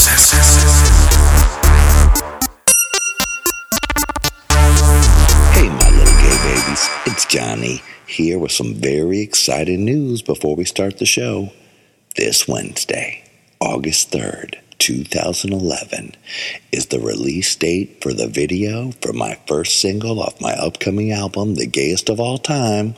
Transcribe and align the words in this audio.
Hey, 0.00 0.06
my 5.68 5.90
little 5.90 6.14
gay 6.22 6.38
babies, 6.42 6.88
it's 7.04 7.26
Johnny 7.26 7.82
here 8.06 8.38
with 8.38 8.50
some 8.50 8.72
very 8.72 9.20
exciting 9.20 9.84
news 9.84 10.22
before 10.22 10.56
we 10.56 10.64
start 10.64 10.96
the 10.96 11.04
show. 11.04 11.52
This 12.16 12.48
Wednesday, 12.48 13.22
August 13.60 14.10
3rd, 14.10 14.54
2011, 14.78 16.14
is 16.72 16.86
the 16.86 16.98
release 16.98 17.54
date 17.54 18.02
for 18.02 18.14
the 18.14 18.26
video 18.26 18.92
for 19.02 19.12
my 19.12 19.38
first 19.46 19.80
single 19.82 20.22
off 20.22 20.40
my 20.40 20.54
upcoming 20.54 21.12
album, 21.12 21.56
The 21.56 21.66
Gayest 21.66 22.08
of 22.08 22.18
All 22.18 22.38
Time, 22.38 22.94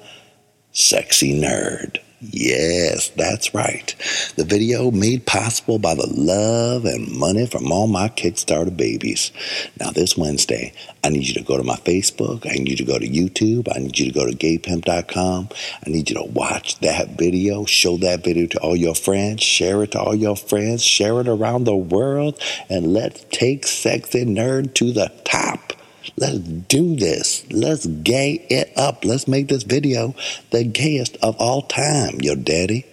Sexy 0.71 1.35
Nerd. 1.35 1.99
Yes, 2.25 3.09
that's 3.09 3.53
right. 3.53 3.97
The 4.37 4.45
video 4.45 4.93
made 4.93 5.27
possible 5.27 5.81
by 5.81 5.97
the 5.97 6.07
love 6.07 6.85
and 6.85 7.11
money 7.11 7.49
from 7.49 7.73
all 7.73 7.89
my 7.89 8.11
Kickstarter 8.11 8.77
babies. 8.77 9.33
Now, 9.81 9.91
this 9.91 10.17
Wednesday, 10.17 10.73
I 11.03 11.09
need 11.09 11.27
you 11.27 11.35
to 11.35 11.43
go 11.43 11.57
to 11.57 11.65
my 11.65 11.75
Facebook. 11.75 12.47
I 12.47 12.55
need 12.55 12.69
you 12.69 12.77
to 12.77 12.85
go 12.85 12.97
to 13.01 13.09
YouTube. 13.09 13.67
I 13.75 13.81
need 13.81 13.99
you 13.99 14.07
to 14.07 14.13
go 14.13 14.25
to 14.25 14.37
gaypimp.com. 14.37 15.49
I 15.85 15.91
need 15.91 16.11
you 16.11 16.17
to 16.17 16.23
watch 16.23 16.79
that 16.79 17.19
video, 17.19 17.65
show 17.65 17.97
that 17.97 18.23
video 18.23 18.47
to 18.47 18.59
all 18.61 18.77
your 18.77 18.95
friends, 18.95 19.43
share 19.43 19.83
it 19.83 19.91
to 19.93 20.01
all 20.01 20.15
your 20.15 20.37
friends, 20.37 20.85
share 20.85 21.21
it 21.21 21.27
around 21.27 21.65
the 21.65 21.75
world, 21.75 22.41
and 22.69 22.93
let's 22.93 23.27
take 23.33 23.67
Sexy 23.67 24.25
Nerd 24.25 24.75
to 24.75 24.93
the 24.93 25.11
top. 25.25 25.73
Let's 26.17 26.39
do 26.39 26.97
this. 26.97 27.45
Let's 27.51 27.87
gay 27.87 28.45
it 28.51 28.73
up. 28.77 29.05
Let's 29.05 29.29
make 29.29 29.49
this 29.49 29.63
video 29.63 30.15
the 30.51 30.65
gayest 30.65 31.17
of 31.23 31.37
all 31.39 31.63
time. 31.63 32.21
Your 32.21 32.37
daddy 32.37 32.87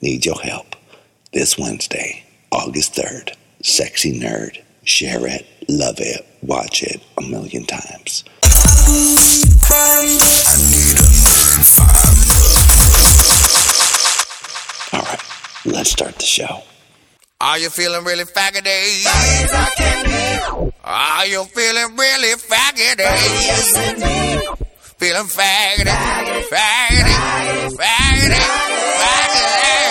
needs 0.00 0.26
your 0.26 0.40
help. 0.40 0.76
This 1.32 1.58
Wednesday, 1.58 2.24
August 2.52 2.94
3rd, 2.94 3.34
Sexy 3.62 4.18
Nerd. 4.18 4.62
Share 4.84 5.26
it, 5.26 5.46
love 5.68 5.96
it, 5.98 6.26
watch 6.42 6.82
it 6.82 7.00
a 7.16 7.22
million 7.22 7.64
times. 7.64 8.22
All 14.92 15.00
right, 15.00 15.20
let's 15.64 15.90
start 15.90 16.16
the 16.16 16.24
show. 16.24 16.62
Are 17.40 17.58
you 17.58 17.68
feeling 17.68 18.04
really 18.04 18.24
faggoty? 18.24 19.04
Are 20.84 21.26
you 21.26 21.44
feeling 21.44 21.96
really 21.96 22.34
faggoty? 22.36 23.04
Feeling 24.98 25.24
faggoty, 25.24 26.44
faggoty, 26.48 27.76
faggoty, 27.76 28.40
faggoty. 29.00 29.83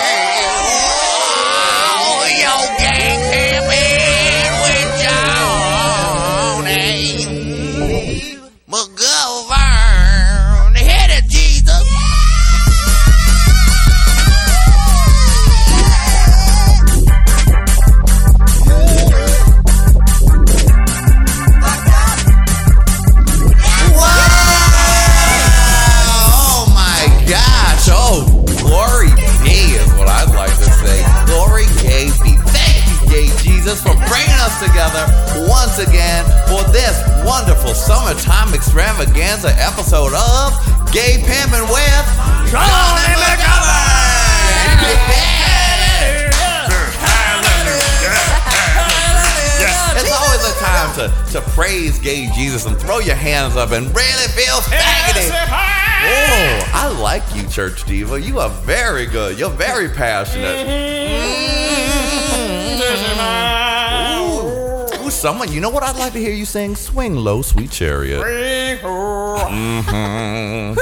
Jesus, 33.64 33.80
for 33.80 33.94
bringing 33.94 34.40
us 34.44 34.60
together 34.60 35.08
once 35.48 35.78
again 35.78 36.22
for 36.52 36.60
this 36.70 37.00
wonderful 37.24 37.72
summertime 37.72 38.52
extravaganza 38.52 39.56
episode 39.56 40.12
of 40.12 40.52
Gay 40.92 41.16
Pimpin' 41.24 41.64
with 41.72 42.06
Johnny 42.52 43.14
McGovern. 43.16 44.04
It's 49.96 50.12
always 50.12 50.44
a 50.44 50.52
time 50.60 50.94
to, 50.96 51.32
to 51.32 51.40
praise 51.52 51.98
gay 51.98 52.28
Jesus 52.34 52.66
and 52.66 52.76
throw 52.76 52.98
your 52.98 53.14
hands 53.14 53.56
up 53.56 53.72
and 53.72 53.86
really 53.96 54.28
feel 54.36 54.60
faggoty. 54.60 55.30
Oh, 56.06 56.70
I 56.74 56.94
like 57.00 57.22
you, 57.34 57.48
Church 57.48 57.84
Diva. 57.84 58.20
You 58.20 58.40
are 58.40 58.50
very 58.50 59.06
good. 59.06 59.38
You're 59.38 59.48
very 59.48 59.88
passionate. 59.88 60.66
Mm-hmm. 60.66 62.13
Ooh, 65.04 65.10
someone, 65.10 65.52
you 65.52 65.60
know 65.60 65.70
what 65.70 65.82
I'd 65.82 65.96
like 65.96 66.12
to 66.14 66.18
hear 66.18 66.32
you 66.32 66.44
sing? 66.44 66.76
Swing 66.76 67.16
low, 67.16 67.42
sweet 67.42 67.70
chariot. 67.70 68.22
Mhm. 69.50 70.76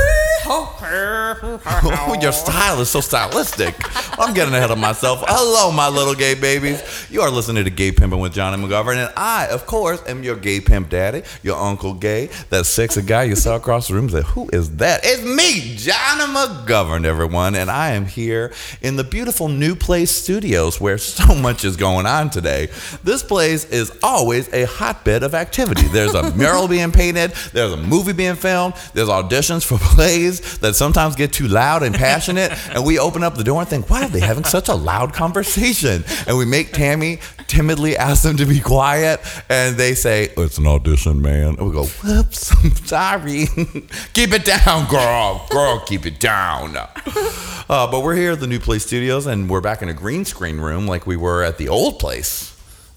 Your 2.20 2.32
style 2.32 2.80
is 2.82 2.90
so 2.90 3.00
stylistic. 3.00 3.74
I'm 4.18 4.34
getting 4.34 4.52
ahead 4.54 4.70
of 4.70 4.76
myself. 4.76 5.24
Hello, 5.26 5.72
my 5.72 5.88
little 5.88 6.14
gay 6.14 6.34
babies. 6.34 6.82
You 7.10 7.22
are 7.22 7.30
listening 7.30 7.64
to 7.64 7.70
Gay 7.70 7.90
Pimping 7.90 8.20
with 8.20 8.34
Johnny 8.34 8.62
McGovern, 8.62 8.96
and 8.96 9.12
I, 9.16 9.46
of 9.46 9.66
course, 9.66 10.02
am 10.06 10.22
your 10.22 10.36
gay 10.36 10.60
pimp 10.60 10.90
daddy, 10.90 11.22
your 11.42 11.56
uncle 11.56 11.94
gay, 11.94 12.28
that 12.50 12.66
sexy 12.66 13.00
guy 13.00 13.22
you 13.24 13.34
saw 13.34 13.56
across 13.56 13.88
the 13.88 13.94
room. 13.94 14.10
Said, 14.10 14.24
"Who 14.24 14.50
is 14.52 14.76
that?" 14.76 15.00
It's 15.04 15.22
me, 15.22 15.74
Johnny 15.76 16.24
McGovern, 16.24 17.06
everyone, 17.06 17.54
and 17.54 17.70
I 17.70 17.92
am 17.92 18.04
here 18.04 18.52
in 18.82 18.96
the 18.96 19.04
beautiful 19.04 19.48
New 19.48 19.74
Place 19.74 20.10
Studios, 20.10 20.80
where 20.80 20.98
so 20.98 21.34
much 21.34 21.64
is 21.64 21.76
going 21.76 22.04
on 22.04 22.28
today. 22.28 22.68
This 23.02 23.22
place 23.22 23.64
is 23.64 23.90
always 24.02 24.52
a 24.52 24.64
hotbed 24.64 25.22
of 25.22 25.34
activity. 25.34 25.88
There's 25.88 26.14
a 26.14 26.30
mural 26.36 26.68
being 26.68 26.92
painted. 26.92 27.32
There's 27.54 27.72
a 27.72 27.78
movie 27.78 28.12
being 28.12 28.36
filmed. 28.36 28.74
There's 28.92 29.08
auditions 29.08 29.64
for 29.64 29.78
plays 29.92 30.41
that 30.60 30.74
sometimes 30.74 31.16
get 31.16 31.32
too 31.32 31.48
loud 31.48 31.82
and 31.82 31.94
passionate. 31.94 32.52
and 32.70 32.84
we 32.84 32.98
open 32.98 33.22
up 33.22 33.36
the 33.36 33.44
door 33.44 33.60
and 33.60 33.68
think, 33.68 33.90
why 33.90 34.04
are 34.04 34.08
they 34.08 34.20
having 34.20 34.44
such 34.44 34.68
a 34.68 34.74
loud 34.74 35.12
conversation? 35.12 36.04
And 36.26 36.36
we 36.36 36.44
make 36.44 36.72
Tammy 36.72 37.18
timidly 37.46 37.96
ask 37.96 38.22
them 38.22 38.36
to 38.38 38.46
be 38.46 38.60
quiet. 38.60 39.20
And 39.48 39.76
they 39.76 39.94
say, 39.94 40.30
it's 40.36 40.58
an 40.58 40.66
audition, 40.66 41.20
man. 41.20 41.56
And 41.58 41.66
we 41.66 41.72
go, 41.72 41.84
whoops, 41.84 42.52
I'm 42.64 42.74
sorry. 42.86 43.46
keep 44.12 44.32
it 44.32 44.44
down, 44.44 44.88
girl. 44.88 45.46
Girl, 45.50 45.80
keep 45.80 46.06
it 46.06 46.18
down. 46.20 46.76
Uh, 46.76 47.90
but 47.90 48.02
we're 48.02 48.16
here 48.16 48.32
at 48.32 48.40
the 48.40 48.46
New 48.46 48.60
Place 48.60 48.84
Studios 48.84 49.26
and 49.26 49.48
we're 49.48 49.60
back 49.60 49.82
in 49.82 49.88
a 49.88 49.94
green 49.94 50.24
screen 50.24 50.58
room 50.58 50.86
like 50.86 51.06
we 51.06 51.16
were 51.16 51.42
at 51.42 51.58
the 51.58 51.68
old 51.68 51.98
place. 51.98 52.51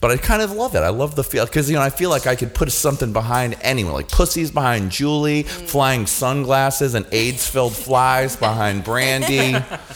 But 0.05 0.11
I 0.11 0.17
kind 0.17 0.43
of 0.43 0.51
love 0.51 0.75
it. 0.75 0.81
I 0.81 0.89
love 0.89 1.15
the 1.15 1.23
feel 1.23 1.47
because 1.47 1.67
you 1.67 1.75
know 1.75 1.81
I 1.81 1.89
feel 1.89 2.11
like 2.11 2.27
I 2.27 2.35
could 2.35 2.53
put 2.53 2.71
something 2.71 3.11
behind 3.11 3.57
anyone, 3.61 3.93
like 3.93 4.07
pussies 4.07 4.51
behind 4.51 4.91
Julie, 4.91 5.41
flying 5.41 6.05
sunglasses 6.05 6.93
and 6.93 7.07
AIDS-filled 7.11 7.75
flies 7.75 8.35
behind 8.35 8.83
Brandy, 8.83 9.53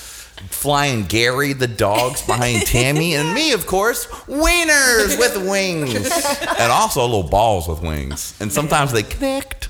flying 0.49 1.03
Gary 1.05 1.53
the 1.53 1.67
dogs 1.67 2.21
behind 2.25 2.65
Tammy, 2.65 3.15
and 3.15 3.33
me, 3.33 3.51
of 3.53 3.65
course, 3.65 4.05
wieners 4.27 5.17
with 5.19 5.37
wings, 5.49 5.95
and 5.95 6.71
also 6.71 7.01
little 7.01 7.23
balls 7.23 7.67
with 7.67 7.81
wings. 7.81 8.35
And 8.39 8.51
sometimes 8.51 8.91
they 8.91 9.03
connect, 9.03 9.69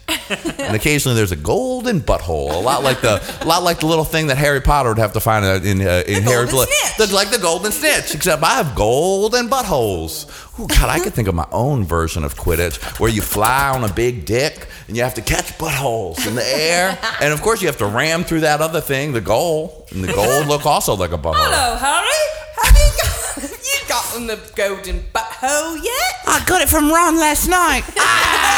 and 0.60 0.76
occasionally 0.76 1.16
there's 1.16 1.32
a 1.32 1.36
golden 1.36 2.02
butthole, 2.02 2.54
a 2.54 2.60
lot 2.60 2.84
like 2.84 3.02
the, 3.02 3.22
a 3.42 3.46
lot 3.46 3.64
like 3.64 3.80
the 3.80 3.86
little 3.88 4.06
thing 4.06 4.28
that 4.28 4.38
Harry 4.38 4.62
Potter 4.62 4.90
would 4.90 4.98
have 5.00 5.14
to 5.14 5.20
find 5.20 5.46
in 5.66 5.82
uh, 5.82 6.04
in 6.08 6.24
Harry 6.24 6.48
golden 6.48 6.68
Potter, 6.98 7.14
like 7.14 7.32
the 7.32 7.40
golden 7.40 7.72
snitch, 7.72 8.16
except 8.16 8.44
I 8.44 8.56
have 8.62 8.76
golden 8.76 9.50
buttholes. 9.50 10.28
Ooh, 10.60 10.68
God, 10.68 10.90
I 10.90 11.00
could 11.00 11.14
think 11.14 11.30
of 11.30 11.36
my 11.36 11.48
own 11.54 11.86
version 11.86 12.26
of 12.26 12.36
Quidditch 12.36 13.00
where 13.00 13.10
you 13.10 13.22
fly 13.22 13.70
on 13.70 13.84
a 13.90 13.94
big 13.94 14.26
dick 14.26 14.68
and 14.88 14.98
you 14.98 15.04
have 15.04 15.14
to 15.14 15.22
catch 15.22 15.58
buttholes 15.58 16.28
in 16.28 16.36
the 16.36 16.46
air. 16.46 16.98
And 17.22 17.34
of 17.34 17.42
course, 17.42 17.62
you 17.62 17.68
have 17.68 17.78
to 17.78 17.86
ram 17.86 18.24
through 18.24 18.42
that 18.42 18.62
other 18.62 18.82
thing, 18.82 19.12
the 19.14 19.22
goal. 19.22 19.88
And 19.92 20.04
the 20.04 20.12
goal 20.14 20.44
look 20.46 20.66
also 20.66 20.96
like 20.96 21.12
a 21.12 21.18
butthole. 21.18 21.36
Hello, 21.36 21.76
Harry. 21.76 22.49
Have 22.64 22.78
you 22.78 22.92
got, 23.02 23.42
have 23.42 23.52
you 23.52 23.80
gotten 23.88 24.28
the 24.28 24.40
golden 24.56 25.00
butthole 25.14 25.84
yet? 25.84 26.14
I 26.28 26.44
got 26.46 26.62
it 26.62 26.70
from 26.70 26.92
Ron 26.92 27.18
last 27.18 27.48
night. 27.48 27.84
Ah! 28.02 28.50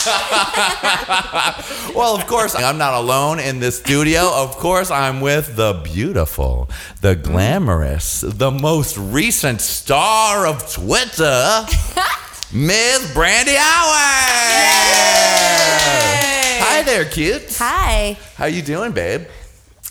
well, 1.94 2.14
of 2.16 2.26
course, 2.26 2.54
I'm 2.54 2.78
not 2.78 2.94
alone 2.94 3.38
in 3.40 3.60
this 3.60 3.78
studio. 3.78 4.30
Of 4.32 4.56
course, 4.56 4.90
I'm 4.90 5.20
with 5.20 5.56
the 5.56 5.80
beautiful, 5.84 6.70
the 7.00 7.14
glamorous, 7.16 8.22
the 8.22 8.50
most 8.50 8.96
recent 8.98 9.60
star 9.60 10.46
of 10.46 10.72
Twitter, 10.72 11.66
Miss 12.52 13.12
Brandy 13.12 13.54
Howard. 13.56 14.30
Hi 16.62 16.82
there, 16.82 17.04
kids. 17.04 17.58
Hi. 17.58 18.16
How 18.36 18.46
you 18.46 18.62
doing, 18.62 18.92
babe? 18.92 19.26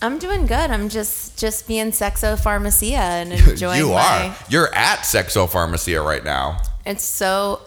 I'm 0.02 0.18
doing 0.18 0.46
good. 0.46 0.72
I'm 0.72 0.90
just 0.90 1.38
just 1.38 1.68
being 1.68 1.88
sexo 1.92 2.40
pharmacia 2.40 2.96
and 2.98 3.34
enjoying 3.50 3.80
you 3.80 3.90
my 3.90 4.28
are. 4.28 4.38
You're 4.50 4.74
at 4.74 5.00
Sexo 5.00 5.50
Pharmacia 5.50 6.02
right 6.02 6.24
now. 6.24 6.62
It's 6.86 7.04
so 7.04 7.62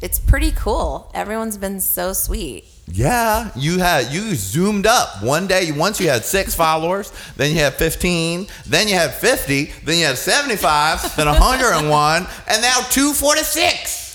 it's 0.00 0.18
pretty 0.18 0.52
cool. 0.52 1.10
Everyone's 1.14 1.56
been 1.56 1.80
so 1.80 2.12
sweet. 2.12 2.64
Yeah, 2.88 3.50
you 3.56 3.78
had 3.80 4.12
you 4.12 4.36
zoomed 4.36 4.86
up 4.86 5.22
one 5.22 5.48
day. 5.48 5.72
Once 5.72 6.00
you 6.00 6.08
had 6.08 6.24
six 6.24 6.54
followers, 6.64 7.12
then 7.36 7.52
you 7.52 7.58
had 7.58 7.74
fifteen, 7.74 8.46
then 8.66 8.86
you 8.86 8.94
had 8.94 9.12
fifty, 9.12 9.72
then 9.84 9.98
you 9.98 10.04
had 10.04 10.18
seventy-five, 10.18 11.16
then 11.16 11.26
hundred 11.26 11.72
and 11.72 11.90
one, 11.90 12.26
and 12.46 12.62
now 12.62 12.78
two 12.90 13.12
forty-six. 13.12 14.05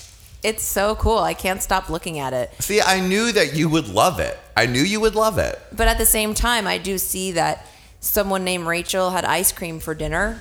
It's 0.42 0.64
so 0.64 0.96
cool. 0.96 1.18
I 1.18 1.34
can't 1.34 1.62
stop 1.62 1.88
looking 1.88 2.18
at 2.18 2.32
it. 2.32 2.52
See, 2.60 2.80
I 2.80 3.00
knew 3.00 3.30
that 3.32 3.54
you 3.54 3.68
would 3.68 3.88
love 3.88 4.18
it. 4.18 4.38
I 4.56 4.66
knew 4.66 4.82
you 4.82 5.00
would 5.00 5.14
love 5.14 5.38
it. 5.38 5.60
But 5.72 5.86
at 5.86 5.98
the 5.98 6.06
same 6.06 6.34
time, 6.34 6.66
I 6.66 6.78
do 6.78 6.98
see 6.98 7.32
that 7.32 7.66
someone 8.00 8.42
named 8.42 8.66
Rachel 8.66 9.10
had 9.10 9.24
ice 9.24 9.52
cream 9.52 9.78
for 9.78 9.94
dinner, 9.94 10.40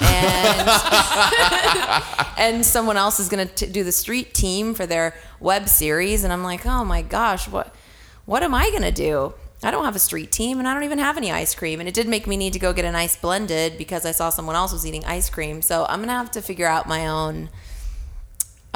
and 0.00 0.68
and 2.36 2.66
someone 2.66 2.96
else 2.96 3.20
is 3.20 3.28
going 3.28 3.48
to 3.48 3.66
do 3.66 3.84
the 3.84 3.92
street 3.92 4.34
team 4.34 4.74
for 4.74 4.84
their 4.84 5.14
web 5.38 5.68
series, 5.68 6.24
and 6.24 6.32
I'm 6.32 6.42
like, 6.42 6.66
oh 6.66 6.84
my 6.84 7.02
gosh, 7.02 7.48
what 7.48 7.72
what 8.24 8.42
am 8.42 8.54
I 8.54 8.70
going 8.70 8.82
to 8.82 8.90
do? 8.90 9.34
I 9.62 9.70
don't 9.70 9.84
have 9.84 9.96
a 9.96 10.00
street 10.00 10.32
team, 10.32 10.58
and 10.58 10.68
I 10.68 10.74
don't 10.74 10.84
even 10.84 10.98
have 10.98 11.16
any 11.16 11.30
ice 11.30 11.54
cream. 11.54 11.80
And 11.80 11.88
it 11.88 11.94
did 11.94 12.08
make 12.08 12.26
me 12.26 12.36
need 12.36 12.52
to 12.52 12.58
go 12.58 12.72
get 12.72 12.84
an 12.84 12.94
ice 12.94 13.16
blended 13.16 13.78
because 13.78 14.04
I 14.04 14.10
saw 14.10 14.28
someone 14.28 14.56
else 14.56 14.72
was 14.72 14.84
eating 14.84 15.04
ice 15.04 15.30
cream. 15.30 15.62
So 15.62 15.86
I'm 15.88 16.00
gonna 16.00 16.12
have 16.12 16.32
to 16.32 16.42
figure 16.42 16.66
out 16.66 16.86
my 16.88 17.06
own 17.06 17.48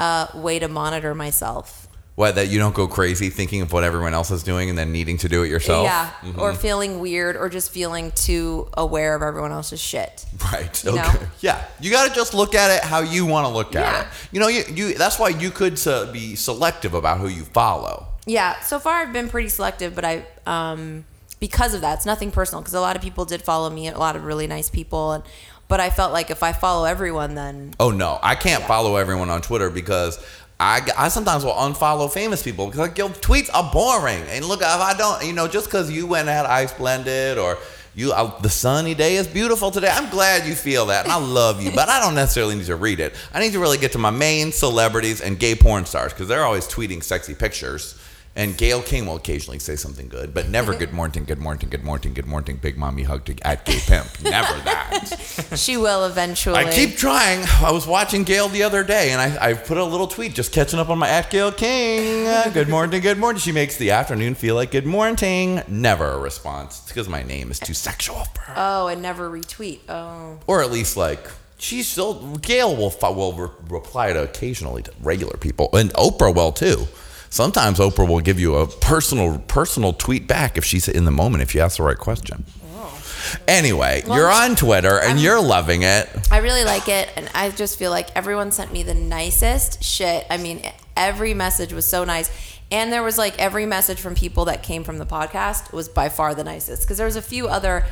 uh, 0.01 0.27
way 0.35 0.59
to 0.59 0.69
monitor 0.69 1.15
myself. 1.15 1.87
What 2.17 2.35
that 2.35 2.49
you 2.49 2.59
don't 2.59 2.75
go 2.75 2.87
crazy 2.87 3.31
thinking 3.31 3.63
of 3.63 3.73
what 3.73 3.83
everyone 3.83 4.13
else 4.13 4.31
is 4.31 4.43
doing 4.43 4.69
and 4.69 4.77
then 4.77 4.93
needing 4.93 5.17
to 5.19 5.29
do 5.29 5.43
it 5.43 5.49
yourself. 5.49 5.85
Yeah, 5.85 6.11
Mm-hmm. 6.23 6.41
or 6.41 6.53
feeling 6.53 7.01
weird, 7.01 7.35
or 7.37 7.49
just 7.49 7.71
feeling 7.71 8.11
too 8.13 8.69
aware 8.77 9.15
of 9.15 9.23
everyone 9.23 9.53
else's 9.53 9.81
shit. 9.81 10.27
Right. 10.53 10.85
You 10.85 10.91
Okay. 10.91 11.03
know? 11.03 11.15
Yeah. 11.41 11.65
You 11.81 11.91
got 11.91 12.09
to 12.09 12.15
just 12.15 12.35
look 12.35 12.55
at 12.55 12.71
it 12.77 12.83
how 12.85 13.01
you 13.01 13.25
want 13.25 13.47
to 13.47 13.53
look 13.53 13.75
at 13.75 13.81
Yeah. 13.83 14.01
it. 14.03 14.07
You 14.33 14.41
know, 14.41 14.49
you, 14.49 14.65
you 14.75 14.95
that's 14.99 15.19
why 15.19 15.29
you 15.31 15.51
could 15.51 15.79
uh, 15.87 16.13
be 16.13 16.35
selective 16.35 16.93
about 16.95 17.21
who 17.21 17.29
you 17.29 17.45
follow. 17.45 18.07
Yeah, 18.27 18.61
so 18.61 18.79
far 18.79 18.97
I've 19.01 19.13
been 19.15 19.29
pretty 19.31 19.49
selective, 19.49 19.95
but 19.95 20.05
I 20.05 20.27
um 20.47 21.05
because 21.39 21.73
of 21.73 21.81
that, 21.81 21.95
it's 21.99 22.07
nothing 22.07 22.31
personal 22.31 22.61
because 22.61 22.75
a 22.75 22.81
lot 22.83 22.97
of 22.97 23.03
people 23.03 23.25
did 23.25 23.41
follow 23.41 23.71
me, 23.71 23.89
a 23.89 23.97
lot 23.99 24.15
of 24.15 24.25
really 24.25 24.47
nice 24.47 24.69
people, 24.69 25.13
and 25.13 25.25
but 25.71 25.81
I 25.81 25.89
felt 25.89 26.13
like 26.13 26.31
if 26.31 26.43
I 26.43 26.53
follow 26.53 26.85
everyone, 26.85 27.35
then 27.37 27.73
Oh 27.81 27.91
no, 27.91 28.19
I 28.23 28.35
can't 28.35 28.65
follow 28.65 28.97
everyone 28.97 29.31
on 29.31 29.41
Twitter 29.41 29.71
because 29.71 30.23
I, 30.59 30.87
I 30.99 31.09
sometimes 31.09 31.43
will 31.43 31.55
unfollow 31.55 32.13
famous 32.13 32.43
people 32.43 32.67
because 32.67 32.81
like 32.81 32.99
your 32.99 33.09
tweets 33.09 33.49
are 33.55 33.71
boring. 33.73 34.23
And 34.29 34.45
look, 34.45 34.61
if 34.61 34.67
I 34.67 34.95
don't, 34.99 35.25
you 35.25 35.33
know, 35.33 35.49
just 35.49 35.67
because 35.67 35.91
you 35.91 36.07
went 36.07 36.29
had 36.29 36.45
ice 36.45 36.75
blended 36.75 37.39
or 37.39 37.57
you 37.95 38.13
uh, 38.13 38.39
the 38.41 38.51
sunny 38.51 38.95
day 38.95 39.17
is 39.17 39.27
beautiful 39.27 39.71
today. 39.71 39.89
I'm 39.91 40.11
glad 40.11 40.47
you 40.47 40.55
feel 40.55 40.87
that, 40.87 41.05
and 41.05 41.13
I 41.13 41.19
love 41.19 41.63
you, 41.63 41.71
but 41.73 41.89
I 41.89 42.01
don't 42.01 42.15
necessarily 42.15 42.55
need 42.57 42.67
to 42.67 42.77
read 42.77 43.01
it. 43.01 43.15
I 43.33 43.41
need 43.41 43.53
to 43.53 43.59
really 43.59 43.79
get 43.79 43.93
to 43.93 43.99
my 43.99 44.11
main 44.11 44.53
celebrities 44.53 45.21
and 45.21 45.39
gay 45.39 45.55
porn 45.55 45.87
stars 45.87 46.13
because 46.13 46.29
they're 46.29 46.45
always 46.45 46.67
tweeting 46.67 47.03
sexy 47.03 47.35
pictures. 47.35 48.00
And 48.37 48.57
Gayle 48.57 48.81
King 48.81 49.07
will 49.07 49.17
occasionally 49.17 49.59
say 49.59 49.75
something 49.75 50.09
good, 50.09 50.33
but 50.33 50.49
never 50.49 50.73
good 50.73 50.93
morning, 50.93 51.25
good 51.25 51.41
morning, 51.41 51.69
good 51.69 51.83
morning, 51.83 52.15
good 52.15 52.27
morning, 52.27 52.57
big 52.59 52.79
mommy 52.79 53.03
hug 53.03 53.25
to 53.25 53.37
at 53.45 53.65
gay 53.65 53.81
pimp. 53.81 54.07
Never 54.23 54.57
that. 54.61 55.53
she 55.57 55.77
will 55.77 56.05
eventually. 56.05 56.55
I 56.55 56.73
keep 56.73 56.97
trying. 56.97 57.45
I 57.61 57.73
was 57.73 57.89
watching 57.89 58.23
Gayle 58.23 58.49
the 58.49 58.63
other 58.63 58.85
day, 58.85 59.11
and 59.11 59.21
I, 59.21 59.51
I 59.51 59.55
put 59.55 59.79
a 59.79 59.85
little 59.85 60.07
tweet 60.07 60.33
just 60.33 60.53
catching 60.53 60.79
up 60.79 60.91
on 60.91 60.99
my 60.99 61.09
at 61.09 61.29
Gayle 61.29 61.51
King. 61.51 62.29
Uh, 62.29 62.51
good 62.55 62.69
morning, 62.69 63.01
good 63.01 63.19
morning. 63.19 63.41
She 63.41 63.51
makes 63.51 63.77
the 63.77 63.91
afternoon 63.91 64.37
feel 64.37 64.55
like 64.55 64.71
good 64.71 64.87
morning. 64.87 65.63
Never 65.67 66.07
a 66.07 66.19
response. 66.19 66.79
It's 66.83 66.89
because 66.89 67.09
my 67.09 67.25
name 67.25 67.51
is 67.51 67.59
too 67.59 67.75
sexual 67.75 68.25
for 68.35 68.43
her. 68.43 68.55
Oh, 68.57 68.87
and 68.87 69.03
never 69.03 69.29
retweet. 69.29 69.81
Oh, 69.89 70.39
Or 70.47 70.63
at 70.63 70.71
least 70.71 70.97
like 70.97 71.29
she's 71.59 71.89
still. 71.89 72.37
Gayle 72.37 72.77
will 72.77 72.95
will 73.13 73.33
re- 73.33 73.51
reply 73.69 74.13
to 74.13 74.23
occasionally 74.23 74.85
to 74.85 74.93
regular 75.03 75.37
people, 75.37 75.69
and 75.73 75.93
Oprah 75.95 76.33
will 76.33 76.53
too. 76.53 76.87
Sometimes 77.31 77.79
Oprah 77.79 78.09
will 78.09 78.21
give 78.21 78.41
you 78.41 78.57
a 78.57 78.67
personal 78.67 79.39
personal 79.47 79.93
tweet 79.93 80.27
back 80.27 80.59
if 80.59 80.65
she's 80.65 80.89
in 80.89 81.05
the 81.05 81.13
moment 81.13 81.43
if 81.43 81.55
you 81.55 81.61
ask 81.61 81.77
the 81.77 81.85
right 81.85 81.97
question. 81.97 82.45
Oh. 82.75 83.03
Anyway, 83.47 84.03
Well, 84.07 84.19
you're 84.19 84.31
on 84.31 84.57
Twitter 84.57 84.99
and 84.99 85.21
you're 85.21 85.41
loving 85.41 85.83
it. 85.83 86.09
I 86.33 86.39
really 86.39 86.65
like 86.65 86.89
it, 86.89 87.09
and 87.17 87.31
I 87.33 87.51
just 87.51 87.79
feel 87.79 87.93
like 87.93 88.09
everyone 88.17 88.51
sent 88.51 88.73
me 88.73 88.83
the 88.83 88.95
nicest 88.95 89.85
shit. 89.85 90.27
I 90.29 90.39
mean, 90.39 90.63
every 90.97 91.33
message 91.33 91.73
was 91.73 91.85
so 91.87 92.05
nice. 92.05 92.31
And 92.73 92.93
there 92.93 93.03
was 93.03 93.19
like 93.19 93.39
every 93.39 93.67
message 93.67 94.01
from 94.01 94.15
people 94.15 94.45
that 94.47 94.63
came 94.63 94.85
from 94.85 94.99
the 94.99 95.07
podcast 95.07 95.73
was 95.73 95.89
by 95.89 96.09
far 96.09 96.35
the 96.35 96.45
nicest 96.45 96.83
because 96.83 96.99
there 96.99 97.07
was 97.07 97.17
a 97.17 97.23
few 97.23 97.49
other 97.49 97.85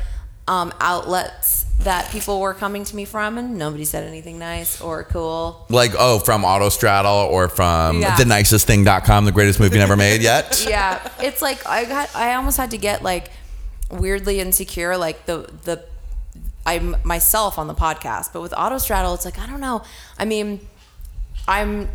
um, 0.49 0.73
outlets 0.81 1.65
that 1.79 2.09
people 2.11 2.41
were 2.41 2.53
coming 2.53 2.83
to 2.83 2.95
me 2.95 3.05
from, 3.05 3.37
and 3.37 3.57
nobody 3.57 3.85
said 3.85 4.03
anything 4.03 4.37
nice 4.39 4.81
or 4.81 5.03
cool. 5.05 5.65
Like, 5.69 5.91
oh, 5.97 6.19
from 6.19 6.41
Autostraddle 6.41 7.27
or 7.29 7.47
from 7.47 8.01
Yeah. 8.01 8.17
the 8.17 8.25
nicest 8.25 8.67
thing.com, 8.67 9.23
the 9.25 9.31
greatest 9.31 9.59
movie 9.59 9.77
never 9.77 9.95
made 9.95 10.21
yet. 10.21 10.65
yeah, 10.69 10.99
it's 11.21 11.41
like 11.41 11.65
I 11.65 11.85
got 11.85 12.13
I 12.15 12.33
almost 12.33 12.57
had 12.57 12.71
to 12.71 12.77
get 12.77 13.03
like 13.03 13.31
weirdly 13.91 14.39
insecure, 14.41 14.97
like 14.97 15.25
the 15.25 15.49
the 15.63 15.85
I'm 16.65 16.97
myself 17.03 17.57
on 17.57 17.67
the 17.67 17.75
podcast, 17.75 18.33
but 18.33 18.41
with 18.41 18.51
Autostraddle, 18.51 19.13
it's 19.15 19.23
like 19.25 19.39
I 19.39 19.47
don't 19.47 19.61
know. 19.61 19.83
I 20.17 20.25
mean, 20.25 20.59
I'm 21.47 21.87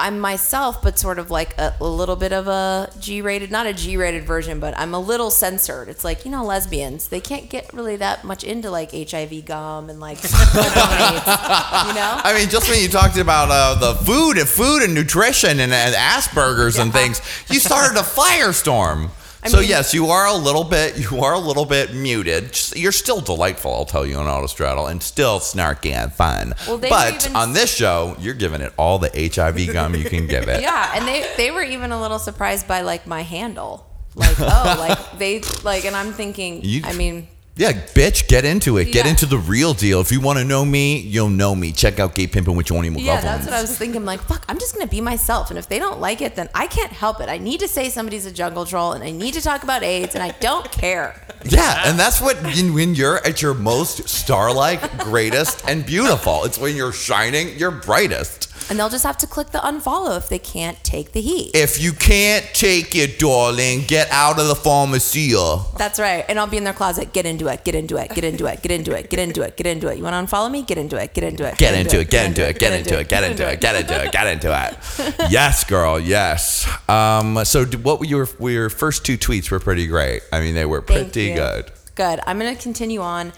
I'm 0.00 0.18
myself, 0.18 0.82
but 0.82 0.98
sort 0.98 1.18
of 1.18 1.30
like 1.30 1.56
a, 1.58 1.74
a 1.80 1.86
little 1.86 2.16
bit 2.16 2.32
of 2.32 2.48
a 2.48 2.90
G-rated, 2.98 3.50
not 3.50 3.66
a 3.66 3.72
G-rated 3.72 4.24
version, 4.24 4.58
but 4.58 4.76
I'm 4.78 4.94
a 4.94 4.98
little 4.98 5.30
censored. 5.30 5.88
It's 5.88 6.04
like 6.04 6.24
you 6.24 6.30
know, 6.30 6.44
lesbians 6.44 7.08
they 7.08 7.20
can't 7.20 7.48
get 7.48 7.72
really 7.72 7.96
that 7.96 8.24
much 8.24 8.42
into 8.44 8.70
like 8.70 8.92
HIV 8.92 9.44
gum 9.44 9.90
and 9.90 10.00
like 10.00 10.18
AIDS, 10.24 10.32
you 10.32 11.94
know. 11.94 12.20
I 12.24 12.34
mean, 12.36 12.48
just 12.48 12.68
when 12.68 12.80
you 12.80 12.88
talked 12.88 13.18
about 13.18 13.48
uh, 13.50 13.74
the 13.74 13.94
food 14.04 14.38
and 14.38 14.48
food 14.48 14.82
and 14.82 14.94
nutrition 14.94 15.60
and, 15.60 15.72
and 15.72 15.94
Asperger's 15.94 16.78
and 16.78 16.92
things, 16.92 17.20
you 17.48 17.60
started 17.60 17.98
a 17.98 18.02
firestorm. 18.02 19.10
I 19.42 19.48
so 19.48 19.58
mean- 19.60 19.68
yes, 19.70 19.94
you 19.94 20.06
are 20.08 20.26
a 20.26 20.34
little 20.34 20.64
bit, 20.64 20.98
you 21.10 21.20
are 21.22 21.32
a 21.32 21.38
little 21.38 21.64
bit 21.64 21.94
muted. 21.94 22.58
You're 22.76 22.92
still 22.92 23.20
delightful, 23.20 23.72
I'll 23.74 23.84
tell 23.86 24.04
you, 24.06 24.16
on 24.16 24.26
Autostraddle, 24.26 24.90
and 24.90 25.02
still 25.02 25.40
snarky 25.40 25.92
and 25.92 26.12
fun. 26.12 26.54
Well, 26.66 26.78
but 26.78 27.24
even- 27.26 27.36
on 27.36 27.52
this 27.54 27.74
show, 27.74 28.16
you're 28.18 28.34
giving 28.34 28.60
it 28.60 28.72
all 28.76 28.98
the 28.98 29.08
HIV 29.34 29.72
gum 29.72 29.94
you 29.94 30.04
can 30.04 30.26
give 30.26 30.48
it. 30.48 30.60
Yeah, 30.62 30.92
and 30.94 31.06
they 31.08 31.26
they 31.36 31.50
were 31.50 31.62
even 31.62 31.90
a 31.92 32.00
little 32.00 32.18
surprised 32.18 32.68
by 32.68 32.82
like 32.82 33.06
my 33.06 33.22
handle. 33.22 33.86
Like, 34.14 34.38
oh, 34.40 34.76
like 34.78 35.18
they 35.18 35.40
like 35.62 35.84
and 35.84 35.94
I'm 35.96 36.12
thinking 36.12 36.60
You- 36.64 36.82
I 36.84 36.92
mean 36.94 37.28
Yeah, 37.56 37.72
bitch, 37.72 38.26
get 38.26 38.46
into 38.46 38.78
it. 38.78 38.86
Get 38.86 39.04
Yeah. 39.04 39.10
into 39.10 39.26
the 39.26 39.36
real 39.36 39.74
deal. 39.74 40.00
If 40.00 40.10
you 40.10 40.20
want 40.20 40.38
to 40.38 40.44
know 40.46 40.64
me, 40.64 40.98
you'll 40.98 41.28
know 41.28 41.54
me. 41.54 41.72
Check 41.72 41.98
out 42.00 42.14
Gay 42.14 42.26
Pimpin' 42.26 42.54
with 42.54 42.66
Johnny 42.66 42.88
McGovern. 42.88 43.04
Yeah, 43.04 43.20
that's 43.20 43.44
what 43.44 43.52
I 43.52 43.60
was 43.60 43.76
thinking. 43.76 44.06
Like, 44.06 44.22
fuck, 44.26 44.44
I'm 44.48 44.58
just 44.58 44.72
gonna 44.74 44.86
be 44.86 45.02
myself, 45.02 45.50
and 45.50 45.58
if 45.58 45.68
they 45.68 45.78
don't 45.78 46.00
like 46.00 46.22
it, 46.22 46.36
then 46.36 46.48
I 46.54 46.66
can't 46.68 46.92
help 46.92 47.20
it. 47.20 47.28
I 47.28 47.36
need 47.36 47.60
to 47.60 47.68
say 47.68 47.90
somebody's 47.90 48.24
a 48.24 48.30
jungle 48.30 48.64
troll, 48.64 48.92
and 48.92 49.04
I 49.04 49.10
need 49.10 49.34
to 49.34 49.42
talk 49.42 49.62
about 49.62 49.82
AIDS, 49.82 50.14
and 50.14 50.22
I 50.22 50.30
don't 50.40 50.70
care. 50.72 51.20
Yeah, 51.42 51.84
and 51.88 51.98
that's 51.98 52.20
what 52.20 52.36
when 52.42 52.74
when 52.74 52.94
you're 52.94 53.16
at 53.26 53.40
your 53.40 53.54
most 53.54 54.06
star-like, 54.10 54.98
greatest, 54.98 55.62
and 55.66 55.86
beautiful. 55.86 56.44
It's 56.44 56.58
when 56.58 56.76
you're 56.76 56.92
shining 56.92 57.58
your 57.58 57.70
brightest. 57.70 58.49
And 58.68 58.78
they'll 58.78 58.88
just 58.88 59.04
have 59.04 59.18
to 59.18 59.26
click 59.26 59.50
the 59.50 59.58
unfollow 59.58 60.16
if 60.16 60.28
they 60.28 60.38
can't 60.38 60.82
take 60.84 61.12
the 61.12 61.20
heat. 61.20 61.52
If 61.54 61.80
you 61.80 61.92
can't 61.92 62.44
take 62.52 62.94
it, 62.94 63.18
darling, 63.18 63.84
get 63.86 64.10
out 64.10 64.38
of 64.38 64.48
the 64.48 64.54
pharmacy. 64.54 65.30
That's 65.76 65.98
right. 66.00 66.24
And 66.28 66.38
I'll 66.38 66.46
be 66.46 66.56
in 66.56 66.64
their 66.64 66.72
closet. 66.72 67.12
Get 67.12 67.26
into 67.26 67.46
it. 67.48 67.64
Get 67.64 67.74
into 67.74 67.96
it. 67.96 68.12
Get 68.14 68.24
into 68.24 68.46
it. 68.46 68.62
Get 68.62 68.72
into 68.72 68.92
it. 68.92 69.10
Get 69.10 69.18
into 69.20 69.42
it. 69.42 69.56
Get 69.56 69.66
into 69.66 69.88
it. 69.88 69.98
You 69.98 70.04
want 70.04 70.28
to 70.28 70.36
unfollow 70.36 70.50
me? 70.50 70.62
Get 70.62 70.78
into 70.78 71.00
it. 71.00 71.14
Get 71.14 71.24
into 71.24 71.46
it. 71.46 71.56
Get 71.56 71.74
into 71.74 72.00
it, 72.00 72.10
get 72.10 72.26
into 72.26 72.48
it, 72.48 72.58
get 72.58 72.72
into 72.72 72.98
it, 72.98 73.08
get 73.08 73.24
into 73.24 73.48
it, 73.48 73.60
get 73.60 73.76
into 73.76 74.04
it, 74.04 74.12
get 74.12 74.26
into 74.26 74.50
it. 74.50 75.30
Yes, 75.30 75.64
girl, 75.64 76.00
yes. 76.00 76.66
Um, 76.88 77.44
so, 77.44 77.64
what 77.66 78.00
were 78.00 78.06
your 78.06 78.26
your 78.40 78.70
first 78.70 79.04
two 79.04 79.18
tweets 79.18 79.50
were 79.50 79.60
pretty 79.60 79.86
great. 79.86 80.22
I 80.32 80.40
mean, 80.40 80.54
they 80.54 80.64
were 80.64 80.82
pretty 80.82 81.34
good. 81.34 81.70
Good. 81.94 82.20
I'm 82.26 82.38
gonna 82.38 82.56
continue 82.56 83.00
on 83.00 83.32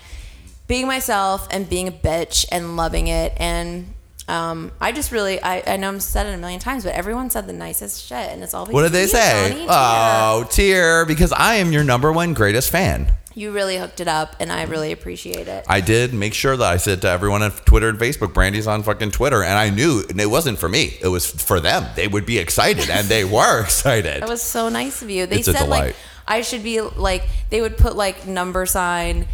being 0.68 0.86
myself 0.86 1.48
and 1.50 1.68
being 1.68 1.88
a 1.88 1.92
bitch 1.92 2.46
and 2.52 2.76
loving 2.76 3.08
it. 3.08 3.32
And 3.36 3.92
um, 4.32 4.72
I 4.80 4.92
just 4.92 5.12
really, 5.12 5.42
I, 5.42 5.62
I 5.66 5.76
know 5.76 5.88
I'm 5.88 6.00
said 6.00 6.26
it 6.26 6.34
a 6.34 6.38
million 6.38 6.58
times, 6.58 6.84
but 6.84 6.94
everyone 6.94 7.28
said 7.28 7.46
the 7.46 7.52
nicest 7.52 8.02
shit, 8.02 8.30
and 8.30 8.42
it's 8.42 8.54
all. 8.54 8.64
What 8.64 8.82
did 8.82 8.92
they 8.92 9.04
because 9.04 9.14
of 9.14 9.50
you, 9.50 9.58
say? 9.58 9.66
Johnny. 9.66 9.66
Oh, 9.68 10.48
tear, 10.50 11.04
because 11.04 11.32
I 11.32 11.56
am 11.56 11.70
your 11.70 11.84
number 11.84 12.10
one 12.10 12.32
greatest 12.32 12.70
fan. 12.70 13.12
You 13.34 13.52
really 13.52 13.76
hooked 13.76 14.00
it 14.00 14.08
up, 14.08 14.36
and 14.40 14.50
I 14.50 14.62
really 14.64 14.90
appreciate 14.90 15.48
it. 15.48 15.66
I 15.68 15.82
did 15.82 16.14
make 16.14 16.32
sure 16.32 16.56
that 16.56 16.66
I 16.66 16.78
said 16.78 17.02
to 17.02 17.08
everyone 17.08 17.42
on 17.42 17.50
Twitter 17.50 17.90
and 17.90 17.98
Facebook, 17.98 18.32
Brandy's 18.32 18.66
on 18.66 18.82
fucking 18.82 19.10
Twitter, 19.10 19.42
and 19.42 19.58
I 19.58 19.68
knew 19.68 20.02
it 20.08 20.30
wasn't 20.30 20.58
for 20.58 20.68
me. 20.68 20.96
It 21.02 21.08
was 21.08 21.26
for 21.30 21.60
them. 21.60 21.86
They 21.94 22.08
would 22.08 22.24
be 22.24 22.38
excited, 22.38 22.88
and 22.88 23.08
they 23.08 23.24
were 23.36 23.60
excited. 23.62 24.22
That 24.22 24.30
was 24.30 24.42
so 24.42 24.70
nice 24.70 25.02
of 25.02 25.10
you. 25.10 25.26
They 25.26 25.40
It's 25.40 25.52
said 25.52 25.68
like. 25.68 25.94
I 26.26 26.42
should 26.42 26.62
be 26.62 26.80
like 26.80 27.28
they 27.50 27.60
would 27.60 27.76
put 27.76 27.96
like 27.96 28.26
number 28.26 28.64
sign 28.64 29.26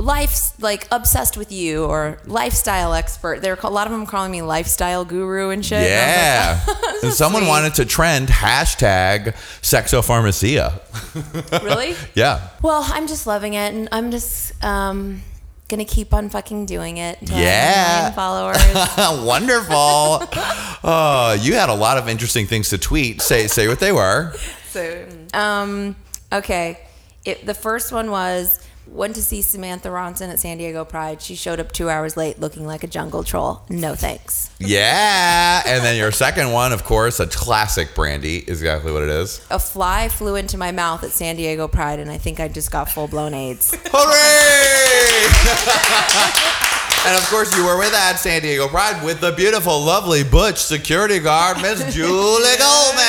life's 0.00 0.60
like 0.60 0.88
obsessed 0.90 1.36
with 1.36 1.52
you 1.52 1.84
or 1.84 2.18
lifestyle 2.26 2.94
expert. 2.94 3.42
They're 3.42 3.58
a 3.62 3.70
lot 3.70 3.86
of 3.86 3.92
them 3.92 4.06
calling 4.06 4.32
me 4.32 4.42
lifestyle 4.42 5.04
guru 5.04 5.50
and 5.50 5.64
shit. 5.64 5.78
And 5.78 5.88
yeah. 5.88 6.64
like, 6.66 7.04
and 7.04 7.12
someone 7.12 7.42
sweet. 7.42 7.48
wanted 7.48 7.74
to 7.74 7.84
trend 7.84 8.28
hashtag 8.28 9.34
sexopharmacia. 9.62 10.80
really? 11.64 11.94
Yeah. 12.14 12.48
Well, 12.62 12.82
I'm 12.86 13.06
just 13.06 13.26
loving 13.26 13.54
it, 13.54 13.74
and 13.74 13.88
I'm 13.92 14.10
just 14.10 14.52
um, 14.64 15.22
gonna 15.68 15.84
keep 15.84 16.14
on 16.14 16.30
fucking 16.30 16.66
doing 16.66 16.96
it. 16.96 17.18
Yeah. 17.22 17.36
have 17.36 17.96
a 17.96 17.98
million 17.98 18.14
followers. 18.14 19.22
Wonderful. 19.26 20.28
Oh, 20.82 21.38
you 21.40 21.54
had 21.54 21.68
a 21.68 21.74
lot 21.74 21.98
of 21.98 22.08
interesting 22.08 22.46
things 22.46 22.70
to 22.70 22.78
tweet. 22.78 23.22
Say 23.22 23.46
say 23.46 23.68
what 23.68 23.78
they 23.80 23.92
were. 23.92 24.34
So. 24.70 25.06
Um, 25.34 25.96
okay. 26.32 26.80
It, 27.24 27.44
the 27.44 27.54
first 27.54 27.92
one 27.92 28.10
was 28.10 28.66
went 28.90 29.14
to 29.14 29.22
see 29.22 29.40
Samantha 29.40 29.88
Ronson 29.88 30.28
at 30.28 30.40
San 30.40 30.58
Diego 30.58 30.84
Pride. 30.84 31.22
She 31.22 31.34
showed 31.34 31.60
up 31.60 31.72
two 31.72 31.88
hours 31.88 32.16
late 32.16 32.40
looking 32.40 32.66
like 32.66 32.82
a 32.82 32.86
jungle 32.86 33.22
troll. 33.22 33.62
No 33.68 33.94
thanks. 33.94 34.50
Yeah. 34.58 35.62
And 35.64 35.84
then 35.84 35.96
your 35.96 36.10
second 36.12 36.52
one, 36.52 36.72
of 36.72 36.84
course, 36.84 37.20
a 37.20 37.26
classic 37.26 37.94
brandy, 37.94 38.38
is 38.38 38.60
exactly 38.60 38.92
what 38.92 39.02
it 39.02 39.08
is. 39.08 39.40
A 39.50 39.58
fly 39.58 40.08
flew 40.08 40.36
into 40.36 40.58
my 40.58 40.72
mouth 40.72 41.04
at 41.04 41.10
San 41.10 41.36
Diego 41.36 41.68
Pride, 41.68 41.98
and 42.00 42.10
I 42.10 42.18
think 42.18 42.40
I 42.40 42.48
just 42.48 42.70
got 42.70 42.90
full 42.90 43.08
blown 43.08 43.32
AIDS. 43.32 43.74
Hooray! 43.92 45.26
and 47.06 47.16
of 47.16 47.26
course, 47.30 47.56
you 47.56 47.64
were 47.64 47.78
with 47.78 47.94
at 47.94 48.16
San 48.16 48.42
Diego 48.42 48.68
Pride 48.68 49.04
with 49.04 49.20
the 49.20 49.32
beautiful, 49.32 49.80
lovely 49.80 50.24
Butch 50.24 50.58
security 50.58 51.20
guard, 51.20 51.62
Miss 51.62 51.94
Julie 51.94 52.56
Goldman. 52.58 53.00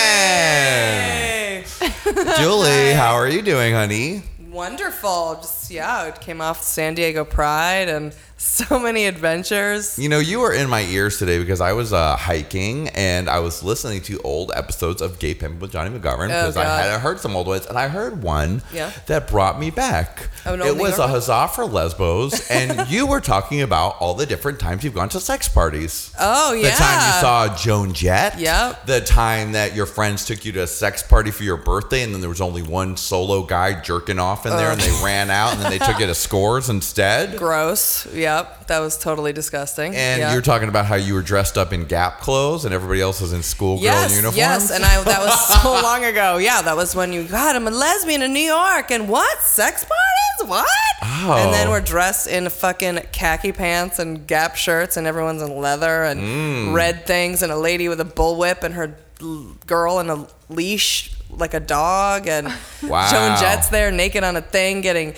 Julie, 2.37 2.93
how 2.93 3.13
are 3.13 3.27
you 3.27 3.41
doing, 3.41 3.73
honey? 3.73 4.21
Wonderful. 4.51 5.35
Just 5.41 5.71
yeah, 5.71 6.07
it 6.07 6.19
came 6.19 6.41
off 6.41 6.61
San 6.61 6.93
Diego 6.93 7.23
Pride 7.23 7.89
and 7.89 8.13
so 8.41 8.79
many 8.79 9.05
adventures. 9.05 9.99
You 9.99 10.09
know, 10.09 10.17
you 10.19 10.39
were 10.39 10.51
in 10.51 10.67
my 10.67 10.81
ears 10.81 11.19
today 11.19 11.37
because 11.37 11.61
I 11.61 11.73
was 11.73 11.93
uh, 11.93 12.15
hiking 12.15 12.89
and 12.89 13.29
I 13.29 13.39
was 13.39 13.61
listening 13.63 14.01
to 14.03 14.19
old 14.23 14.51
episodes 14.55 15.01
of 15.01 15.19
Gay 15.19 15.35
Pimp 15.35 15.61
with 15.61 15.71
Johnny 15.71 15.91
McGovern 15.97 16.27
because 16.27 16.57
I 16.57 16.61
Oh, 16.61 16.65
God. 16.65 16.91
had 16.91 17.01
heard 17.01 17.19
some 17.19 17.35
old 17.35 17.45
ones 17.47 17.67
and 17.67 17.77
I 17.77 17.87
heard 17.87 18.23
one 18.23 18.63
Yeah. 18.73 18.91
that 19.05 19.27
brought 19.27 19.59
me 19.59 19.69
back. 19.69 20.29
Oh, 20.45 20.55
it 20.55 20.75
was 20.75 20.97
a 20.97 21.07
huzzah 21.07 21.49
for 21.53 21.65
lesbos, 21.65 22.47
and 22.49 22.89
you 22.89 23.05
were 23.05 23.21
talking 23.21 23.61
about 23.61 23.95
all 23.99 24.15
the 24.15 24.25
different 24.25 24.59
times 24.59 24.83
you've 24.83 24.95
gone 24.95 25.09
to 25.09 25.19
sex 25.19 25.47
parties. 25.47 26.11
Oh 26.19 26.53
yeah, 26.53 26.71
The 26.71 26.75
time 26.77 27.07
you 27.15 27.21
saw 27.21 27.55
Joan 27.55 27.93
Jett. 27.93 28.39
Yep. 28.39 28.87
The 28.87 29.01
time 29.01 29.51
that 29.51 29.75
your 29.75 29.85
friends 29.85 30.25
took 30.25 30.43
you 30.45 30.51
to 30.53 30.63
a 30.63 30.67
sex 30.67 31.03
party 31.03 31.29
for 31.29 31.43
your 31.43 31.57
birthday, 31.57 32.01
and 32.01 32.11
then 32.13 32.21
there 32.21 32.29
was 32.29 32.41
only 32.41 32.63
one 32.63 32.97
solo 32.97 33.43
guy 33.43 33.79
jerking 33.81 34.17
off 34.17 34.45
in 34.47 34.51
there, 34.57 34.71
and 34.71 34.81
they 34.81 34.91
ran 35.05 35.29
out, 35.29 35.53
and 35.53 35.61
then 35.61 35.69
they 35.69 35.77
took 35.77 35.99
you 35.99 36.07
to 36.07 36.15
scores 36.15 36.69
instead. 36.69 37.37
Gross. 37.37 38.07
Yep, 38.31 38.67
that 38.67 38.79
was 38.79 38.97
totally 38.97 39.33
disgusting. 39.33 39.95
And 39.95 40.19
yeah. 40.21 40.31
you're 40.33 40.41
talking 40.41 40.69
about 40.69 40.85
how 40.85 40.95
you 40.95 41.13
were 41.13 41.21
dressed 41.21 41.57
up 41.57 41.73
in 41.73 41.85
Gap 41.85 42.21
clothes, 42.21 42.63
and 42.65 42.73
everybody 42.73 43.01
else 43.01 43.19
was 43.19 43.33
in 43.33 43.43
schoolgirl 43.43 43.83
yes, 43.83 44.11
uniforms. 44.15 44.37
yes, 44.37 44.71
and 44.71 44.83
I 44.85 45.03
that 45.03 45.19
was 45.19 45.61
so 45.61 45.71
long 45.83 46.05
ago. 46.05 46.37
Yeah, 46.37 46.61
that 46.61 46.75
was 46.75 46.95
when 46.95 47.11
you 47.11 47.23
God, 47.25 47.55
I'm 47.55 47.67
a 47.67 47.71
lesbian 47.71 48.21
in 48.21 48.31
New 48.33 48.39
York, 48.39 48.89
and 48.91 49.09
what 49.09 49.39
sex 49.41 49.83
parties? 49.83 50.49
What? 50.49 50.67
Oh. 51.03 51.35
And 51.43 51.53
then 51.53 51.69
we're 51.69 51.81
dressed 51.81 52.27
in 52.27 52.47
fucking 52.49 52.99
khaki 53.11 53.51
pants 53.51 53.99
and 53.99 54.25
Gap 54.25 54.55
shirts, 54.55 54.97
and 54.97 55.05
everyone's 55.05 55.41
in 55.41 55.55
leather 55.57 56.03
and 56.03 56.21
Mm. 56.21 56.73
red 56.73 57.05
things, 57.05 57.41
and 57.43 57.51
a 57.51 57.57
lady 57.57 57.89
with 57.89 57.99
a 57.99 58.05
bullwhip 58.05 58.63
and 58.63 58.75
her 58.75 58.95
girl 59.67 59.99
in 59.99 60.09
a 60.09 60.25
leash 60.49 61.11
like 61.29 61.53
a 61.53 61.59
dog, 61.59 62.27
and 62.27 62.47
Wow. 62.83 63.09
Joan 63.11 63.37
Jett's 63.39 63.69
there 63.69 63.91
naked 63.91 64.23
on 64.23 64.35
a 64.35 64.41
thing 64.41 64.81
getting 64.81 65.13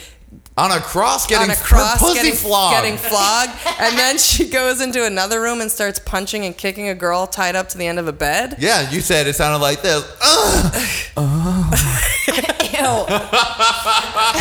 on 0.55 0.71
a 0.71 0.79
cross, 0.79 1.25
getting 1.25 1.49
on 1.49 1.55
a 1.55 1.59
cross 1.59 1.99
pussy 1.99 2.15
getting, 2.15 2.33
flogged. 2.33 2.75
getting 2.75 2.97
flogged. 2.97 3.51
And 3.79 3.97
then 3.97 4.17
she 4.17 4.47
goes 4.49 4.81
into 4.81 5.03
another 5.05 5.41
room 5.41 5.61
and 5.61 5.71
starts 5.71 5.99
punching 5.99 6.45
and 6.45 6.55
kicking 6.55 6.89
a 6.89 6.95
girl 6.95 7.25
tied 7.25 7.55
up 7.55 7.69
to 7.69 7.77
the 7.77 7.87
end 7.87 7.97
of 7.99 8.07
a 8.07 8.13
bed. 8.13 8.57
yeah, 8.59 8.89
you 8.91 9.01
said 9.01 9.25
it 9.27 9.33
sounded 9.35 9.59
like 9.63 9.81
this. 9.81 10.03
Ugh. 10.21 11.79
Ew. 12.73 13.05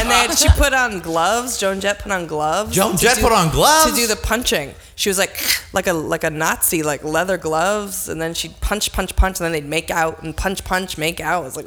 And 0.00 0.10
then 0.10 0.34
she 0.36 0.48
put 0.50 0.72
on 0.72 1.00
gloves. 1.00 1.58
Joan 1.58 1.80
Jett 1.80 1.98
put 2.00 2.12
on 2.12 2.26
gloves. 2.26 2.74
Joan 2.74 2.96
Jett 2.96 3.16
do- 3.16 3.22
put 3.22 3.32
on 3.32 3.50
gloves? 3.50 3.90
to 3.90 3.96
do 3.96 4.06
the 4.06 4.16
punching. 4.16 4.74
She 4.94 5.08
was 5.08 5.18
like 5.18 5.40
like 5.72 5.86
a 5.86 5.92
like 5.92 6.24
a 6.24 6.30
Nazi, 6.30 6.82
like 6.82 7.02
leather 7.04 7.36
gloves, 7.38 8.08
and 8.08 8.20
then 8.20 8.34
she'd 8.34 8.60
punch, 8.60 8.92
punch, 8.92 9.16
punch, 9.16 9.40
and 9.40 9.44
then 9.46 9.52
they'd 9.52 9.68
make 9.68 9.90
out 9.90 10.22
and 10.22 10.36
punch, 10.36 10.64
punch, 10.64 10.96
make 10.98 11.20
out. 11.20 11.42
it 11.42 11.44
was 11.44 11.56
like, 11.56 11.66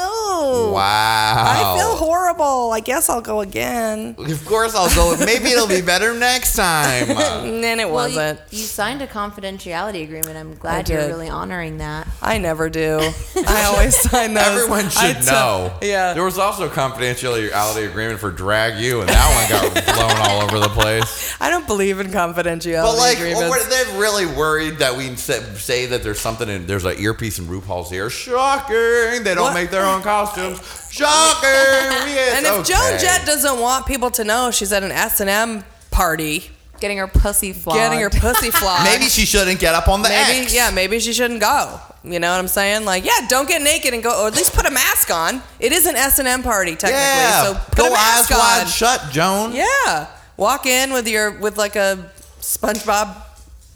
oh 0.00 0.66
no! 0.68 0.72
Wow. 0.72 1.44
I 1.46 1.78
feel 1.78 1.96
horrible. 1.96 2.72
I 2.72 2.80
guess 2.80 3.08
I'll 3.08 3.20
go 3.20 3.40
again. 3.40 4.14
Of 4.18 4.44
course, 4.46 4.74
I'll 4.74 4.94
go. 4.94 5.16
Maybe 5.24 5.50
it'll 5.50 5.66
be 5.68 5.80
better 5.82 6.14
next 6.14 6.54
time. 6.56 7.10
And 7.10 7.62
then 7.64 7.80
it 7.80 7.86
Well, 7.86 7.94
wasn't. 8.08 8.40
you 8.50 8.58
signed 8.58 9.02
a 9.02 9.06
confidentiality 9.06 10.02
agreement. 10.04 10.36
I'm 10.36 10.54
glad 10.54 10.88
you're 10.88 11.06
really 11.06 11.28
honoring 11.28 11.78
that. 11.78 12.06
I 12.20 12.38
never 12.38 12.68
do. 12.70 12.98
I 13.46 13.64
always 13.64 13.96
sign 13.96 14.34
those. 14.34 14.44
Everyone 14.46 14.88
should 14.90 15.22
tell- 15.22 15.68
know. 15.68 15.78
Yeah. 15.82 16.14
There 16.14 16.24
was 16.24 16.38
also 16.38 16.66
a 16.66 16.70
confidentiality 16.70 17.88
agreement 17.88 18.20
for 18.20 18.30
Drag 18.30 18.78
U, 18.82 19.00
and 19.00 19.08
that 19.08 19.50
one 19.50 19.72
got 19.74 19.84
blown 19.96 20.28
all 20.28 20.42
over 20.42 20.58
the 20.58 20.68
place. 20.68 21.34
I 21.40 21.50
don't 21.50 21.66
believe 21.66 22.00
in 22.00 22.08
confidentiality 22.08 22.82
But 22.82 22.96
like, 22.96 23.18
oh, 23.18 23.20
agreements. 23.20 23.48
what- 23.48 23.70
they're 23.70 23.98
really 24.00 24.26
worried 24.26 24.78
that 24.78 24.96
we 24.96 25.14
say, 25.16 25.40
say 25.56 25.86
that 25.86 26.02
there's 26.02 26.20
something 26.20 26.48
in 26.48 26.66
there's 26.66 26.84
an 26.84 26.98
earpiece 26.98 27.38
in 27.38 27.46
RuPaul's 27.46 27.92
ear. 27.92 28.10
Shocking! 28.10 28.76
They 29.22 29.34
don't 29.34 29.42
What? 29.44 29.54
make 29.54 29.70
their 29.70 29.81
own 29.84 30.02
costumes. 30.02 30.58
Shocking! 30.90 31.48
Yes, 32.12 32.36
and 32.36 32.46
if 32.46 32.66
Joan 32.66 32.94
okay. 32.94 32.98
Jett 32.98 33.24
doesn't 33.26 33.58
want 33.58 33.86
people 33.86 34.10
to 34.10 34.24
know 34.24 34.50
she's 34.50 34.72
at 34.72 34.82
an 34.82 34.90
S 34.92 35.20
and 35.20 35.30
M 35.30 35.64
party, 35.90 36.44
Getting 36.80 36.98
her 36.98 37.06
pussy 37.06 37.52
flogged. 37.52 37.78
getting 37.78 38.00
her 38.00 38.10
pussy 38.10 38.50
flogged, 38.60 38.84
maybe 38.84 39.04
she 39.04 39.24
shouldn't 39.24 39.60
get 39.60 39.74
up 39.74 39.88
on 39.88 40.02
the 40.02 40.08
maybe 40.08 40.40
X. 40.44 40.54
yeah, 40.54 40.70
maybe 40.70 40.98
she 40.98 41.12
shouldn't 41.12 41.40
go. 41.40 41.80
You 42.04 42.18
know 42.18 42.30
what 42.32 42.38
I'm 42.40 42.48
saying? 42.48 42.84
Like, 42.84 43.04
yeah, 43.04 43.26
don't 43.28 43.48
get 43.48 43.62
naked 43.62 43.94
and 43.94 44.02
go, 44.02 44.24
or 44.24 44.26
at 44.26 44.34
least 44.36 44.52
put 44.52 44.66
a 44.66 44.70
mask 44.70 45.10
on. 45.10 45.40
It 45.60 45.72
is 45.72 45.86
an 45.86 45.94
S 45.96 46.18
and 46.18 46.26
M 46.28 46.42
party 46.42 46.72
technically, 46.72 46.98
Yeah. 46.98 47.42
so 47.44 47.54
put 47.54 47.76
Go 47.78 47.86
a 47.88 47.90
mask 47.92 48.32
eyes 48.32 48.38
on. 48.38 48.38
wide 48.64 48.68
shut, 48.68 49.10
Joan. 49.12 49.52
Yeah, 49.52 50.08
walk 50.36 50.66
in 50.66 50.92
with 50.92 51.06
your 51.08 51.30
with 51.30 51.56
like 51.56 51.76
a 51.76 52.10
SpongeBob 52.40 53.14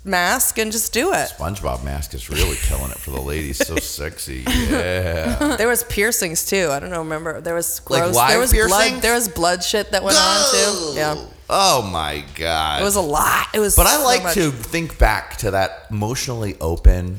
mask 0.07 0.59
and 0.59 0.71
just 0.73 0.93
do 0.93 1.13
it. 1.13 1.31
SpongeBob 1.37 1.83
mask 1.85 2.15
is 2.15 2.31
really 2.31 2.57
killing 2.57 2.91
it 2.91 2.99
for 2.99 3.11
the 3.11 3.21
ladies. 3.21 3.59
So 3.67 3.77
sexy. 3.81 4.45
Yeah. 4.47 5.57
There 5.57 5.69
was 5.69 5.85
piercings 5.85 6.47
too. 6.47 6.69
I 6.71 6.79
don't 6.81 6.91
know. 6.91 7.01
Remember 7.01 7.41
there 7.41 7.55
was 7.55 7.81
Like 7.91 8.03
gross. 8.03 8.15
live 8.17 8.29
there 8.31 8.39
was 8.39 8.53
piercings? 8.53 8.91
blood. 8.91 9.03
There 9.03 9.15
was 9.15 9.29
blood 9.29 9.65
shit 9.65 9.91
that 9.91 10.03
went 10.03 10.17
on 10.19 10.45
too. 10.53 10.93
Yeah, 10.99 11.27
Oh 11.51 11.83
my 11.83 12.25
god. 12.35 12.81
it 12.81 12.85
was 12.85 12.97
a 12.97 13.01
lot. 13.01 13.49
It 13.55 13.61
was. 13.61 13.77
But 13.77 13.87
I 13.87 14.03
like 14.05 14.23
much. 14.23 14.35
to 14.35 14.51
think 14.51 14.99
back 14.99 15.37
to 15.39 15.51
that 15.53 15.87
emotionally 15.91 16.57
open, 16.61 17.19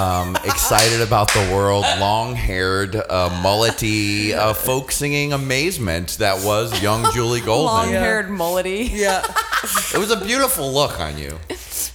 um, 0.00 0.36
excited 0.44 1.00
about 1.00 1.32
the 1.32 1.50
world, 1.54 1.84
long 2.00 2.34
haired, 2.34 2.96
uh, 2.96 3.30
mullety, 3.42 4.32
uh, 4.32 4.52
folk 4.52 4.90
singing 4.90 5.32
amazement 5.32 6.18
that 6.18 6.44
was 6.44 6.82
young 6.82 7.10
Julie 7.12 7.40
Goldman. 7.44 7.92
long-haired 7.94 8.26
mullety. 8.26 8.90
Yeah, 8.90 9.22
It 9.94 9.98
was 9.98 10.10
a 10.10 10.16
beautiful 10.24 10.72
look 10.72 10.98
on 10.98 11.16
you. 11.18 11.38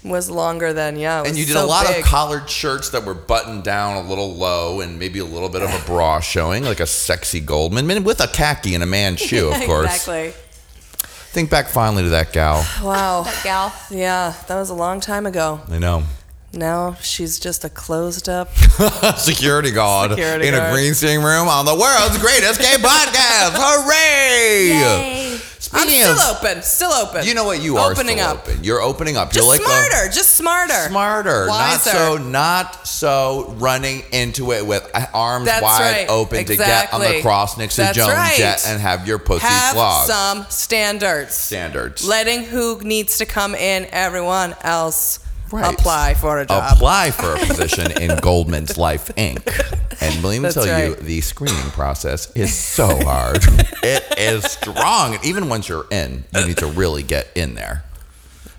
was 0.03 0.29
longer 0.29 0.71
than 0.71 0.97
yeah. 0.97 1.21
it 1.21 1.27
And 1.27 1.37
you 1.37 1.45
did 1.45 1.53
so 1.53 1.65
a 1.65 1.67
lot 1.67 1.87
big. 1.87 1.99
of 1.99 2.03
collared 2.05 2.49
shirts 2.49 2.89
that 2.91 3.03
were 3.03 3.13
buttoned 3.13 3.63
down 3.63 3.97
a 4.05 4.07
little 4.07 4.33
low 4.33 4.79
and 4.79 4.97
maybe 4.97 5.19
a 5.19 5.25
little 5.25 5.49
bit 5.49 5.61
of 5.61 5.69
a 5.69 5.85
bra 5.85 6.21
showing, 6.21 6.63
like 6.63 6.79
a 6.79 6.87
sexy 6.87 7.41
Goldman, 7.41 8.03
with 8.05 8.21
a 8.21 8.27
khaki 8.27 8.75
and 8.75 8.83
a 8.83 8.87
man's 8.87 9.19
shoe, 9.29 9.49
of 9.51 9.59
course. 9.65 9.85
exactly. 10.07 10.33
Think 11.31 11.49
back 11.51 11.67
finally 11.67 12.03
to 12.03 12.09
that 12.09 12.31
gal. 12.33 12.65
Wow. 12.81 13.21
That 13.23 13.41
gal. 13.43 13.73
Yeah, 13.91 14.33
that 14.47 14.55
was 14.55 14.69
a 14.71 14.73
long 14.73 14.99
time 14.99 15.25
ago. 15.27 15.59
I 15.69 15.77
know. 15.77 16.03
Now 16.51 16.95
she's 16.95 17.39
just 17.39 17.63
a 17.63 17.69
closed 17.69 18.27
up. 18.27 18.49
security 19.17 19.71
guard 19.71 20.11
Security 20.11 20.47
in 20.47 20.55
a 20.55 20.71
green 20.71 20.93
screen 20.95 21.21
room 21.21 21.47
on 21.47 21.65
the 21.65 21.75
world's 21.75 22.17
greatest 22.17 22.59
gay 22.59 22.75
podcast. 22.79 23.53
Hooray! 23.55 24.69
Yay. 24.69 25.39
I'm 25.71 25.87
still 25.87 26.17
of, 26.17 26.37
open. 26.43 26.63
Still 26.63 26.91
open. 26.91 27.25
you 27.27 27.35
know 27.35 27.43
what? 27.43 27.61
You 27.61 27.77
are 27.77 27.91
opening 27.91 28.19
up. 28.19 28.47
open. 28.47 28.63
You're 28.63 28.81
opening 28.81 29.17
up. 29.17 29.31
Just 29.31 29.45
You're 29.45 29.47
like 29.47 29.61
smarter. 29.61 30.09
A, 30.09 30.11
just 30.11 30.31
smarter. 30.31 30.73
smarter, 30.89 31.47
Wiser. 31.47 31.93
not 31.93 32.17
so, 32.17 32.17
not 32.17 32.87
so 32.87 33.53
running 33.57 34.03
into 34.11 34.51
it 34.53 34.65
with 34.65 34.89
arms 35.13 35.45
That's 35.45 35.61
wide 35.61 35.79
right. 35.81 36.09
open 36.09 36.45
to 36.45 36.55
get 36.57 36.91
on 36.91 37.01
the 37.01 37.21
cross 37.21 37.57
next 37.57 37.75
to 37.75 37.81
That's 37.81 37.97
Joan 37.97 38.09
right. 38.09 38.35
Jett 38.35 38.65
and 38.67 38.81
have 38.81 39.07
your 39.07 39.19
pussy 39.19 39.45
Have 39.45 39.75
flogged. 39.75 40.07
some 40.09 40.45
standards. 40.49 41.35
Standards. 41.35 42.07
Letting 42.07 42.45
who 42.45 42.79
needs 42.81 43.19
to 43.19 43.27
come 43.27 43.53
in, 43.53 43.85
everyone 43.91 44.55
else 44.63 45.19
Right. 45.51 45.73
apply 45.73 46.13
for 46.13 46.39
a 46.39 46.45
job. 46.45 46.73
Apply 46.75 47.11
for 47.11 47.33
a 47.35 47.39
position 47.45 47.91
in 48.01 48.17
Goldman's 48.17 48.77
Life 48.77 49.09
Inc. 49.15 49.47
And 50.01 50.23
let 50.23 50.31
me 50.33 50.39
That's 50.39 50.53
tell 50.55 50.87
you, 50.89 50.95
the 50.95 51.21
screening 51.21 51.71
process 51.71 52.31
is 52.35 52.53
so 52.55 52.87
hard. 53.03 53.39
it 53.83 54.03
is 54.17 54.43
strong. 54.45 55.15
And 55.15 55.25
even 55.25 55.49
once 55.49 55.67
you're 55.67 55.87
in, 55.91 56.23
you 56.35 56.45
need 56.47 56.57
to 56.57 56.67
really 56.67 57.03
get 57.03 57.27
in 57.35 57.55
there. 57.55 57.83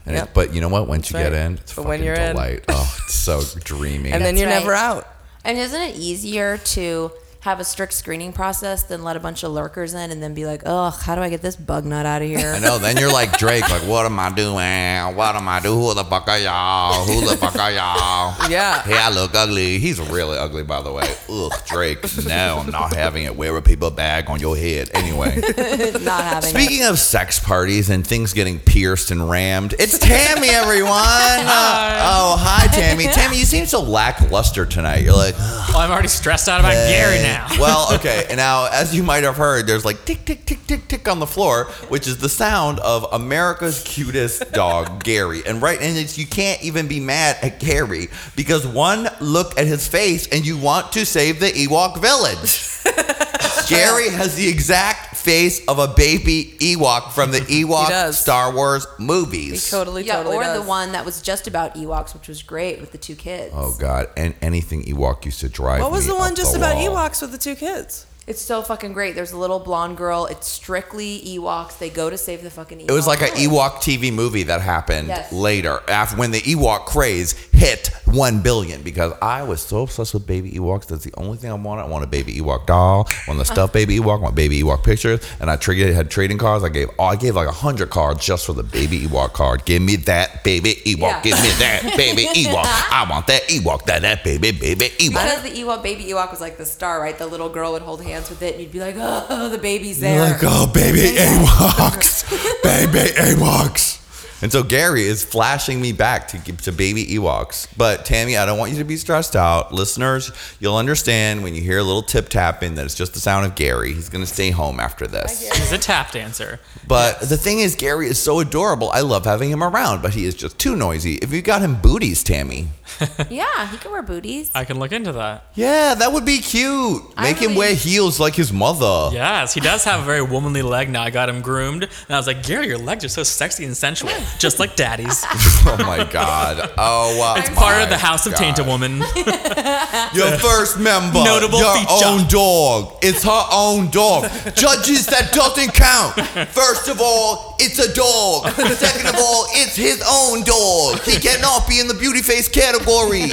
And 0.06 0.16
it- 0.16 0.28
but 0.34 0.52
you 0.54 0.60
know 0.60 0.68
what? 0.68 0.88
Once 0.88 1.10
you 1.10 1.14
That's 1.18 1.30
get 1.30 1.38
in, 1.46 1.52
it's 1.54 1.72
But 1.72 1.82
fucking 1.82 1.88
when 1.88 2.02
you're 2.02 2.14
in- 2.14 2.36
Oh, 2.68 2.96
it's 3.04 3.14
so 3.14 3.42
dreamy. 3.62 4.10
and 4.10 4.24
then 4.24 4.34
That's 4.34 4.40
you're 4.40 4.48
never 4.48 4.74
out. 4.74 5.06
And 5.44 5.56
isn't 5.58 5.80
it 5.80 5.96
easier 5.96 6.58
to 6.58 7.12
have 7.40 7.58
a 7.58 7.64
strict 7.64 7.94
screening 7.94 8.34
process 8.34 8.82
than 8.82 9.02
let 9.02 9.16
a 9.16 9.20
bunch 9.20 9.42
of 9.42 9.50
lurkers 9.50 9.94
in 9.94 10.10
and 10.10 10.22
then 10.22 10.34
be 10.34 10.44
like, 10.44 10.62
ugh, 10.66 10.92
how 11.00 11.14
do 11.14 11.22
I 11.22 11.30
get 11.30 11.40
this 11.40 11.56
bug 11.56 11.86
nut 11.86 12.04
out 12.04 12.20
of 12.20 12.28
here? 12.28 12.52
I 12.54 12.58
know. 12.58 12.76
Then 12.78 12.98
you're 12.98 13.10
like 13.12 13.38
Drake. 13.38 13.66
Like, 13.70 13.80
what 13.82 14.04
am 14.04 14.18
I 14.18 14.28
doing? 14.30 15.16
What 15.16 15.36
am 15.36 15.48
I 15.48 15.58
doing? 15.60 15.78
Who 15.78 15.94
the 15.94 16.04
fuck 16.04 16.28
are 16.28 16.38
y'all? 16.38 17.06
Who 17.06 17.26
the 17.26 17.38
fuck 17.38 17.56
are 17.56 17.72
y'all? 17.72 18.50
Yeah. 18.50 18.82
Hey, 18.82 18.98
I 18.98 19.08
look 19.08 19.34
ugly. 19.34 19.78
He's 19.78 19.98
really 19.98 20.36
ugly, 20.36 20.64
by 20.64 20.82
the 20.82 20.92
way. 20.92 21.10
Ugh, 21.30 21.52
Drake. 21.66 22.00
No, 22.26 22.58
I'm 22.58 22.70
not 22.70 22.94
having 22.94 23.24
it. 23.24 23.34
Wear 23.34 23.56
a 23.56 23.62
paper 23.62 23.90
bag 23.90 24.28
on 24.28 24.38
your 24.38 24.54
head. 24.56 24.90
Anyway. 24.92 25.36
Not 25.40 26.24
having 26.24 26.50
it. 26.50 26.62
Speaking 26.62 26.84
of 26.84 26.98
sex 26.98 27.38
parties 27.38 27.88
and 27.88 28.06
things 28.06 28.34
getting 28.34 28.58
pierced 28.58 29.10
and 29.10 29.30
rammed, 29.30 29.74
it's 29.78 29.98
Tammy, 29.98 30.48
everyone. 30.50 30.90
Uh, 30.92 32.00
oh, 32.02 32.36
hi, 32.38 32.66
Tammy. 32.66 33.04
Tammy, 33.04 33.38
you 33.38 33.44
seem 33.46 33.64
so 33.64 33.80
lackluster 33.80 34.66
tonight? 34.66 35.02
You're 35.02 35.16
like, 35.16 35.36
Well, 35.38 35.78
I'm 35.78 35.90
already 35.90 36.08
stressed 36.08 36.48
out 36.48 36.60
about 36.60 36.72
Gary 36.72 37.16
now. 37.22 37.29
well, 37.60 37.94
okay. 37.94 38.26
And 38.28 38.36
now, 38.36 38.68
as 38.72 38.94
you 38.94 39.02
might 39.02 39.24
have 39.24 39.36
heard, 39.36 39.66
there's 39.66 39.84
like 39.84 40.04
tick, 40.04 40.24
tick, 40.24 40.44
tick, 40.44 40.66
tick, 40.66 40.88
tick 40.88 41.08
on 41.08 41.18
the 41.18 41.26
floor, 41.26 41.64
which 41.88 42.06
is 42.06 42.18
the 42.18 42.28
sound 42.28 42.78
of 42.80 43.06
America's 43.12 43.82
cutest 43.84 44.52
dog, 44.52 45.02
Gary. 45.04 45.42
And 45.46 45.62
right, 45.62 45.80
and 45.80 45.96
it's 45.96 46.18
you 46.18 46.26
can't 46.26 46.62
even 46.62 46.88
be 46.88 47.00
mad 47.00 47.36
at 47.42 47.60
Gary 47.60 48.08
because 48.36 48.66
one 48.66 49.08
look 49.20 49.58
at 49.58 49.66
his 49.66 49.86
face 49.86 50.28
and 50.28 50.46
you 50.46 50.56
want 50.58 50.92
to 50.92 51.06
save 51.06 51.40
the 51.40 51.46
Ewok 51.46 52.00
village. 52.00 53.26
Gary 53.70 54.08
has 54.10 54.34
the 54.36 54.48
exact 54.48 55.16
face 55.16 55.64
of 55.66 55.78
a 55.78 55.88
baby 55.88 56.54
Ewok 56.60 57.12
from 57.12 57.30
the 57.30 57.38
Ewok. 57.40 58.12
Star 58.12 58.52
Wars 58.54 58.86
movies. 58.98 59.40
He 59.42 59.48
movies. 59.50 59.70
totally, 59.70 60.04
Yeah, 60.04 60.16
totally 60.18 60.36
or 60.36 60.42
does. 60.42 60.60
the 60.62 60.68
one 60.68 60.92
that 60.92 61.04
was 61.04 61.22
just 61.22 61.46
about 61.46 61.74
Ewoks, 61.74 62.14
which 62.14 62.28
was 62.28 62.42
great 62.42 62.80
with 62.80 62.92
the 62.92 62.98
two 62.98 63.14
kids. 63.16 63.52
Oh 63.56 63.74
God! 63.78 64.08
And 64.16 64.34
anything 64.42 64.82
Ewok 64.84 65.24
used 65.24 65.40
to 65.40 65.48
drive. 65.48 65.80
What 65.82 65.90
was 65.92 66.06
me 66.06 66.12
the 66.12 66.18
one 66.18 66.32
up 66.32 66.36
just 66.36 66.56
about 66.56 66.76
wall. 66.76 66.96
Ewoks 66.96 67.22
with 67.22 67.32
the 67.32 67.38
two 67.38 67.54
kids? 67.54 68.06
It's 68.26 68.40
so 68.40 68.62
fucking 68.62 68.92
great. 68.92 69.16
There's 69.16 69.32
a 69.32 69.36
little 69.36 69.58
blonde 69.58 69.96
girl. 69.96 70.26
It's 70.26 70.46
strictly 70.46 71.20
Ewoks. 71.22 71.78
They 71.78 71.90
go 71.90 72.08
to 72.10 72.16
save 72.16 72.42
the 72.42 72.50
fucking 72.50 72.78
Ewoks. 72.78 72.88
It 72.88 72.92
was 72.92 73.06
like 73.06 73.22
an 73.22 73.30
Ewok 73.30 73.76
TV 73.76 74.12
movie 74.12 74.44
that 74.44 74.60
happened 74.60 75.08
Yes. 75.08 75.32
later 75.32 75.80
after 75.88 76.16
when 76.16 76.30
the 76.30 76.40
Ewok 76.40 76.84
craze 76.84 77.32
hit 77.52 77.88
one 78.06 78.40
billion 78.40 78.82
because 78.82 79.12
I 79.20 79.42
was 79.42 79.60
so 79.62 79.82
obsessed 79.82 80.14
with 80.14 80.26
baby 80.28 80.52
Ewoks. 80.52 80.86
That's 80.86 81.02
the 81.02 81.12
only 81.16 81.38
thing 81.38 81.50
I 81.50 81.54
wanted. 81.54 81.82
I 81.82 81.86
want 81.86 82.04
a 82.04 82.06
baby 82.06 82.34
Ewok 82.34 82.66
doll. 82.66 83.08
I 83.08 83.14
want 83.30 83.38
the 83.38 83.44
stuffed 83.52 83.72
baby 83.72 83.98
Ewok. 83.98 84.18
I 84.18 84.22
want 84.22 84.34
baby 84.36 84.62
Ewok 84.62 84.84
pictures. 84.84 85.20
And 85.40 85.50
I 85.50 85.56
triggered 85.56 85.92
had 85.92 86.08
trading 86.10 86.38
cards. 86.38 86.62
I 86.62 86.68
gave 86.68 86.88
oh, 87.00 87.04
I 87.04 87.16
gave 87.16 87.34
like 87.34 87.48
a 87.48 87.52
hundred 87.52 87.90
cards 87.90 88.24
just 88.24 88.46
for 88.46 88.52
the 88.52 88.62
baby 88.62 89.00
Ewok 89.08 89.32
card. 89.32 89.64
Give 89.64 89.82
me 89.82 89.96
that 89.96 90.44
baby 90.44 90.74
Ewok. 90.84 91.00
Yeah. 91.00 91.22
Give 91.22 91.42
me 91.42 91.48
that 91.58 91.94
baby 91.96 92.26
Ewok. 92.34 92.64
I 92.64 93.06
want 93.10 93.26
that 93.26 93.42
Ewok. 93.48 93.86
That 93.86 94.02
that 94.02 94.22
baby 94.22 94.52
baby 94.52 94.90
Ewok. 94.98 95.08
Because 95.08 95.42
the 95.42 95.50
Ewok, 95.50 95.82
baby 95.82 96.04
Ewok 96.04 96.30
was 96.30 96.40
like 96.40 96.58
the 96.58 96.66
star, 96.66 97.00
right? 97.00 97.18
The 97.18 97.26
little 97.26 97.48
girl 97.48 97.72
would 97.72 97.82
hold 97.82 98.02
hands 98.04 98.19
with 98.28 98.42
it, 98.42 98.54
and 98.54 98.62
you'd 98.62 98.72
be 98.72 98.80
like, 98.80 98.96
oh, 98.98 99.48
the 99.48 99.56
baby's 99.58 100.00
You're 100.00 100.10
there. 100.10 100.32
like, 100.32 100.40
oh, 100.42 100.70
baby 100.72 100.98
Ewoks, 101.16 102.24
baby 102.62 103.10
Ewoks. 103.14 103.99
And 104.42 104.50
so 104.50 104.62
Gary 104.62 105.02
is 105.02 105.24
flashing 105.24 105.80
me 105.80 105.92
back 105.92 106.28
to 106.28 106.38
to 106.52 106.72
baby 106.72 107.04
Ewoks. 107.06 107.66
But 107.76 108.04
Tammy, 108.06 108.36
I 108.36 108.46
don't 108.46 108.58
want 108.58 108.72
you 108.72 108.78
to 108.78 108.84
be 108.84 108.96
stressed 108.96 109.36
out. 109.36 109.72
Listeners, 109.72 110.32
you'll 110.60 110.76
understand 110.76 111.42
when 111.42 111.54
you 111.54 111.60
hear 111.60 111.78
a 111.78 111.82
little 111.82 112.02
tip 112.02 112.28
tapping 112.30 112.74
that 112.76 112.84
it's 112.86 112.94
just 112.94 113.12
the 113.14 113.20
sound 113.20 113.44
of 113.46 113.54
Gary. 113.54 113.92
He's 113.92 114.08
going 114.08 114.24
to 114.24 114.30
stay 114.32 114.50
home 114.50 114.80
after 114.80 115.06
this. 115.06 115.42
He's 115.56 115.72
a 115.72 115.78
tap 115.78 116.12
dancer. 116.12 116.58
But 116.88 117.20
the 117.20 117.36
thing 117.36 117.58
is, 117.60 117.76
Gary 117.76 118.06
is 118.08 118.18
so 118.20 118.40
adorable. 118.40 118.90
I 118.90 119.00
love 119.02 119.24
having 119.26 119.50
him 119.50 119.62
around, 119.62 120.00
but 120.02 120.14
he 120.14 120.24
is 120.24 120.34
just 120.34 120.58
too 120.58 120.74
noisy. 120.74 121.14
If 121.16 121.32
you 121.32 121.42
got 121.42 121.60
him 121.62 121.80
booties, 121.80 122.24
Tammy. 122.24 122.68
yeah, 123.30 123.70
he 123.70 123.76
can 123.76 123.92
wear 123.92 124.02
booties. 124.02 124.50
I 124.54 124.64
can 124.64 124.78
look 124.78 124.92
into 124.92 125.12
that. 125.12 125.44
Yeah, 125.54 125.94
that 125.94 126.12
would 126.12 126.24
be 126.24 126.38
cute. 126.38 127.02
I 127.16 127.24
Make 127.24 127.36
him 127.36 127.48
really- 127.50 127.58
wear 127.58 127.74
heels 127.74 128.18
like 128.18 128.34
his 128.34 128.52
mother. 128.52 129.10
Yes, 129.14 129.54
he 129.54 129.60
does 129.60 129.84
have 129.84 130.00
a 130.00 130.04
very 130.04 130.22
womanly 130.22 130.62
leg 130.62 130.88
now. 130.90 131.02
I 131.02 131.10
got 131.10 131.28
him 131.28 131.40
groomed, 131.42 131.84
and 131.84 131.90
I 132.10 132.16
was 132.16 132.26
like, 132.26 132.42
Gary, 132.42 132.66
your 132.68 132.78
legs 132.78 133.04
are 133.04 133.08
so 133.08 133.22
sexy 133.22 133.64
and 133.64 133.76
sensual, 133.76 134.10
just 134.38 134.58
like 134.58 134.76
daddy's. 134.76 135.24
Oh 135.62 135.76
my 135.76 136.04
god. 136.10 136.72
Oh 136.78 137.16
wow. 137.18 137.34
It's 137.36 137.50
part 137.50 137.82
of 137.82 137.90
the 137.90 137.98
House 137.98 138.26
of 138.26 138.34
Tainted 138.34 138.66
Woman. 138.66 138.98
Your 140.14 140.38
first 140.38 140.78
member, 140.78 141.22
Notable 141.22 141.58
your 141.58 141.74
feature. 141.76 142.06
own 142.06 142.26
dog. 142.28 142.96
It's 143.02 143.22
her 143.24 143.44
own 143.52 143.90
dog. 143.90 144.24
Judges, 144.54 145.06
that 145.06 145.32
doesn't 145.32 145.74
count. 145.74 146.14
First 146.48 146.88
of 146.88 146.98
all, 147.00 147.49
it's 147.60 147.78
a 147.78 147.92
dog. 147.92 148.48
Second 148.76 149.08
of 149.08 149.14
all, 149.16 149.46
it's 149.50 149.76
his 149.76 150.02
own 150.08 150.42
dog. 150.44 151.00
He 151.02 151.18
cannot 151.18 151.68
be 151.68 151.80
in 151.80 151.86
the 151.88 151.94
beauty 151.94 152.20
face 152.22 152.48
category. 152.48 153.30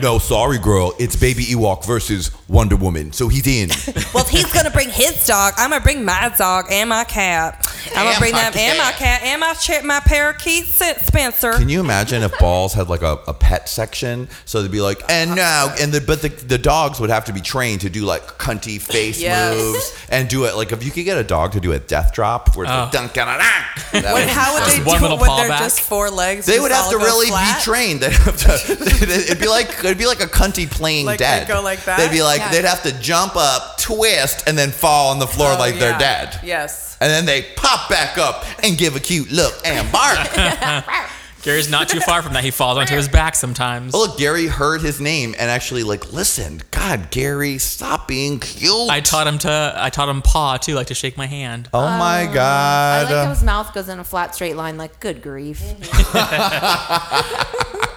no, 0.00 0.18
sorry, 0.18 0.58
girl. 0.58 0.94
It's 0.98 1.16
Baby 1.16 1.44
Ewok 1.44 1.84
versus 1.86 2.30
Wonder 2.48 2.76
Woman, 2.76 3.12
so 3.12 3.28
he's 3.28 3.46
in. 3.46 3.70
Well, 4.14 4.24
he's 4.24 4.50
gonna 4.52 4.70
bring 4.70 4.90
his 4.90 5.26
dog, 5.26 5.54
I'm 5.56 5.70
gonna 5.70 5.82
bring 5.82 6.04
my 6.04 6.32
dog 6.36 6.66
and 6.70 6.88
my 6.88 7.04
cat. 7.04 7.66
I'm 7.96 8.06
gonna 8.06 8.18
bring 8.18 8.32
my 8.32 8.50
them 8.50 8.52
and 8.56 8.78
my 8.78 8.92
cat. 8.92 9.20
cat 9.20 9.22
and 9.24 9.40
my 9.40 9.52
ch- 9.54 9.82
my 9.84 10.00
parakeet 10.00 10.64
Spencer. 10.66 11.52
Can 11.54 11.68
you 11.68 11.80
imagine 11.80 12.22
if 12.22 12.36
Balls 12.38 12.72
had 12.74 12.88
like 12.88 13.02
a, 13.02 13.18
a 13.26 13.34
pet 13.34 13.68
section? 13.68 14.28
So 14.44 14.62
they'd 14.62 14.70
be 14.70 14.80
like, 14.80 15.02
and 15.10 15.34
now, 15.34 15.74
and 15.80 15.92
the 15.92 16.00
but 16.00 16.22
the, 16.22 16.28
the 16.28 16.58
dogs 16.58 17.00
would 17.00 17.10
have 17.10 17.24
to 17.26 17.32
be 17.32 17.40
trained 17.40 17.80
to 17.82 17.90
do 17.90 18.04
like 18.04 18.22
cunty 18.38 18.80
face 18.80 19.20
Yes. 19.20 19.56
moves 19.56 20.06
and 20.10 20.28
do 20.28 20.44
it 20.44 20.54
like 20.56 20.72
if 20.72 20.84
you 20.84 20.90
could 20.90 21.04
get 21.04 21.16
a 21.18 21.24
dog 21.24 21.52
to 21.52 21.60
do 21.60 21.72
a 21.72 21.78
death 21.78 22.12
drop 22.12 22.54
where 22.56 22.64
it's 22.64 22.70
like 22.70 22.88
Oh. 22.88 22.90
dunk 22.92 23.12
dun, 23.12 23.26
dun, 23.26 23.38
dun, 23.38 23.38
that 23.38 23.41
What, 23.92 24.26
how 24.28 24.54
would 24.54 24.62
they 24.70 24.76
do 24.78 24.90
it 24.90 25.02
when 25.02 25.18
paw 25.28 25.36
they're 25.36 25.48
back? 25.48 25.60
just 25.60 25.80
four 25.82 26.08
legs? 26.10 26.46
They 26.46 26.52
just 26.54 26.62
would 26.62 26.72
have 26.72 26.84
all 26.86 26.92
to 26.92 26.98
go 26.98 27.04
really 27.04 27.26
flat? 27.28 27.58
be 27.58 27.62
trained. 27.62 28.00
They'd 28.02 28.12
have 28.12 28.36
to. 28.38 28.72
It'd 29.28 29.38
be 29.38 29.48
like 29.48 29.68
it'd 29.80 29.98
be 29.98 30.06
like 30.06 30.20
a 30.22 30.26
cunty 30.26 30.70
playing 30.70 31.04
Like, 31.06 31.18
they 31.18 31.24
dead. 31.24 31.48
go 31.48 31.60
like 31.62 31.84
that? 31.84 31.98
They'd 31.98 32.10
be 32.10 32.22
like 32.22 32.40
Yeah. 32.40 32.50
they'd 32.52 32.64
have 32.64 32.82
to 32.84 32.92
jump 33.00 33.36
up, 33.36 33.78
twist, 33.78 34.44
and 34.48 34.56
then 34.56 34.70
fall 34.70 35.10
on 35.10 35.18
the 35.18 35.26
floor 35.26 35.52
Oh, 35.52 35.58
like 35.58 35.78
they're 35.78 35.98
dead. 35.98 36.40
Yes. 36.42 36.96
And 37.00 37.10
then 37.10 37.26
they 37.26 37.42
pop 37.56 37.90
back 37.90 38.16
up 38.16 38.44
and 38.64 38.78
give 38.78 38.96
a 38.96 39.00
cute 39.00 39.30
look 39.30 39.54
and 39.66 39.90
bark. 39.92 40.18
Gary's 41.42 41.68
not 41.68 41.88
too 41.88 41.98
far 42.00 42.22
from 42.22 42.34
that. 42.34 42.44
He 42.44 42.52
falls 42.52 42.78
onto 42.78 42.94
his 42.94 43.08
back 43.08 43.34
sometimes. 43.34 43.94
oh 43.94 44.06
look, 44.06 44.16
Gary 44.16 44.46
heard 44.46 44.80
his 44.80 45.00
name 45.00 45.34
and 45.38 45.50
actually 45.50 45.82
like 45.82 46.12
listened. 46.12 46.64
God, 46.70 47.10
Gary, 47.10 47.58
stop 47.58 48.06
being 48.06 48.38
cute. 48.38 48.88
I 48.90 49.00
taught 49.00 49.26
him 49.26 49.38
to. 49.38 49.74
I 49.76 49.90
taught 49.90 50.08
him 50.08 50.22
paw 50.22 50.56
too, 50.56 50.74
like 50.74 50.86
to 50.88 50.94
shake 50.94 51.16
my 51.16 51.26
hand. 51.26 51.68
Oh 51.74 51.80
my 51.82 52.26
oh, 52.26 52.30
I 52.30 52.34
God. 52.34 53.04
like 53.06 53.14
how 53.24 53.30
his 53.30 53.42
mouth 53.42 53.74
goes 53.74 53.88
in 53.88 53.98
a 53.98 54.04
flat, 54.04 54.34
straight 54.34 54.56
line. 54.56 54.76
Like, 54.76 55.00
good 55.00 55.20
grief. 55.20 55.60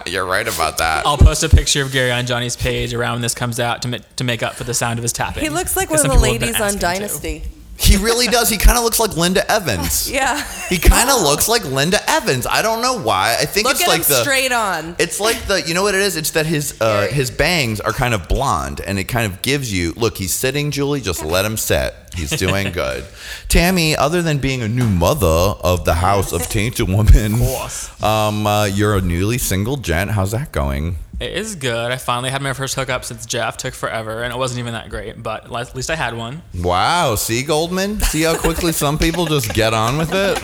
You're 0.06 0.24
right 0.26 0.46
about 0.46 0.78
that. 0.78 1.02
I'll 1.04 1.18
post 1.18 1.42
a 1.42 1.48
picture 1.48 1.82
of 1.82 1.90
Gary 1.92 2.12
on 2.12 2.26
Johnny's 2.26 2.56
page 2.56 2.94
around 2.94 3.14
when 3.14 3.22
this 3.22 3.34
comes 3.34 3.58
out 3.58 3.82
to, 3.82 3.88
ma- 3.88 3.98
to 4.16 4.24
make 4.24 4.42
up 4.42 4.54
for 4.54 4.62
the 4.62 4.74
sound 4.74 5.00
of 5.00 5.02
his 5.02 5.12
tapping. 5.12 5.42
He 5.42 5.48
looks 5.50 5.76
like 5.76 5.90
one 5.90 5.98
of 5.98 6.04
the 6.04 6.10
people 6.10 6.24
have 6.24 6.40
been 6.40 6.48
ladies 6.48 6.60
on 6.60 6.78
Dynasty. 6.78 7.40
to. 7.40 7.55
He 7.78 7.96
really 7.96 8.26
does. 8.26 8.48
He 8.48 8.56
kind 8.58 8.78
of 8.78 8.84
looks 8.84 8.98
like 8.98 9.16
Linda 9.16 9.48
Evans. 9.50 10.10
Yeah. 10.16 10.42
He 10.68 10.78
kind 10.78 11.10
of 11.10 11.20
looks 11.22 11.46
like 11.48 11.64
Linda 11.64 11.98
Evans. 12.08 12.46
I 12.46 12.62
don't 12.62 12.80
know 12.80 12.98
why. 12.98 13.36
I 13.38 13.44
think 13.44 13.66
Look 13.66 13.74
it's 13.74 13.82
at 13.84 13.88
like 13.88 14.00
him 14.00 14.06
the 14.08 14.22
straight 14.22 14.50
on. 14.52 14.96
It's 14.98 15.20
like 15.20 15.36
the 15.46 15.62
you 15.62 15.74
know 15.74 15.82
what 15.82 15.94
it 15.94 16.00
is? 16.00 16.16
It's 16.16 16.30
that 16.30 16.46
his 16.46 16.80
uh, 16.80 17.06
his 17.08 17.30
bangs 17.30 17.80
are 17.80 17.92
kind 17.92 18.14
of 18.14 18.28
blonde 18.28 18.80
and 18.80 18.98
it 18.98 19.04
kind 19.04 19.30
of 19.30 19.42
gives 19.42 19.72
you 19.72 19.92
look, 19.92 20.16
he's 20.16 20.32
sitting, 20.32 20.70
Julie, 20.70 21.00
just 21.02 21.22
let 21.24 21.44
him 21.44 21.56
sit. 21.56 21.94
He's 22.14 22.30
doing 22.30 22.72
good. 22.82 23.04
Tammy, 23.48 23.94
other 23.94 24.22
than 24.22 24.38
being 24.38 24.62
a 24.62 24.68
new 24.68 24.88
mother 24.88 25.26
of 25.26 25.84
the 25.84 25.94
house 25.94 26.32
of 26.32 26.42
Tainted 26.48 26.88
Woman, 26.88 27.38
course. 27.38 28.02
um, 28.02 28.46
uh, 28.46 28.64
you're 28.64 28.96
a 28.96 29.02
newly 29.02 29.38
single 29.38 29.76
gent. 29.76 30.12
How's 30.12 30.30
that 30.32 30.50
going? 30.50 30.96
It 31.18 31.32
is 31.32 31.54
good. 31.54 31.92
I 31.92 31.96
finally 31.96 32.28
had 32.30 32.42
my 32.42 32.52
first 32.52 32.74
hookup 32.74 33.04
since 33.04 33.24
Jeff. 33.24 33.56
Took 33.56 33.72
forever, 33.72 34.22
and 34.22 34.34
it 34.34 34.36
wasn't 34.36 34.58
even 34.60 34.74
that 34.74 34.90
great. 34.90 35.22
But 35.22 35.44
at 35.50 35.74
least 35.74 35.88
I 35.90 35.94
had 35.96 36.14
one. 36.14 36.42
Wow, 36.54 37.14
see 37.14 37.42
Goldman? 37.42 38.00
See 38.00 38.22
how 38.22 38.36
quickly 38.36 38.72
some 38.84 38.98
people 38.98 39.24
just 39.24 39.54
get 39.54 39.72
on 39.72 39.96
with 39.96 40.10
it? 40.12 40.38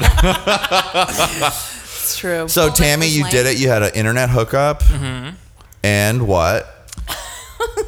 It's 2.03 2.17
true. 2.19 2.49
So 2.49 2.69
Goldman 2.69 2.77
Tammy, 2.77 3.07
was 3.07 3.17
you 3.17 3.23
lame. 3.25 3.33
did 3.33 3.47
it. 3.47 3.59
You 3.59 3.69
had 3.69 3.83
an 3.83 3.91
internet 3.95 4.31
hookup. 4.31 4.83
Mm-hmm. 4.85 5.37
And 5.85 6.27
what? 6.27 6.67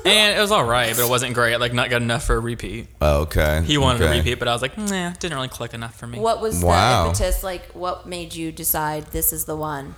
And 0.04 0.36
it 0.36 0.40
was 0.40 0.50
all 0.52 0.64
right, 0.64 0.94
but 0.94 1.04
it 1.04 1.08
wasn't 1.08 1.34
great. 1.34 1.58
Like 1.58 1.72
not 1.72 1.88
good 1.88 2.02
enough 2.02 2.24
for 2.24 2.36
a 2.36 2.38
repeat. 2.40 2.88
Oh, 3.00 3.22
okay. 3.22 3.62
He 3.64 3.78
wanted 3.78 4.02
okay. 4.02 4.12
a 4.14 4.18
repeat, 4.18 4.38
but 4.38 4.46
I 4.48 4.52
was 4.52 4.60
like, 4.62 4.76
nah, 4.76 5.10
didn't 5.18 5.34
really 5.34 5.48
click 5.48 5.72
enough 5.72 5.96
for 5.98 6.06
me. 6.06 6.18
What 6.18 6.40
was 6.42 6.62
Wow. 6.62 7.04
the 7.04 7.08
impetus? 7.08 7.42
Like, 7.42 7.72
what 7.72 8.06
made 8.06 8.34
you 8.34 8.52
decide 8.52 9.06
this 9.12 9.32
is 9.32 9.46
the 9.46 9.56
one? 9.56 9.94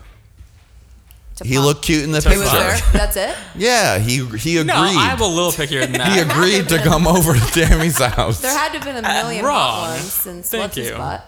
To 1.37 1.45
He 1.45 1.57
pop- 1.57 1.65
looked 1.65 1.83
cute 1.85 2.03
in 2.05 2.13
the 2.13 2.19
He 2.21 2.25
picture. 2.29 2.41
was 2.41 2.51
there. 2.53 2.79
That's 2.93 3.17
it. 3.17 3.37
Yeah, 3.57 3.99
he 3.99 4.25
he 4.37 4.57
agreed. 4.59 4.67
No, 4.69 4.75
I'm 4.77 5.21
a 5.21 5.27
little 5.27 5.53
pickier 5.53 5.81
than 5.83 5.93
that. 6.01 6.13
he 6.13 6.19
agreed 6.21 6.69
to 6.71 6.79
come 6.79 7.07
over 7.17 7.35
to 7.35 7.41
Tammy's 7.53 7.99
house. 7.99 8.41
There 8.41 8.57
had 8.57 8.73
to 8.73 8.79
have 8.79 8.85
been 8.85 9.05
a 9.05 9.09
uh, 9.09 9.13
million 9.23 9.45
wrong. 9.45 9.55
hot 9.55 9.91
ones 9.91 10.13
since 10.13 10.51
Thank 10.51 10.63
what's 10.63 10.77
his 10.77 10.89
you. 10.91 10.97
butt. 10.97 11.25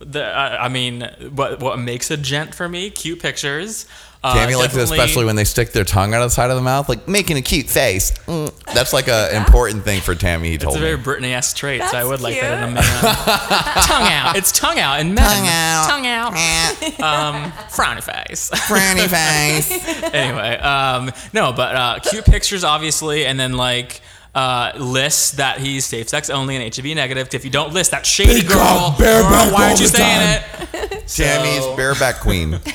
The, 0.00 0.22
I, 0.24 0.66
I 0.66 0.68
mean, 0.68 1.08
what 1.34 1.60
what 1.60 1.78
makes 1.78 2.10
a 2.10 2.16
gent 2.16 2.54
for 2.54 2.68
me? 2.68 2.90
Cute 2.90 3.20
pictures. 3.20 3.86
Uh, 4.24 4.32
Tammy 4.32 4.54
likes 4.54 4.74
it 4.74 4.80
especially 4.80 5.26
when 5.26 5.36
they 5.36 5.44
stick 5.44 5.72
their 5.72 5.84
tongue 5.84 6.14
out 6.14 6.22
of 6.22 6.30
the 6.30 6.34
side 6.34 6.48
of 6.48 6.56
the 6.56 6.62
mouth, 6.62 6.88
like 6.88 7.06
making 7.06 7.36
a 7.36 7.42
cute 7.42 7.66
face. 7.66 8.12
Mm. 8.26 8.50
That's 8.72 8.94
like 8.94 9.06
an 9.06 9.36
important 9.36 9.84
thing 9.84 10.00
for 10.00 10.14
Tammy. 10.14 10.48
He 10.48 10.56
told 10.56 10.76
It's 10.76 10.78
a 10.78 10.80
very 10.80 10.96
me. 10.96 11.02
Britney-esque 11.04 11.54
trait, 11.54 11.82
so 11.82 11.86
I 11.86 11.90
That's 11.90 12.08
would 12.08 12.20
like 12.22 12.40
that 12.40 12.62
in 12.62 12.70
a 12.70 12.72
man. 12.72 12.84
tongue 13.84 14.10
out. 14.10 14.36
It's 14.36 14.50
tongue 14.50 14.78
out 14.78 15.00
in 15.00 15.12
men. 15.12 15.24
Tongue 15.26 15.46
out. 15.46 15.88
Tongue 15.90 16.06
out. 16.06 16.32
um, 17.44 17.52
frowny 17.68 18.02
face. 18.02 18.50
Frowny 18.50 19.08
face. 19.08 20.02
anyway, 20.14 20.56
um, 20.56 21.10
no, 21.34 21.52
but 21.52 21.76
uh, 21.76 21.98
cute 22.00 22.24
pictures, 22.24 22.64
obviously, 22.64 23.26
and 23.26 23.38
then 23.38 23.52
like 23.58 24.00
uh, 24.34 24.72
lists 24.76 25.32
that 25.32 25.58
he's 25.58 25.84
safe 25.86 26.08
sex 26.08 26.28
only 26.30 26.56
and 26.56 26.74
HIV 26.74 26.84
negative. 26.96 27.28
If 27.32 27.44
you 27.44 27.50
don't 27.50 27.72
list 27.72 27.92
that 27.92 28.04
shady 28.04 28.40
Big 28.40 28.48
girl, 28.48 28.58
cock, 28.58 28.98
bareback 28.98 29.52
why 29.52 29.68
aren't 29.68 29.80
you 29.80 29.86
the 29.88 29.96
saying 29.96 30.40
time. 30.42 30.68
it? 30.72 30.90
Tammy's 31.08 31.62
So- 31.62 31.76
bareback 31.76 32.16
queen. 32.20 32.58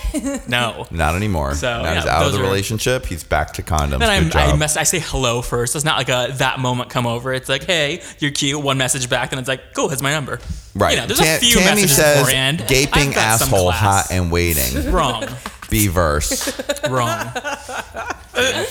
No. 0.47 0.87
Not 0.89 1.15
anymore. 1.15 1.53
So, 1.53 1.81
now 1.83 1.93
he's 1.93 2.05
out 2.05 2.25
of 2.25 2.33
the 2.33 2.39
are- 2.39 2.41
relationship. 2.41 3.05
He's 3.05 3.23
back 3.23 3.53
to 3.53 3.63
condoms. 3.63 3.99
Then 3.99 4.23
Good 4.23 4.35
I, 4.35 4.45
I, 4.47 4.49
job. 4.51 4.59
mess, 4.59 4.77
I 4.77 4.83
say 4.83 4.99
hello 4.99 5.41
first. 5.43 5.75
It's 5.75 5.85
not 5.85 5.97
like 5.97 6.09
a 6.09 6.33
that 6.37 6.59
moment 6.59 6.89
come 6.89 7.05
over. 7.05 7.31
It's 7.33 7.47
like, 7.47 7.63
hey, 7.65 8.01
you're 8.17 8.31
cute. 8.31 8.61
One 8.61 8.77
message 8.77 9.09
back, 9.09 9.31
and 9.31 9.39
it's 9.39 9.47
like, 9.47 9.73
cool. 9.75 9.89
Here's 9.89 10.01
my 10.01 10.11
number. 10.11 10.39
right. 10.75 10.95
You 10.95 11.01
know, 11.01 11.05
there's 11.07 11.19
Ta- 11.19 11.35
a 11.35 11.39
few 11.39 11.55
Tammy 11.59 11.81
messages 11.81 11.95
says, 11.95 12.17
beforehand. 12.19 12.65
"Gaping 12.67 13.09
I've 13.09 13.15
got 13.15 13.39
some 13.39 13.49
asshole, 13.53 13.71
hot 13.71 14.07
and 14.11 14.31
waiting." 14.31 14.91
Wrong. 14.91 15.25
Be 15.69 15.87
verse. 15.87 16.51
Wrong. 16.89 17.31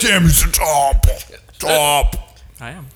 Tammy's 0.00 0.44
the 0.44 0.50
top. 0.52 1.06
Top. 1.58 2.27
I 2.60 2.70
am. 2.70 2.86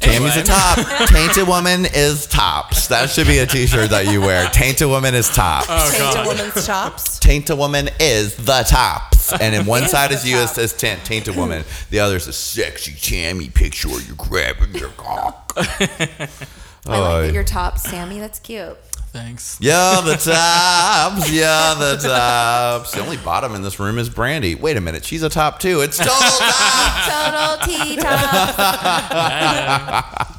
Tammy's 0.00 0.36
a 0.36 0.42
top. 0.42 0.78
Tainted 1.08 1.46
woman 1.46 1.86
is 1.86 2.26
tops. 2.26 2.88
That 2.88 3.08
should 3.08 3.26
be 3.28 3.38
a 3.38 3.46
T-shirt 3.46 3.90
that 3.90 4.06
you 4.06 4.20
wear. 4.20 4.48
Tainted 4.50 4.88
woman 4.88 5.14
is 5.14 5.28
tops. 5.30 5.66
Oh 5.70 5.90
Tainted 5.92 6.14
god. 6.14 6.26
woman's 6.26 6.66
tops. 6.66 7.18
Tainted 7.20 7.56
woman 7.56 7.88
is 8.00 8.34
the 8.36 8.64
tops, 8.68 9.32
and 9.32 9.54
in 9.54 9.64
one 9.64 9.86
side 9.86 10.10
is 10.10 10.28
you, 10.28 10.36
it 10.38 10.46
top. 10.46 10.54
says 10.56 10.72
ta- 10.72 10.98
tainted 11.04 11.36
woman. 11.36 11.64
The 11.90 12.00
other 12.00 12.16
is 12.16 12.26
a 12.26 12.32
sexy 12.32 12.94
Tammy 13.00 13.48
picture. 13.48 13.88
where 13.88 14.00
You're 14.00 14.16
grabbing 14.16 14.74
your 14.74 14.90
cock. 14.90 15.52
I 15.56 16.98
like 16.98 17.26
that 17.28 17.32
your 17.32 17.44
top, 17.44 17.78
Sammy. 17.78 18.18
That's 18.20 18.38
cute. 18.40 18.76
Thanks. 19.16 19.56
Yeah, 19.62 20.02
the 20.04 20.12
tops. 20.12 21.32
Yeah, 21.32 21.72
the 21.78 21.96
tops. 21.96 22.92
The 22.92 23.00
only 23.00 23.16
bottom 23.16 23.54
in 23.54 23.62
this 23.62 23.80
room 23.80 23.98
is 23.98 24.10
Brandy. 24.10 24.54
Wait 24.54 24.76
a 24.76 24.80
minute, 24.82 25.06
she's 25.06 25.22
a 25.22 25.30
top 25.30 25.58
too. 25.58 25.80
It's 25.80 25.96
total 25.96 26.12
top. 26.38 27.08
Total 27.08 27.56
T 27.66 27.96
top. 27.96 30.22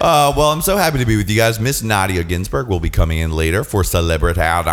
Uh, 0.00 0.32
well, 0.36 0.50
I'm 0.50 0.60
so 0.60 0.76
happy 0.76 0.98
to 0.98 1.06
be 1.06 1.16
with 1.16 1.30
you 1.30 1.36
guys. 1.36 1.60
Miss 1.60 1.82
Nadya 1.82 2.26
Ginsburg 2.26 2.66
will 2.66 2.80
be 2.80 2.90
coming 2.90 3.18
in 3.18 3.30
later 3.30 3.62
for 3.62 3.84
Celebrity 3.84 4.40
But 4.40 4.66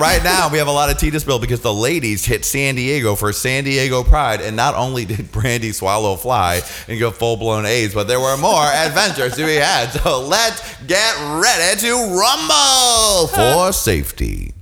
right 0.00 0.20
now, 0.24 0.48
we 0.50 0.58
have 0.58 0.66
a 0.66 0.72
lot 0.72 0.90
of 0.90 0.98
tea 0.98 1.12
to 1.12 1.20
spill 1.20 1.38
because 1.38 1.60
the 1.60 1.72
ladies 1.72 2.24
hit 2.24 2.44
San 2.44 2.74
Diego 2.74 3.14
for 3.14 3.32
San 3.32 3.62
Diego 3.62 4.02
Pride. 4.02 4.40
And 4.40 4.56
not 4.56 4.74
only 4.74 5.04
did 5.04 5.30
Brandy 5.30 5.70
swallow 5.70 6.14
a 6.14 6.16
fly 6.16 6.62
and 6.88 6.98
go 6.98 7.12
full 7.12 7.36
blown 7.36 7.66
AIDS, 7.66 7.94
but 7.94 8.08
there 8.08 8.20
were 8.20 8.36
more 8.36 8.64
adventures 8.64 9.36
to 9.36 9.46
be 9.46 9.54
had. 9.54 9.90
So 9.90 10.20
let's 10.20 10.53
get 10.86 11.14
ready 11.40 11.80
to 11.80 11.92
rumble 12.18 13.28
for 13.28 13.72
safety. 13.72 14.52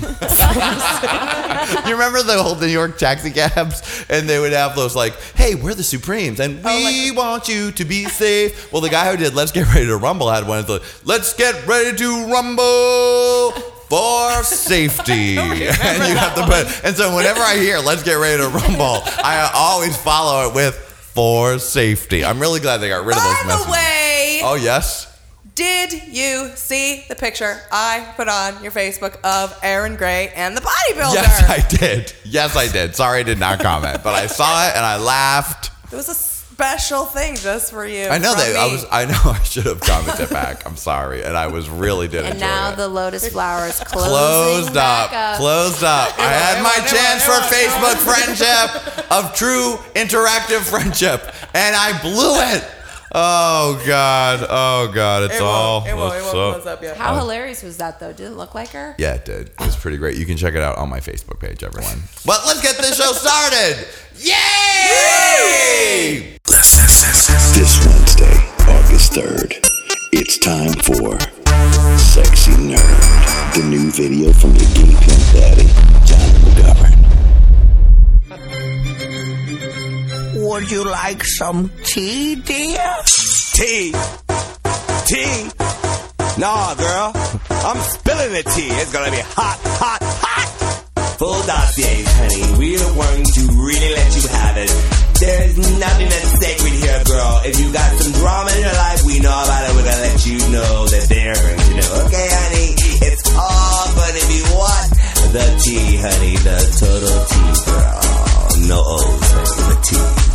you 0.00 1.92
remember 1.92 2.22
the 2.22 2.36
old 2.36 2.60
New 2.60 2.66
York 2.66 2.98
taxi 2.98 3.30
cabs, 3.30 4.04
and 4.10 4.28
they 4.28 4.38
would 4.38 4.52
have 4.52 4.76
those 4.76 4.94
like, 4.94 5.14
"Hey, 5.34 5.54
we're 5.54 5.74
the 5.74 5.82
Supremes, 5.82 6.38
and 6.40 6.60
oh, 6.64 6.84
we 6.84 7.10
want 7.12 7.48
you 7.48 7.72
to 7.72 7.84
be 7.84 8.04
safe." 8.04 8.70
Well, 8.72 8.82
the 8.82 8.90
guy 8.90 9.10
who 9.10 9.16
did 9.16 9.34
"Let's 9.34 9.52
Get 9.52 9.66
Ready 9.72 9.86
to 9.86 9.96
Rumble" 9.96 10.30
had 10.30 10.46
one 10.46 10.58
of 10.58 10.66
the 10.66 10.82
"Let's 11.04 11.32
Get 11.34 11.66
Ready 11.66 11.96
to 11.96 12.26
Rumble." 12.30 13.52
For 13.88 14.42
safety, 14.42 15.38
and 15.38 15.58
you 16.08 16.16
have 16.16 16.34
to 16.34 16.44
put. 16.44 16.66
And 16.84 16.96
so, 16.96 17.14
whenever 17.14 17.38
I 17.40 17.56
hear 17.56 17.78
"Let's 17.78 18.02
get 18.02 18.14
ready 18.14 18.42
to 18.42 18.48
rumble," 18.48 19.00
I 19.22 19.48
always 19.54 19.96
follow 19.96 20.48
it 20.48 20.54
with 20.56 20.74
"For 21.14 21.60
safety." 21.60 22.24
I'm 22.24 22.40
really 22.40 22.58
glad 22.58 22.78
they 22.78 22.88
got 22.88 23.04
rid 23.04 23.16
of 23.16 23.22
those 23.22 23.32
By 23.32 23.42
the 23.42 23.46
messages. 23.48 23.72
way, 23.72 24.05
Oh 24.44 24.54
yes, 24.54 25.12
did 25.54 25.92
you 26.08 26.50
see 26.54 27.04
the 27.08 27.14
picture 27.14 27.60
I 27.72 28.12
put 28.16 28.28
on 28.28 28.62
your 28.62 28.72
Facebook 28.72 29.18
of 29.22 29.58
Aaron 29.62 29.96
Gray 29.96 30.32
and 30.34 30.56
the 30.56 30.60
bodybuilder? 30.60 31.14
yes, 31.14 31.48
I 31.48 31.66
did. 31.76 32.12
Yes, 32.24 32.56
I 32.56 32.68
did. 32.70 32.94
Sorry, 32.96 33.20
I 33.20 33.22
did 33.22 33.38
not 33.38 33.60
comment, 33.60 34.00
but 34.02 34.14
I 34.14 34.26
saw 34.26 34.66
it 34.68 34.76
and 34.76 34.84
I 34.84 34.96
laughed. 34.98 35.70
it 35.92 35.96
was 35.96 36.08
a 36.08 36.14
special 36.14 37.04
thing 37.04 37.36
just 37.36 37.70
for 37.70 37.86
you. 37.86 38.06
I 38.06 38.16
know 38.16 38.32
from 38.32 38.40
that 38.40 38.56
I 38.56 38.66
was. 38.72 38.86
I 38.90 39.04
know 39.04 39.20
I 39.30 39.38
should 39.42 39.66
have 39.66 39.80
commented 39.80 40.30
back. 40.30 40.66
I'm 40.66 40.76
sorry, 40.76 41.22
and 41.22 41.36
I 41.36 41.48
was 41.48 41.68
really 41.68 42.08
did 42.08 42.24
And 42.24 42.34
enjoy 42.34 42.46
now 42.46 42.70
it. 42.72 42.76
the 42.76 42.88
lotus 42.88 43.28
flower 43.28 43.66
is 43.66 43.78
Closed 43.84 44.72
back 44.74 45.12
up, 45.12 45.32
up. 45.34 45.36
closed 45.38 45.84
up. 45.84 46.18
I 46.18 46.22
had 46.32 46.62
my 46.62 46.74
chance 46.86 47.24
for 47.24 47.38
Facebook 47.52 47.96
friendship 48.04 49.12
of 49.12 49.34
true 49.34 49.76
interactive 49.94 50.60
friendship, 50.60 51.32
and 51.54 51.76
I 51.76 51.98
blew 52.02 52.34
it. 52.54 52.64
Oh 53.12 53.82
God, 53.86 54.44
oh 54.48 54.90
God, 54.92 55.22
it's 55.24 55.36
It 55.36 55.42
all. 55.42 55.80
won't, 55.80 55.90
it 55.90 55.94
won't, 55.96 56.14
it 56.16 56.22
won't 56.22 56.36
up? 56.36 56.54
close 56.54 56.66
up 56.66 56.82
yet. 56.82 56.96
How 56.96 57.16
hilarious 57.16 57.62
was 57.62 57.76
that, 57.78 58.00
though? 58.00 58.12
Did 58.12 58.26
it 58.32 58.36
look 58.36 58.54
like 58.54 58.70
her? 58.70 58.94
Yeah, 58.98 59.14
it 59.14 59.24
did. 59.24 59.48
It 59.48 59.60
was 59.60 59.76
pretty 59.76 59.96
great. 59.96 60.16
You 60.18 60.26
can 60.26 60.36
check 60.36 60.54
it 60.54 60.62
out 60.62 60.76
on 60.78 60.88
my 60.88 60.98
Facebook 61.00 61.38
page, 61.38 61.62
everyone. 61.62 62.02
But 62.24 62.44
let's 62.46 62.60
get 62.62 62.76
this 62.78 62.96
show 62.98 63.12
started. 63.12 63.86
Yay! 64.16 66.36
This 66.46 67.78
Wednesday, 67.86 68.36
August 68.68 69.12
3rd, 69.12 69.52
it's 70.12 70.38
time 70.38 70.72
for 70.82 71.18
Sexy 71.98 72.52
Nerd, 72.52 73.54
the 73.54 73.62
new 73.68 73.90
video 73.90 74.32
from 74.32 74.50
your 74.56 74.68
gay 74.74 74.94
pimp 75.00 75.24
daddy, 75.32 75.66
Johnny 76.04 76.38
McGovern. 76.44 77.05
Would 80.46 80.70
you 80.70 80.84
like 80.84 81.24
some 81.24 81.70
tea, 81.82 82.36
dear? 82.36 82.94
Tea. 83.58 83.90
Tea. 85.10 85.50
Nah, 86.38 86.70
girl. 86.78 87.10
I'm 87.50 87.80
spilling 87.82 88.30
the 88.30 88.44
tea. 88.54 88.70
It's 88.78 88.92
gonna 88.92 89.10
be 89.10 89.18
hot, 89.34 89.58
hot, 89.82 89.98
hot. 90.22 91.18
Full 91.18 91.42
dossiers, 91.50 92.06
honey. 92.14 92.46
We're 92.62 92.78
going 92.78 93.24
to 93.26 93.42
really 93.58 93.90
let 93.90 94.10
you 94.14 94.28
have 94.38 94.56
it. 94.62 94.70
There's 95.18 95.56
nothing 95.82 96.08
that's 96.14 96.32
sacred 96.38 96.74
here, 96.78 97.02
girl. 97.10 97.42
If 97.42 97.58
you 97.58 97.72
got 97.72 97.90
some 97.98 98.12
drama 98.14 98.50
in 98.54 98.62
your 98.62 98.78
life, 98.86 99.02
we 99.02 99.18
know 99.18 99.34
about 99.34 99.66
it. 99.66 99.74
We're 99.74 99.88
gonna 99.90 100.06
let 100.14 100.26
you 100.30 100.38
know 100.54 100.86
that 100.94 101.04
they're 101.10 101.34
going 101.34 101.58
to 101.58 101.72
know. 101.74 102.06
Okay, 102.06 102.28
honey? 102.30 102.70
It's 103.02 103.26
all 103.34 103.84
gonna 103.98 104.24
be 104.30 104.40
what? 104.54 104.86
The 105.34 105.46
tea, 105.58 105.98
honey. 105.98 106.38
The 106.38 106.58
total 106.78 107.18
tea, 107.34 107.50
girl. 107.66 107.98
No 108.70 108.78
O's, 108.78 109.26
honey. 109.34 109.74
The 109.74 109.78
tea. 109.82 110.25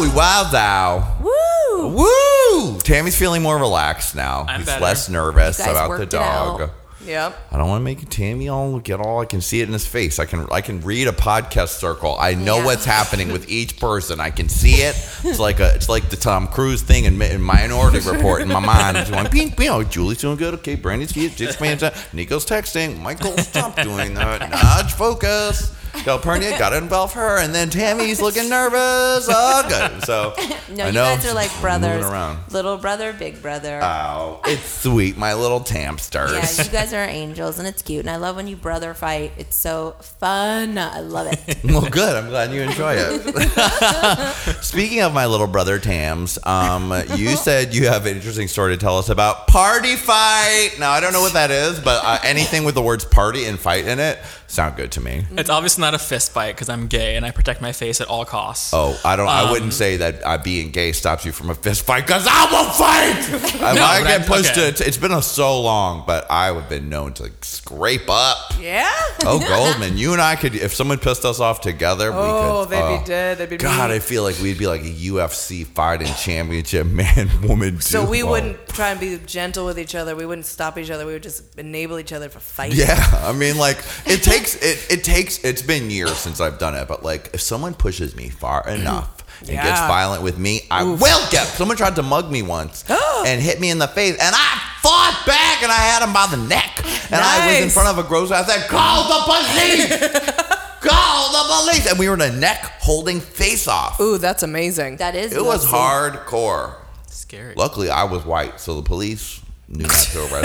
Wowie 0.00 0.14
wow 0.14 0.48
thou. 0.50 1.16
Woo! 1.22 1.88
Woo! 1.88 2.78
Tammy's 2.80 3.18
feeling 3.18 3.42
more 3.42 3.58
relaxed 3.58 4.14
now. 4.14 4.44
I'm 4.48 4.60
He's 4.60 4.66
better. 4.66 4.82
less 4.82 5.08
nervous 5.08 5.58
You 5.58 5.64
guys 5.66 5.72
about 5.74 5.84
the 5.84 5.88
worked 5.90 6.02
it 6.02 6.10
dog. 6.10 6.60
out. 6.62 6.70
Yep. 7.04 7.38
I 7.50 7.56
don't 7.56 7.68
want 7.68 7.80
to 7.80 7.84
make 7.84 8.06
Tammy 8.10 8.48
all 8.50 8.78
get 8.78 9.00
all. 9.00 9.20
I 9.20 9.24
can 9.24 9.40
see 9.40 9.60
it 9.62 9.66
in 9.66 9.72
his 9.72 9.86
face. 9.86 10.18
I 10.18 10.26
can 10.26 10.46
I 10.52 10.60
can 10.60 10.82
read 10.82 11.08
a 11.08 11.12
podcast 11.12 11.78
circle. 11.78 12.14
I 12.20 12.34
know 12.34 12.58
Yeah. 12.58 12.64
what's 12.66 12.84
happening 12.84 13.32
with 13.32 13.48
each 13.50 13.78
person. 13.80 14.20
I 14.20 14.30
can 14.30 14.48
see 14.50 14.82
it. 14.82 14.94
It's 15.24 15.38
like 15.38 15.60
a 15.60 15.74
it's 15.74 15.88
like 15.88 16.10
the 16.10 16.16
Tom 16.16 16.46
Cruise 16.46 16.82
thing 16.82 17.04
in, 17.06 17.20
in 17.22 17.40
Minority 17.40 18.00
Report 18.00 18.42
in 18.42 18.48
my 18.48 18.60
mind. 18.60 18.98
It's 18.98 19.10
going 19.10 19.26
ping 19.28 19.52
ping. 19.52 19.68
Oh, 19.70 19.82
Julie's 19.82 20.18
doing 20.20 20.36
good. 20.36 20.52
Okay, 20.54 20.74
Brandy's 20.76 21.12
cute. 21.12 21.36
Just 21.36 21.58
man, 21.60 21.78
Nico's 22.12 22.44
texting. 22.44 23.00
Michael, 23.00 23.36
stop 23.38 23.76
doing 23.80 24.12
that. 24.14 24.50
Nudge, 24.50 24.92
focus. 24.92 25.74
Calpurnia 25.92 26.58
got 26.58 26.70
to 26.70 26.78
involve 26.78 27.12
her, 27.14 27.38
and 27.38 27.54
then 27.54 27.68
Tammy's 27.70 28.20
looking 28.20 28.48
nervous. 28.48 29.26
Oh, 29.28 29.66
good. 29.68 30.04
So 30.04 30.34
No, 30.74 30.84
I 30.84 30.86
you 30.88 30.92
know 30.92 31.04
guys 31.16 31.26
are 31.26 31.34
like 31.34 31.50
brothers. 31.60 32.04
Little 32.52 32.76
brother, 32.76 33.12
big 33.12 33.42
brother. 33.42 33.80
Oh, 33.82 34.40
it's 34.44 34.62
sweet, 34.82 35.16
my 35.16 35.34
little 35.34 35.60
tamsters. 35.60 36.32
yeah, 36.32 36.64
you 36.64 36.70
guys 36.70 36.92
are 36.94 37.04
angels, 37.08 37.58
and 37.58 37.66
it's 37.66 37.82
cute. 37.82 38.00
And 38.00 38.10
I 38.10 38.16
love 38.16 38.36
when 38.36 38.46
you 38.46 38.56
brother 38.56 38.94
fight. 38.94 39.32
It's 39.36 39.56
so 39.56 39.96
fun. 40.00 40.78
I 40.78 41.00
love 41.00 41.26
it. 41.32 41.58
Well, 41.70 41.88
good. 41.88 42.16
I'm 42.16 42.28
glad 42.30 42.52
you 42.52 42.62
enjoy 42.62 42.94
it. 42.96 44.64
Speaking 44.64 45.02
of 45.02 45.12
my 45.14 45.26
little 45.26 45.46
brother 45.46 45.78
Tams, 45.78 46.38
um, 46.44 46.92
you 47.16 47.36
said 47.36 47.74
you 47.74 47.86
have 47.86 48.06
an 48.06 48.16
interesting 48.16 48.48
story 48.48 48.74
to 48.74 48.80
tell 48.80 48.98
us 48.98 49.08
about 49.08 49.46
party 49.46 49.94
fight. 49.96 50.70
Now 50.78 50.90
I 50.90 51.00
don't 51.00 51.12
know 51.12 51.20
what 51.20 51.34
that 51.34 51.50
is, 51.50 51.78
but 51.80 52.02
uh, 52.04 52.18
anything 52.24 52.64
with 52.64 52.74
the 52.74 52.82
words 52.82 53.04
party 53.04 53.44
and 53.44 53.58
fight 53.58 53.86
in 53.86 53.98
it 54.00 54.18
sound 54.50 54.76
good 54.76 54.90
to 54.92 55.00
me. 55.00 55.24
It's 55.32 55.50
obviously 55.50 55.82
not 55.82 55.94
a 55.94 55.98
fist 55.98 56.32
fight 56.32 56.54
because 56.54 56.68
I'm 56.68 56.86
gay 56.86 57.16
and 57.16 57.24
I 57.24 57.30
protect 57.30 57.60
my 57.62 57.72
face 57.72 58.00
at 58.00 58.08
all 58.08 58.24
costs. 58.24 58.72
Oh, 58.74 58.98
I 59.04 59.16
don't. 59.16 59.28
I 59.28 59.42
Um, 59.44 59.50
wouldn't 59.50 59.72
say 59.74 59.96
that 59.98 60.22
uh, 60.24 60.38
being 60.38 60.70
gay 60.70 60.92
stops 60.92 61.24
you 61.24 61.32
from 61.32 61.50
a 61.50 61.54
fist 61.54 61.84
fight 61.86 62.06
because 62.06 62.26
I 62.28 62.44
will 62.50 62.70
fight. 62.70 63.50
If 63.60 63.62
I 63.62 64.00
but 64.00 64.06
get 64.08 64.20
I'm- 64.20 64.24
pushed 64.28 64.52
okay. 64.58 64.72
to. 64.72 64.86
It's 64.86 64.96
been 64.96 65.12
a, 65.12 65.22
so 65.22 65.60
long, 65.60 66.04
but 66.06 66.26
I 66.30 66.46
have 66.52 66.68
been 66.68 66.88
known 66.88 67.12
to 67.14 67.30
scrape 67.42 68.08
up. 68.08 68.36
Yeah. 68.60 68.90
Oh, 69.24 69.38
Goldman, 69.48 69.96
you 69.98 70.12
and 70.12 70.20
I 70.20 70.36
could. 70.36 70.54
If 70.54 70.74
someone 70.74 70.98
pissed 70.98 71.24
us 71.24 71.40
off 71.40 71.60
together, 71.60 72.10
we 72.10 72.18
Oh, 72.18 72.64
could. 72.64 72.70
they'd 72.76 72.82
oh. 72.82 72.98
be 72.98 73.04
dead. 73.04 73.38
They'd 73.38 73.50
be 73.50 73.56
God, 73.56 73.88
mean. 73.90 73.96
I 73.96 73.98
feel 74.00 74.22
like 74.22 74.38
we'd 74.40 74.58
be 74.58 74.66
like 74.66 74.80
a 74.82 74.84
UFC 74.92 75.66
fighting 75.66 76.08
championship 76.14 76.86
man 77.00 77.28
woman. 77.46 77.80
So 77.80 78.04
we 78.08 78.18
duo. 78.20 78.30
wouldn't 78.30 78.68
try 78.68 78.90
and 78.90 79.00
be 79.00 79.18
gentle 79.26 79.64
with 79.66 79.78
each 79.78 79.94
other. 79.94 80.16
We 80.16 80.26
wouldn't 80.26 80.46
stop 80.46 80.78
each 80.78 80.90
other. 80.90 81.06
We 81.06 81.12
would 81.12 81.22
just 81.22 81.58
enable 81.58 81.98
each 81.98 82.12
other 82.12 82.28
for 82.28 82.40
fighting. 82.40 82.78
Yeah, 82.78 82.98
I 83.24 83.32
mean, 83.32 83.58
like 83.58 83.78
it 84.06 84.22
takes 84.40 84.54
it. 84.56 84.86
It 84.98 85.04
takes. 85.04 85.44
It's 85.44 85.62
been 85.62 85.90
years 85.90 86.16
since 86.16 86.40
I've 86.40 86.58
done 86.58 86.74
it, 86.74 86.88
but 86.88 87.02
like 87.02 87.30
if 87.34 87.40
someone 87.40 87.74
pushes 87.74 88.14
me 88.16 88.28
far 88.28 88.68
enough 88.68 89.24
and 89.40 89.48
gets 89.50 89.80
violent 89.80 90.22
with 90.22 90.38
me, 90.38 90.66
I 90.70 90.82
will 90.84 91.30
get. 91.30 91.46
Someone 91.46 91.76
tried 91.76 91.96
to 91.96 92.02
mug 92.02 92.30
me 92.30 92.42
once 92.42 92.84
and 92.90 93.40
hit 93.40 93.60
me 93.60 93.70
in 93.70 93.78
the 93.78 93.88
face, 93.88 94.12
and 94.20 94.34
I 94.34 94.60
fought 94.82 95.22
back, 95.26 95.62
and 95.62 95.70
I 95.70 95.76
had 95.76 96.02
him 96.02 96.12
by 96.12 96.26
the 96.30 96.36
neck, 96.48 96.80
and 97.10 97.20
I 97.20 97.46
was 97.46 97.56
in 97.56 97.62
Nice. 97.64 97.74
front 97.74 97.88
of 97.98 98.04
a 98.04 98.08
grocery. 98.08 98.36
I 98.36 98.42
said, 98.44 98.68
"Call 98.68 99.08
the 99.08 99.24
police! 99.24 100.30
Call 100.80 101.32
the 101.32 101.62
police!" 101.70 101.86
And 101.90 101.98
we 101.98 102.08
were 102.08 102.14
in 102.14 102.20
a 102.22 102.32
neck 102.36 102.58
holding 102.80 103.20
face 103.20 103.68
off. 103.68 104.00
Ooh, 104.00 104.18
that's 104.18 104.42
amazing. 104.42 104.96
That 104.96 105.14
is. 105.14 105.32
It 105.32 105.44
was 105.44 105.64
UFC. 105.66 105.70
hardcore. 105.72 106.74
Scary. 107.08 107.54
Luckily, 107.56 107.90
I 107.90 108.04
was 108.04 108.24
white, 108.24 108.58
so 108.60 108.74
the 108.76 108.82
police 108.82 109.39
knew 109.70 109.84
not 109.84 109.92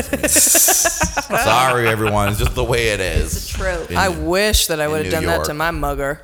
to. 0.05 0.29
Sorry, 0.29 1.87
everyone. 1.87 2.29
It's 2.29 2.39
just 2.39 2.55
the 2.55 2.63
way 2.63 2.89
it 2.89 2.99
is. 2.99 3.35
It's 3.35 3.47
true. 3.49 3.85
In- 3.89 3.97
I 3.97 4.09
wish 4.09 4.67
that 4.67 4.79
I 4.79 4.87
would 4.87 4.97
have 4.97 5.05
New 5.05 5.11
done 5.11 5.25
that 5.25 5.45
to 5.45 5.53
my 5.53 5.71
mugger. 5.71 6.21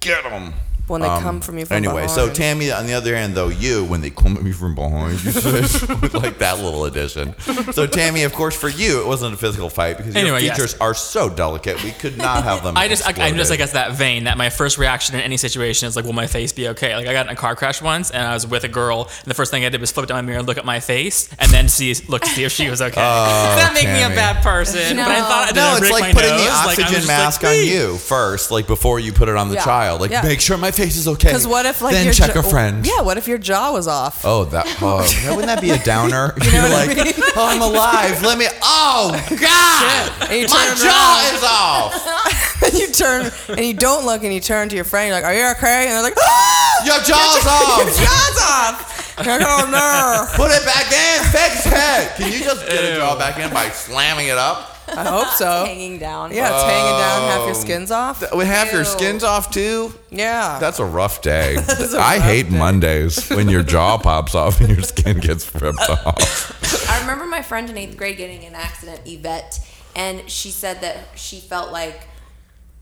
Get 0.00 0.22
them. 0.24 0.54
When 0.90 1.00
they 1.02 1.06
come 1.08 1.36
um, 1.36 1.40
from 1.40 1.56
you 1.58 1.66
from 1.66 1.82
behind. 1.82 1.86
anyway, 1.98 2.08
so. 2.08 2.28
Tammy, 2.32 2.70
on 2.72 2.86
the 2.86 2.94
other 2.94 3.14
hand, 3.14 3.34
though, 3.34 3.48
you 3.48 3.84
when 3.84 4.00
they 4.00 4.10
come 4.10 4.36
at 4.36 4.42
me 4.42 4.52
from 4.52 4.74
behind, 4.74 5.22
you 5.24 5.30
said, 5.32 6.14
like 6.14 6.38
that 6.38 6.58
little 6.58 6.84
addition. 6.84 7.34
So 7.72 7.86
Tammy, 7.86 8.24
of 8.24 8.32
course, 8.32 8.56
for 8.56 8.68
you, 8.68 9.00
it 9.00 9.06
wasn't 9.06 9.34
a 9.34 9.36
physical 9.36 9.70
fight 9.70 9.96
because 9.96 10.14
your 10.14 10.22
Anyway, 10.22 10.42
yes. 10.42 10.56
features 10.56 10.74
are 10.80 10.94
so 10.94 11.28
delicate. 11.28 11.82
We 11.84 11.92
could 11.92 12.18
not 12.18 12.44
have 12.44 12.62
them. 12.64 12.76
I 12.78 12.88
just, 12.88 13.06
I, 13.06 13.26
I'm 13.28 13.36
just, 13.36 13.52
I 13.52 13.56
guess, 13.56 13.72
that 13.72 13.92
vein 13.92 14.24
that 14.24 14.36
my 14.36 14.50
first 14.50 14.78
reaction 14.78 15.14
in 15.14 15.20
any 15.22 15.36
situation 15.36 15.86
is 15.88 15.96
like, 15.96 16.04
will 16.04 16.12
my 16.12 16.26
face 16.26 16.52
be 16.52 16.68
okay? 16.68 16.94
Like, 16.96 17.06
I 17.06 17.12
got 17.12 17.26
in 17.26 17.32
a 17.32 17.36
car 17.36 17.54
crash 17.56 17.80
once 17.80 18.10
and 18.10 18.22
I 18.26 18.34
was 18.34 18.46
with 18.46 18.64
a 18.64 18.68
girl, 18.68 19.08
and 19.22 19.26
the 19.30 19.34
first 19.34 19.50
thing 19.50 19.64
I 19.64 19.68
did 19.68 19.80
was 19.80 19.90
flip 19.92 20.06
down 20.08 20.16
my 20.16 20.22
mirror 20.22 20.38
and 20.38 20.46
look 20.48 20.58
at 20.58 20.64
my 20.64 20.80
face 20.80 21.28
and 21.38 21.50
then 21.50 21.68
see, 21.68 21.94
look 22.08 22.22
to 22.22 22.28
see 22.28 22.44
if 22.44 22.52
she 22.52 22.68
was 22.68 22.82
okay. 22.82 23.00
Oh, 23.00 23.54
Does 23.56 23.64
that 23.64 23.72
make 23.74 23.84
me 23.86 24.02
a 24.02 24.08
bad 24.16 24.42
person? 24.42 24.96
No. 24.96 25.04
But 25.04 25.12
I 25.12 25.20
thought, 25.20 25.54
No, 25.54 25.76
it's 25.80 25.90
like 25.90 26.14
putting 26.14 26.30
nose? 26.30 26.40
the 26.42 26.48
Like, 26.50 26.50
I 26.50 26.66
was 26.66 26.78
oxygen 26.78 26.92
just 26.94 27.06
mask 27.06 27.42
like, 27.42 27.58
on 27.58 27.64
you 27.66 27.96
first, 27.96 28.50
like 28.50 28.66
before 28.66 28.98
you 29.00 29.12
put 29.12 29.28
it 29.28 29.36
on 29.36 29.48
the 29.48 29.54
Yeah. 29.56 29.64
child. 29.64 30.00
Like, 30.00 30.10
Yeah. 30.10 30.22
make 30.22 30.40
sure 30.40 30.56
my 30.56 30.70
face 30.84 30.96
is 30.96 31.06
okay. 31.08 31.28
Because 31.28 31.46
what 31.46 31.66
if 31.66 31.80
like 31.82 31.92
then 31.94 32.04
your 32.04 32.12
check 32.14 32.34
jaw- 32.34 32.40
a 32.40 32.42
friend? 32.42 32.86
Yeah, 32.86 33.02
what 33.02 33.16
if 33.18 33.28
your 33.28 33.38
jaw 33.38 33.72
was 33.72 33.86
off? 33.86 34.24
Oh, 34.24 34.44
that 34.46 34.66
oh, 34.82 35.04
yeah, 35.22 35.30
wouldn't 35.30 35.46
that 35.46 35.60
be 35.60 35.70
a 35.70 35.78
downer? 35.82 36.32
you 36.42 36.58
are 36.58 36.62
what 36.68 36.72
I 36.72 36.86
like, 36.86 36.96
mean? 36.96 37.14
oh, 37.36 37.46
I'm 37.48 37.62
alive. 37.62 38.22
Let 38.22 38.38
me. 38.38 38.46
Oh 38.62 39.12
God, 39.28 40.30
And 40.30 40.48
my 40.50 40.74
jaw 40.76 40.88
around. 40.88 41.34
is 41.36 41.44
off. 41.44 42.62
and 42.64 42.72
you 42.80 42.88
turn 42.88 43.30
and 43.56 43.66
you 43.66 43.74
don't 43.74 44.04
look 44.06 44.24
and 44.24 44.32
you 44.32 44.40
turn 44.40 44.68
to 44.68 44.76
your 44.76 44.84
friend. 44.84 45.08
You're 45.08 45.16
like, 45.16 45.24
"Are 45.24 45.34
you 45.34 45.46
okay?" 45.58 45.84
And 45.86 45.92
they're 45.92 46.02
like, 46.02 46.16
"Ah, 46.18 46.84
Your 46.84 46.98
jaw's 47.04 47.46
off. 47.46 47.78
your 47.78 47.92
jaw's 47.94 48.38
off." 48.40 49.14
You're 49.24 49.38
like, 49.38 49.46
"Oh 49.46 49.68
no!" 49.68 50.26
Put 50.36 50.50
it 50.52 50.64
back 50.64 50.88
in. 50.92 51.24
Fix 51.28 51.66
it. 51.66 52.16
Can 52.16 52.32
you 52.32 52.40
just 52.44 52.66
get 52.66 52.84
a 52.84 52.96
jaw 52.96 53.18
back 53.18 53.38
in 53.38 53.52
by 53.52 53.68
slamming 53.70 54.28
it 54.28 54.38
up? 54.38 54.76
I 54.96 55.04
hope 55.04 55.28
so. 55.28 55.64
Hanging 55.64 55.98
down. 55.98 56.32
Yeah, 56.32 56.52
it's 56.52 56.62
hanging 56.64 56.98
down. 56.98 57.28
Half 57.30 57.46
your 57.46 57.54
skin's 57.54 57.90
off. 57.90 58.34
We 58.34 58.44
have 58.44 58.70
your 58.72 58.82
Ew. 58.82 58.84
skins 58.86 59.24
off 59.24 59.50
too. 59.50 59.92
Yeah. 60.10 60.58
That's 60.58 60.78
a 60.78 60.84
rough 60.84 61.22
day. 61.22 61.54
is 61.58 61.94
a 61.94 61.98
I 61.98 62.16
rough 62.16 62.24
hate 62.24 62.50
day. 62.50 62.58
Mondays 62.58 63.28
when 63.30 63.48
your 63.48 63.62
jaw 63.62 63.98
pops 64.02 64.34
off 64.34 64.60
and 64.60 64.68
your 64.70 64.82
skin 64.82 65.18
gets 65.18 65.52
ripped 65.54 65.80
off. 65.88 66.88
I 66.90 67.00
remember 67.00 67.26
my 67.26 67.42
friend 67.42 67.68
in 67.70 67.76
eighth 67.78 67.96
grade 67.96 68.16
getting 68.16 68.42
in 68.42 68.48
an 68.48 68.54
accident, 68.54 69.00
Yvette, 69.06 69.60
and 69.96 70.28
she 70.30 70.50
said 70.50 70.80
that 70.82 70.98
she 71.16 71.40
felt 71.40 71.72
like, 71.72 72.06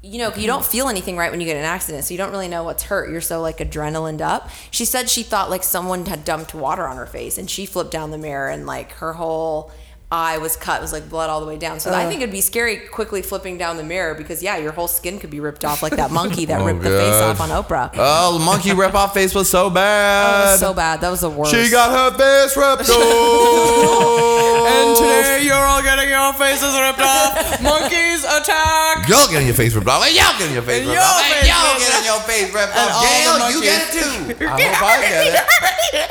you 0.03 0.19
know, 0.19 0.33
you 0.35 0.47
don't 0.47 0.65
feel 0.65 0.89
anything 0.89 1.17
right 1.17 1.31
when 1.31 1.41
you 1.41 1.47
get 1.47 1.57
in 1.57 1.63
an 1.65 1.69
accident, 1.69 2.05
so 2.05 2.15
you 2.15 2.19
don't 2.19 2.31
really 2.31 2.49
know 2.49 2.63
what's 2.63 2.85
hurt. 2.85 3.11
You're 3.11 3.21
so 3.21 3.41
like 3.43 3.59
adrenaline 3.59 4.21
up. 4.21 4.49
She 4.71 4.85
said 4.85 5.09
she 5.11 5.23
thought 5.25 5.51
like 5.51 5.63
someone 5.65 6.07
had 6.07 6.25
dumped 6.25 6.55
water 6.55 6.87
on 6.87 6.97
her 6.97 7.07
face, 7.07 7.37
and 7.37 7.51
she 7.51 7.67
flipped 7.67 7.91
down 7.91 8.11
the 8.11 8.19
mirror, 8.19 8.49
and 8.49 8.65
like 8.67 8.93
her 8.93 9.15
whole 9.15 9.73
eye 10.11 10.39
was 10.39 10.57
cut, 10.57 10.79
it 10.79 10.83
was 10.83 10.93
like 10.93 11.09
blood 11.11 11.29
all 11.29 11.41
the 11.41 11.47
way 11.47 11.59
down. 11.59 11.81
So 11.81 11.93
I 11.93 12.07
think 12.09 12.23
it'd 12.23 12.33
be 12.33 12.41
scary 12.41 12.77
quickly 12.79 13.21
flipping 13.21 13.59
down 13.59 13.77
the 13.77 13.83
mirror 13.85 14.15
because 14.15 14.43
yeah, 14.43 14.57
your 14.57 14.73
whole 14.73 14.89
skin 14.89 15.19
could 15.19 15.29
be 15.31 15.39
ripped 15.41 15.65
off 15.67 15.83
like 15.83 15.97
that 15.97 16.11
monkey 16.11 16.47
that 16.47 16.61
Oh, 16.63 16.65
ripped 16.65 16.81
the 16.83 16.89
face 16.89 17.21
off 17.23 17.41
on 17.43 17.51
Oprah. 17.51 17.91
Oh, 17.95 18.39
the 18.39 18.45
monkey 18.45 18.73
rip 18.73 18.95
off 18.95 19.13
face 19.13 19.35
was 19.35 19.51
so 19.51 19.69
That 19.69 19.75
bad. 19.75 20.51
was 20.53 20.61
so 20.61 20.73
bad. 20.73 21.01
That 21.03 21.11
was 21.11 21.21
the 21.21 21.29
worst. 21.31 21.53
She 21.55 21.71
got 21.71 21.93
her 21.93 22.17
face 22.17 22.57
ripped 22.57 22.89
off. 22.91 24.67
and 24.69 24.97
today 24.97 25.43
you're 25.45 25.55
all 25.55 25.83
getting 25.83 26.09
your 26.09 26.33
faces 26.35 26.73
ripped 26.81 27.01
off. 27.05 27.61
Monkeys 27.63 28.25
attack. 28.25 29.09
Y'all 29.09 29.29
getting 29.29 29.47
your 29.47 29.57
face 29.57 29.75
ripped 29.75 29.87
off. 29.89 30.05
And 30.07 30.15
y'all 30.17 30.33
getting 30.39 30.55
your 30.55 30.63
face 30.63 30.81
And 30.81 30.89
ripped 30.89 30.97
your 30.97 31.05
off. 31.05 31.21
And 31.21 31.35
face 31.37 31.53
y'all 31.53 31.79
getting 31.79 32.05
your 32.09 32.21
face 32.25 32.49
ripped 32.55 32.77
And 32.77 32.91
off. 32.91 33.05
Gail, 33.05 33.51
you 33.53 33.61
get 33.61 33.83
it 33.85 33.93
too. 33.93 34.47
I 34.47 34.57
hope 34.57 34.83
I 34.83 35.01
get 35.05 35.35
it. 35.37 36.11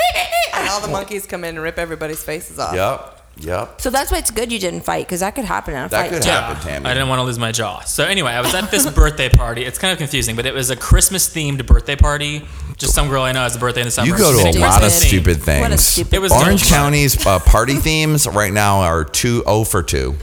And 0.54 0.70
all 0.70 0.82
the 0.82 0.88
monkeys 0.88 1.26
come 1.26 1.44
in 1.44 1.56
and 1.56 1.64
rip 1.64 1.78
everybody's 1.80 2.24
faces 2.24 2.60
off. 2.60 2.74
Yep. 2.76 3.16
Yep. 3.39 3.82
so 3.82 3.89
that's 3.89 4.12
why 4.12 4.17
it's 4.17 4.32
good 4.32 4.52
you 4.52 4.60
didn't 4.60 4.82
fight 4.82 5.06
because 5.06 5.19
that 5.19 5.36
could 5.36 5.45
happen 5.45 5.73
in 5.76 5.80
a 5.84 5.89
That 5.89 6.02
fight 6.02 6.10
could 6.12 6.23
too. 6.23 6.30
happen, 6.30 6.62
Tammy. 6.63 6.86
I 6.89 6.93
didn't 6.93 7.10
want 7.10 7.19
to 7.19 7.23
lose 7.23 7.38
my 7.39 7.52
jaw. 7.52 7.82
So 7.82 8.04
anyway, 8.04 8.32
I 8.32 8.41
was 8.41 8.54
at 8.56 8.71
this 8.71 8.89
birthday 8.91 9.30
party. 9.30 9.63
It's 9.63 9.78
kind 9.78 9.91
of 9.91 9.97
confusing, 9.97 10.36
but 10.36 10.45
it 10.45 10.54
was 10.54 10.69
a 10.69 10.76
Christmas 10.76 11.30
themed 11.30 11.65
birthday 11.65 11.95
party. 11.95 12.45
Just 12.78 12.94
some 12.94 13.10
girl 13.10 13.24
I 13.24 13.32
know 13.32 13.40
has 13.42 13.56
a 13.56 13.60
birthday 13.60 13.82
in 13.82 13.88
the 13.88 13.92
summer. 13.92 14.08
You 14.08 14.16
go 14.18 14.32
to 14.32 14.38
a 14.38 14.42
Stupid. 14.52 14.62
lot 14.62 14.84
of 14.84 14.92
Stupid. 14.92 15.08
stupid 15.34 15.44
things. 15.44 15.62
What 15.62 15.72
a 15.72 15.78
stupid 15.80 16.13
It 16.13 16.20
was 16.20 16.32
Orange 16.32 16.62
dope. 16.62 16.70
County's 16.70 17.26
uh, 17.26 17.40
party 17.40 17.76
themes 17.76 18.28
right 18.28 18.54
now 18.54 18.82
are 18.82 19.04
two 19.04 19.44
oh 19.48 19.63
for 19.63 19.82
two. 19.82 20.16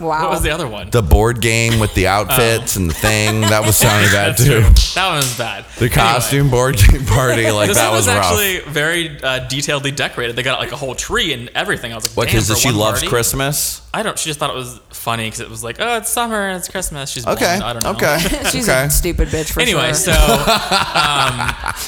Wow. 0.00 0.22
What 0.22 0.30
was 0.30 0.42
the 0.42 0.50
other 0.50 0.66
one? 0.66 0.90
The 0.90 1.00
board 1.02 1.40
game 1.40 1.78
with 1.78 1.94
the 1.94 2.08
outfits 2.16 2.74
and 2.74 2.90
the 2.90 2.94
thing 2.94 3.42
that 3.42 3.64
was 3.64 3.76
sounding 3.76 4.10
bad 4.10 4.30
That's 4.30 4.44
too. 4.44 4.60
true. 4.62 4.70
That 4.96 5.06
one 5.06 5.16
was 5.18 5.38
bad. 5.38 5.64
The 5.78 5.84
Anyway, 5.84 5.94
costume 5.94 6.50
board 6.50 6.76
game 6.76 7.04
party 7.06 7.48
like 7.52 7.68
this 7.68 7.76
that 7.76 7.86
one 7.90 7.98
was 7.98 8.08
was, 8.08 8.16
rough. 8.16 8.24
actually 8.24 8.72
very 8.72 9.08
uh, 9.22 9.46
detailedly 9.48 9.94
decorated. 9.94 10.34
They 10.34 10.42
got 10.42 10.58
like 10.58 10.72
a 10.72 10.76
whole 10.76 10.96
tree 10.96 11.32
and 11.32 11.50
everything. 11.54 11.92
I 11.92 11.94
was 11.94 12.04
like, 12.04 12.16
What? 12.16 12.26
Because 12.26 12.58
she 12.58 12.72
loves 12.72 12.98
party? 13.02 13.06
Christmas. 13.10 13.80
I 13.94 14.02
don't. 14.02 14.18
She 14.18 14.28
just 14.30 14.40
thought 14.40 14.50
it 14.50 14.56
was 14.56 14.80
funny 14.90 15.26
because 15.26 15.40
it 15.40 15.50
was 15.50 15.62
like, 15.62 15.76
oh, 15.78 15.98
it's 15.98 16.08
summer 16.08 16.48
and 16.48 16.56
it's 16.58 16.68
Christmas. 16.68 17.10
She's 17.10 17.26
Okay. 17.26 17.58
blonde. 17.58 17.62
I 17.62 17.72
don't 17.74 17.84
know. 17.84 17.90
Okay. 17.90 18.18
She's 18.50 18.68
okay. 18.68 18.86
a 18.86 18.90
stupid 18.90 19.28
bitch 19.28 19.52
for 19.52 19.60
anyway, 19.60 19.88
sure. 19.88 19.94
so 19.94 20.12
um, 20.12 21.52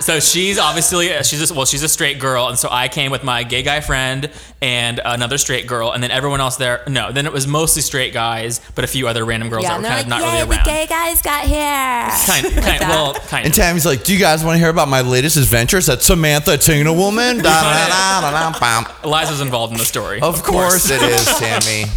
so 0.00 0.20
she's 0.20 0.58
obviously 0.58 1.08
she's 1.22 1.50
a, 1.50 1.54
well, 1.54 1.66
she's 1.66 1.82
a 1.82 1.88
straight 1.88 2.18
girl, 2.18 2.48
and 2.48 2.58
so 2.58 2.68
I 2.70 2.88
came 2.88 3.10
with 3.10 3.22
my 3.24 3.42
gay 3.42 3.62
guy 3.62 3.80
friend 3.80 4.30
and 4.62 5.00
another 5.04 5.38
straight 5.38 5.66
girl, 5.66 5.92
and 5.92 6.02
then 6.02 6.10
everyone 6.10 6.40
else 6.40 6.56
there. 6.56 6.82
No, 6.88 7.12
then 7.12 7.26
it 7.26 7.32
was 7.32 7.46
mostly 7.46 7.82
straight 7.82 8.12
guys, 8.12 8.60
but 8.74 8.84
a 8.84 8.86
few 8.86 9.06
other 9.08 9.24
random 9.24 9.48
girls 9.48 9.64
yeah, 9.64 9.70
that 9.70 9.76
were 9.78 9.82
they're 9.82 9.90
kind 10.02 10.10
like, 10.10 10.20
of 10.20 10.22
not 10.22 10.32
"Yay, 10.32 10.38
really 10.42 10.48
the 10.48 10.54
around. 10.56 10.64
gay 10.64 10.86
guys 10.86 11.22
got 11.22 11.44
here. 11.44 11.56
Kind, 12.26 12.54
kind, 12.64 12.80
that. 12.80 12.88
well, 12.88 13.14
kind 13.14 13.46
And. 13.46 13.54
Tammy's 13.54 13.86
like, 13.86 14.02
"Do 14.04 14.12
you 14.12 14.18
guys 14.18 14.42
want 14.44 14.54
to 14.56 14.58
hear 14.58 14.70
about 14.70 14.88
my 14.88 15.00
latest 15.02 15.36
adventures 15.36 15.88
at 15.88 16.02
Samantha 16.02 16.56
Tina 16.58 16.92
Woman?" 16.92 17.40
Eliza's 19.04 19.40
involved 19.40 19.72
in 19.72 19.78
the 19.78 19.84
story. 19.84 20.20
Of 20.20 20.42
course 20.42 20.90
it 20.90 21.02
is, 21.02 21.24
Tammy. 21.38 21.84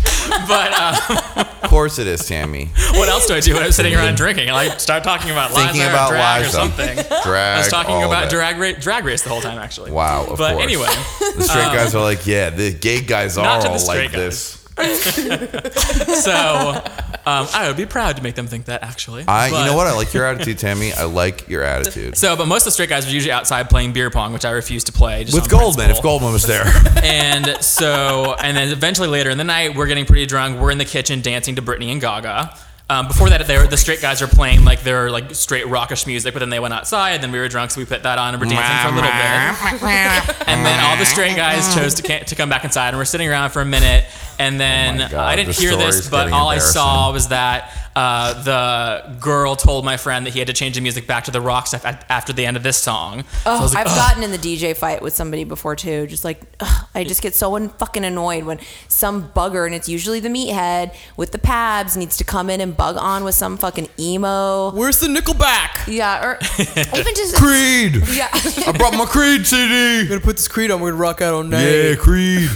But 0.47 0.71
uh, 0.75 1.43
Of 1.63 1.69
course 1.71 1.97
it 1.97 2.05
is, 2.05 2.27
Tammy. 2.27 2.65
what 2.93 3.09
else 3.09 3.25
do 3.25 3.33
I 3.33 3.39
do 3.39 3.55
when 3.55 3.63
I'm 3.63 3.71
sitting 3.71 3.95
around 3.95 4.15
drinking? 4.15 4.49
I 4.51 4.77
start 4.77 5.03
talking 5.03 5.31
about 5.31 5.49
Thinking 5.51 5.81
Liza 5.81 5.87
or 5.87 5.89
about 5.89 6.09
drag 6.09 6.45
or 6.45 6.49
something. 6.49 6.95
Drag. 7.23 7.59
Talking 7.85 8.03
about 8.03 8.29
drag, 8.29 8.57
ra- 8.57 8.79
drag 8.79 9.05
race 9.05 9.23
the 9.23 9.29
whole 9.29 9.41
time, 9.41 9.57
actually. 9.57 9.91
Wow. 9.91 10.25
Of 10.27 10.37
but 10.37 10.53
course. 10.53 10.63
anyway, 10.63 10.85
the 11.35 11.43
straight 11.43 11.63
guys 11.63 11.95
are 11.95 12.01
like, 12.03 12.25
"Yeah, 12.27 12.49
the 12.49 12.73
gay 12.73 13.01
guys 13.01 13.37
are 13.37 13.45
Not 13.45 13.61
to 13.61 13.67
the 13.69 13.73
all 13.75 13.87
like 13.87 14.11
this." 14.11 14.59
so 16.23 16.81
um, 17.25 17.47
I 17.53 17.65
would 17.67 17.75
be 17.75 17.85
proud 17.85 18.15
to 18.15 18.23
make 18.23 18.35
them 18.35 18.47
think 18.47 18.65
that, 18.65 18.81
actually. 18.81 19.25
I, 19.27 19.47
you 19.47 19.65
know 19.69 19.75
what? 19.75 19.87
I 19.87 19.93
like 19.93 20.13
your 20.13 20.25
attitude, 20.25 20.57
Tammy. 20.57 20.93
I 20.93 21.03
like 21.03 21.49
your 21.49 21.63
attitude. 21.63 22.17
So, 22.17 22.37
but 22.37 22.47
most 22.47 22.61
of 22.61 22.65
the 22.65 22.71
straight 22.71 22.89
guys 22.89 23.05
are 23.05 23.11
usually 23.11 23.33
outside 23.33 23.69
playing 23.69 23.91
beer 23.91 24.09
pong, 24.09 24.31
which 24.31 24.45
I 24.45 24.51
refuse 24.51 24.85
to 24.85 24.93
play. 24.93 25.25
Just 25.25 25.35
With 25.35 25.49
Goldman, 25.49 25.91
if. 25.91 26.01
Goldman 26.01 26.31
was 26.31 26.43
there. 26.43 26.65
And 27.01 27.63
so, 27.63 28.35
and 28.41 28.55
then 28.57 28.69
eventually 28.69 29.07
later 29.07 29.29
in 29.29 29.37
the 29.37 29.43
night, 29.43 29.75
we're 29.75 29.87
getting 29.87 30.05
pretty 30.05 30.25
drunk. 30.25 30.59
We're 30.59 30.71
in 30.71 30.77
the 30.77 30.85
kitchen 30.85 31.21
dancing 31.21 31.55
to 31.55 31.61
Britney 31.61 31.91
and 31.91 32.01
Gaga. 32.01 32.55
Um, 32.89 33.07
before 33.07 33.29
that, 33.29 33.45
they 33.45 33.55
were, 33.57 33.67
the 33.67 33.77
straight 33.77 34.01
guys 34.01 34.19
were 34.19 34.27
playing 34.27 34.65
like 34.65 34.81
their 34.81 35.11
like 35.11 35.35
straight 35.35 35.67
rockish 35.67 36.07
music, 36.07 36.33
but 36.33 36.39
then 36.39 36.49
they 36.49 36.59
went 36.59 36.73
outside. 36.73 37.11
And 37.11 37.23
then 37.23 37.31
we 37.31 37.37
were 37.37 37.47
drunk, 37.47 37.69
so 37.71 37.79
we 37.79 37.85
put 37.85 38.01
that 38.03 38.17
on 38.17 38.33
and 38.33 38.41
we're 38.41 38.49
dancing 38.49 38.89
for 38.89 38.93
a 38.93 38.95
little 38.95 39.11
bit. 39.11 40.47
And 40.47 40.65
then 40.65 40.79
all 40.83 40.97
the 40.97 41.05
straight 41.05 41.35
guys 41.35 41.73
chose 41.75 41.93
to, 41.95 42.03
ca- 42.03 42.23
to 42.25 42.35
come 42.35 42.49
back 42.49 42.63
inside, 42.65 42.89
and 42.89 42.97
we're 42.97 43.05
sitting 43.05 43.29
around 43.29 43.51
for 43.51 43.61
a 43.61 43.65
minute. 43.65 44.05
And 44.39 44.59
then 44.59 45.01
Oh 45.01 45.07
God, 45.09 45.19
I 45.27 45.35
didn't 45.35 45.55
the 45.55 45.61
hear 45.61 45.75
this, 45.75 46.09
but 46.09 46.31
all 46.31 46.49
I 46.49 46.57
saw 46.59 47.11
was 47.11 47.27
that 47.27 47.88
uh, 47.95 48.43
the 48.43 49.17
girl 49.19 49.55
told 49.55 49.83
my 49.85 49.97
friend 49.97 50.25
that 50.25 50.31
he 50.33 50.39
had 50.39 50.47
to 50.47 50.53
change 50.53 50.75
the 50.75 50.81
music 50.81 51.07
back 51.07 51.25
to 51.25 51.31
the 51.31 51.41
rock 51.41 51.67
stuff 51.67 51.85
at, 51.85 52.05
after 52.09 52.31
the 52.33 52.45
end 52.45 52.55
of 52.57 52.63
this 52.63 52.77
song. 52.77 53.23
Oh, 53.45 53.61
was 53.61 53.73
like, 53.73 53.85
I've 53.87 53.91
"Ugh." 53.91 53.97
gotten 53.97 54.23
in 54.23 54.31
the 54.31 54.37
DJ 54.37 54.75
fight 54.75 55.01
with 55.01 55.13
somebody 55.13 55.43
before 55.43 55.75
too. 55.75 56.07
Just 56.07 56.23
like 56.23 56.41
ugh, 56.59 56.87
I 56.95 57.03
just 57.03 57.21
get 57.21 57.35
so 57.35 57.55
un- 57.55 57.69
fucking 57.69 58.05
annoyed 58.05 58.43
when 58.43 58.59
some 58.87 59.29
bugger, 59.29 59.65
and 59.65 59.73
it's 59.75 59.89
usually 59.89 60.19
the 60.19 60.29
meathead 60.29 60.95
with 61.17 61.31
the 61.31 61.37
pabs, 61.39 61.97
needs 61.97 62.17
to 62.17 62.23
come 62.23 62.49
in 62.49 62.61
and 62.61 62.75
bug 62.77 62.95
on 62.97 63.23
with 63.23 63.35
some 63.35 63.57
fucking 63.57 63.89
emo. 63.99 64.71
Where's 64.71 64.99
the 64.99 65.07
Nickelback? 65.07 65.87
Yeah, 65.87 66.23
or 66.25 66.37
even 66.99 67.15
just 67.15 67.35
Creed. 67.35 67.95
yeah. 68.13 68.29
I 68.33 68.73
brought 68.77 68.93
my 68.93 69.05
Creed 69.05 69.45
CD. 69.45 70.01
I'm 70.01 70.07
gonna 70.09 70.21
put 70.21 70.37
this 70.37 70.47
Creed 70.47 70.71
on. 70.71 70.79
We're 70.81 70.91
gonna 70.91 71.01
rock 71.01 71.21
out 71.21 71.33
all 71.33 71.43
night. 71.43 71.63
Yeah, 71.65 71.95
Creed. 71.95 72.49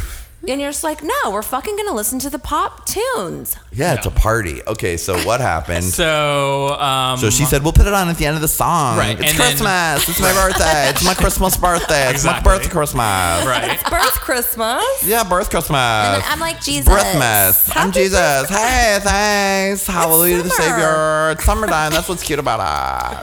and 0.48 0.62
you're 0.62 0.70
just 0.72 0.84
like, 0.84 1.02
no, 1.04 1.32
we're 1.32 1.42
fucking 1.42 1.76
gonna 1.78 1.94
listen 1.94 2.20
to 2.20 2.30
the 2.30 2.40
pop 2.40 2.86
tunes. 2.86 3.56
Yeah, 3.76 3.96
it's 3.96 4.06
a 4.06 4.12
party. 4.12 4.62
Okay, 4.68 4.98
so 4.98 5.18
what 5.20 5.42
happened? 5.42 5.84
So, 6.04 6.70
um, 6.80 7.18
So 7.20 7.30
she 7.30 7.46
said, 7.46 7.64
"We'll 7.64 7.74
put 7.74 7.86
it 7.88 7.94
on 7.94 8.10
at 8.10 8.18
the 8.18 8.26
end 8.26 8.36
of 8.36 8.42
the 8.42 8.48
song. 8.48 8.98
Right, 8.98 9.12
It's 9.20 9.32
and 9.32 9.40
then- 9.40 9.58
Christmas. 9.58 10.10
it's 10.10 10.20
my 10.20 10.34
birthday. 10.48 10.90
It's 10.90 11.04
my 11.06 11.14
Christmas 11.14 11.58
birthday. 11.58 12.10
It's 12.10 12.24
my 12.24 12.38
Exactly. 12.38 12.52
birthday 12.52 12.70
Christmas. 12.70 13.46
right. 13.46 13.72
It's 13.80 13.90
birth 13.90 14.20
Christmas. 14.22 14.84
Yeah, 15.06 15.24
birth 15.24 15.50
Christmas. 15.50 15.78
And 15.78 16.24
I'm 16.24 16.40
like, 16.40 16.62
Jesus. 16.62 16.88
Birthmas. 16.92 17.70
I'm 17.76 17.88
Happy 17.88 18.00
Jesus. 18.00 18.50
Hey, 18.50 19.00
thanks. 19.02 19.88
Hallelujah 19.88 20.38
to 20.38 20.44
the 20.44 20.50
summer. 20.50 20.70
Savior. 20.70 21.32
It's 21.32 21.44
summertime. 21.46 21.92
That's 21.92 22.10
what's 22.10 22.24
cute 22.24 22.40
about 22.40 22.60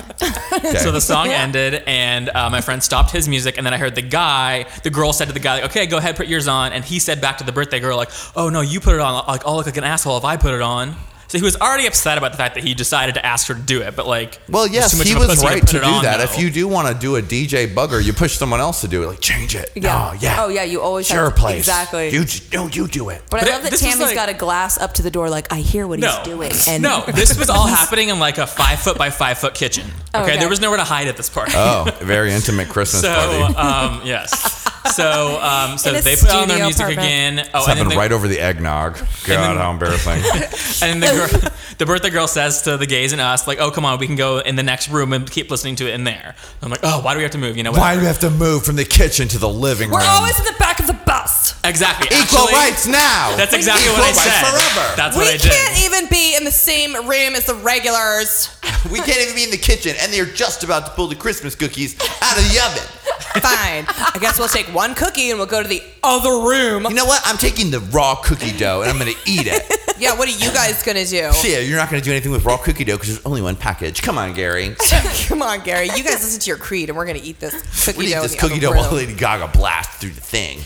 it. 0.00 0.22
Okay. 0.22 0.30
So 0.80 0.92
the 0.92 1.00
song 1.00 1.28
ended, 1.28 1.82
and 1.86 2.28
uh, 2.30 2.48
my 2.50 2.60
friend 2.60 2.82
stopped 2.82 3.10
his 3.12 3.26
music, 3.28 3.56
and 3.56 3.66
then 3.66 3.72
I 3.74 3.78
heard 3.78 3.94
the 3.94 4.02
guy, 4.02 4.66
the 4.82 4.90
girl 4.90 5.12
said 5.12 5.26
to 5.28 5.34
the 5.34 5.40
guy, 5.40 5.54
like, 5.60 5.70
"Okay, 5.70 5.86
go 5.86 5.96
ahead, 5.96 6.16
put 6.16 6.26
yours 6.26 6.48
on," 6.48 6.72
and 6.72 6.84
he 6.84 6.98
said 6.98 7.20
back 7.20 7.38
to 7.38 7.44
the 7.44 7.52
birthday 7.52 7.80
girl, 7.80 7.96
like, 7.96 8.10
"Oh 8.36 8.48
no, 8.50 8.60
you 8.60 8.78
put 8.80 8.94
it 8.94 9.00
on. 9.00 9.24
Like, 9.26 9.46
I'll 9.46 9.56
look 9.56 9.66
like 9.66 9.76
an 9.78 9.84
asshole 9.84 10.16
if 10.18 10.24
I 10.24 10.36
put 10.40 10.54
it 10.54 10.62
on." 10.62 10.96
So 11.28 11.38
he 11.38 11.44
was 11.44 11.54
already 11.58 11.86
upset 11.86 12.18
about 12.18 12.32
the 12.32 12.38
fact 12.38 12.56
that 12.56 12.64
he 12.64 12.74
decided 12.74 13.14
to 13.14 13.24
ask 13.24 13.46
her 13.46 13.54
to 13.54 13.60
do 13.60 13.82
it, 13.82 13.94
but 13.94 14.04
like, 14.04 14.40
Well, 14.48 14.66
yes, 14.66 14.90
too 14.98 15.04
he 15.08 15.14
was 15.14 15.40
right 15.44 15.60
put 15.60 15.68
to 15.68 15.78
do 15.78 15.84
on, 15.84 16.02
that. 16.02 16.16
though. 16.16 16.24
If 16.24 16.40
you 16.40 16.50
do 16.50 16.66
want 16.66 16.88
to 16.88 16.94
do 16.94 17.14
a 17.14 17.22
DJ 17.22 17.72
bugger, 17.72 18.02
you 18.04 18.12
push 18.12 18.32
someone 18.36 18.58
else 18.58 18.80
to 18.80 18.88
do 18.88 19.04
it. 19.04 19.06
Like 19.06 19.20
change 19.20 19.54
it. 19.54 19.70
Yeah. 19.76 20.10
Oh 20.10 20.18
yeah. 20.20 20.42
Oh, 20.42 20.48
yeah, 20.48 20.64
you 20.64 20.80
always 20.80 21.06
it's 21.06 21.12
have 21.12 21.20
your 21.22 21.30
to- 21.30 21.36
place. 21.36 21.58
exactly. 21.58 22.08
You 22.10 22.24
j- 22.24 22.42
no, 22.52 22.66
you 22.66 22.88
do 22.88 23.10
it. 23.10 23.22
But, 23.30 23.42
But 23.42 23.44
I 23.44 23.46
it- 23.46 23.52
love 23.52 23.62
that 23.62 23.70
this 23.70 23.80
was 23.80 23.92
Tammy's 23.92 24.06
like- 24.08 24.16
got 24.16 24.28
a 24.28 24.34
glass 24.34 24.76
up 24.76 24.94
to 24.94 25.02
the 25.02 25.10
door, 25.12 25.30
like 25.30 25.52
I 25.52 25.60
hear 25.60 25.86
what 25.86 26.00
no, 26.00 26.08
he's 26.16 26.24
doing. 26.26 26.50
And 26.66 26.82
no, 26.82 27.04
this 27.14 27.38
was 27.38 27.48
all 27.48 27.68
happening 27.68 28.08
in 28.08 28.18
like 28.18 28.38
a 28.38 28.46
five 28.48 28.80
foot 28.80 28.98
by 28.98 29.10
five 29.10 29.38
foot 29.38 29.54
kitchen. 29.54 29.86
Okay, 30.12 30.24
Okay. 30.32 30.36
there 30.40 30.48
was 30.48 30.60
nowhere 30.60 30.78
to 30.78 30.84
hide 30.84 31.06
at 31.06 31.16
this 31.16 31.30
party. 31.30 31.52
Oh, 31.54 31.86
very 32.00 32.32
intimate 32.32 32.68
Christmas 32.70 33.02
so 33.06 33.14
party. 33.14 33.54
um, 33.54 34.00
yes, 34.04 34.66
so 34.94 35.40
um, 35.40 35.78
so 35.78 35.92
they 35.92 36.16
put 36.16 36.30
on 36.30 36.48
their 36.48 36.58
music 36.64 36.80
apartment. 36.80 37.06
again. 37.06 37.38
Oh, 37.54 37.58
It's 37.60 37.68
and 37.68 37.68
then 37.68 37.76
happened 37.76 37.90
the, 37.92 37.96
right 37.96 38.12
over 38.12 38.28
the 38.28 38.40
eggnog. 38.40 38.94
God, 38.98 39.06
then- 39.26 39.56
how 39.56 39.70
embarrassing. 39.72 40.12
and 40.88 41.02
the 41.02 41.06
girl, 41.06 41.50
the 41.78 41.86
birthday 41.86 42.10
girl 42.10 42.26
says 42.26 42.62
to 42.62 42.76
the 42.76 42.86
gays 42.86 43.12
and 43.12 43.20
us, 43.20 43.46
like, 43.46 43.58
"Oh, 43.60 43.70
come 43.70 43.84
on, 43.84 43.98
we 43.98 44.06
can 44.06 44.16
go 44.16 44.38
in 44.38 44.56
the 44.56 44.62
next 44.62 44.88
room 44.88 45.12
and 45.12 45.30
keep 45.30 45.50
listening 45.50 45.76
to 45.76 45.88
it 45.88 45.94
in 45.94 46.04
there." 46.04 46.34
I'm 46.62 46.70
like, 46.70 46.80
"Oh, 46.82 47.00
why 47.02 47.12
do 47.14 47.18
we 47.18 47.22
have 47.24 47.32
to 47.32 47.38
move?" 47.38 47.56
You 47.56 47.62
know, 47.62 47.72
Why 47.72 47.94
do 47.94 48.00
we 48.00 48.06
have 48.06 48.20
to 48.20 48.30
move 48.30 48.64
from 48.64 48.76
the 48.76 48.84
kitchen 48.84 49.28
to 49.28 49.38
the 49.38 49.48
living 49.48 49.90
room? 49.90 49.98
We're 50.00 50.06
always 50.06 50.38
in 50.38 50.44
the 50.44 50.56
back 50.58 50.80
of 50.80 50.86
the 50.86 50.94
bus. 51.06 51.54
exactly 51.64 52.06
equal 52.08 52.38
Actually, 52.48 52.54
rights 52.54 52.86
now. 52.86 53.36
That's 53.36 53.52
exactly 53.52 53.84
Equal 53.84 53.98
what 54.00 54.08
I 54.08 54.12
said. 54.12 54.44
forever. 54.74 54.96
That's 54.96 55.16
we 55.16 55.22
what 55.24 55.28
I 55.34 55.36
did. 55.36 55.50
can't 55.52 55.84
even 55.84 56.08
be 56.08 56.36
in 56.36 56.44
the 56.44 56.50
same 56.52 56.94
room 56.94 57.34
as 57.34 57.44
the 57.46 57.54
regulars. 57.54 58.48
we 58.90 58.98
can't 59.00 59.20
even 59.20 59.34
be 59.34 59.44
in 59.44 59.50
the 59.50 59.58
kitchen, 59.58 59.94
and 60.00 60.12
they're 60.12 60.24
just 60.24 60.64
about 60.64 60.86
to 60.86 60.92
pull 60.92 61.06
the 61.08 61.14
Christmas 61.16 61.54
cookies 61.54 61.96
out 62.22 62.36
of 62.38 62.44
the 62.50 62.60
oven. 62.64 62.88
Fine. 63.34 63.84
I 63.88 64.18
guess 64.20 64.38
we'll 64.38 64.48
take 64.48 64.66
one 64.74 64.94
cookie 64.94 65.30
and 65.30 65.38
we'll 65.38 65.46
go 65.46 65.62
to 65.62 65.68
the 65.68 65.82
other 66.02 66.30
room. 66.48 66.84
You 66.88 66.94
know 66.94 67.04
what? 67.06 67.22
I'm 67.24 67.36
taking 67.36 67.70
the 67.70 67.80
raw 67.80 68.16
cookie 68.16 68.56
dough 68.56 68.82
and 68.82 68.90
I'm 68.90 68.98
gonna 68.98 69.12
eat 69.26 69.46
it. 69.46 69.62
Yeah, 70.00 70.16
what 70.16 70.28
are 70.28 70.32
you 70.32 70.50
guys 70.50 70.82
gonna 70.82 71.04
do? 71.04 71.30
See, 71.32 71.62
you're 71.68 71.76
not 71.76 71.90
gonna 71.90 72.00
do 72.00 72.10
anything 72.10 72.32
with 72.32 72.46
raw 72.46 72.56
cookie 72.56 72.84
dough 72.84 72.94
because 72.96 73.08
there's 73.16 73.26
only 73.26 73.42
one 73.42 73.54
package. 73.54 74.00
Come 74.00 74.16
on, 74.16 74.32
Gary. 74.32 74.74
Come 75.28 75.42
on, 75.42 75.60
Gary. 75.60 75.88
You 75.94 76.02
guys 76.02 76.22
listen 76.22 76.40
to 76.40 76.48
your 76.48 76.56
creed, 76.56 76.88
and 76.88 76.96
we're 76.96 77.04
gonna 77.04 77.20
eat 77.22 77.38
this 77.38 77.84
cookie 77.84 77.98
We 77.98 78.04
need 78.06 78.12
dough. 78.12 78.22
this 78.22 78.32
in 78.32 78.38
the 78.38 78.48
cookie 78.48 78.60
dough 78.60 78.70
room. 78.70 78.78
while 78.78 78.94
Lady 78.94 79.12
Gaga 79.14 79.48
blast 79.48 80.00
through 80.00 80.12
the 80.12 80.22
thing. 80.22 80.60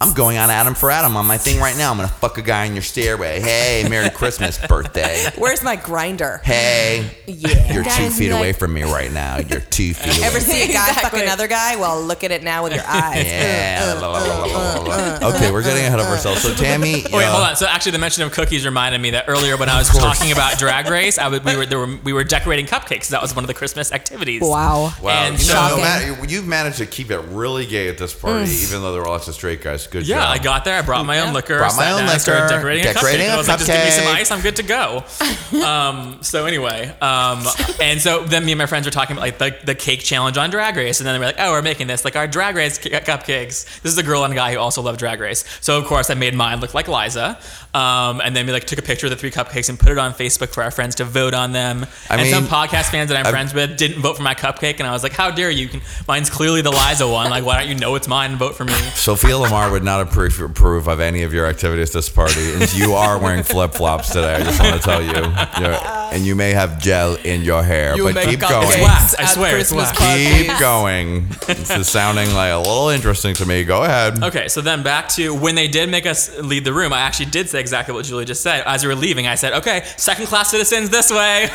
I'm 0.00 0.12
going 0.14 0.38
on 0.38 0.48
Adam4Adam 0.48 1.16
on 1.16 1.26
my 1.26 1.38
thing 1.38 1.58
right 1.60 1.76
now. 1.76 1.90
I'm 1.90 1.96
gonna 1.96 2.06
fuck 2.06 2.38
a 2.38 2.42
guy 2.42 2.66
in 2.66 2.74
your 2.74 2.82
stairway. 2.82 3.40
Hey, 3.40 3.84
Merry 3.90 4.10
Christmas, 4.10 4.56
birthday. 4.68 5.26
Where's 5.36 5.64
my 5.64 5.74
grinder? 5.74 6.40
Hey, 6.44 7.10
Yeah. 7.26 7.72
you're 7.72 7.82
two 7.82 8.08
feet 8.10 8.30
like- 8.30 8.38
away 8.38 8.52
from 8.52 8.74
me 8.74 8.84
right 8.84 9.12
now. 9.12 9.38
You're 9.38 9.58
two 9.58 9.94
feet 9.94 10.18
away. 10.18 10.26
Ever 10.28 10.38
see 10.38 10.62
a 10.62 10.72
guy 10.72 10.92
fuck 10.92 11.14
another 11.14 11.48
guy? 11.48 11.74
Well, 11.74 12.00
look 12.00 12.22
at 12.22 12.30
it 12.30 12.44
now 12.44 12.62
with 12.62 12.74
your 12.74 12.84
eyes. 12.86 13.26
Yeah. 13.26 13.98
la, 14.00 14.12
la, 14.12 14.44
la. 14.84 15.28
Okay, 15.34 15.50
we're 15.50 15.64
getting 15.64 15.84
ahead 15.84 15.98
of 15.98 16.06
uh, 16.06 16.10
uh. 16.10 16.12
ourselves. 16.12 16.42
So 16.42 16.54
Tammy, 16.54 17.02
Wait, 17.12 17.24
uh, 17.24 17.32
hold 17.32 17.42
on. 17.48 17.56
So 17.56 17.66
actually, 17.66 17.92
the 17.92 17.98
mention 17.98 18.22
of 18.22 18.30
cookies 18.30 18.64
reminded 18.64 19.00
me 19.00 19.10
that 19.10 19.24
earlier 19.26 19.56
when 19.56 19.68
I 19.68 19.80
was 19.80 19.88
talking 19.88 20.30
about 20.30 20.58
Drag 20.60 20.86
Race, 20.90 21.18
I 21.18 21.26
would, 21.26 21.44
we 21.44 21.56
were 21.56 21.66
there 21.66 21.78
were 21.80 21.98
we 22.04 22.12
were 22.12 22.22
decorating 22.22 22.66
cupcakes. 22.66 23.08
That 23.08 23.20
was 23.20 23.34
one 23.34 23.42
of 23.42 23.48
the 23.48 23.54
Christmas 23.54 23.90
activities. 23.90 24.42
wow. 24.42 24.92
Wow, 25.02 25.10
And 25.26 25.42
you 25.42 25.48
know, 25.48 25.76
no 25.76 25.82
Shocking. 25.82 26.30
you've 26.30 26.46
managed 26.46 26.78
to 26.78 26.86
keep 26.86 27.10
it 27.10 27.18
really 27.30 27.66
gay 27.66 27.88
at 27.88 27.98
this 27.98 28.14
party, 28.14 28.46
mm. 28.48 28.62
even 28.62 28.82
though 28.82 28.92
there 28.92 29.02
were 29.02 29.08
lots 29.08 29.26
of 29.26 29.34
straight 29.34 29.60
guys. 29.60 29.87
Good 29.90 30.06
Yeah, 30.06 30.16
job. 30.20 30.28
I 30.30 30.38
got 30.42 30.64
there. 30.64 30.78
I 30.78 30.82
brought 30.82 31.04
my 31.06 31.20
own 31.20 31.32
liquor. 31.34 31.58
Brought 31.58 31.76
my 31.76 31.90
own 31.92 32.00
down, 32.02 32.10
and 32.10 32.20
started 32.20 32.42
liquor, 32.44 32.54
Decorating, 32.56 32.84
decorating 32.84 33.26
a 33.26 33.30
cupcake. 33.30 33.30
a 33.30 33.34
I 33.34 33.36
was 33.38 33.48
like, 33.48 33.58
just 33.58 33.70
give 33.70 33.84
me 33.84 33.90
some 33.90 34.06
ice. 34.16 34.30
I'm 34.30 34.40
good 34.40 34.56
to 34.56 34.62
go. 34.62 35.04
um, 35.64 36.18
so 36.22 36.46
anyway, 36.46 36.94
um, 37.00 37.44
and 37.80 38.00
so 38.00 38.24
then 38.24 38.44
me 38.44 38.52
and 38.52 38.58
my 38.58 38.66
friends 38.66 38.86
were 38.86 38.90
talking 38.90 39.16
about 39.16 39.22
like 39.22 39.38
the, 39.38 39.56
the 39.64 39.74
cake 39.74 40.00
challenge 40.00 40.36
on 40.36 40.50
Drag 40.50 40.76
Race, 40.76 41.00
and 41.00 41.06
then 41.06 41.14
they 41.14 41.18
were 41.18 41.26
like, 41.26 41.36
oh, 41.38 41.52
we're 41.52 41.62
making 41.62 41.86
this 41.86 42.04
like 42.04 42.16
our 42.16 42.26
Drag 42.26 42.54
Race 42.56 42.78
cu- 42.78 42.90
cupcakes. 42.90 43.80
This 43.82 43.92
is 43.92 43.98
a 43.98 44.02
girl 44.02 44.24
and 44.24 44.32
a 44.32 44.36
guy 44.36 44.52
who 44.52 44.58
also 44.58 44.82
love 44.82 44.98
Drag 44.98 45.20
Race. 45.20 45.44
So 45.60 45.78
of 45.78 45.84
course 45.86 46.10
I 46.10 46.14
made 46.14 46.34
mine 46.34 46.60
look 46.60 46.74
like 46.74 46.88
Liza, 46.88 47.38
um, 47.74 48.20
and 48.20 48.34
then 48.34 48.46
we 48.46 48.52
like 48.52 48.64
took 48.64 48.78
a 48.78 48.82
picture 48.82 49.06
of 49.06 49.10
the 49.10 49.16
three 49.16 49.30
cupcakes 49.30 49.68
and 49.68 49.78
put 49.78 49.90
it 49.90 49.98
on 49.98 50.12
Facebook 50.12 50.48
for 50.50 50.62
our 50.62 50.70
friends 50.70 50.94
to 50.96 51.04
vote 51.04 51.34
on 51.34 51.52
them. 51.52 51.86
I 52.10 52.16
and 52.16 52.28
some 52.30 52.44
mean, 52.44 52.52
podcast 52.52 52.90
fans 52.90 53.08
that 53.10 53.16
I'm 53.16 53.26
I've- 53.26 53.30
friends 53.30 53.54
with 53.54 53.76
didn't 53.76 54.00
vote 54.02 54.16
for 54.16 54.22
my 54.22 54.34
cupcake, 54.34 54.78
and 54.78 54.86
I 54.86 54.92
was 54.92 55.02
like, 55.02 55.12
how 55.12 55.30
dare 55.30 55.50
you? 55.50 55.58
You 55.58 55.80
Mine's 56.06 56.30
clearly 56.30 56.62
the 56.62 56.70
Liza 56.70 57.08
one. 57.08 57.30
Like, 57.30 57.44
why 57.44 57.58
don't 57.58 57.68
you 57.68 57.74
know 57.74 57.96
it's 57.96 58.06
mine 58.06 58.30
and 58.30 58.38
vote 58.38 58.54
for 58.54 58.64
me? 58.64 58.72
Sophia 58.94 59.36
Lamar 59.36 59.70
would 59.78 59.84
not 59.84 60.00
approve, 60.00 60.40
approve 60.40 60.88
of 60.88 60.98
any 60.98 61.22
of 61.22 61.32
your 61.32 61.46
activities 61.46 61.92
this 61.92 62.08
party. 62.08 62.52
And 62.54 62.74
you 62.74 62.94
are 62.94 63.16
wearing 63.16 63.44
flip 63.44 63.74
flops 63.74 64.08
today. 64.08 64.34
I 64.34 64.42
just 64.42 64.60
want 64.60 64.74
to 64.74 64.80
tell 64.80 65.00
you. 65.00 65.12
You're- 65.64 65.98
and 66.10 66.24
you 66.26 66.34
may 66.34 66.52
have 66.52 66.80
gel 66.80 67.14
in 67.16 67.42
your 67.42 67.62
hair, 67.62 67.94
You 67.94 68.10
but 68.12 68.24
keep 68.24 68.40
going. 68.40 68.66
It's 68.66 68.78
wax. 68.78 69.14
I 69.16 69.26
swear, 69.26 69.58
it's 69.58 69.70
Christmas 69.70 70.00
wax. 70.00 70.48
Keep 70.48 70.58
going. 70.58 71.28
This 71.46 71.70
is 71.70 71.88
sounding 71.88 72.32
like 72.34 72.50
a 72.52 72.56
little 72.56 72.88
interesting 72.88 73.34
to 73.34 73.46
me. 73.46 73.62
Go 73.62 73.84
ahead. 73.84 74.22
Okay, 74.22 74.48
so 74.48 74.60
then 74.62 74.82
back 74.82 75.08
to 75.10 75.34
when 75.34 75.54
they 75.54 75.68
did 75.68 75.90
make 75.90 76.06
us 76.06 76.34
leave 76.38 76.64
the 76.64 76.72
room, 76.72 76.92
I 76.92 77.00
actually 77.00 77.26
did 77.26 77.48
say 77.50 77.60
exactly 77.60 77.94
what 77.94 78.04
Julie 78.06 78.24
just 78.24 78.42
said. 78.42 78.62
As 78.66 78.82
we 78.82 78.88
were 78.88 78.94
leaving, 78.96 79.26
I 79.26 79.34
said, 79.34 79.52
okay, 79.52 79.84
second 79.96 80.26
class 80.26 80.50
citizens 80.50 80.88
this 80.90 81.10
way. 81.10 81.50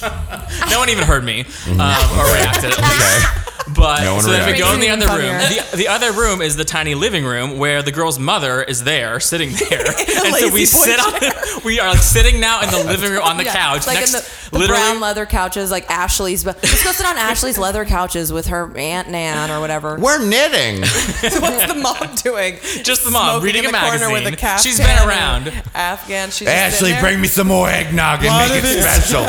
no 0.70 0.78
one 0.78 0.88
even 0.88 1.04
heard 1.04 1.22
me 1.22 1.40
um, 1.68 1.80
or 2.18 2.24
reacted 2.34 2.72
at 2.72 2.80
least. 2.80 3.54
But 3.74 4.02
No 4.04 4.14
one 4.14 4.22
so 4.24 4.30
then 4.30 4.50
we 4.52 4.58
go 4.58 4.72
in 4.74 4.80
the 4.80 4.88
other 4.90 5.06
room. 5.06 5.38
The, 5.38 5.76
the 5.76 5.88
other 5.88 6.12
room 6.12 6.40
is 6.42 6.56
the 6.56 6.64
tiny 6.64 6.94
living 6.94 7.24
room 7.24 7.58
where 7.58 7.82
the 7.82 7.92
girl's 7.92 8.18
mother 8.18 8.62
is 8.62 8.84
there, 8.84 9.20
sitting 9.20 9.50
there, 9.70 9.86
and 9.86 10.34
so 10.36 10.50
we 10.52 10.64
sit 10.64 10.98
on. 11.00 11.14
We 11.64 11.80
are 11.80 11.88
like 11.90 11.98
sitting 11.98 12.38
now 12.40 12.62
in 12.62 12.70
the 12.70 12.84
living 12.84 13.10
room 13.10 13.22
on 13.22 13.36
the 13.36 13.42
Yeah, 13.44 13.52
couch, 13.52 13.86
like 13.86 13.98
next, 13.98 14.14
in 14.14 14.20
the, 14.20 14.50
the 14.52 14.58
literally. 14.60 14.80
brown 14.80 15.00
leather 15.00 15.26
couches, 15.26 15.72
like 15.72 15.90
Ashley's. 15.90 16.44
But 16.44 16.62
let's 16.62 16.84
go 16.84 16.92
sit 16.92 17.04
on 17.04 17.16
Ashley's 17.18 17.58
leather 17.66 17.84
couches 17.84 18.32
with 18.32 18.46
her 18.46 18.74
aunt 18.78 19.08
Nan 19.10 19.50
or 19.50 19.58
whatever. 19.60 19.96
We're 19.98 20.24
knitting. 20.24 20.84
so 20.84 21.40
What's 21.40 21.66
the 21.72 21.74
mom 21.80 22.14
doing? 22.22 22.58
Just 22.84 23.04
the 23.04 23.10
mom, 23.10 23.40
Smoking 23.40 23.44
reading 23.44 23.64
in 23.64 23.70
a 23.70 23.72
the 23.72 23.78
corner 23.78 24.12
with 24.12 24.24
magazine. 24.24 24.48
a 24.48 24.58
She's 24.62 24.78
caftan 24.78 24.86
been 24.98 25.08
around. 25.08 25.62
Afghan. 25.74 26.30
She's 26.30 26.46
Ashley, 26.46 26.94
bring 27.00 27.20
me 27.20 27.26
some 27.26 27.48
more 27.48 27.68
eggnog 27.68 28.20
and 28.20 28.28
What 28.28 28.48
make 28.50 28.58
it 28.62 28.62
these- 28.62 28.80
special. 28.82 29.22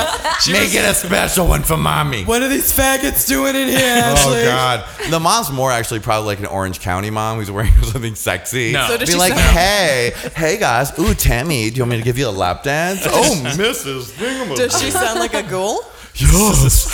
make 0.54 0.74
it 0.76 0.86
a 0.86 0.94
special 0.94 1.48
one 1.48 1.64
for 1.64 1.78
mommy. 1.78 2.26
What 2.26 2.44
are 2.44 2.48
these 2.48 2.72
faggots 2.72 3.28
doing 3.28 3.56
in 3.56 3.70
here, 3.70 4.04
Oh 4.18 4.29
Oh, 4.30 4.36
Ashley? 4.36 4.46
God! 4.46 5.10
The 5.12 5.20
mom's 5.20 5.52
more 5.52 5.72
actually 5.72 6.00
probably 6.00 6.28
like 6.28 6.40
an 6.40 6.46
Orange 6.46 6.80
County 6.80 7.10
mom 7.10 7.38
who's 7.38 7.52
wearing 7.52 7.72
something 7.84 8.16
sexy. 8.16 8.72
No. 8.74 8.88
So 8.88 8.98
does 8.98 9.08
Be 9.10 9.14
she 9.14 9.18
like, 9.20 9.34
sound- 9.34 9.42
hey, 9.58 10.12
hey 10.36 10.58
guys, 10.58 10.98
ooh 11.00 11.14
Tammy, 11.14 11.70
do 11.70 11.76
you 11.78 11.84
want 11.84 11.92
me 11.92 11.98
to 11.98 12.04
give 12.04 12.18
you 12.18 12.28
a 12.28 12.32
lap 12.32 12.64
dance? 12.64 13.02
oh, 13.06 13.42
Mrs. 13.58 14.12
Thingamabob. 14.12 14.56
Does 14.56 14.80
she 14.82 14.92
sound 14.92 15.20
like 15.20 15.34
a 15.34 15.44
ghoul? 15.44 15.82
Yes. 16.16 16.90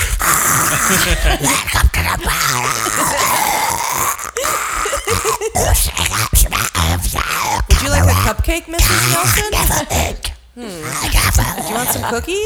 Would 7.68 7.82
you 7.82 7.90
like 7.90 8.04
a 8.04 8.18
cupcake, 8.22 8.66
Mrs. 8.66 9.12
Nelson? 9.12 10.35
Hmm. 10.56 10.62
Do 10.62 11.68
you 11.68 11.76
want 11.76 11.90
some 11.90 12.10
cookies? 12.10 12.38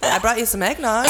I 0.00 0.18
brought 0.22 0.38
you 0.38 0.46
some 0.46 0.62
eggnog. 0.62 1.06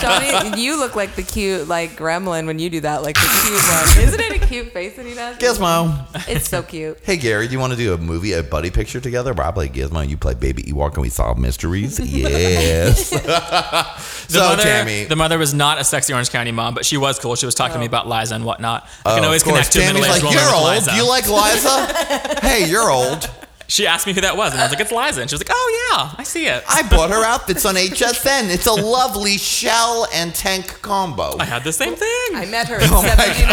Johnny, 0.00 0.60
you 0.62 0.78
look 0.78 0.94
like 0.94 1.16
the 1.16 1.22
cute 1.24 1.66
like 1.66 1.96
gremlin 1.96 2.46
when 2.46 2.60
you 2.60 2.70
do 2.70 2.80
that, 2.82 3.02
like 3.02 3.16
the 3.16 3.20
cute 3.42 3.60
one. 3.62 4.06
Isn't 4.08 4.20
it 4.20 4.42
a 4.42 4.46
cute 4.46 4.72
face 4.72 4.94
that 4.94 5.04
he 5.04 5.14
does? 5.14 5.36
Gizmo. 5.38 6.06
It's 6.28 6.48
so 6.48 6.62
cute. 6.62 6.98
Hey 7.02 7.16
Gary, 7.16 7.48
do 7.48 7.52
you 7.52 7.58
want 7.58 7.72
to 7.72 7.76
do 7.76 7.92
a 7.94 7.98
movie, 7.98 8.32
a 8.34 8.44
buddy 8.44 8.70
picture 8.70 9.00
together? 9.00 9.32
Where 9.34 9.46
I 9.46 9.50
play 9.50 9.68
Gizmo 9.68 10.00
and 10.02 10.10
you 10.10 10.16
play 10.16 10.34
Baby 10.34 10.62
Ewok 10.64 10.92
and 10.94 11.02
we 11.02 11.08
solve 11.08 11.38
mysteries? 11.38 11.98
Yes. 12.20 13.10
The 13.10 13.18
so 14.28 14.40
mother, 14.40 14.62
Tammy, 14.62 15.04
the 15.04 15.16
mother 15.16 15.38
was 15.38 15.52
not 15.52 15.80
a 15.80 15.84
sexy 15.84 16.12
Orange 16.12 16.30
County 16.30 16.52
mom, 16.52 16.74
but 16.74 16.84
she 16.86 16.96
was 16.96 17.18
cool. 17.18 17.34
She 17.34 17.46
was 17.46 17.54
talking 17.56 17.74
to 17.74 17.80
me 17.80 17.86
about 17.86 18.06
Liza 18.08 18.34
and 18.36 18.44
whatnot. 18.44 18.88
I 19.04 19.14
can 19.16 19.24
Oh, 19.24 19.26
always 19.26 19.42
of 19.42 19.48
connect 19.48 19.72
to 19.72 19.78
a 19.80 19.82
Tammy's 19.82 20.02
middle-aged 20.02 20.22
like, 20.24 20.32
woman 20.34 20.44
you're 20.44 20.54
old. 20.54 20.74
Liza. 20.74 20.94
You 20.94 21.08
like 21.08 21.28
Liza? 21.28 22.40
hey, 22.46 22.68
you're 22.70 22.90
old. 22.90 23.28
She 23.70 23.86
asked 23.86 24.06
me 24.06 24.12
who 24.12 24.20
that 24.22 24.36
was, 24.36 24.52
and 24.52 24.60
I 24.60 24.64
was 24.64 24.72
like, 24.72 24.80
"It's 24.80 24.92
Liza," 24.92 25.20
and 25.22 25.30
she 25.30 25.34
was 25.34 25.40
like, 25.40 25.50
"Oh 25.52 25.88
yeah, 25.92 26.14
I 26.18 26.24
see 26.24 26.46
it." 26.46 26.62
I 26.68 26.82
bought 26.82 27.10
her 27.10 27.24
outfits 27.32 27.64
on 27.64 27.74
HSN. 27.76 28.50
It's 28.50 28.66
a 28.66 28.72
lovely 28.72 29.38
shell 29.38 30.06
and 30.12 30.34
tank 30.34 30.80
combo. 30.82 31.36
I 31.38 31.44
had 31.44 31.64
the 31.64 31.72
same 31.72 31.94
thing. 31.94 32.28
I 32.34 32.46
met 32.50 32.68
her 32.68 32.76
at 32.76 32.90
Oh 32.90 33.02
my 33.02 33.08
79. 33.08 33.48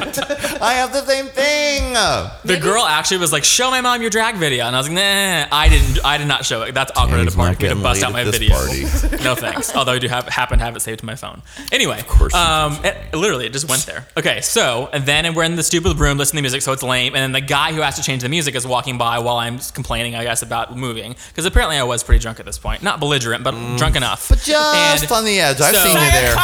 God. 0.00 0.62
I 0.62 0.74
have 0.74 0.92
the 0.92 1.04
same 1.04 1.26
thing. 1.26 1.92
the 2.44 2.58
girl 2.60 2.84
actually 2.84 3.18
was 3.18 3.32
like, 3.32 3.44
"Show 3.44 3.70
my 3.70 3.80
mom 3.80 4.00
your 4.00 4.10
drag 4.10 4.36
video," 4.36 4.64
and 4.66 4.74
I 4.74 4.78
was 4.78 4.88
like, 4.88 4.96
"Nah, 4.96 5.46
I 5.56 5.68
didn't. 5.68 6.04
I 6.04 6.18
did 6.18 6.28
not 6.28 6.44
show 6.44 6.62
it. 6.62 6.72
That's 6.72 6.92
awkward 6.96 7.14
at 7.20 7.28
Tammy's 7.28 7.34
a 7.34 7.36
party 7.36 7.50
not 7.50 7.56
for 7.56 7.62
me 7.62 7.68
to 7.68 7.74
getting 7.74 7.82
bust 7.82 8.00
laid 8.02 8.06
out 8.06 8.12
my 8.12 8.24
this 8.24 8.38
video. 8.38 8.56
party. 8.56 9.24
no 9.24 9.34
thanks. 9.34 9.74
Although 9.74 9.92
I 9.92 9.98
do 9.98 10.08
have 10.08 10.28
happen 10.28 10.58
to 10.58 10.64
have 10.64 10.76
it 10.76 10.80
saved 10.80 11.00
to 11.00 11.06
my 11.06 11.14
phone. 11.16 11.42
Anyway, 11.72 11.98
of 11.98 12.06
course 12.06 12.32
you 12.32 12.38
um, 12.38 12.78
it, 12.84 13.14
literally, 13.14 13.46
it 13.46 13.52
just 13.52 13.68
went 13.68 13.84
there. 13.86 14.06
Okay, 14.16 14.40
so 14.40 14.88
and 14.92 15.04
then 15.04 15.34
we're 15.34 15.44
in 15.44 15.56
the 15.56 15.62
stupid 15.62 15.98
room 15.98 16.18
listening 16.18 16.38
to 16.38 16.42
music, 16.42 16.62
so 16.62 16.72
it's 16.72 16.82
lame. 16.82 17.14
And 17.14 17.22
then 17.22 17.32
the 17.32 17.40
guy 17.46 17.72
who 17.72 17.80
has 17.80 17.96
to 17.96 18.02
change 18.02 18.22
the 18.22 18.28
music 18.28 18.54
is 18.54 18.66
walking 18.66 18.98
by 18.98 19.18
while 19.18 19.36
I'm 19.36 19.47
complaining, 19.72 20.14
I 20.14 20.24
guess, 20.24 20.42
about 20.42 20.76
moving 20.76 21.16
because 21.28 21.44
apparently 21.46 21.76
I 21.76 21.82
was 21.84 22.02
pretty 22.04 22.20
drunk 22.20 22.40
at 22.40 22.46
this 22.46 22.58
point. 22.58 22.82
Not 22.82 23.00
belligerent, 23.00 23.42
but 23.44 23.52
drunk 23.78 23.96
enough. 23.96 24.26
Mm. 24.26 24.30
But 24.30 24.38
just 24.40 25.02
And 25.02 25.12
on 25.12 25.24
the 25.24 25.40
edge. 25.40 25.60
I've 25.60 25.74
so- 25.74 25.82
seen 25.82 25.92
you 25.94 26.10
there. 26.10 26.36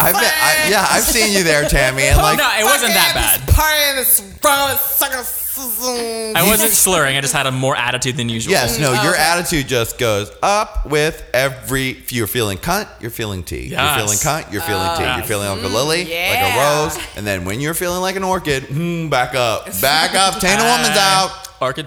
I've 0.00 0.14
been, 0.14 0.30
I, 0.30 0.68
yeah, 0.70 0.86
I've 0.88 1.02
seen 1.02 1.32
you 1.36 1.42
there, 1.42 1.68
Tammy. 1.68 2.04
And 2.04 2.16
like, 2.22 2.38
no, 2.38 2.48
it 2.58 2.64
wasn't 2.64 2.94
that 2.94 3.12
bad. 3.14 3.48
I 6.36 6.44
wasn't 6.46 6.70
slurring. 6.72 7.16
I 7.16 7.20
just 7.20 7.32
had 7.34 7.46
a 7.46 7.50
more 7.50 7.74
attitude 7.74 8.16
than 8.16 8.28
usual. 8.28 8.52
yes, 8.52 8.78
no, 8.78 8.92
your 9.02 9.14
attitude 9.14 9.66
just 9.66 9.98
goes 9.98 10.30
up 10.42 10.86
with 10.86 11.28
every. 11.34 11.90
If 11.90 12.12
you're 12.12 12.26
feeling 12.28 12.58
cunt, 12.58 12.88
you're 13.00 13.10
feeling 13.10 13.42
tea. 13.42 13.68
Yes. 13.68 13.96
You're 13.96 14.06
feeling 14.06 14.18
cunt, 14.18 14.52
you're 14.52 14.62
feeling 14.62 14.96
tea. 14.96 15.04
You're 15.16 15.24
feeling 15.24 15.48
like 15.48 15.62
a 15.62 15.68
lily, 15.74 16.04
like 16.04 16.54
a 16.54 16.84
rose, 16.84 16.98
and 17.16 17.26
then 17.26 17.44
when 17.44 17.60
you're 17.60 17.74
feeling 17.74 18.00
like 18.00 18.16
an 18.16 18.24
orchid, 18.24 18.64
hmm, 18.64 19.08
back 19.08 19.34
up, 19.34 19.66
back 19.80 20.14
up. 20.14 20.40
Taint 20.40 20.60
a 20.60 20.64
woman's 20.64 20.96
out. 20.96 21.47
Orchid 21.60 21.86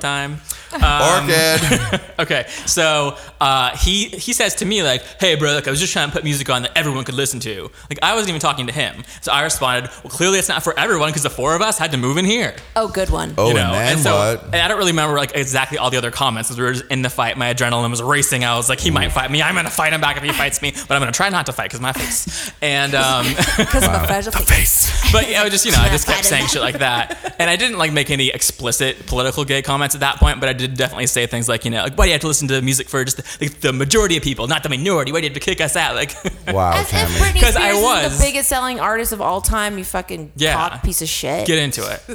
time. 0.80 1.24
Orchid. 1.24 2.02
Okay, 2.22 2.46
so 2.68 3.18
uh, 3.40 3.76
he 3.76 4.06
he 4.10 4.32
says 4.34 4.54
to 4.56 4.66
me 4.66 4.84
like, 4.84 5.02
"Hey, 5.20 5.34
bro, 5.34 5.54
like 5.56 5.68
I 5.68 5.72
was 5.72 5.80
just 5.80 5.92
trying 5.92 6.10
to 6.10 6.14
put 6.14 6.24
music 6.24 6.52
on 6.52 6.62
that 6.62 6.78
everyone 6.78 7.04
could 7.04 7.16
listen 7.16 7.40
to." 7.40 7.64
Like 7.90 7.98
I 8.04 8.14
wasn't 8.14 8.30
even 8.30 8.42
talking 8.42 8.68
to 8.68 8.74
him, 8.74 9.04
so 9.22 9.32
I 9.32 9.42
responded, 9.42 9.90
"Well, 10.04 10.12
clearly 10.12 10.38
it's 10.38 10.48
not 10.48 10.62
for 10.62 10.78
everyone 10.78 11.10
because 11.10 11.24
the 11.24 11.32
four 11.32 11.56
of 11.56 11.64
us 11.64 11.80
had 11.80 11.92
to 11.94 11.98
move 11.98 12.18
in 12.18 12.26
here." 12.26 12.54
Oh, 12.76 12.88
good 12.90 13.10
one. 13.10 13.34
Oh, 13.40 13.48
you 13.48 13.56
know? 13.56 13.74
and 13.74 13.98
then 13.98 13.98
so, 13.98 14.14
what? 14.16 14.44
And 14.46 14.58
I 14.58 14.68
don't 14.68 14.78
really 14.78 14.92
remember 14.92 15.18
like 15.18 15.32
exactly 15.34 15.80
all 15.80 15.90
the 15.90 15.98
other 15.98 16.12
comments 16.12 16.52
as 16.52 16.60
we 16.60 16.64
were 16.64 16.74
just 16.74 16.86
in 16.92 17.02
the 17.02 17.10
fight. 17.10 17.38
My 17.38 17.52
adrenaline 17.52 17.90
was 17.90 18.04
racing. 18.04 18.44
I 18.44 18.56
was 18.56 18.70
like, 18.70 18.80
"He 18.80 18.92
might 18.92 19.12
fight 19.12 19.32
me. 19.32 19.42
I'm 19.42 19.56
gonna 19.56 19.72
fight 19.72 19.94
him 19.94 20.02
back 20.02 20.18
if 20.18 20.22
he 20.24 20.32
fights 20.32 20.62
me, 20.62 20.72
but 20.88 20.92
I'm 20.92 21.02
gonna 21.02 21.12
try 21.12 21.30
not 21.30 21.48
to 21.48 21.54
fight 21.54 21.72
because 21.72 21.82
my 21.82 21.94
face." 21.94 22.52
And 22.62 22.94
um, 22.94 23.26
Because 23.58 23.84
of 23.84 23.94
a 23.94 24.06
fragile 24.06 24.32
face. 24.34 25.12
but 25.12 25.28
yeah, 25.28 25.42
I 25.42 25.50
just 25.50 25.66
you 25.66 25.72
know 25.72 25.80
I 25.80 25.90
just 25.90 26.06
kept 26.06 26.26
saying 26.26 26.48
shit 26.48 26.62
like 26.62 26.80
that, 26.80 27.36
and 27.40 27.50
I 27.50 27.56
didn't 27.56 27.80
like 27.80 27.92
make 27.94 28.12
any 28.12 28.30
explicit 28.30 29.08
political 29.08 29.44
gay 29.44 29.64
comments 29.64 29.96
at 29.96 30.02
that 30.02 30.18
point, 30.18 30.40
but 30.40 30.50
I 30.50 30.54
did 30.62 30.78
definitely 30.78 31.08
say 31.08 31.26
things 31.28 31.50
like 31.50 31.66
you 31.66 31.72
know 31.72 31.84
like 31.84 31.98
why 31.98 32.06
do 32.06 32.10
you 32.10 32.14
have 32.14 32.22
to 32.22 32.28
listen 32.28 32.48
to 32.48 32.62
music 32.62 32.88
for 32.90 33.04
just 33.04 33.18
the, 33.18 33.38
like, 33.46 33.60
the 33.62 33.74
majority 33.74 34.16
of 34.18 34.24
people, 34.24 34.48
not 34.48 34.64
the 34.64 34.70
minority? 34.70 35.12
Why 35.12 35.20
do 35.20 35.26
you 35.28 35.30
have 35.34 35.40
to 35.42 35.46
kick 35.46 35.60
us 35.62 35.76
out? 35.76 35.96
Like 35.96 36.14
Wow, 36.48 36.72
As 36.74 36.86
if 36.86 36.90
Tammy. 36.92 37.14
Britney 37.16 37.42
'Cause 37.42 37.54
Spears 37.54 37.56
I 37.58 37.72
is 37.72 37.84
was. 37.84 38.18
the 38.20 38.24
biggest 38.26 38.50
selling 38.50 38.80
artist 38.80 39.12
of 39.14 39.22
all 39.22 39.42
time. 39.42 39.78
You 39.78 39.84
fucking 39.84 40.32
Yeah. 40.36 40.54
cock 40.54 40.84
piece 40.84 41.02
of 41.02 41.10
shit. 41.10 41.46
get 41.48 41.60
into 41.60 41.82
it. 41.90 42.02
oh, 42.08 42.14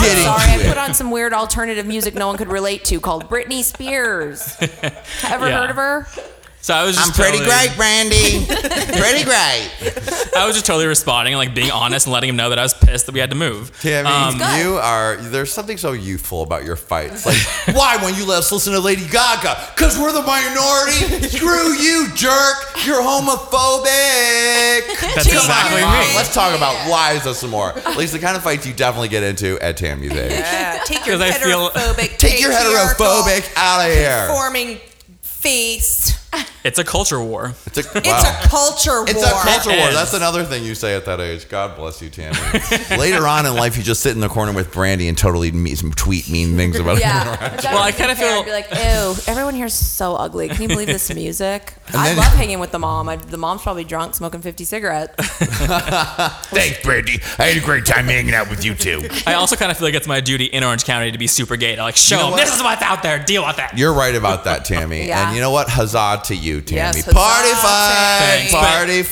Get 0.00 0.16
I'm 0.16 0.22
sorry. 0.40 0.52
into 0.54 0.64
I 0.66 0.68
put 0.68 0.78
on 0.78 0.94
some 0.94 1.10
weird 1.10 1.32
alternative 1.32 1.86
music 1.86 2.14
no 2.14 2.26
one 2.26 2.36
could 2.36 2.48
relate 2.48 2.84
to 2.86 3.00
called 3.00 3.28
Britney 3.28 3.62
Spears. 3.62 4.56
Ever 4.60 5.48
Yeah. 5.48 5.60
heard 5.60 5.70
of 5.70 5.76
her? 5.76 6.06
So 6.62 6.74
I 6.74 6.84
was 6.84 6.94
just 6.94 7.08
I'm 7.08 7.14
pretty 7.14 7.38
totally- 7.38 7.68
great, 7.68 7.76
Brandy. 7.76 8.44
pretty 9.00 9.24
great. 9.24 9.70
I 10.36 10.44
was 10.46 10.54
just 10.54 10.66
totally 10.66 10.86
responding 10.86 11.32
and 11.32 11.38
like 11.38 11.54
being 11.54 11.70
honest 11.70 12.06
and 12.06 12.12
letting 12.12 12.28
him 12.28 12.36
know 12.36 12.50
that 12.50 12.58
I 12.58 12.62
was 12.62 12.74
pissed 12.74 13.06
that 13.06 13.12
we 13.12 13.18
had 13.20 13.30
to 13.30 13.36
move. 13.36 13.72
Tammy, 13.80 14.08
Um, 14.08 14.36
you 14.60 14.76
are. 14.76 15.16
There's 15.16 15.50
something 15.52 15.78
so 15.78 15.92
youthful 15.92 16.42
about 16.42 16.64
your 16.64 16.76
fights. 16.76 17.24
Like, 17.24 17.38
why 17.76 17.96
won't 18.02 18.16
you 18.18 18.26
let 18.26 18.38
us 18.38 18.52
listen 18.52 18.74
to 18.74 18.80
Lady 18.80 19.06
Gaga? 19.08 19.56
Cause 19.76 19.98
we're 19.98 20.12
the 20.12 20.22
minority. 20.22 21.28
Screw 21.28 21.72
you, 21.72 22.08
jerk. 22.14 22.56
You're 22.84 23.00
homophobic. 23.02 24.86
That's 25.14 25.26
Come 25.28 25.36
exactly 25.38 25.82
on, 25.82 25.98
me. 25.98 26.14
Let's 26.14 26.34
talk 26.34 26.54
about 26.56 26.88
lies 26.90 27.18
is 27.18 27.24
this 27.24 27.38
some 27.38 27.50
more. 27.50 27.70
At 27.78 27.96
least 27.96 28.12
the 28.12 28.18
kind 28.18 28.36
of 28.36 28.42
fights 28.42 28.66
you 28.66 28.74
definitely 28.74 29.08
get 29.08 29.22
into 29.22 29.58
at 29.60 29.76
Tammy's 29.76 30.12
age. 30.12 30.30
Yeah, 30.32 30.82
take 30.84 31.06
your 31.06 31.16
'Cause 31.18 31.22
I 31.22 31.32
feel- 31.32 31.70
heterophobic, 31.70 32.18
Take 32.18 32.40
your 32.40 32.52
heterophobic 32.52 33.50
out 33.56 33.80
of 33.88 33.92
here. 33.94 34.26
conforming 34.28 34.78
face. 35.22 36.16
It's 36.62 36.78
a 36.78 36.84
culture 36.84 37.18
war. 37.20 37.54
It's 37.66 37.78
a, 37.78 37.80
It's 37.80 37.96
a 37.96 38.48
culture 38.48 39.00
war. 39.00 39.04
It's 39.08 39.22
a 39.22 39.30
culture 39.30 39.70
war. 39.70 39.92
That's 39.92 40.12
another 40.12 40.44
thing 40.44 40.62
you 40.62 40.74
say 40.74 40.94
at 40.94 41.06
that 41.06 41.18
age. 41.18 41.48
God 41.48 41.74
bless 41.74 42.02
you, 42.02 42.10
Tammy. 42.10 42.36
Later 42.98 43.26
on 43.26 43.46
in 43.46 43.54
life, 43.54 43.78
you 43.78 43.82
just 43.82 44.02
sit 44.02 44.12
in 44.14 44.20
the 44.20 44.28
corner 44.28 44.52
with 44.52 44.70
Brandy 44.70 45.08
and 45.08 45.16
totally 45.16 45.50
me- 45.52 45.74
tweet 45.74 46.28
mean 46.28 46.56
things 46.56 46.78
about 46.78 47.00
Yeah. 47.00 47.56
Well, 47.64 47.82
I 47.82 47.92
kinda 47.92 48.14
feel- 48.14 48.44
be 48.44 48.50
like, 48.52 48.68
ew, 48.70 49.14
everyone 49.26 49.54
here's 49.54 49.72
so 49.74 50.16
ugly. 50.16 50.48
Can 50.48 50.60
you 50.62 50.68
believe 50.68 50.88
this 50.88 51.12
music? 51.14 51.74
I 51.94 52.08
then- 52.10 52.18
love 52.18 52.32
hanging 52.34 52.60
with 52.60 52.72
the 52.72 52.78
mom. 52.78 53.08
I, 53.08 53.16
the 53.16 53.38
mom's 53.38 53.62
probably 53.62 53.84
drunk, 53.84 54.14
smoking 54.14 54.42
50 54.42 54.64
cigarettes. 54.64 55.14
Thanks, 56.50 56.82
Brandy. 56.82 57.20
I 57.38 57.46
had 57.46 57.56
a 57.62 57.64
great 57.64 57.86
time 57.86 58.06
hanging 58.06 58.34
out 58.34 58.50
with 58.50 58.64
you 58.64 58.74
too. 58.74 59.08
I 59.26 59.34
also 59.34 59.56
kind 59.56 59.70
of 59.70 59.78
feel 59.78 59.86
like 59.88 59.94
it's 59.94 60.06
my 60.06 60.20
duty 60.20 60.44
in 60.44 60.62
Orange 60.64 60.84
County 60.84 61.10
to 61.10 61.18
be 61.18 61.26
super 61.26 61.56
gay 61.56 61.74
to 61.76 61.82
like 61.82 61.96
show 61.96 62.16
know 62.16 62.30
them 62.30 62.38
this 62.38 62.54
is 62.54 62.62
what's 62.62 62.82
out 62.82 63.02
there. 63.02 63.18
Deal 63.24 63.46
with 63.46 63.56
that. 63.56 63.76
You're 63.78 63.94
right 63.94 64.14
about 64.14 64.44
that, 64.44 64.64
Tammy. 64.66 65.06
Yeah. 65.06 65.26
And 65.28 65.34
you 65.34 65.40
know 65.40 65.50
what? 65.50 65.68
Huzzah 65.68 66.19
to 66.24 66.36
you, 66.36 66.60
Tammy. 66.60 66.76
Yes, 66.98 67.04
huzzah, 67.04 67.12
Party 67.16 67.48
fight! 67.50 68.18
Thanks, 68.20 68.52
but- 68.52 68.60
Party 68.60 69.02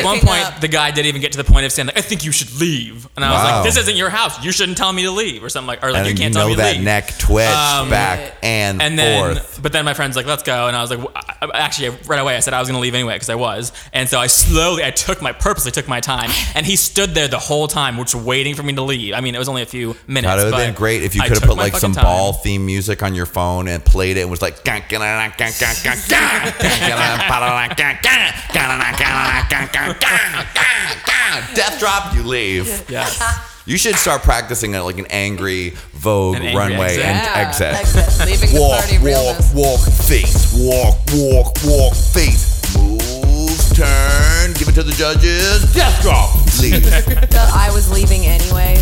At 0.00 0.04
one 0.04 0.20
point, 0.20 0.44
up. 0.46 0.60
the 0.60 0.68
guy 0.68 0.90
didn't 0.90 1.06
even 1.06 1.20
get 1.20 1.32
to 1.32 1.38
the 1.38 1.44
point 1.44 1.66
of 1.66 1.72
saying 1.72 1.86
like, 1.86 1.98
"I 1.98 2.02
think 2.02 2.24
you 2.24 2.32
should 2.32 2.52
leave," 2.60 3.08
and 3.16 3.24
I 3.24 3.30
was 3.32 3.38
Wow. 3.42 3.54
like, 3.56 3.64
"This 3.64 3.76
isn't 3.78 3.96
your 3.96 4.10
house. 4.10 4.42
You 4.44 4.52
shouldn't 4.52 4.78
tell 4.78 4.92
me 4.92 5.02
to 5.04 5.10
leave," 5.10 5.42
or 5.42 5.48
something 5.48 5.66
like, 5.68 5.82
or 5.82 5.90
like 5.92 5.98
and 6.00 6.06
you 6.06 6.12
you 6.12 6.18
can't 6.18 6.34
tell 6.34 6.44
know 6.44 6.48
me 6.48 6.54
to 6.56 6.62
that 6.62 6.74
leave. 6.76 6.84
neck 6.84 7.18
twitch 7.18 7.46
Um, 7.48 7.90
back 7.90 8.36
and, 8.42 8.80
and 8.82 8.98
then, 8.98 9.34
forth. 9.36 9.60
but 9.62 9.72
then 9.72 9.84
my 9.84 9.94
friend's 9.94 10.16
like, 10.16 10.26
"Let's 10.26 10.42
go," 10.42 10.66
and 10.66 10.76
I 10.76 10.80
was 10.82 10.90
like, 10.90 11.00
"W- 11.00 11.14
I- 11.16 11.46
I- 11.46 11.58
"Actually, 11.60 11.90
right 12.06 12.20
away, 12.20 12.36
I 12.36 12.40
said 12.40 12.54
I 12.54 12.58
was 12.60 12.68
gonna 12.68 12.80
leave 12.80 12.94
anyway 12.94 13.14
because 13.14 13.30
I 13.30 13.34
was." 13.34 13.72
And 13.92 14.08
so 14.08 14.18
I 14.20 14.26
slowly, 14.26 14.84
I 14.84 14.90
took 14.90 15.20
my 15.22 15.32
purposely 15.32 15.70
took 15.70 15.88
my 15.88 16.00
time, 16.00 16.30
and 16.54 16.66
he 16.66 16.76
stood 16.76 17.14
there 17.14 17.28
the 17.28 17.38
whole 17.38 17.68
time, 17.68 17.96
which 17.96 18.14
waiting 18.14 18.54
for 18.54 18.62
me 18.62 18.72
to 18.74 18.82
leave. 18.82 19.14
I 19.14 19.20
mean, 19.20 19.34
it 19.34 19.38
was 19.38 19.48
only 19.48 19.62
a 19.62 19.66
few 19.66 19.96
minutes. 20.06 20.30
That 20.34 20.44
would 20.44 20.54
have 20.54 20.66
been 20.66 20.74
great 20.74 21.02
if 21.02 21.14
you 21.14 21.22
could 21.22 21.32
have 21.32 21.42
put 21.42 21.56
like 21.56 21.76
some 21.76 21.92
time. 21.92 22.04
ball 22.04 22.32
theme 22.32 22.64
music 22.66 23.02
on 23.02 23.14
your 23.14 23.26
phone 23.26 23.68
and 23.68 23.84
played 23.84 24.16
it 24.16 24.22
and 24.22 24.30
was 24.30 24.42
like 24.42 24.62
death 31.54 31.78
drop 31.78 32.14
you 32.14 32.22
leave 32.22 32.66
Yes. 32.88 33.20
you 33.66 33.76
should 33.76 33.96
start 33.96 34.22
practicing 34.22 34.74
at 34.74 34.84
like 34.84 34.98
an 34.98 35.06
angry 35.10 35.70
vogue 35.94 36.36
An 36.36 36.42
angry 36.42 36.56
runway 36.58 36.86
exit. 36.96 37.04
and 37.04 37.26
Yeah, 37.26 37.48
exit 37.48 37.74
exit. 37.74 38.26
Leaving 38.26 38.54
the 38.54 38.60
walk 38.60 38.80
party 38.80 38.96
walk 38.98 39.06
realness. 39.06 39.54
walk 39.54 39.80
face 40.06 40.52
walk 40.54 40.96
walk 41.14 41.56
walk 41.64 41.94
face 41.94 42.60
move 42.76 43.58
turn 43.74 44.52
give 44.54 44.68
it 44.68 44.74
to 44.74 44.82
the 44.82 44.92
judges 44.96 45.72
death 45.74 46.00
drop 46.02 46.34
leave 46.60 46.82
The 47.30 47.50
I 47.54 47.70
was 47.72 47.90
leaving 47.90 48.26
anyway. 48.26 48.78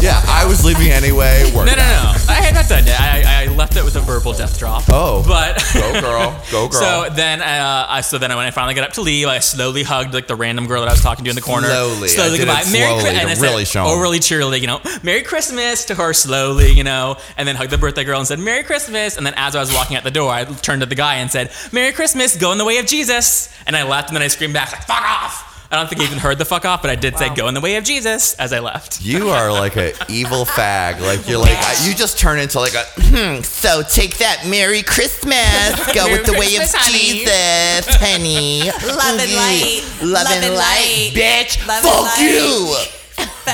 Yeah 0.00 0.20
I 0.26 0.44
was 0.46 0.64
leaving 0.64 0.88
anyway 0.90 1.48
No, 1.52 1.58
work 1.58 1.66
no, 1.68 1.74
no. 1.76 2.12
I 2.28 2.40
had 2.42 2.54
not 2.54 2.68
done 2.68 2.84
it. 2.86 2.98
I, 3.00 3.44
I 3.44 3.46
left 3.54 3.76
it 3.76 3.84
with 3.84 3.96
a 3.96 4.00
verbal 4.00 4.32
death 4.32 4.58
drop. 4.58 4.84
Oh. 4.88 5.22
but 5.26 5.62
go 5.72 6.00
girl 6.00 6.42
go 6.50 6.68
girl 6.68 6.80
So 6.80 7.08
then, 7.14 7.40
uh, 7.40 7.86
I 7.88 8.00
so 8.00 8.18
then 8.18 8.30
when 8.30 8.46
I 8.46 8.50
finally 8.50 8.74
got 8.74 8.84
up 8.88 8.94
to 8.94 9.02
leave, 9.02 9.26
I 9.28 9.38
slowly 9.38 9.82
hugged 9.82 10.12
like 10.14 10.26
the 10.26 10.36
random 10.36 10.66
girl 10.66 10.80
that 10.80 10.88
I 10.88 10.92
was 10.92 11.00
talking 11.02 11.24
to 11.24 11.30
in 11.30 11.36
the 11.36 11.42
corner. 11.42 11.68
Slowly. 11.68 12.08
Slowly 12.08 12.38
goodbye. 12.38 12.64
Merry 12.72 12.88
slowly 12.88 13.02
Chri- 13.04 13.14
to 13.14 13.20
and 13.20 13.30
I 13.30 13.40
really 13.40 13.64
said, 13.64 13.84
overly 13.86 14.18
cheerily, 14.18 14.60
you 14.60 14.66
know, 14.66 14.80
Merry 15.02 15.22
Christmas 15.22 15.84
to 15.86 15.94
her 15.94 16.12
slowly, 16.12 16.72
you 16.72 16.84
know, 16.84 17.16
and 17.36 17.46
then 17.46 17.56
hugged 17.56 17.70
the 17.70 17.78
birthday 17.78 18.04
girl 18.04 18.18
and 18.18 18.26
said 18.28 18.38
Merry 18.38 18.62
Christmas. 18.62 19.16
And 19.16 19.24
then 19.26 19.34
as 19.36 19.54
I 19.56 19.60
was 19.60 19.72
walking 19.72 19.96
out 19.96 20.04
the 20.04 20.10
door, 20.10 20.30
I 20.30 20.44
turned 20.44 20.82
to 20.82 20.86
the 20.86 20.94
guy 20.94 21.16
and 21.16 21.30
said 21.30 21.50
Merry 21.72 21.92
Christmas, 21.92 22.36
go 22.36 22.52
in 22.52 22.58
the 22.58 22.64
way 22.64 22.78
of 22.78 22.86
Jesus. 22.86 23.54
And 23.66 23.76
I 23.76 23.84
left, 23.88 24.08
and 24.08 24.16
then 24.16 24.22
I 24.22 24.28
screamed 24.28 24.54
back 24.54 24.72
like 24.72 24.82
Fuck 24.86 25.02
off. 25.02 25.53
I 25.70 25.76
don't 25.76 25.88
think 25.88 26.00
I 26.02 26.04
even 26.04 26.18
heard 26.18 26.38
the 26.38 26.44
fuck 26.44 26.64
off, 26.64 26.82
but 26.82 26.90
I 26.90 26.94
did 26.94 27.16
say 27.18 27.34
go 27.34 27.48
in 27.48 27.54
the 27.54 27.60
way 27.60 27.76
of 27.76 27.84
Jesus 27.84 28.34
as 28.34 28.52
I 28.52 28.60
left. 28.60 29.00
You 29.02 29.28
are 29.30 29.50
like 29.50 29.76
an 29.76 29.92
evil 30.08 30.44
fag. 30.44 31.00
Like 31.00 31.28
you're 31.28 31.38
like 31.40 31.58
you 31.82 31.94
just 31.94 32.18
turn 32.18 32.38
into 32.38 32.60
like 32.60 32.74
a. 32.74 32.84
Hmm, 32.96 33.42
so 33.42 33.82
take 33.82 34.18
that. 34.18 34.46
Merry 34.46 34.82
Christmas. 34.82 35.74
Go 35.94 36.06
with 36.10 36.26
the 36.26 36.32
way 36.32 36.54
of 36.56 36.62
honey. 36.70 37.24
Jesus, 37.24 37.86
honey. 37.96 38.60
Love 38.86 39.18
and 39.20 39.32
light. 39.34 39.82
Love, 40.02 40.10
Love 40.24 40.26
and 40.32 40.44
and 40.44 40.54
light, 40.54 41.10
light. 41.12 41.12
bitch. 41.14 41.66
Love 41.66 41.82
Fuck 41.82 42.18
light. 42.18 42.20
you. 42.20 42.76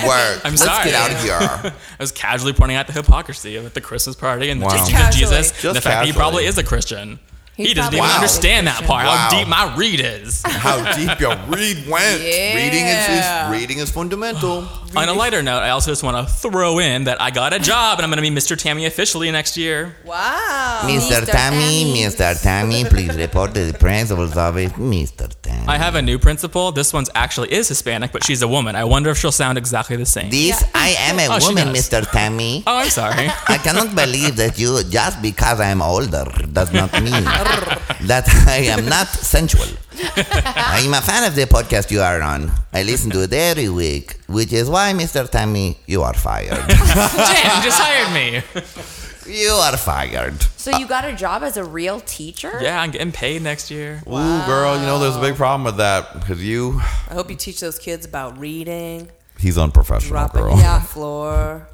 Work. 0.07 0.41
I'm 0.45 0.53
Let's 0.53 0.63
sorry. 0.65 0.85
get 0.91 0.95
out 0.95 1.11
of 1.11 1.23
here. 1.23 1.39
I 1.41 1.73
was 1.99 2.13
casually 2.13 2.53
pointing 2.53 2.77
out 2.77 2.87
the 2.87 2.93
hypocrisy 2.93 3.57
of 3.57 3.73
the 3.75 3.81
Christmas 3.81 4.15
party 4.17 4.49
and 4.51 4.61
the 4.63 4.67
Wow. 4.67 4.73
teachings 4.73 4.91
Just 4.91 5.09
of 5.09 5.15
Jesus, 5.19 5.51
casually. 5.53 5.69
and 5.71 5.77
the 5.77 5.81
Just 5.81 5.85
fact 5.87 6.01
that 6.01 6.07
he 6.07 6.13
probably 6.13 6.47
is 6.47 6.59
a 6.59 6.65
Christian. 6.65 7.19
He's 7.57 7.69
he 7.69 7.75
doesn't 7.75 7.93
even 7.93 8.05
Wow. 8.05 8.15
understand 8.15 8.67
that 8.69 8.83
part. 8.85 9.05
Wow. 9.07 9.17
How 9.17 9.31
deep 9.31 9.47
my 9.49 9.75
read 9.77 10.01
is. 10.01 10.43
How 10.47 10.77
deep 10.97 11.21
your 11.21 11.37
read 11.49 11.87
went. 11.89 12.21
Reading 12.23 12.87
is, 12.87 13.09
is 13.09 13.51
reading 13.51 13.79
is 13.79 13.91
fundamental. 13.91 14.67
On 14.97 15.09
a 15.09 15.13
lighter 15.13 15.43
note, 15.43 15.61
I 15.61 15.71
also 15.71 15.91
just 15.93 16.03
want 16.03 16.17
to 16.27 16.33
throw 16.35 16.79
in 16.81 17.05
that 17.05 17.21
I 17.21 17.31
got 17.31 17.53
a 17.53 17.59
job 17.59 17.99
and 17.99 18.05
I'm 18.05 18.11
going 18.11 18.23
to 18.25 18.29
be 18.29 18.35
Mr. 18.35 18.57
Tammy 18.57 18.87
officially 18.87 19.31
next 19.31 19.57
year. 19.57 19.95
Wow. 20.05 20.81
Mr. 20.85 21.21
Mr. 21.21 21.27
Tammy, 21.31 21.85
Tammy. 21.85 21.95
Mr. 22.07 22.43
Tammy, 22.43 22.85
please 22.85 23.15
report 23.17 23.55
to 23.55 23.67
the 23.71 23.79
principal's 23.79 24.37
office. 24.37 24.73
Mr. 24.73 25.31
Tammy. 25.43 25.69
I 25.69 25.77
have 25.79 25.95
a 25.95 26.03
new 26.03 26.19
principal. 26.19 26.73
This 26.73 26.93
one's 26.93 27.11
actually 27.15 27.53
is 27.53 27.69
Hispanic, 27.69 28.11
but 28.11 28.25
she's 28.25 28.43
a 28.43 28.49
woman. 28.49 28.75
I 28.75 28.85
wonder 28.85 29.11
if 29.11 29.19
she'll 29.19 29.31
sound 29.33 29.59
exactly 29.59 29.97
the 29.97 30.07
same. 30.07 30.31
This, 30.31 30.65
I 30.75 30.95
am 30.99 31.19
a 31.21 31.27
Oh, 31.31 31.39
woman. 31.47 31.69
Mr. 31.69 32.09
Tammy. 32.11 32.65
Oh, 32.71 32.79
I'm 32.79 32.89
sorry. 32.91 33.29
I 33.49 33.59
cannot 33.59 33.95
believe 33.95 34.37
that 34.37 34.59
you, 34.59 34.83
just 34.85 35.21
because 35.23 35.61
I 35.61 35.69
am 35.69 35.83
older, 35.83 36.25
does 36.53 36.73
not 36.73 36.93
mean 37.03 37.13
that 38.07 38.25
I 38.47 38.59
am 38.75 38.87
not 38.87 39.09
sensual. 39.09 39.67
I 40.03 40.83
am 40.85 40.95
a 40.95 41.01
fan 41.01 41.25
of 41.25 41.35
the 41.35 41.45
podcast 41.47 41.91
you 41.91 42.01
are 42.01 42.21
on. 42.23 42.51
I 42.73 42.83
listen 42.83 43.11
to 43.11 43.23
it 43.23 43.33
every 43.33 43.69
week, 43.69 44.17
which 44.29 44.53
is 44.53 44.69
why, 44.71 44.93
Mr. 44.93 45.29
Tammy, 45.29 45.79
you 45.87 46.03
are 46.03 46.15
fired. 46.15 46.49
Jen, 46.69 47.63
just 47.63 47.79
hired 47.81 48.13
me. 48.15 48.43
you 49.27 49.51
are 49.51 49.77
fired. 49.77 50.41
So 50.57 50.77
you 50.79 50.87
got 50.87 51.05
a 51.05 51.15
job 51.15 51.43
as 51.43 51.57
a 51.57 51.65
real 51.65 52.01
teacher? 52.01 52.59
Yeah, 52.63 52.81
I'm 52.81 52.91
getting 52.91 53.13
paid 53.13 53.43
next 53.43 53.71
year. 53.71 54.03
Ooh, 54.07 54.11
girl, 54.47 54.79
you 54.79 54.87
know 54.87 54.99
there's 54.99 55.17
a 55.17 55.21
big 55.21 55.37
problem 55.37 55.65
with 55.65 55.77
that 55.77 56.15
because 56.15 56.43
you. 56.43 56.81
I 57.09 57.15
hope 57.15 57.31
you 57.31 57.37
teach 57.37 57.61
those 57.61 57.79
kids 57.79 58.07
about 58.07 58.39
reading, 58.39 59.11
He's 59.39 59.57
unprofessional, 59.59 60.11
dropping 60.13 60.43
girl. 60.43 60.59
it 60.59 60.65
on 60.65 60.81
the 60.81 60.87
floor. 60.87 61.69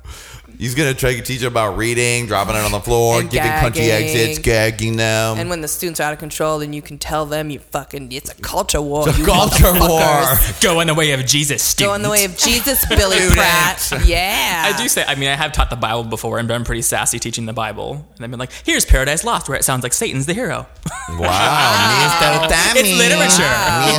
He's 0.58 0.74
gonna 0.74 0.94
try 0.94 1.14
to 1.14 1.22
teach 1.22 1.42
you 1.42 1.48
about 1.48 1.76
reading, 1.76 2.26
dropping 2.26 2.56
it 2.56 2.60
on 2.64 2.72
the 2.72 2.80
floor, 2.80 3.20
And 3.20 3.30
giving 3.30 3.50
country 3.52 3.86
gagging. 3.86 4.08
exits, 4.08 4.38
gagging 4.38 4.96
them. 4.96 5.38
And 5.38 5.50
when 5.50 5.60
the 5.60 5.68
students 5.68 6.00
are 6.00 6.04
out 6.04 6.12
of 6.12 6.18
control, 6.18 6.58
then 6.60 6.72
you 6.72 6.82
can 6.82 6.98
tell 6.98 7.26
them 7.26 7.50
you 7.50 7.58
fucking 7.58 8.10
it's 8.12 8.30
a 8.30 8.34
culture 8.40 8.80
war. 8.80 9.08
It's 9.08 9.18
a 9.18 9.20
you 9.20 9.26
culture 9.26 9.72
war. 9.72 10.00
motherfuckers. 10.00 10.62
Go 10.62 10.80
in 10.80 10.86
the 10.86 10.94
way 10.94 11.12
of 11.12 11.26
Jesus, 11.26 11.62
students. 11.62 11.88
Go 11.90 11.94
in 11.94 12.02
the 12.02 12.10
way 12.10 12.24
of 12.24 12.36
Jesus, 12.36 12.84
Billy 12.88 13.18
Pratt. 13.32 13.92
Yeah. 14.06 14.72
I 14.74 14.76
do 14.80 14.88
say, 14.88 15.04
I 15.06 15.14
mean, 15.14 15.28
I 15.28 15.34
have 15.34 15.52
taught 15.52 15.70
the 15.70 15.76
Bible 15.76 16.04
before 16.04 16.38
and 16.38 16.46
been 16.48 16.64
pretty 16.64 16.82
sassy 16.82 17.18
teaching 17.18 17.46
the 17.46 17.52
Bible. 17.52 18.06
And 18.16 18.24
I've 18.24 18.30
been 18.30 18.40
like, 18.40 18.52
here's 18.64 18.84
Paradise 18.84 19.24
Lost, 19.24 19.48
where 19.48 19.58
it 19.58 19.64
sounds 19.64 19.82
like 19.82 19.92
Satan's 19.92 20.26
the 20.26 20.34
hero. 20.34 20.66
wow, 21.10 22.06
Mr. 22.06 22.48
Tammy. 22.52 22.80
It's 22.80 22.98
literature. 22.98 23.52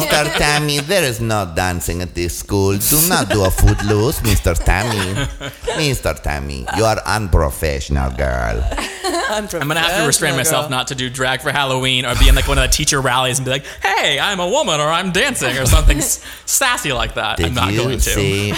Mr. 0.07 0.37
Tammy, 0.37 0.79
there 0.79 1.03
is 1.03 1.19
no 1.21 1.51
dancing 1.55 2.01
at 2.01 2.15
this 2.15 2.37
school. 2.39 2.77
Do 2.77 3.07
not 3.09 3.29
do 3.29 3.43
a 3.45 3.51
footloose, 3.51 4.21
Mr. 4.21 4.55
Tammy. 4.63 5.13
Mr. 5.77 6.19
Tammy, 6.21 6.46
you 6.49 6.83
are 6.83 6.97
unprofessional, 7.05 8.11
girl. 8.11 8.63
I'm 9.29 9.47
gonna 9.47 9.79
have 9.79 10.01
to 10.01 10.07
restrain 10.07 10.35
myself 10.35 10.69
not 10.69 10.87
to 10.87 10.95
do 10.95 11.09
drag 11.09 11.41
for 11.41 11.51
Halloween 11.51 12.05
or 12.05 12.15
be 12.15 12.27
in 12.27 12.35
like 12.35 12.47
one 12.47 12.57
of 12.57 12.63
the 12.63 12.75
teacher 12.75 13.01
rallies 13.01 13.39
and 13.39 13.45
be 13.45 13.51
like, 13.51 13.65
"Hey, 13.83 14.19
I'm 14.19 14.39
a 14.39 14.47
woman," 14.47 14.79
or 14.79 14.87
"I'm 14.87 15.11
dancing," 15.11 15.57
or 15.57 15.65
something 15.65 16.01
sassy 16.01 16.93
like 16.93 17.15
that. 17.15 17.43
I'm 17.43 17.53
not 17.53 17.73
going 17.73 17.99
to. 17.99 18.09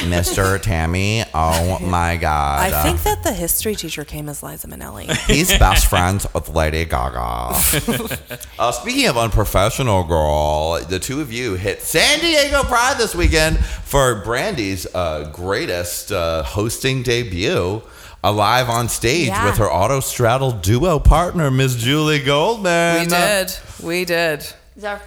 Mr. 0.10 0.62
Tammy? 0.62 1.24
Oh 1.34 1.80
my 1.80 2.18
God! 2.18 2.72
I 2.72 2.84
think 2.84 3.04
that 3.04 3.24
the 3.24 3.34
history 3.34 3.76
teacher 3.76 4.04
came 4.06 4.30
as 4.30 4.44
Liza 4.44 4.68
Minnelli. 4.68 5.16
He's 5.28 5.50
best 5.58 5.88
friends 5.88 6.28
with 6.34 6.50
Lady 6.50 6.86
Gaga. 6.86 7.18
uh, 8.60 8.72
speaking 8.72 9.08
of 9.08 9.18
unprofessional, 9.18 10.04
girl, 10.04 10.80
the 10.88 11.00
two 11.00 11.22
of 11.22 11.32
you 11.32 11.56
hit 11.56 11.82
San 11.82 12.20
Diego 12.20 12.64
Pride 12.64 12.98
this 12.98 13.16
weekend 13.16 13.60
for 13.60 14.16
Brandy's 14.24 14.86
uh, 14.94 15.30
greatest 15.34 16.12
uh, 16.12 16.44
hosting 16.44 17.04
debut. 17.04 17.79
Uh, 18.22 18.34
live 18.34 18.70
on 18.70 18.89
stage 18.89 19.28
Yeah. 19.28 19.45
with 19.45 19.57
her 19.57 19.67
Autostraddle 19.67 20.61
duo 20.61 20.99
partner, 20.99 21.49
Miss 21.49 21.76
Julie 21.76 22.20
Goldman. 22.20 23.01
We 23.01 23.05
did. 23.07 23.55
We 23.82 24.05
did. 24.05 24.45
It's 24.76 24.84
our 24.86 24.99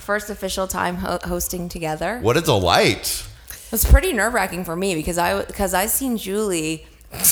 first 0.00 0.28
official 0.30 0.66
time 0.66 0.96
ho- 0.96 1.18
hosting 1.24 1.68
together. 1.70 2.18
What 2.20 2.36
a 2.36 2.40
delight. 2.42 3.24
It 3.50 3.72
was 3.72 3.84
pretty 3.84 4.12
nerve 4.12 4.34
wracking 4.34 4.64
for 4.64 4.76
me 4.76 4.94
because 4.94 5.16
I 5.18 5.42
because 5.44 5.72
I 5.74 5.86
seen 5.86 6.16
Julie 6.18 6.86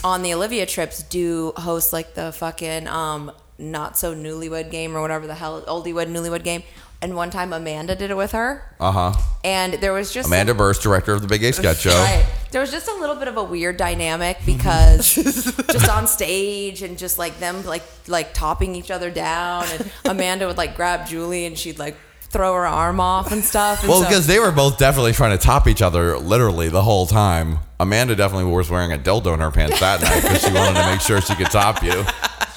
on 0.05 0.22
the 0.22 0.32
Olivia 0.34 0.64
trips 0.66 1.03
do 1.03 1.53
host 1.57 1.93
like 1.93 2.14
the 2.14 2.32
fucking 2.32 2.87
um 2.89 3.30
not 3.59 3.97
so 3.99 4.14
newlywed 4.14 4.70
game 4.70 4.95
or 4.97 5.01
whatever 5.01 5.26
the 5.26 5.34
hell 5.34 5.62
oldywed 5.62 6.07
newlywed 6.11 6.45
game. 6.45 6.62
And 7.07 7.15
one 7.15 7.31
time 7.31 7.53
Amanda 7.53 7.95
did 7.95 8.11
it 8.11 8.17
with 8.17 8.33
her, 8.33 8.65
Uh 8.81 8.91
huh. 8.91 9.13
and 9.45 9.75
there 9.75 9.93
was 9.93 10.13
just 10.13 10.27
Amanda 10.27 10.55
Bearse, 10.55 10.83
director 10.83 11.13
of 11.13 11.23
the 11.23 11.29
Big 11.29 11.41
Gay 11.41 11.53
Sketch 11.53 11.77
Show. 11.83 11.91
Right. 11.91 12.27
There 12.51 12.61
was 12.61 12.73
just 12.73 12.89
a 12.89 12.95
little 12.95 13.15
bit 13.15 13.29
of 13.29 13.37
a 13.37 13.45
weird 13.45 13.77
dynamic 13.77 14.39
because 14.45 15.15
just 15.15 15.89
on 15.89 16.09
stage 16.09 16.83
and 16.83 16.99
just 16.99 17.17
like 17.17 17.39
them 17.39 17.65
like 17.65 17.85
like 18.09 18.35
topping 18.35 18.75
each 18.75 18.91
other 18.91 19.09
down 19.09 19.67
and 19.71 19.89
Amanda 20.05 20.49
would 20.49 20.57
like 20.57 20.75
grab 20.75 21.07
Julie 21.07 21.47
and 21.47 21.57
she'd 21.57 21.79
like 21.79 21.97
throw 22.23 22.53
her 22.55 22.67
arm 22.67 22.99
off 22.99 23.31
and 23.31 23.45
stuff. 23.45 23.83
And 23.83 23.89
Well, 23.89 24.01
so- 24.03 24.09
because 24.09 24.27
they 24.27 24.41
were 24.41 24.51
both 24.51 24.77
definitely 24.77 25.13
trying 25.13 25.31
to 25.31 25.43
top 25.45 25.69
each 25.69 25.83
other 25.83 26.19
literally 26.19 26.69
the 26.71 26.83
whole 26.83 27.07
time. 27.07 27.61
Amanda 27.79 28.17
definitely 28.17 28.51
was 28.51 28.69
wearing 28.69 28.93
a 28.93 28.99
dildo 28.99 29.33
in 29.33 29.39
her 29.39 29.53
pants 29.53 29.79
that 29.79 30.03
night 30.03 30.23
because 30.23 30.43
she 30.43 30.53
wanted 30.53 30.81
to 30.81 30.87
make 30.87 31.01
sure 31.01 31.21
she 31.21 31.37
could 31.37 31.53
top 31.53 31.85
you. 31.85 32.05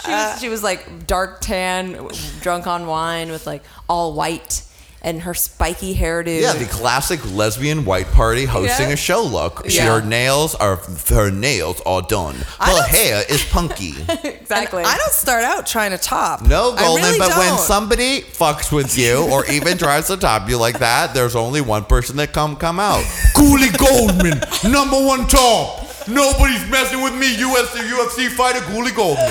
She 0.09 0.31
was, 0.33 0.41
she 0.41 0.49
was 0.49 0.63
like 0.63 1.07
dark 1.07 1.41
tan, 1.41 2.07
drunk 2.41 2.67
on 2.67 2.87
wine 2.87 3.31
with 3.31 3.45
like 3.47 3.63
all 3.87 4.13
white 4.13 4.63
and 5.01 5.21
her 5.21 5.33
spiky 5.33 5.95
hairdo. 5.95 6.41
Yeah, 6.41 6.51
the 6.51 6.65
classic 6.65 7.21
lesbian 7.33 7.85
white 7.85 8.07
party 8.11 8.43
hosting 8.43 8.87
Yeah. 8.87 8.93
a 8.93 8.97
show 8.97 9.23
look. 9.23 9.63
She, 9.69 9.77
Yeah. 9.77 9.93
her 9.97 10.01
nails 10.05 10.55
are 10.55 10.75
her 11.07 11.31
nails 11.31 11.79
are 11.85 12.01
done. 12.01 12.35
Her 12.59 12.81
hair 12.83 13.23
is 13.29 13.41
punky. 13.49 13.93
exactly. 14.25 14.83
I 14.83 14.97
don't 14.97 15.13
start 15.13 15.45
out 15.45 15.65
trying 15.65 15.91
to 15.91 15.97
top. 15.97 16.41
No, 16.41 16.73
I 16.73 16.79
Golden, 16.81 17.05
really 17.05 17.17
but 17.19 17.29
when 17.37 17.47
don't. 17.47 17.59
somebody 17.59 18.23
fucks 18.23 18.73
with 18.73 18.97
you 18.97 19.25
or 19.31 19.45
even 19.45 19.77
tries 19.77 20.07
to 20.07 20.17
top 20.17 20.49
you 20.49 20.57
like 20.57 20.79
that, 20.79 21.13
there's 21.13 21.35
only 21.35 21.61
one 21.61 21.85
person 21.85 22.17
that 22.17 22.33
come 22.33 22.57
come 22.57 22.77
out. 22.77 23.05
Cooley 23.37 23.69
Goldman, 23.77 24.41
number 24.69 25.01
one 25.01 25.27
top. 25.27 25.85
Nobody's 26.09 26.67
messing 26.69 27.01
with 27.01 27.15
me. 27.15 27.35
UFC, 27.35 27.77
UFC 27.89 28.29
fighter 28.29 28.59
Cooley 28.61 28.91
Goldman. 28.91 29.29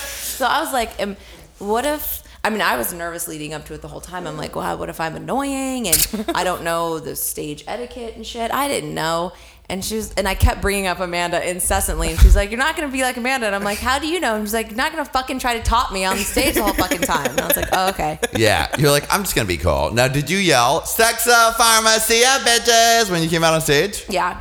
So 0.36 0.44
I 0.44 0.60
was 0.60 0.70
like, 0.70 0.90
um, 1.00 1.16
what 1.58 1.86
if? 1.86 2.22
I 2.44 2.50
mean, 2.50 2.60
I 2.60 2.76
was 2.76 2.92
nervous 2.92 3.26
leading 3.26 3.54
up 3.54 3.64
to 3.66 3.74
it 3.74 3.80
the 3.80 3.88
whole 3.88 4.02
time. 4.02 4.26
I'm 4.26 4.36
like, 4.36 4.54
wow, 4.54 4.76
what 4.76 4.90
if 4.90 5.00
I'm 5.00 5.16
annoying 5.16 5.88
and 5.88 6.26
I 6.34 6.44
don't 6.44 6.62
know 6.62 6.98
the 7.00 7.16
stage 7.16 7.64
etiquette 7.66 8.16
and 8.16 8.26
shit? 8.26 8.52
I 8.52 8.68
didn't 8.68 8.94
know. 8.94 9.32
And 9.70 9.82
she 9.82 9.96
was, 9.96 10.12
and 10.12 10.28
I 10.28 10.34
kept 10.34 10.60
bringing 10.60 10.86
up 10.86 11.00
Amanda 11.00 11.42
incessantly, 11.48 12.10
and 12.10 12.20
she's 12.20 12.36
like, 12.36 12.50
"You're 12.50 12.58
not 12.60 12.76
gonna 12.76 12.92
be 12.92 13.02
like 13.02 13.16
Amanda." 13.16 13.46
And 13.46 13.54
I'm 13.56 13.64
like, 13.64 13.78
"How 13.78 13.98
do 13.98 14.06
you 14.06 14.20
know?" 14.20 14.36
And 14.36 14.44
she's 14.44 14.54
like, 14.54 14.68
"You're 14.68 14.76
not 14.76 14.92
gonna 14.92 15.04
fucking 15.06 15.40
try 15.40 15.56
to 15.58 15.62
top 15.64 15.90
me 15.90 16.04
on 16.04 16.16
the 16.16 16.22
stage 16.22 16.54
the 16.54 16.62
whole 16.62 16.72
fucking 16.74 17.00
time." 17.00 17.30
And 17.32 17.40
I 17.40 17.46
was 17.48 17.56
like, 17.56 17.68
"Oh, 17.72 17.88
okay." 17.88 18.20
Yeah, 18.36 18.68
you're 18.78 18.92
like, 18.92 19.12
I'm 19.12 19.22
just 19.24 19.34
gonna 19.34 19.48
be 19.48 19.56
cool. 19.56 19.90
Now, 19.92 20.06
did 20.06 20.30
you 20.30 20.38
yell 20.38 20.84
"Sex 20.86 21.26
of 21.26 21.56
Pharmacy, 21.56 22.20
bitches" 22.22 23.10
when 23.10 23.24
you 23.24 23.28
came 23.28 23.42
out 23.42 23.54
on 23.54 23.60
stage? 23.60 24.04
Yeah. 24.08 24.40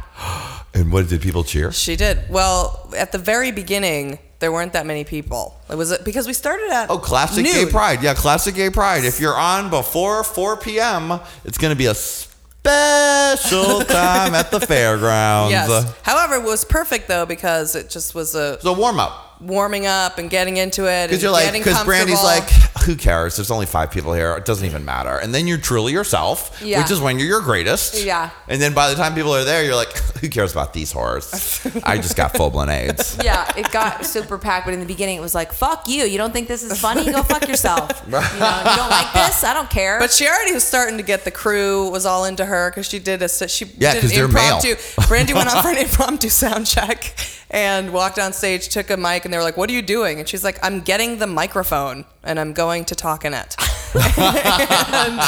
And 0.75 0.91
what 0.91 1.07
did 1.07 1.21
people 1.21 1.43
cheer? 1.45 1.71
She 1.71 1.95
did. 1.95 2.29
Well, 2.29 2.91
at 2.97 3.11
the 3.13 3.17
very 3.17 3.51
beginning, 3.51 4.19
there 4.39 4.51
weren't 4.51 4.73
that 4.73 4.85
many 4.85 5.05
people. 5.05 5.57
It 5.69 5.75
was 5.75 5.97
because 5.99 6.27
we 6.27 6.33
started 6.33 6.69
at 6.69 6.89
Oh, 6.89 6.97
classic 6.97 7.45
gay 7.45 7.65
pride. 7.65 8.03
Yeah, 8.03 8.13
classic 8.13 8.55
gay 8.55 8.69
pride. 8.69 9.05
If 9.05 9.19
you're 9.21 9.37
on 9.37 9.69
before 9.69 10.23
4 10.25 10.57
p.m., 10.57 11.19
it's 11.45 11.57
gonna 11.57 11.75
be 11.77 11.85
a 11.85 11.95
special 11.95 13.79
time 13.85 14.35
at 14.35 14.51
the 14.51 14.59
fairgrounds. 14.59 15.51
Yes. 15.51 15.93
However, 16.03 16.35
it 16.35 16.43
was 16.43 16.65
perfect 16.65 17.07
though 17.07 17.25
because 17.25 17.75
it 17.75 17.89
just 17.89 18.13
was 18.13 18.35
a 18.35 18.53
It's 18.55 18.65
a 18.65 18.73
warm 18.73 18.99
up. 18.99 19.34
Warming 19.41 19.85
up 19.85 20.17
and 20.17 20.29
getting 20.29 20.57
into 20.57 20.89
it. 20.89 21.07
Because 21.07 21.21
you're 21.23 21.31
like, 21.31 21.51
because 21.53 21.83
Brandy's 21.83 22.23
like, 22.23 22.49
who 22.83 22.95
cares? 22.95 23.35
There's 23.35 23.51
only 23.51 23.65
five 23.65 23.91
people 23.91 24.13
here. 24.13 24.35
It 24.37 24.45
doesn't 24.45 24.65
even 24.65 24.85
matter. 24.85 25.17
And 25.17 25.33
then 25.33 25.47
you're 25.47 25.57
truly 25.57 25.91
yourself, 25.93 26.59
Yeah. 26.63 26.81
which 26.81 26.91
is 26.91 26.99
when 26.99 27.19
you're 27.19 27.27
your 27.27 27.41
greatest. 27.41 28.03
Yeah. 28.03 28.29
And 28.47 28.61
then 28.61 28.73
by 28.73 28.89
the 28.89 28.95
time 28.95 29.15
people 29.15 29.33
are 29.33 29.43
there, 29.43 29.63
you're 29.63 29.75
like, 29.75 29.91
who 30.21 30.29
cares 30.29 30.51
about 30.51 30.73
these 30.73 30.93
whores? 30.93 31.81
I 31.83 31.97
just 31.97 32.15
got 32.15 32.35
full 32.35 32.49
blown 32.49 32.69
AIDS. 32.69 33.17
Yeah, 33.25 33.51
it 33.57 33.71
got 33.71 34.05
super 34.05 34.37
packed, 34.37 34.65
but 34.65 34.73
in 34.75 34.79
the 34.79 34.85
beginning 34.85 35.17
it 35.17 35.21
was 35.21 35.33
like, 35.33 35.51
"Fuck 35.51 35.87
you! 35.87 36.03
You 36.03 36.17
don't 36.19 36.31
think 36.31 36.47
this 36.47 36.61
is 36.61 36.79
funny? 36.79 37.05
Go 37.11 37.23
fuck 37.23 37.47
yourself." 37.47 37.89
You 38.05 38.11
know, 38.11 38.19
you 38.19 38.75
don't 38.75 38.89
like 38.91 39.11
this? 39.13 39.43
I 39.43 39.51
don't 39.53 39.69
care. 39.69 39.97
But 39.99 40.11
she 40.11 40.27
already 40.27 40.53
was 40.53 40.63
starting 40.63 40.97
to 40.97 41.03
get 41.03 41.23
the 41.25 41.31
crew 41.31 41.89
was 41.89 42.05
all 42.05 42.25
into 42.25 42.45
her 42.45 42.69
because 42.69 42.87
she 42.87 42.99
did 42.99 43.23
a 43.23 43.29
she 43.49 43.65
Yeah, 43.79 43.93
did 43.93 44.01
'cause 44.01 44.11
an 44.11 44.17
they're 44.17 44.27
male. 44.27 44.61
Brandy 45.07 45.33
went 45.33 45.49
on 45.55 45.63
for 45.63 45.69
an 45.71 45.77
impromptu 45.77 46.29
sound 46.29 46.67
check 46.67 47.15
and 47.49 47.93
walked 47.93 48.19
on 48.19 48.31
stage, 48.33 48.69
took 48.69 48.89
a 48.91 48.97
mic, 48.97 49.25
and 49.25 49.33
they 49.35 49.37
were 49.37 49.43
like, 49.43 49.57
"What 49.57 49.69
are 49.69 49.73
you 49.73 49.81
doing?" 49.81 50.19
And 50.19 50.29
she's 50.29 50.45
like, 50.45 50.57
"I'm 50.63 50.79
getting 50.79 51.17
the 51.17 51.27
microphone 51.27 52.05
and 52.23 52.39
I'm 52.39 52.53
going 52.53 52.85
to 52.85 52.95
talk 52.95 53.25
in 53.25 53.33
it." 53.33 53.57
and, 54.17 55.19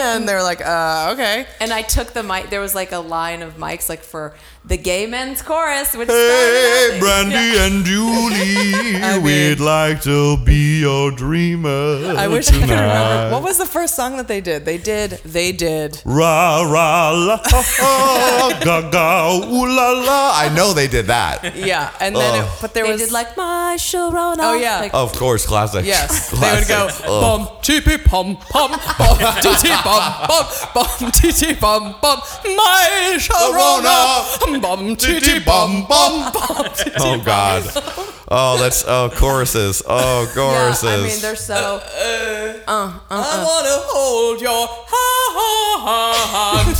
and 0.00 0.28
they 0.28 0.34
were 0.34 0.42
like, 0.42 0.60
uh, 0.60 1.10
"Okay." 1.12 1.46
And 1.60 1.72
I 1.72 1.82
took 1.82 2.12
the 2.12 2.24
mic. 2.24 2.50
There 2.50 2.60
was 2.60 2.74
like 2.74 2.90
a 2.90 2.98
line 2.98 3.42
of 3.42 3.56
mics, 3.56 3.88
like 3.88 4.00
for 4.00 4.34
the 4.66 4.78
gay 4.78 5.06
men's 5.06 5.42
chorus, 5.42 5.94
which 5.94 6.08
Hey, 6.08 6.14
started 6.26 6.94
out- 6.94 7.00
Brandy 7.00 7.58
and 7.58 7.84
Julie, 7.84 9.20
we'd 9.22 9.60
like 9.60 10.00
to 10.04 10.38
be 10.38 10.80
your 10.80 11.10
dreamer. 11.10 12.14
I 12.16 12.28
wish 12.28 12.48
I 12.48 12.52
could 12.52 12.62
remember. 12.62 12.82
tonight. 12.88 13.30
What 13.30 13.42
was 13.42 13.58
the 13.58 13.66
first 13.66 13.94
song 13.94 14.16
that 14.16 14.26
they 14.26 14.40
did? 14.40 14.64
They 14.64 14.78
did. 14.78 15.10
They 15.24 15.52
did. 15.52 16.00
Ra 16.06 16.62
ra 16.62 17.10
la 17.10 17.36
ha, 17.44 18.58
ga 18.64 18.88
ga 18.90 19.36
ooh 19.44 19.66
la 19.68 19.90
la. 19.92 20.32
I 20.34 20.48
know 20.54 20.72
they 20.72 20.88
did 20.88 21.06
that. 21.08 21.54
Yeah, 21.54 21.90
and 22.00 22.16
then 22.16 22.42
it, 22.42 22.48
but 22.62 22.72
there 22.72 22.84
They 22.84 22.92
was 22.92 23.02
did 23.02 23.12
like 23.12 23.36
my 23.36 23.76
Sharona. 23.78 24.36
Oh, 24.40 24.54
yeah. 24.58 24.80
Like, 24.80 24.94
Of 24.94 25.12
course, 25.12 25.44
classic. 25.44 25.84
Yes, 25.84 26.30
they 26.40 26.54
would 26.54 26.66
go 26.68 26.88
Classic. 26.88 27.04
Ugh. 27.06 27.20
bum 27.20 27.48
tee 27.60 27.80
pum 27.82 28.36
pum 28.48 28.70
bum 28.98 29.18
tee 29.42 29.54
tee 29.60 29.76
bum 29.84 30.02
bum 30.26 30.46
bum 30.74 31.10
tee 31.12 31.32
tee 31.32 31.54
bum 31.54 31.94
bum 32.00 32.18
my 32.56 33.18
Sharona 33.20 34.53
bum 34.60 34.96
tee 34.96 35.20
tee 35.20 35.40
bum 35.40 35.86
bum 35.88 36.32
bum. 36.32 36.64
tee, 36.74 36.90
tee, 36.90 36.96
Oh 37.00 37.20
God. 37.24 37.62
Oh, 38.28 38.58
that's 38.58 38.84
oh 38.86 39.10
choruses. 39.14 39.82
Oh 39.86 40.22
yeah, 40.26 40.34
choruses. 40.34 40.84
I 40.84 40.96
mean, 41.06 41.20
they're 41.20 41.36
so. 41.36 41.54
Uh, 41.54 42.58
uh, 42.66 42.70
uh, 42.70 42.92
uh 42.92 43.00
I 43.10 43.44
wanna 43.44 43.78
hold 43.84 44.40
your 44.40 44.66
hand. 44.90 46.76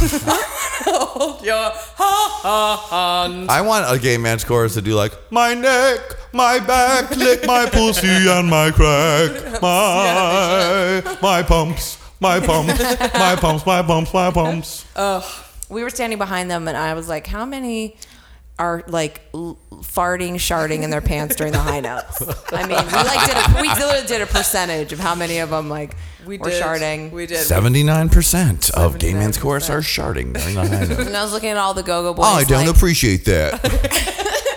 hold 0.87 1.45
your 1.45 1.70
hand. 1.70 3.51
I 3.51 3.61
want 3.61 3.85
a 3.95 3.99
gay 4.01 4.16
man's 4.16 4.45
chorus 4.45 4.75
to 4.75 4.83
do 4.83 4.95
like 4.95 5.12
my 5.31 5.55
neck, 5.55 6.01
my 6.33 6.61
back, 6.61 7.14
lick 7.16 7.47
my 7.47 7.68
pussy 7.70 8.09
and 8.09 8.49
my 8.49 8.70
crack, 8.70 9.31
my 9.62 11.18
my 11.20 11.43
pumps, 11.43 11.99
my 12.20 12.41
pumps, 12.41 12.79
my 13.14 13.37
pumps, 13.37 13.66
my 13.66 13.83
pumps, 13.83 14.14
my 14.14 14.31
pumps. 14.31 14.87
We 15.69 15.83
were 15.83 15.91
standing 15.91 16.19
behind 16.19 16.51
them, 16.51 16.69
and 16.69 16.77
I 16.77 16.95
was 16.95 17.09
like, 17.09 17.27
"How 17.27 17.45
many 17.45 17.97
are 18.59 18.85
like 18.87 19.21
l- 19.35 19.59
farting, 19.77 20.39
sharting 20.39 20.85
in 20.85 20.91
their 20.91 21.01
pants 21.01 21.35
during 21.37 21.53
the 21.53 21.59
high 21.59 21.81
notes?" 21.81 22.23
I 22.53 22.67
mean, 22.67 22.77
we 22.87 22.93
like 22.93 23.27
did 23.27 23.37
a, 23.37 23.62
we 23.62 23.69
literally 23.69 24.07
did 24.07 24.23
a 24.23 24.27
percentage 24.27 24.93
of 24.93 24.99
how 25.01 25.15
many 25.15 25.39
of 25.39 25.51
them 25.51 25.69
like 25.69 25.97
We 26.27 26.39
were 26.39 26.51
did. 26.51 26.62
sharding. 26.62 27.11
We 27.11 27.27
did. 27.27 27.39
Seventy-nine 27.39 28.09
percent 28.11 28.71
of 28.71 28.99
gay 28.99 29.15
men's 29.15 29.39
chorus 29.39 29.69
are 29.71 29.81
sharding 29.81 30.33
during 30.35 30.55
the 30.55 30.67
high 30.69 30.85
note. 30.89 31.07
and 31.07 31.17
I 31.17 31.23
was 31.23 31.33
looking 31.33 31.51
at 31.51 31.57
all 31.57 31.75
the 31.75 31.83
Go-Go 31.83 32.15
Boys. 32.15 32.25
Oh, 32.29 32.35
I 32.35 32.45
don't 32.45 32.67
like, 32.67 32.77
appreciate 32.77 33.25
that. 33.25 33.61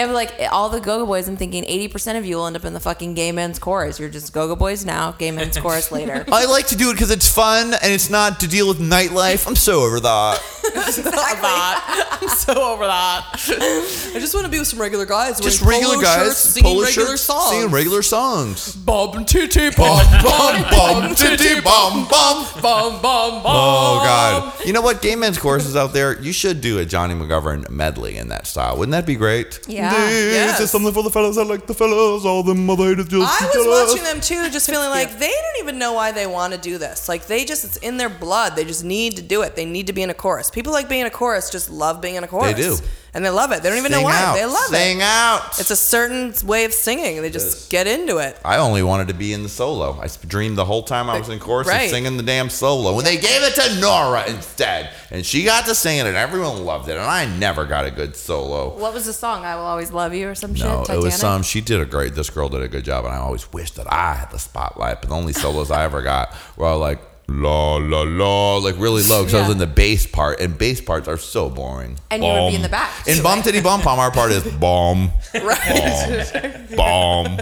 And 0.00 0.14
like 0.14 0.32
all 0.50 0.70
the 0.70 0.80
Go-Go 0.80 1.04
Boys, 1.04 1.28
I'm 1.28 1.36
thinking 1.36 1.62
80% 1.64 2.16
of 2.16 2.24
you 2.24 2.36
will 2.36 2.46
end 2.46 2.56
up 2.56 2.64
in 2.64 2.72
the 2.72 2.80
fucking 2.80 3.12
gay 3.12 3.32
men's 3.32 3.58
chorus. 3.58 4.00
You're 4.00 4.08
just 4.08 4.32
Go-Go 4.32 4.56
Boys 4.56 4.82
now, 4.82 5.12
gay 5.12 5.30
men's 5.30 5.58
chorus 5.58 5.92
later. 5.92 6.24
I 6.32 6.46
like 6.46 6.68
to 6.68 6.76
do 6.76 6.88
it 6.88 6.94
because 6.94 7.10
it's 7.10 7.30
fun 7.30 7.74
and 7.74 7.92
it's 7.92 8.08
not 8.08 8.40
to 8.40 8.48
deal 8.48 8.66
with 8.66 8.78
nightlife. 8.78 9.46
I'm 9.46 9.54
so 9.56 9.80
over 9.80 10.00
that. 10.00 10.42
that. 10.74 12.18
I'm 12.22 12.28
so 12.28 12.72
over 12.72 12.86
that. 12.86 13.26
I 13.34 14.18
just 14.18 14.34
want 14.34 14.46
to 14.46 14.50
be 14.50 14.58
with 14.58 14.68
some 14.68 14.80
regular 14.80 15.04
guys. 15.04 15.40
Just 15.40 15.62
wearing 15.62 15.80
regular 15.80 15.96
polo 15.96 16.04
guys, 16.04 16.26
shirts, 16.26 16.38
singing 16.38 16.70
polo 16.72 16.84
regular 16.84 17.06
shirts, 17.08 17.22
songs. 17.22 17.50
singing 17.50 17.70
regular 17.70 18.02
songs. 18.02 18.76
Bum 18.76 19.24
titty 19.24 19.70
Bum 19.70 19.98
bum 20.22 20.22
bum 20.22 20.70
bum 20.70 21.14
titty 21.14 21.60
bum 21.60 22.08
bum. 22.08 22.46
bum 22.62 22.92
bum 23.02 23.42
bum. 23.42 23.42
Oh 23.44 24.00
God! 24.04 24.64
You 24.64 24.72
know 24.72 24.80
what? 24.80 25.02
Gay 25.02 25.16
men's 25.16 25.38
choruses 25.38 25.76
out 25.76 25.92
there. 25.92 26.20
You 26.20 26.32
should 26.32 26.60
do 26.60 26.78
a 26.78 26.84
Johnny 26.84 27.14
McGovern 27.14 27.68
medley 27.68 28.16
in 28.16 28.28
that 28.28 28.46
style. 28.46 28.76
Wouldn't 28.76 28.92
that 28.92 29.06
be 29.06 29.16
great? 29.16 29.60
Yeah. 29.66 29.89
Yeah. 29.92 30.06
this. 30.08 30.34
Yes. 30.34 30.60
It's 30.60 30.70
something 30.70 30.92
for 30.92 31.02
the 31.02 31.10
fellas. 31.10 31.38
I 31.38 31.42
like 31.42 31.66
the 31.66 31.74
fellas. 31.74 32.24
All 32.24 32.42
the 32.42 32.54
mother 32.54 32.84
haters 32.84 33.08
just 33.08 33.42
I 33.42 33.46
was 33.46 33.54
jealous. 33.54 33.90
watching 33.90 34.04
them 34.04 34.20
too, 34.20 34.50
just 34.50 34.68
feeling 34.68 34.90
like 34.98 35.18
they 35.18 35.28
don't 35.28 35.62
even 35.62 35.78
know 35.78 35.92
why 35.92 36.12
they 36.12 36.26
want 36.26 36.52
to 36.52 36.58
do 36.58 36.78
this. 36.78 37.08
Like 37.08 37.26
they 37.26 37.44
just, 37.44 37.64
it's 37.64 37.76
in 37.78 37.96
their 37.96 38.08
blood. 38.08 38.56
They 38.56 38.64
just 38.64 38.84
need 38.84 39.16
to 39.16 39.22
do 39.22 39.42
it. 39.42 39.56
They 39.56 39.64
need 39.66 39.86
to 39.88 39.92
be 39.92 40.02
in 40.02 40.10
a 40.10 40.14
chorus. 40.14 40.50
People 40.50 40.72
like 40.72 40.88
being 40.88 41.02
in 41.02 41.06
a 41.06 41.10
chorus 41.10 41.50
just 41.50 41.70
love 41.70 42.00
being 42.00 42.14
in 42.16 42.24
a 42.24 42.28
chorus. 42.28 42.54
They 42.54 42.62
do. 42.62 42.76
And 43.12 43.24
they 43.24 43.30
love 43.30 43.50
it. 43.50 43.62
They 43.62 43.68
don't 43.70 43.78
even 43.78 43.90
know 43.90 44.02
why. 44.02 44.16
out. 44.16 44.34
They 44.34 44.44
love 44.46 44.66
Sing 44.68 44.98
it. 44.98 45.02
out. 45.02 45.58
It's 45.58 45.70
a 45.70 45.76
certain 45.76 46.32
way 46.46 46.64
of 46.64 46.72
singing. 46.72 47.22
They 47.22 47.30
just 47.30 47.68
get 47.68 47.86
into 47.88 48.18
it. 48.18 48.38
I 48.44 48.58
only 48.58 48.82
wanted 48.84 49.08
to 49.08 49.14
be 49.14 49.32
in 49.32 49.42
the 49.42 49.48
solo. 49.48 49.98
I 50.00 50.06
dreamed 50.26 50.56
the 50.56 50.64
whole 50.64 50.84
time 50.84 51.10
I 51.10 51.18
was 51.18 51.28
in 51.28 51.40
chorus 51.40 51.66
of 51.66 51.72
Right. 51.74 51.90
singing 51.90 52.16
the 52.16 52.22
damn 52.22 52.48
solo. 52.50 52.94
When 52.94 53.04
they 53.04 53.16
gave 53.16 53.42
it 53.42 53.54
to 53.56 53.80
Nora 53.80 54.24
instead, 54.28 54.90
and 55.10 55.26
she 55.26 55.42
got 55.44 55.66
to 55.66 55.74
sing 55.74 55.98
it, 55.98 56.06
and 56.06 56.16
everyone 56.16 56.64
loved 56.64 56.88
it, 56.88 56.92
and 56.92 57.02
I 57.02 57.26
never 57.26 57.64
got 57.66 57.84
a 57.84 57.90
good 57.90 58.14
solo. 58.14 58.76
What 58.78 58.94
was 58.94 59.06
the 59.06 59.12
song? 59.12 59.44
I 59.44 59.56
will 59.56 59.64
always 59.64 59.90
love 59.90 60.14
you 60.14 60.28
or 60.28 60.34
some 60.36 60.54
shit. 60.54 60.66
No, 60.66 60.82
it 60.82 60.86
Titanic? 60.86 61.04
was 61.04 61.14
some. 61.16 61.42
She 61.42 61.60
did 61.60 61.80
a 61.80 61.84
great. 61.86 62.14
This 62.14 62.30
girl 62.30 62.48
did 62.48 62.62
a 62.62 62.68
good 62.68 62.84
job, 62.84 63.04
and 63.06 63.12
I 63.12 63.18
always 63.18 63.52
wished 63.52 63.74
that 63.74 63.92
I 63.92 64.14
had 64.14 64.30
the 64.30 64.38
spotlight. 64.38 65.00
But 65.00 65.10
the 65.10 65.16
only 65.16 65.32
solos 65.32 65.72
I 65.72 65.82
ever 65.82 66.00
got 66.00 66.32
were 66.56 66.66
all 66.66 66.78
like 66.78 67.00
la 67.30 67.76
la 67.76 68.02
la, 68.02 68.56
like 68.58 68.74
really 68.78 69.02
low, 69.04 69.22
because 69.24 69.34
I 69.34 69.40
was 69.42 69.50
in 69.50 69.58
the 69.58 69.66
bass 69.66 70.06
part, 70.06 70.40
and 70.40 70.58
bass 70.58 70.80
parts 70.80 71.06
are 71.08 71.16
so 71.16 71.48
boring. 71.48 71.96
And 72.10 72.22
you 72.24 72.30
would 72.30 72.50
be 72.50 72.56
in 72.56 72.62
the 72.62 72.68
back, 72.68 73.06
In 73.06 73.16
too, 73.18 73.22
bum 73.22 73.36
right? 73.38 73.44
titty 73.44 73.60
bum 73.60 73.80
pom, 73.80 73.98
our 73.98 74.10
part 74.10 74.32
is 74.32 74.42
bomb, 74.54 75.10
Right. 75.34 76.66
bomb, 76.76 77.38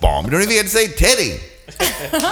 bomb. 0.00 0.24
You 0.24 0.30
don't 0.30 0.42
even 0.42 0.54
get 0.54 0.62
to 0.62 0.68
say 0.68 0.86
titty. 0.88 1.40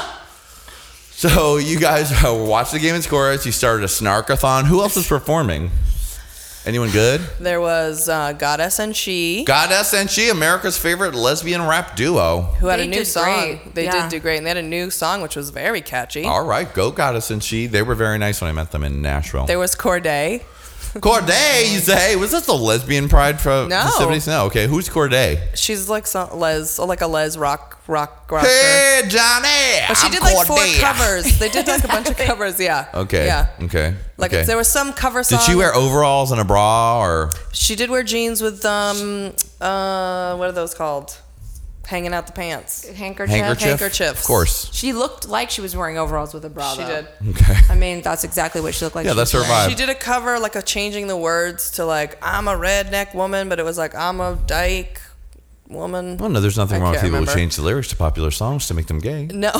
So 1.12 1.58
you 1.58 1.78
guys 1.78 2.10
uh, 2.24 2.32
watched 2.48 2.72
the 2.72 2.78
game 2.78 2.94
in 2.94 3.02
chorus. 3.02 3.44
You 3.44 3.52
started 3.52 3.84
a 3.84 3.88
snarkathon. 3.88 4.64
Who 4.64 4.80
else 4.80 4.96
is 4.96 5.06
performing? 5.06 5.70
Anyone 6.66 6.90
good? 6.90 7.22
there 7.40 7.60
was 7.60 8.06
uh, 8.08 8.32
Goddess 8.34 8.78
and 8.78 8.94
She, 8.94 9.44
Goddess 9.44 9.94
and 9.94 10.10
she, 10.10 10.28
America's 10.28 10.76
favorite 10.76 11.14
lesbian 11.14 11.66
rap 11.66 11.96
duo. 11.96 12.42
who 12.60 12.66
had 12.66 12.78
They 12.80 12.84
a 12.84 12.88
new 12.88 13.04
song. 13.04 13.24
great. 13.24 13.74
They 13.74 13.84
Yeah. 13.84 14.02
did 14.02 14.10
do 14.10 14.20
great. 14.20 14.36
And 14.36 14.44
they 14.46 14.50
had 14.50 14.56
a 14.58 14.62
new 14.62 14.90
song, 14.90 15.22
which 15.22 15.36
was 15.36 15.48
very 15.50 15.80
catchy. 15.80 16.24
All 16.26 16.44
right, 16.44 16.72
go 16.72 16.90
Goddess 16.90 17.30
and 17.30 17.42
she. 17.42 17.66
They 17.66 17.82
were 17.82 17.94
very 17.94 18.18
nice 18.18 18.42
when 18.42 18.50
I 18.50 18.52
met 18.52 18.72
them 18.72 18.84
in 18.84 19.00
Nashville. 19.00 19.46
There 19.46 19.58
was 19.58 19.74
Corday. 19.74 20.42
Corday, 21.00 21.68
you 21.72 21.78
say? 21.78 22.16
Was 22.16 22.32
this 22.32 22.46
the 22.46 22.52
lesbian 22.54 23.08
pride 23.08 23.40
for 23.40 23.66
No. 23.68 23.82
festivities? 23.82 24.26
No. 24.26 24.46
Okay, 24.46 24.66
who's 24.66 24.88
Corday? 24.88 25.48
She's 25.54 25.88
like 25.88 26.06
some 26.06 26.36
Les, 26.38 26.78
like 26.78 27.00
a 27.00 27.06
Les 27.06 27.36
rock 27.36 27.78
rock 27.86 28.30
rocker. 28.30 28.46
Hey, 28.48 29.02
Johnny. 29.08 29.84
But 29.88 29.94
she 29.96 30.06
I'm 30.06 30.10
did 30.12 30.20
like 30.22 30.34
four 30.46 30.56
Corday. 30.56 30.78
covers. 30.78 31.38
They 31.38 31.48
did 31.48 31.66
like 31.68 31.84
a 31.84 31.88
bunch 31.88 32.08
of 32.10 32.16
covers. 32.28 32.58
Yeah. 32.58 32.88
Okay. 32.94 33.26
Yeah. 33.26 33.48
Okay. 33.62 33.94
Like 34.16 34.32
okay. 34.32 34.44
there 34.44 34.56
was 34.56 34.68
some 34.68 34.92
cover 34.92 35.22
song. 35.22 35.38
Did 35.38 35.44
she 35.46 35.54
wear 35.54 35.74
overalls 35.74 36.32
and 36.32 36.40
a 36.40 36.44
bra 36.44 37.00
or? 37.00 37.30
She 37.52 37.76
did 37.76 37.88
wear 37.90 38.02
jeans 38.02 38.42
with 38.42 38.64
um 38.64 39.32
uh 39.60 40.36
what 40.36 40.48
are 40.48 40.52
those 40.52 40.74
called? 40.74 41.16
Hanging 41.86 42.14
out 42.14 42.26
the 42.26 42.32
pants. 42.32 42.86
handkerchief. 42.86 43.34
Handkerchief? 43.34 43.68
Handkerchiefs. 43.80 44.20
Of 44.20 44.24
course. 44.24 44.72
She 44.72 44.92
looked 44.92 45.26
like 45.28 45.50
she 45.50 45.60
was 45.60 45.74
wearing 45.74 45.98
overalls 45.98 46.32
with 46.32 46.44
a 46.44 46.50
bra. 46.50 46.74
She 46.74 46.82
though. 46.82 47.02
did. 47.22 47.30
Okay. 47.36 47.56
I 47.68 47.74
mean, 47.74 48.00
that's 48.02 48.22
exactly 48.22 48.60
what 48.60 48.74
she 48.74 48.84
looked 48.84 48.94
like. 48.94 49.06
Yeah, 49.06 49.12
she 49.12 49.16
that's 49.16 49.32
her 49.32 49.40
wearing. 49.40 49.52
vibe. 49.52 49.68
She 49.70 49.74
did 49.74 49.88
a 49.88 49.94
cover 49.94 50.38
like 50.38 50.54
of 50.54 50.64
changing 50.64 51.08
the 51.08 51.16
words 51.16 51.72
to 51.72 51.84
like 51.84 52.16
I'm 52.22 52.46
a 52.46 52.54
redneck 52.54 53.12
woman, 53.14 53.48
but 53.48 53.58
it 53.58 53.64
was 53.64 53.76
like 53.76 53.94
I'm 53.96 54.20
a 54.20 54.38
dyke 54.46 55.00
woman. 55.68 56.16
Well, 56.16 56.28
no, 56.28 56.40
there's 56.40 56.56
nothing 56.56 56.80
I 56.80 56.84
wrong 56.84 56.92
with 56.92 57.00
people 57.00 57.14
remember. 57.14 57.32
who 57.32 57.38
change 57.38 57.56
the 57.56 57.62
lyrics 57.62 57.88
to 57.88 57.96
popular 57.96 58.30
songs 58.30 58.66
to 58.68 58.74
make 58.74 58.86
them 58.86 58.98
gay. 59.00 59.26
No. 59.26 59.50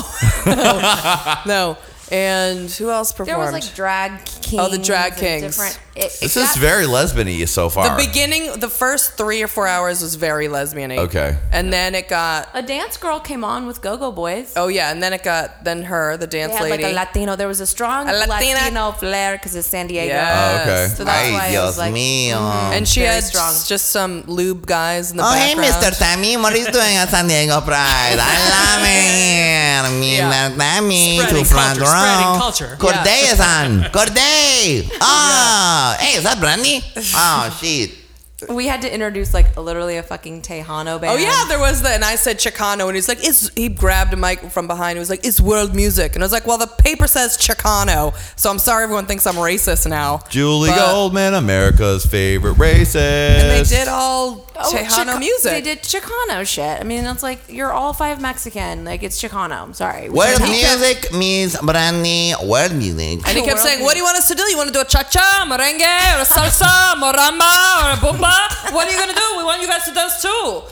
no. 1.47 1.77
And 2.13 2.69
who 2.71 2.91
else 2.91 3.13
performed? 3.13 3.29
There 3.29 3.39
was 3.39 3.53
like 3.53 3.75
drag 3.75 4.25
kings. 4.25 4.55
Oh, 4.61 4.69
the 4.69 4.79
drag 4.79 5.17
kings. 5.17 5.57
Different, 5.57 5.81
it, 6.01 6.13
it 6.15 6.21
This 6.21 6.37
is 6.37 6.57
very 6.57 6.87
lesbian-y 6.87 7.45
so 7.47 7.69
far. 7.69 7.85
the 7.97 8.01
beginning, 8.07 8.59
the 8.61 8.69
first 8.69 9.15
three 9.21 9.43
or 9.43 9.49
four 9.49 9.67
hours 9.67 10.03
was 10.03 10.15
very 10.17 10.49
lesbian 10.49 10.91
Okay. 10.93 11.37
And 11.53 11.73
then 11.73 11.95
it 11.95 12.09
got, 12.09 12.49
A 12.55 12.63
dance 12.63 12.97
girl 12.97 13.21
came 13.21 13.45
on 13.45 13.67
with 13.67 13.81
Go-Go 13.83 14.11
Boys. 14.13 14.53
oh 14.57 14.69
yeah, 14.69 14.91
and 14.93 15.03
then 15.03 15.13
it 15.13 15.23
got, 15.23 15.65
then 15.65 15.83
her, 15.85 16.17
the 16.17 16.27
They 16.27 16.39
dance 16.41 16.55
had 16.55 16.71
lady. 16.71 16.83
like 16.85 16.93
a 16.93 16.97
Latino. 16.97 17.37
There 17.37 17.49
was 17.49 17.61
a 17.61 17.67
strong 17.67 18.09
A 18.09 18.13
Latina. 18.13 18.61
Latino 18.61 18.93
flair 18.93 19.37
because 19.37 19.55
it's 19.55 19.69
San 19.69 19.87
Diego. 19.87 20.07
Yes. 20.15 20.31
Oh, 20.31 20.63
okay. 20.63 20.85
So 20.97 21.05
that's 21.05 21.29
Ay, 21.29 21.33
why 21.33 21.47
it 21.49 21.61
was 21.61 21.79
like, 21.79 21.93
mío. 21.95 22.39
Mm-hmm. 22.41 22.73
and 22.77 22.89
she 22.89 23.01
Very 23.01 23.15
had 23.15 23.25
strong. 23.25 23.53
just 23.67 23.91
some 23.91 24.23
lube 24.27 24.67
guys 24.67 25.11
in 25.11 25.17
the 25.19 25.23
background. 25.23 25.61
Oh, 25.61 25.63
hey. 25.63 25.69
Mr. 25.71 25.91
Tammy, 25.99 26.37
what 26.37 26.53
are 26.55 26.59
you 26.59 26.71
doing 26.73 26.97
at 26.97 27.09
San 27.09 27.27
Diego 27.29 27.61
Pride? 27.61 28.17
I 28.19 28.35
love 28.57 28.83
it. 28.89 30.01
Me, 30.01 30.17
Yeah. 30.19 30.49
Tammy, 30.57 31.19
Spreading 31.19 31.45
to 31.45 31.51
front 31.51 31.79
culture, 31.79 31.91
spreading 31.91 32.27
row. 32.33 32.39
culture. 32.39 32.77
Corday 32.79 33.21
is 33.33 33.41
on. 33.41 33.85
Corday. 33.93 34.89
Oh, 35.03 35.90
hey, 35.99 36.17
is 36.19 36.25
that 36.25 36.39
Brandy? 36.39 36.81
Oh, 37.15 37.59
shit. 37.61 37.91
We 38.49 38.67
had 38.67 38.83
to 38.83 38.93
introduce 38.93 39.35
like 39.35 39.57
literally 39.57 39.97
a 39.97 40.03
fucking 40.03 40.43
Tejano 40.43 41.01
band. 41.01 41.13
Oh 41.13 41.17
yeah, 41.17 41.45
there 41.49 41.59
was 41.59 41.83
the, 41.83 41.91
and 41.91 42.05
I 42.05 42.17
said 42.17 42.39
Chicano, 42.39 42.87
and 42.87 42.95
he's 42.95 43.09
like, 43.09 43.19
"It's." 43.27 43.51
He 43.55 43.69
grabbed 43.69 44.13
a 44.13 44.17
mic 44.17 44.41
from 44.51 44.67
behind. 44.67 44.97
He 44.97 45.01
was 45.01 45.11
like, 45.11 45.25
"It's 45.27 45.41
world 45.41 45.75
music," 45.75 46.15
and 46.15 46.23
I 46.23 46.25
was 46.25 46.33
like, 46.33 46.47
"Well, 46.47 46.59
the 46.59 46.67
paper 46.67 47.07
says 47.07 47.37
Chicano, 47.37 48.15
so 48.37 48.51
I'm 48.51 48.59
sorry 48.59 48.85
everyone 48.85 49.07
thinks 49.07 49.27
I'm 49.27 49.35
racist 49.37 49.89
now." 49.89 50.23
Julie 50.31 50.71
But- 50.71 50.77
Goldman, 50.93 51.35
America's 51.35 52.07
favorite 52.07 52.57
racist. 52.57 52.97
And 52.97 53.51
they 53.51 53.63
did 53.69 53.89
all 53.89 54.47
Oh, 54.63 54.73
Tejano 54.75 55.07
Chica- 55.07 55.19
music. 55.19 55.53
They 55.53 55.61
did 55.63 55.83
Chicano 55.83 56.47
shit. 56.47 56.81
I 56.81 56.85
mean, 56.85 57.07
it's 57.07 57.23
like 57.23 57.41
you're 57.49 57.73
all 57.73 57.95
five 57.95 58.21
Mexican. 58.21 58.85
Like 58.85 59.03
it's 59.03 59.21
Chicano. 59.21 59.63
I'm 59.63 59.73
sorry. 59.73 60.11
We 60.11 60.19
World 60.19 60.39
can't- 60.39 60.51
music 60.51 61.13
means 61.15 61.57
Brandy. 61.57 62.35
World 62.45 62.73
music. 62.75 63.21
And 63.27 63.37
he 63.39 63.43
kept 63.43 63.55
World 63.57 63.59
saying, 63.67 63.83
"What 63.83 63.93
do 63.93 63.99
you 63.99 64.05
want 64.05 64.19
us 64.19 64.29
to 64.29 64.35
do? 64.35 64.43
You 64.51 64.57
want 64.59 64.69
to 64.69 64.73
do 64.75 64.81
a 64.81 64.85
cha-cha, 64.85 65.47
merengue, 65.49 65.81
or 66.17 66.21
a 66.21 66.25
salsa, 66.27 66.95
moramba, 67.01 67.53
or 67.81 67.91
a 67.93 67.97
bumba? 68.31 68.73
What 68.75 68.87
are 68.87 68.93
you 68.93 68.99
gonna 68.99 69.15
do? 69.15 69.37
We 69.39 69.45
want 69.45 69.61
you 69.61 69.67
guys 69.69 69.85
to 69.85 69.93
dance 69.95 70.23
too." 70.23 70.63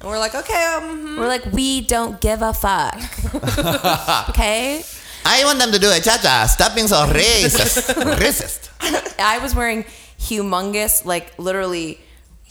And 0.00 0.08
we're 0.08 0.18
like, 0.18 0.34
"Okay, 0.34 0.64
um, 0.76 1.16
We're 1.18 1.26
like, 1.28 1.44
we 1.52 1.80
don't 1.80 2.20
give 2.20 2.42
a 2.42 2.52
fuck. 2.52 2.94
okay. 4.30 4.84
I 5.24 5.44
want 5.44 5.58
them 5.58 5.72
to 5.72 5.78
do 5.78 5.90
a 5.90 6.00
cha-cha. 6.00 6.46
Stop 6.46 6.74
being 6.74 6.86
so 6.88 7.04
racist. 7.06 7.92
racist. 8.22 8.70
I 9.18 9.38
was 9.38 9.54
wearing 9.54 9.84
humongous, 10.18 11.04
like 11.04 11.36
literally 11.38 11.98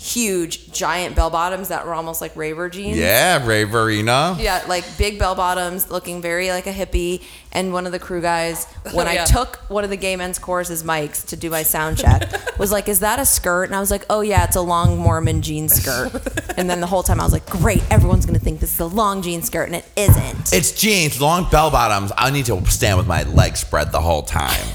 huge, 0.07 0.71
giant 0.71 1.15
bell 1.15 1.29
bottoms 1.29 1.67
that 1.67 1.85
were 1.85 1.93
almost 1.93 2.21
like 2.21 2.35
raver 2.35 2.69
jeans. 2.69 2.97
Yeah, 2.97 3.39
Raverina. 3.45 4.39
Yeah, 4.39 4.63
like 4.67 4.85
big 4.97 5.19
bell 5.19 5.35
bottoms, 5.35 5.89
looking 5.91 6.21
very 6.21 6.49
like 6.49 6.65
a 6.67 6.71
hippie. 6.73 7.23
And 7.51 7.73
one 7.73 7.85
of 7.85 7.91
the 7.91 7.99
crew 7.99 8.21
guys, 8.21 8.65
when 8.93 9.07
Oh, 9.07 9.11
yeah. 9.11 9.23
I 9.23 9.25
took 9.25 9.57
one 9.69 9.83
of 9.83 9.89
the 9.89 9.97
gay 9.97 10.15
men's 10.15 10.37
choruses 10.39 10.83
mics 10.83 11.25
to 11.27 11.35
do 11.35 11.49
my 11.49 11.63
sound 11.63 11.97
check, 11.97 12.29
was 12.59 12.71
like, 12.71 12.87
"Is 12.87 12.99
that 13.01 13.19
a 13.19 13.25
skirt?" 13.25 13.63
And 13.65 13.75
I 13.75 13.79
was 13.79 13.91
like, 13.91 14.05
"Oh 14.09 14.21
yeah, 14.21 14.43
it's 14.43 14.55
a 14.55 14.61
long 14.61 14.97
Mormon 14.97 15.41
jean 15.41 15.67
skirt." 15.69 16.11
And 16.57 16.67
then 16.67 16.79
the 16.81 16.87
whole 16.87 17.03
time 17.03 17.19
I 17.19 17.23
was 17.23 17.33
like, 17.33 17.47
"Great, 17.47 17.83
everyone's 17.91 18.25
gonna 18.25 18.39
think 18.39 18.59
this 18.59 18.73
is 18.73 18.79
a 18.79 18.85
long 18.85 19.21
jean 19.21 19.41
skirt, 19.43 19.65
and 19.65 19.75
it 19.75 19.85
isn't." 19.95 20.51
It's 20.53 20.71
jeans, 20.71 21.21
long 21.21 21.47
bell 21.51 21.69
bottoms. 21.69 22.11
I 22.17 22.31
need 22.31 22.45
to 22.47 22.65
stand 22.65 22.97
with 22.97 23.05
my 23.07 23.23
legs 23.23 23.59
spread 23.59 23.91
the 23.91 24.01
whole 24.01 24.23
time. 24.23 24.65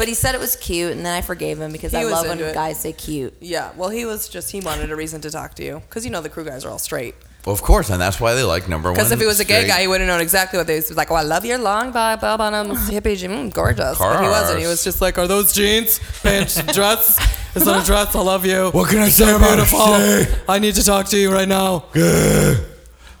But 0.00 0.08
he 0.08 0.14
said 0.14 0.34
it 0.34 0.40
was 0.40 0.56
cute, 0.56 0.92
and 0.92 1.04
then 1.04 1.14
I 1.14 1.20
forgave 1.20 1.60
him 1.60 1.72
because 1.72 1.92
He 1.92 1.98
I 1.98 2.04
was 2.04 2.12
love 2.14 2.22
when 2.26 2.38
into 2.38 2.48
it. 2.50 2.54
guys 2.54 2.80
say 2.80 2.92
cute. 2.92 3.34
yeah." 3.40 3.70
Well, 3.76 3.90
he 3.90 4.04
was 4.06 4.28
just 4.30 4.50
he 4.50 4.60
wanted 4.60 4.90
a 4.90 4.96
reason 4.96 5.20
to 5.20 5.30
talk 5.30 5.54
to 5.56 5.62
you 5.62 5.74
because 5.86 6.04
you 6.06 6.10
know 6.10 6.22
the 6.22 6.30
crew 6.30 6.44
guys 6.44 6.64
are 6.64 6.70
all 6.70 6.78
straight. 6.78 7.14
Well, 7.44 7.54
of 7.54 7.62
course, 7.62 7.88
and 7.90 8.00
that's 8.00 8.18
why 8.20 8.34
they 8.34 8.42
like 8.42 8.68
number 8.68 8.88
one. 8.90 8.94
Because 8.96 9.12
if 9.12 9.20
he 9.20 9.26
was 9.26 9.40
a 9.40 9.44
gay 9.44 9.60
straight. 9.60 9.68
guy, 9.68 9.80
he 9.82 9.88
would 9.88 10.00
have 10.00 10.08
known 10.08 10.20
exactly 10.22 10.56
what 10.58 10.66
they 10.66 10.76
was 10.76 10.94
like. 10.96 11.10
Oh, 11.10 11.14
I 11.16 11.22
love 11.22 11.44
your 11.44 11.58
long 11.58 11.90
bell 11.92 12.16
bell 12.16 12.36
bottoms, 12.38 12.78
hippie 12.90 13.16
jeans, 13.16 13.32
mm, 13.50 13.52
gorgeous. 13.52 13.98
But 13.98 14.22
he 14.22 14.28
wasn't. 14.28 14.60
He 14.60 14.66
was 14.66 14.82
just 14.84 15.00
like, 15.02 15.18
"Are 15.18 15.26
those 15.28 15.52
jeans? 15.52 16.00
Pants, 16.22 16.54
dress? 16.74 17.18
Is 17.54 17.64
that 17.64 17.82
a 17.82 17.84
dress? 17.84 18.14
I 18.14 18.20
love 18.20 18.44
you. 18.46 18.70
What 18.70 18.88
can 18.90 19.00
I 19.00 19.08
say 19.10 19.24
So 19.26 19.36
about 19.36 19.52
it? 19.58 19.68
beautiful. 19.68 19.86
Say. 19.86 20.28
I 20.48 20.58
need 20.58 20.74
to 20.76 20.84
talk 20.84 21.06
to 21.08 21.18
you 21.18 21.32
right 21.32 21.48
now." 21.48 21.84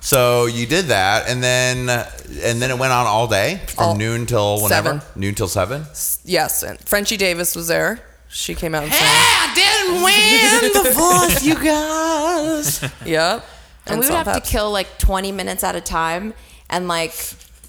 So 0.00 0.46
you 0.46 0.66
did 0.66 0.86
that, 0.86 1.28
and 1.28 1.42
then 1.42 1.88
and 1.90 2.60
then 2.62 2.70
it 2.70 2.78
went 2.78 2.92
on 2.92 3.06
all 3.06 3.26
day 3.26 3.60
from 3.68 3.84
All- 3.84 3.94
noon 3.96 4.26
till 4.26 4.62
whenever. 4.62 4.88
seven. 5.00 5.02
Noon 5.14 5.34
till 5.34 5.48
seven. 5.48 5.84
Yes, 6.24 6.62
and 6.62 6.78
Frenchie 6.80 7.16
Davis 7.18 7.54
was 7.54 7.68
there. 7.68 8.00
She 8.28 8.54
came 8.54 8.74
out 8.74 8.84
and 8.84 8.92
sang. 8.92 9.02
I 9.02 9.52
didn't 9.54 10.02
win 10.04 10.84
the 10.84 10.90
voice, 11.34 11.42
you 11.44 11.54
guys. 11.56 12.82
Yep. 13.04 13.44
And, 13.86 13.98
we 13.98 14.06
would 14.06 14.12
Salt 14.12 14.26
have 14.26 14.42
to 14.42 14.48
kill 14.48 14.70
like 14.70 14.98
20 14.98 15.32
minutes 15.32 15.64
at 15.64 15.74
a 15.74 15.80
time 15.80 16.32
and 16.68 16.86
like 16.86 17.12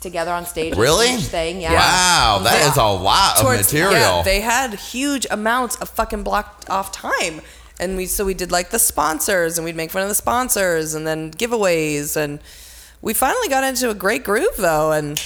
together 0.02 0.32
on 0.32 0.46
stage. 0.46 0.76
Really? 0.78 1.16
Each 1.16 1.22
thing, 1.22 1.62
yeah. 1.62 1.74
Wow, 1.74 2.42
that 2.44 2.60
Yeah. 2.60 2.70
is 2.72 2.78
a 2.78 2.84
lot 2.84 3.40
of 3.40 3.46
material. 3.46 3.94
Yeah, 3.94 4.22
they 4.24 4.42
had 4.42 4.76
huge 4.76 5.26
amounts 5.32 5.78
of 5.78 5.90
fucking 5.90 6.24
blocked 6.24 6.70
off 6.70 6.92
time. 6.92 7.42
And 7.82 7.98
we 7.98 8.06
so 8.06 8.24
we 8.24 8.34
did 8.36 8.52
like 8.52 8.70
the 8.70 8.80
sponsors 8.80 9.58
and 9.58 9.66
we'd 9.66 9.76
make 9.76 9.92
fun 9.92 10.04
of 10.04 10.08
the 10.08 10.16
sponsors 10.16 10.94
and 10.94 11.06
then 11.06 11.32
giveaways 11.32 12.16
and 12.16 12.40
we 13.02 13.14
finally 13.14 13.48
got 13.50 13.64
into 13.64 13.90
a 13.90 13.96
great 13.96 14.24
groove 14.24 14.56
though 14.58 14.92
and 14.92 15.20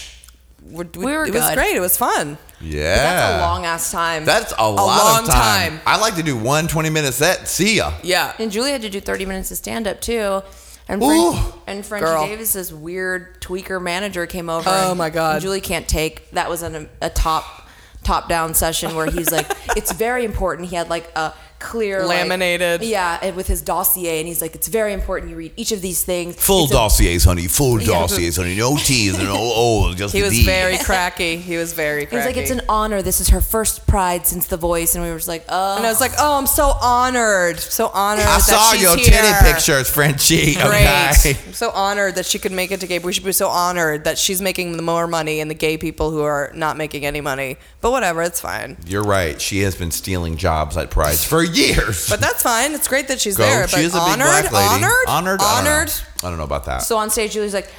we're, 0.64 0.86
we, 0.96 1.06
We 1.06 1.12
were 1.12 1.26
it 1.26 1.34
was 1.34 1.54
great. 1.54 1.76
It 1.76 1.80
was 1.82 1.96
fun. 1.98 2.38
yeah, 2.60 2.96
That's 2.96 3.44
a 3.44 3.46
long 3.46 3.66
ass 3.66 3.92
time. 3.92 4.26
That's 4.26 4.52
a 4.58 4.72
lot 4.72 4.76
long 5.16 5.24
of 5.26 5.30
time. 5.30 5.72
time. 5.74 5.82
I 5.86 6.00
like 6.00 6.16
to 6.16 6.24
do 6.24 6.36
one 6.38 6.68
20 6.68 6.90
minute 6.90 7.14
set. 7.14 7.48
See 7.48 7.76
ya. 7.78 7.94
Yeah. 8.02 8.34
and 8.40 8.52
Julie 8.52 8.72
had 8.72 8.82
to 8.82 8.90
do 8.90 9.00
30 9.00 9.26
minutes 9.28 9.52
of 9.52 9.58
stand 9.58 9.86
up 9.86 10.02
too. 10.02 10.42
And, 10.88 11.02
Ooh. 11.04 11.34
French, 11.34 11.54
and 11.68 11.86
Frenchie 11.86 12.06
Girl. 12.06 12.26
Davis's 12.26 12.74
weird 12.74 13.42
tweaker 13.42 13.82
manager 13.82 14.26
came 14.28 14.50
over. 14.50 14.70
Oh, 14.70 14.90
and- 14.92 14.98
my 14.98 15.10
God. 15.10 15.36
and 15.36 15.42
Julie 15.42 15.62
can't 15.62 15.88
take 15.88 16.30
that 16.32 16.50
was 16.50 16.62
an, 16.64 16.90
a 17.02 17.10
top 17.10 17.64
top 18.04 18.30
down 18.30 18.54
session 18.54 18.96
where 18.96 19.10
he's 19.12 19.32
like, 19.32 19.48
it's 19.76 19.92
very 19.92 20.24
important. 20.26 20.70
He 20.70 20.76
had 20.76 20.90
like 20.90 21.12
a 21.16 21.34
clear 21.66 22.06
like- 22.06 22.20
Laminated. 22.20 22.82
yeah, 22.84 23.20
and 23.22 23.36
with 23.36 23.48
his 23.48 23.62
dossier, 23.62 24.20
and 24.20 24.28
he's 24.28 24.42
like, 24.42 24.54
"It's 24.56 24.68
very 24.68 24.94
important 24.94 25.32
you 25.32 25.38
read 25.38 25.52
each 25.56 25.72
of 25.72 25.82
these 25.82 26.04
things." 26.04 26.36
Full 26.38 26.64
It's 26.66 26.72
a- 26.72 26.76
dossiers, 26.76 27.24
honey. 27.24 27.48
Full 27.48 27.80
Yeah. 27.82 27.88
dossiers, 27.88 28.38
honey. 28.38 28.56
No 28.56 28.78
T's 28.78 29.16
and 29.16 29.24
no 29.26 29.36
O's, 29.56 29.96
just 29.96 30.14
He 30.14 30.22
was 30.22 30.32
D's. 30.32 30.46
very 30.46 30.78
cracky. 30.90 31.38
He 31.38 31.58
was 31.58 31.74
very 31.74 32.02
He's 32.02 32.10
cracky. 32.10 32.28
like, 32.28 32.38
"It's 32.38 32.52
an 32.52 32.62
honor. 32.70 33.02
This 33.02 33.20
is 33.22 33.30
her 33.30 33.42
first 33.42 33.86
Pride 33.88 34.28
since 34.28 34.46
The 34.48 34.58
Voice," 34.58 34.96
and 34.96 35.04
we 35.04 35.10
were 35.10 35.18
just 35.18 35.28
like, 35.28 35.46
"Oh." 35.50 35.78
and 35.78 35.86
I 35.86 35.90
was 35.90 36.02
like, 36.02 36.14
oh, 36.20 36.38
I'm 36.38 36.48
so 36.48 36.68
honored. 36.82 37.60
So 37.60 37.88
honored 37.94 38.24
I 38.26 38.38
that 38.38 38.42
saw 38.42 38.72
she's 38.74 38.82
your 38.82 38.96
here. 38.98 39.06
titty 39.12 39.34
pictures, 39.52 39.90
Frenchie. 39.90 40.56
Great. 40.56 41.12
Okay. 41.18 41.38
I'm 41.48 41.54
so 41.54 41.70
honored 41.72 42.16
that 42.16 42.26
she 42.26 42.40
could 42.40 42.52
make 42.52 42.72
it 42.72 42.80
to 42.82 42.88
gay. 42.88 43.00
We 43.00 43.14
should 43.14 43.24
be 43.26 43.32
so 43.32 43.48
honored 43.50 44.04
that 44.06 44.18
she's 44.18 44.42
making 44.42 44.78
the 44.78 44.84
more 44.84 45.08
money 45.08 45.40
and 45.40 45.50
the 45.50 45.56
gay 45.56 45.78
people 45.78 46.12
who 46.12 46.22
are 46.22 46.52
not 46.54 46.78
making 46.78 47.06
any 47.06 47.22
money. 47.22 47.58
But 47.82 47.92
whatever, 47.92 48.22
it's 48.22 48.40
fine. 48.40 48.78
You're 48.88 49.04
right. 49.04 49.40
She 49.42 49.60
has 49.62 49.76
been 49.76 49.92
stealing 49.92 50.38
jobs 50.38 50.78
at 50.78 50.90
Prides 50.90 51.24
for 51.24 51.44
years. 51.58 52.10
But 52.10 52.20
that's 52.22 52.42
fine. 52.44 52.74
It's 52.74 52.88
great 52.88 53.08
that 53.10 53.20
she's 53.22 53.38
Go. 53.38 53.44
there. 53.44 53.68
She 53.68 53.76
but 53.78 53.86
is 53.86 53.94
a 53.96 54.00
big 54.00 54.08
honored, 54.22 54.28
black 54.50 54.52
lady. 54.52 54.84
honored, 54.84 54.92
Honored. 55.08 55.42
I 55.42 55.56
don't 55.56 55.64
know. 55.66 55.72
honored. 55.72 55.92
I 56.24 56.30
don't 56.30 56.38
know 56.38 56.44
about 56.44 56.66
that. 56.66 56.80
So 56.80 56.98
on 56.98 57.10
stage, 57.10 57.34
Julie's 57.34 57.54
like, 57.54 57.70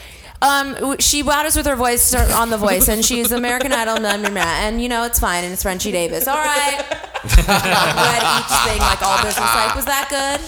um, 0.42 0.74
w- 0.74 0.96
she 1.00 1.22
wowed 1.22 1.46
us 1.46 1.56
with 1.56 1.64
her 1.66 1.76
voice 1.76 2.14
on 2.14 2.50
The 2.50 2.58
Voice, 2.58 2.88
and 2.88 3.02
she's 3.04 3.32
American 3.32 3.72
Idol, 3.72 3.96
blah, 3.98 4.18
blah, 4.18 4.28
blah, 4.28 4.42
and 4.42 4.82
you 4.82 4.88
know 4.90 5.04
it's 5.04 5.18
fine, 5.18 5.44
and 5.44 5.52
it's 5.52 5.62
Frenchie 5.62 5.90
Davis. 5.92 6.28
All 6.28 6.36
right. 6.36 6.84
Read 7.24 8.22
each 8.38 8.70
thing 8.70 8.78
like 8.80 9.02
all 9.02 9.16
business. 9.22 9.38
Like, 9.38 9.74
was 9.74 9.84
that 9.86 10.08
good, 10.10 10.40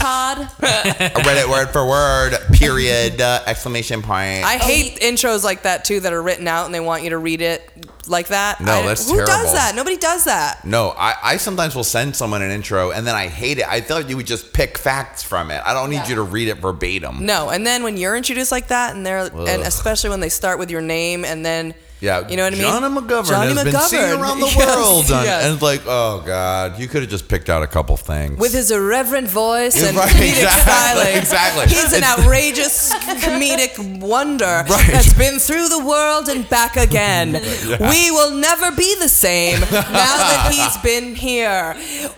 Todd? 0.00 0.48
I 0.62 1.22
read 1.26 1.36
it 1.38 1.48
word 1.48 1.68
for 1.70 1.86
word. 1.86 2.38
Period. 2.52 3.20
Uh, 3.20 3.40
exclamation 3.46 4.00
point. 4.02 4.44
I 4.44 4.56
hate 4.56 5.00
intros 5.00 5.44
like 5.44 5.62
that 5.62 5.84
too 5.84 6.00
that 6.00 6.12
are 6.12 6.22
written 6.22 6.48
out 6.48 6.64
and 6.66 6.74
they 6.74 6.80
want 6.80 7.02
you 7.04 7.10
to 7.10 7.18
read 7.18 7.40
it 7.42 7.70
like 8.08 8.28
that. 8.28 8.60
No, 8.60 8.72
I- 8.72 8.86
that's 8.86 9.08
who 9.08 9.16
terrible. 9.16 9.32
does 9.32 9.52
that? 9.52 9.74
Nobody 9.74 9.96
does 9.96 10.24
that. 10.24 10.64
No, 10.64 10.90
I, 10.96 11.14
I 11.22 11.36
sometimes 11.36 11.74
will 11.74 11.84
send 11.84 12.14
someone 12.16 12.42
an 12.42 12.50
intro 12.50 12.90
and 12.90 13.06
then 13.06 13.14
I 13.14 13.28
hate 13.28 13.58
it. 13.58 13.66
I 13.68 13.80
thought 13.80 14.08
you 14.08 14.16
would 14.16 14.26
just 14.26 14.52
pick 14.52 14.78
facts 14.78 15.22
from 15.22 15.50
it. 15.50 15.62
I 15.64 15.72
don't 15.74 15.90
need 15.90 16.06
you 16.08 16.14
to 16.16 16.22
read 16.22 16.48
it 16.48 16.58
verbatim. 16.58 17.24
No, 17.26 17.50
and 17.50 17.66
then 17.66 17.82
when 17.82 17.96
you're 17.96 18.16
introduced 18.16 18.52
like 18.52 18.68
that, 18.68 18.94
and 18.94 19.04
they're 19.04 19.26
and 19.26 19.62
especially 19.62 20.10
when 20.10 20.20
they 20.20 20.28
start 20.28 20.58
with 20.58 20.70
your 20.70 20.82
name, 20.82 21.24
and 21.24 21.44
then 21.44 21.74
Yeah, 22.04 22.28
you 22.28 22.36
know 22.36 22.44
what 22.44 22.52
I 22.52 22.56
mean. 22.56 22.64
Johnny 22.66 22.94
McGovern 23.00 23.28
Johnny 23.30 23.54
has 23.54 23.64
been 23.64 23.80
seen 23.80 24.00
McGovern. 24.00 24.20
around 24.20 24.40
the 24.40 24.46
Yes, 24.58 24.76
world, 24.76 25.10
on- 25.10 25.24
yes. 25.24 25.44
and 25.46 25.62
like, 25.62 25.80
oh 25.86 26.22
god, 26.26 26.78
you 26.78 26.86
could 26.86 27.00
have 27.00 27.10
just 27.10 27.28
picked 27.28 27.48
out 27.48 27.62
a 27.62 27.66
couple 27.66 27.96
things. 27.96 28.38
with 28.38 28.52
his 28.52 28.70
irreverent 28.70 29.26
voice 29.28 29.82
and 29.82 29.96
Right, 29.96 30.08
comedic 30.10 30.44
exactly, 30.44 31.12
exactly. 31.18 31.66
He's 31.74 31.92
an 31.94 32.04
outrageous 32.12 32.92
comedic 33.24 34.00
wonder 34.00 34.44
Right. 34.68 34.88
that's 34.92 35.14
been 35.14 35.38
through 35.38 35.68
the 35.68 35.82
world 35.82 36.28
and 36.28 36.46
back 36.50 36.76
again. 36.76 37.32
We 37.32 38.10
will 38.10 38.32
never 38.32 38.70
be 38.72 38.94
the 38.98 39.08
same 39.08 39.60
now 39.60 40.16
that 40.30 40.50
he's 40.52 40.76
been 40.82 41.14
here. 41.14 41.74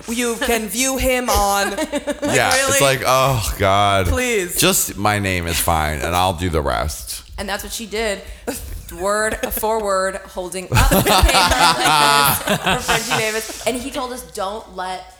You 0.09 0.35
can 0.37 0.67
view 0.69 0.97
him 0.99 1.31
on. 1.31 1.71
yeah, 1.71 2.53
really? 2.55 2.73
it's 2.73 2.81
like, 2.81 3.03
oh 3.07 3.55
god, 3.59 4.07
Please. 4.07 4.59
just 4.59 4.97
my 4.97 5.21
name 5.21 5.47
is 5.47 5.61
fine, 5.61 5.99
and 6.01 6.13
I'll 6.17 6.35
do 6.35 6.51
the 6.51 6.61
rest. 6.63 7.23
And 7.39 7.49
that's 7.49 7.63
what 7.63 7.73
she 7.73 7.87
did. 7.87 8.23
Word 8.93 9.37
for 9.53 9.83
word, 9.83 10.17
holding 10.17 10.65
up 10.65 10.91
the 10.91 11.03
paper 11.03 11.39
like 11.79 12.47
this 12.47 12.59
for 12.59 12.93
Frenchie 12.93 13.23
Davis. 13.23 13.67
And 13.67 13.77
he 13.77 13.91
told 13.91 14.13
us, 14.13 14.31
don't 14.33 14.77
let. 14.77 15.13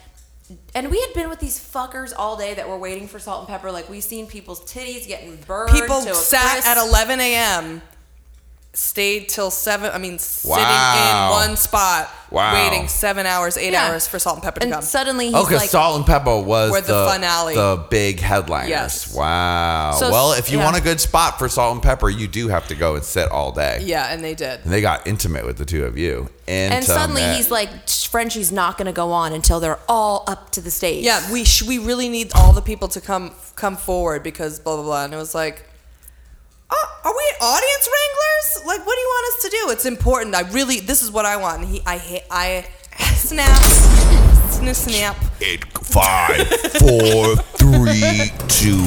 And 0.73 0.89
we 0.89 1.01
had 1.01 1.13
been 1.13 1.27
with 1.29 1.39
these 1.39 1.59
fuckers 1.59 2.13
all 2.17 2.37
day 2.37 2.53
that 2.53 2.69
were 2.69 2.77
waiting 2.77 3.07
for 3.07 3.19
Salt-N-Pepa. 3.19 3.73
Like, 3.73 3.89
we 3.89 3.99
seen 3.99 4.27
people's 4.27 4.61
titties 4.61 5.05
getting 5.05 5.35
burned. 5.45 5.73
People 5.73 6.01
to 6.01 6.11
a 6.11 6.15
sat 6.15 6.51
crisp. 6.53 6.67
at 6.67 6.77
11 6.77 7.19
a.m. 7.19 7.81
Stayed 8.79 9.27
till 9.27 9.49
seven. 9.49 9.89
I 9.91 9.97
mean, 9.97 10.19
sitting 10.19 10.51
Wow. 10.51 11.31
in 11.43 11.47
one 11.49 11.57
spot, 11.57 12.11
Wow. 12.29 12.53
waiting 12.53 12.87
seven 12.87 13.25
hours, 13.25 13.57
eight 13.57 13.73
Yeah. 13.73 13.87
hours 13.87 14.07
for 14.07 14.19
Salt-N-Pepa 14.19 14.53
to 14.59 14.63
And 14.65 14.73
come. 14.73 14.81
suddenly 14.83 15.25
he's 15.27 15.35
Oh, 15.35 15.45
because 15.45 15.61
like, 15.61 15.69
Salt 15.71 15.95
and 15.95 16.05
Pepper 16.05 16.37
was 16.37 16.69
Were 16.69 16.81
the 16.81 16.93
the, 16.93 17.09
finale. 17.09 17.55
the 17.55 17.83
big 17.89 18.19
headliners. 18.19 18.69
Yes. 18.69 19.07
Wow. 19.15 19.95
So- 19.99 20.11
well, 20.11 20.33
if 20.33 20.51
you 20.51 20.59
yeah. 20.59 20.63
want 20.65 20.77
a 20.77 20.81
good 20.81 21.01
spot 21.01 21.39
for 21.39 21.49
Salt-N-Pepa, 21.49 22.15
you 22.19 22.27
do 22.27 22.49
have 22.49 22.67
to 22.67 22.75
go 22.75 22.93
and 22.93 23.03
sit 23.03 23.31
all 23.31 23.51
day. 23.51 23.79
yeah, 23.81 24.09
and 24.11 24.23
they 24.23 24.35
did. 24.35 24.59
And 24.63 24.71
they 24.71 24.81
got 24.81 25.07
intimate 25.07 25.43
with 25.43 25.57
the 25.57 25.65
two 25.65 25.83
of 25.83 25.97
you. 25.97 26.29
and 26.47 26.85
suddenly 26.85 27.23
he's 27.35 27.49
like, 27.49 27.69
Frenchie's 27.89 28.51
not 28.51 28.77
going 28.77 28.85
to 28.85 28.93
go 28.93 29.11
on 29.11 29.33
until 29.33 29.59
they're 29.59 29.79
all 29.89 30.23
up 30.27 30.51
to 30.51 30.61
the 30.61 30.71
stage. 30.71 31.03
Yeah, 31.03 31.19
we 31.31 31.43
sh- 31.43 31.63
we 31.63 31.77
really 31.79 32.07
need 32.09 32.31
all 32.35 32.53
the 32.53 32.61
people 32.61 32.87
to 32.89 33.01
come 33.01 33.31
come 33.55 33.75
forward 33.75 34.21
because 34.23 34.59
blah 34.59 34.75
blah 34.75 34.83
blah. 34.85 35.03
And 35.03 35.13
it 35.13 35.17
was 35.17 35.33
like, 35.35 35.66
oh, 36.69 37.01
are 37.03 37.13
we 37.13 37.33
audience 37.41 37.89
wranglers? 37.91 38.65
Like, 38.65 38.85
what 38.85 38.95
do 38.95 39.01
you 39.01 39.07
want 39.07 39.35
us 39.35 39.43
to 39.43 39.49
do? 39.49 39.69
It's 39.71 39.85
important. 39.85 40.35
I 40.35 40.41
really, 40.51 40.79
this 40.79 41.01
is 41.01 41.11
what 41.11 41.25
I 41.25 41.37
want. 41.37 41.61
And 41.61 41.69
he, 41.69 41.81
I 41.85 41.97
hate, 41.97 42.23
I 42.29 42.65
snap, 43.15 43.61
snap, 44.51 44.75
snap. 44.75 45.17
Eight, 45.41 45.63
five, 45.77 46.47
four, 46.79 47.35
three, 47.57 48.31
two, 48.47 48.81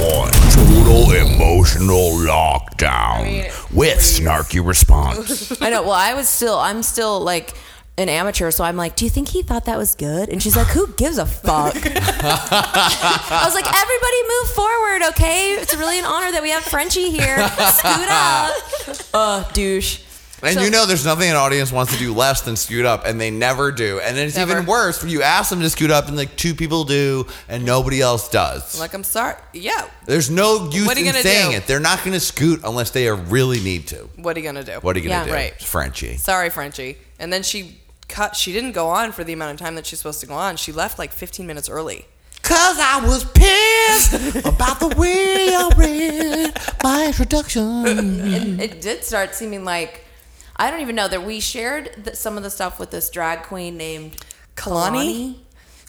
one. 0.00 0.32
Total 0.52 1.12
emotional 1.12 2.10
lockdown 2.12 3.24
mean, 3.24 3.44
with 3.72 3.98
snarky 3.98 4.64
response. 4.64 5.60
I 5.60 5.70
know. 5.70 5.82
Well, 5.82 5.92
I 5.92 6.14
was 6.14 6.28
still, 6.28 6.58
I'm 6.58 6.82
still 6.82 7.20
like 7.20 7.54
an 7.98 8.08
amateur, 8.08 8.50
so 8.50 8.64
I'm 8.64 8.76
like, 8.76 8.96
do 8.96 9.04
you 9.04 9.10
think 9.10 9.28
he 9.28 9.42
thought 9.42 9.66
that 9.66 9.76
was 9.76 9.94
good? 9.94 10.28
And 10.30 10.42
she's 10.42 10.56
like, 10.56 10.68
who 10.68 10.86
gives 10.94 11.18
a 11.18 11.26
fuck? 11.26 11.74
I 11.84 13.42
was 13.44 13.54
like, 13.54 13.66
everybody 13.66 14.22
move 14.40 14.48
forward, 14.50 15.02
okay? 15.10 15.52
It's 15.60 15.76
really 15.76 15.98
an 15.98 16.04
honor 16.04 16.32
that 16.32 16.42
we 16.42 16.50
have 16.50 16.62
Frenchie 16.64 17.10
here. 17.10 17.36
Scoot 17.48 18.08
up. 18.08 18.52
Uh, 19.14 19.44
douche. 19.52 20.00
And 20.42 20.54
So- 20.54 20.62
you 20.62 20.70
know, 20.70 20.86
there's 20.86 21.04
nothing 21.04 21.28
an 21.30 21.36
audience 21.36 21.70
wants 21.70 21.92
to 21.92 21.98
do 21.98 22.12
less 22.14 22.40
than 22.40 22.56
scoot 22.56 22.84
up, 22.86 23.04
and 23.06 23.20
they 23.20 23.30
never 23.30 23.70
do. 23.70 24.00
And 24.00 24.16
then 24.16 24.26
it's 24.26 24.38
even 24.38 24.64
worse 24.66 25.00
when 25.02 25.10
you 25.12 25.22
ask 25.22 25.50
them 25.50 25.60
to 25.60 25.68
scoot 25.70 25.90
up, 25.90 26.08
and 26.08 26.16
like 26.16 26.34
two 26.36 26.54
people 26.54 26.84
do, 26.84 27.26
and 27.48 27.64
nobody 27.64 28.00
else 28.00 28.28
does. 28.30 28.80
Like, 28.80 28.94
I'm 28.94 29.04
sorry. 29.04 29.36
Yeah. 29.52 29.86
There's 30.06 30.30
no 30.30 30.68
use 30.72 30.86
What 30.86 30.96
are 30.96 31.00
you 31.00 31.06
in 31.06 31.12
gonna 31.12 31.22
saying 31.22 31.50
do? 31.52 31.56
it. 31.58 31.66
They're 31.66 31.78
not 31.78 31.98
going 31.98 32.12
to 32.14 32.20
scoot 32.20 32.60
unless 32.64 32.90
they 32.90 33.08
really 33.10 33.60
need 33.60 33.86
to. 33.88 34.08
What 34.16 34.36
are 34.36 34.40
you 34.40 34.46
gonna 34.46 34.64
do? 34.64 34.72
What 34.80 34.96
are 34.96 34.98
you 34.98 35.08
going 35.08 35.20
to 35.24 35.26
Yeah. 35.30 35.32
do, 35.32 35.32
Right. 35.32 35.60
Frenchie? 35.62 36.16
Sorry, 36.16 36.48
Frenchie. 36.50 36.96
And 37.20 37.32
then 37.32 37.42
she 37.44 37.78
cut. 38.12 38.36
She 38.36 38.52
didn't 38.52 38.72
go 38.72 38.88
on 38.88 39.10
for 39.10 39.24
the 39.24 39.32
amount 39.32 39.52
of 39.52 39.58
time 39.58 39.74
that 39.74 39.86
she's 39.86 39.98
supposed 39.98 40.20
to 40.20 40.26
go 40.26 40.34
on. 40.34 40.56
She 40.56 40.70
left 40.70 40.98
like 40.98 41.10
15 41.10 41.46
minutes 41.46 41.68
early. 41.68 42.06
Cause 42.42 42.76
I 42.78 43.00
was 43.04 43.24
pissed 43.24 44.44
about 44.44 44.80
the 44.80 44.88
way 44.88 45.54
I 45.54 45.70
read 45.76 46.58
my 46.82 47.06
introduction. 47.06 48.60
It 48.60 48.80
did 48.80 49.04
start 49.04 49.34
seeming 49.34 49.64
like, 49.64 50.04
I 50.56 50.70
don't 50.70 50.80
even 50.80 50.94
know 50.94 51.08
that 51.08 51.24
we 51.24 51.40
shared 51.40 52.04
the, 52.04 52.14
some 52.14 52.36
of 52.36 52.42
the 52.42 52.50
stuff 52.50 52.78
with 52.78 52.90
this 52.90 53.10
drag 53.10 53.44
queen 53.44 53.76
named 53.76 54.16
Kalani? 54.56 55.36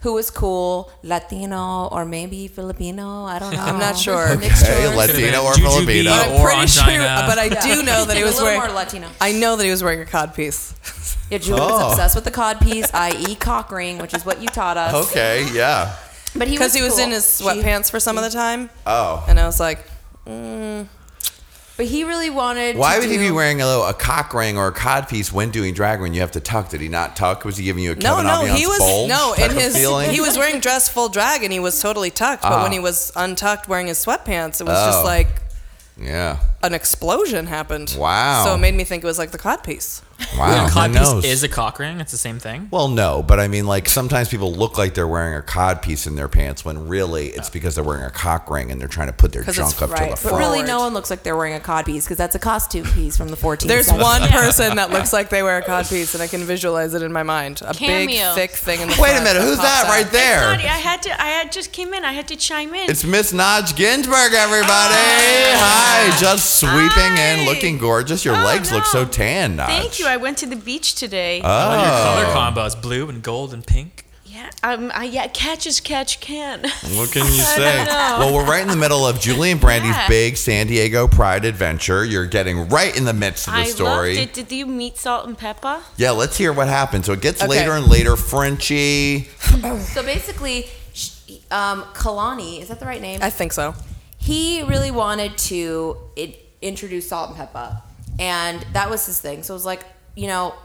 Who 0.03 0.13
was 0.13 0.29
cool, 0.29 0.91
Latino 1.01 1.87
or 1.91 2.05
maybe 2.05 2.47
Filipino. 2.47 3.23
I 3.25 3.39
don't 3.39 3.53
know. 3.53 3.61
I'm 3.61 3.79
not 3.79 3.97
sure. 3.97 4.27
Okay, 4.33 4.47
yours. 4.83 4.95
Latino 4.95 5.43
or 5.43 5.53
Juju 5.55 5.67
Filipino. 5.69 6.11
But 6.11 6.27
I'm 6.27 6.31
Or 6.41 6.47
pretty 6.51 6.67
sure. 6.67 6.85
But 6.85 7.39
I 7.39 7.49
do 7.49 7.83
know 7.83 8.05
that 8.05 8.15
he 8.17 8.21
A 8.21 8.25
was 8.25 8.35
little 8.35 8.47
wearing. 8.47 8.59
more 8.61 8.71
Latino. 8.75 9.07
I 9.21 9.31
know 9.31 9.55
that 9.55 9.63
he 9.63 9.71
was 9.71 9.81
wearing 9.83 10.01
a 10.01 10.05
cod 10.05 10.35
piece. 10.35 10.75
Yeah, 11.31 11.37
Julie 11.39 11.61
Oh. 11.61 11.65
was 11.87 11.93
obsessed 11.93 12.15
with 12.15 12.25
the 12.25 12.31
cod 12.31 12.59
piece, 12.59 12.93
i.e., 12.93 13.33
cock 13.35 13.71
ring, 13.71 13.97
which 13.97 14.13
is 14.13 14.23
what 14.23 14.39
you 14.41 14.47
taught 14.49 14.77
us. 14.77 14.93
Okay, 15.09 15.47
yeah. 15.53 15.95
but 16.35 16.47
he 16.47 16.53
Because 16.55 16.73
he 16.75 16.83
was 16.83 16.95
cool. 16.95 17.05
in 17.05 17.11
his 17.11 17.37
She- 17.37 17.43
sweatpants 17.43 17.89
for 17.89 17.99
some 17.99 18.17
of 18.19 18.23
the 18.23 18.29
time. 18.29 18.69
Oh. 18.85 19.23
And 19.27 19.39
I 19.39 19.45
was 19.47 19.59
like, 19.59 19.79
mm, 20.27 20.85
but 21.77 21.85
he 21.87 22.03
really 22.03 22.29
wanted. 22.29 22.77
Why 22.77 22.99
would 22.99 23.09
he 23.09 23.17
be 23.17 23.31
wearing 23.31 23.61
a, 23.61 23.65
little, 23.65 23.85
a 23.85 23.93
cock 23.93 24.33
ring 24.33 24.57
or 24.57 24.67
a 24.67 24.71
cod 24.71 25.07
piece 25.07 25.31
when 25.31 25.49
doing 25.51 25.73
drag 25.73 26.01
when 26.01 26.13
you 26.13 26.21
have 26.21 26.31
to 26.31 26.39
tuck? 26.39 26.69
Did 26.69 26.81
he 26.81 26.89
not 26.89 27.15
tuck? 27.15 27.45
Was 27.45 27.57
he 27.57 27.63
giving 27.65 27.83
you 27.83 27.91
a 27.91 27.95
no, 27.95 28.15
Kevin 28.17 28.25
no, 28.25 28.45
he 28.45 28.65
was 28.67 28.79
no 29.09 29.33
in 29.33 29.51
his 29.51 29.75
feeling? 29.75 30.09
he 30.11 30.21
was 30.21 30.37
wearing 30.37 30.59
dress 30.59 30.87
full 30.89 31.09
drag 31.09 31.43
and 31.43 31.51
he 31.51 31.59
was 31.59 31.81
totally 31.81 32.11
tucked. 32.11 32.43
But 32.43 32.51
Ah. 32.53 32.63
when 32.63 32.71
he 32.71 32.79
was 32.79 33.11
untucked 33.15 33.67
wearing 33.67 33.87
his 33.87 34.03
sweatpants, 34.03 34.61
it 34.61 34.65
was 34.65 34.77
Oh. 34.77 34.85
just 34.91 35.03
like 35.03 35.27
Yeah. 35.97 36.37
an 36.61 36.73
explosion 36.73 37.47
happened. 37.47 37.95
Wow. 37.97 38.45
So 38.45 38.55
it 38.55 38.57
made 38.59 38.73
me 38.75 38.83
think 38.83 39.03
it 39.03 39.07
was 39.07 39.17
like 39.19 39.31
the 39.31 39.37
cod 39.37 39.63
piece. 39.63 40.01
Wow. 40.37 40.65
a 40.65 40.67
who 40.67 40.73
cod 40.73 40.91
piece 41.21 41.25
is 41.31 41.43
a 41.43 41.49
cock 41.49 41.79
ring. 41.79 41.99
It's 41.99 42.11
the 42.11 42.17
same 42.17 42.39
thing. 42.39 42.67
well, 42.71 42.87
no, 42.87 43.23
but 43.23 43.39
I 43.39 43.47
mean, 43.47 43.65
like 43.67 43.87
sometimes 43.89 44.29
people 44.29 44.51
look 44.53 44.77
like 44.77 44.93
they're 44.93 45.07
wearing 45.07 45.35
a 45.35 45.41
cod 45.41 45.81
piece 45.81 46.07
in 46.07 46.15
their 46.15 46.27
pants 46.27 46.63
when 46.65 46.87
really 46.87 47.27
it's 47.27 47.49
because 47.49 47.75
they're 47.75 47.83
wearing 47.83 48.05
a 48.05 48.09
cock 48.11 48.49
ring 48.49 48.71
and 48.71 48.79
they're 48.81 48.87
trying 48.87 49.07
to 49.07 49.13
put 49.13 49.31
their 49.31 49.43
junk 49.43 49.57
it's 49.57 49.81
up 49.81 49.89
to 49.89 49.93
Right, 49.93 50.03
the 50.05 50.09
but 50.11 50.19
front. 50.19 50.37
really, 50.37 50.63
no 50.63 50.79
one 50.79 50.93
looks 50.93 51.09
like 51.09 51.23
they're 51.23 51.37
wearing 51.37 51.53
a 51.53 51.59
cod 51.59 51.85
piece 51.85 52.05
because 52.05 52.17
that's 52.17 52.35
a 52.35 52.39
costume 52.39 52.85
piece 52.93 53.15
from 53.17 53.29
the 53.29 53.35
14th. 53.37 53.67
There's 53.67 53.85
century. 53.87 54.03
one 54.03 54.21
person 54.29 54.75
that 54.77 54.91
looks 54.91 55.13
like 55.13 55.29
they 55.29 55.43
wear 55.43 55.57
a 55.57 55.61
cod 55.63 55.87
piece, 55.87 56.13
and 56.13 56.23
I 56.23 56.27
can 56.27 56.41
visualize 56.43 56.93
it 56.93 57.01
in 57.01 57.11
my 57.13 57.23
mind. 57.23 57.61
A 57.65 57.73
big, 57.73 58.09
thick 58.35 58.51
thing 58.51 58.81
in 58.81 58.87
the 58.89 58.97
Wait 58.99 59.09
a 59.11 59.13
front 59.13 59.23
minute, 59.25 59.41
who's 59.41 59.57
pops 59.57 59.67
that 59.67 59.85
out. 59.85 59.89
right 59.91 60.11
there? 60.11 60.43
Claudia, 60.43 60.69
I 60.69 60.77
had 60.77 61.01
to. 61.03 61.21
I 61.21 61.27
had 61.27 61.51
just 61.51 61.71
came 61.71 61.93
in. 61.93 62.03
I 62.03 62.13
had 62.13 62.27
to 62.29 62.35
chime 62.35 62.73
in. 62.73 62.89
It's 62.89 63.03
Miss 63.03 63.31
Naj 63.33 63.75
Ginsburg, 63.75 64.33
everybody. 64.33 64.93
Oh. 64.95 65.53
Hi, 65.57 66.17
just 66.19 66.59
sweeping 66.59 67.17
in, 67.17 67.45
looking 67.45 67.77
gorgeous. 67.77 68.25
Your 68.25 68.35
Oh, 68.35 68.43
legs 68.43 68.71
look 68.71 68.85
so 68.85 69.05
tan, 69.05 69.57
Naj. 69.57 69.67
Thank 69.67 69.99
you. 69.99 70.07
I 70.07 70.12
went 70.17 70.37
to 70.39 70.45
the 70.45 70.55
beach 70.55 70.95
today. 70.95 71.41
Oh. 71.43 71.47
love 71.47 71.85
your 71.85 71.93
Oh. 71.93 72.33
color 72.33 72.51
combos: 72.69 72.81
blue 72.81 73.09
and 73.09 73.21
gold 73.23 73.53
and 73.53 73.65
pink. 73.65 74.05
Yeah, 74.25 74.49
um, 74.63 74.91
I, 74.95 75.03
yeah, 75.03 75.27
catch 75.27 75.67
as 75.67 75.79
catch 75.79 76.19
can. 76.19 76.61
What 76.95 77.11
can 77.11 77.23
you 77.25 77.41
say? 77.43 77.85
Well, 77.85 78.33
we're 78.33 78.43
right 78.45 78.63
in 78.63 78.67
the 78.67 78.75
middle 78.75 79.05
of 79.05 79.19
Julie 79.19 79.51
and 79.51 79.61
Brandy's 79.61 79.91
Yeah. 79.95 80.07
big 80.07 80.37
San 80.37 80.65
Diego 80.65 81.07
Pride 81.07 81.45
adventure. 81.45 82.03
You're 82.03 82.25
getting 82.25 82.67
right 82.69 82.95
in 82.97 83.05
the 83.05 83.13
midst 83.13 83.47
of 83.47 83.53
the 83.53 83.59
I 83.59 83.65
story. 83.65 84.15
loved 84.17 84.29
it. 84.29 84.33
Did 84.33 84.51
you 84.51 84.65
meet 84.65 84.97
Salt-N-Pepa? 84.97 85.81
Yeah, 85.97 86.11
let's 86.11 86.35
hear 86.35 86.51
what 86.51 86.67
happened. 86.67 87.05
So 87.05 87.13
it 87.13 87.21
gets 87.21 87.41
Okay. 87.43 87.49
later 87.49 87.73
and 87.73 87.85
later. 87.87 88.15
Frenchie. 88.15 89.27
So 89.93 90.01
basically, 90.01 90.67
sh- 90.93 91.11
um, 91.51 91.83
Kalani, 91.93 92.59
is 92.59 92.69
that 92.69 92.79
the 92.79 92.87
right 92.87 93.01
name? 93.01 93.19
I 93.21 93.29
think 93.29 93.53
so. 93.53 93.75
he 94.17 94.63
really 94.63 94.89
wanted 94.91 95.37
to 95.37 95.97
i 96.17 96.35
introduce 96.61 97.09
Salt-N-Pepa, 97.09 97.81
and 98.19 98.65
that 98.73 98.89
was 98.89 99.05
his 99.05 99.19
thing. 99.19 99.43
So 99.43 99.53
it 99.53 99.57
was 99.57 99.65
like, 99.65 99.83
you 100.15 100.27
know, 100.27 100.55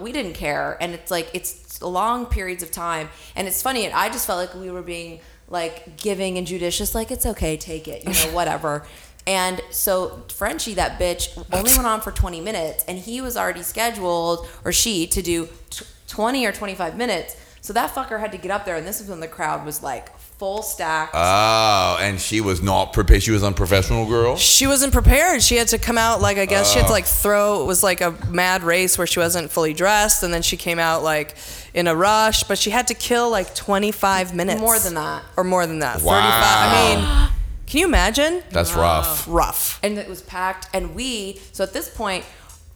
we 0.00 0.12
didn't 0.12 0.34
care, 0.34 0.76
and 0.80 0.94
it's 0.94 1.10
like 1.10 1.30
it's 1.34 1.80
long 1.82 2.26
periods 2.26 2.62
of 2.62 2.70
time, 2.70 3.08
and 3.36 3.46
it's 3.46 3.62
funny. 3.62 3.84
And 3.84 3.94
I 3.94 4.08
just 4.08 4.26
felt 4.26 4.38
like 4.38 4.54
we 4.60 4.70
were 4.70 4.82
being 4.82 5.20
like 5.48 5.96
giving 5.96 6.38
and 6.38 6.46
judicious, 6.46 6.94
like 6.94 7.10
it's 7.10 7.26
okay, 7.26 7.56
take 7.56 7.88
it, 7.88 8.04
you 8.04 8.12
know, 8.12 8.32
whatever. 8.34 8.86
And 9.26 9.60
so 9.70 10.24
Frenchie, 10.34 10.74
that 10.74 10.98
bitch, 10.98 11.36
only 11.52 11.70
went 11.72 11.86
on 11.86 12.00
for 12.00 12.10
20 12.10 12.40
minutes, 12.40 12.84
and 12.88 12.98
he 12.98 13.20
was 13.20 13.36
already 13.36 13.62
scheduled, 13.62 14.48
or 14.64 14.72
she, 14.72 15.06
to 15.08 15.20
do 15.20 15.48
t- 15.70 15.84
20 16.08 16.46
or 16.46 16.52
25 16.52 16.96
minutes. 16.96 17.36
So 17.60 17.72
that 17.74 17.94
fucker 17.94 18.18
had 18.18 18.32
to 18.32 18.38
get 18.38 18.50
up 18.50 18.64
there, 18.64 18.76
and 18.76 18.86
this 18.86 19.00
is 19.00 19.08
when 19.08 19.20
the 19.20 19.28
crowd 19.28 19.66
was 19.66 19.82
like 19.82 20.08
full 20.38 20.62
stack. 20.62 21.10
Oh, 21.12 21.98
and 22.00 22.20
she 22.20 22.40
was 22.40 22.62
not 22.62 22.92
prepared. 22.92 23.22
She 23.22 23.32
was 23.32 23.42
unprofessional 23.42 24.06
girl. 24.06 24.36
She 24.36 24.68
wasn't 24.68 24.92
prepared. 24.92 25.42
She 25.42 25.56
had 25.56 25.68
to 25.68 25.78
come 25.78 25.98
out 25.98 26.20
like 26.20 26.38
I 26.38 26.46
guess 26.46 26.72
she 26.72 26.78
had 26.78 26.86
to 26.86 26.92
oh. 26.92 26.94
like 26.94 27.06
throw. 27.06 27.62
It 27.62 27.66
was 27.66 27.82
like 27.82 28.00
a 28.00 28.12
mad 28.28 28.62
race 28.62 28.96
where 28.96 29.06
she 29.06 29.18
wasn't 29.18 29.50
fully 29.50 29.74
dressed, 29.74 30.22
and 30.22 30.32
then 30.32 30.42
she 30.42 30.56
came 30.56 30.78
out 30.78 31.02
like 31.02 31.34
in 31.74 31.88
a 31.88 31.94
rush. 31.94 32.44
But 32.44 32.56
she 32.58 32.70
had 32.70 32.86
to 32.88 32.94
kill 32.94 33.30
like 33.30 33.54
25 33.54 34.34
minutes. 34.34 34.60
More 34.60 34.78
than 34.78 34.94
that. 34.94 35.24
or 35.36 35.44
more 35.44 35.66
than 35.66 35.80
that. 35.80 36.02
Wow. 36.02 36.20
35. 36.20 36.32
I 36.32 37.26
mean, 37.26 37.38
can 37.66 37.80
you 37.80 37.86
imagine? 37.86 38.42
That's 38.50 38.72
rough. 38.74 39.26
Rough. 39.28 39.80
and 39.82 39.98
it 39.98 40.08
was 40.08 40.22
packed 40.22 40.68
and 40.72 40.94
we 40.94 41.38
so 41.52 41.64
at 41.64 41.74
this 41.74 41.90
point 41.94 42.24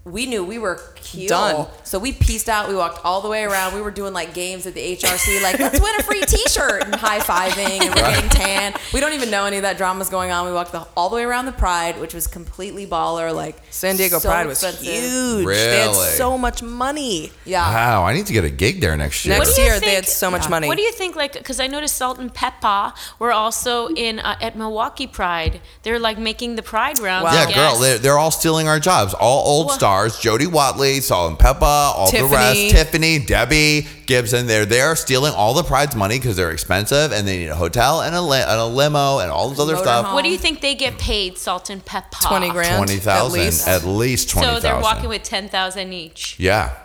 we 0.04 0.26
knew 0.26 0.42
we 0.44 0.58
were 0.58 0.80
keel. 0.96 1.28
Done. 1.28 1.66
So 1.84 1.98
we 1.98 2.12
pieced 2.12 2.48
out. 2.48 2.68
We 2.68 2.74
walked 2.74 3.04
all 3.04 3.20
the 3.20 3.28
way 3.28 3.44
around. 3.44 3.74
We 3.74 3.80
were 3.82 3.90
doing 3.90 4.12
like 4.12 4.34
games 4.34 4.66
at 4.66 4.74
the 4.74 4.96
HRC, 4.96 5.42
like 5.42 5.58
let's 5.60 5.80
win 5.80 5.94
a 5.98 6.02
free 6.02 6.20
T-shirt 6.26 6.84
and 6.84 6.94
high 6.94 7.20
fiving 7.20 7.80
and 7.82 7.88
we're 7.94 8.10
getting 8.10 8.30
tan. 8.30 8.74
We 8.92 8.98
don't 9.00 9.12
even 9.12 9.30
know 9.30 9.44
any 9.44 9.56
of 9.58 9.62
that 9.62 9.76
drama's 9.78 10.08
going 10.08 10.30
on. 10.32 10.46
We 10.46 10.52
walked 10.52 10.72
the, 10.72 10.86
all 10.96 11.08
the 11.08 11.16
way 11.16 11.22
around 11.24 11.46
the 11.46 11.52
Pride, 11.52 12.00
which 12.00 12.14
was 12.14 12.26
completely 12.26 12.86
baller. 12.86 13.32
Like 13.34 13.56
San 13.70 13.96
Diego 13.96 14.18
so 14.18 14.28
Pride 14.28 14.46
was 14.46 14.62
expensive. 14.62 14.92
huge. 14.92 15.46
They 15.46 15.80
had 15.80 15.94
so 15.94 16.36
much 16.36 16.62
money. 16.62 17.30
Yeah. 17.44 17.62
Wow, 17.72 18.04
I 18.04 18.12
need 18.14 18.26
to 18.26 18.32
get 18.32 18.44
a 18.44 18.50
gig 18.50 18.80
there 18.80 18.96
next 18.96 19.24
year. 19.24 19.36
Next 19.36 19.50
What 19.50 19.56
do 19.56 19.62
you 19.62 19.68
year 19.68 19.80
they 19.80 19.94
had 19.94 20.06
so 20.06 20.30
much 20.30 20.44
Yeah. 20.44 20.48
money. 20.50 20.66
What 20.68 20.76
do 20.78 20.82
you 20.82 20.92
think? 20.92 21.14
Like, 21.14 21.34
because 21.34 21.60
I 21.60 21.66
noticed 21.68 21.96
Salt-N-Pepa 21.96 22.94
were 23.18 23.32
also 23.32 23.88
in 23.88 24.18
uh, 24.18 24.36
at 24.40 24.56
Milwaukee 24.56 25.06
Pride. 25.06 25.60
They're 25.82 25.98
like 25.98 26.18
making 26.18 26.56
the 26.56 26.62
Pride 26.62 26.98
rounds. 26.98 27.24
Wow. 27.24 27.32
Yeah, 27.48 27.54
girl, 27.54 27.76
they're, 27.78 27.98
they're 27.98 28.18
all 28.18 28.30
stealing 28.30 28.66
our 28.68 28.80
jobs. 28.80 29.14
All 29.14 29.46
old 29.46 29.66
Well- 29.68 29.76
stars: 29.76 29.91
Jody 30.20 30.46
Watley, 30.46 31.00
Salt-N-Pepa, 31.00 31.62
all 31.62 32.10
the 32.10 32.24
rest. 32.24 32.56
Tiffany. 32.56 32.70
Tiffany, 32.70 33.18
Debbie 33.18 33.86
Gibson. 34.06 34.46
They're 34.46 34.64
there 34.66 34.96
stealing 34.96 35.32
all 35.34 35.54
the 35.54 35.62
pride's 35.62 35.94
money 35.94 36.18
because 36.18 36.36
they're 36.36 36.50
expensive 36.50 37.12
and 37.12 37.26
they 37.26 37.38
need 37.38 37.48
a 37.48 37.54
hotel 37.56 38.00
and 38.02 38.14
a, 38.14 38.20
li- 38.20 38.40
and 38.40 38.60
a 38.60 38.66
limo 38.66 39.18
and 39.18 39.30
all 39.30 39.50
this 39.50 39.58
other 39.58 39.74
Motorhome. 39.74 39.82
stuff. 39.82 40.14
What 40.14 40.24
do 40.24 40.30
you 40.30 40.38
think 40.38 40.60
they 40.60 40.74
get 40.74 40.98
paid, 40.98 41.38
Salt-N-Pepa? 41.38 42.26
20 42.28 42.50
grand? 42.50 42.76
Twenty 42.76 42.98
thousand, 43.00 43.40
At 43.40 43.44
least. 43.46 43.68
at 43.68 43.84
least 43.84 44.30
twenty 44.30 44.48
So 44.48 44.60
they're 44.60 44.80
walking 44.80 45.08
with 45.08 45.22
ten 45.22 45.48
thousand 45.48 45.92
each 45.92 46.38
yeah. 46.38 46.76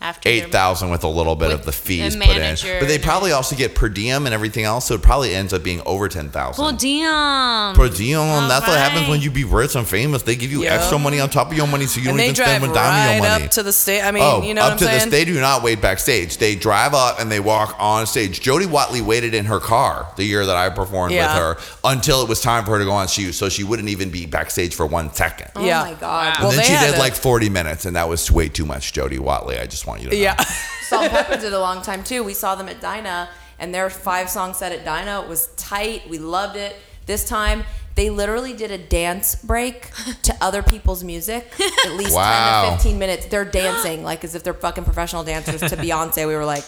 After 0.00 0.28
Eight 0.28 0.52
thousand 0.52 0.90
with 0.90 1.02
a 1.02 1.08
little 1.08 1.34
bit 1.34 1.50
of 1.50 1.64
the 1.64 1.72
fees 1.72 2.14
a 2.14 2.18
put 2.18 2.36
in, 2.36 2.56
but 2.78 2.86
they 2.86 2.98
probably 2.98 3.32
also 3.32 3.56
get 3.56 3.74
per 3.74 3.88
diem 3.88 4.26
and 4.26 4.34
everything 4.34 4.64
else, 4.64 4.86
so 4.86 4.94
it 4.94 5.02
probably 5.02 5.34
ends 5.34 5.52
up 5.52 5.62
being 5.64 5.82
over 5.86 6.08
ten 6.08 6.30
thousand. 6.30 6.64
Per 6.64 6.72
diem. 6.76 7.74
Per 7.74 7.88
diem, 7.88 8.48
that's 8.48 8.66
what 8.66 8.78
happens 8.78 9.08
when 9.08 9.20
you 9.20 9.30
be 9.30 9.44
rich 9.44 9.74
and 9.74 9.86
famous. 9.86 10.22
They 10.22 10.36
give 10.36 10.52
you 10.52 10.62
Yeah. 10.64 10.74
extra 10.74 10.98
money 10.98 11.18
on 11.20 11.30
top 11.30 11.50
of 11.50 11.56
your 11.56 11.66
money, 11.66 11.86
so 11.86 11.98
you 12.00 12.06
don't 12.08 12.16
they 12.16 12.24
even 12.26 12.34
drive 12.36 12.48
spend 12.48 12.62
one 12.66 12.74
dime 12.74 12.86
of 12.86 13.06
right 13.06 13.14
your 13.14 13.22
money. 13.32 13.44
up 13.46 13.50
to 13.52 13.62
the 13.62 13.72
state. 13.72 14.02
I 14.02 14.10
mean, 14.12 14.22
Oh, 14.22 14.42
you 14.42 14.54
know 14.54 14.62
up 14.62 14.66
what 14.66 14.72
I'm 14.74 14.78
to 14.78 14.84
saying? 14.84 15.10
this, 15.10 15.10
they 15.10 15.24
do 15.24 15.40
not 15.40 15.62
wait 15.62 15.80
backstage. 15.80 16.36
They 16.38 16.54
drive 16.54 16.94
up 16.94 17.20
and 17.20 17.30
they 17.30 17.40
walk 17.40 17.74
on 17.78 18.06
stage. 18.06 18.40
Jody 18.40 18.66
Watley 18.66 19.00
waited 19.00 19.34
in 19.34 19.46
her 19.46 19.58
car 19.60 20.06
the 20.16 20.24
year 20.24 20.46
that 20.46 20.56
I 20.56 20.68
performed 20.70 21.12
Yeah. 21.14 21.26
with 21.26 21.42
her 21.42 21.56
until 21.84 22.22
it 22.22 22.28
was 22.28 22.40
time 22.40 22.64
for 22.64 22.72
her 22.72 22.78
to 22.78 22.84
go 22.84 22.92
on 22.92 23.08
shoot, 23.08 23.32
so 23.32 23.48
she 23.48 23.64
wouldn't 23.64 23.88
even 23.88 24.10
be 24.10 24.26
backstage 24.26 24.74
for 24.74 24.86
one 24.86 25.12
second. 25.12 25.50
Oh 25.56 25.64
Yeah. 25.64 25.82
my 25.82 25.94
god. 25.94 26.34
And 26.36 26.42
Well, 26.44 26.52
then 26.52 26.64
she 26.64 26.72
did 26.72 26.94
to- 26.94 26.98
like 27.00 27.14
40 27.16 27.48
minutes, 27.48 27.84
and 27.84 27.96
that 27.96 28.08
was 28.08 28.30
way 28.30 28.48
too 28.48 28.64
much, 28.64 28.92
Jody 28.92 29.18
Watley. 29.18 29.58
I 29.58 29.66
just 29.66 29.86
want 29.88 30.02
you 30.02 30.10
to 30.10 30.14
know. 30.16 30.22
yeah. 30.22 30.36
Salt-N-Pepa 30.88 31.40
did 31.40 31.52
a 31.52 31.60
long 31.60 31.82
time 31.82 32.02
too. 32.04 32.22
We 32.24 32.34
saw 32.34 32.54
them 32.54 32.68
at 32.68 32.80
Dinah, 32.80 33.28
and 33.58 33.74
their 33.74 33.90
five 33.90 34.30
song 34.30 34.54
set 34.54 34.72
at 34.72 34.84
Dinah 34.84 35.26
was 35.28 35.48
tight. 35.56 36.08
We 36.08 36.18
loved 36.18 36.56
it. 36.56 36.76
This 37.06 37.24
time, 37.28 37.64
they 37.94 38.10
literally 38.10 38.52
did 38.52 38.70
a 38.70 38.78
dance 38.78 39.34
break 39.34 39.90
to 40.22 40.36
other 40.40 40.62
people's 40.62 41.02
music. 41.02 41.52
At 41.86 41.92
least 41.94 42.14
Wow. 42.14 42.62
10 42.68 42.70
to 42.70 42.76
15 42.82 42.98
minutes. 42.98 43.26
They're 43.26 43.44
dancing 43.62 44.02
like 44.04 44.22
as 44.24 44.34
if 44.34 44.44
they're 44.44 44.54
fucking 44.54 44.84
professional 44.84 45.24
dancers 45.24 45.60
to 45.60 45.76
Beyonce. 45.84 46.26
We 46.26 46.34
were 46.36 46.44
like, 46.44 46.64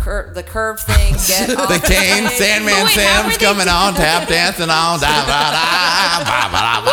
cur- 0.00 0.30
the 0.34 0.42
curve 0.42 0.80
thing, 0.80 1.14
get 1.28 1.50
off 1.56 1.68
The 1.68 1.78
cane. 1.86 2.26
Sandman 2.40 2.74
Wait, 2.84 2.94
Sam's 2.94 3.36
coming 3.38 3.68
on, 3.68 3.94
tap 3.94 4.26
dancing 4.34 4.70
on. 4.70 4.98
Da, 5.00 5.06
da, 5.06 5.50
da, 5.52 6.18
ba, 6.24 6.48
ba, 6.50 6.60
da, 6.60 6.80
ba. 6.84 6.90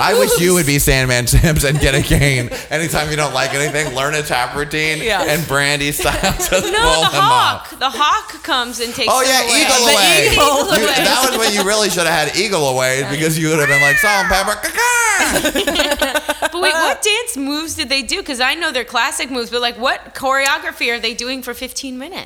I 0.00 0.16
wish 0.18 0.40
you 0.40 0.54
would 0.54 0.66
be 0.66 0.78
Sandman 0.78 1.26
Sims 1.26 1.64
and 1.64 1.78
get 1.78 1.94
a 1.94 2.02
cane. 2.02 2.48
Anytime 2.70 3.10
you 3.10 3.16
don't 3.16 3.34
like 3.34 3.54
anything, 3.54 3.94
learn 3.94 4.14
a 4.14 4.22
tap 4.22 4.56
routine 4.56 4.98
Yeah. 5.02 5.22
and 5.22 5.46
Brandy 5.46 5.92
style 5.92 6.14
just 6.32 6.50
No, 6.50 6.58
pull 6.58 7.04
the 7.04 7.10
them 7.12 7.22
hawk. 7.22 7.72
off. 7.72 7.78
The 7.78 7.90
hawk 7.90 8.42
comes 8.42 8.80
and 8.80 8.92
takes. 8.94 9.12
Oh 9.12 9.22
yeah, 9.22 9.42
away. 9.46 9.62
Eagle 9.62 9.84
Away. 9.86 10.26
Eagle 10.32 10.66
You- 10.66 10.88
Away. 10.88 11.04
that 11.04 11.28
was 11.30 11.38
when 11.38 11.52
you 11.54 11.62
really 11.68 11.90
should 11.90 12.06
have 12.06 12.28
had 12.28 12.36
Eagle 12.36 12.68
Away 12.70 13.06
because 13.10 13.38
you 13.38 13.48
would 13.50 13.58
have 13.60 13.68
been 13.68 13.82
like 13.82 13.96
Salt-N-Pepa. 13.98 14.70
But 16.52 16.60
wait, 16.60 16.74
what 16.74 17.00
dance 17.02 17.36
moves 17.36 17.74
did 17.74 17.88
they 17.88 18.02
do? 18.02 18.18
Because 18.18 18.40
I 18.40 18.54
know 18.54 18.72
their 18.72 18.84
classic 18.84 19.30
moves, 19.30 19.50
but 19.50 19.60
like, 19.60 19.78
what 19.78 20.14
choreography 20.14 20.92
are 20.94 20.98
they 21.00 21.14
doing 21.14 21.42
for 21.42 21.54
15 21.54 21.98
minutes? 21.98 22.21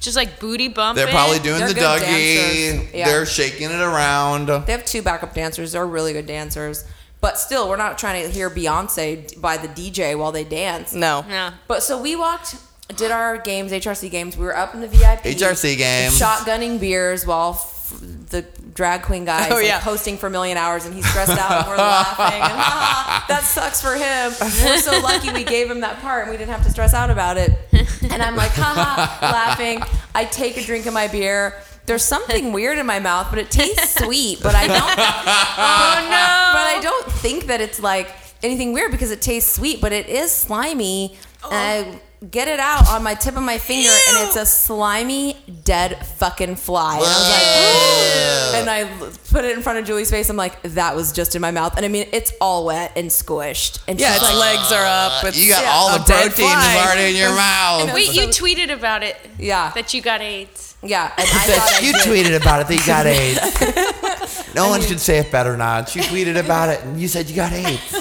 Just 0.00 0.16
like 0.16 0.38
booty 0.40 0.68
bumping. 0.68 1.02
They're 1.04 1.12
probably 1.12 1.38
doing 1.38 1.60
They're 1.60 1.68
the 1.68 1.74
good 1.74 2.02
Dougie. 2.02 2.92
Yeah. 2.94 3.06
They're 3.06 3.26
shaking 3.26 3.70
it 3.70 3.80
around. 3.80 4.46
They 4.66 4.72
have 4.72 4.84
two 4.84 5.02
backup 5.02 5.34
dancers. 5.34 5.72
They're 5.72 5.86
really 5.86 6.12
good 6.12 6.26
dancers. 6.26 6.84
But 7.20 7.38
still, 7.38 7.70
we're 7.70 7.76
not 7.76 7.96
trying 7.96 8.22
to 8.24 8.30
hear 8.30 8.50
Beyonce 8.50 9.40
by 9.40 9.56
the 9.56 9.68
DJ 9.68 10.16
while 10.18 10.30
they 10.30 10.44
dance. 10.44 10.92
No. 10.92 11.24
Yeah. 11.26 11.54
But 11.66 11.82
so 11.82 12.00
we 12.00 12.16
walked, 12.16 12.56
did 12.96 13.10
our 13.10 13.38
games, 13.38 13.72
HRC 13.72 14.10
games. 14.10 14.36
We 14.36 14.44
were 14.44 14.54
up 14.54 14.74
in 14.74 14.82
the 14.82 14.88
VIP. 14.88 15.22
HRC 15.22 15.78
games. 15.78 16.20
Shotgunning 16.20 16.78
beers 16.78 17.26
while 17.26 17.52
f- 17.52 17.94
the 18.28 18.44
drag 18.74 19.02
queen 19.02 19.24
guy 19.24 19.48
Oh, 19.50 19.54
like 19.54 19.66
yeah. 19.66 19.80
hosting 19.80 20.18
for 20.18 20.26
a 20.26 20.30
million 20.30 20.58
hours 20.58 20.84
and 20.84 20.94
he's 20.94 21.08
stressed 21.08 21.38
out 21.38 21.60
and 21.60 21.68
we're 21.68 21.76
laughing. 21.78 22.40
And 22.42 22.52
ah, 22.52 23.24
that 23.28 23.42
sucks 23.44 23.80
for 23.80 23.94
him. 23.94 24.32
We're 24.64 24.78
so 24.78 24.98
lucky 25.00 25.32
we 25.32 25.44
gave 25.44 25.70
him 25.70 25.80
that 25.80 26.00
part 26.00 26.22
and 26.22 26.30
we 26.30 26.36
didn't 26.36 26.50
have 26.50 26.64
to 26.64 26.70
stress 26.70 26.92
out 26.92 27.10
about 27.10 27.36
it. 27.36 27.52
And 28.10 28.22
I'm 28.22 28.36
like, 28.36 28.50
haha, 28.52 29.26
laughing. 29.26 29.80
I 30.14 30.24
take 30.24 30.56
a 30.56 30.62
drink 30.62 30.86
of 30.86 30.92
my 30.94 31.08
beer. 31.08 31.54
There's 31.86 32.04
something 32.04 32.52
weird 32.52 32.78
in 32.78 32.86
my 32.86 32.98
mouth, 32.98 33.28
but 33.30 33.38
it 33.38 33.50
tastes 33.50 34.02
sweet. 34.02 34.40
But 34.42 34.54
I 34.54 34.66
don't. 34.66 34.78
oh 34.98 35.96
no! 36.08 36.50
But 36.52 36.66
I 36.66 36.78
don't 36.82 37.12
think 37.12 37.46
that 37.46 37.60
it's 37.60 37.78
like 37.78 38.10
anything 38.42 38.72
weird 38.72 38.90
because 38.90 39.10
it 39.10 39.20
tastes 39.20 39.54
sweet, 39.54 39.80
but 39.82 39.92
it 39.92 40.08
is 40.08 40.32
slimy. 40.32 41.16
And 41.50 41.96
I 41.96 42.00
get 42.30 42.48
it 42.48 42.60
out 42.60 42.88
on 42.88 43.02
my 43.02 43.14
tip 43.14 43.36
of 43.36 43.42
my 43.42 43.58
finger, 43.58 43.88
and 43.88 44.26
it's 44.26 44.36
a 44.36 44.46
slimy, 44.46 45.36
dead 45.64 46.04
fucking 46.06 46.56
fly. 46.56 46.96
And 46.96 47.04
I 47.04 47.08
was 47.08 47.28
like, 47.30 48.60
and 48.60 48.70
I 48.70 48.80
l- 49.04 49.12
put 49.30 49.44
it 49.44 49.56
in 49.56 49.62
front 49.62 49.78
of 49.78 49.84
Julie's 49.84 50.10
face. 50.10 50.28
I'm 50.30 50.36
like, 50.36 50.60
that 50.62 50.94
was 50.96 51.12
just 51.12 51.34
in 51.34 51.42
my 51.42 51.50
mouth. 51.50 51.76
And 51.76 51.84
I 51.84 51.88
mean, 51.88 52.06
it's 52.12 52.32
all 52.40 52.64
wet 52.66 52.92
and 52.96 53.10
squished. 53.10 53.82
And 53.88 53.98
Yeah, 54.00 54.14
its 54.14 54.22
like, 54.22 54.36
legs 54.36 54.72
are 54.72 54.84
up. 54.84 55.24
Uh, 55.24 55.28
it's 55.28 55.38
You 55.44 55.50
got 55.52 55.62
yeah, 55.64 55.70
all 55.72 55.98
the 55.98 56.04
dead 56.04 56.28
proteins 56.32 56.50
already 56.52 57.10
in 57.10 57.16
your 57.16 57.30
mouth. 57.36 57.92
Wait, 57.92 58.14
you 58.14 58.22
tweeted 58.28 58.72
about 58.72 59.02
it. 59.02 59.16
Yeah. 59.38 59.70
That 59.74 59.92
you 59.92 60.00
got 60.02 60.20
AIDS. 60.20 60.76
yeah. 60.82 61.12
And 61.18 61.26
I 61.32 61.46
thought 61.46 61.72
I 61.82 61.86
you 61.86 61.92
tweeted 61.94 62.40
about 62.40 62.60
it 62.60 62.68
that 62.68 62.74
you 62.74 62.86
got 62.86 63.06
AIDS. 64.44 64.54
no 64.54 64.68
one 64.68 64.80
should 64.82 65.00
say 65.00 65.18
it 65.18 65.30
better 65.32 65.56
not. 65.56 65.94
You 65.96 66.02
tweeted 66.02 66.38
about 66.42 66.68
it 66.68 66.82
and 66.84 67.00
you 67.00 67.08
said 67.08 67.28
you 67.28 67.36
got 67.36 67.52
AIDS. 67.52 67.94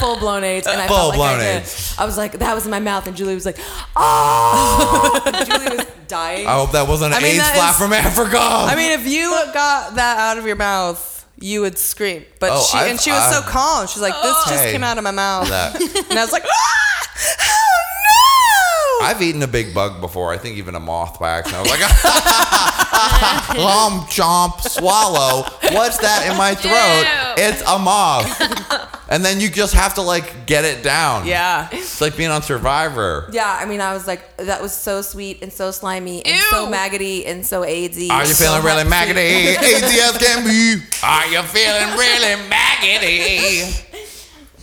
Full 0.00 0.16
blown 0.18 0.42
AIDS, 0.44 0.66
and 0.66 0.80
I 0.80 0.88
felt 0.88 1.10
like 1.10 1.18
Full-blown 1.18 1.40
I. 1.40 1.56
AIDS. 1.58 1.94
I 1.98 2.04
was 2.04 2.16
like, 2.16 2.32
that 2.32 2.54
was 2.54 2.64
in 2.64 2.70
my 2.70 2.80
mouth, 2.80 3.06
and 3.06 3.16
Julie 3.16 3.34
was 3.34 3.46
like, 3.46 3.58
oh, 3.96 5.20
Julie 5.46 5.76
was 5.76 5.86
dying. 6.08 6.46
I 6.46 6.54
hope 6.54 6.72
that 6.72 6.88
wasn't 6.88 7.12
an 7.14 7.18
I 7.18 7.22
mean, 7.22 7.34
AIDS 7.34 7.38
that 7.44 7.54
flat 7.54 7.70
is- 7.70 7.76
from 7.78 7.92
Africa. 7.92 8.38
I 8.40 8.74
mean, 8.76 8.90
if 8.92 9.06
you 9.06 9.30
got 9.52 9.94
that 9.96 10.18
out 10.18 10.38
of 10.38 10.46
your 10.46 10.56
mouth, 10.56 11.26
you 11.38 11.60
would 11.62 11.78
scream. 11.78 12.24
But 12.38 12.50
Oh, 12.52 12.62
she 12.70 12.78
I've- 12.78 12.90
and 12.90 13.00
she 13.00 13.10
was 13.10 13.22
so 13.30 13.38
I've- 13.38 13.46
calm. 13.48 13.86
She's 13.86 14.02
like, 14.02 14.14
"This 14.22 14.36
just 14.48 14.64
Hey. 14.64 14.72
came 14.72 14.82
out 14.84 14.98
of 14.98 15.04
my 15.04 15.10
mouth," 15.10 15.48
That- 15.48 15.74
and 16.10 16.18
I 16.18 16.22
was 16.22 16.32
like, 16.32 16.44
"Ah! 16.44 17.10
"Oh 17.40 19.00
no!" 19.00 19.06
I've 19.06 19.22
eaten 19.22 19.42
a 19.42 19.46
big 19.48 19.72
bug 19.74 20.00
before. 20.00 20.32
I 20.32 20.38
think 20.38 20.58
even 20.58 20.74
a 20.74 20.80
moth 20.80 21.18
by 21.18 21.30
accident. 21.30 21.66
I 21.66 21.70
was 21.70 21.70
like, 21.70 21.80
"Glom, 23.54 24.00
chomp, 24.06 24.60
swallow. 24.62 25.42
What's 25.72 25.98
that 25.98 26.26
in 26.30 26.36
my 26.36 26.54
throat? 26.54 27.36
Ew. 27.38 27.44
It's 27.48 27.62
a 27.62 27.78
moth." 27.78 28.96
And 29.08 29.24
then 29.24 29.40
you 29.40 29.50
just 29.50 29.74
have 29.74 29.94
to 29.94 30.02
like 30.02 30.46
get 30.46 30.64
it 30.64 30.84
down. 30.84 31.26
yeah, 31.26 31.68
It's 31.72 32.00
like 32.00 32.16
being 32.16 32.30
on 32.30 32.42
Survivor. 32.42 33.28
Yeah, 33.32 33.58
I 33.60 33.64
mean, 33.66 33.80
I 33.80 33.92
was 33.92 34.06
like, 34.06 34.36
that 34.36 34.62
was 34.62 34.72
so 34.72 35.02
sweet 35.02 35.42
and 35.42 35.52
so 35.52 35.72
slimy 35.72 36.24
and 36.24 36.40
so 36.50 36.68
maggoty 36.68 37.26
and 37.26 37.44
so 37.44 37.62
AIDSy. 37.62 38.08
Are 38.10 38.24
you 38.24 38.34
so 38.34 38.44
feeling 38.44 38.62
really 38.64 38.82
hot- 38.82 38.88
maggoty? 38.88 39.56
ATS 39.56 40.18
can 40.18 40.44
be. 40.44 40.82
Are 41.02 41.26
you 41.26 41.42
feeling 41.42 41.96
really 41.98 42.48
maggoty? 42.48 43.74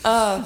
Uh, 0.06 0.46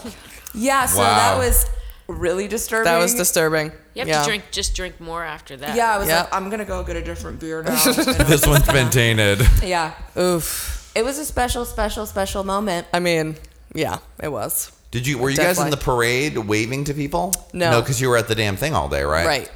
yeah, 0.56 0.86
so 0.88 1.00
Wow. 1.00 1.36
that 1.36 1.38
was 1.38 1.66
really 2.08 2.48
disturbing. 2.48 2.86
That 2.86 2.98
was 2.98 3.14
disturbing. 3.14 3.72
You 3.94 4.00
have 4.00 4.08
yeah. 4.08 4.22
to 4.22 4.28
drink, 4.28 4.44
just 4.52 4.76
drink 4.76 5.00
more 5.00 5.24
after 5.24 5.58
that. 5.58 5.76
Yeah, 5.76 5.94
I 5.94 5.98
was 5.98 6.08
Yep. 6.08 6.26
like, 6.26 6.34
I'm 6.34 6.50
gonna 6.50 6.66
go 6.66 6.84
get 6.84 6.96
a 6.96 7.04
different 7.04 7.40
beer 7.40 7.62
now. 7.62 7.76
This 8.24 8.48
one's 8.48 8.66
been 8.68 8.90
tainted. 8.90 9.42
yeah, 9.64 9.94
Oof. 10.18 10.92
it 10.96 11.04
was 11.04 11.18
a 11.20 11.26
special, 11.26 11.66
special, 11.66 12.06
special 12.06 12.44
moment. 12.44 12.88
I 12.94 13.00
mean, 13.00 13.36
yeah, 13.74 13.98
it 14.22 14.32
was. 14.32 14.72
Did 14.92 15.08
you? 15.08 15.18
Were 15.18 15.30
you 15.30 15.38
guys 15.38 15.60
in 15.60 15.70
the 15.70 15.78
parade 15.78 16.38
waving 16.38 16.86
to 16.86 16.94
people? 16.94 17.34
No. 17.54 17.72
No, 17.72 17.82
because 17.82 18.02
you 18.02 18.10
were 18.10 18.18
at 18.18 18.28
the 18.28 18.36
damn 18.36 18.58
thing 18.58 18.74
all 18.74 18.90
day, 18.90 19.04
right? 19.04 19.26
Right. 19.26 19.52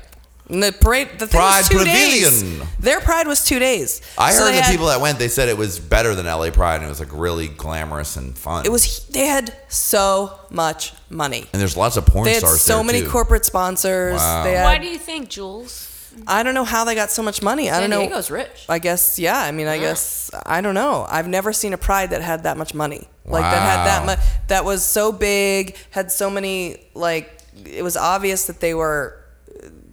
And 0.47 0.61
the 0.61 0.71
parade, 0.71 1.09
the 1.17 1.25
thing 1.25 1.39
Pride 1.39 1.57
was 1.59 1.69
two 1.69 1.77
Pavilion. 1.79 2.59
days. 2.59 2.61
Their 2.79 2.99
pride 3.01 3.25
was 3.27 3.43
two 3.43 3.57
days. 3.57 4.01
I 4.17 4.31
So 4.31 4.41
heard 4.43 4.51
they 4.51 4.57
the 4.57 4.61
had- 4.61 4.71
people 4.71 4.85
that 4.87 5.01
went. 5.01 5.17
They 5.17 5.27
said 5.27 5.49
it 5.49 5.57
was 5.57 5.79
better 5.79 6.13
than 6.13 6.27
LA 6.27 6.51
Pride, 6.51 6.75
and 6.75 6.85
it 6.85 6.89
was 6.89 6.99
like 6.99 7.09
really 7.11 7.47
glamorous 7.47 8.15
and 8.15 8.37
fun. 8.37 8.63
It 8.65 8.71
was. 8.71 9.05
They 9.09 9.25
had 9.25 9.55
so 9.69 10.39
much 10.51 10.93
money. 11.09 11.45
and 11.51 11.59
there's 11.61 11.75
lots 11.75 11.97
of 11.97 12.05
porn 12.05 12.25
They 12.25 12.33
had 12.33 12.39
stars 12.41 12.61
so 12.61 12.75
there, 12.75 12.83
many 12.83 13.01
too. 13.01 13.09
corporate 13.09 13.43
sponsors. 13.45 14.17
Wow. 14.19 14.43
They 14.43 14.53
had, 14.53 14.63
Why 14.65 14.77
do 14.77 14.87
you 14.87 14.99
think, 14.99 15.29
Jules? 15.29 15.91
I 16.27 16.43
don't 16.43 16.53
know 16.53 16.63
how 16.63 16.85
they 16.85 16.95
got 16.95 17.09
so 17.11 17.21
much 17.23 17.41
money. 17.41 17.69
I 17.69 17.79
don't 17.81 17.89
know. 17.89 17.99
Diego's 18.01 18.31
rich. 18.31 18.65
I 18.69 18.79
guess 18.79 19.19
yeah. 19.19 19.37
I 19.37 19.51
mean, 19.51 19.67
I 19.67 19.79
guess 19.79 20.31
I 20.45 20.61
don't 20.61 20.75
know. 20.75 21.05
I've 21.09 21.27
never 21.27 21.51
seen 21.53 21.73
a 21.73 21.77
pride 21.77 22.11
that 22.11 22.21
had 22.21 22.43
that 22.43 22.55
much 22.55 22.73
money. 22.73 23.09
Like 23.25 23.41
that 23.41 23.61
had 23.61 23.85
that 23.85 23.99
Wow. 24.01 24.05
much. 24.05 24.19
That 24.47 24.63
was 24.63 24.85
so 24.85 25.11
big. 25.11 25.75
Had 25.89 26.11
so 26.11 26.29
many. 26.29 26.77
Like 26.93 27.31
it 27.65 27.83
was 27.83 27.97
obvious 27.97 28.45
that 28.45 28.59
they 28.61 28.73
were 28.73 29.17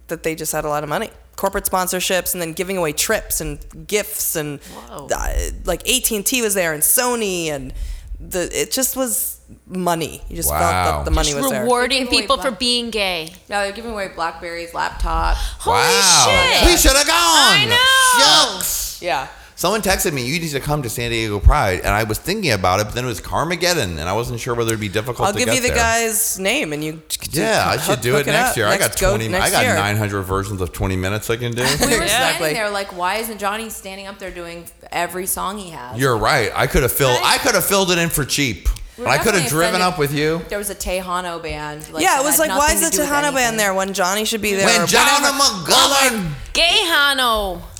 that 0.07 0.23
they 0.23 0.35
just 0.35 0.51
had 0.51 0.65
a 0.65 0.69
lot 0.69 0.83
of 0.83 0.89
money. 0.89 1.09
Corporate 1.35 1.65
sponsorships 1.65 2.33
and 2.33 2.41
then 2.41 2.53
giving 2.53 2.77
away 2.77 2.93
trips 2.93 3.41
and 3.41 3.59
gifts 3.87 4.35
and 4.35 4.59
uh, 4.89 5.33
like 5.65 5.87
AT 5.89 6.11
and 6.11 6.25
T 6.25 6.41
was 6.41 6.53
there 6.53 6.73
and 6.73 6.83
Sony 6.83 7.47
and 7.47 7.73
the 8.19 8.49
it 8.53 8.71
just 8.71 8.95
was 8.95 9.41
money. 9.67 10.21
You 10.29 10.35
just 10.35 10.49
felt 10.49 10.61
that 10.61 11.05
the 11.05 11.11
money 11.11 11.31
Just 11.31 11.41
was 11.41 11.51
there. 11.51 11.63
rewarding 11.63 12.03
Give 12.03 12.07
away 12.09 12.21
people 12.21 12.37
for 12.37 12.51
being 12.51 12.89
gay. 12.89 13.33
Yeah, 13.49 13.63
they're 13.63 13.71
giving 13.73 13.91
away 13.91 14.09
Blackberries, 14.15 14.71
laptops. 14.71 15.35
Holy 15.59 15.77
wow. 15.77 16.25
shit! 16.25 16.65
We 16.69 16.77
should 16.77 16.95
have 16.95 17.07
gone. 17.07 17.15
I 17.15 17.65
know. 17.65 18.53
Shucks. 18.55 19.01
Yeah. 19.01 19.27
Someone 19.63 19.81
texted 19.81 20.11
me, 20.11 20.25
you 20.25 20.41
need 20.41 20.49
to 20.49 20.59
come 20.59 20.81
to 20.83 20.89
San 20.89 21.11
Diego 21.11 21.39
Pride. 21.39 21.79
And 21.79 21.87
I 21.87 22.03
was 22.03 22.19
thinking 22.19 22.51
about 22.51 22.81
it, 22.81 22.83
but 22.83 22.95
then 22.95 23.05
it 23.05 23.07
was 23.07 23.21
Carmageddon, 23.21 23.97
and 23.97 24.01
I 24.01 24.11
wasn't 24.11 24.41
sure 24.41 24.55
whether 24.55 24.71
it'd 24.71 24.81
be 24.81 24.89
difficult 24.89 25.25
I'll 25.25 25.31
to 25.31 25.39
give 25.39 25.45
get 25.47 25.55
you 25.55 25.61
the 25.61 25.67
there. 25.69 25.77
guy's 25.77 26.37
name 26.37 26.73
and 26.73 26.83
you. 26.83 27.01
Yeah, 27.31 27.63
I 27.65 27.77
hook- 27.77 27.83
should 27.95 28.01
do 28.01 28.17
it 28.17 28.25
next 28.25 28.49
up. 28.51 28.57
year. 28.57 28.67
I 28.67 28.77
got 28.77 28.89
Next- 28.89 28.99
go 28.99 29.15
20, 29.15 29.33
I 29.33 29.49
got 29.49 29.63
900 29.63 30.23
versions 30.23 30.59
of 30.59 30.73
20 30.73 30.97
minutes 30.97 31.29
I 31.29 31.37
can 31.37 31.53
do. 31.53 31.61
We 31.61 31.67
were 31.67 31.71
Exactly. 32.03 32.07
standing 32.09 32.53
there 32.55 32.69
like, 32.71 32.97
why 32.97 33.15
isn't 33.19 33.37
Johnny 33.37 33.69
standing 33.69 34.05
up 34.05 34.19
there 34.19 34.31
doing 34.31 34.65
every 34.91 35.25
song 35.27 35.57
he 35.57 35.69
has? 35.69 35.97
You're 35.97 36.17
right. 36.17 36.51
I 36.53 36.67
could 36.67 36.83
have 36.83 36.91
filled 36.91 37.17
I 37.23 37.37
could 37.37 37.55
have 37.55 37.63
filled 37.63 37.89
it 37.91 37.97
in 37.97 38.09
for 38.09 38.25
cheap. 38.25 38.67
We 38.97 39.05
I 39.05 39.17
could 39.17 39.33
have 39.33 39.47
driven 39.49 39.81
up 39.81 39.97
with 39.97 40.13
you. 40.13 40.41
There 40.49 40.57
was 40.57 40.71
a 40.71 40.75
Tejano 40.75 41.41
band. 41.41 41.89
Like, 41.89 42.03
yeah, 42.03 42.19
it 42.19 42.23
was 42.25 42.37
like, 42.37 42.49
why 42.49 42.73
is 42.73 42.81
the 42.81 42.89
do 42.97 43.01
Tejano 43.03 43.33
band 43.33 43.57
there 43.57 43.73
when 43.73 43.93
Johnny 43.93 44.25
should 44.25 44.41
be 44.41 44.55
there? 44.55 44.67
When 44.67 44.81
or 44.81 44.87
John 44.87 45.23
whatever. 45.23 46.35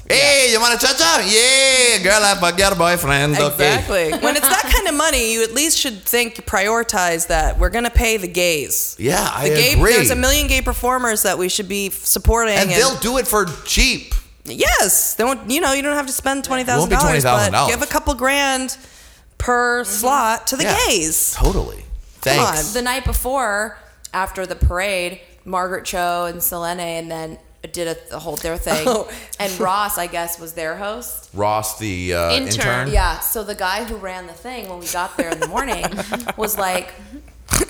McGovern. 0.06 0.10
Gay 0.10 0.34
Hey, 0.44 0.52
you 0.52 0.60
want 0.60 0.80
to 0.80 0.86
cha-cha? 0.86 1.24
Yeah, 1.26 2.04
girl, 2.04 2.24
I 2.24 2.36
forgot 2.36 2.74
a 2.74 2.76
boyfriend. 2.76 3.34
Okay. 3.36 3.46
Exactly. 3.48 4.12
when 4.20 4.36
it's 4.36 4.48
that 4.48 4.70
kind 4.74 4.88
of 4.88 4.96
money, 4.96 5.34
you 5.34 5.44
at 5.44 5.54
least 5.54 5.78
should 5.78 6.04
think 6.04 6.36
prioritize 6.46 7.28
that 7.28 7.58
we're 7.60 7.70
gonna 7.70 7.90
pay 7.90 8.18
the 8.18 8.28
gays. 8.28 8.96
Yeah, 9.00 9.30
I 9.34 9.48
gay, 9.50 9.74
agree. 9.74 9.94
there's 9.94 10.12
a 10.12 10.16
million 10.16 10.48
gay 10.48 10.62
performers 10.62 11.24
that 11.24 11.38
we 11.38 11.50
should 11.50 11.70
be 11.70 11.90
supporting, 11.90 12.56
and 12.56 12.70
they'll 12.70 12.98
do 13.00 13.18
it 13.18 13.28
for 13.28 13.46
cheap. 13.66 14.14
yes, 14.46 15.16
they 15.16 15.24
won't. 15.24 15.50
You 15.50 15.62
know, 15.62 15.74
you 15.74 15.82
don't 15.82 15.96
have 15.96 16.08
to 16.08 16.14
spend 16.14 16.44
twenty 16.44 16.64
It 16.64 16.66
thousand 16.66 16.90
won't 16.90 17.02
be 17.02 17.22
dollars, 17.22 17.24
but 17.24 17.52
$20,000. 17.52 17.68
give 17.70 17.82
a 17.82 17.88
couple 17.88 18.14
grand 18.16 18.78
per 19.38 19.84
mm-hmm. 19.84 19.90
slot 19.90 20.48
to 20.48 20.58
the 20.58 20.64
Yeah. 20.64 20.78
gays. 20.88 21.34
Totally. 21.34 21.86
Come 22.22 22.40
on. 22.40 22.54
Thanks. 22.54 22.74
The 22.74 22.82
night 22.82 23.06
before, 23.06 23.78
after 24.14 24.46
the 24.46 24.56
parade, 24.56 25.20
Margaret 25.46 25.86
Cho 25.86 26.26
and 26.26 26.42
Selene 26.42 26.80
and 26.80 27.12
then 27.12 27.38
did 27.72 27.88
a, 27.88 28.10
the 28.10 28.20
whole 28.20 28.36
their 28.36 28.58
thing. 28.58 28.86
Oh. 28.88 29.10
And 29.40 29.58
Ross, 29.60 29.98
I 29.98 30.08
guess, 30.08 30.40
was 30.40 30.54
their 30.54 30.76
host. 30.76 31.30
Ross, 31.34 31.80
the 31.80 32.14
uh, 32.14 32.32
Intern. 32.32 32.48
intern. 32.48 32.92
Yeah. 32.92 33.20
So 33.20 33.44
the 33.44 33.56
guy 33.56 33.84
who 33.86 33.96
ran 33.96 34.28
the 34.28 34.34
thing 34.34 34.70
when 34.70 34.80
we 34.80 34.88
got 34.88 35.16
there 35.18 35.30
in 35.30 35.40
the 35.40 35.48
morning 35.48 35.86
was 36.38 36.58
like, 36.58 36.94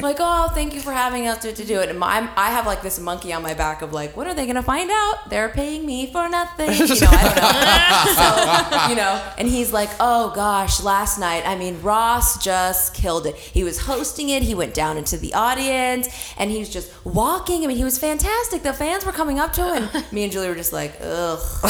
like, 0.02 0.18
oh, 0.20 0.50
thank 0.54 0.74
you 0.74 0.82
for 0.82 0.92
having 0.92 1.28
us 1.28 1.42
to, 1.44 1.54
to 1.54 1.66
do 1.66 1.80
it. 1.80 1.90
And 1.90 1.98
my, 1.98 2.30
I 2.36 2.52
have 2.52 2.66
like 2.66 2.82
this 2.82 3.00
monkey 3.00 3.34
on 3.34 3.42
my 3.42 3.54
back 3.54 3.82
of 3.82 3.94
like, 3.94 4.16
what 4.16 4.28
are 4.28 4.34
they 4.34 4.46
gonna 4.46 4.62
find 4.62 4.90
out? 4.92 5.30
They're 5.30 5.50
paying 5.50 5.86
me 5.86 6.12
for 6.12 6.28
nothing. 6.30 6.72
You 6.74 6.88
know, 6.88 7.08
I 7.10 7.24
don't 7.24 7.36
know. 7.36 8.84
so, 8.84 8.90
you 8.90 8.96
know, 8.96 9.34
and 9.38 9.48
he's 9.48 9.72
like, 9.72 9.90
oh 10.00 10.32
gosh, 10.36 10.84
last 10.84 11.20
night, 11.20 11.44
I 11.46 11.56
mean, 11.56 11.82
Ross 11.82 12.44
just 12.44 12.94
killed 12.94 13.26
it. 13.26 13.36
He 13.36 13.64
was 13.64 13.80
hosting 13.80 14.30
it. 14.30 14.44
He 14.44 14.56
went 14.56 14.74
down 14.74 14.98
into 14.98 15.18
the 15.18 15.34
audience 15.34 16.10
and 16.38 16.52
he 16.52 16.60
was 16.60 16.70
just 16.70 16.92
walking. 17.06 17.64
I 17.64 17.68
mean, 17.68 17.78
he 17.78 17.84
was 17.84 17.98
fantastic. 17.98 18.64
The 18.64 18.74
fans 18.74 19.06
were 19.06 19.12
coming 19.12 19.40
up 19.40 19.54
to 19.54 19.76
him. 19.76 19.90
And 19.94 20.12
me 20.12 20.24
and 20.24 20.32
Julie 20.32 20.50
were 20.50 20.56
just 20.56 20.74
like, 20.74 20.94
ugh. 21.02 21.40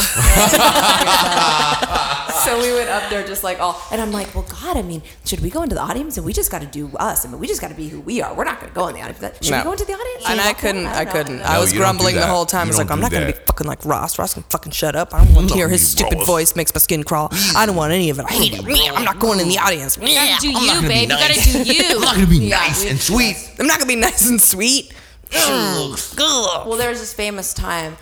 so 2.44 2.60
we 2.60 2.72
went 2.74 2.90
up 2.90 3.08
there 3.10 3.26
just 3.26 3.44
like 3.44 3.60
all, 3.60 3.80
and 3.90 4.00
I'm 4.00 4.12
like, 4.12 4.34
well, 4.34 4.46
God, 4.48 4.76
I 4.76 4.82
mean, 4.82 5.02
should 5.24 5.40
we 5.40 5.50
go 5.50 5.62
into 5.62 5.74
the 5.74 5.80
audience 5.80 6.16
and 6.16 6.26
we 6.26 6.32
just 6.32 6.50
got 6.50 6.62
to 6.62 6.66
do 6.66 6.90
us? 6.96 7.24
I 7.24 7.30
mean, 7.30 7.38
we 7.38 7.46
just 7.46 7.60
got 7.60 7.68
to 7.68 7.74
be 7.74 7.88
who 7.88 8.00
we 8.04 8.20
are. 8.22 8.34
We're 8.34 8.44
not 8.44 8.60
going 8.60 8.70
to 8.72 8.74
go 8.74 8.88
in 8.88 8.94
the 8.94 9.00
audience. 9.02 9.38
Should 9.42 9.50
No. 9.50 9.58
we 9.58 9.64
go 9.64 9.72
into 9.72 9.84
the 9.84 9.92
audience? 9.94 10.24
And 10.28 10.40
I 10.40 10.52
couldn't. 10.52 10.84
don't 10.84 10.92
I 10.94 11.04
couldn't. 11.04 11.38
No, 11.38 11.44
I 11.44 11.58
was 11.58 11.72
you 11.72 11.78
don't 11.78 11.92
do 11.96 11.98
grumbling 12.02 12.14
the 12.16 12.26
whole 12.26 12.46
time. 12.46 12.62
I 12.62 12.64
You 12.64 12.68
was 12.68 12.78
like, 12.78 12.90
I'm 12.90 13.00
not 13.00 13.10
gonna 13.10 13.26
be 13.26 13.32
fucking 13.32 13.66
like 13.66 13.84
Ross. 13.84 14.18
Ross 14.18 14.34
can 14.34 14.42
fucking 14.44 14.72
shut 14.72 14.94
up. 14.96 15.14
I 15.14 15.24
don't 15.24 15.34
want 15.34 15.48
to 15.48 15.54
hear 15.54 15.68
his 15.68 15.86
stupid 15.86 16.18
Ross. 16.18 16.26
voice 16.26 16.56
makes 16.56 16.74
my 16.74 16.78
skin 16.78 17.02
crawl. 17.04 17.28
I 17.56 17.66
don't 17.66 17.76
want 17.76 17.92
any 17.92 18.10
of 18.10 18.18
it. 18.18 18.26
I 18.28 18.32
hate 18.32 18.54
it. 18.54 18.60
Mm. 18.60 18.96
I'm 18.96 19.04
not 19.04 19.18
going 19.18 19.40
in 19.40 19.48
the 19.48 19.58
audience. 19.58 19.96
You 19.96 20.14
gotta 20.14 20.40
do 20.40 20.48
I'm 20.48 20.54
not 20.54 20.62
you, 20.62 20.68
gonna 20.68 20.82
be 20.82 20.88
babe. 20.88 21.08
nice. 21.08 21.46
You 21.54 21.64
gotta 21.64 21.64
do 21.64 21.72
you. 21.72 21.84
I'm 21.94 22.00
not 22.00 22.14
gonna 22.14 22.26
be 22.26 22.48
nice 22.48 22.84
and 22.90 23.00
sweet. 23.00 23.36
I'm 23.58 23.66
not 23.66 23.78
gonna 23.78 23.88
be 23.88 23.96
nice 23.96 24.28
and 24.28 24.40
sweet. 24.40 24.92
Well, 25.32 26.76
there 26.76 26.90
was 26.90 27.00
this 27.00 27.12
famous 27.14 27.52
time 27.54 27.96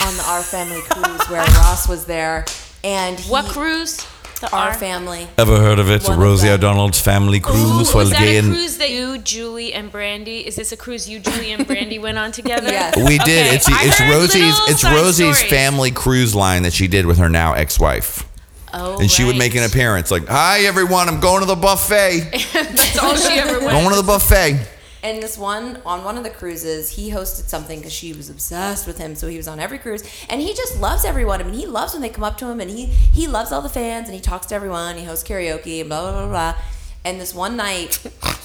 on 0.00 0.16
the 0.16 0.22
Our 0.24 0.42
Family 0.42 0.80
cruise 0.88 1.28
where 1.28 1.42
Ross 1.44 1.88
was 1.88 2.04
there, 2.06 2.44
and 2.84 3.18
he, 3.18 3.30
What 3.30 3.46
cruise? 3.46 4.06
The 4.40 4.50
Our 4.54 4.68
R- 4.68 4.74
Family. 4.74 5.26
Ever 5.36 5.58
heard 5.58 5.78
of 5.80 5.90
it? 5.90 6.04
One 6.06 6.18
Rosie 6.18 6.46
them. 6.46 6.54
O'Donnell's 6.60 7.00
family 7.00 7.38
Ooh, 7.38 7.78
was 7.78 8.10
that 8.10 8.22
a 8.22 8.40
cruise 8.42 8.78
that 8.78 8.90
you, 8.90 9.18
Julie, 9.18 9.72
and 9.72 9.90
Brandy? 9.90 10.46
Is 10.46 10.54
this 10.56 10.70
a 10.70 10.76
cruise 10.76 11.08
you, 11.08 11.18
Julie, 11.18 11.50
and 11.52 11.66
Brandy 11.66 11.98
went 11.98 12.18
on 12.18 12.30
together? 12.30 12.68
Yes. 12.68 12.96
We 12.96 13.18
did. 13.18 13.46
Okay, 13.46 13.56
It's 13.56 13.68
I 13.68 13.84
it's 13.86 13.98
heard 13.98 14.10
Rosie's 14.14 14.42
little 14.42 14.66
it's 14.68 14.80
side 14.82 14.94
Rosie's 14.94 15.36
stories. 15.38 15.52
family 15.52 15.90
cruise 15.90 16.34
line 16.36 16.62
that 16.62 16.72
she 16.72 16.86
did 16.86 17.04
with 17.06 17.18
her 17.18 17.28
now 17.28 17.54
ex-wife. 17.54 18.24
Oh, 18.72 18.98
And 19.00 19.10
she 19.10 19.24
would 19.24 19.36
make 19.36 19.54
an 19.56 19.64
appearance 19.64 20.10
like, 20.10 20.28
"Hi 20.28 20.60
everyone, 20.60 21.08
I'm 21.08 21.20
going 21.20 21.40
to 21.40 21.46
the 21.46 21.56
buffet. 21.56 22.20
That's 22.52 22.98
all 22.98 23.16
she 23.16 23.32
ever 23.38 23.58
went. 23.58 23.70
going 23.72 23.88
to 23.90 23.96
the 23.96 24.02
buffet." 24.06 24.60
And 25.02 25.22
this 25.22 25.38
one 25.38 25.80
on 25.86 26.04
one 26.04 26.16
of 26.18 26.24
the 26.24 26.30
cruises, 26.30 26.90
he 26.90 27.10
hosted 27.10 27.48
something 27.48 27.78
because 27.78 27.92
she 27.92 28.12
was 28.12 28.28
obsessed 28.28 28.86
with 28.86 28.98
him. 28.98 29.14
So 29.14 29.28
he 29.28 29.36
was 29.36 29.46
on 29.46 29.60
every 29.60 29.78
cruise, 29.78 30.02
and 30.28 30.40
he 30.40 30.54
just 30.54 30.80
loves 30.80 31.04
everyone. 31.04 31.40
I 31.40 31.44
mean, 31.44 31.54
he 31.54 31.66
loves 31.66 31.92
when 31.92 32.02
they 32.02 32.08
come 32.08 32.24
up 32.24 32.36
to 32.38 32.46
him, 32.46 32.60
and 32.60 32.70
he 32.70 32.86
he 32.86 33.28
loves 33.28 33.52
all 33.52 33.62
the 33.62 33.68
fans, 33.68 34.08
and 34.08 34.14
he 34.14 34.20
talks 34.20 34.46
to 34.46 34.54
everyone. 34.54 34.96
He 34.96 35.04
hosts 35.04 35.28
karaoke, 35.28 35.80
and 35.80 35.88
blah 35.88 36.00
blah 36.00 36.26
blah 36.26 36.28
blah. 36.28 36.62
And 37.04 37.20
this 37.20 37.32
one 37.32 37.56
night, 37.56 37.96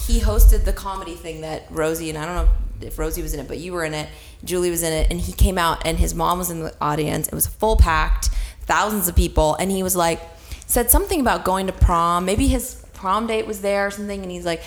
he 0.05 0.19
hosted 0.19 0.63
the 0.63 0.73
comedy 0.73 1.15
thing 1.15 1.41
that 1.41 1.65
Rosie 1.69 2.09
and 2.09 2.17
I 2.17 2.25
don't 2.25 2.35
know 2.35 2.51
if 2.81 2.99
Rosie 2.99 3.21
was 3.21 3.33
in 3.33 3.39
it, 3.39 3.47
but 3.47 3.57
you 3.57 3.73
were 3.73 3.83
in 3.83 3.93
it. 3.93 4.07
Julie 4.43 4.69
was 4.69 4.83
in 4.83 4.93
it, 4.93 5.07
and 5.09 5.19
he 5.19 5.31
came 5.31 5.57
out, 5.57 5.85
and 5.85 5.97
his 5.97 6.13
mom 6.13 6.37
was 6.37 6.51
in 6.51 6.59
the 6.59 6.73
audience. 6.79 7.27
It 7.27 7.33
was 7.33 7.47
full 7.47 7.77
packed, 7.77 8.29
thousands 8.61 9.07
of 9.07 9.15
people, 9.15 9.55
and 9.55 9.71
he 9.71 9.81
was 9.81 9.95
like, 9.95 10.21
said 10.67 10.91
something 10.91 11.19
about 11.19 11.45
going 11.45 11.67
to 11.67 11.73
prom. 11.73 12.25
Maybe 12.25 12.47
his 12.47 12.85
prom 12.93 13.27
date 13.27 13.47
was 13.47 13.61
there 13.61 13.87
or 13.87 13.91
something, 13.91 14.21
and 14.21 14.31
he's 14.31 14.45
like 14.45 14.61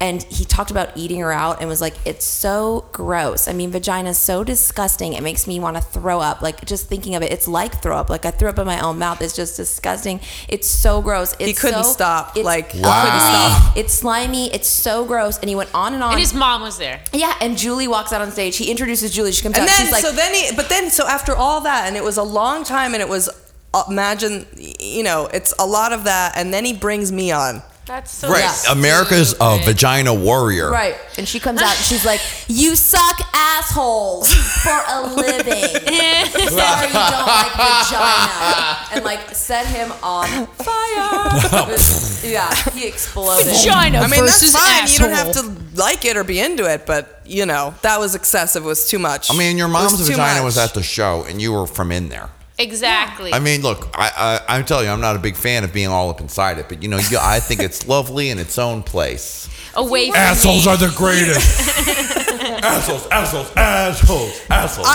and 0.00 0.22
he 0.24 0.44
talked 0.44 0.70
about 0.70 0.96
eating 0.96 1.18
her 1.20 1.32
out 1.32 1.60
and 1.60 1.68
was 1.68 1.80
like 1.80 1.94
it's 2.04 2.24
so 2.24 2.86
gross. 2.92 3.48
I 3.48 3.52
mean 3.52 3.70
vagina 3.70 4.10
is 4.10 4.18
so 4.18 4.44
disgusting. 4.44 5.14
It 5.14 5.22
makes 5.22 5.46
me 5.46 5.58
want 5.58 5.76
to 5.76 5.82
throw 5.82 6.20
up. 6.20 6.40
Like 6.40 6.64
just 6.64 6.86
thinking 6.88 7.14
of 7.16 7.22
it 7.22 7.32
it's 7.32 7.48
like 7.48 7.82
throw 7.82 7.96
up. 7.96 8.08
Like 8.10 8.24
i 8.24 8.30
threw 8.30 8.48
up 8.48 8.58
in 8.58 8.66
my 8.66 8.80
own 8.80 8.98
mouth. 8.98 9.20
It's 9.22 9.34
just 9.34 9.56
disgusting. 9.56 10.20
It's 10.48 10.68
so 10.68 11.02
gross. 11.02 11.32
It's 11.40 11.44
He 11.46 11.54
couldn't 11.54 11.84
so- 11.84 11.90
stop, 11.92 12.36
it's 12.36 12.44
like, 12.44 12.66
ugly, 12.68 12.80
couldn't 12.82 13.20
stop. 13.20 13.76
it's 13.76 13.92
slimy. 13.94 14.52
It's 14.54 14.68
so 14.68 15.04
gross. 15.04 15.38
And 15.40 15.48
he 15.48 15.56
went 15.56 15.70
on 15.74 15.94
and 15.94 16.02
on. 16.02 16.12
And 16.12 16.20
his 16.20 16.32
mom 16.34 16.62
was 16.62 16.78
there. 16.78 17.00
yeah 17.12 17.34
and 17.40 17.58
julie 17.58 17.88
walks 17.88 18.12
out 18.12 18.20
on 18.20 18.30
stage. 18.30 18.56
He 18.56 18.70
introduces 18.70 19.12
julie. 19.12 19.32
She 19.32 19.42
comes 19.42 19.56
And 19.56 19.64
out. 19.64 19.68
then, 19.68 19.84
she's 19.84 19.92
like 19.92 20.02
so 20.04 20.12
then 20.12 20.32
he, 20.34 20.54
but 20.56 20.68
then, 20.68 20.90
so 20.90 21.06
after 21.06 21.34
all 21.34 21.60
that, 21.62 21.86
and 21.88 21.96
it 21.96 22.04
was 22.04 22.16
a 22.16 22.22
long 22.22 22.62
time, 22.64 22.94
and 22.94 23.02
it 23.02 23.08
was, 23.08 23.28
uh, 23.74 23.82
imagine, 23.88 24.46
you 24.56 25.02
know, 25.02 25.26
it's 25.32 25.52
a 25.58 25.66
lot 25.66 25.92
of 25.92 26.04
that, 26.04 26.32
and 26.36 26.54
then 26.54 26.64
he 26.64 26.72
brings 26.72 27.10
me 27.12 27.30
on. 27.32 27.62
That's 27.88 28.12
so 28.12 28.28
Right. 28.28 28.64
America's 28.70 29.34
a 29.40 29.58
vagina 29.64 30.12
warrior. 30.12 30.70
Right. 30.70 30.94
And 31.16 31.26
she 31.26 31.40
comes 31.40 31.62
out 31.62 31.74
and 31.74 31.84
she's 31.86 32.04
like, 32.04 32.20
You 32.46 32.76
suck 32.76 33.18
assholes 33.34 34.32
for 34.62 34.78
a 34.88 35.06
living. 35.16 35.54
Sorry 35.54 36.86
you 36.86 36.92
don't 36.92 37.26
like 37.26 37.52
vagina. 37.56 38.76
And 38.92 39.04
like 39.06 39.34
set 39.34 39.66
him 39.66 39.90
on 40.02 40.46
fire. 40.48 42.28
yeah, 42.30 42.54
he 42.72 42.86
exploded. 42.86 43.46
Vagina 43.46 43.98
I 43.98 44.02
mean, 44.02 44.10
that's 44.24 44.40
versus 44.40 44.52
fine. 44.52 44.86
You 44.88 44.98
don't 44.98 45.16
have 45.16 45.28
asshole. 45.28 45.54
to 45.54 45.76
like 45.76 46.04
it 46.04 46.16
or 46.18 46.24
be 46.24 46.40
into 46.40 46.70
it, 46.70 46.84
but 46.86 47.22
you 47.24 47.46
know 47.46 47.72
that 47.82 47.98
was 47.98 48.14
excessive. 48.14 48.64
It 48.64 48.66
was 48.66 48.86
too 48.86 48.98
much. 48.98 49.30
I 49.30 49.36
mean, 49.36 49.56
your 49.56 49.68
It 49.68 49.72
mom's 49.72 49.96
too 49.98 50.04
vagina 50.12 50.40
much. 50.40 50.44
was 50.44 50.58
at 50.58 50.74
the 50.74 50.82
show, 50.82 51.24
and 51.26 51.40
you 51.40 51.52
were 51.52 51.66
from 51.66 51.90
in 51.92 52.10
there. 52.10 52.28
Exactly. 52.58 53.32
I 53.32 53.38
mean, 53.38 53.62
look, 53.62 53.88
I, 53.94 54.40
I 54.48 54.56
I'm 54.56 54.64
telling 54.64 54.86
you, 54.86 54.90
I'm 54.90 55.00
not 55.00 55.14
a 55.16 55.20
big 55.20 55.36
fan 55.36 55.62
of 55.64 55.72
being 55.72 55.88
all 55.88 56.10
up 56.10 56.20
inside 56.20 56.58
it, 56.58 56.66
but 56.68 56.82
you 56.82 56.88
know, 56.88 56.98
you, 56.98 57.18
I 57.20 57.38
think 57.40 57.60
it's 57.60 57.86
lovely 57.86 58.30
in 58.30 58.38
its 58.38 58.58
own 58.58 58.82
place. 58.82 59.48
Away 59.74 60.08
from 60.08 60.16
Assholes 60.16 60.66
me. 60.66 60.72
are 60.72 60.76
the 60.76 60.92
greatest. 60.96 61.78
assholes, 62.64 63.06
assholes, 63.08 63.52
assholes, 63.56 64.40
assholes. 64.50 64.88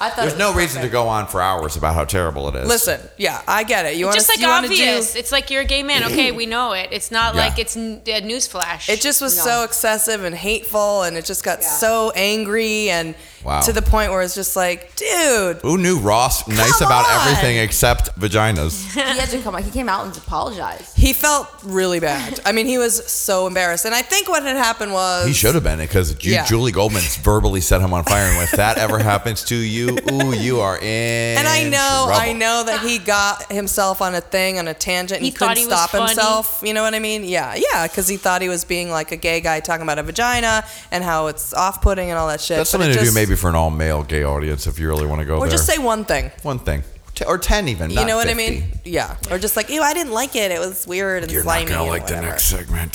I 0.00 0.10
thought 0.10 0.16
There's 0.22 0.36
no 0.36 0.48
was 0.48 0.56
reason 0.58 0.82
to 0.82 0.88
go 0.88 1.06
on 1.08 1.28
for 1.28 1.40
hours 1.40 1.76
about 1.76 1.94
how 1.94 2.04
terrible 2.04 2.48
it 2.48 2.56
is. 2.56 2.68
Listen, 2.68 3.00
yeah, 3.16 3.40
I 3.48 3.62
get 3.64 3.86
it. 3.86 3.96
You 3.96 4.06
want 4.06 4.16
just 4.16 4.28
like 4.28 4.40
you 4.40 4.48
wanna 4.48 4.66
obvious. 4.66 5.12
Do, 5.14 5.18
It's 5.20 5.32
like 5.32 5.50
you're 5.50 5.62
a 5.62 5.64
gay 5.64 5.82
man. 5.82 6.04
Okay, 6.04 6.30
we 6.32 6.44
know 6.46 6.72
it. 6.72 6.88
It's 6.90 7.10
not 7.10 7.34
Yeah. 7.34 7.40
like 7.40 7.58
it's 7.58 7.74
n- 7.76 8.02
a 8.06 8.20
newsflash. 8.20 8.88
it 8.90 9.00
just 9.00 9.22
was 9.22 9.34
No. 9.38 9.44
so 9.44 9.62
excessive 9.62 10.24
and 10.24 10.34
hateful, 10.34 11.04
and 11.04 11.16
it 11.16 11.24
just 11.24 11.42
got 11.44 11.60
Yeah. 11.62 11.68
so 11.68 12.10
angry 12.16 12.90
and 12.90 13.14
Wow. 13.44 13.60
to 13.60 13.72
the 13.72 13.82
point 13.82 14.10
where 14.10 14.22
it's 14.22 14.34
just 14.34 14.56
like, 14.56 14.94
dude, 14.96 15.58
Who 15.58 15.76
knew 15.78 15.98
Ross 15.98 16.46
nice 16.48 16.78
Come 16.78 16.86
about 16.88 17.04
on. 17.06 17.20
everything 17.28 17.58
except 17.58 18.18
vaginas? 18.18 18.92
He 18.94 19.20
had 19.20 19.28
to 19.30 19.38
come 19.42 19.54
out. 19.54 19.62
He 19.62 19.70
came 19.70 19.88
out 19.88 20.06
and 20.06 20.16
apologized. 20.16 20.96
he 20.96 21.12
felt 21.12 21.48
really 21.62 22.00
bad. 22.00 22.40
I 22.44 22.52
mean, 22.52 22.66
he 22.66 22.78
was 22.78 23.06
so 23.10 23.46
embarrassed, 23.46 23.84
and 23.84 23.94
I 23.94 24.02
think 24.02 24.28
what 24.28 24.42
had 24.42 24.56
happened 24.56 24.92
was 24.92 25.26
He 25.26 25.32
should 25.32 25.54
have 25.54 25.62
been 25.64 25.78
because 25.78 26.14
Ju- 26.14 26.30
Yeah. 26.30 26.44
Julie 26.46 26.72
Goldman's 26.72 27.16
verbally 27.30 27.60
set 27.60 27.80
him 27.80 27.92
on 27.92 28.02
fire, 28.04 28.24
and 28.24 28.42
if 28.42 28.52
that 28.52 28.78
ever 28.78 28.98
happens 28.98 29.44
to 29.44 29.54
you, 29.56 29.98
ooh, 30.10 30.32
you 30.34 30.60
are 30.60 30.76
in. 30.78 31.38
And 31.38 31.46
I 31.46 31.68
know, 31.68 32.08
I 32.10 32.32
know 32.32 32.64
that 32.64 32.80
he 32.80 32.98
got 32.98 33.50
himself 33.52 34.00
on 34.02 34.14
a 34.14 34.20
thing, 34.20 34.58
on 34.58 34.68
a 34.68 34.74
tangent. 34.74 35.18
And 35.18 35.24
He 35.24 35.30
he, 35.30 35.36
couldn't 35.36 35.56
he 35.58 35.66
was 35.66 35.74
stop 35.74 35.90
funny. 35.90 36.06
himself. 36.12 36.60
You 36.64 36.74
know 36.74 36.82
what 36.82 36.94
I 36.94 36.98
mean? 36.98 37.24
Yeah, 37.24 37.54
yeah, 37.54 37.86
because 37.86 38.08
he 38.08 38.16
thought 38.16 38.42
he 38.42 38.48
was 38.48 38.64
being 38.64 38.90
like 38.90 39.12
a 39.12 39.16
gay 39.16 39.40
guy 39.40 39.60
talking 39.60 39.82
about 39.82 39.98
a 39.98 40.02
vagina 40.02 40.64
and 40.90 41.04
how 41.04 41.26
it's 41.28 41.52
off-putting 41.54 42.10
and 42.10 42.18
all 42.18 42.28
that 42.28 42.40
shit. 42.40 42.56
That's 42.56 42.70
But 42.72 42.78
something 42.78 42.90
it 42.90 42.94
to 42.94 42.98
do 43.00 43.04
just- 43.06 43.14
maybe 43.34 43.40
for 43.40 43.48
an 43.50 43.56
all-male 43.56 44.04
gay 44.04 44.22
audience 44.24 44.66
if 44.68 44.78
you 44.78 44.86
really 44.88 45.06
want 45.06 45.20
to 45.20 45.24
go 45.26 45.36
Or 45.38 45.40
there. 45.40 45.50
just 45.50 45.66
say 45.66 45.78
one 45.78 46.04
thing. 46.04 46.30
one 46.42 46.58
thing, 46.60 46.84
T- 47.16 47.24
or 47.24 47.36
ten 47.38 47.68
even. 47.68 47.90
You 47.90 48.04
know 48.04 48.16
what 48.16 48.28
50. 48.28 48.32
I 48.32 48.50
mean? 48.50 48.64
Yeah. 48.84 49.16
Or 49.30 49.38
just 49.38 49.56
like, 49.56 49.68
ew, 49.70 49.82
I 49.82 49.92
didn't 49.92 50.12
like 50.12 50.36
it. 50.36 50.50
It 50.52 50.60
was 50.60 50.86
weird 50.86 51.22
and 51.24 51.32
You're 51.32 51.42
slimy. 51.42 51.64
not 51.64 51.78
gonna 51.78 51.84
or 51.84 51.90
like 51.90 52.06
the 52.06 52.14
whatever. 52.14 52.28
next 52.30 52.44
segment. 52.44 52.92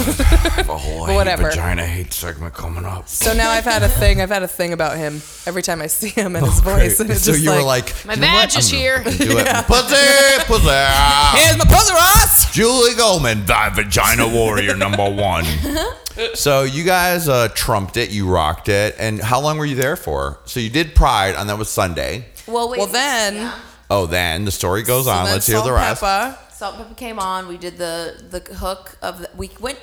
Oh. 0.00 0.74
I 0.74 0.78
have 0.78 1.06
hate 1.08 1.14
whatever. 1.16 1.42
vagina 1.50 1.84
hate 1.86 2.12
segment 2.12 2.54
coming 2.54 2.84
up. 2.84 3.08
So 3.08 3.32
now 3.32 3.50
I've 3.50 3.64
had 3.64 3.82
a 3.82 3.88
thing. 3.88 4.20
I've 4.20 4.28
had 4.30 4.42
a 4.42 4.48
thing 4.48 4.72
about 4.72 4.96
him 4.96 5.22
every 5.46 5.62
time 5.62 5.80
I 5.82 5.86
see 5.86 6.08
him 6.08 6.36
and 6.36 6.44
his 6.46 6.58
Oh, 6.58 6.62
voice, 6.62 7.00
and 7.00 7.10
it's 7.10 7.22
so 7.22 7.32
just 7.32 7.42
you 7.44 7.50
like, 7.50 7.58
were 7.58 7.64
like, 7.64 8.04
My 8.06 8.14
you 8.14 8.20
badge 8.20 8.56
is 8.56 8.68
here. 8.70 8.98
gonna 9.02 9.64
Pussy, 9.66 10.44
pussy. 10.46 10.68
"Here's 11.38 11.58
my 11.58 11.64
pussy, 11.68 11.92
Ross." 11.94 12.52
Julie 12.52 12.94
Goldman, 12.94 13.46
the 13.46 13.70
vagina 13.74 14.28
warrior 14.28 14.76
number 14.76 15.08
one. 15.10 15.44
so 16.34 16.62
you 16.62 16.84
guys 16.84 17.28
uh, 17.28 17.48
trumped 17.54 17.96
it, 17.96 18.10
you 18.10 18.28
rocked 18.28 18.68
it, 18.68 18.94
and 18.98 19.20
how 19.20 19.40
long 19.40 19.58
were 19.58 19.66
you 19.66 19.76
there 19.76 19.96
for? 19.96 20.38
So 20.44 20.60
you 20.60 20.70
did 20.70 20.94
Pride, 20.94 21.34
and 21.36 21.48
that 21.48 21.58
was 21.58 21.68
Sunday. 21.68 22.26
Well, 22.46 22.68
wait. 22.70 22.78
Well, 22.78 22.86
then, 22.88 23.52
Oh, 23.90 24.06
then 24.06 24.44
the 24.44 24.50
story 24.50 24.82
goes 24.82 25.06
so 25.06 25.10
on. 25.12 25.24
Let's 25.24 25.46
hear 25.46 25.62
the 25.62 25.72
rest. 25.72 26.02
Pepa. 26.02 26.36
Salt 26.52 26.74
and 26.74 26.82
Pepper 26.84 26.94
came 26.96 27.18
on. 27.20 27.46
We 27.46 27.56
did 27.56 27.78
the 27.78 28.20
the 28.30 28.40
hook 28.54 28.96
of 29.00 29.20
the. 29.20 29.30
We 29.36 29.48
went 29.60 29.78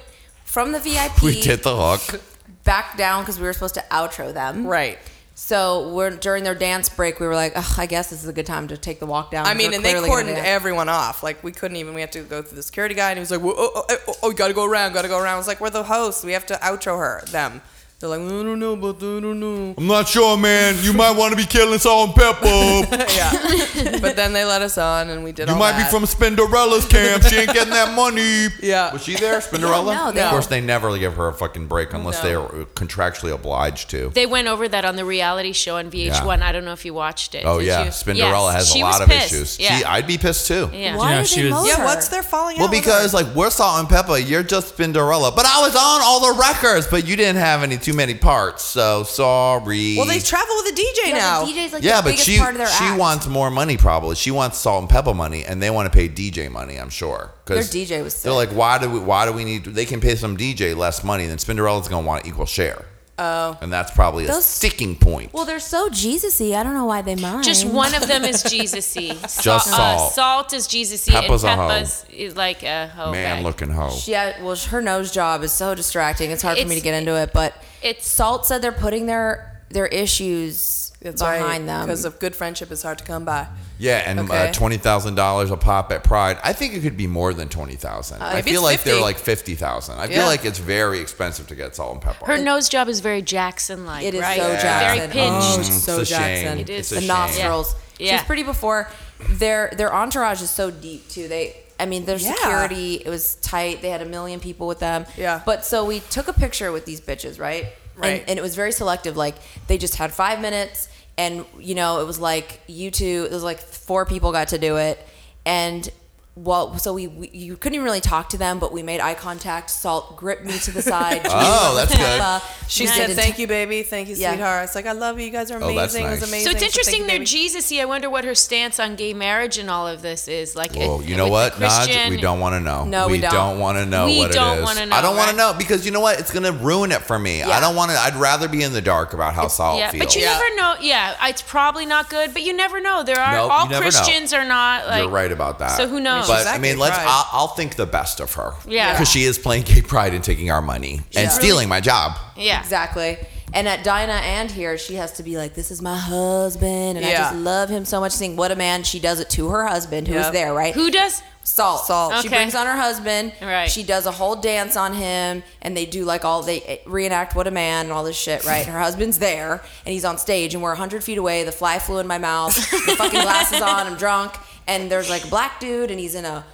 from 0.55 0.71
the 0.71 0.79
VIP. 0.79 1.21
We 1.21 1.41
did 1.41 1.63
the 1.63 1.75
hook. 1.75 2.21
back 2.63 2.95
down 2.95 3.23
because 3.23 3.37
we 3.37 3.45
were 3.45 3.51
supposed 3.51 3.73
to 3.73 3.83
outro 3.91 4.33
them. 4.33 4.65
Right. 4.65 4.97
So 5.33 5.93
we're 5.93 6.11
during 6.11 6.45
their 6.45 6.55
dance 6.55 6.87
break. 6.87 7.19
We 7.19 7.27
were 7.27 7.35
like, 7.35 7.51
Ugh, 7.57 7.73
I 7.77 7.85
guess 7.87 8.09
this 8.09 8.23
is 8.23 8.29
a 8.29 8.31
good 8.31 8.45
time 8.45 8.69
to 8.69 8.77
take 8.77 9.01
the 9.01 9.05
walk 9.05 9.31
down. 9.31 9.45
I 9.47 9.53
mean, 9.53 9.73
and 9.73 9.83
they 9.83 9.95
cordoned 9.95 10.41
everyone 10.41 10.87
off. 10.87 11.23
Like 11.23 11.43
we 11.43 11.51
couldn't 11.51 11.75
even. 11.75 11.93
We 11.93 11.99
had 11.99 12.13
to 12.13 12.21
go 12.21 12.41
through 12.41 12.55
the 12.55 12.63
security 12.63 12.95
guy, 12.95 13.09
and 13.09 13.17
he 13.17 13.19
was 13.19 13.31
like, 13.31 13.41
"Whoa, 13.41 13.53
"Oh, 13.57 13.69
oh, 13.75 13.97
oh, 14.07 14.13
oh, 14.23 14.29
you 14.29 14.35
gotta 14.37 14.53
go 14.53 14.63
around, 14.63 14.93
gotta 14.93 15.09
go 15.09 15.19
around." 15.19 15.33
I 15.33 15.37
was 15.37 15.47
like, 15.47 15.59
"We're 15.59 15.71
the 15.71 15.83
hosts. 15.83 16.23
We 16.23 16.31
have 16.31 16.45
to 16.45 16.53
outro 16.55 16.97
her." 16.99 17.21
Them. 17.31 17.61
They're 17.99 18.09
like, 18.09 18.19
"I 18.19 18.27
don't 18.27 18.59
know, 18.59 18.75
but 18.75 18.97
I 18.97 18.99
don't 19.21 19.39
know." 19.39 19.73
I'm 19.77 19.87
not 19.87 20.07
sure, 20.09 20.37
man. 20.37 20.75
You 20.81 20.91
might 20.91 21.11
want 21.15 21.31
to 21.31 21.37
be 21.37 21.45
killing 21.45 21.79
Salt-N-Pepa. 21.79 22.91
yeah. 23.15 23.99
But 24.01 24.17
then 24.17 24.33
they 24.33 24.43
let 24.43 24.61
us 24.61 24.77
on, 24.77 25.09
and 25.09 25.23
we 25.23 25.31
did. 25.31 25.47
You 25.47 25.53
all 25.53 25.59
might 25.59 25.71
that. 25.73 25.89
be 25.91 25.97
from 25.97 26.03
Spinderella's 26.05 26.85
camp. 26.85 27.23
She 27.23 27.37
ain't 27.37 27.53
getting 27.53 27.73
that 27.73 27.95
money. 27.95 28.47
Yeah. 28.61 28.91
Was 28.93 29.03
she 29.03 29.15
there, 29.15 29.39
Spinderella? 29.39 29.93
No, 29.95 30.11
they- 30.11 30.21
Of 30.23 30.31
course, 30.31 30.47
they 30.47 30.59
never 30.59 30.97
give 30.97 31.15
her 31.15 31.27
a 31.27 31.33
fucking 31.33 31.67
break 31.67 31.93
unless 31.93 32.21
No. 32.23 32.29
they 32.29 32.35
are 32.35 32.65
contractually 32.73 33.31
obliged 33.33 33.89
to. 33.91 34.09
They 34.13 34.25
went 34.25 34.47
over 34.47 34.67
that 34.67 34.85
on 34.85 34.95
the 34.95 35.05
reality 35.05 35.51
show 35.53 35.77
on 35.77 35.91
VH1. 35.91 36.41
I 36.41 36.51
don't 36.51 36.65
know 36.65 36.71
if 36.73 36.83
you 36.83 36.93
watched 36.93 37.35
it. 37.35 37.43
Oh 37.45 37.59
Did 37.59 37.67
yeah, 37.67 37.83
you? 37.85 37.89
Spinderella 37.91 38.51
Yes, 38.51 38.55
has 38.55 38.71
she 38.71 38.81
a 38.81 38.85
was 38.85 38.93
lot 38.99 39.01
of 39.03 39.09
pissed. 39.09 39.33
issues. 39.33 39.59
Yeah. 39.59 39.77
She, 39.77 39.83
I'd 39.85 40.07
be 40.07 40.17
pissed 40.17 40.47
too. 40.47 40.69
yeah. 40.73 40.95
Why 40.97 41.11
Yeah, 41.11 41.17
did 41.19 41.27
she 41.27 41.41
they 41.43 41.51
was- 41.51 41.61
mow 41.61 41.65
Yeah. 41.65 41.75
her? 41.77 41.85
What's 41.85 42.07
their 42.07 42.23
falling 42.23 42.57
Well, 42.57 42.65
out? 42.67 42.71
with 42.71 42.81
because 42.81 43.13
like 43.13 43.27
we're 43.35 43.49
Salt-N-Pepa, 43.51 44.27
you're 44.27 44.43
just 44.43 44.75
Spinderella. 44.75 45.35
But 45.35 45.45
I 45.45 45.61
was 45.61 45.75
on 45.75 46.01
all 46.01 46.19
the 46.33 46.39
records, 46.39 46.87
but 46.87 47.05
you 47.07 47.15
didn't 47.15 47.39
have 47.39 47.61
any 47.61 47.77
too 47.86 47.93
many 47.93 48.15
parts, 48.15 48.63
so 48.63 49.03
sorry. 49.03 49.95
well, 49.97 50.05
they 50.05 50.19
travel 50.19 50.55
with 50.57 50.73
a 50.73 50.75
DJ 50.75 51.09
Yeah, 51.09 51.17
now. 51.17 51.45
the 51.45 51.51
DJ's 51.51 51.73
like 51.73 51.83
yeah, 51.83 51.97
the 51.97 52.03
but 52.03 52.09
biggest 52.11 52.25
she 52.25 52.38
part 52.39 52.51
of 52.53 52.57
their 52.57 52.67
she 52.67 52.83
act. 52.86 52.99
wants 52.99 53.27
more 53.27 53.49
money 53.51 53.77
probably. 53.77 54.15
She 54.15 54.31
wants 54.31 54.57
Salt-N-Pepa 54.57 55.15
money, 55.15 55.45
and 55.45 55.61
they 55.61 55.69
want 55.69 55.91
to 55.91 55.95
pay 55.95 56.09
DJ 56.09 56.49
money. 56.51 56.75
I'm 56.77 56.89
sure. 56.89 57.31
'Cause 57.45 57.69
Their 57.69 57.86
DJ 57.86 58.03
was 58.03 58.21
They're 58.23 58.33
like, 58.33 58.49
why 58.49 58.77
do 58.79 58.89
we? 58.89 58.99
Why 58.99 59.25
do 59.25 59.31
we 59.31 59.43
need? 59.45 59.65
They 59.65 59.86
can 59.86 60.01
pay 60.01 60.15
some 60.15 60.36
DJ 60.36 60.75
less 60.75 61.03
money, 61.03 61.27
then 61.27 61.38
Spinderella's 61.38 61.88
gonna 61.88 62.05
want 62.05 62.25
equal 62.25 62.45
share. 62.47 62.86
Oh, 63.18 63.57
and 63.61 63.72
that's 63.72 63.91
probably 63.91 64.26
a 64.26 64.28
Those- 64.28 64.45
sticking 64.45 64.95
point. 64.97 65.34
Well, 65.34 65.45
they're 65.45 65.59
so 65.59 65.89
Jesus-y. 65.89 66.53
I 66.53 66.63
don't 66.63 66.74
know 66.74 66.86
why 66.86 67.01
they 67.01 67.16
mind. 67.16 67.45
Just 67.45 67.63
one 67.66 67.95
of 67.95 68.07
them 68.07 68.26
is 68.26 68.43
Jesus-y. 68.49 69.16
Just 69.41 69.47
Uh, 69.47 69.57
salt. 69.97 70.11
salt 70.13 70.53
is 70.53 70.68
Jesus-y, 70.68 71.22
Pepa's 71.22 71.43
a 71.45 71.47
and 71.49 71.61
hoe. 71.61 71.68
Pepa's 71.70 72.05
is 72.11 72.36
like 72.36 72.63
a 72.63 72.88
hoe 72.88 73.11
Man 73.13 73.38
bag. 73.38 73.43
looking 73.45 73.70
hoe. 73.70 73.91
She 73.91 74.11
had, 74.11 74.43
well, 74.43 74.55
her 74.55 74.82
nose 74.82 75.11
job 75.11 75.43
is 75.43 75.53
so 75.53 75.74
distracting. 75.76 76.32
It's 76.32 76.41
hard 76.41 76.57
for 76.57 76.68
me 76.68 76.76
to 76.76 76.82
get 76.82 76.93
into 76.93 77.16
it. 77.16 77.32
But 77.34 77.53
it's- 77.82 78.05
Salt 78.05 78.45
said 78.45 78.61
they're 78.61 78.72
putting 78.74 79.05
their 79.05 79.61
their 79.70 79.88
issues 79.88 80.91
That's 81.11 81.21
behind 81.21 81.41
right, 81.43 81.65
them. 81.65 81.85
because 81.85 82.05
of 82.05 82.19
good 82.19 82.35
friendship 82.35 82.71
is 82.71 82.81
hard 82.83 82.97
to 82.99 83.03
come 83.03 83.25
by. 83.25 83.47
Yeah, 83.77 84.03
and 84.05 84.29
uh, 84.31 84.51
twenty 84.51 84.77
thousand 84.77 85.15
dollars 85.15 85.51
a 85.51 85.57
pop 85.57 85.91
at 85.91 86.03
Pride. 86.03 86.37
I 86.43 86.53
think 86.53 86.73
it 86.73 86.81
could 86.81 86.97
be 86.97 87.07
more 87.07 87.33
than 87.33 87.49
twenty 87.49 87.75
thousand. 87.75 88.21
I 88.21 88.31
Uh, 88.31 88.33
maybe 88.35 88.51
feel 88.51 88.61
it's 88.61 88.63
like 88.63 88.83
they're 88.83 89.01
like 89.01 89.17
fifty 89.17 89.55
thousand. 89.55 89.99
I 89.99 90.07
feel 90.07 90.25
like 90.25 90.45
it's 90.45 90.59
very 90.59 90.99
expensive 90.99 91.47
to 91.47 91.55
get 91.55 91.75
Salt-N-Pepa. 91.75 92.25
Her 92.25 92.37
nose 92.37 92.69
job 92.69 92.87
is 92.87 92.99
very 93.01 93.21
Jackson-like, 93.21 94.05
It 94.05 94.13
is 94.15 94.21
right? 94.21 94.37
so 94.39 94.47
Very 94.47 94.61
Jackson. 94.61 95.11
pinched. 95.11 95.31
Oh, 95.31 95.59
it's 95.59 95.83
so 95.83 95.99
It's 96.01 96.11
a 96.11 96.13
shame. 96.15 96.43
Jackson. 96.45 96.59
It 96.59 96.69
is. 96.69 96.91
It's 96.91 97.01
the 97.01 97.07
nostrils. 97.07 97.75
Yeah. 97.99 98.07
She 98.07 98.13
was 98.15 98.23
pretty 98.23 98.43
before. 98.43 98.89
Their 99.29 99.71
their 99.77 99.93
entourage 99.93 100.41
is 100.41 100.49
so 100.49 100.71
deep 100.71 101.07
too. 101.09 101.27
They, 101.27 101.55
I 101.79 101.85
mean, 101.85 102.05
their 102.05 102.17
Yeah. 102.17 102.33
security 102.33 102.95
it 103.05 103.09
was 103.09 103.35
tight. 103.35 103.81
They 103.81 103.89
had 103.89 104.01
a 104.01 104.05
million 104.05 104.39
people 104.39 104.67
with 104.67 104.79
them. 104.79 105.05
Yeah. 105.17 105.41
But 105.45 105.65
so 105.65 105.85
we 105.85 105.99
took 105.99 106.27
a 106.27 106.33
picture 106.33 106.71
with 106.71 106.85
these 106.85 106.99
bitches, 107.01 107.39
right? 107.39 107.67
Right. 107.97 108.19
And, 108.21 108.29
and 108.31 108.39
it 108.39 108.41
was 108.41 108.55
very 108.55 108.73
selective. 108.73 109.15
Like 109.15 109.35
they 109.67 109.77
just 109.77 109.95
had 109.95 110.11
five 110.13 110.41
minutes, 110.41 110.89
and 111.18 111.45
you 111.59 111.76
know 111.76 112.01
it 112.01 112.05
was 112.05 112.20
like 112.20 112.61
you 112.68 112.91
two. 112.91 113.28
It 113.30 113.34
was 113.34 113.43
like 113.43 113.59
four 113.59 114.05
people 114.05 114.32
got 114.32 114.49
to 114.49 114.57
do 114.57 114.78
it, 114.78 114.99
and. 115.45 115.89
Well, 116.38 116.77
so 116.79 116.91
we, 116.93 117.07
we 117.07 117.29
you 117.31 117.55
couldn't 117.55 117.75
even 117.75 117.86
really 117.86 118.01
talk 118.01 118.27
to 118.29 118.38
them, 118.38 118.59
but 118.59 118.73
we 118.73 118.83
made 118.83 118.99
eye 118.99 119.13
contact. 119.13 119.69
Salt 119.69 120.17
gripped 120.17 120.43
me 120.43 120.57
to 120.59 120.71
the 120.71 120.81
side. 120.93 121.21
Oh, 121.23 121.73
that's 121.77 121.95
good. 121.95 122.01
Pepa. 122.21 122.41
She 122.67 122.83
We 122.83 122.88
said, 122.88 123.11
"Thank 123.11 123.39
you, 123.39 123.47
baby. 123.47 123.83
Thank 123.83 124.09
you, 124.09 124.15
Yeah. 124.15 124.31
sweetheart." 124.31 124.65
It's 124.65 124.75
like, 124.75 124.86
"I 124.86 124.91
love 124.91 125.17
you. 125.17 125.25
You 125.27 125.31
guys 125.31 125.49
are 125.49 125.55
Oh, 125.63 125.69
amazing. 125.69 125.75
that's 125.77 125.95
It 125.95 126.03
was 126.21 126.29
amazing." 126.29 126.45
So 126.51 126.51
it's 126.51 126.61
interesting 126.63 127.01
you, 127.01 127.07
they're 127.07 127.15
baby. 127.19 127.25
Jesus-y. 127.25 127.79
I 127.81 127.86
wonder 127.86 128.09
what 128.09 128.25
her 128.25 128.36
stance 128.36 128.81
on 128.81 128.95
gay 128.97 129.13
marriage 129.13 129.57
and 129.57 129.69
all 129.69 129.88
of 129.88 130.01
this 130.01 130.27
is. 130.27 130.57
Like, 130.57 130.75
Well, 130.75 131.01
you 131.01 131.15
know 131.15 131.29
what, 131.29 131.57
the 131.57 131.67
Naj? 131.67 131.86
Christian- 131.86 132.09
We 132.09 132.17
don't 132.19 132.41
want 132.41 132.55
to 132.55 132.59
know. 132.59 132.83
No, 132.83 133.07
we 133.07 133.21
don't. 133.21 133.59
want 133.59 133.77
to 133.77 133.86
know 133.86 134.07
We 134.07 134.17
what 134.17 134.33
don't 134.33 134.57
it 134.57 134.59
is. 134.59 134.65
wanna 134.65 134.86
know, 134.88 134.95
I 134.97 135.01
don't 135.01 135.15
want 135.15 135.27
right? 135.27 135.31
to 135.31 135.38
know 135.38 135.53
because 135.57 135.86
you 135.86 135.91
know 135.93 136.01
what? 136.01 136.19
It's 136.19 136.31
going 136.31 136.43
to 136.43 136.51
ruin 136.51 136.91
it 136.91 137.01
for 137.03 137.17
me. 137.17 137.43
I 137.43 137.61
don't 137.61 137.77
want 137.77 137.91
to. 137.91 137.97
I'd 137.97 138.15
rather 138.15 138.49
be 138.49 138.61
in 138.61 138.73
the 138.73 138.81
dark 138.81 139.13
about 139.13 139.36
how 139.36 139.47
salt 139.47 139.79
Yeah, 139.79 139.91
feels. 139.91 140.03
but 140.03 140.15
you 140.15 140.23
Yeah. 140.23 140.33
never 140.33 140.55
know. 140.57 140.75
Yeah, 140.81 141.27
it's 141.29 141.41
probably 141.41 141.86
not 141.86 142.09
good, 142.09 142.33
but 142.33 142.41
you 142.41 142.51
never 142.51 142.81
know. 142.81 143.03
There 143.03 143.21
are 143.21 143.36
Nope, 143.36 143.51
all 143.53 143.63
you 143.63 143.69
never 143.69 143.86
know. 143.86 143.89
Christians 143.91 144.33
are 144.33 144.43
not 144.43 144.86
like. 144.88 144.99
You're 145.03 145.09
right 145.09 145.31
about 145.31 145.59
that. 145.59 145.77
So 145.77 145.88
who 145.88 146.01
knows? 146.01 146.24
But 146.28 146.38
She's 146.39 146.47
I 146.47 146.57
mean, 146.57 146.78
let's. 146.78 146.97
right. 146.97 147.05
I'll, 147.07 147.28
I'll 147.32 147.47
think 147.49 147.76
the 147.76 147.86
best 147.86 148.19
of 148.19 148.34
her. 148.34 148.53
Yeah. 148.67 148.91
because 148.93 149.09
she 149.09 149.23
is 149.23 149.38
playing 149.38 149.63
gay 149.63 149.82
pride 149.82 150.13
and 150.13 150.23
taking 150.23 150.49
our 150.51 150.61
money 150.61 150.95
and 150.95 151.26
Yeah. 151.26 151.30
stealing 151.30 151.69
my 151.69 151.82
job. 151.82 152.17
Yeah. 152.36 152.59
Exactly. 152.61 153.17
And 153.53 153.67
at 153.69 153.84
Dinah 153.86 154.11
and 154.11 154.51
here, 154.51 154.78
she 154.78 154.95
has 154.95 155.13
to 155.13 155.23
be 155.23 155.38
like, 155.38 155.53
"This 155.53 155.71
is 155.71 155.82
my 155.82 155.95
husband, 155.97 156.97
and 156.97 157.05
I 157.05 157.09
Yeah. 157.09 157.17
just 157.19 157.36
love 157.36 157.69
him 157.69 157.86
so 157.86 157.99
much." 158.01 158.11
Seeing 158.11 158.36
"What 158.36 158.51
a 158.51 158.55
man!" 158.55 158.84
She 158.84 158.99
does 158.99 159.19
it 159.21 159.30
to 159.32 159.47
her 159.49 159.65
husband, 159.65 160.07
who's 160.07 160.17
Yep. 160.17 160.34
there, 160.34 160.53
right? 160.53 160.73
Who 160.73 160.91
does? 160.91 161.21
Salt. 161.43 161.86
Salt. 161.86 162.11
She 162.21 162.28
Okay. 162.28 162.36
brings 162.38 162.55
on 162.55 162.65
her 162.65 162.76
husband. 162.76 163.32
Right. 163.41 163.70
She 163.71 163.83
does 163.83 164.08
a 164.08 164.12
whole 164.12 164.36
dance 164.36 164.75
on 164.75 164.93
him, 164.95 165.43
and 165.62 165.78
they 165.78 165.86
do 165.86 166.04
like 166.04 166.25
all 166.25 166.41
they 166.41 166.62
eh, 166.62 166.78
reenact 166.87 167.33
"What 167.36 167.47
a 167.47 167.51
Man" 167.51 167.86
and 167.86 167.93
all 167.93 168.04
this 168.04 168.17
shit, 168.17 168.43
right? 168.45 168.66
Her 168.66 168.79
husband's 168.79 169.20
there, 169.20 169.62
and 169.86 169.93
he's 169.93 170.04
on 170.04 170.17
stage, 170.17 170.54
and 170.54 170.62
we're 170.63 170.75
hundred 170.75 171.04
feet 171.04 171.20
away. 171.20 171.43
The 171.45 171.51
fly 171.54 171.79
flew 171.79 171.99
in 171.99 172.08
my 172.08 172.17
mouth. 172.17 172.55
The 172.55 172.95
fucking 172.97 173.21
glasses 173.21 173.62
on. 173.62 173.87
I'm 173.87 173.95
drunk, 173.95 174.33
and 174.67 174.89
there's 174.92 175.09
like 175.09 175.25
a 175.25 175.28
black 175.28 175.59
dude, 175.59 175.92
and 175.92 176.00
he's 176.00 176.16
in 176.16 176.25
a 176.25 176.46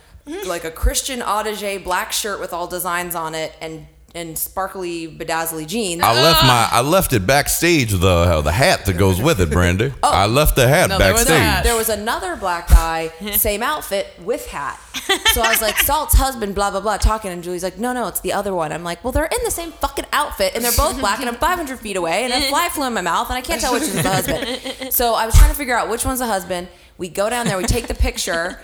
like 0.46 0.64
a 0.64 0.72
Christian 0.72 1.20
Audigier 1.20 1.84
black 1.84 2.12
shirt 2.12 2.40
with 2.40 2.54
all 2.54 2.68
designs 2.68 3.16
on 3.16 3.34
it 3.36 3.54
and 3.62 3.88
and 4.14 4.38
sparkly 4.38 5.08
bedazzly 5.08 5.66
jeans. 5.66 6.02
I 6.04 6.14
left 6.22 6.44
my 6.44 6.68
I 6.70 6.82
left 6.82 7.14
it 7.14 7.26
backstage 7.26 7.92
the 7.94 8.08
uh, 8.08 8.42
the 8.42 8.52
hat 8.52 8.86
that 8.86 8.98
goes 8.98 9.22
with 9.22 9.40
it, 9.40 9.50
Brandy. 9.50 9.94
Oh, 10.04 10.12
I 10.12 10.26
left 10.26 10.58
the 10.58 10.68
hat 10.68 10.90
No, 10.90 10.98
there 10.98 11.14
was 11.14 11.22
backstage. 11.24 11.40
hat. 11.42 11.64
there 11.64 11.76
was 11.78 11.88
another 11.90 12.36
black 12.36 12.68
guy, 12.68 13.08
same 13.34 13.64
outfit 13.64 14.08
with 14.22 14.46
hat. 14.48 14.78
So 15.34 15.42
I 15.42 15.50
was 15.50 15.62
like, 15.62 15.78
Salt's 15.78 16.14
husband, 16.14 16.56
blah 16.56 16.72
blah 16.72 16.82
blah, 16.82 16.98
talking, 16.98 17.32
and 17.32 17.42
Julie's 17.44 17.64
like, 17.64 17.78
no 17.78 17.94
no, 17.94 18.08
it's 18.10 18.20
the 18.20 18.34
other 18.34 18.54
one. 18.54 18.72
I'm 18.74 18.84
like, 18.84 19.02
well, 19.04 19.12
they're 19.14 19.26
in 19.26 19.44
the 19.46 19.52
same 19.52 19.72
fucking 19.72 20.06
outfit, 20.12 20.54
and 20.56 20.64
they're 20.64 20.72
both 20.78 21.00
black, 21.00 21.20
and 21.22 21.30
I'm 21.30 21.36
500 21.36 21.80
feet 21.80 21.96
away, 21.96 22.26
and 22.26 22.34
a 22.34 22.42
fly 22.50 22.68
flew 22.70 22.86
in 22.86 22.94
my 22.94 23.02
mouth, 23.02 23.30
and 23.30 23.38
I 23.38 23.42
can't 23.42 23.60
tell 23.62 23.74
which 23.74 23.84
is 23.84 23.94
the 23.94 24.10
husband. 24.10 24.94
So 24.94 25.14
I 25.14 25.26
was 25.26 25.36
trying 25.36 25.50
to 25.52 25.56
figure 25.56 25.76
out 25.78 25.90
which 25.90 26.06
one's 26.06 26.20
the 26.20 26.28
husband. 26.28 26.68
We 27.02 27.10
go 27.10 27.32
down 27.32 27.48
there, 27.48 27.58
we 27.58 27.64
take 27.64 27.88
the 27.88 27.96
picture, 27.96 28.60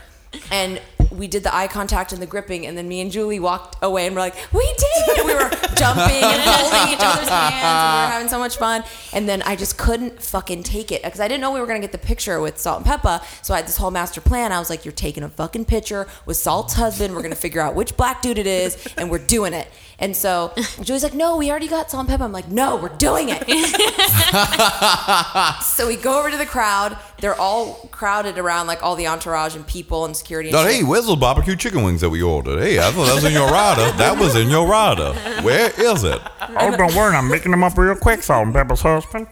and 0.52 0.80
we 1.10 1.28
did 1.28 1.42
the 1.42 1.56
eye 1.56 1.68
contact 1.68 2.14
and 2.14 2.22
the 2.22 2.28
gripping, 2.28 2.68
and 2.68 2.78
then 2.78 2.88
me 2.88 3.02
and 3.02 3.12
Julie 3.12 3.40
walked 3.40 3.78
away, 3.82 4.06
and 4.06 4.16
we're 4.16 4.22
like, 4.22 4.36
we 4.54 4.62
did 4.78 5.18
it! 5.18 5.26
We 5.26 5.34
were 5.34 5.50
jumping 5.76 6.22
and 6.22 6.42
holding 6.44 6.94
each 6.94 7.00
other's 7.02 7.30
hands, 7.30 7.56
and 7.64 7.98
we 7.98 8.06
were 8.06 8.12
having 8.12 8.30
so 8.30 8.38
much 8.38 8.58
fun. 8.58 8.84
And 9.12 9.28
then 9.28 9.42
I 9.42 9.56
just 9.56 9.80
couldn't 9.80 10.22
fucking 10.22 10.62
take 10.62 10.92
it 10.92 11.02
because 11.02 11.20
I 11.20 11.28
didn't 11.28 11.42
know 11.42 11.52
we 11.52 11.60
were 11.60 11.66
gonna 11.66 11.80
get 11.80 11.92
the 11.92 11.98
picture 11.98 12.40
with 12.40 12.60
Salt-N-Pepa. 12.60 13.24
So 13.44 13.56
I 13.56 13.58
had 13.58 13.66
this 13.66 13.78
whole 13.78 13.90
master 13.90 14.22
plan. 14.22 14.52
I 14.52 14.60
was 14.60 14.70
like, 14.70 14.86
you're 14.86 14.92
taking 14.92 15.24
a 15.24 15.30
fucking 15.30 15.66
picture 15.66 16.08
with 16.28 16.38
Salt's 16.38 16.76
husband. 16.76 17.16
We're 17.16 17.24
gonna 17.24 17.34
figure 17.34 17.62
out 17.62 17.74
which 17.74 17.98
black 17.98 18.22
dude 18.22 18.38
it 18.38 18.46
is, 18.46 18.78
and 18.98 19.10
we're 19.10 19.18
doing 19.18 19.54
it. 19.54 19.68
And 20.00 20.16
so 20.16 20.54
Julie's 20.82 21.02
like, 21.04 21.16
no, 21.16 21.38
we 21.38 21.50
already 21.50 21.68
got 21.68 21.90
Salt-N-Pepa. 21.90 22.22
I'm 22.24 22.32
like, 22.32 22.50
no, 22.50 22.76
we're 22.76 22.90
doing 22.90 23.30
it. 23.32 23.44
so 25.64 25.88
we 25.88 25.96
go 25.96 26.20
over 26.20 26.30
to 26.30 26.38
the 26.38 26.46
crowd. 26.46 26.98
They're 27.20 27.40
all 27.40 27.88
crowded 27.92 28.38
around 28.38 28.68
like 28.68 28.84
all 28.84 28.96
the 28.96 29.08
entourage 29.08 29.56
and 29.56 29.66
people 29.66 30.06
and 30.06 30.16
security. 30.16 30.50
And 30.50 30.58
Oh, 30.58 30.64
hey, 30.66 30.84
where's 30.84 31.08
those 31.08 31.16
barbecue 31.18 31.56
chicken 31.56 31.84
wings 31.84 32.02
that 32.02 32.12
we 32.12 32.22
ordered? 32.22 32.60
Hey, 32.60 32.78
I 32.78 32.92
thought 32.92 33.06
that 33.08 33.16
was 33.16 33.24
in 33.24 33.34
your 33.34 33.50
rider. 33.50 33.92
That 33.98 34.20
was 34.20 34.36
in 34.36 34.50
your 34.50 34.68
rider. 34.68 35.14
Where 35.42 35.72
is 35.80 36.04
it? 36.04 36.22
Oh, 36.42 36.78
don't 36.78 36.94
worry, 36.96 37.16
I'm 37.16 37.28
making 37.28 37.50
them 37.52 37.64
up 37.64 37.76
real 37.78 37.96
quick, 37.96 38.22
Salt-N-Pepa's 38.22 38.82
husband. 38.82 39.28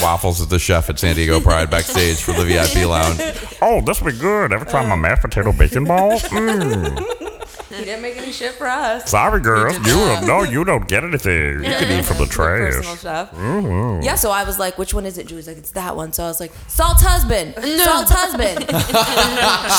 Waffles 0.00 0.40
is 0.40 0.46
the 0.46 0.60
chef 0.60 0.88
at 0.90 1.00
San 1.00 1.16
Diego 1.16 1.40
Pride 1.40 1.68
backstage 1.70 2.18
for 2.22 2.32
the 2.32 2.44
VIP 2.44 2.86
lounge. 2.88 3.18
Oh, 3.60 3.80
this 3.80 4.00
will 4.00 4.12
be 4.12 4.18
good. 4.18 4.52
Ever 4.52 4.64
try 4.64 4.86
my 4.86 4.94
mashed 4.94 5.22
potato 5.22 5.50
bacon 5.52 5.84
balls? 5.84 6.22
Mmm. 6.22 7.33
He 7.78 7.84
didn't 7.84 8.02
make 8.02 8.16
any 8.16 8.32
shit 8.32 8.52
for 8.52 8.66
us. 8.66 9.10
Sorry, 9.10 9.40
girl. 9.40 9.72
You 9.72 9.80
don't, 9.82 10.26
no, 10.26 10.42
you 10.42 10.64
don't 10.64 10.86
get 10.88 11.04
anything. 11.04 11.58
You 11.58 11.70
can 11.70 11.98
eat 12.00 12.04
from 12.04 12.18
the 12.18 12.26
trash. 12.30 12.74
Personal 12.74 12.82
trash. 12.82 12.98
stuff. 12.98 13.30
Mm-hmm. 13.32 14.02
Yeah, 14.02 14.14
so 14.14 14.30
I 14.30 14.44
was 14.44 14.58
like, 14.58 14.78
which 14.78 14.94
one 14.94 15.06
is 15.06 15.18
it? 15.18 15.26
Julie's 15.26 15.46
like, 15.48 15.58
it's 15.58 15.72
that 15.72 15.96
one. 15.96 16.12
So 16.12 16.24
I 16.24 16.28
was 16.28 16.40
like, 16.40 16.52
Salt 16.68 16.98
husband. 17.00 17.54
Salt 17.78 18.08
husband. 18.08 18.60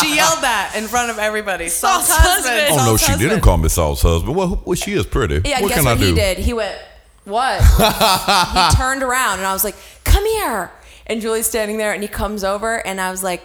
she 0.02 0.16
yelled 0.16 0.42
that 0.44 0.74
in 0.78 0.86
front 0.88 1.12
of 1.12 1.18
everybody. 1.20 1.70
Salt, 1.70 2.04
Salt's 2.04 2.22
husband. 2.24 2.56
husband. 2.56 2.68
Oh, 2.72 2.76
no, 2.78 2.84
Salt's 2.86 3.04
she 3.04 3.12
husband. 3.12 3.30
didn't 3.30 3.44
call 3.44 3.58
me 3.58 3.70
Salt's 3.70 4.02
husband. 4.02 4.36
Well, 4.36 4.62
well 4.66 4.76
she 4.76 4.94
is 4.94 5.06
pretty. 5.06 5.42
Yeah, 5.48 5.62
what 5.62 5.70
guess 5.70 5.78
can 5.78 5.86
what 5.86 5.98
I 5.98 6.00
do? 6.02 6.08
he 6.08 6.14
did? 6.16 6.38
He 6.40 6.54
went, 6.54 6.78
what? 7.26 7.62
he 7.62 8.76
turned 8.78 9.04
around 9.04 9.40
and 9.40 9.48
I 9.48 9.54
was 9.54 9.64
like, 9.64 9.76
come 10.04 10.26
here. 10.26 10.72
And 11.08 11.22
Julie's 11.22 11.48
standing 11.48 11.78
there 11.78 11.94
and 11.94 12.02
he 12.02 12.08
comes 12.08 12.44
over 12.44 12.86
and 12.86 13.00
I 13.00 13.12
was 13.12 13.24
like, 13.24 13.44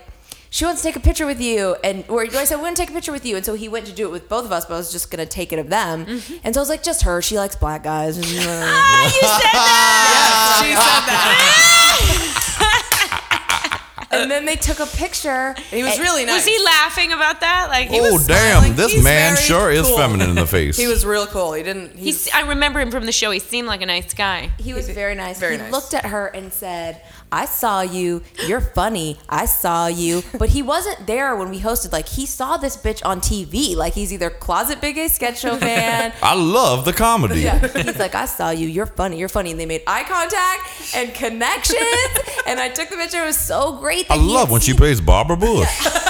she 0.50 0.64
wants 0.64 0.82
to 0.82 0.88
take 0.88 0.96
a 0.96 1.00
picture 1.00 1.26
with 1.26 1.40
you. 1.40 1.76
And 1.84 2.04
or 2.08 2.22
I 2.22 2.44
said, 2.44 2.58
I 2.58 2.62
want 2.62 2.76
to 2.76 2.82
take 2.82 2.90
a 2.90 2.92
picture 2.92 3.12
with 3.12 3.24
you. 3.24 3.36
And 3.36 3.44
so 3.46 3.54
he 3.54 3.68
went 3.68 3.86
to 3.86 3.92
do 3.92 4.06
it 4.06 4.10
with 4.10 4.28
both 4.28 4.44
of 4.44 4.52
us, 4.52 4.66
but 4.66 4.74
I 4.74 4.78
was 4.78 4.90
just 4.92 5.10
going 5.10 5.24
to 5.24 5.30
take 5.30 5.52
it 5.52 5.58
of 5.60 5.68
them. 5.70 6.06
And 6.44 6.54
so 6.54 6.60
I 6.60 6.62
was 6.62 6.68
like, 6.68 6.82
just 6.82 7.02
her. 7.02 7.22
She 7.22 7.36
likes 7.36 7.54
black 7.56 7.84
guys. 7.84 8.18
Ah, 8.20 9.04
you 9.14 9.20
said 9.20 9.40
that. 9.52 10.60
yes, 10.60 10.66
She 10.66 10.74
said 10.74 11.04
that. 11.06 12.36
and 14.10 14.30
then 14.30 14.44
they 14.44 14.56
took 14.56 14.80
a 14.80 14.86
picture. 14.86 15.54
And 15.56 15.58
he 15.58 15.82
was 15.82 15.98
really 15.98 16.24
nice. 16.24 16.46
Was 16.46 16.46
he 16.46 16.64
laughing 16.64 17.12
about 17.12 17.40
that? 17.40 17.68
Like 17.68 17.88
he 17.88 18.00
Oh, 18.00 18.14
was. 18.14 18.26
damn. 18.26 18.58
smiling. 18.60 18.76
This 18.76 18.92
He's 18.92 19.04
man 19.04 19.34
very 19.34 19.46
sure 19.46 19.70
is 19.70 19.88
feminine 19.90 20.30
in 20.30 20.36
the 20.36 20.46
face. 20.58 20.76
He 20.76 20.86
was 20.86 21.04
real 21.06 21.26
cool. 21.26 21.52
He 21.52 21.62
didn't. 21.62 21.96
He's, 21.96 22.24
He's, 22.24 22.34
I 22.34 22.48
remember 22.48 22.80
him 22.80 22.90
from 22.90 23.06
the 23.06 23.12
show. 23.12 23.30
He 23.30 23.38
seemed 23.38 23.68
like 23.68 23.82
a 23.82 23.86
nice 23.86 24.12
guy. 24.14 24.50
He 24.58 24.72
was 24.74 24.88
very 24.88 25.14
nice. 25.14 25.38
very 25.38 25.56
he 25.56 25.62
nice. 25.62 25.72
looked 25.72 25.94
at 25.94 26.06
her 26.06 26.26
and 26.28 26.52
said, 26.52 27.00
I 27.32 27.44
saw 27.44 27.82
you. 27.82 28.22
You're 28.46 28.60
funny. 28.60 29.18
I 29.28 29.46
saw 29.46 29.86
you. 29.86 30.22
But 30.40 30.48
he 30.48 30.62
wasn't 30.62 31.06
there 31.06 31.36
when 31.36 31.50
we 31.50 31.60
hosted. 31.60 31.92
Like, 31.92 32.08
he 32.08 32.24
saw 32.26 32.56
this 32.56 32.76
bitch 32.76 33.04
on 33.04 33.20
TV. 33.20 33.76
Like, 33.76 33.92
he's 33.92 34.10
either 34.12 34.30
closet 34.30 34.80
Big 34.80 34.94
Gay 34.94 35.08
Sketch 35.08 35.40
show 35.40 35.56
fan. 35.68 36.12
I 36.22 36.34
love 36.34 36.84
the 36.86 36.92
comedy. 36.94 37.40
Yeah. 37.42 37.58
He's 37.68 37.98
like, 37.98 38.14
I 38.14 38.24
saw 38.24 38.50
you. 38.50 38.66
You're 38.66 38.86
funny. 38.86 39.18
You're 39.18 39.28
funny. 39.28 39.50
And 39.50 39.60
they 39.60 39.66
made 39.66 39.82
eye 39.86 40.04
contact 40.04 40.94
and 40.96 41.12
connections. 41.14 41.78
and 42.46 42.58
I 42.58 42.68
took 42.70 42.88
the 42.88 42.96
picture. 42.96 43.22
It 43.22 43.26
was 43.26 43.38
so 43.38 43.76
great. 43.78 43.99
I 44.08 44.16
love 44.16 44.48
had 44.48 44.52
when 44.52 44.60
she 44.60 44.74
plays 44.74 45.00
Barbara 45.00 45.36
Bush. 45.36 45.86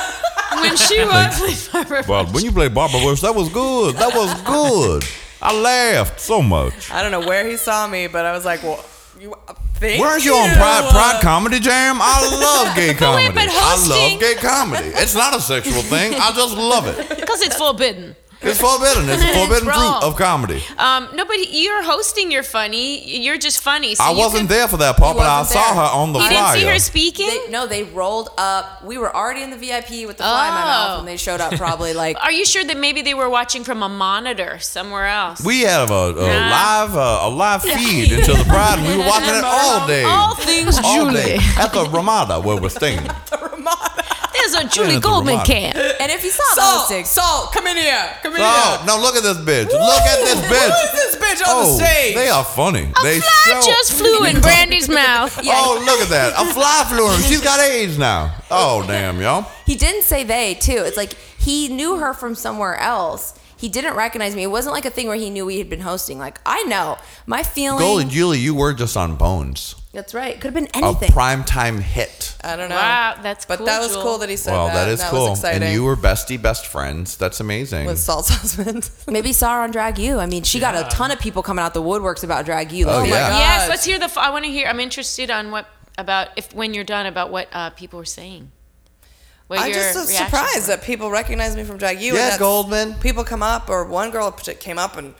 When 0.61 0.77
she 0.77 1.03
was 1.03 1.69
Barbara 1.69 2.05
Well, 2.07 2.27
when 2.27 2.45
you 2.45 2.53
play 2.53 2.69
Barbara 2.69 3.01
Bush, 3.01 3.23
that 3.23 3.35
was 3.35 3.49
good. 3.49 3.95
That 3.97 4.15
was 4.15 4.35
good. 4.43 5.05
I 5.41 5.59
laughed 5.59 6.21
so 6.21 6.43
much. 6.43 6.91
I 6.91 7.03
don't 7.03 7.13
know 7.13 7.27
where 7.27 7.49
he 7.49 7.57
saw 7.57 7.87
me, 7.87 8.09
but 8.09 8.27
I 8.27 8.33
was 8.33 8.45
like, 8.45 8.63
well, 8.63 8.85
you. 9.19 9.35
Thank 9.81 9.99
Weren't 9.99 10.23
you 10.27 10.35
on 10.35 10.55
Pride 10.57 10.91
Pride 10.91 11.21
Comedy 11.23 11.59
Jam? 11.59 11.97
I 12.03 12.21
love 12.39 12.77
gay 12.77 12.93
comedy. 12.93 13.29
wait, 13.29 13.35
but 13.35 13.49
I 13.49 13.51
hosting- 13.51 14.13
love 14.13 14.21
gay 14.21 14.35
comedy. 14.35 14.89
It's 14.89 15.15
not 15.15 15.35
a 15.35 15.41
sexual 15.41 15.81
thing. 15.81 16.13
I 16.15 16.33
just 16.33 16.55
love 16.55 16.87
it. 16.87 17.09
because 17.17 17.41
it's 17.41 17.57
forbidden. 17.57 18.15
It's 18.43 18.59
forbidden. 18.59 19.09
It's 19.09 19.23
a 19.23 19.35
forbidden 19.39 19.69
wrong. 19.69 20.01
fruit 20.01 20.09
of 20.09 20.17
comedy. 20.17 20.63
Um, 20.79 21.09
no, 21.15 21.27
but 21.27 21.37
you're 21.53 21.83
hosting. 21.83 22.31
You're 22.31 22.43
funny. 22.43 23.21
You're 23.21 23.37
just 23.37 23.61
funny. 23.61 23.95
So 23.95 24.03
I 24.03 24.13
wasn't 24.13 24.49
could- 24.49 24.57
there 24.57 24.67
for 24.69 24.79
that 24.79 24.97
part, 24.97 25.17
but 25.19 25.27
I 25.27 25.41
wasn't 25.41 25.61
saw 25.63 25.75
her 25.75 25.95
on 25.99 26.13
the 26.15 26.21
You 26.21 26.29
didn't 26.31 26.53
see 26.55 26.65
her 26.65 26.79
speaking. 26.79 27.29
They, 27.29 27.51
no, 27.51 27.67
they 27.67 27.83
rolled 27.83 28.31
up. 28.39 28.83
We 28.83 28.97
were 28.97 29.15
already 29.15 29.43
in 29.43 29.51
the 29.51 29.59
VIP 29.59 30.07
with 30.07 30.17
the 30.17 30.23
fly 30.25 30.49
in 30.49 30.55
my 30.55 30.63
Oh. 30.63 30.65
mouth 30.65 30.97
when 30.99 31.07
they 31.07 31.19
showed 31.19 31.41
up. 31.43 31.53
Probably 31.57 31.93
like 31.93 32.17
Are 32.25 32.33
you 32.33 32.47
sure 32.47 32.65
that 32.65 32.79
maybe 32.79 33.03
they 33.03 33.13
were 33.15 33.29
watching 33.29 33.63
from 33.63 33.83
a 33.83 33.89
monitor 33.91 34.59
somewhere 34.59 35.07
else? 35.07 35.45
we 35.45 35.61
have 35.63 35.91
a, 35.91 35.95
a 35.95 36.15
Nah. 36.15 36.51
live 36.51 36.97
uh, 36.97 37.19
a 37.25 37.29
live 37.29 37.63
feed 37.63 38.11
into 38.13 38.33
the 38.33 38.45
Pride, 38.45 38.79
and 38.79 38.89
we 38.89 38.97
were 38.97 39.07
watching 39.15 39.35
it 39.35 39.45
all 39.45 39.87
day. 39.87 40.05
All 40.05 40.35
things 40.35 40.79
all 40.83 41.05
Julie. 41.07 41.15
day 41.23 41.39
at 41.59 41.73
the 41.75 41.85
Ramada 41.91 42.41
where 42.41 42.57
we're 42.57 42.71
staying. 42.71 43.07
There's 44.41 44.55
a 44.55 44.69
Julie 44.69 44.89
There's 44.93 45.01
Goldman 45.01 45.35
Ramada. 45.39 45.53
can. 45.53 45.77
And 46.01 46.11
if 46.13 46.25
you 46.25 46.31
saw 46.31 46.43
the 46.55 46.61
Salt, 46.61 46.79
hosting, 46.81 47.05
Salt, 47.05 47.53
come 47.53 47.67
in 47.67 47.77
here. 47.77 48.09
Come 48.23 48.35
in 48.37 48.41
Oh 48.43 48.77
here. 48.79 48.87
no! 48.87 49.01
Look 49.01 49.17
at 49.17 49.23
this 49.23 49.37
bitch! 49.39 49.71
Look 49.71 50.03
at 50.03 50.19
this 50.25 50.41
bitch! 50.41 50.71
Who 50.71 50.87
is 50.87 50.93
this 50.93 51.17
bitch 51.17 51.47
on 51.47 51.55
oh, 51.65 51.77
the 51.79 51.85
stage? 51.85 52.15
they 52.15 52.29
are 52.29 52.45
funny. 52.45 52.89
they 53.03 53.19
A 53.19 53.21
fly 53.21 53.61
so- 53.61 53.67
just 53.71 53.93
flew 53.93 54.25
in 54.25 54.41
Brandy's 54.41 54.89
mouth. 55.03 55.39
Oh, 55.45 55.83
look 55.85 56.01
at 56.01 56.09
that! 56.09 56.33
A 56.37 56.53
fly 56.53 56.85
flew 56.89 57.13
in. 57.15 57.21
She's 57.23 57.43
got 57.43 57.61
AIDS 57.61 57.99
now. 57.99 58.35
Oh, 58.51 58.83
damn, 58.87 59.21
y'all. 59.21 59.47
He 59.67 59.77
didn't 59.77 60.03
say 60.03 60.25
they 60.25 60.55
too. 60.55 60.83
It's 60.87 60.97
like 60.97 61.15
he 61.39 61.69
knew 61.69 61.99
her 61.99 62.15
from 62.15 62.35
somewhere 62.35 62.77
else. 62.77 63.39
He 63.57 63.69
didn't 63.69 63.95
recognize 63.95 64.35
me. 64.35 64.43
It 64.45 64.51
wasn't 64.51 64.73
like 64.75 64.87
a 64.87 64.91
thing 64.91 65.07
where 65.07 65.17
he 65.17 65.29
knew 65.29 65.45
we 65.45 65.59
had 65.59 65.69
been 65.69 65.81
hosting. 65.81 66.19
Like 66.19 66.41
I 66.47 66.63
know 66.65 66.97
my 67.27 67.43
feeling. 67.43 67.79
Goldman 67.79 68.09
Julie, 68.09 68.39
you 68.39 68.55
were 68.55 68.73
just 68.73 68.97
on 68.97 69.17
Bones, 69.17 69.75
That's 69.93 70.15
right. 70.15 70.35
Could 70.37 70.45
have 70.45 70.55
been 70.55 70.69
anything. 70.69 70.85
a 70.85 70.89
anything. 70.89 71.11
primetime 71.11 71.81
hit. 71.81 72.37
I 72.45 72.55
don't 72.55 72.69
know. 72.69 72.77
Wow, 72.77 73.17
that's 73.23 73.45
cool. 73.45 73.49
But 73.55 73.57
cool, 73.59 73.67
that 73.67 73.81
was 73.81 73.91
Jewel. 73.93 74.03
cool 74.03 74.19
that 74.19 74.29
he 74.29 74.37
said 74.37 74.53
Well, 74.53 74.69
that. 74.69 74.75
that 74.75 74.89
is 74.89 75.01
that 75.01 75.11
cool. 75.11 75.31
Was 75.31 75.41
exciting. 75.41 75.65
And 75.65 75.73
you 75.75 75.83
were 75.83 75.97
bestie 75.97 76.41
best 76.41 76.69
friends. 76.69 77.17
That's 77.17 77.41
amazing. 77.41 77.87
with 77.87 77.99
Salt's 77.99 78.29
husband. 78.29 78.89
Maybe 79.09 79.33
saw 79.33 79.57
her 79.57 79.63
on 79.63 79.73
Drag 79.73 79.99
U. 79.99 80.21
I 80.21 80.27
mean, 80.27 80.45
she 80.45 80.61
got 80.61 80.77
a 80.77 80.89
ton 80.95 81.11
of 81.11 81.19
people 81.19 81.43
coming 81.43 81.65
out 81.65 81.75
the 81.75 81.83
woodworks 81.83 82.23
about 82.23 82.45
Drag 82.45 82.71
U. 82.71 82.87
Oh, 82.89 82.99
Like, 83.01 83.09
yeah. 83.11 83.37
Yes, 83.39 83.69
let's 83.69 83.85
hear 83.85 83.99
the. 83.99 84.05
f- 84.05 84.17
I 84.17 84.31
want 84.31 84.45
to 84.45 84.51
hear. 84.51 84.69
I'm 84.69 84.79
interested 84.79 85.29
on 85.29 85.51
what 85.51 85.67
about 85.99 86.29
if 86.37 86.55
when 86.55 86.73
you're 86.73 86.85
done 86.85 87.07
about 87.07 87.31
what 87.33 87.49
uh, 87.53 87.71
people 87.71 87.99
were 87.99 88.05
saying. 88.05 88.53
What 89.49 89.59
I'm 89.59 89.73
just 89.73 89.95
so 89.95 90.05
surprised 90.05 90.69
were. 90.69 90.77
that 90.77 90.85
people 90.85 91.11
recognize 91.11 91.57
me 91.57 91.65
from 91.65 91.79
Drag 91.79 92.01
U. 92.01 92.11
and 92.11 92.17
Yeah, 92.17 92.23
that's- 92.23 92.39
Goldman. 92.39 92.95
People 93.01 93.25
come 93.25 93.43
up, 93.43 93.69
or 93.69 93.85
one 93.87 94.13
girl 94.13 94.31
came 94.31 94.79
up 94.79 94.97
and 94.97 95.15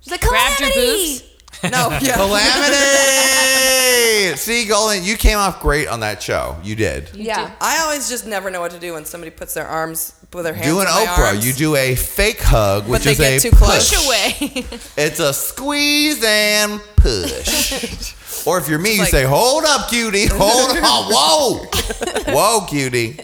She's 0.00 0.10
like, 0.10 0.20
Grabbed 0.22 0.58
your 0.60 0.70
Calamity! 0.70 1.18
boobs. 1.20 1.22
No, 1.64 1.90
yeah. 2.00 2.14
Calamity! 2.16 4.36
See, 4.36 4.66
Goldman, 4.66 5.04
you 5.04 5.16
came 5.16 5.38
off 5.38 5.60
great 5.60 5.88
on 5.88 6.00
that 6.00 6.22
show. 6.22 6.56
You 6.62 6.76
did. 6.76 7.10
Yeah. 7.14 7.50
I 7.60 7.78
always 7.82 8.08
just 8.08 8.26
never 8.26 8.50
know 8.50 8.60
what 8.60 8.70
to 8.72 8.78
do 8.78 8.94
when 8.94 9.04
somebody 9.04 9.30
puts 9.30 9.54
their 9.54 9.66
arms 9.66 10.14
with 10.32 10.44
their 10.44 10.54
hands. 10.54 10.66
Do 10.66 10.80
an 10.80 10.86
Oprah. 10.86 11.28
arms. 11.32 11.46
You 11.46 11.52
do 11.54 11.76
a 11.76 11.94
fake 11.94 12.40
hug, 12.40 12.88
which 12.88 13.04
they 13.04 13.12
is 13.12 13.18
get 13.18 13.44
a 13.44 13.50
too 13.50 13.56
push. 13.56 13.90
Push 13.90 14.06
away. 14.06 14.64
It's 14.96 15.20
a 15.20 15.32
squeeze 15.32 16.22
and 16.24 16.80
push. 16.96 18.46
or 18.46 18.58
if 18.58 18.68
you're 18.68 18.78
me, 18.78 18.94
you 18.94 19.00
like- 19.00 19.10
say, 19.10 19.24
"Hold 19.24 19.64
up, 19.64 19.88
cutie. 19.90 20.26
Hold 20.26 20.76
on. 20.76 21.12
Whoa, 21.12 21.64
whoa, 22.32 22.66
cutie." 22.68 23.18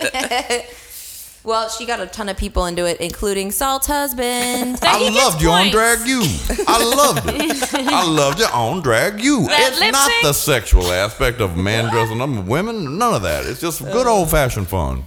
Well, 1.45 1.69
she 1.69 1.85
got 1.85 2.01
a 2.01 2.07
ton 2.07 2.31
of 2.31 2.39
people 2.39 2.65
into 2.65 2.87
it, 2.87 3.01
including 3.01 3.51
Salt's 3.53 3.87
husband. 3.87 4.79
That 4.81 5.01
I 5.03 5.09
loved 5.11 5.43
you 5.43 5.51
on. 5.51 5.71
Drag 5.71 6.07
U. 6.07 6.23
I 6.67 6.83
loved 6.83 7.23
it. 7.27 7.75
I 7.75 8.07
loved 8.09 8.41
it 8.41 8.53
on 8.55 8.81
Drag 8.81 9.23
U. 9.23 9.47
That 9.49 9.71
it's 9.73 9.81
lip 9.81 9.93
not 9.93 10.11
sync? 10.11 10.23
the 10.25 10.33
sexual 10.33 10.87
aspect 10.91 11.41
of 11.41 11.57
men 11.57 11.91
dressing 11.93 12.21
up 12.23 12.31
with 12.31 12.47
women. 12.49 12.97
None 12.99 13.15
of 13.15 13.23
that. 13.23 13.45
It's 13.45 13.61
just 13.61 13.83
good 13.83 14.07
old 14.07 14.31
fashioned 14.31 14.69
fun. 14.69 15.05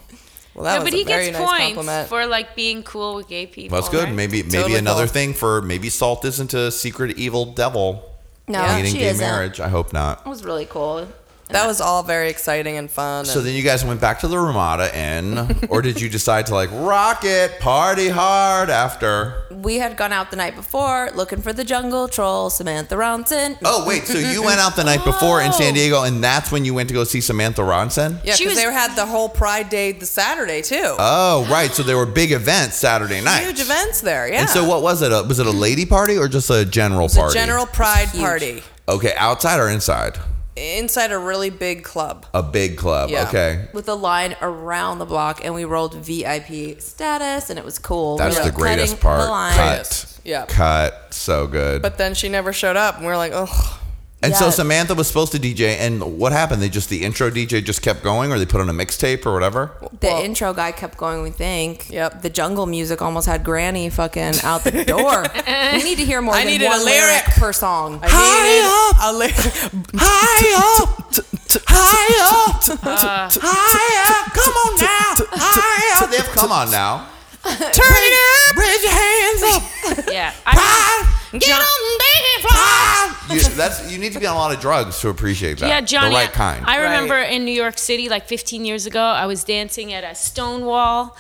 Well, 0.54 0.64
that 0.66 0.78
No, 0.78 0.84
was 0.84 0.92
but 0.92 0.94
a 0.94 0.98
he 0.98 1.04
very 1.04 1.26
gets 1.26 1.40
nice 1.40 1.48
points 1.48 1.64
compliment. 1.76 2.10
for 2.10 2.26
like 2.28 2.56
being 2.56 2.84
cool 2.84 3.16
with 3.16 3.28
gay 3.28 3.46
people. 3.48 3.76
That's 3.78 3.90
good. 3.90 4.06
right? 4.06 4.14
Maybe 4.14 4.44
maybe 4.44 4.52
Totally 4.58 4.76
another 4.80 5.06
cool. 5.06 5.14
thing 5.14 5.34
for 5.34 5.62
maybe 5.62 5.90
Salt 5.90 6.24
isn't 6.26 6.54
a 6.54 6.72
secret 6.72 7.18
evil 7.18 7.46
devil 7.46 8.04
No, 8.48 8.64
hating 8.64 8.92
she 8.94 9.00
gay 9.00 9.10
isn't. 9.10 9.26
marriage. 9.26 9.60
I 9.60 9.70
hope 9.70 9.92
not. 9.94 10.22
It 10.26 10.30
was 10.30 10.44
really 10.44 10.66
cool. 10.66 11.08
That 11.50 11.66
was 11.66 11.80
all 11.80 12.04
very 12.04 12.30
exciting 12.30 12.78
and 12.78 12.92
fun. 12.92 13.26
So 13.26 13.40
and- 13.40 13.48
then 13.48 13.56
you 13.56 13.64
guys 13.64 13.86
went 13.86 14.02
back 14.02 14.20
to 14.20 14.28
the 14.28 14.38
Ramada 14.38 14.96
Inn, 14.98 15.68
or 15.70 15.82
did 15.82 16.02
you 16.02 16.10
decide 16.10 16.46
to 16.48 16.54
like 16.54 16.70
rock 16.74 17.24
it, 17.24 17.60
party 17.60 18.10
hard 18.10 18.70
after? 18.70 19.44
We 19.52 19.76
had 19.78 19.96
gone 19.98 20.12
out 20.14 20.30
the 20.30 20.36
night 20.38 20.56
before 20.56 21.10
looking 21.16 21.42
for 21.42 21.54
the 21.54 21.64
jungle 21.64 22.08
troll, 22.08 22.50
Samantha 22.50 22.96
Ronson. 22.96 23.58
Oh 23.64 23.88
wait, 23.88 24.06
so 24.08 24.18
you 24.18 24.44
went 24.44 24.60
out 24.60 24.76
the 24.76 24.84
night 24.84 25.04
before 25.06 25.42
in 25.42 25.52
San 25.54 25.72
oh. 25.72 25.76
Diego, 25.76 26.04
and 26.04 26.24
that's 26.24 26.52
when 26.52 26.66
you 26.66 26.74
went 26.74 26.90
to 26.90 26.94
go 26.94 27.04
see 27.06 27.22
Samantha 27.22 27.62
Ronson? 27.62 28.20
yeah, 28.24 28.34
She 28.36 28.44
because 28.44 28.58
was- 28.58 28.66
they 28.66 28.72
had 28.72 28.96
the 28.96 29.06
whole 29.06 29.30
Pride 29.30 29.70
Day 29.70 29.94
the 29.94 30.06
Saturday 30.06 30.62
too. 30.62 30.96
Oh 31.00 31.48
right, 31.50 31.72
so 31.72 31.82
there 31.82 31.98
were 31.98 32.06
big 32.06 32.32
events 32.34 32.76
Saturday 32.76 33.22
night. 33.22 33.44
Huge 33.44 33.62
events 33.62 34.02
there. 34.02 34.28
Yeah. 34.28 34.42
And 34.42 34.50
so 34.50 34.66
what 34.68 34.82
was 34.84 35.02
it? 35.02 35.12
A, 35.12 35.24
was 35.24 35.40
it 35.40 35.48
a 35.48 35.52
lady 35.52 35.86
party 35.86 36.18
or 36.18 36.28
just 36.28 36.50
a 36.50 36.66
general 36.66 37.06
It's 37.06 37.16
a 37.16 37.20
party? 37.20 37.34
general 37.34 37.66
Pride 37.66 38.10
Huge. 38.10 38.22
party 38.22 38.64
Okay, 38.90 39.14
outside 39.18 39.60
or 39.60 39.70
inside? 39.70 40.18
Inside 40.58 41.12
a 41.12 41.18
really 41.18 41.50
big 41.50 41.84
club. 41.84 42.26
A 42.34 42.44
big 42.44 42.78
club. 42.78 43.10
Yeah. 43.10 43.28
Okay. 43.28 43.68
With 43.74 43.88
a 43.88 43.94
line 43.96 44.36
around 44.42 45.00
the 45.00 45.06
block, 45.06 45.44
and 45.44 45.54
we 45.54 45.66
rolled 45.66 45.94
VIP 45.96 46.82
status, 46.82 47.50
and 47.50 47.58
it 47.60 47.66
was 47.66 47.80
cool. 47.80 48.18
That's 48.18 48.38
We 48.38 48.46
the 48.46 48.52
were 48.52 48.58
greatest 48.58 48.94
cutting 48.94 49.02
part. 49.02 49.22
The 49.22 49.30
line. 49.30 49.56
Cut. 49.56 50.20
Yeah. 50.24 50.46
Cut. 50.48 51.14
So 51.14 51.48
good. 51.48 51.82
But 51.82 51.98
then 51.98 52.14
she 52.14 52.30
never 52.30 52.52
showed 52.54 52.76
up, 52.76 52.96
and 52.96 53.06
we 53.06 53.10
were 53.12 53.18
like, 53.18 53.32
oh. 53.34 53.82
And 54.24 54.36
so 54.36 54.50
Samantha 54.50 54.96
was 54.96 55.08
supposed 55.08 55.32
to 55.34 55.40
DJ, 55.40 55.78
and 55.78 56.18
what 56.18 56.32
happened? 56.32 56.62
They 56.62 56.70
just 56.70 56.90
the 56.90 57.04
intro 57.04 57.30
DJ 57.30 57.64
just 57.64 57.82
kept 57.82 58.04
going, 58.04 58.32
or 58.32 58.40
they 58.40 58.46
put 58.46 58.62
on 58.62 58.70
a 58.70 58.74
mixtape 58.74 59.26
or 59.26 59.34
whatever. 59.34 59.72
The 60.00 60.08
Well- 60.08 60.24
intro 60.24 60.54
guy 60.54 60.72
kept 60.72 60.98
going. 60.98 61.22
We 61.24 61.30
think. 61.32 61.90
Yep. 61.90 62.22
The 62.24 62.30
jungle 62.30 62.66
music 62.66 63.02
almost 63.02 63.28
had 63.28 63.44
Granny 63.44 63.90
fucking 63.90 64.36
out 64.44 64.64
the 64.64 64.84
door. 64.86 65.26
we 65.74 65.84
need 65.84 65.98
to 65.98 66.06
hear 66.06 66.22
more 66.22 66.34
I 66.36 66.40
than 66.44 66.48
needed 66.54 66.66
one 66.68 66.82
a 66.82 66.84
lyric. 66.84 67.24
per 67.38 67.54
song. 67.54 68.00
I 68.04 68.12
needed 68.48 69.04
a 69.04 69.12
li- 69.14 69.82
High 70.00 70.54
up, 70.58 71.14
high 71.68 72.14
up, 72.26 72.86
uh. 72.86 73.30
high 73.42 74.26
up. 74.26 74.34
Come 74.34 74.54
on 74.54 74.78
now, 74.78 75.26
high 75.32 76.04
up. 76.04 76.10
They've 76.12 76.34
come 76.36 76.52
on 76.52 76.72
now. 76.72 77.08
Turn 77.48 77.96
it 77.98 78.16
up. 78.52 78.58
Raise 78.58 78.84
your 78.84 78.94
hands 78.94 79.44
up. 79.44 79.64
Yeah. 80.14 80.34
I, 80.46 81.14
Get 81.32 81.52
on 81.52 81.98
the 81.98 82.48
fly. 82.48 83.36
You, 83.36 83.42
that's 83.56 83.92
you 83.92 83.98
need 83.98 84.14
to 84.14 84.20
be 84.20 84.26
on 84.26 84.36
a 84.36 84.40
lot 84.40 84.54
of 84.54 84.60
drugs 84.62 85.00
to 85.02 85.10
appreciate 85.10 85.58
that. 85.60 85.68
yeah, 85.70 85.82
Johnny. 85.82 86.10
the 86.10 86.16
right 86.16 86.32
kind. 86.32 86.66
I 86.66 86.78
remember 86.78 87.14
Right. 87.16 87.32
in 87.34 87.46
New 87.46 87.54
York 87.54 87.78
City, 87.78 88.10
like 88.10 88.28
15 88.28 88.64
years 88.66 88.86
ago, 88.86 89.02
I 89.02 89.26
was 89.26 89.44
dancing 89.44 89.94
at 89.94 90.04
a 90.04 90.16
Stonewall. 90.16 91.16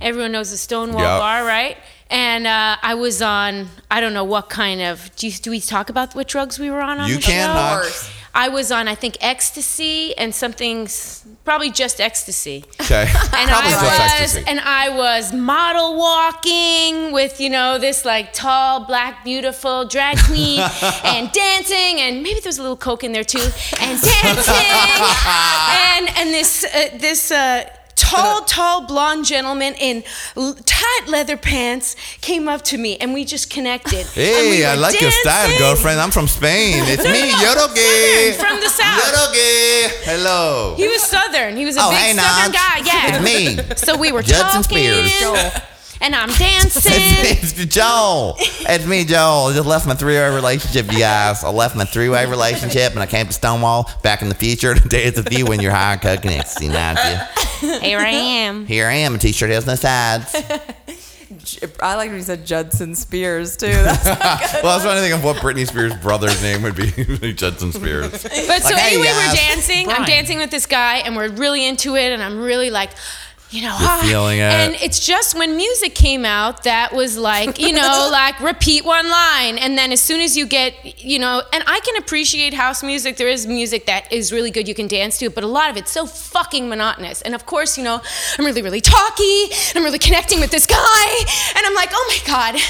Everyone 0.00 0.32
knows 0.32 0.50
the 0.50 0.56
Stonewall 0.56 1.00
Yep. 1.02 1.20
bar, 1.20 1.44
right? 1.44 1.76
And 2.10 2.46
uh, 2.46 2.76
I 2.82 2.94
was 2.94 3.22
on, 3.22 3.68
I 3.90 4.00
don't 4.00 4.14
know 4.14 4.24
what 4.24 4.48
kind 4.50 4.80
of. 4.82 5.14
Do, 5.16 5.26
you, 5.26 5.32
do 5.32 5.50
we 5.50 5.60
talk 5.60 5.90
about 5.90 6.14
what 6.14 6.28
drugs 6.28 6.58
we 6.58 6.70
were 6.70 6.80
on? 6.80 7.00
on 7.00 7.08
You 7.08 7.16
the 7.16 7.22
can't. 7.22 8.10
I 8.36 8.48
was 8.48 8.72
on, 8.72 8.88
I 8.88 8.96
think, 8.96 9.16
ecstasy 9.20 10.16
and 10.18 10.34
something, 10.34 10.88
probably 11.44 11.70
just 11.70 12.00
ecstasy. 12.00 12.64
Okay. 12.80 13.02
and 13.06 13.08
Probably 13.08 13.48
I 13.52 13.70
just 13.70 13.82
was 13.84 14.00
ecstasy. 14.00 14.44
and 14.48 14.58
I 14.60 14.88
was 14.88 15.32
model 15.32 15.96
walking 15.96 17.12
with 17.12 17.40
you 17.40 17.48
know 17.48 17.78
this 17.78 18.04
like 18.04 18.32
tall 18.32 18.86
black 18.86 19.24
beautiful 19.24 19.84
drag 19.84 20.18
queen 20.18 20.58
and 21.04 21.30
dancing 21.30 22.00
and 22.00 22.22
maybe 22.24 22.40
there's 22.40 22.58
a 22.58 22.62
little 22.62 22.76
coke 22.76 23.04
in 23.04 23.12
there 23.12 23.22
too 23.24 23.38
and 23.38 24.00
dancing 24.00 24.66
and 25.94 26.08
and 26.18 26.30
this 26.34 26.64
uh, 26.64 26.88
this 26.98 27.30
uh, 27.30 27.64
tall 27.96 28.42
tall 28.44 28.86
blonde 28.86 29.24
gentleman 29.24 29.74
in 29.80 30.02
tight 30.64 31.04
leather 31.08 31.36
pants 31.36 31.96
came 32.20 32.48
up 32.48 32.62
to 32.62 32.78
me 32.78 32.96
and 32.98 33.14
we 33.14 33.24
just 33.24 33.50
connected. 33.50 34.06
Hey, 34.06 34.50
we 34.50 34.64
I 34.64 34.74
were 34.74 34.80
like 34.80 35.00
your 35.00 35.10
style, 35.10 35.58
girlfriend. 35.58 36.00
I'm 36.00 36.10
from 36.10 36.28
Spain. 36.28 36.82
It's 36.86 37.04
No, 37.04 37.10
me, 37.10 37.20
no, 37.20 37.38
no, 37.38 37.44
Yoroge. 37.44 38.34
From 38.34 38.60
the 38.60 38.68
South. 38.68 39.00
Yoroge. 39.02 40.04
Hello. 40.04 40.74
He 40.76 40.86
was 40.88 41.02
southern. 41.02 41.56
He 41.56 41.64
was 41.64 41.76
a 41.76 41.80
Oh, 41.82 41.90
big 41.90 41.98
hey, 41.98 42.12
southern 42.14 42.52
Naj. 42.52 42.54
guy. 42.54 42.76
Yeah. 42.84 43.16
It's 43.16 43.24
me. 43.70 43.76
So 43.76 43.96
we 43.96 44.12
were 44.12 44.22
Judson 44.22 44.62
talking, 44.62 44.62
Spears. 44.62 45.73
And 46.00 46.14
I'm 46.14 46.28
dancing. 46.38 46.92
It's, 46.94 47.52
it's 47.58 47.74
Joel. 47.74 48.36
It's 48.38 48.86
me, 48.86 49.04
Joel. 49.04 49.46
I 49.48 49.52
just 49.54 49.66
left 49.66 49.86
my 49.86 49.94
three-way 49.94 50.34
relationship, 50.34 50.92
you 50.92 50.98
guys. 50.98 51.44
I 51.44 51.50
left 51.50 51.76
my 51.76 51.84
three-way 51.84 52.26
relationship, 52.26 52.92
and 52.92 53.00
I 53.00 53.06
came 53.06 53.26
to 53.26 53.32
Stonewall 53.32 53.90
back 54.02 54.22
in 54.22 54.28
the 54.28 54.34
future 54.34 54.74
to 54.74 54.88
dance 54.88 55.16
with 55.16 55.32
you 55.32 55.46
when 55.46 55.60
you're 55.60 55.72
high 55.72 55.96
cooking 55.96 56.32
it. 56.32 56.46
See, 56.46 56.68
now 56.68 56.94
Here 57.60 57.98
I 57.98 58.10
am. 58.10 58.66
Here 58.66 58.86
I 58.88 58.94
am. 58.94 59.14
A 59.14 59.18
t-shirt 59.18 59.50
has 59.50 59.66
no 59.66 59.74
sides. 59.74 60.34
I 61.80 61.96
like 61.96 62.08
when 62.08 62.18
you 62.18 62.22
said 62.22 62.46
Judson 62.46 62.94
Spears 62.94 63.56
too. 63.56 63.66
That's 63.72 64.04
well, 64.04 64.66
I 64.68 64.74
was 64.76 64.82
trying 64.82 64.96
to 64.96 65.00
think 65.02 65.14
of 65.14 65.24
what 65.24 65.36
Britney 65.38 65.66
Spears' 65.66 65.94
brother's 65.96 66.40
name 66.42 66.62
would 66.62 66.74
be. 66.76 67.32
Judson 67.34 67.72
Spears. 67.72 68.10
But 68.12 68.22
so 68.22 68.30
Like, 68.30 68.76
hey, 68.76 68.94
anyway, 68.94 69.06
guys. 69.08 69.30
we're 69.30 69.36
dancing. 69.36 69.88
I'm 69.90 70.04
dancing 70.04 70.38
with 70.38 70.50
this 70.50 70.66
guy, 70.66 70.98
and 70.98 71.16
we're 71.16 71.30
really 71.30 71.66
into 71.66 71.96
it, 71.96 72.12
and 72.12 72.22
I'm 72.22 72.40
really 72.40 72.70
like. 72.70 72.90
You 73.54 73.62
know, 73.62 73.76
ah. 73.78 74.00
feeling 74.02 74.40
it. 74.40 74.42
and 74.42 74.74
it's 74.82 74.98
just 74.98 75.38
when 75.38 75.56
music 75.56 75.94
came 75.94 76.24
out 76.24 76.64
that 76.64 76.92
was 76.92 77.16
like, 77.16 77.60
you 77.60 77.72
know, 77.72 78.08
like 78.10 78.40
repeat 78.40 78.84
one 78.84 79.08
line, 79.08 79.58
and 79.58 79.78
then 79.78 79.92
as 79.92 80.00
soon 80.00 80.20
as 80.20 80.36
you 80.36 80.44
get, 80.44 81.00
you 81.00 81.20
know, 81.20 81.40
and 81.52 81.62
I 81.68 81.78
can 81.84 81.96
appreciate 81.96 82.52
house 82.52 82.82
music. 82.82 83.16
There 83.16 83.28
is 83.28 83.46
music 83.46 83.86
that 83.86 84.12
is 84.12 84.32
really 84.32 84.50
good 84.50 84.66
you 84.66 84.74
can 84.74 84.88
dance 84.88 85.18
to, 85.18 85.30
but 85.30 85.44
a 85.44 85.46
lot 85.46 85.70
of 85.70 85.76
it's 85.76 85.92
so 85.92 86.04
fucking 86.04 86.68
monotonous. 86.68 87.22
And 87.22 87.32
of 87.32 87.46
course, 87.46 87.78
you 87.78 87.84
know, 87.84 88.00
I'm 88.36 88.44
really, 88.44 88.60
really 88.60 88.80
talky, 88.80 89.44
and 89.44 89.76
I'm 89.76 89.84
really 89.84 90.00
connecting 90.00 90.40
with 90.40 90.50
this 90.50 90.66
guy, 90.66 91.06
and 91.54 91.64
I'm 91.64 91.74
like, 91.74 91.90
oh 91.92 92.06
my 92.08 92.26
god, 92.26 92.60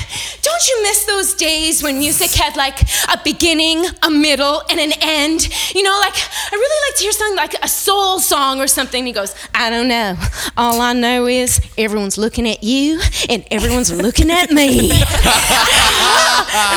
don't 0.42 0.68
you 0.68 0.82
miss 0.82 1.06
those 1.06 1.32
days 1.32 1.82
when 1.82 1.98
music 1.98 2.32
had 2.32 2.56
like 2.56 2.82
a 3.08 3.18
beginning, 3.24 3.86
a 4.02 4.10
middle, 4.10 4.60
and 4.68 4.78
an 4.78 4.92
end? 5.00 5.48
You 5.74 5.82
know, 5.82 5.98
like 5.98 6.14
I 6.14 6.50
really 6.52 6.90
like 6.90 6.98
to 6.98 7.02
hear 7.04 7.12
something 7.12 7.36
like 7.36 7.54
a 7.62 7.68
soul 7.68 8.18
song 8.18 8.60
or 8.60 8.66
something. 8.66 9.06
He 9.06 9.12
goes, 9.12 9.34
I 9.54 9.70
don't 9.70 9.88
know. 9.88 10.16
All 10.58 10.73
I 10.80 10.92
know 10.92 11.26
is 11.26 11.60
everyone's 11.78 12.16
looking 12.18 12.48
at 12.48 12.62
you 12.62 13.00
and 13.28 13.44
everyone's 13.50 13.92
looking 13.92 14.30
at 14.30 14.50
me. 14.50 14.90
and, 14.90 15.00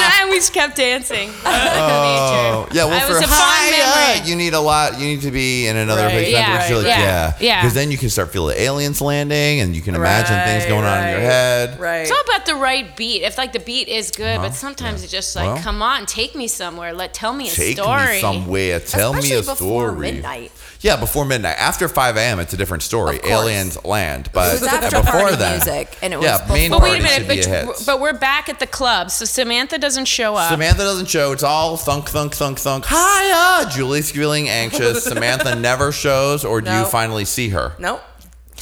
I, 0.03 0.19
and 0.22 0.30
we 0.32 0.38
just 0.38 0.53
kept 0.53 0.76
dancing. 0.78 1.30
Oh, 1.45 2.68
yeah. 2.72 2.86
Well, 2.86 2.98
It 2.98 3.03
for 3.11 3.18
a 3.18 3.22
fond 3.22 3.32
high, 3.32 4.15
memory. 4.18 4.30
you 4.30 4.36
need 4.36 4.53
a 4.53 4.60
lot. 4.60 4.99
You 4.99 5.06
need 5.07 5.22
to 5.22 5.32
be 5.32 5.68
in 5.68 5.76
another 5.78 6.03
Right. 6.03 6.11
place. 6.11 6.32
Yeah, 6.32 6.57
That's 6.57 6.57
what 6.57 6.61
you 6.64 6.68
feel 6.68 6.78
like, 6.90 6.99
yeah, 6.99 7.02
yeah, 7.02 7.34
yeah. 7.40 7.61
Because 7.61 7.74
then 7.74 7.91
you 7.91 7.98
can 7.98 8.10
start 8.10 8.32
feeling 8.32 8.56
aliens 8.57 9.02
landing, 9.02 9.60
and 9.61 9.76
you 9.76 9.82
can 9.82 9.95
imagine 9.95 10.36
things 10.45 10.64
Right, 10.64 10.69
going 10.69 10.86
on 10.86 11.03
in 11.03 11.10
your 11.11 11.19
head. 11.22 11.80
Right. 11.80 11.98
It's 12.02 12.11
all 12.11 12.22
about 12.34 12.45
the 12.45 12.56
right 12.56 12.95
beat. 12.95 13.24
If 13.24 13.38
like 13.38 13.53
the 13.53 13.60
beat 13.60 13.88
is 13.88 14.11
good, 14.11 14.38
uh-huh. 14.38 14.48
but 14.49 14.56
sometimes 14.56 15.03
it's 15.03 15.11
just 15.11 15.36
like, 15.36 15.45
Well. 15.53 15.64
come 15.64 15.82
on, 15.82 16.06
take 16.06 16.36
me 16.36 16.48
somewhere. 16.48 16.94
Let 16.94 17.14
tell 17.14 17.34
me 17.34 17.48
a 17.48 17.52
Take 17.52 17.78
story. 17.78 18.14
me 18.15 18.19
somewhere. 18.22 18.80
Tell 18.80 19.14
me 19.14 19.19
Especially 19.19 19.38
a 19.38 19.41
before 19.56 19.90
story. 19.91 20.11
midnight. 20.11 20.52
Yeah, 20.82 20.95
before 20.98 21.26
midnight. 21.26 21.56
After 21.58 21.88
5 21.88 22.18
a.m., 22.18 22.40
it's 22.40 22.54
a 22.54 22.58
different 22.58 22.84
story. 22.84 23.18
Of 23.18 23.22
course. 23.24 23.34
Aliens 23.34 23.84
land. 23.84 24.30
But 24.34 24.56
It 24.56 24.62
was 24.62 24.64
after 24.70 25.02
before 25.02 25.22
party 25.22 25.36
that, 25.38 25.66
music, 25.66 25.98
and 26.02 26.14
it 26.14 26.18
was 26.18 26.26
yeah, 26.26 26.45
main 26.54 26.70
But 26.70 26.82
wait 26.82 26.99
a 26.99 27.04
minute, 27.04 27.28
be 27.28 27.40
a 27.40 27.66
but, 27.66 27.84
but 27.86 27.99
we're 27.99 28.18
back 28.18 28.49
at 28.49 28.60
the 28.60 28.68
club, 28.68 29.10
so 29.12 29.26
Samantha 29.26 29.78
doesn't 29.78 30.06
show 30.06 30.36
up. 30.36 30.52
Samantha 30.52 30.84
doesn't 30.84 31.08
show. 31.10 31.32
It's 31.32 31.44
all 31.44 31.78
thunk, 31.78 32.10
thunk, 32.10 32.36
thunk, 32.36 32.60
thunk. 32.60 32.86
Hiya! 32.86 33.70
Julie's 33.72 34.12
feeling 34.12 34.49
anxious. 34.49 35.04
Samantha 35.04 35.56
never 35.56 35.91
shows, 35.91 36.45
or 36.45 36.62
do 36.62 36.72
you 36.72 36.86
finally 36.86 37.26
see 37.26 37.49
her? 37.49 37.74
nope. 37.80 38.02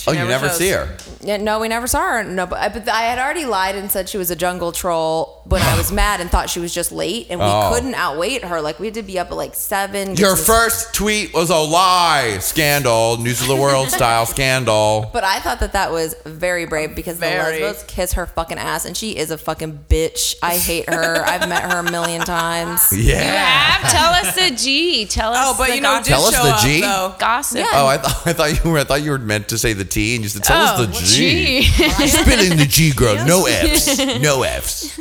Oh, 0.07 0.11
you 0.11 0.19
never 0.19 0.29
never 0.29 0.47
shows. 0.49 0.57
see 0.57 0.69
her. 0.69 0.97
Yeah, 1.21 1.37
no, 1.37 1.59
we 1.59 1.67
never 1.67 1.87
saw 1.87 2.01
her. 2.01 2.23
No, 2.23 2.45
but, 2.45 2.55
uh, 2.59 2.69
but 2.79 2.87
I 2.89 3.01
had 3.03 3.17
already 3.19 3.45
lied 3.45 3.75
and 3.75 3.89
said 3.91 4.07
she 4.09 4.17
was 4.17 4.29
a 4.29 4.35
jungle 4.35 4.71
troll 4.71 5.41
when 5.45 5.61
I 5.61 5.75
was 5.77 5.91
mad 6.03 6.21
and 6.21 6.29
thought 6.29 6.49
she 6.49 6.59
was 6.59 6.73
just 6.73 6.91
late, 6.91 7.27
and 7.29 7.39
we 7.39 7.45
Oh. 7.45 7.71
couldn't 7.73 7.93
outwait 7.93 8.43
her. 8.43 8.61
Like 8.61 8.79
we 8.79 8.87
had 8.87 8.93
to 8.95 9.03
be 9.03 9.17
up 9.17 9.31
at 9.31 9.37
like 9.37 9.55
seven. 9.55 10.15
Your 10.15 10.35
some- 10.35 10.45
first 10.55 10.93
tweet 10.93 11.33
was 11.33 11.49
a 11.49 11.55
lie. 11.57 12.37
Scandal. 12.39 13.17
News 13.17 13.41
of 13.41 13.47
the 13.47 13.55
world 13.55 13.89
style 13.89 14.25
scandal. 14.25 15.09
But 15.15 15.23
I 15.23 15.39
thought 15.39 15.59
that 15.61 15.73
that 15.73 15.91
was 15.91 16.13
very 16.25 16.65
brave 16.65 16.95
because 16.95 17.17
Very. 17.17 17.59
the 17.59 17.65
lesbos 17.65 17.83
kiss 17.87 18.13
her 18.13 18.25
fucking 18.25 18.57
ass, 18.57 18.85
and 18.85 18.95
she 18.97 19.15
is 19.15 19.31
a 19.31 19.37
fucking 19.37 19.85
bitch. 19.89 20.35
I 20.43 20.57
hate 20.57 20.89
her. 20.89 21.23
I've 21.25 21.47
met 21.47 21.71
her 21.71 21.79
a 21.79 21.83
million 21.91 22.21
times. 22.21 22.81
Yeah. 23.05 23.21
Ab, 23.23 23.91
tell 23.91 24.11
us 24.13 24.35
the 24.35 24.55
G. 24.55 25.05
Tell 25.05 25.31
oh, 25.31 25.35
us. 25.35 25.47
Oh, 25.47 25.55
but 25.57 25.67
the 25.67 25.75
you 25.75 25.81
know, 25.81 25.89
gossip. 25.99 26.07
Tell 26.07 26.23
us 26.25 26.63
the 26.63 26.67
G? 26.67 26.81
though. 26.81 27.15
gossip. 27.19 27.59
Yeah. 27.59 27.67
Oh, 27.73 27.87
I 27.87 27.97
thought 27.97 28.27
I 28.27 28.33
thought 28.33 28.63
you 28.63 28.71
were 28.71 28.79
I 28.79 28.83
thought 28.83 29.01
you 29.03 29.11
were 29.11 29.17
meant 29.19 29.47
to 29.49 29.57
say 29.57 29.73
the 29.73 29.84
T 29.85 30.15
and 30.15 30.23
you 30.23 30.29
said 30.29 30.43
tell 30.43 30.61
us 30.61 30.79
Oh, 30.79 30.85
the 30.85 30.91
G. 30.93 31.61
G. 31.61 31.61
Spilling 32.07 32.57
the 32.57 32.65
G, 32.67 32.91
girl. 32.93 33.15
No 33.25 33.45
F's. 33.45 33.97
No 34.21 34.43
F's. 34.43 34.99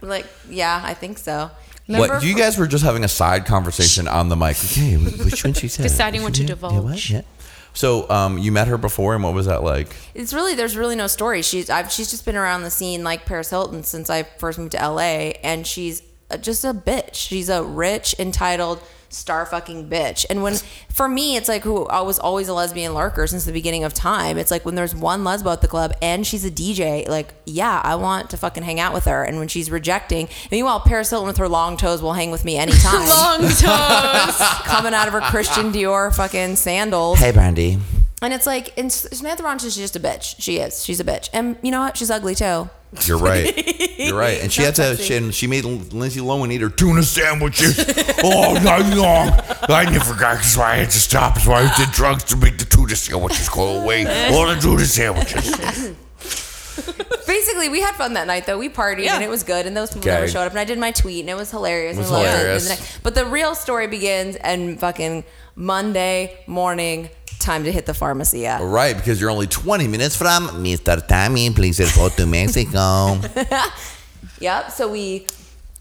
Like, 0.00 0.26
yeah, 0.48 0.80
I 0.84 0.94
think 0.94 1.18
so. 1.18 1.50
What? 1.86 2.22
You 2.24 2.34
guys 2.36 2.56
were 2.58 2.66
just 2.66 2.84
having 2.84 3.04
a 3.04 3.08
side 3.08 3.44
conversation 3.44 4.08
on 4.08 4.28
the 4.28 4.36
mic. 4.36 4.56
Okay, 4.64 4.94
which 4.96 5.44
one 5.44 5.52
she 5.52 5.68
said? 5.68 5.82
Deciding 5.82 6.22
what 6.22 6.34
to 6.34 6.42
Yeah, 6.42 6.48
yeah, 6.48 6.54
divulge. 6.54 6.84
what? 6.84 7.10
Yeah. 7.10 7.22
So, 7.74 8.08
um, 8.10 8.38
you 8.38 8.52
met 8.52 8.68
her 8.68 8.76
before, 8.78 9.14
and 9.14 9.24
what 9.24 9.32
was 9.34 9.46
that 9.46 9.62
like? 9.62 9.94
It's 10.14 10.32
really 10.34 10.54
there's 10.54 10.76
really 10.76 10.94
no 10.96 11.06
story. 11.06 11.42
She's 11.42 11.68
I've, 11.70 11.90
she's 11.90 12.10
just 12.10 12.24
been 12.24 12.36
around 12.36 12.62
the 12.62 12.70
scene 12.70 13.02
like 13.02 13.24
Paris 13.26 13.50
Hilton 13.50 13.82
since 13.82 14.08
I 14.10 14.22
first 14.24 14.58
moved 14.58 14.72
to 14.72 14.78
LA, 14.88 15.32
and 15.42 15.66
she's 15.66 16.02
uh, 16.30 16.36
just 16.36 16.64
a 16.64 16.72
bitch. 16.74 17.14
She's 17.14 17.48
a 17.48 17.62
rich, 17.62 18.14
entitled, 18.18 18.80
star 19.12 19.46
fucking 19.46 19.88
bitch. 19.88 20.24
And 20.28 20.42
when 20.42 20.56
for 20.88 21.08
me, 21.08 21.36
it's 21.36 21.48
like 21.48 21.62
who 21.62 21.86
I 21.86 22.00
was 22.00 22.18
always 22.18 22.48
a 22.48 22.54
lesbian 22.54 22.94
lurker 22.94 23.26
since 23.26 23.44
the 23.44 23.52
beginning 23.52 23.84
of 23.84 23.94
time. 23.94 24.38
It's 24.38 24.50
like 24.50 24.64
when 24.64 24.74
there's 24.74 24.94
one 24.94 25.22
lesbo 25.22 25.52
at 25.52 25.60
the 25.60 25.68
club 25.68 25.92
and 26.02 26.26
she's 26.26 26.44
a 26.44 26.50
DJ, 26.50 27.08
like 27.08 27.34
yeah, 27.44 27.80
I 27.84 27.96
want 27.96 28.30
to 28.30 28.36
fucking 28.36 28.62
hang 28.62 28.80
out 28.80 28.94
with 28.94 29.04
her. 29.04 29.24
And 29.24 29.38
when 29.38 29.48
she's 29.48 29.70
rejecting, 29.70 30.28
meanwhile, 30.50 30.80
Paris 30.80 31.10
Hilton 31.10 31.26
with 31.28 31.36
her 31.38 31.48
long 31.48 31.76
toes 31.76 32.02
will 32.02 32.14
hang 32.14 32.30
with 32.30 32.44
me 32.44 32.56
anytime. 32.56 33.06
Long 33.12 33.40
toes. 33.40 34.36
Coming 34.64 34.94
out 34.94 35.06
of 35.06 35.12
her 35.12 35.20
Christian 35.20 35.72
Dior 35.72 36.14
fucking 36.14 36.56
sandals. 36.56 37.18
Hey, 37.18 37.30
Brandy. 37.30 37.78
And 38.22 38.32
it's 38.32 38.46
like, 38.46 38.72
and 38.78 38.90
Samantha 38.92 39.42
Ronson 39.42 39.66
is 39.66 39.76
just 39.76 39.96
a 39.96 40.00
bitch. 40.00 40.36
She 40.38 40.58
is. 40.58 40.84
She's 40.84 41.00
a 41.00 41.04
bitch. 41.04 41.28
And 41.32 41.56
you 41.62 41.70
know 41.72 41.80
what? 41.80 41.96
She's 41.96 42.10
ugly 42.10 42.34
too. 42.34 42.70
You're 43.04 43.18
right. 43.18 43.98
You're 43.98 44.16
right. 44.18 44.40
And 44.42 44.52
she 44.52 44.62
had 44.62 44.74
to. 44.76 44.96
She, 44.96 45.14
and 45.16 45.34
she 45.34 45.46
made 45.46 45.64
Lindsay 45.64 46.20
Lohan 46.20 46.52
eat 46.52 46.60
her 46.60 46.68
tuna 46.68 47.02
sandwiches 47.02 47.78
all 48.22 48.54
night 48.54 48.94
long. 48.94 49.30
I 49.68 49.84
never 49.90 50.12
got. 50.14 50.36
That's 50.36 50.56
why 50.56 50.72
I 50.72 50.76
had 50.76 50.90
to 50.90 50.98
stop. 51.00 51.34
That's 51.34 51.46
why 51.46 51.62
I 51.62 51.74
did 51.76 51.90
drugs 51.90 52.22
to 52.24 52.36
make 52.36 52.58
the 52.58 52.64
tuna 52.66 52.94
sandwiches 52.94 53.48
go 53.48 53.80
away. 53.82 54.04
All 54.32 54.46
the 54.46 54.60
tuna 54.60 54.84
sandwiches. 54.84 55.94
Basically, 57.26 57.68
we 57.70 57.80
had 57.80 57.94
fun 57.94 58.12
that 58.14 58.26
night 58.26 58.46
though. 58.46 58.58
We 58.58 58.68
partied 58.68 59.04
Yeah. 59.04 59.14
and 59.14 59.24
it 59.24 59.30
was 59.30 59.42
good, 59.42 59.66
and 59.66 59.76
those 59.76 59.88
people 59.90 60.02
Okay. 60.10 60.14
never 60.20 60.28
showed 60.28 60.42
up. 60.44 60.50
And 60.52 60.58
I 60.58 60.64
did 60.64 60.78
my 60.78 60.90
tweet, 60.90 61.20
and 61.20 61.30
it 61.30 61.36
was 61.36 61.50
hilarious. 61.50 61.96
It 61.96 62.00
was 62.00 62.10
and 62.10 62.18
hilarious. 62.18 62.70
And 62.70 62.78
the 62.78 63.00
But 63.02 63.14
the 63.14 63.24
real 63.26 63.54
story 63.54 63.86
begins, 63.86 64.36
and 64.36 64.78
fucking 64.78 65.24
Monday 65.56 66.38
morning, 66.46 67.08
time 67.42 67.64
to 67.64 67.72
hit 67.72 67.86
the 67.86 67.94
pharmacy. 67.94 68.40
Yeah. 68.40 68.60
Right, 68.62 68.96
because 68.96 69.20
you're 69.20 69.30
only 69.30 69.46
20 69.46 69.88
minutes 69.88 70.16
from. 70.16 70.48
Mr. 70.64 71.06
Tommy, 71.06 71.50
please 71.50 71.78
report 71.80 72.12
to 72.14 72.26
Mexico. 72.26 73.18
Yep. 74.40 74.72
So 74.72 74.90
we 74.90 75.26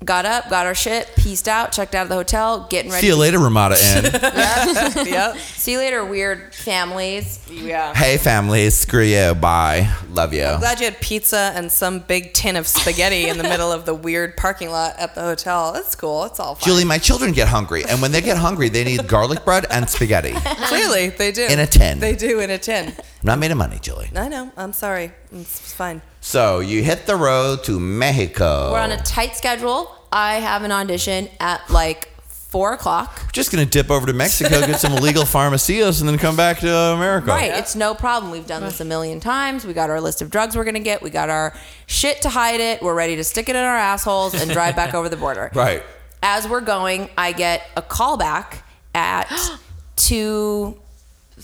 got 0.04 0.26
up, 0.26 0.50
got 0.50 0.66
our 0.66 0.74
shit, 0.74 1.12
pieced 1.16 1.48
out, 1.48 1.72
checked 1.72 1.94
out 1.94 2.04
of 2.04 2.10
the 2.10 2.16
hotel, 2.16 2.68
getting 2.70 2.92
ready. 2.92 3.02
See 3.02 3.08
you 3.08 3.16
later, 3.16 3.40
Ramada 3.40 3.76
Inn. 3.76 4.06
yep. 5.08 5.38
See 5.38 5.74
you 5.74 5.78
later, 5.78 6.04
weird 6.04 6.54
families. 6.54 7.40
Yeah. 7.50 7.94
hey, 7.94 8.18
families, 8.18 8.76
Screw 8.76 9.04
you. 9.04 9.36
Bye. 9.36 9.94
Love 10.10 10.34
you. 10.34 10.44
I'm 10.44 10.60
Glad 10.60 10.80
you 10.80 10.86
had 10.86 11.00
pizza 11.02 11.52
and 11.56 11.72
some 11.72 12.00
big 12.00 12.34
tin 12.34 12.56
of 12.56 12.68
spaghetti 12.68 13.28
in 13.28 13.38
the 13.38 13.44
middle 13.44 13.72
of 13.72 13.86
the 13.86 13.94
weird 13.94 14.38
parking 14.38 14.70
lot 14.70 14.98
at 14.98 15.16
the 15.16 15.22
hotel. 15.22 15.74
That's 15.74 15.96
cool. 15.96 16.26
It's 16.26 16.40
all 16.40 16.56
fine. 16.56 16.66
Julie, 16.66 16.86
my 16.86 16.98
children 16.98 17.32
get 17.32 17.48
hungry, 17.48 17.84
and 17.86 18.02
when 18.02 18.12
they 18.12 18.22
get 18.22 18.38
hungry, 18.38 18.70
they 18.70 18.84
need 18.84 19.08
garlic 19.08 19.46
bread 19.46 19.66
and 19.70 19.90
spaghetti. 19.90 20.34
Clearly, 20.34 21.10
they 21.10 21.32
do. 21.32 21.46
In 21.46 21.60
a 21.60 21.68
tin. 21.68 22.00
They 22.00 22.16
do 22.16 22.40
in 22.40 22.50
a 22.50 22.58
tin. 22.58 22.94
I'm 23.22 23.28
not 23.28 23.40
made 23.40 23.52
of 23.52 23.58
money, 23.58 23.78
Julie. 23.80 24.10
I 24.16 24.28
know. 24.30 24.52
I'm 24.58 24.74
sorry. 24.74 25.12
It's 25.32 25.74
fine. 25.74 26.02
So 26.22 26.60
you 26.60 26.84
hit 26.84 27.06
the 27.06 27.16
road 27.16 27.64
to 27.66 27.80
Mexico. 27.80 28.72
We're 28.72 28.80
on 28.80 28.92
a 28.92 28.98
tight 28.98 29.36
schedule. 29.36 29.96
I 30.12 30.36
have 30.36 30.64
an 30.64 30.72
audition 30.72 31.30
at 31.40 31.70
like 31.70 32.10
four 32.28 32.74
o'clock. 32.74 33.32
Just 33.32 33.52
gonna 33.52 33.66
dip 33.66 33.92
over 33.92 34.08
to 34.08 34.14
Mexico, 34.14 34.60
get 34.62 34.80
some 34.80 34.94
illegal 34.94 35.24
pharmacias, 35.26 36.02
and 36.02 36.10
then 36.10 36.18
come 36.18 36.36
back 36.36 36.60
to 36.60 36.76
America. 36.76 37.28
Right, 37.28 37.52
it's 37.52 37.76
no 37.76 37.94
problem. 37.94 38.32
We've 38.32 38.48
done 38.48 38.64
this 38.64 38.82
a 38.82 38.86
million 38.86 39.20
times. 39.20 39.66
We 39.66 39.74
got 39.74 39.92
our 39.92 40.02
list 40.02 40.24
of 40.24 40.32
drugs 40.32 40.56
we're 40.56 40.64
gonna 40.66 40.80
get. 40.80 41.04
We 41.04 41.12
got 41.12 41.30
our 41.30 41.54
shit 41.86 42.24
to 42.24 42.30
hide 42.30 42.60
it. 42.60 42.82
We're 42.82 42.96
ready 42.96 43.16
to 43.18 43.24
stick 43.24 43.50
it 43.50 43.56
in 43.56 43.64
our 43.64 43.78
assholes 43.78 44.34
and 44.34 44.50
drive 44.50 44.76
back 44.76 44.94
over 44.96 45.10
the 45.10 45.16
border. 45.18 45.52
Right. 45.54 45.84
As 46.24 46.48
we're 46.48 46.62
going, 46.62 47.10
I 47.20 47.34
get 47.34 47.62
a 47.78 47.84
call 47.84 48.18
back 48.18 48.64
at 48.96 49.32
two 49.96 50.81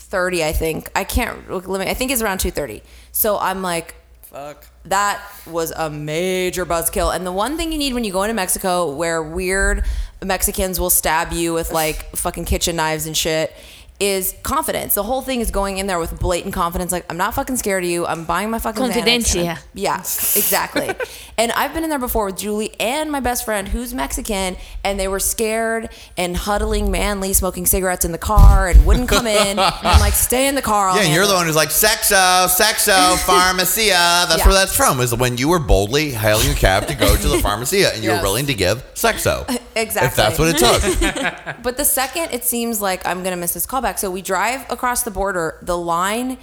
thirty. 0.08 0.44
I 0.44 0.52
think 0.52 0.90
I 0.94 1.04
can't. 1.04 1.50
Let 1.50 1.80
me. 1.80 1.90
I 1.90 1.94
think 1.94 2.10
it's 2.10 2.22
around 2.22 2.38
two 2.38 2.50
thirty. 2.50 2.82
So 3.12 3.38
I'm 3.38 3.62
like, 3.62 3.94
Fuck. 4.22 4.66
that 4.84 5.22
was 5.46 5.70
a 5.72 5.88
major 5.90 6.66
buzzkill. 6.66 7.14
And 7.14 7.26
the 7.26 7.32
one 7.32 7.56
thing 7.56 7.72
you 7.72 7.78
need 7.78 7.94
when 7.94 8.04
you 8.04 8.12
go 8.12 8.22
into 8.22 8.34
Mexico, 8.34 8.92
where 8.94 9.22
weird 9.22 9.84
Mexicans 10.22 10.78
will 10.80 10.90
stab 10.90 11.32
you 11.32 11.54
with 11.54 11.72
like 11.72 12.14
fucking 12.16 12.44
kitchen 12.44 12.76
knives 12.76 13.06
and 13.06 13.16
shit, 13.16 13.52
is 14.00 14.34
confidence. 14.44 14.94
The 14.94 15.02
whole 15.02 15.22
thing 15.22 15.40
is 15.40 15.50
going 15.50 15.78
in 15.78 15.86
there 15.88 15.98
with 15.98 16.18
blatant 16.20 16.54
confidence. 16.54 16.92
Like, 16.92 17.04
I'm 17.10 17.16
not 17.16 17.34
fucking 17.34 17.56
scared 17.56 17.82
of 17.82 17.90
you. 17.90 18.06
I'm 18.06 18.24
buying 18.24 18.48
my 18.48 18.58
fucking 18.60 18.80
Xanax, 18.82 18.86
and 18.96 18.96
I'm- 19.08 19.20
Confidencia. 19.22 19.58
Yeah, 19.74 19.98
exactly. 19.98 20.90
and 21.38 21.50
I've 21.52 21.74
been 21.74 21.82
in 21.82 21.90
there 21.90 21.98
before 21.98 22.26
with 22.26 22.36
Julie 22.36 22.72
and 22.78 23.10
my 23.10 23.18
best 23.18 23.44
friend 23.44 23.66
who's 23.66 23.92
Mexican, 23.94 24.56
and 24.84 25.00
they 25.00 25.08
were 25.08 25.18
scared 25.18 25.88
and 26.16 26.36
huddling 26.36 26.90
manly, 26.92 27.32
smoking 27.32 27.66
cigarettes 27.66 28.04
in 28.04 28.12
the 28.12 28.18
car 28.18 28.68
and 28.68 28.86
wouldn't 28.86 29.08
come 29.08 29.26
in. 29.26 29.58
And 29.58 29.60
I'm 29.60 30.00
like, 30.00 30.12
stay 30.12 30.46
in 30.46 30.54
the 30.54 30.62
car. 30.62 30.94
Yeah, 30.96 31.02
and 31.02 31.12
you're 31.12 31.26
the 31.26 31.34
one 31.34 31.46
who's 31.46 31.56
like, 31.56 31.70
sexo, 31.70 32.46
sexo, 32.46 33.16
pharmacia. 33.26 34.26
That's 34.28 34.38
Yeah. 34.38 34.44
where 34.46 34.54
that's 34.54 34.76
from, 34.76 35.00
is 35.00 35.12
when 35.14 35.38
you 35.38 35.48
were 35.48 35.58
boldly 35.58 36.10
hailing 36.10 36.48
a 36.50 36.54
cab 36.54 36.86
to 36.86 36.94
go 36.94 37.16
to 37.16 37.28
the 37.28 37.38
pharmacia 37.42 37.92
and 37.94 38.04
you 38.04 38.10
Yes. 38.10 38.22
were 38.22 38.28
willing 38.28 38.46
to 38.46 38.54
give 38.54 38.84
sexo. 38.94 39.44
Exactly. 39.74 40.06
If 40.08 40.16
that's 40.16 40.38
what 40.38 40.48
it 40.48 40.58
took. 40.58 41.62
But 41.62 41.76
the 41.76 41.84
second 41.84 42.28
it 42.32 42.44
seems 42.44 42.80
like 42.80 43.04
I'm 43.06 43.22
gonna 43.22 43.36
miss 43.36 43.54
this 43.54 43.66
callback, 43.66 43.87
so 43.96 44.10
we 44.10 44.22
drive 44.22 44.64
across 44.70 45.02
the 45.04 45.10
border. 45.10 45.58
The 45.62 45.76
line, 45.78 46.38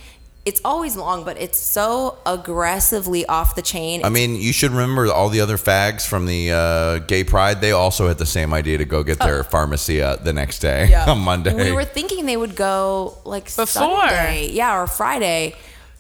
it's 0.45 0.61
always 0.63 0.95
long, 0.95 1.23
but 1.25 1.39
it's 1.41 1.57
so 1.57 2.17
aggressively 2.25 3.25
off 3.25 3.55
the 3.55 3.61
chain. 3.61 4.03
I 4.05 4.09
mean, 4.09 4.35
you 4.35 4.53
should 4.53 4.71
remember 4.71 5.11
all 5.11 5.29
the 5.29 5.41
other 5.41 5.57
fags 5.57 6.05
from 6.07 6.25
the 6.25 6.51
uh, 6.51 6.99
gay 6.99 7.23
pride. 7.23 7.61
They 7.61 7.71
also 7.71 8.07
had 8.07 8.17
the 8.17 8.25
same 8.25 8.53
idea 8.53 8.77
to 8.77 8.85
go 8.85 9.03
get 9.03 9.19
their 9.19 9.43
pharmacia 9.51 10.19
the 10.23 10.33
next 10.33 10.59
day 10.59 10.87
Yeah. 10.89 11.05
on 11.11 11.19
Monday. 11.19 11.53
we 11.53 11.71
were 11.71 11.85
thinking 11.85 12.25
they 12.25 12.37
would 12.37 12.55
go 12.55 13.17
like 13.25 13.45
Before. 13.45 13.65
Sunday, 13.65 14.49
yeah, 14.51 14.79
or 14.79 14.87
Friday 14.87 15.55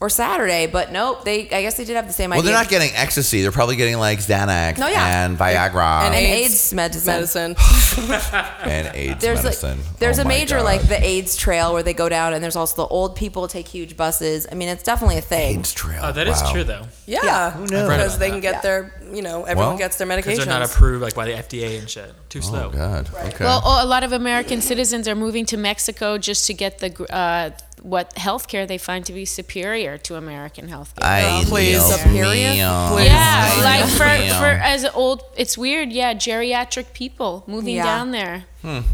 or 0.05 0.09
Saturday, 0.09 0.67
but 0.67 0.91
nope. 0.91 1.23
They, 1.23 1.41
I 1.49 1.61
guess 1.61 1.77
they 1.77 1.85
did 1.85 1.95
have 1.95 2.07
the 2.07 2.13
same 2.13 2.29
well, 2.29 2.39
idea. 2.39 2.51
they're 2.51 2.61
not 2.61 2.69
getting 2.69 2.91
ecstasy. 2.93 3.41
They're 3.41 3.51
probably 3.51 3.75
getting 3.75 3.97
like 3.97 4.19
Xanax 4.19 4.77
No, 4.77 4.87
yeah. 4.87 5.25
and 5.25 5.37
Viagra 5.37 6.05
And 6.05 6.13
and, 6.15 6.25
AIDS 6.25 6.73
medicine. 6.73 7.55
And 7.95 8.93
AIDS 8.95 9.21
There's 9.21 9.43
medicine. 9.43 9.77
like 9.79 9.99
there's 9.99 10.19
Oh 10.19 10.23
a 10.23 10.25
major 10.27 10.57
God. 10.57 10.65
like 10.65 10.81
the 10.87 11.03
AIDS 11.03 11.35
trail 11.37 11.73
where 11.73 11.83
they 11.83 11.93
go 11.93 12.09
down, 12.09 12.33
and 12.33 12.43
there's 12.43 12.55
also 12.55 12.75
the 12.83 12.87
old 12.87 13.15
people 13.15 13.47
take 13.47 13.67
huge 13.67 13.95
buses. 13.97 14.45
I 14.51 14.55
mean, 14.55 14.69
it's 14.69 14.83
definitely 14.83 15.17
a 15.17 15.21
thing. 15.21 15.59
AIDS 15.59 15.73
trail. 15.73 16.01
Oh, 16.03 16.11
that 16.11 16.27
is 16.27 16.41
Wow. 16.41 16.51
true 16.51 16.63
though, 16.63 16.83
Yeah. 17.05 17.19
Yeah. 17.23 17.51
Who 17.51 17.65
knows? 17.67 17.87
Because 17.89 18.17
they 18.19 18.29
can 18.29 18.41
get 18.41 18.55
Yeah. 18.55 18.61
their, 18.61 19.01
you 19.13 19.21
know, 19.21 19.43
everyone 19.45 19.69
Well, 19.69 19.77
gets 19.77 19.97
their 19.97 20.07
because 20.07 20.25
medications. 20.25 20.37
they're 20.45 20.59
not 20.59 20.69
approved 20.69 21.01
like 21.03 21.15
by 21.15 21.25
the 21.25 21.33
FDA 21.33 21.79
and 21.79 21.89
shit. 21.89 22.13
Too 22.29 22.41
slow. 22.41 22.65
Oh 22.65 22.69
God. 22.69 23.09
Okay. 23.15 23.43
Well, 23.45 23.61
oh, 23.63 23.83
a 23.83 23.87
lot 23.87 24.03
of 24.03 24.11
American 24.11 24.61
citizens 24.61 25.07
are 25.07 25.15
moving 25.15 25.45
to 25.47 25.57
Mexico 25.57 26.17
just 26.17 26.45
to 26.47 26.53
get 26.53 26.79
the 26.79 26.91
uh, 27.13 27.51
what 27.85 28.15
healthcare 28.15 28.67
they 28.67 28.79
find 28.79 29.05
to 29.05 29.13
be 29.13 29.25
superior 29.25 29.97
to 29.99 30.15
American 30.15 30.67
healthcare. 30.67 31.03
Ay, 31.03 31.43
please, 31.45 31.83
superior? 31.85 32.51
yeah, 32.51 32.89
Ay, 32.91 33.63
like 33.63 33.85
for, 33.99 34.05
mío. 34.05 34.37
for 34.39 34.45
as 34.73 34.85
old, 34.95 35.21
it's 35.37 35.55
weird. 35.55 35.91
Yeah, 35.91 36.13
geriatric 36.15 36.93
people 36.93 37.43
moving 37.47 37.75
Yeah. 37.75 37.83
down 37.85 38.11
there. 38.11 38.45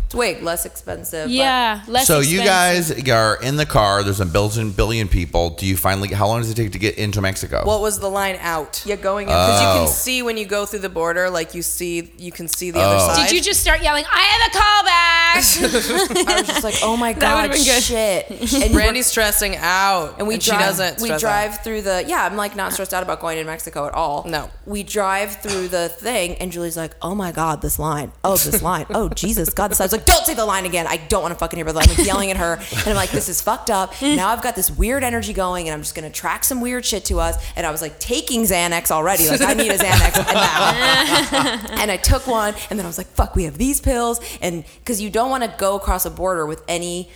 It's 0.05 0.15
way 0.15 0.39
less 0.41 0.65
expensive. 0.65 1.25
but- 1.25 1.31
Yeah, 1.31 1.81
less. 1.87 2.07
so 2.07 2.19
you 2.19 2.39
guys 2.43 2.91
are 3.09 3.35
in 3.41 3.55
the 3.57 3.65
car. 3.65 4.03
There's 4.03 4.19
a 4.19 4.25
billion 4.25 4.71
billion 4.71 5.07
people. 5.07 5.51
Do 5.51 5.65
you 5.65 5.77
finally? 5.77 6.09
How 6.09 6.27
long 6.27 6.41
does 6.41 6.49
it 6.49 6.55
take 6.55 6.71
to 6.73 6.79
get 6.79 6.95
into 6.97 7.21
Mexico? 7.21 7.63
What 7.65 7.81
was 7.81 7.99
the 7.99 8.09
line 8.09 8.37
out? 8.41 8.83
yeah, 8.85 8.95
going 8.95 9.27
in. 9.27 9.33
Because 9.33 9.61
you 9.61 9.67
Oh. 9.67 9.85
can 9.85 9.87
see 9.87 10.21
when 10.23 10.37
you 10.37 10.45
go 10.45 10.65
through 10.65 10.79
the 10.79 10.89
border, 10.89 11.29
like 11.29 11.53
you 11.53 11.61
see, 11.61 12.11
you 12.17 12.31
can 12.31 12.47
see 12.47 12.71
the 12.71 12.79
Oh. 12.79 12.83
other 12.83 12.99
side. 13.15 13.27
Did 13.27 13.35
you 13.35 13.41
just 13.41 13.61
start 13.61 13.81
yelling? 13.81 14.05
I 14.11 14.21
have 14.21 14.51
a 14.51 14.57
callback. 14.57 15.31
I 16.27 16.37
was 16.39 16.47
just 16.47 16.63
like, 16.63 16.75
oh 16.83 16.97
my 16.97 17.13
god, 17.13 17.49
would've 17.49 17.65
good. 17.65 17.83
shit. 17.83 18.27
And 18.61 18.73
Brandy's 18.73 19.07
stressing 19.07 19.55
out, 19.57 20.15
and 20.19 20.27
we 20.27 20.39
she 20.39 20.51
drive, 20.51 20.61
doesn't. 20.61 21.01
we 21.01 21.09
drive 21.17 21.51
out. 21.53 21.63
through 21.63 21.81
the 21.83 22.03
yeah 22.07 22.25
i'm 22.25 22.35
like 22.35 22.55
not 22.55 22.73
stressed 22.73 22.93
out 22.93 23.01
about 23.03 23.19
going 23.19 23.37
to 23.37 23.43
mexico 23.43 23.87
at 23.87 23.93
all 23.93 24.23
No. 24.27 24.49
we 24.65 24.83
drive 24.83 25.37
through 25.37 25.67
the 25.69 25.89
thing 25.89 26.35
and 26.35 26.51
julie's 26.51 26.77
like 26.77 26.95
oh 27.01 27.15
my 27.15 27.31
god 27.31 27.61
this 27.61 27.79
line 27.79 28.11
oh 28.23 28.37
this 28.37 28.61
line 28.61 28.85
oh 28.89 29.09
jesus 29.09 29.49
god 29.69 29.79
i 29.81 29.83
was 29.85 29.91
like 29.91 30.05
don't 30.05 30.25
say 30.25 30.33
the 30.33 30.45
line 30.45 30.65
again 30.65 30.85
i 30.87 30.97
don't 30.97 31.21
want 31.21 31.31
to 31.33 31.37
fucking 31.37 31.57
hear 31.57 31.63
about 31.67 31.73
the 31.73 31.79
line 31.79 31.89
i'm 31.89 31.97
like 31.97 32.05
yelling 32.07 32.31
at 32.31 32.37
her 32.37 32.53
and 32.71 32.87
i'm 32.87 32.95
like 32.95 33.11
this 33.11 33.29
is 33.29 33.41
fucked 33.41 33.69
up 33.69 33.93
now 34.01 34.29
i've 34.29 34.41
got 34.41 34.55
this 34.55 34.69
weird 34.71 35.03
energy 35.03 35.33
going 35.33 35.67
and 35.67 35.73
i'm 35.73 35.81
just 35.81 35.95
gonna 35.95 36.09
track 36.09 36.43
some 36.43 36.61
weird 36.61 36.85
shit 36.85 37.05
to 37.05 37.19
us 37.19 37.35
and 37.55 37.65
i 37.65 37.71
was 37.71 37.81
like 37.81 37.99
taking 37.99 38.43
xanax 38.43 38.91
already 38.91 39.27
like 39.27 39.41
i 39.41 39.53
need 39.53 39.71
a 39.71 39.77
xanax 39.77 40.17
now 40.33 41.75
and 41.81 41.91
i 41.91 41.97
took 41.97 42.25
one 42.27 42.53
and 42.69 42.79
then 42.79 42.85
i 42.85 42.89
was 42.89 42.97
like 42.97 43.07
fuck 43.07 43.35
we 43.35 43.43
have 43.43 43.57
these 43.57 43.79
pills 43.81 44.19
and 44.41 44.63
because 44.79 44.99
you 45.01 45.09
don't 45.09 45.29
want 45.29 45.43
to 45.43 45.53
go 45.57 45.75
across 45.75 46.05
a 46.05 46.09
border 46.11 46.45
with 46.45 46.63
any 46.67 47.09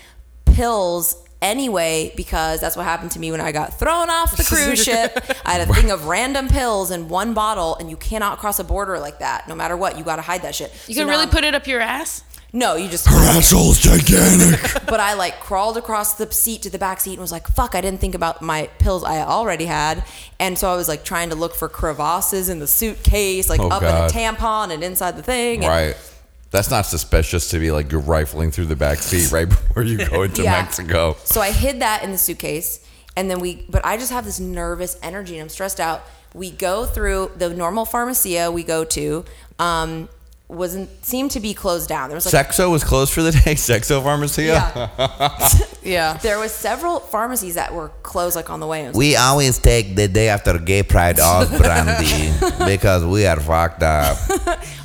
pills 0.45 1.21
anyway 1.41 2.11
because 2.15 2.59
that's 2.61 2.75
what 2.77 2.83
happened 2.85 3.11
to 3.11 3.19
me 3.19 3.29
when 3.31 3.41
I 3.41 3.51
got 3.51 3.77
thrown 3.77 4.09
off 4.09 4.35
the 4.37 4.43
cruise 4.43 4.83
ship. 4.83 5.17
I 5.45 5.53
had 5.53 5.69
a 5.69 5.73
thing 5.73 5.91
of 5.91 6.05
random 6.07 6.47
pills 6.47 6.91
in 6.91 7.07
one 7.09 7.33
bottle, 7.33 7.75
and 7.75 7.89
you 7.89 7.97
cannot 7.97 8.39
cross 8.39 8.57
a 8.59 8.63
border 8.63 8.97
like 8.99 9.19
that. 9.19 9.47
No 9.47 9.53
matter 9.53 9.75
what, 9.77 9.97
you 9.97 10.03
got 10.03 10.15
to 10.15 10.21
hide 10.23 10.41
that 10.43 10.55
shit. 10.55 10.71
You 10.87 10.95
So 10.95 11.01
can 11.01 11.09
really 11.09 11.21
I'm- 11.23 11.29
put 11.29 11.43
it 11.43 11.53
up 11.53 11.67
your 11.67 11.81
ass. 11.81 12.23
No, 12.53 12.75
you 12.75 12.87
just. 12.87 13.07
Her 13.07 13.15
Asshole's 13.37 13.79
gigantic. 13.79 14.59
But 14.87 14.99
I 14.99 15.15
like 15.15 15.39
crawled 15.41 15.77
across 15.77 16.13
the 16.13 16.31
seat 16.31 16.61
to 16.61 16.69
the 16.69 16.77
back 16.77 17.01
seat 17.01 17.13
and 17.13 17.19
was 17.21 17.31
like, 17.31 17.47
"Fuck!" 17.47 17.75
I 17.75 17.81
didn't 17.81 17.99
think 17.99 18.15
about 18.15 18.41
my 18.41 18.67
pills 18.79 19.03
I 19.03 19.17
already 19.19 19.65
had, 19.65 20.05
and 20.39 20.57
so 20.57 20.71
I 20.71 20.75
was 20.75 20.87
like 20.87 21.03
trying 21.03 21.29
to 21.31 21.35
look 21.35 21.53
for 21.55 21.67
crevasses 21.67 22.47
in 22.49 22.59
the 22.59 22.67
suitcase, 22.67 23.49
like 23.49 23.59
Oh, 23.59 23.67
up 23.69 23.81
God. 23.81 24.11
in 24.11 24.17
a 24.17 24.19
tampon 24.33 24.71
and 24.71 24.83
inside 24.83 25.17
the 25.17 25.23
thing. 25.23 25.63
and- 25.63 25.67
right. 25.67 25.97
That's 26.51 26.69
not 26.69 26.85
suspicious 26.85 27.49
to 27.49 27.59
be 27.59 27.71
like 27.71 27.91
you're 27.91 27.99
rifling 27.99 28.51
through 28.51 28.67
the 28.67 28.77
back 28.77 28.99
seat 28.99 29.29
right 29.33 29.49
before 29.49 29.83
you 29.83 29.97
go 30.07 30.21
into 30.23 30.43
Yeah. 30.43 30.61
Mexico. 30.61 31.17
So 31.25 31.41
I 31.41 31.51
hid 31.51 31.81
that 31.81 32.03
in 32.03 32.11
the 32.11 32.17
suitcase, 32.17 32.79
and 33.17 33.29
then 33.29 33.39
we. 33.41 33.65
But 33.67 33.85
I 33.85 33.97
just 33.97 34.11
have 34.13 34.23
this 34.23 34.39
nervous 34.39 34.97
energy, 35.03 35.33
and 35.33 35.41
I'm 35.41 35.49
stressed 35.49 35.81
out. 35.81 36.03
We 36.33 36.51
go 36.51 36.85
through 36.85 37.31
the 37.37 37.49
normal 37.49 37.83
pharmacia 37.85 38.51
we 38.51 38.63
go 38.63 38.85
to. 38.85 39.25
Um, 39.59 40.07
wasn't 40.47 40.89
seemed 41.03 41.31
to 41.31 41.39
be 41.39 41.53
closed 41.53 41.89
down. 41.89 42.09
There 42.09 42.15
was 42.15 42.31
like 42.31 42.47
Sexo 42.49 42.69
was 42.71 42.83
closed 42.83 43.11
for 43.13 43.23
the 43.23 43.31
day. 43.31 43.55
Sexo 43.55 44.01
pharmacy. 44.03 44.43
Yeah. 44.43 44.89
Yeah. 45.85 46.17
there 46.17 46.39
was 46.39 46.51
several 46.51 46.99
pharmacies 46.99 47.53
that 47.55 47.71
were 47.71 47.89
closed 48.01 48.35
like 48.35 48.49
on 48.49 48.59
the 48.59 48.65
way. 48.65 48.85
It 48.85 48.87
was 48.89 48.97
We 48.97 49.15
always 49.15 49.59
take 49.59 49.95
the 49.95 50.07
day 50.07 50.29
after 50.29 50.57
Gay 50.57 50.81
Pride 50.81 51.19
off 51.19 51.55
brandy 51.59 52.33
because 52.65 53.05
we 53.05 53.27
are 53.27 53.39
fucked 53.39 53.83
up. 53.83 54.17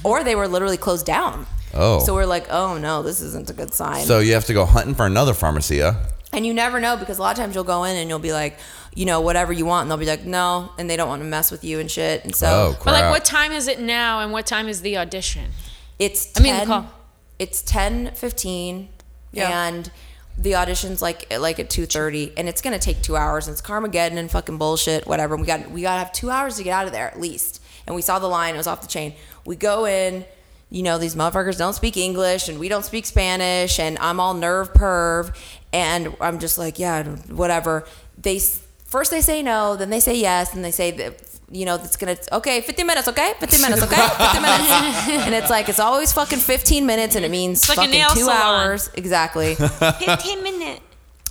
or 0.04 0.22
they 0.24 0.34
were 0.34 0.46
literally 0.46 0.76
closed 0.76 1.06
down. 1.06 1.46
Oh. 1.72 2.00
So 2.00 2.12
we're 2.14 2.26
like, 2.26 2.46
oh 2.50 2.76
no, 2.76 3.02
this 3.02 3.22
isn't 3.22 3.48
a 3.48 3.54
good 3.54 3.72
sign. 3.72 4.04
So 4.04 4.18
you 4.18 4.34
have 4.34 4.44
to 4.46 4.52
go 4.52 4.66
hunting 4.66 4.94
for 4.94 5.06
another 5.06 5.32
pharmacia. 5.32 6.06
And 6.32 6.46
you 6.46 6.54
never 6.54 6.80
know 6.80 6.96
because 6.96 7.18
a 7.18 7.22
lot 7.22 7.32
of 7.32 7.42
times 7.42 7.54
you'll 7.54 7.64
go 7.64 7.84
in 7.84 7.96
and 7.96 8.08
you'll 8.08 8.18
be 8.18 8.32
like, 8.32 8.58
you 8.94 9.04
know, 9.06 9.20
whatever 9.20 9.52
you 9.52 9.64
want, 9.66 9.82
and 9.82 9.90
they'll 9.90 9.98
be 9.98 10.06
like, 10.06 10.24
no, 10.24 10.72
and 10.78 10.88
they 10.90 10.96
don't 10.96 11.08
want 11.08 11.22
to 11.22 11.26
mess 11.28 11.50
with 11.50 11.62
you 11.64 11.78
and 11.80 11.90
shit. 11.90 12.24
And 12.24 12.34
so 12.34 12.46
Oh, 12.46 12.72
crap. 12.80 12.84
But 12.84 12.92
like, 13.02 13.10
what 13.10 13.24
time 13.24 13.52
is 13.52 13.68
it 13.68 13.80
now, 13.80 14.20
and 14.20 14.32
what 14.32 14.46
time 14.46 14.68
is 14.68 14.80
the 14.82 14.96
audition? 14.98 15.50
it's 15.98 16.30
I 16.38 16.42
mean, 16.42 16.54
10, 16.54 16.66
call. 16.66 16.86
it's 17.38 17.62
ten 17.62 18.12
fifteen, 18.14 18.88
Yeah. 19.32 19.66
and 19.68 19.90
the 20.38 20.54
audition's 20.54 21.02
like 21.02 21.32
like 21.38 21.58
at 21.60 21.68
two 21.68 21.84
thirty, 21.86 22.32
and 22.36 22.48
it's 22.48 22.62
gonna 22.62 22.78
take 22.78 23.02
two 23.02 23.16
hours. 23.16 23.46
And 23.46 23.52
it's 23.52 23.60
Carmageddon 23.60 24.16
and 24.16 24.30
fucking 24.30 24.56
bullshit, 24.58 25.06
whatever. 25.06 25.36
We 25.36 25.46
got 25.46 25.70
we 25.70 25.82
gotta 25.82 25.98
have 25.98 26.12
two 26.12 26.30
hours 26.30 26.56
to 26.56 26.62
get 26.62 26.72
out 26.72 26.86
of 26.86 26.92
there 26.92 27.08
at 27.08 27.20
least. 27.20 27.62
And 27.86 27.94
we 27.94 28.02
saw 28.02 28.18
the 28.18 28.28
line; 28.28 28.54
it 28.54 28.58
was 28.58 28.66
off 28.66 28.80
the 28.82 28.88
chain. 28.88 29.14
We 29.44 29.56
go 29.56 29.84
in. 29.86 30.24
You 30.72 30.84
know, 30.84 30.98
these 30.98 31.16
motherfuckers 31.16 31.58
don't 31.58 31.72
speak 31.72 31.96
English 31.96 32.48
and 32.48 32.60
we 32.60 32.68
don't 32.68 32.84
speak 32.84 33.04
Spanish, 33.04 33.80
and 33.80 33.98
I'm 33.98 34.20
all 34.20 34.34
nerve 34.34 34.72
perv, 34.72 35.34
and 35.72 36.14
I'm 36.20 36.38
just 36.38 36.58
like, 36.58 36.78
yeah, 36.78 37.04
whatever. 37.28 37.84
They 38.18 38.40
first 38.86 39.10
they 39.10 39.20
say 39.20 39.42
no, 39.42 39.76
then 39.76 39.90
they 39.90 40.00
say 40.00 40.16
yes, 40.16 40.54
and 40.54 40.64
they 40.64 40.70
say 40.70 40.90
that 40.90 41.22
you 41.50 41.64
know 41.64 41.76
it's 41.76 41.96
gonna 41.96 42.16
okay, 42.32 42.60
15 42.60 42.86
minutes, 42.86 43.08
okay, 43.08 43.34
15 43.40 43.60
minutes, 43.60 43.82
okay, 43.82 43.96
15 43.96 44.42
minutes, 44.42 44.70
and 45.26 45.34
it's 45.34 45.50
like 45.50 45.68
it's 45.68 45.80
always 45.80 46.12
fucking 46.12 46.38
15 46.38 46.86
minutes, 46.86 47.16
and 47.16 47.24
it 47.24 47.30
means 47.30 47.68
like 47.68 47.76
fucking 47.76 47.92
two 48.14 48.20
salon. 48.20 48.36
hours 48.36 48.90
exactly. 48.94 49.54
15 49.54 50.42
minutes. 50.42 50.82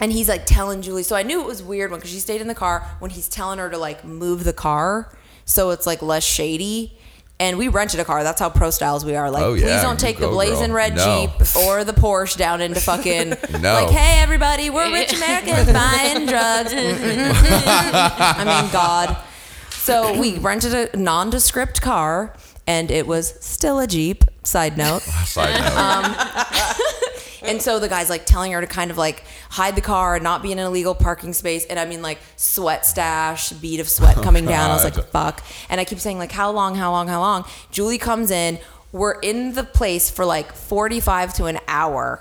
And 0.01 0.13
he's 0.13 0.29
like 0.29 0.45
telling 0.45 0.81
Julie. 0.81 1.03
So 1.03 1.17
I 1.17 1.23
knew 1.23 1.41
it 1.41 1.45
was 1.45 1.61
weird 1.61 1.91
when 1.91 1.99
because 1.99 2.11
she 2.11 2.21
stayed 2.21 2.39
in 2.39 2.47
the 2.47 2.55
car 2.55 2.87
when 2.99 3.11
he's 3.11 3.27
telling 3.27 3.59
her 3.59 3.69
to 3.69 3.77
like 3.77 4.05
move 4.05 4.45
the 4.45 4.53
car, 4.53 5.11
so 5.43 5.71
it's 5.71 5.85
like 5.85 6.01
less 6.01 6.23
shady. 6.23 6.97
And 7.41 7.57
we 7.57 7.69
rented 7.69 8.01
a 8.01 8.05
car. 8.05 8.21
That's 8.23 8.39
how 8.41 8.49
pro 8.49 8.69
styles 8.69 9.05
we 9.05 9.15
are. 9.15 9.31
Like, 9.31 9.43
Oh, 9.43 9.53
please 9.53 9.81
don't 9.81 9.97
take 9.99 10.17
the 10.17 10.27
blazing 10.27 10.67
girl. 10.67 10.75
red 10.75 10.95
No. 10.95 11.27
Jeep 11.39 11.55
or 11.55 11.85
the 11.85 11.93
Porsche 11.93 12.35
down 12.35 12.59
into 12.61 12.81
fucking. 12.81 13.29
No. 13.61 13.73
Like, 13.75 13.89
hey 13.89 14.21
everybody, 14.21 14.69
we're 14.69 14.91
rich 14.91 15.13
Americans 15.13 15.71
buying 15.73 16.25
drugs. 16.25 16.73
I 16.73 18.43
mean, 18.61 18.71
God. 18.71 19.17
So 19.69 20.19
we 20.19 20.37
rented 20.37 20.73
a 20.73 20.97
nondescript 20.97 21.81
car, 21.81 22.33
and 22.67 22.91
it 22.91 23.07
was 23.07 23.33
still 23.39 23.79
a 23.79 23.87
Jeep. 23.87 24.25
Side 24.43 24.77
note. 24.77 25.01
Side 25.25 25.59
note. 25.59 25.77
Um, 25.77 26.15
And 27.41 27.61
so 27.61 27.79
the 27.79 27.87
guy's 27.87 28.09
like 28.09 28.25
telling 28.25 28.51
her 28.51 28.61
to 28.61 28.67
kind 28.67 28.91
of 28.91 28.97
like 28.97 29.23
hide 29.49 29.75
the 29.75 29.81
car 29.81 30.15
and 30.15 30.23
not 30.23 30.41
be 30.41 30.51
in 30.51 30.59
an 30.59 30.65
illegal 30.65 30.95
parking 30.95 31.33
space. 31.33 31.65
And 31.65 31.79
I 31.79 31.85
mean, 31.85 32.01
like 32.01 32.19
sweat 32.35 32.85
stash, 32.85 33.51
bead 33.53 33.79
of 33.79 33.89
sweat 33.89 34.17
oh, 34.17 34.21
coming 34.23 34.45
down. 34.45 34.71
I 34.71 34.73
was 34.73 34.83
like, 34.83 35.07
fuck. 35.11 35.43
And 35.69 35.79
I 35.79 35.85
keep 35.85 35.99
saying, 35.99 36.17
like, 36.17 36.31
how 36.31 36.51
long, 36.51 36.75
how 36.75 36.91
long, 36.91 37.07
how 37.07 37.19
long? 37.19 37.45
Julie 37.71 37.97
comes 37.97 38.31
in. 38.31 38.59
We're 38.91 39.19
in 39.19 39.53
the 39.53 39.63
place 39.63 40.09
for 40.09 40.25
like 40.25 40.51
45 40.51 41.35
to 41.35 41.45
an 41.45 41.59
hour. 41.67 42.19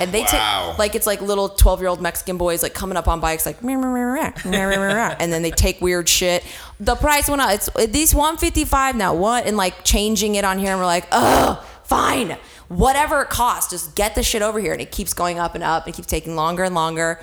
and 0.00 0.10
they 0.10 0.22
Wow. 0.22 0.68
take, 0.70 0.78
like, 0.78 0.94
it's 0.94 1.06
like 1.06 1.20
little 1.20 1.50
12 1.50 1.80
year 1.80 1.88
old 1.90 2.00
Mexican 2.00 2.38
boys 2.38 2.62
like 2.62 2.72
coming 2.72 2.96
up 2.96 3.08
on 3.08 3.20
bikes, 3.20 3.44
like, 3.44 3.62
and 5.20 5.30
then 5.30 5.42
they 5.42 5.50
take 5.50 5.82
weird 5.82 6.08
shit. 6.08 6.44
The 6.80 6.94
price 6.94 7.28
went 7.28 7.42
up. 7.42 7.50
It's 7.50 7.68
at 7.68 7.92
least 7.92 8.14
155 8.14 8.96
now. 8.96 9.14
What? 9.14 9.46
And 9.46 9.58
like 9.58 9.84
changing 9.84 10.36
it 10.36 10.46
on 10.46 10.58
here. 10.58 10.70
And 10.70 10.78
we're 10.80 10.86
like, 10.86 11.06
oh, 11.12 11.62
fine 11.84 12.38
whatever 12.68 13.22
it 13.22 13.28
costs, 13.28 13.70
just 13.70 13.94
get 13.94 14.14
the 14.14 14.22
shit 14.22 14.42
over 14.42 14.58
here. 14.60 14.72
And 14.72 14.80
it 14.80 14.90
keeps 14.90 15.14
going 15.14 15.38
up 15.38 15.54
and 15.54 15.64
up 15.64 15.86
and 15.86 15.94
it 15.94 15.96
keeps 15.96 16.08
taking 16.08 16.36
longer 16.36 16.64
and 16.64 16.74
longer. 16.74 17.20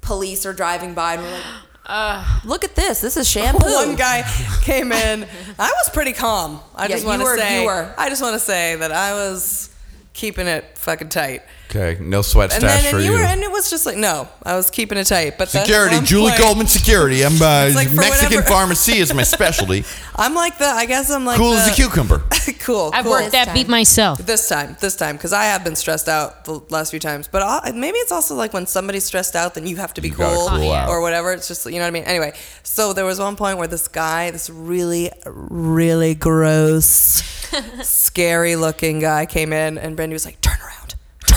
Police 0.00 0.46
are 0.46 0.52
driving 0.52 0.94
by 0.94 1.14
and 1.14 1.22
we're 1.22 1.30
like, 1.32 1.44
uh, 1.86 2.40
look 2.44 2.64
at 2.64 2.74
this. 2.76 3.00
This 3.00 3.16
is 3.16 3.28
shampoo. 3.30 3.64
One 3.72 3.96
guy 3.96 4.22
came 4.62 4.92
in. 4.92 5.26
I 5.58 5.72
was 5.82 5.90
pretty 5.90 6.12
calm. 6.12 6.60
I 6.74 6.84
Yeah, 6.84 6.88
just 6.96 7.06
want 7.06 7.22
to 7.22 7.36
say. 7.36 7.66
I 7.66 8.08
just 8.08 8.22
want 8.22 8.34
to 8.34 8.38
say 8.40 8.76
that 8.76 8.92
I 8.92 9.12
was 9.14 9.74
keeping 10.12 10.46
it 10.46 10.77
fucking 10.88 11.10
tight. 11.10 11.42
Okay, 11.70 11.98
no 12.00 12.22
sweat 12.22 12.50
And 12.50 12.62
stash 12.62 12.82
then 12.84 12.90
for 12.92 12.96
and 12.96 13.04
you 13.04 13.12
you. 13.12 13.18
were, 13.18 13.24
and 13.24 13.42
it 13.42 13.50
was 13.52 13.68
just 13.68 13.84
like 13.84 13.98
no, 13.98 14.26
I 14.42 14.56
was 14.56 14.70
keeping 14.70 14.96
it 14.96 15.04
tight. 15.04 15.36
But 15.36 15.50
Security, 15.50 15.96
one 15.96 16.04
Julie 16.06 16.30
point- 16.30 16.40
Goldman 16.40 16.66
Security. 16.66 17.22
I'm 17.26 17.34
uh, 17.42 17.70
like 17.74 17.92
Mexican 17.92 18.36
whatever- 18.38 18.42
pharmacy 18.42 18.96
is 18.98 19.12
my 19.12 19.22
specialty. 19.36 19.84
I'm 20.16 20.34
like 20.34 20.56
the. 20.56 20.64
I 20.64 20.86
guess 20.86 21.10
I'm 21.10 21.26
like 21.26 21.36
cool 21.36 21.50
the, 21.52 21.58
as 21.58 21.68
a 21.68 21.74
cucumber. 21.74 22.22
cool. 22.60 22.90
I've 22.94 23.04
cool. 23.04 23.12
worked 23.12 23.32
that 23.32 23.52
beat 23.52 23.68
myself. 23.68 24.18
This 24.18 24.48
time, 24.48 24.76
this 24.80 24.96
time, 24.96 25.16
because 25.16 25.34
I 25.34 25.44
have 25.44 25.62
been 25.62 25.76
stressed 25.76 26.08
out 26.08 26.46
the 26.46 26.54
last 26.70 26.88
few 26.90 27.00
times. 27.00 27.28
But 27.28 27.42
i 27.42 27.70
maybe 27.72 27.98
it's 27.98 28.12
also 28.12 28.34
like 28.34 28.54
when 28.54 28.66
somebody's 28.66 29.04
stressed 29.04 29.36
out, 29.36 29.54
then 29.54 29.66
you 29.66 29.76
have 29.76 29.92
to 29.94 30.00
be 30.00 30.08
You 30.08 30.14
cool, 30.14 30.48
cool 30.48 30.72
or 30.72 31.02
whatever. 31.02 31.32
It's 31.34 31.48
just 31.48 31.66
you 31.66 31.72
know 31.72 31.80
what 31.80 31.88
I 31.88 31.90
mean. 31.90 32.04
Anyway, 32.04 32.32
so 32.62 32.94
there 32.94 33.04
was 33.04 33.18
one 33.20 33.36
point 33.36 33.58
where 33.58 33.68
this 33.68 33.88
guy, 33.88 34.30
this 34.30 34.48
really, 34.48 35.10
really 35.26 36.14
gross, 36.14 37.22
scary 37.86 38.56
looking 38.56 39.00
guy 39.00 39.26
came 39.26 39.52
in, 39.52 39.76
and 39.76 39.96
Brandy 39.96 40.14
was 40.14 40.24
like, 40.24 40.40
"Turn 40.40 40.56
around, 40.60 40.77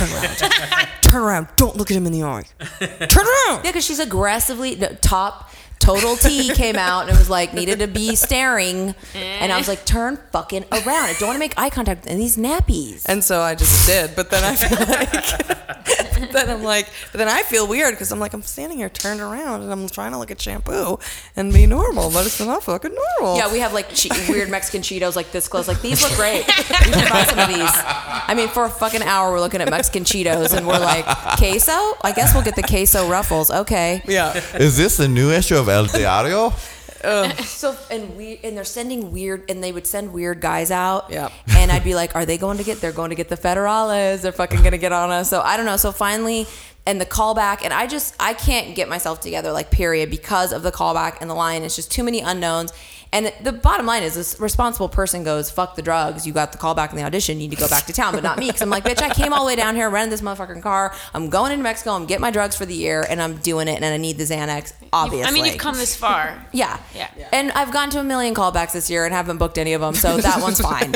turn 0.08 0.12
around, 0.12 0.88
turn 1.02 1.22
around! 1.22 1.48
Don't 1.58 1.76
look 1.76 1.92
at 1.92 1.98
him 1.98 2.06
in 2.06 2.12
the 2.12 2.24
eye. 2.24 2.44
Turn 2.80 3.26
around." 3.26 3.64
Yeah, 3.64 3.72
because 3.72 3.86
she's 3.86 4.00
aggressively 4.00 4.76
top. 5.02 5.51
Total 5.82 6.16
T 6.16 6.54
came 6.54 6.76
out 6.76 7.02
and 7.02 7.10
it 7.10 7.18
was 7.20 7.30
like 7.30 7.54
needed 7.54 7.80
to 7.80 7.88
be 7.88 8.16
staring, 8.16 8.94
and 9.16 9.52
I 9.52 9.58
was 9.58 9.68
like, 9.68 9.84
"Turn 9.86 10.18
fucking 10.32 10.66
around! 10.72 10.86
I 10.88 11.14
don't 11.20 11.28
want 11.30 11.36
to 11.36 11.40
make 11.40 11.54
eye 11.58 11.70
contact 11.70 12.06
in 12.08 12.18
these 12.18 12.38
nappies." 12.38 13.04
And 13.08 13.24
so 13.24 13.42
I 13.42 13.56
just 13.56 13.88
did, 13.88 14.16
but 14.16 14.30
then 14.30 14.44
I 14.44 14.56
feel 14.56 14.78
like, 14.88 16.32
then 16.32 16.50
I'm 16.50 16.64
like, 16.64 16.88
but 17.12 17.18
then 17.18 17.28
I 17.28 17.42
feel 17.44 17.68
weird 17.68 17.94
because 17.96 18.12
I'm 18.12 18.20
like, 18.20 18.34
I'm 18.34 18.44
standing 18.44 18.78
here 18.78 18.90
turned 18.90 19.20
around 19.22 19.64
and 19.64 19.72
I'm 19.72 19.88
trying 19.90 20.12
to 20.12 20.18
look 20.18 20.32
at 20.32 20.40
shampoo 20.40 21.00
and 21.36 21.52
be 21.52 21.66
normal, 21.66 22.12
but 22.12 22.26
it's 22.26 22.40
not 22.40 22.64
fucking 22.64 22.94
normal. 23.20 23.38
Yeah, 23.38 23.52
we 23.52 23.60
have 23.60 23.74
like 23.74 23.90
che- 23.94 24.10
weird 24.30 24.50
Mexican 24.50 24.82
Cheetos 24.82 25.16
like 25.16 25.32
this 25.32 25.48
close. 25.48 25.68
Like 25.68 25.82
these 25.82 26.02
look 26.04 26.14
great. 26.14 26.46
We 26.48 26.94
should 26.94 27.10
buy 27.10 27.24
some 27.26 27.40
of 27.40 27.48
these. 27.48 27.72
I 27.74 28.34
mean, 28.36 28.48
for 28.50 28.66
a 28.66 28.70
fucking 28.70 29.02
hour, 29.02 29.32
we're 29.32 29.40
looking 29.40 29.62
at 29.62 29.70
Mexican 29.70 30.04
Cheetos, 30.04 30.56
and 30.56 30.68
we're 30.68 30.80
like, 30.80 31.06
queso. 31.38 31.72
I 32.02 32.14
guess 32.16 32.34
we'll 32.34 32.44
get 32.44 32.56
the 32.56 32.64
queso 32.64 33.10
ruffles. 33.10 33.50
Okay. 33.52 34.02
yeah. 34.08 34.38
Is 34.56 34.78
this 34.78 34.98
the 34.98 35.08
new 35.08 35.32
issue 35.32 35.56
of 35.58 35.68
El 35.72 35.86
Diario? 35.88 36.54
Um, 37.04 37.32
so 37.38 37.76
and 37.90 38.16
we 38.16 38.40
and 38.44 38.56
they're 38.56 38.64
sending 38.64 39.12
weird, 39.12 39.50
and 39.50 39.64
they 39.64 39.72
would 39.72 39.88
send 39.88 40.14
weird 40.14 40.40
guys 40.40 40.70
out. 40.70 41.10
Yep. 41.10 41.32
And 41.58 41.72
I'd 41.72 41.84
be 41.84 41.96
like, 41.96 42.16
are 42.16 42.28
they 42.28 42.38
going 42.38 42.60
to 42.60 42.64
get? 42.64 42.80
They're 42.80 42.92
going 42.92 43.10
to 43.10 43.16
get 43.16 43.28
the 43.28 43.38
federales. 43.38 44.22
They're 44.22 44.32
fucking 44.32 44.62
gonna 44.62 44.78
get 44.78 44.92
on 44.92 45.10
us. 45.10 45.28
So 45.28 45.42
I 45.42 45.58
don't 45.58 45.66
know. 45.66 45.78
So 45.78 45.92
finally. 45.92 46.46
And 46.86 47.00
the 47.00 47.06
callback, 47.06 47.62
and 47.64 47.72
I 47.72 47.86
just 47.86 48.16
I 48.20 48.34
can't 48.34 48.76
get 48.76 48.90
myself 48.90 49.22
together, 49.22 49.52
like 49.52 49.70
period, 49.70 50.10
because 50.10 50.52
of 50.52 50.64
the 50.64 50.72
callback 50.72 51.18
and 51.22 51.30
the 51.30 51.36
line. 51.36 51.62
It's 51.62 51.76
just 51.76 51.92
too 51.92 52.04
many 52.04 52.22
unknowns. 52.22 52.74
And 53.14 53.32
the 53.44 53.52
bottom 53.52 53.86
line 53.86 54.04
is, 54.04 54.16
this 54.16 54.40
responsible 54.40 54.88
person 54.88 55.24
goes, 55.24 55.52
"Fuck 55.52 55.76
the 55.76 55.82
drugs. 55.82 56.26
You 56.26 56.32
got 56.32 56.54
the 56.54 56.58
callback 56.58 56.92
in 56.92 56.96
the 56.96 57.04
audition. 57.04 57.42
You 57.42 57.50
need 57.50 57.56
to 57.56 57.62
go 57.62 57.68
back 57.68 57.86
to 57.88 57.94
town." 57.94 58.14
But 58.14 58.24
not 58.24 58.40
me, 58.40 58.48
because 58.48 58.62
I'm 58.62 58.70
like, 58.70 58.86
bitch, 58.86 59.02
I 59.02 59.14
came 59.14 59.34
all 59.34 59.42
the 59.42 59.48
way 59.48 59.56
down 59.56 59.76
here, 59.76 59.90
rented 59.90 60.14
this 60.14 60.22
motherfucking 60.22 60.64
car. 60.64 60.96
I'm 61.14 61.30
going 61.30 61.52
into 61.52 61.62
Mexico. 61.64 61.92
I'm 61.92 62.06
getting 62.06 62.22
my 62.22 62.32
drugs 62.32 62.56
for 62.56 62.66
the 62.66 62.74
year, 62.74 63.06
and 63.08 63.22
I'm 63.22 63.36
doing 63.38 63.68
it, 63.68 63.76
and 63.76 63.86
I 63.86 63.98
need 63.98 64.18
the 64.18 64.24
Xanax. 64.24 64.74
Obviously, 64.94 65.28
I 65.28 65.32
mean, 65.32 65.46
you've 65.46 65.58
come 65.58 65.76
this 65.76 65.96
far. 65.96 66.44
yeah. 66.54 66.80
Yeah. 66.96 67.10
And 67.34 67.52
I've 67.52 67.74
gone 67.74 67.90
to 67.92 68.00
a 68.00 68.04
million 68.04 68.34
callbacks 68.34 68.72
this 68.72 68.90
year 68.90 69.06
and 69.06 69.14
haven't 69.14 69.38
booked 69.38 69.58
any 69.58 69.74
of 69.74 69.82
them, 69.82 69.94
so 69.94 70.18
that 70.18 70.42
one's 70.42 70.62
fine. 70.72 70.96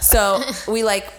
So 0.00 0.42
we 0.66 0.82
like 0.82 1.12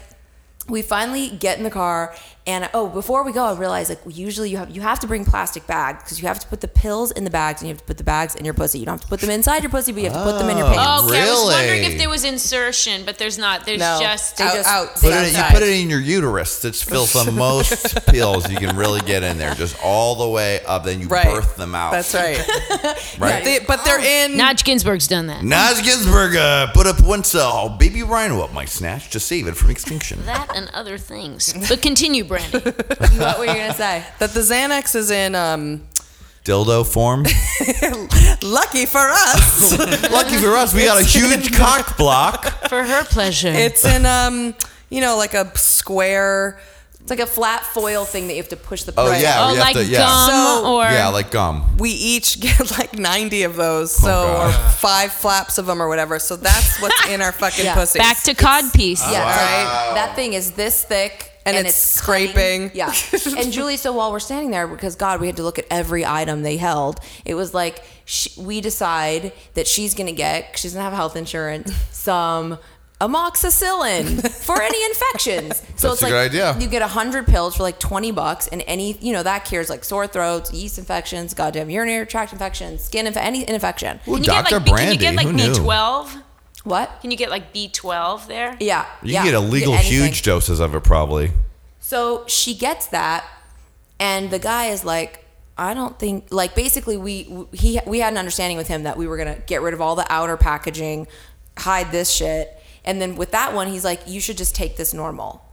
we 0.67 0.81
finally 0.81 1.29
get 1.29 1.57
in 1.57 1.63
the 1.63 1.69
car 1.69 2.15
and 2.51 2.69
oh 2.73 2.87
before 2.89 3.23
we 3.23 3.31
go 3.31 3.43
i 3.45 3.53
realized 3.57 3.89
like 3.89 3.99
usually 4.27 4.49
you 4.49 4.57
have 4.57 4.69
you 4.75 4.81
have 4.81 4.99
to 4.99 5.07
bring 5.07 5.23
plastic 5.25 5.65
bags 5.67 6.03
because 6.03 6.21
you 6.21 6.27
have 6.27 6.39
to 6.39 6.47
put 6.47 6.59
the 6.61 6.67
pills 6.67 7.11
in 7.11 7.23
the 7.23 7.29
bags 7.29 7.61
and 7.61 7.67
you 7.67 7.73
have 7.73 7.79
to 7.81 7.85
put 7.91 7.97
the 7.97 8.03
bags 8.03 8.35
in 8.35 8.43
your 8.45 8.53
pussy 8.53 8.77
you 8.79 8.85
don't 8.85 8.95
have 8.99 9.01
to 9.01 9.07
put 9.07 9.19
them 9.21 9.29
inside 9.29 9.61
your 9.63 9.69
pussy 9.71 9.91
but 9.91 10.01
you 10.03 10.09
have 10.09 10.17
to 10.25 10.31
put 10.31 10.37
them 10.39 10.49
in 10.49 10.57
your 10.57 10.67
pants 10.67 10.81
Oh, 10.83 11.07
Okay, 11.07 11.21
I 11.21 11.31
was 11.31 11.53
wondering 11.53 11.83
if 11.83 11.97
there 11.97 12.09
was 12.09 12.23
insertion, 12.23 13.03
but 13.05 13.17
there's 13.17 13.37
not. 13.37 13.65
There's 13.65 13.79
No. 13.79 13.97
just 14.01 14.39
Out- 14.41 14.53
just- 14.55 14.69
out, 14.69 14.95
Put 14.95 15.05
it, 15.13 15.31
just- 15.31 15.37
you 15.37 15.43
put 15.53 15.63
it 15.63 15.69
in 15.81 15.89
your 15.89 15.99
uterus. 15.99 16.59
That 16.61 16.75
fills 16.75 17.13
the 17.13 17.31
most 17.31 18.05
pills 18.07 18.49
you 18.49 18.57
can 18.57 18.75
really 18.75 19.01
get 19.01 19.23
in 19.23 19.37
there. 19.37 19.53
Just 19.55 19.75
all 19.83 20.15
the 20.15 20.27
way 20.27 20.63
up. 20.65 20.83
Then 20.85 20.99
you 21.01 21.07
Right. 21.07 21.25
birth 21.33 21.55
them 21.57 21.73
out. 21.75 21.91
That's 21.91 22.13
right. 22.13 22.37
Right. 23.19 23.43
They- 23.43 23.59
but 23.59 23.83
they're 23.85 23.99
in. 23.99 24.37
Notch 24.37 24.63
Ginsburg's 24.63 25.07
done 25.07 25.27
that. 25.27 25.43
Naz 25.43 25.81
Ginsburg 25.81 26.35
uh, 26.35 26.71
put 26.73 26.87
up 26.87 27.01
one 27.01 27.23
cell 27.23 27.69
baby 27.69 28.03
rhino 28.03 28.41
up 28.41 28.53
my 28.53 28.65
snatch 28.65 29.09
to 29.11 29.19
save 29.19 29.47
it 29.47 29.55
from 29.55 29.69
extinction. 29.69 30.25
That 30.25 30.47
and 30.55 30.69
other 30.73 30.97
things. 30.97 31.53
But 31.69 31.81
continue, 31.81 32.23
Brandy. 32.49 32.71
what 33.19 33.39
were 33.39 33.45
you 33.45 33.53
gonna 33.53 33.73
say 33.73 34.03
that 34.19 34.31
the 34.31 34.39
Xanax 34.41 34.95
is 34.95 35.11
in. 35.11 35.35
Um, 35.35 35.83
Dildo 36.43 36.83
form. 36.91 37.21
lucky 38.41 38.87
for 38.87 38.97
us, 38.99 39.77
Lucky 40.11 40.37
for 40.37 40.55
us, 40.55 40.73
we 40.73 40.85
got 40.85 40.99
a 40.99 41.03
huge 41.03 41.53
cock 41.55 41.97
block. 41.97 42.45
For 42.67 42.83
her 42.83 43.03
pleasure. 43.05 43.49
it's 43.49 43.85
in 43.85 44.05
um, 44.07 44.55
you 44.89 45.01
know, 45.01 45.17
like 45.17 45.35
a 45.35 45.55
square 45.55 46.59
It's 46.99 47.11
like 47.11 47.19
a 47.19 47.27
flat 47.27 47.63
foil 47.63 48.05
thing 48.05 48.25
that 48.27 48.33
you 48.33 48.41
have 48.41 48.49
to 48.49 48.57
push 48.57 48.83
the. 48.83 48.93
Oh 48.97 49.07
press. 49.09 49.21
yeah, 49.21 49.35
Oh, 49.45 49.49
you 49.51 49.57
have 49.57 49.65
like 49.65 49.75
to, 49.75 49.85
yeah. 49.85 49.99
gum 49.99 50.29
So- 50.29 50.73
or 50.77 50.83
yeah, 50.85 51.09
like 51.09 51.29
gum. 51.29 51.77
we 51.77 51.91
each 51.91 52.39
get 52.39 52.71
like 52.79 52.97
90 52.97 53.43
of 53.43 53.55
those, 53.55 53.93
so 53.93 54.07
God. 54.07 54.47
or 54.49 54.69
five 54.71 55.11
flaps 55.11 55.59
of 55.59 55.67
them 55.67 55.79
or 55.79 55.87
whatever. 55.87 56.17
So 56.17 56.35
that's 56.37 56.81
what's 56.81 57.07
in 57.07 57.21
our 57.21 57.31
fucking 57.31 57.65
Yeah. 57.65 57.75
pussies. 57.75 57.99
back 58.01 58.17
to 58.23 58.33
cod 58.33 58.73
piece. 58.73 59.01
Yeah, 59.01 59.09
it's 59.29 59.41
like, 59.41 59.65
Wow. 59.89 59.93
that 59.93 60.15
thing 60.15 60.33
is 60.33 60.51
this 60.53 60.83
thick. 60.83 61.30
And 61.45 61.57
And, 61.57 61.65
it's 61.67 61.75
it's, 61.77 62.01
cutting. 62.01 62.27
scraping. 62.29 62.71
Yeah. 62.73 62.93
and 63.37 63.51
Julie, 63.51 63.77
so 63.77 63.91
while 63.93 64.11
we're 64.11 64.19
standing 64.19 64.51
there, 64.51 64.67
because 64.67 64.95
God, 64.95 65.19
we 65.19 65.27
had 65.27 65.37
to 65.37 65.43
look 65.43 65.57
at 65.57 65.65
every 65.71 66.05
item 66.05 66.43
they 66.43 66.57
held. 66.57 66.99
It 67.25 67.33
was 67.35 67.53
like 67.53 67.83
sh 68.05 68.37
we 68.37 68.61
decide 68.61 69.33
that 69.55 69.67
she's 69.67 69.93
gonna 69.95 70.11
get, 70.11 70.57
she's 70.57 70.73
gonna 70.73 70.83
have 70.83 70.93
health 70.93 71.15
insurance, 71.15 71.73
some 71.91 72.57
amoxicillin 72.99 74.27
for 74.45 74.61
any 74.61 74.83
infections. 74.91 75.61
So 75.75 75.89
That's 75.89 75.93
it's 75.93 76.01
a 76.01 76.05
like 76.05 76.11
good 76.31 76.31
idea. 76.31 76.57
you 76.59 76.67
get 76.67 76.81
hundred 76.83 77.25
pills 77.27 77.55
for 77.57 77.63
like 77.63 77.79
twenty 77.79 78.11
bucks, 78.11 78.47
and 78.47 78.63
any 78.67 78.97
you 78.99 79.13
know 79.13 79.23
that 79.23 79.45
cures 79.45 79.69
like 79.69 79.83
sore 79.83 80.07
throats, 80.07 80.53
yeast 80.53 80.77
infections, 80.77 81.33
goddamn 81.33 81.69
urinary 81.69 82.05
tract 82.05 82.31
infections, 82.33 82.83
skin 82.83 83.07
inf- 83.07 83.17
any 83.17 83.47
infection. 83.49 83.99
Ooh, 84.07 84.13
Can 84.15 84.23
you 84.23 84.23
Dr. 84.29 84.43
get 84.43 84.51
like 84.53 84.65
B- 84.65 84.71
Brandy. 84.71 84.97
can 84.97 85.13
you 85.13 85.17
get 85.19 85.25
like 85.25 85.27
Who 85.27 85.33
knew? 85.63 85.63
B12? 86.65 86.69
What? 86.69 87.01
Can 87.01 87.11
you 87.11 87.17
get 87.17 87.29
like 87.29 87.53
B12 87.53 88.27
there? 88.27 88.57
Yeah. 88.59 88.85
You 89.01 89.13
yeah, 89.13 89.23
get 89.23 89.33
illegal 89.33 89.73
anything. 89.73 89.91
huge 89.91 90.21
doses 90.23 90.59
of 90.59 90.75
it 90.75 90.83
probably. 90.83 91.31
So 91.79 92.25
she 92.27 92.55
gets 92.55 92.87
that, 92.87 93.25
and 93.99 94.31
the 94.31 94.39
guy 94.39 94.67
is 94.67 94.85
like, 94.85 95.25
I 95.57 95.73
don't 95.73 95.99
think 95.99 96.27
like 96.31 96.55
basically 96.55 96.97
we 96.97 97.45
he 97.51 97.79
we 97.85 97.99
had 97.99 98.13
an 98.13 98.17
understanding 98.17 98.57
with 98.57 98.67
him 98.67 98.83
that 98.83 98.97
we 98.97 99.07
were 99.07 99.17
gonna 99.17 99.39
get 99.45 99.61
rid 99.61 99.73
of 99.73 99.81
all 99.81 99.95
the 99.95 100.05
outer 100.09 100.37
packaging, 100.37 101.07
hide 101.57 101.91
this 101.91 102.09
shit, 102.09 102.61
and 102.85 103.01
then 103.01 103.15
with 103.15 103.31
that 103.31 103.53
one 103.53 103.67
he's 103.67 103.83
like, 103.83 104.01
you 104.07 104.21
should 104.21 104.37
just 104.37 104.55
take 104.55 104.77
this 104.77 104.93
normal, 104.93 105.43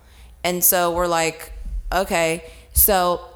and 0.45 0.63
so 0.63 0.93
we're 0.93 1.09
like, 1.09 1.53
okay, 1.93 2.45
so. 2.73 3.27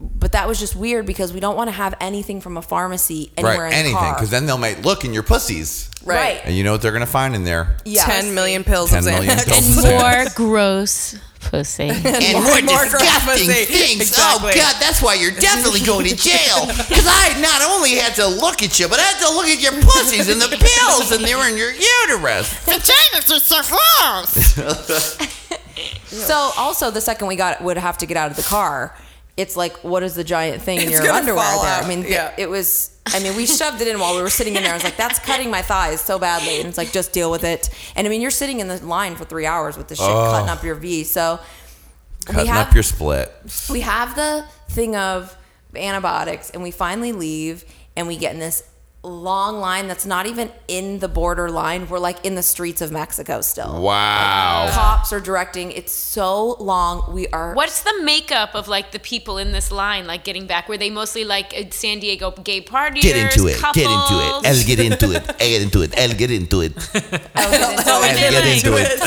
But 0.00 0.32
that 0.32 0.48
was 0.48 0.58
just 0.58 0.74
weird 0.74 1.04
because 1.04 1.32
we 1.32 1.40
don't 1.40 1.56
want 1.56 1.68
to 1.68 1.72
have 1.72 1.94
anything 2.00 2.40
from 2.40 2.56
a 2.56 2.62
pharmacy 2.62 3.32
anywhere 3.36 3.64
right, 3.64 3.72
in 3.72 3.78
anything. 3.78 3.94
the 3.94 3.98
car. 4.00 4.14
Because 4.14 4.30
then 4.30 4.46
they'll 4.46 4.56
make 4.56 4.82
look 4.82 5.04
in 5.04 5.12
your 5.12 5.22
pussies. 5.22 5.90
right. 6.04 6.40
And 6.42 6.54
you 6.54 6.64
know 6.64 6.72
what 6.72 6.80
they're 6.80 6.92
gonna 6.92 7.04
find 7.04 7.34
in 7.34 7.44
there. 7.44 7.76
Yeah. 7.84 8.04
10 8.04 8.34
million 8.34 8.64
pills 8.64 8.90
10 8.90 9.00
of 9.00 9.04
million 9.04 9.36
pills. 9.44 9.84
And 9.84 9.98
more 9.98 10.24
gross 10.34 11.18
pussy. 11.40 11.88
And 11.88 12.32
more 12.32 12.62
more 12.62 12.84
disgusting 12.84 13.48
pussy. 13.48 13.64
things. 13.66 14.14
Oh, 14.16 14.40
exactly. 14.40 14.52
Oh 14.52 14.54
God, 14.56 14.76
that's 14.80 15.02
why 15.02 15.14
you're 15.14 15.32
definitely 15.32 15.80
going 15.80 16.06
to 16.08 16.16
jail. 16.16 16.64
Because 16.90 17.06
I 17.06 17.38
not 17.40 17.62
only 17.62 17.94
had 17.96 18.14
to 18.16 18.26
look 18.26 18.62
at 18.62 18.80
you, 18.80 18.88
but 18.88 18.98
I 18.98 19.02
had 19.02 19.20
to 19.26 19.34
look 19.34 19.46
at 19.46 19.60
your 19.60 19.72
pussies 19.82 20.28
and 20.28 20.40
the 20.40 20.48
pills, 20.48 21.12
and 21.12 21.24
they 21.24 21.34
were 21.34 21.48
in 21.48 21.56
your 21.56 21.72
uterus. 21.72 22.64
The 22.64 22.72
Vaginas 22.72 23.36
are 23.36 23.38
so 23.38 23.60
gross 23.68 25.30
so 26.10 26.50
also 26.56 26.90
the 26.90 27.00
second 27.00 27.28
we 27.28 27.36
got 27.36 27.62
would 27.62 27.76
have 27.78 27.98
to 27.98 28.06
get 28.06 28.16
out 28.16 28.30
of 28.30 28.36
the 28.36 28.42
car, 28.42 28.96
it's 29.40 29.56
like 29.56 29.76
what 29.78 30.02
is 30.02 30.14
the 30.14 30.24
giant 30.24 30.62
thing 30.62 30.78
in 30.80 30.88
It's 30.88 31.02
your 31.02 31.12
underwear 31.12 31.44
there? 31.62 31.70
out, 31.70 31.84
I 31.84 31.88
mean, 31.88 32.02
th- 32.02 32.12
yeah. 32.12 32.34
it 32.36 32.48
was. 32.48 32.96
I 33.06 33.18
mean, 33.20 33.34
we 33.36 33.46
shoved 33.46 33.80
it 33.80 33.88
in 33.88 33.98
while 33.98 34.14
we 34.14 34.22
were 34.22 34.30
sitting 34.30 34.54
in 34.54 34.62
there. 34.62 34.72
I 34.72 34.76
was 34.76 34.84
like, 34.84 34.96
that's 34.96 35.18
cutting 35.30 35.50
my 35.50 35.62
thighs 35.62 36.00
so 36.00 36.18
badly, 36.18 36.58
and 36.60 36.68
it's 36.68 36.78
like 36.78 36.92
just 36.92 37.12
deal 37.12 37.30
with 37.30 37.44
it. 37.44 37.70
And 37.96 38.06
I 38.06 38.10
mean, 38.10 38.20
you're 38.20 38.30
sitting 38.30 38.60
in 38.60 38.68
the 38.68 38.76
line 38.84 39.16
for 39.16 39.24
three 39.24 39.46
hours 39.46 39.76
with 39.76 39.88
the 39.88 39.96
shit 39.96 40.06
oh. 40.06 40.30
cutting 40.32 40.48
up 40.50 40.62
your 40.62 40.74
V. 40.76 41.04
So 41.04 41.40
Cutting 42.26 42.46
have- 42.46 42.68
up 42.68 42.74
your 42.74 42.82
split. 42.82 43.32
we 43.70 43.80
have 43.80 44.14
the 44.14 44.44
thing 44.68 44.94
of 44.94 45.36
antibiotics 45.74 46.50
and 46.50 46.62
we 46.62 46.70
finally 46.70 47.12
leave 47.12 47.64
and 47.96 48.06
we 48.06 48.16
get 48.16 48.34
in 48.34 48.40
this 48.40 48.62
long 49.02 49.60
line 49.60 49.88
that's 49.88 50.04
not 50.04 50.26
even 50.26 50.50
in 50.68 50.98
the 50.98 51.08
border 51.08 51.48
line 51.50 51.88
we're 51.88 51.98
like 51.98 52.22
in 52.22 52.34
the 52.34 52.42
streets 52.42 52.82
of 52.82 52.92
mexico 52.92 53.40
still 53.40 53.80
Wow. 53.80 54.68
cops 54.74 55.10
are 55.10 55.20
directing 55.20 55.72
it's 55.72 55.90
so 55.92 56.54
long 56.60 57.10
we 57.10 57.26
are 57.28 57.54
What's 57.54 57.82
the 57.82 58.02
makeup 58.02 58.54
of 58.54 58.68
like 58.68 58.90
the 58.92 58.98
people 58.98 59.38
in 59.38 59.52
this 59.52 59.72
line, 59.72 60.06
like 60.06 60.22
getting 60.24 60.46
back? 60.46 60.68
Were 60.68 60.76
they 60.76 60.90
mostly 60.90 61.24
like 61.24 61.54
uh, 61.56 61.64
San 61.70 61.98
Diego 62.00 62.30
gay 62.30 62.60
partiers? 62.60 63.02
Get 63.02 63.16
into 63.16 63.46
it. 63.48 63.56
Couples? 63.56 63.74
Get 63.76 63.90
into 63.90 64.20
it. 64.20 64.44
I'll 64.46 64.64
get 64.66 64.80
into 64.80 65.12
it. 65.12 65.28
I'll 65.30 65.48
get 65.48 65.62
into 65.62 65.80
it. 65.82 65.98
I'll 65.98 66.14
get 66.16 66.30
into 66.30 66.60
it. 66.60 66.72
Oh, 67.36 68.02
I'll 68.04 68.14
get 68.14 68.46
into 68.46 68.76
it. 68.76 69.00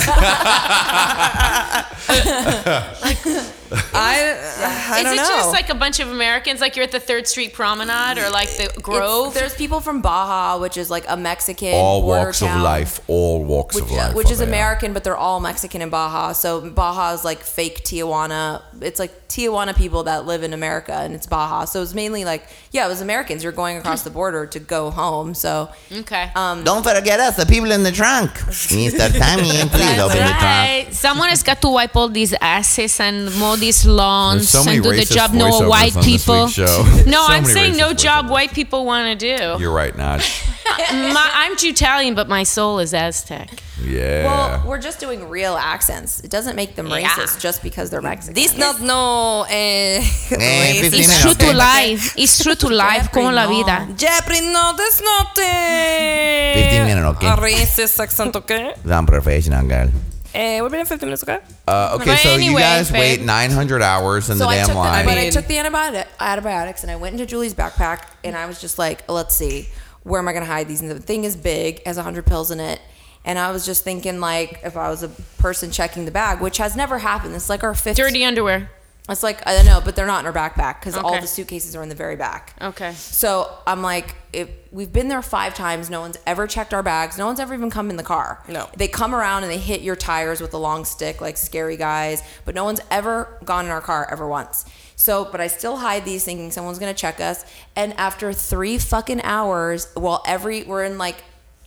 I, 3.94 4.94
I 4.94 4.98
Is 5.00 5.04
don't 5.04 5.14
it 5.14 5.18
know. 5.18 5.24
just 5.30 5.52
like 5.52 5.70
a 5.70 5.76
bunch 5.76 6.00
of 6.00 6.10
Americans, 6.12 6.62
like 6.62 6.76
you're 6.76 6.84
at 6.84 6.92
the 6.92 7.00
Third 7.00 7.28
Street 7.28 7.54
Promenade 7.54 8.18
or 8.18 8.30
like 8.30 8.50
the 8.50 8.72
Grove? 8.82 9.28
It's- 9.28 9.40
there's 9.40 9.56
people 9.56 9.80
from 9.82 10.02
baja 10.02 10.58
which 10.60 10.78
is 10.78 10.90
like 10.90 11.06
a 11.08 11.18
mexican 11.18 11.74
All 11.74 12.02
border 12.02 12.26
walks 12.26 12.42
of 12.42 12.48
life. 12.62 13.00
All 13.08 13.44
walks 13.44 13.76
which, 13.76 13.84
of 13.86 13.92
life. 13.92 14.16
which 14.16 14.32
is 14.32 14.40
there. 14.40 14.48
American, 14.48 14.94
but 14.94 15.04
they're 15.04 15.18
all 15.18 15.40
Mexican 15.40 15.82
in 15.82 15.90
Baja. 15.90 16.32
So 16.34 16.70
Baja 16.70 17.14
is 17.14 17.24
like 17.26 17.40
fake 17.40 17.84
Tijuana. 17.84 18.62
It's 18.82 19.00
like 19.00 19.28
Tijuana 19.28 19.76
people 19.76 20.04
that 20.04 20.26
live 20.26 20.44
in 20.44 20.54
America, 20.54 20.94
and 20.94 21.14
it's 21.16 21.26
Baja. 21.26 21.66
So 21.66 21.82
it's 21.82 21.94
mainly 21.94 22.24
like, 22.24 22.48
yeah, 22.72 22.86
it 22.86 22.90
was 22.90 23.02
Americans. 23.02 23.44
You're 23.44 23.52
going 23.52 23.78
across 23.78 24.04
the 24.04 24.10
border 24.12 24.46
to 24.48 24.60
go 24.60 24.92
home. 24.92 25.34
So 25.34 25.70
okay. 25.92 26.30
um, 26.36 26.64
Don't 26.64 26.84
forget 26.84 27.20
us, 27.20 27.36
the 27.38 27.46
people 27.46 27.72
in 27.72 27.84
the 27.84 27.92
trunk. 27.92 28.32
Mr. 28.74 29.10
Tommy, 29.18 29.50
please 29.70 30.00
open 30.00 30.18
the 30.18 30.36
trunk. 30.40 30.94
Someone 30.94 31.30
has 31.30 31.42
got 31.44 31.62
to 31.62 31.70
wipe 31.70 31.96
all 31.96 32.10
these 32.10 32.34
asses 32.42 33.00
and 33.00 33.34
mow 33.40 33.56
these 33.66 33.86
lawns 33.86 34.50
so 34.50 34.64
many 34.64 34.78
and 34.78 34.84
do 34.84 34.90
the 34.92 35.02
racist 35.04 35.16
job 35.20 35.30
no 35.34 35.50
white 35.74 35.96
on 35.96 36.04
this 36.04 36.12
people. 36.26 36.48
show. 36.48 36.76
No, 37.16 37.20
So 37.28 37.34
I'm 37.36 37.46
saying 37.46 37.74
no 37.86 37.90
job 37.94 38.26
voiceovers. 38.26 38.36
white 38.36 38.52
people 38.60 38.82
want 38.92 39.06
to 39.12 39.16
do. 39.32 39.38
You're 39.62 39.78
right, 39.84 39.96
Notch. 40.04 40.28
My, 41.18 41.28
I'm 41.42 41.54
Italian, 41.60 42.14
but 42.20 42.28
my 42.38 42.44
soul 42.44 42.80
is 42.80 42.94
Aztec. 42.94 43.48
Yeah. 43.84 44.24
well, 44.30 44.64
we're 44.68 44.80
just 44.90 45.00
doing 45.06 45.20
real 45.38 45.56
accents. 45.74 46.12
It 46.26 46.32
doesn't 46.32 46.56
make 46.62 46.72
them 46.78 46.88
Yeah. 46.88 47.02
racist 47.02 47.34
just 47.48 47.60
because 47.68 47.86
they're 47.90 48.02
Mexican. 48.12 48.34
This 48.34 48.58
not 48.58 48.76
no 48.82 49.02
eh, 49.50 50.00
Eh. 50.32 50.82
It's 50.88 51.22
true 51.22 51.34
to 51.46 51.50
life. 51.54 52.04
It's 52.24 52.36
true 52.44 52.56
to 52.64 52.70
life, 52.70 53.06
como 53.12 53.30
la 53.32 53.46
vida. 53.56 53.78
Jeffrey, 54.04 54.40
no, 54.58 54.66
that's 54.80 55.02
not 55.12 55.38
eh, 55.38 56.54
15 56.54 56.86
minutes, 56.90 57.08
okay? 57.18 57.28
a 57.28 57.36
racist 57.50 58.00
accent, 58.00 58.36
okay? 58.36 58.74
I'm 58.90 59.06
professional, 59.06 59.68
girl. 59.68 59.90
Eh, 60.34 60.62
we've 60.62 60.72
been 60.72 60.80
in 60.80 60.86
15 60.86 61.08
minutes, 61.08 61.24
okay? 61.24 61.40
Uh, 61.68 61.96
okay, 61.96 62.06
But 62.06 62.18
so 62.20 62.30
you 62.30 62.36
anyway, 62.36 62.62
guys 62.62 62.90
babe. 62.92 63.20
wait 63.20 63.26
900 63.26 63.82
hours 63.84 64.30
in 64.30 64.38
so 64.38 64.46
the 64.46 64.50
I 64.50 64.56
damn 64.56 64.66
took, 64.66 64.74
the, 64.74 64.80
line. 64.80 65.06
but 65.06 65.18
I 65.18 65.30
took 65.30 65.46
the 65.46 65.56
antibiotic, 65.56 66.08
antibiotics 66.20 66.82
and 66.84 66.92
I 66.92 66.96
went 66.96 67.14
into 67.14 67.26
Julie's 67.28 67.54
backpack 67.54 68.08
and 68.24 68.36
I 68.36 68.48
was 68.48 68.60
just 68.60 68.80
like, 68.80 69.08
let's 69.10 69.36
see, 69.36 69.70
where 70.02 70.20
am 70.20 70.28
I 70.28 70.34
going 70.34 70.44
to 70.44 70.52
hide 70.52 70.68
these? 70.68 70.82
And 70.82 70.90
the 70.90 71.00
thing 71.00 71.24
is 71.24 71.36
big, 71.38 71.86
has 71.86 71.98
100 71.98 72.26
pills 72.26 72.50
in 72.50 72.60
it. 72.60 72.82
And 73.26 73.40
I 73.40 73.52
was 73.52 73.66
just 73.66 73.84
thinking, 73.86 74.20
like, 74.20 74.60
if 74.66 74.76
I 74.76 74.90
was 74.90 75.02
a 75.04 75.08
person 75.38 75.72
checking 75.72 76.04
the 76.06 76.12
bag, 76.12 76.42
which 76.42 76.58
has 76.58 76.76
never 76.76 76.98
happened. 76.98 77.34
It's 77.36 77.48
like 77.48 77.64
our 77.64 77.74
fifth. 77.74 77.96
Dirty 77.96 78.26
underwear. 78.26 78.70
It's 79.10 79.22
like, 79.22 79.46
I 79.46 79.54
don't 79.54 79.66
know, 79.66 79.82
but 79.84 79.98
they're 79.98 80.08
not 80.08 80.22
in 80.22 80.26
our 80.26 80.32
backpack 80.32 80.80
because 80.80 80.96
all 80.96 81.20
the 81.20 81.28
suitcases 81.28 81.76
are 81.76 81.84
in 81.84 81.90
the 81.90 81.96
very 81.96 82.16
back. 82.16 82.56
Okay. 82.62 82.94
So 82.94 83.54
I'm 83.68 83.82
like, 83.82 84.16
if 84.32 84.50
we've 84.72 84.94
been 84.94 85.10
there 85.10 85.22
five 85.22 85.54
times, 85.54 85.90
no 85.90 86.00
one's 86.00 86.18
ever 86.26 86.48
checked 86.48 86.74
our 86.74 86.82
bags. 86.82 87.18
No 87.18 87.26
one's 87.26 87.42
ever 87.42 87.54
even 87.54 87.70
come 87.70 87.90
in 87.90 87.98
the 87.98 88.04
car. 88.04 88.42
No. 88.48 88.70
They 88.78 88.88
come 88.88 89.14
around 89.14 89.44
and 89.44 89.52
they 89.52 89.58
hit 89.58 89.82
your 89.82 89.98
tires 89.98 90.40
with 90.40 90.54
a 90.54 90.58
long 90.58 90.86
stick, 90.86 91.20
like 91.20 91.36
scary 91.36 91.76
guys. 91.76 92.24
But 92.46 92.56
no 92.56 92.64
one's 92.64 92.80
ever 92.90 93.40
gone 93.44 93.66
in 93.66 93.72
our 93.72 93.82
car 93.82 94.08
ever 94.10 94.26
once. 94.26 94.64
So, 94.96 95.26
but 95.26 95.42
I 95.42 95.48
still 95.48 95.76
hide 95.76 96.06
these, 96.06 96.24
thinking 96.24 96.50
someone's 96.50 96.80
gonna 96.80 96.94
check 96.94 97.20
us. 97.20 97.44
And 97.76 97.92
after 97.96 98.32
three 98.32 98.78
fucking 98.78 99.22
hours, 99.24 99.90
while 99.96 100.24
every 100.26 100.64
we're 100.64 100.86
in 100.86 100.98
like 100.98 101.18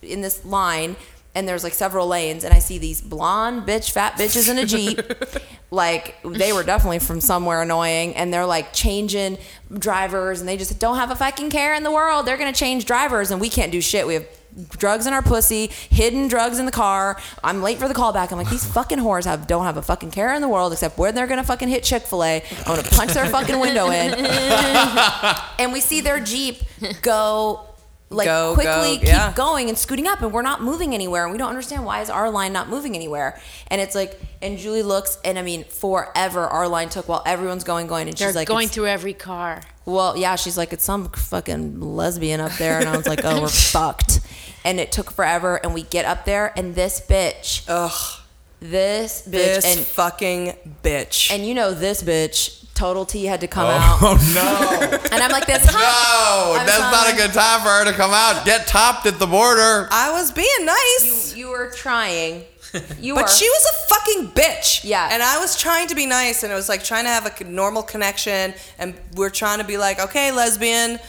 in 0.01 0.21
this 0.21 0.43
line. 0.43 0.95
And 1.37 1.47
there's 1.47 1.63
like 1.63 1.75
several 1.75 2.07
lanes, 2.07 2.43
and 2.43 2.51
I 2.51 2.57
see 2.57 2.79
these 2.79 2.99
blonde 2.99 3.67
bitch, 3.67 3.91
fat 3.91 4.13
bitches 4.13 4.49
in 4.49 4.57
a 4.57 4.65
jeep. 4.65 4.99
like 5.71 6.15
they 6.23 6.51
were 6.51 6.63
definitely 6.63 6.97
from 6.97 7.21
somewhere 7.21 7.61
annoying, 7.61 8.15
and 8.15 8.33
they're 8.33 8.47
like 8.47 8.73
changing 8.73 9.37
drivers, 9.71 10.39
and 10.39 10.49
they 10.49 10.57
just 10.57 10.79
don't 10.79 10.95
have 10.95 11.11
a 11.11 11.15
fucking 11.15 11.51
care 11.51 11.75
in 11.75 11.83
the 11.83 11.91
world. 11.91 12.25
They're 12.25 12.37
gonna 12.37 12.53
change 12.53 12.85
drivers, 12.85 13.29
and 13.29 13.39
we 13.39 13.49
can't 13.49 13.71
do 13.71 13.81
shit. 13.81 14.07
We 14.07 14.15
have 14.15 14.25
drugs 14.69 15.05
in 15.05 15.13
our 15.13 15.21
pussy, 15.21 15.67
hidden 15.67 16.27
drugs 16.27 16.57
in 16.57 16.65
the 16.65 16.71
car. 16.71 17.21
I'm 17.43 17.61
late 17.61 17.77
for 17.77 17.87
the 17.87 17.93
callback. 17.93 18.31
I'm 18.31 18.39
like, 18.39 18.49
these 18.49 18.65
fucking 18.65 18.97
whores 18.97 19.25
have 19.25 19.45
don't 19.45 19.65
have 19.65 19.77
a 19.77 19.83
fucking 19.83 20.09
care 20.09 20.33
in 20.33 20.41
the 20.41 20.49
world 20.49 20.73
except 20.73 20.97
where 20.97 21.11
they're 21.11 21.27
gonna 21.27 21.43
fucking 21.43 21.67
hit 21.67 21.83
Chick 21.83 22.03
Fil 22.03 22.23
A. 22.23 22.43
I'm 22.65 22.75
gonna 22.75 22.83
punch 22.83 23.13
their 23.13 23.27
fucking 23.27 23.59
window 23.59 23.91
in, 23.91 24.13
and 25.59 25.71
we 25.71 25.81
see 25.81 26.01
their 26.01 26.19
jeep 26.19 26.63
go. 27.03 27.66
Like 28.09 28.25
Go, 28.25 28.53
quickly 28.53 28.95
go, 28.95 28.99
keep 28.99 29.07
yeah. 29.07 29.33
going 29.33 29.67
and 29.67 29.77
scooting 29.77 30.07
up, 30.07 30.21
and 30.21 30.31
we're 30.31 30.41
not 30.41 30.61
moving 30.61 30.93
anywhere, 30.93 31.23
and 31.23 31.31
we 31.33 31.37
don't 31.37 31.49
understand 31.49 31.83
why 31.83 32.01
is 32.01 32.09
our 32.09 32.29
line 32.31 32.53
not 32.53 32.69
moving 32.69 32.95
anywhere. 32.95 33.37
And 33.67 33.81
it's 33.81 33.95
like, 33.95 34.17
and 34.41 34.57
Julie 34.57 34.81
looks, 34.81 35.17
and 35.25 35.37
I 35.37 35.41
mean, 35.41 35.65
forever 35.65 36.47
our 36.47 36.69
line 36.69 36.87
took 36.87 37.09
while 37.09 37.21
everyone's 37.25 37.65
going, 37.65 37.87
going, 37.87 38.07
and 38.07 38.17
They're 38.17 38.29
she's 38.29 38.35
like, 38.35 38.47
going 38.47 38.69
through 38.69 38.87
every 38.87 39.13
car. 39.13 39.61
well, 39.85 40.15
yeah, 40.15 40.37
she's 40.37 40.57
like, 40.57 40.71
it's 40.71 40.85
some 40.85 41.09
fucking 41.09 41.81
lesbian 41.81 42.39
up 42.39 42.53
there. 42.53 42.79
And 42.79 42.87
I 42.87 42.95
was 42.95 43.07
like, 43.07 43.25
oh, 43.25 43.41
we're 43.41 43.47
fucked. 43.49 44.21
And 44.63 44.79
it 44.79 44.93
took 44.93 45.11
forever. 45.11 45.57
And 45.57 45.73
we 45.73 45.83
get 45.83 46.05
up 46.05 46.23
there, 46.23 46.53
and 46.57 46.75
this 46.75 47.01
bitch, 47.01 47.65
Ugh, 47.67 48.21
this 48.61 49.23
bitch, 49.27 49.31
this 49.31 49.77
and, 49.77 49.85
fucking 49.85 50.53
bitch. 50.81 51.29
and 51.29 51.45
you 51.45 51.53
know, 51.53 51.73
this 51.73 52.03
bitch 52.03 52.66
Total 52.77 53.05
T 53.05 53.25
had 53.25 53.41
to 53.41 53.47
come 53.47 53.65
oh, 53.65 53.69
out, 53.69 53.97
Oh 54.01 54.33
no! 54.35 54.97
and 55.11 55.23
I'm 55.23 55.31
like 55.31 55.47
this. 55.47 55.65
No, 55.65 56.55
I'm 56.57 56.65
that's 56.65 56.79
not 56.79 57.11
a 57.11 57.17
good 57.17 57.33
time 57.33 57.61
for 57.61 57.69
her 57.69 57.85
to 57.85 57.93
come 57.93 58.11
out. 58.11 58.45
Get 58.45 58.67
topped 58.67 59.07
at 59.07 59.17
the 59.17 59.25
border. 59.25 59.89
I 59.91 60.11
was 60.11 60.31
being 60.31 60.63
nice. 60.63 61.35
You, 61.35 61.45
you 61.45 61.49
were 61.49 61.71
trying. 61.71 62.43
You 62.99 63.15
But 63.15 63.23
were. 63.23 63.27
she 63.29 63.49
was 63.49 63.65
a 63.65 63.95
fucking 63.95 64.27
bitch. 64.31 64.83
Yeah. 64.83 65.09
And 65.11 65.23
I 65.23 65.39
was 65.39 65.59
trying 65.59 65.87
to 65.87 65.95
be 65.95 66.05
nice, 66.05 66.43
and 66.43 66.51
it 66.51 66.55
was 66.55 66.69
like 66.69 66.83
trying 66.83 67.05
to 67.05 67.09
have 67.09 67.25
a 67.25 67.43
normal 67.45 67.81
connection, 67.81 68.53
and 68.77 68.93
we're 69.15 69.29
trying 69.31 69.57
to 69.57 69.63
be 69.63 69.77
like, 69.77 69.99
okay, 69.99 70.31
lesbian. 70.31 70.99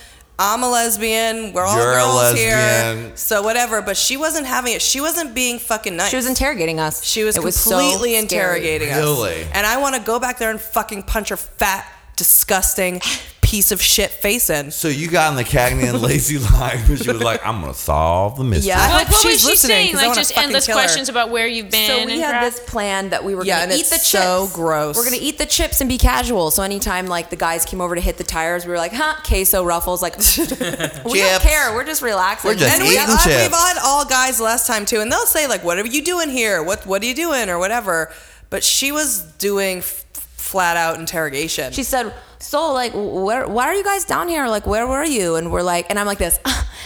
I'm 0.40 0.62
a 0.62 0.69
lesbian. 0.70 1.52
We're 1.52 1.65
all 1.65 1.77
You're 1.77 1.93
a 1.93 2.02
girls 2.02 2.35
here. 2.35 3.12
So 3.16 3.43
whatever. 3.43 3.82
But 3.82 3.97
she 3.97 4.16
wasn't 4.16 4.47
having 4.47 4.73
it. 4.73 4.81
She 4.82 5.01
wasn't 5.01 5.35
being 5.35 5.59
fucking 5.59 5.97
nice. 5.97 6.10
She 6.10 6.16
was 6.16 6.27
interrogating 6.28 6.78
us. 6.78 7.02
She 7.02 7.24
was 7.24 7.36
It 7.36 7.43
so 7.55 7.70
completely 7.78 8.10
scary. 8.10 8.19
interrogating 8.23 8.90
us. 8.90 8.98
Really? 8.98 9.43
And 9.52 9.66
I 9.66 9.78
want 9.78 9.97
to 9.97 10.01
go 10.01 10.20
back 10.20 10.39
there 10.39 10.51
and 10.51 10.60
fucking 10.60 11.02
punch 11.05 11.31
her 11.31 11.36
fat, 11.36 11.85
disgusting 12.16 13.01
piece 13.49 13.73
of 13.73 13.81
shit 13.81 14.11
face 14.11 14.51
in. 14.51 14.70
So 14.70 14.89
you 14.89 15.09
got 15.09 15.31
in 15.31 15.37
the 15.37 15.45
Cagney 15.45 15.89
and 15.89 16.03
Lacey 16.03 16.37
line, 16.39 16.85
but 16.87 16.99
she 16.99 17.11
was 17.11 17.23
like, 17.23 17.41
"I'm 17.47 17.61
gonna 17.62 17.73
solve 17.73 18.37
the 18.37 18.45
mystery." 18.45 18.69
Yeah. 18.69 18.79
I 18.81 18.89
What, 18.89 18.91
hope 19.07 19.09
what 19.12 19.25
was 19.25 19.33
she's 19.33 19.41
she 19.41 19.47
listening, 19.49 19.70
saying? 19.77 19.93
'cause 19.93 20.03
I 20.03 20.07
Like 20.09 20.16
just 20.19 20.37
endless 20.37 20.66
questions 20.66 21.09
about 21.09 21.31
where 21.31 21.47
you've 21.47 21.70
been. 21.70 21.89
So 21.89 21.97
we 22.05 22.12
and 22.12 22.23
had 22.23 22.31
crap? 22.31 22.43
this 22.45 22.61
plan 22.61 23.09
that 23.11 23.25
we 23.25 23.35
were 23.35 23.45
Yeah, 23.47 23.61
gonna 23.61 23.73
and 23.73 23.81
eat 23.81 23.87
the 23.89 23.95
it's 23.95 24.11
chips. 24.11 24.23
so 24.25 24.51
gross. 24.53 24.97
We're 24.97 25.05
gonna 25.05 25.16
eat 25.19 25.39
the 25.39 25.47
chips 25.47 25.81
and 25.81 25.89
be 25.89 25.97
casual. 25.97 26.51
So 26.51 26.62
anytime 26.62 27.07
like 27.07 27.31
the 27.31 27.37
guys 27.37 27.65
came 27.65 27.81
over 27.81 27.95
to 27.95 28.01
hit 28.03 28.19
the 28.19 28.25
tires, 28.25 28.66
we 28.66 28.70
were 28.73 28.77
like, 28.79 28.93
"Huh, 28.93 29.15
queso 29.25 29.65
ruffles." 29.65 30.03
Like, 30.03 30.19
we 31.05 31.20
don't 31.20 31.41
care. 31.43 31.73
We're 31.75 31.85
just 31.85 32.03
relaxing. 32.03 32.51
We're 32.51 32.55
just 32.57 32.75
and 32.75 32.83
we, 32.83 32.91
eating 32.91 33.01
I, 33.09 33.16
chips. 33.25 33.43
we've 33.43 33.51
had 33.53 33.79
all 33.83 34.05
guys 34.05 34.41
last 34.41 34.66
time 34.66 34.85
too, 34.85 35.01
and 35.01 35.11
they'll 35.11 35.27
say 35.27 35.47
like, 35.47 35.65
"What 35.65 35.79
are 35.79 35.87
you 35.87 36.03
doing 36.03 36.29
here? 36.29 36.62
What 36.62 36.87
What 36.87 37.03
are 37.03 37.07
you 37.07 37.15
doing?" 37.15 37.49
or 37.49 37.59
whatever. 37.59 38.12
But 38.51 38.62
she 38.65 38.93
was 38.93 39.20
doing 39.39 39.79
f- 39.79 40.05
flat 40.37 40.77
out 40.77 40.99
interrogation. 40.99 41.73
She 41.73 41.83
said, 41.83 42.12
"So 42.40 42.73
like, 42.73 42.93
where? 42.94 43.47
Why 43.47 43.65
are 43.65 43.74
you 43.74 43.85
guys 43.85 44.05
down 44.05 44.28
here? 44.28 44.47
Like, 44.48 44.66
where 44.66 44.86
were 44.86 45.05
you?" 45.05 45.36
And 45.36 45.51
we're 45.51 45.62
like, 45.62 45.86
and 45.90 45.98
I'm 45.98 46.06
like 46.06 46.19
this. 46.19 46.39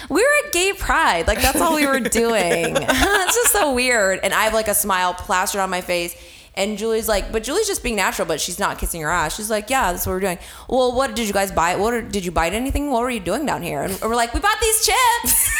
We 0.08 0.20
were 0.22 0.46
at 0.46 0.52
Gay 0.52 0.72
Pride. 0.72 1.26
Like 1.26 1.40
that's 1.42 1.60
all 1.60 1.74
we 1.74 1.86
were 1.86 2.00
doing. 2.22 2.76
it's 2.78 3.34
just 3.34 3.52
so 3.52 3.72
weird. 3.72 4.20
And 4.22 4.32
I 4.32 4.44
have 4.44 4.54
like 4.54 4.68
a 4.68 4.74
smile 4.74 5.14
plastered 5.14 5.60
on 5.60 5.70
my 5.70 5.80
face. 5.80 6.14
And 6.54 6.76
Julie's 6.76 7.08
like, 7.08 7.32
but 7.32 7.42
Julie's 7.44 7.66
just 7.66 7.82
being 7.82 7.96
natural, 7.96 8.28
but 8.28 8.38
she's 8.38 8.58
not 8.58 8.78
kissing 8.78 9.00
her 9.00 9.08
ass. 9.08 9.36
She's 9.36 9.48
like, 9.48 9.70
yeah, 9.70 9.90
that's 9.90 10.06
what 10.06 10.12
we're 10.12 10.20
doing. 10.20 10.38
Well, 10.68 10.94
what 10.94 11.14
did 11.14 11.26
you 11.26 11.32
guys 11.32 11.50
buy? 11.50 11.76
What 11.76 11.94
are, 11.94 12.02
did 12.02 12.26
you 12.26 12.30
bite 12.30 12.52
anything? 12.52 12.90
What 12.90 13.00
were 13.02 13.10
you 13.10 13.20
doing 13.20 13.46
down 13.46 13.62
here? 13.62 13.80
And 13.82 13.98
we're 14.02 14.14
like, 14.14 14.34
we 14.34 14.40
bought 14.40 14.60
these 14.60 14.84
chips. 14.86 15.50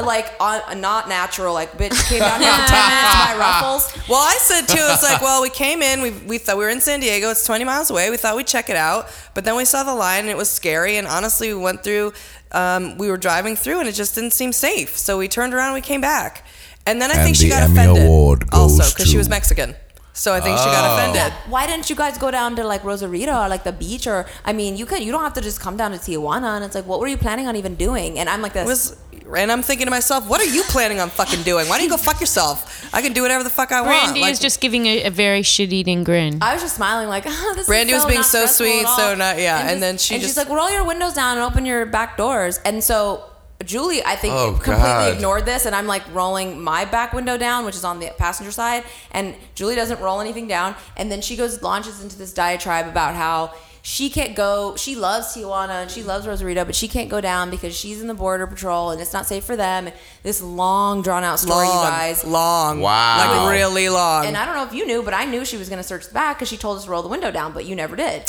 Like 0.00 0.32
on 0.40 0.80
not 0.80 1.06
natural, 1.08 1.52
like 1.52 1.72
bitch 1.72 2.08
came 2.08 2.20
down 2.20 2.40
here 2.40 2.48
in 2.50 2.56
ten 2.66 2.88
minutes 2.88 3.12
to 3.12 3.18
buy 3.18 3.36
ruffles. 3.38 4.08
Well, 4.08 4.22
I 4.22 4.38
said 4.40 4.62
too. 4.62 4.80
It's 4.80 5.02
like, 5.02 5.20
well, 5.20 5.42
we 5.42 5.50
came 5.50 5.82
in. 5.82 6.00
We 6.00 6.10
we 6.10 6.38
thought 6.38 6.56
we 6.56 6.64
were 6.64 6.70
in 6.70 6.80
San 6.80 6.98
Diego. 7.00 7.28
It's 7.30 7.44
20 7.44 7.62
miles 7.64 7.90
away. 7.90 8.08
We 8.08 8.16
thought 8.16 8.34
we'd 8.34 8.46
check 8.46 8.70
it 8.70 8.74
out, 8.76 9.08
but 9.34 9.44
then 9.44 9.54
we 9.54 9.66
saw 9.66 9.82
the 9.84 9.94
line 9.94 10.20
and 10.20 10.30
it 10.30 10.36
was 10.36 10.48
scary. 10.48 10.96
And 10.96 11.06
honestly, 11.06 11.52
we 11.52 11.60
went 11.60 11.84
through. 11.84 12.14
Um, 12.52 12.96
we 12.96 13.10
were 13.10 13.18
driving 13.18 13.54
through 13.54 13.80
and 13.80 13.88
it 13.88 13.92
just 13.92 14.14
didn't 14.14 14.32
seem 14.32 14.50
safe. 14.52 14.96
So 14.96 15.18
we 15.18 15.28
turned 15.28 15.52
around 15.52 15.68
and 15.68 15.74
we 15.74 15.82
came 15.82 16.00
back. 16.00 16.44
And 16.86 17.00
then 17.00 17.10
I 17.10 17.14
And 17.14 17.22
think 17.24 17.36
she 17.36 17.48
got 17.50 17.62
Emmy 17.62 17.72
offended 17.78 18.06
award 18.06 18.44
also 18.50 18.88
because 18.90 19.10
she 19.10 19.18
was 19.18 19.28
Mexican. 19.28 19.74
So 20.14 20.34
I 20.34 20.40
think 20.40 20.58
she 20.58 20.64
got 20.66 20.84
Oh. 20.84 20.94
offended. 20.94 21.32
Why 21.48 21.66
didn't 21.66 21.88
you 21.88 21.96
guys 21.96 22.18
go 22.18 22.30
down 22.30 22.54
to 22.56 22.64
like 22.64 22.84
Rosarito 22.84 23.32
or 23.32 23.48
like 23.48 23.64
the 23.64 23.72
beach 23.72 24.06
or 24.06 24.26
I 24.44 24.52
mean 24.52 24.76
you 24.76 24.84
could 24.84 25.02
you 25.02 25.10
don't 25.10 25.22
have 25.22 25.32
to 25.34 25.40
just 25.40 25.58
come 25.60 25.76
down 25.78 25.92
to 25.92 25.98
Tijuana 25.98 26.56
and 26.56 26.64
it's 26.64 26.74
like 26.74 26.86
what 26.86 27.00
were 27.00 27.06
you 27.08 27.16
planning 27.16 27.46
on 27.48 27.56
even 27.56 27.74
doing? 27.76 28.18
And 28.18 28.28
I'm 28.28 28.42
like 28.42 28.52
this 28.52 28.66
was, 28.66 28.96
and 29.34 29.50
I'm 29.50 29.62
thinking 29.62 29.86
to 29.86 29.90
myself, 29.90 30.28
what 30.28 30.40
are 30.42 30.44
you 30.56 30.62
planning 30.64 31.00
on 31.00 31.08
fucking 31.08 31.42
doing? 31.44 31.66
Why 31.68 31.78
don't 31.78 31.84
you 31.84 31.90
go 31.90 31.96
fuck 31.96 32.20
yourself? 32.20 32.90
I 32.92 33.00
can 33.00 33.14
do 33.14 33.22
whatever 33.22 33.42
the 33.42 33.48
fuck 33.50 33.72
I 33.72 33.80
want. 33.80 33.92
Brandy 34.02 34.20
Like, 34.20 34.32
is 34.32 34.38
just 34.40 34.60
giving 34.60 34.84
a, 34.84 35.04
a 35.04 35.10
very 35.10 35.40
shit-eating 35.42 36.04
grin. 36.04 36.38
I 36.42 36.52
was 36.52 36.60
just 36.62 36.76
smiling 36.76 37.08
like 37.08 37.24
oh, 37.26 37.52
this 37.56 37.66
Brandy 37.66 37.92
is 37.92 37.96
was 37.96 38.02
so 38.02 38.08
being 38.08 38.20
not 38.20 38.26
so 38.26 38.38
stressful 38.40 38.66
sweet, 38.66 38.80
at 38.80 38.86
all. 38.86 38.96
so 38.98 39.14
not- 39.14 39.38
yeah, 39.38 39.70
and 39.70 39.82
then 39.82 39.96
she 39.96 40.14
and 40.16 40.22
she's 40.22 40.36
like 40.36 40.50
roll 40.50 40.70
your 40.70 40.84
windows 40.84 41.14
down 41.14 41.38
and 41.38 41.44
open 41.46 41.64
your 41.64 41.86
back 41.86 42.18
doors 42.18 42.58
and 42.66 42.84
so 42.84 43.24
Julie, 43.64 44.02
I 44.04 44.16
think, 44.16 44.34
Oh, 44.34 44.52
completely 44.52 44.82
God. 44.82 45.12
ignored 45.14 45.44
this, 45.46 45.66
and 45.66 45.74
I'm 45.74 45.86
like 45.86 46.02
rolling 46.14 46.60
my 46.62 46.84
back 46.84 47.12
window 47.12 47.36
down, 47.36 47.64
which 47.64 47.76
is 47.76 47.84
on 47.84 47.98
the 48.00 48.12
passenger 48.18 48.52
side, 48.52 48.84
and 49.10 49.34
Julie 49.54 49.74
doesn't 49.76 50.00
roll 50.00 50.20
anything 50.20 50.46
down, 50.48 50.74
and 50.96 51.10
then 51.10 51.20
she 51.20 51.36
goes 51.36 51.62
launches 51.62 52.02
into 52.02 52.16
this 52.18 52.32
diatribe 52.32 52.86
about 52.88 53.14
how 53.14 53.52
she 53.84 54.08
can't 54.10 54.36
go. 54.36 54.76
She 54.76 54.94
loves 54.94 55.34
Tijuana 55.34 55.82
and 55.82 55.90
she 55.90 56.04
loves 56.04 56.24
Rosarito, 56.24 56.64
but 56.64 56.76
she 56.76 56.86
can't 56.86 57.08
go 57.10 57.20
down 57.20 57.50
because 57.50 57.76
she's 57.76 58.00
in 58.00 58.06
the 58.06 58.14
border 58.14 58.46
patrol 58.46 58.92
and 58.92 59.00
it's 59.00 59.12
not 59.12 59.26
safe 59.26 59.42
for 59.42 59.56
them. 59.56 59.90
This 60.22 60.40
long, 60.40 61.02
drawn 61.02 61.24
out 61.24 61.40
story, 61.40 61.66
long, 61.66 61.84
you 61.84 61.90
guys. 61.90 62.24
long, 62.24 62.80
Wow. 62.80 63.42
like 63.48 63.58
really 63.58 63.88
long. 63.88 64.24
And 64.26 64.36
I 64.36 64.46
don't 64.46 64.54
know 64.54 64.62
if 64.62 64.72
you 64.72 64.86
knew, 64.86 65.02
but 65.02 65.14
I 65.14 65.24
knew 65.24 65.44
she 65.44 65.56
was 65.56 65.68
going 65.68 65.82
to 65.82 65.88
search 65.88 66.06
the 66.06 66.14
back 66.14 66.36
because 66.36 66.48
she 66.48 66.56
told 66.56 66.78
us 66.78 66.84
to 66.84 66.90
roll 66.92 67.02
the 67.02 67.08
window 67.08 67.32
down, 67.32 67.52
but 67.52 67.64
you 67.64 67.74
never 67.74 67.96
did. 67.96 68.22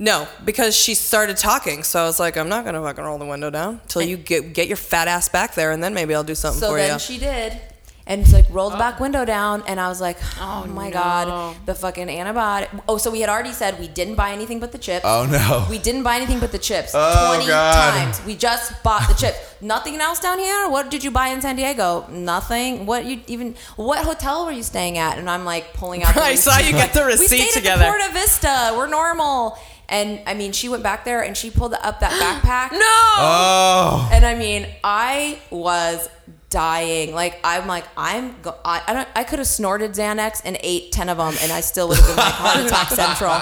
No, 0.00 0.26
because 0.46 0.74
she 0.74 0.94
started 0.94 1.36
talking, 1.36 1.82
so 1.82 2.00
I 2.00 2.04
was 2.06 2.18
like, 2.18 2.38
I'm 2.38 2.48
not 2.48 2.64
gonna 2.64 2.80
fucking 2.80 3.04
roll 3.04 3.18
the 3.18 3.26
window 3.26 3.50
down 3.50 3.82
till 3.86 4.00
you 4.00 4.16
get 4.16 4.54
get 4.54 4.66
your 4.66 4.78
fat 4.78 5.08
ass 5.08 5.28
back 5.28 5.54
there, 5.54 5.72
and 5.72 5.84
then 5.84 5.92
maybe 5.92 6.14
I'll 6.14 6.24
do 6.24 6.34
something 6.34 6.58
So 6.58 6.70
for 6.70 6.78
you. 6.78 6.84
So 6.84 6.88
then 6.88 6.98
she 6.98 7.18
did. 7.18 7.60
And 8.06 8.22
it's 8.22 8.32
like 8.32 8.46
rolled 8.48 8.72
the 8.72 8.78
back 8.78 8.96
oh. 8.98 9.02
window 9.02 9.26
down, 9.26 9.62
and 9.66 9.78
I 9.78 9.88
was 9.88 10.00
like, 10.00 10.16
"Oh, 10.38 10.64
oh 10.64 10.68
my 10.68 10.90
god, 10.90 11.54
the 11.66 11.74
fucking 11.74 12.08
antibiotic!" 12.08 12.82
Oh, 12.88 12.96
so 12.96 13.10
we 13.10 13.20
had 13.20 13.28
already 13.28 13.52
said 13.52 13.78
we 13.78 13.88
didn't 13.88 14.14
buy 14.14 14.32
anything 14.32 14.58
but 14.58 14.72
the 14.72 14.78
chips. 14.78 15.04
Oh, 15.04 15.26
no. 15.30 15.66
we 15.68 15.78
didn't 15.78 16.02
buy 16.02 16.16
anything 16.16 16.40
but 16.40 16.50
the 16.50 16.58
chips. 16.58 16.92
Oh, 16.94 17.34
Twenty 17.34 17.48
God. 17.48 17.92
times 17.92 18.24
we 18.24 18.36
just 18.36 18.82
bought 18.82 19.06
the 19.06 19.14
chips. 19.14 19.38
Nothing 19.60 20.00
else 20.00 20.18
down 20.18 20.38
here. 20.38 20.66
What 20.70 20.90
did 20.90 21.04
you 21.04 21.10
buy 21.10 21.28
in 21.28 21.42
San 21.42 21.56
Diego? 21.56 22.06
Nothing. 22.08 22.86
What 22.86 23.04
you 23.04 23.20
even? 23.26 23.54
What 23.76 24.02
hotel 24.02 24.46
were 24.46 24.52
you 24.52 24.62
staying 24.62 24.96
at? 24.96 25.18
And 25.18 25.28
I'm 25.28 25.44
like 25.44 25.74
pulling 25.74 26.02
out. 26.02 26.14
The 26.14 26.22
I 26.32 26.36
saw 26.36 26.58
you 26.58 26.72
get 26.72 26.94
the 26.94 27.00
we 27.02 27.06
receipt 27.08 27.26
stayed 27.26 27.52
together. 27.52 27.84
at 27.84 27.92
the 27.92 27.98
Porto 27.98 28.12
Vista. 28.14 28.74
We're 28.78 28.88
normal. 28.88 29.58
And 29.90 30.20
I 30.26 30.34
mean, 30.34 30.52
she 30.52 30.68
went 30.68 30.82
back 30.82 31.04
there 31.04 31.22
and 31.22 31.36
she 31.36 31.50
pulled 31.50 31.74
up 31.74 32.00
that 32.00 32.12
backpack. 32.42 32.72
no. 32.72 32.78
Oh. 32.82 34.08
And 34.12 34.24
I 34.24 34.34
mean, 34.36 34.66
I 34.84 35.38
was 35.50 36.08
dying. 36.48 37.12
Like 37.14 37.38
I'm 37.44 37.66
like 37.68 37.84
I'm 37.96 38.34
go- 38.42 38.56
I, 38.64 38.82
I 38.86 38.92
don't 38.92 39.08
I 39.14 39.24
could 39.24 39.38
have 39.38 39.46
snorted 39.48 39.92
Xanax 39.92 40.42
and 40.44 40.56
ate 40.62 40.90
10 40.92 41.08
of 41.08 41.18
them 41.18 41.34
and 41.42 41.52
I 41.52 41.60
still 41.60 41.88
would 41.88 41.96
have 41.98 42.06
been 42.06 42.16
like 42.16 42.32
heart 42.34 42.66
attack 42.66 42.88
central. 42.90 43.40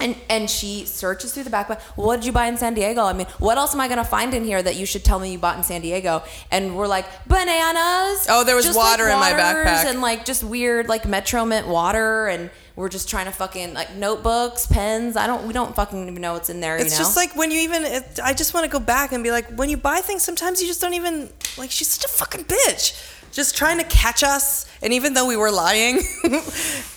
And 0.00 0.16
and 0.30 0.48
she 0.48 0.86
searches 0.86 1.34
through 1.34 1.44
the 1.44 1.50
backpack. 1.50 1.80
What 1.94 2.16
did 2.16 2.24
you 2.26 2.32
buy 2.32 2.46
in 2.46 2.56
San 2.56 2.72
Diego? 2.72 3.02
I 3.04 3.12
mean, 3.12 3.26
what 3.38 3.58
else 3.58 3.74
am 3.74 3.80
I 3.82 3.88
gonna 3.88 4.02
find 4.04 4.32
in 4.32 4.44
here 4.44 4.62
that 4.62 4.76
you 4.76 4.86
should 4.86 5.04
tell 5.04 5.18
me 5.18 5.30
you 5.32 5.38
bought 5.38 5.58
in 5.58 5.62
San 5.62 5.82
Diego? 5.82 6.22
And 6.50 6.74
we're 6.76 6.86
like 6.88 7.04
bananas. 7.26 8.26
Oh, 8.30 8.42
there 8.44 8.56
was 8.56 8.64
just, 8.64 8.78
like, 8.78 8.86
water 8.98 9.08
in 9.08 9.18
my 9.18 9.32
waters 9.32 9.66
backpack. 9.66 9.84
and 9.90 10.00
like 10.00 10.24
just 10.24 10.42
weird 10.42 10.88
like 10.88 11.06
Metro 11.06 11.44
Mint 11.44 11.68
water 11.68 12.28
and 12.28 12.50
we're 12.80 12.88
just 12.88 13.08
trying 13.08 13.26
to 13.26 13.32
fucking 13.32 13.74
like 13.74 13.94
notebooks, 13.94 14.66
pens. 14.66 15.16
I 15.16 15.26
don't. 15.26 15.46
We 15.46 15.52
don't 15.52 15.76
fucking 15.76 16.08
even 16.08 16.20
know 16.20 16.32
what's 16.32 16.48
in 16.48 16.60
there. 16.60 16.76
It's 16.76 16.86
you 16.86 16.90
know? 16.92 16.98
just 16.98 17.16
like 17.16 17.36
when 17.36 17.50
you 17.50 17.60
even. 17.60 17.84
It, 17.84 18.18
I 18.22 18.32
just 18.32 18.54
want 18.54 18.64
to 18.64 18.70
go 18.70 18.80
back 18.80 19.12
and 19.12 19.22
be 19.22 19.30
like, 19.30 19.46
when 19.56 19.68
you 19.68 19.76
buy 19.76 20.00
things, 20.00 20.22
sometimes 20.22 20.60
you 20.60 20.66
just 20.66 20.80
don't 20.80 20.94
even 20.94 21.28
like. 21.58 21.70
She's 21.70 21.88
such 21.88 22.04
a 22.04 22.08
fucking 22.08 22.44
bitch, 22.44 23.32
just 23.32 23.56
trying 23.56 23.78
to 23.78 23.84
catch 23.84 24.24
us. 24.24 24.69
And 24.82 24.94
even 24.94 25.12
though 25.12 25.26
we 25.26 25.36
were 25.36 25.50
lying, 25.50 25.96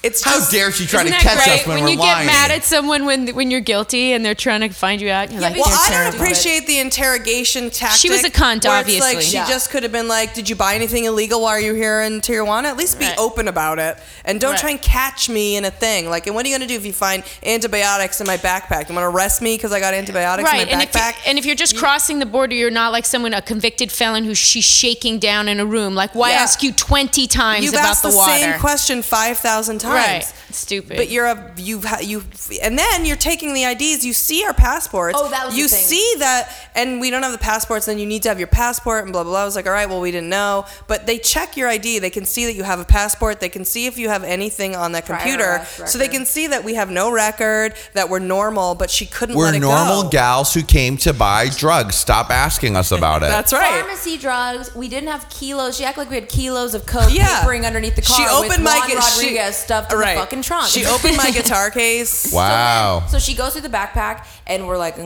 it's 0.04 0.24
How 0.24 0.40
dare 0.50 0.72
she 0.72 0.86
try 0.86 1.04
to 1.04 1.10
catch 1.10 1.36
great? 1.46 1.62
us 1.62 1.68
when, 1.68 1.84
when 1.84 1.84
we're 1.84 1.96
lying? 1.96 2.00
When 2.00 2.24
you 2.24 2.26
get 2.26 2.26
mad 2.26 2.52
at 2.52 2.64
someone 2.64 3.06
when 3.06 3.28
when 3.36 3.52
you're 3.52 3.60
guilty 3.62 4.14
and 4.14 4.24
they're 4.26 4.36
trying 4.36 4.62
to 4.62 4.70
find 4.70 5.02
you 5.02 5.10
out, 5.10 5.32
you're 5.32 5.42
like, 5.42 5.56
Well, 5.56 5.68
"You're 5.68 5.78
I 5.98 6.06
don't 6.12 6.16
appreciate 6.16 6.66
the 6.66 6.80
interrogation 6.80 7.70
tactic. 7.70 8.00
She 8.00 8.10
was 8.10 8.24
a 8.24 8.30
cunt, 8.30 8.64
where 8.66 8.82
it's 8.88 9.00
Like 9.02 9.22
she 9.22 9.34
Yeah. 9.36 9.48
just 9.50 9.70
could 9.70 9.84
have 9.84 9.92
been 9.92 10.08
like, 10.08 10.34
"Did 10.34 10.50
you 10.50 10.56
buy 10.56 10.76
anything 10.76 11.06
illegal 11.06 11.42
while 11.42 11.60
you're 11.60 11.76
here 11.76 12.02
in 12.04 12.22
Tijuana?" 12.22 12.66
At 12.66 12.78
least 12.78 13.00
be 13.00 13.06
Right. 13.06 13.18
open 13.18 13.50
about 13.50 13.80
it, 13.80 13.98
and 14.24 14.40
don't 14.40 14.52
Right. 14.52 14.60
try 14.60 14.70
and 14.72 14.82
catch 14.82 15.28
me 15.28 15.58
in 15.58 15.66
a 15.66 15.72
thing. 15.72 16.10
Like, 16.10 16.26
and 16.28 16.36
what 16.36 16.46
are 16.46 16.50
you 16.50 16.56
gonna 16.56 16.68
do 16.68 16.76
if 16.76 16.86
you 16.86 16.94
find 16.94 17.22
antibiotics 17.46 18.22
in 18.22 18.28
my 18.28 18.38
backpack? 18.38 18.88
You 18.90 18.96
want 18.96 19.04
to 19.04 19.16
arrest 19.16 19.42
me 19.42 19.56
because 19.58 19.74
I 19.74 19.80
got 19.82 19.94
antibiotics 19.94 20.48
Right, 20.50 20.62
in 20.62 20.70
and 20.70 20.78
my 20.78 20.84
if, 20.84 20.94
you, 20.96 21.02
backpack? 21.02 21.16
and 21.26 21.38
if 21.38 21.46
you're 21.46 21.56
just 21.56 21.76
crossing 21.76 22.20
the 22.20 22.26
border, 22.26 22.56
you're 22.56 22.72
not 22.72 22.94
like 22.94 23.06
someone, 23.06 23.34
a 23.34 23.42
convicted 23.42 23.92
felon 23.92 24.24
who 24.24 24.34
she's 24.36 24.64
shaking 24.66 25.20
down 25.20 25.50
in 25.50 25.60
a 25.60 25.66
room. 25.66 25.96
Like, 25.96 26.16
why 26.16 26.32
Yeah. 26.32 26.38
ask 26.44 26.64
you 26.64 26.72
20 26.72 27.28
times 27.28 27.73
You've 27.74 27.82
about 27.82 27.90
asked 27.91 28.04
the, 28.04 28.10
the, 28.10 28.16
water? 28.16 28.34
same 28.34 28.60
question 28.60 29.02
five 29.02 29.38
thousand 29.38 29.80
times. 29.80 29.94
Right, 29.94 30.34
stupid. 30.54 30.98
But 30.98 31.10
you're 31.10 31.26
a 31.26 31.54
you've 31.58 31.86
you 32.02 32.24
and 32.62 32.78
then 32.78 33.06
you're 33.06 33.16
taking 33.18 33.54
the 33.54 33.64
IDs. 33.64 34.06
You 34.06 34.14
see 34.14 34.44
our 34.45 34.54
passports. 34.54 35.18
Oh, 35.20 35.30
that 35.30 35.45
was 35.45 35.56
the 35.56 35.62
you 35.62 35.68
thing. 35.68 35.80
see 35.80 36.14
that, 36.20 36.54
and 36.76 37.02
we 37.02 37.10
don't 37.10 37.24
have 37.24 37.32
the 37.32 37.38
passports. 37.38 37.86
Then 37.86 38.00
you 38.00 38.06
need 38.06 38.24
to 38.24 38.30
have 38.30 38.40
your 38.40 38.48
passport 38.48 39.04
and 39.04 39.12
blah 39.14 39.24
blah 39.24 39.32
blah. 39.32 39.41
I 39.41 39.45
was 39.45 39.56
like, 39.56 39.66
all 39.68 39.74
right, 39.74 39.88
well 39.90 40.02
we 40.02 40.12
didn't 40.12 40.30
know, 40.30 40.66
but 40.88 41.06
they 41.08 41.18
check 41.18 41.58
your 41.58 41.68
ID. 41.70 42.00
They 42.00 42.10
can 42.10 42.26
see 42.26 42.45
that 42.45 42.54
you 42.54 42.64
have 42.64 42.80
a 42.80 42.86
passport. 42.86 43.40
They 43.40 43.50
can 43.50 43.66
see 43.66 43.86
if 43.88 43.98
you 43.98 44.10
have 44.10 44.24
anything 44.24 44.76
on 44.76 44.91
that 44.94 45.06
computer, 45.06 45.66
so 45.86 45.98
they 45.98 46.08
can 46.08 46.26
see 46.26 46.48
that 46.48 46.64
we 46.64 46.76
have 46.76 46.90
no 46.90 47.12
record, 47.12 47.74
that 47.94 48.10
we're 48.10 48.20
normal. 48.20 48.76
But 48.76 48.90
she 48.90 49.06
couldn't 49.06 49.36
We're 49.36 49.45
let 49.45 49.56
it 49.56 49.60
normal 49.60 50.04
go. 50.04 50.10
gals 50.10 50.54
who 50.54 50.62
came 50.64 50.98
to 50.98 51.14
buy 51.14 51.50
drugs. 51.50 51.95
Stop 51.95 52.30
asking 52.30 52.76
us 52.76 52.91
about 52.91 53.24
it. 53.24 53.28
That's 53.30 53.54
right. 53.54 53.80
Pharmacy 53.82 54.18
drugs. 54.18 54.74
We 54.76 54.88
didn't 54.88 55.10
have 55.10 55.30
kilos. 55.30 55.78
She 55.78 55.84
acted 55.86 56.02
like 56.02 56.10
we 56.10 56.16
had 56.16 56.30
kilos 56.30 56.74
of 56.74 56.86
coke 56.86 57.14
Yeah. 57.14 57.41
Papering 57.64 57.68
underneath 57.68 57.95
the 57.95 58.02
car. 58.02 58.18
She 58.18 58.23
opened 58.34 58.49
with 58.49 58.61
my 58.61 58.77
Juan 58.80 58.88
gu- 58.90 58.94
she- 59.02 59.26
Rodriguez 59.26 59.56
stuffed 59.56 59.91
in 59.94 59.99
right. 59.99 60.15
the 60.15 60.22
fucking 60.22 60.41
trunk. 60.41 60.68
She 60.68 60.85
opened 60.85 61.18
my 61.18 61.31
guitar 61.31 61.69
case. 61.80 62.31
wow. 62.34 63.06
So 63.10 63.19
she 63.19 63.34
goes 63.35 63.53
through 63.53 63.61
the 63.64 63.69
backpack, 63.69 64.26
and 64.48 64.68
we're 64.68 64.77
like, 64.77 64.95
the 64.95 65.02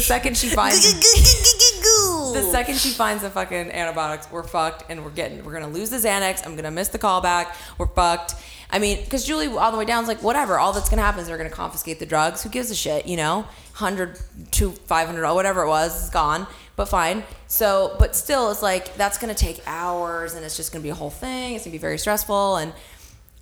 second 0.00 0.36
she 0.36 0.48
finds, 0.48 0.84
the 2.32 2.42
second 2.50 2.76
she 2.76 2.90
finds 2.90 3.22
the 3.22 3.30
fucking 3.30 3.70
antibiotics, 3.70 4.30
we're 4.30 4.42
fucked, 4.42 4.84
and 4.88 5.04
we're 5.04 5.10
getting, 5.10 5.44
we're 5.44 5.52
gonna 5.52 5.68
lose 5.68 5.90
the 5.90 5.96
Xanax. 5.96 6.46
I'm 6.46 6.56
gonna 6.56 6.70
miss 6.70 6.88
the 6.88 6.98
callback. 6.98 7.54
We're 7.78 7.86
fucked. 7.86 8.34
I 8.70 8.78
mean, 8.78 9.04
because 9.04 9.24
Julie 9.24 9.48
all 9.48 9.70
the 9.70 9.78
way 9.78 9.84
down 9.84 10.02
is 10.02 10.08
like, 10.08 10.22
whatever. 10.22 10.58
All 10.58 10.72
that's 10.72 10.88
gonna 10.88 11.02
happen 11.02 11.20
is 11.20 11.28
they're 11.28 11.36
gonna 11.36 11.50
confiscate 11.50 11.98
the 11.98 12.06
drugs. 12.06 12.42
Who 12.42 12.48
gives 12.48 12.70
a 12.70 12.74
shit? 12.74 13.06
You 13.06 13.16
know, 13.16 13.46
hundred 13.74 14.18
to 14.52 14.72
five 14.72 15.06
hundred, 15.06 15.24
oh, 15.26 15.34
whatever 15.34 15.62
it 15.62 15.68
was, 15.68 16.04
is 16.04 16.10
gone. 16.10 16.46
But 16.76 16.86
fine. 16.86 17.22
So, 17.46 17.94
but 17.98 18.16
still, 18.16 18.50
it's 18.50 18.62
like 18.62 18.96
that's 18.96 19.18
gonna 19.18 19.34
take 19.34 19.62
hours, 19.66 20.34
and 20.34 20.44
it's 20.44 20.56
just 20.56 20.72
gonna 20.72 20.82
be 20.82 20.88
a 20.88 20.94
whole 20.94 21.10
thing. 21.10 21.54
It's 21.54 21.64
gonna 21.64 21.72
be 21.72 21.78
very 21.78 21.98
stressful, 21.98 22.56
and 22.56 22.72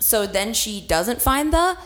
so 0.00 0.26
then 0.26 0.52
she 0.52 0.80
doesn't 0.80 1.22
find 1.22 1.52
the 1.52 1.78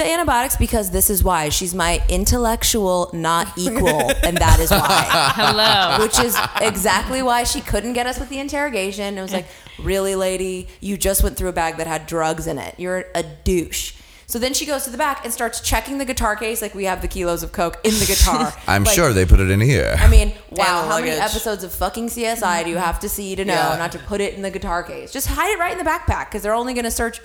the 0.00 0.10
antibiotics 0.10 0.56
because 0.56 0.90
this 0.90 1.10
is 1.10 1.22
why 1.22 1.48
she's 1.50 1.74
my 1.74 2.02
intellectual 2.08 3.10
not 3.12 3.46
equal 3.58 4.10
and 4.24 4.36
that 4.38 4.58
is 4.58 4.70
why 4.70 5.06
Hello. 5.34 6.02
which 6.02 6.18
is 6.18 6.36
exactly 6.60 7.22
why 7.22 7.44
she 7.44 7.60
couldn't 7.60 7.92
get 7.92 8.06
us 8.06 8.18
with 8.18 8.28
the 8.30 8.38
interrogation 8.38 9.18
it 9.18 9.22
was 9.22 9.32
like 9.32 9.46
really 9.78 10.16
lady 10.16 10.68
you 10.80 10.96
just 10.96 11.22
went 11.22 11.36
through 11.36 11.50
a 11.50 11.52
bag 11.52 11.76
that 11.76 11.86
had 11.86 12.06
drugs 12.06 12.46
in 12.46 12.58
it 12.58 12.74
you're 12.78 13.04
a 13.14 13.22
douche 13.22 13.94
so 14.26 14.38
then 14.38 14.54
she 14.54 14.64
goes 14.64 14.84
to 14.84 14.90
the 14.90 14.96
back 14.96 15.24
and 15.24 15.34
starts 15.34 15.60
checking 15.60 15.98
the 15.98 16.04
guitar 16.04 16.34
case 16.36 16.62
like 16.62 16.74
we 16.74 16.84
have 16.84 17.02
the 17.02 17.08
kilos 17.08 17.42
of 17.42 17.52
coke 17.52 17.78
in 17.84 17.92
the 17.98 18.06
guitar 18.06 18.54
I'm 18.66 18.84
Like, 18.84 18.94
sure 18.94 19.12
they 19.12 19.26
put 19.26 19.40
it 19.40 19.50
in 19.50 19.60
here. 19.60 19.96
I 19.98 20.08
mean, 20.08 20.32
wow, 20.50 20.64
how 20.88 20.98
many 21.00 21.10
luggage. 21.10 21.20
episodes 21.30 21.64
of 21.64 21.72
fucking 21.74 22.06
CSI 22.10 22.62
do 22.62 22.70
you 22.70 22.76
have 22.76 23.00
to 23.00 23.08
see 23.08 23.34
to 23.34 23.44
know 23.44 23.54
Yeah. 23.54 23.76
not 23.76 23.90
to 23.92 23.98
put 23.98 24.20
it 24.20 24.34
in 24.34 24.42
the 24.42 24.50
guitar 24.52 24.84
case? 24.84 25.12
Just 25.12 25.26
hide 25.26 25.50
it 25.50 25.58
right 25.58 25.72
in 25.76 25.78
the 25.78 25.90
backpack 25.90 26.26
because 26.26 26.42
they're 26.42 26.54
only 26.54 26.74
going 26.74 26.84
to 26.84 26.92
search 26.92 27.20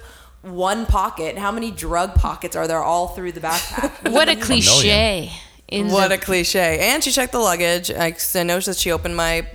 one 0.46 0.86
pocket. 0.86 1.38
How 1.38 1.52
many 1.52 1.72
drug 1.72 2.16
pockets 2.16 2.56
are 2.56 2.68
there 2.68 2.84
all 2.84 3.10
through 3.10 3.32
the 3.34 3.42
backpack? 3.42 4.12
What 4.12 4.30
a 4.30 4.36
cliche. 4.36 5.32
In 5.68 5.90
What 5.90 6.10
the, 6.10 6.16
a 6.16 6.18
cliche. 6.18 6.78
And 6.80 7.04
she 7.04 7.12
checked 7.12 7.32
the 7.32 7.40
luggage. 7.40 7.90
I, 7.92 8.12
'cause 8.12 8.36
I 8.36 8.44
noticed 8.44 8.68
that 8.68 8.78
she 8.78 8.92
opened 8.92 9.16
my 9.18 9.48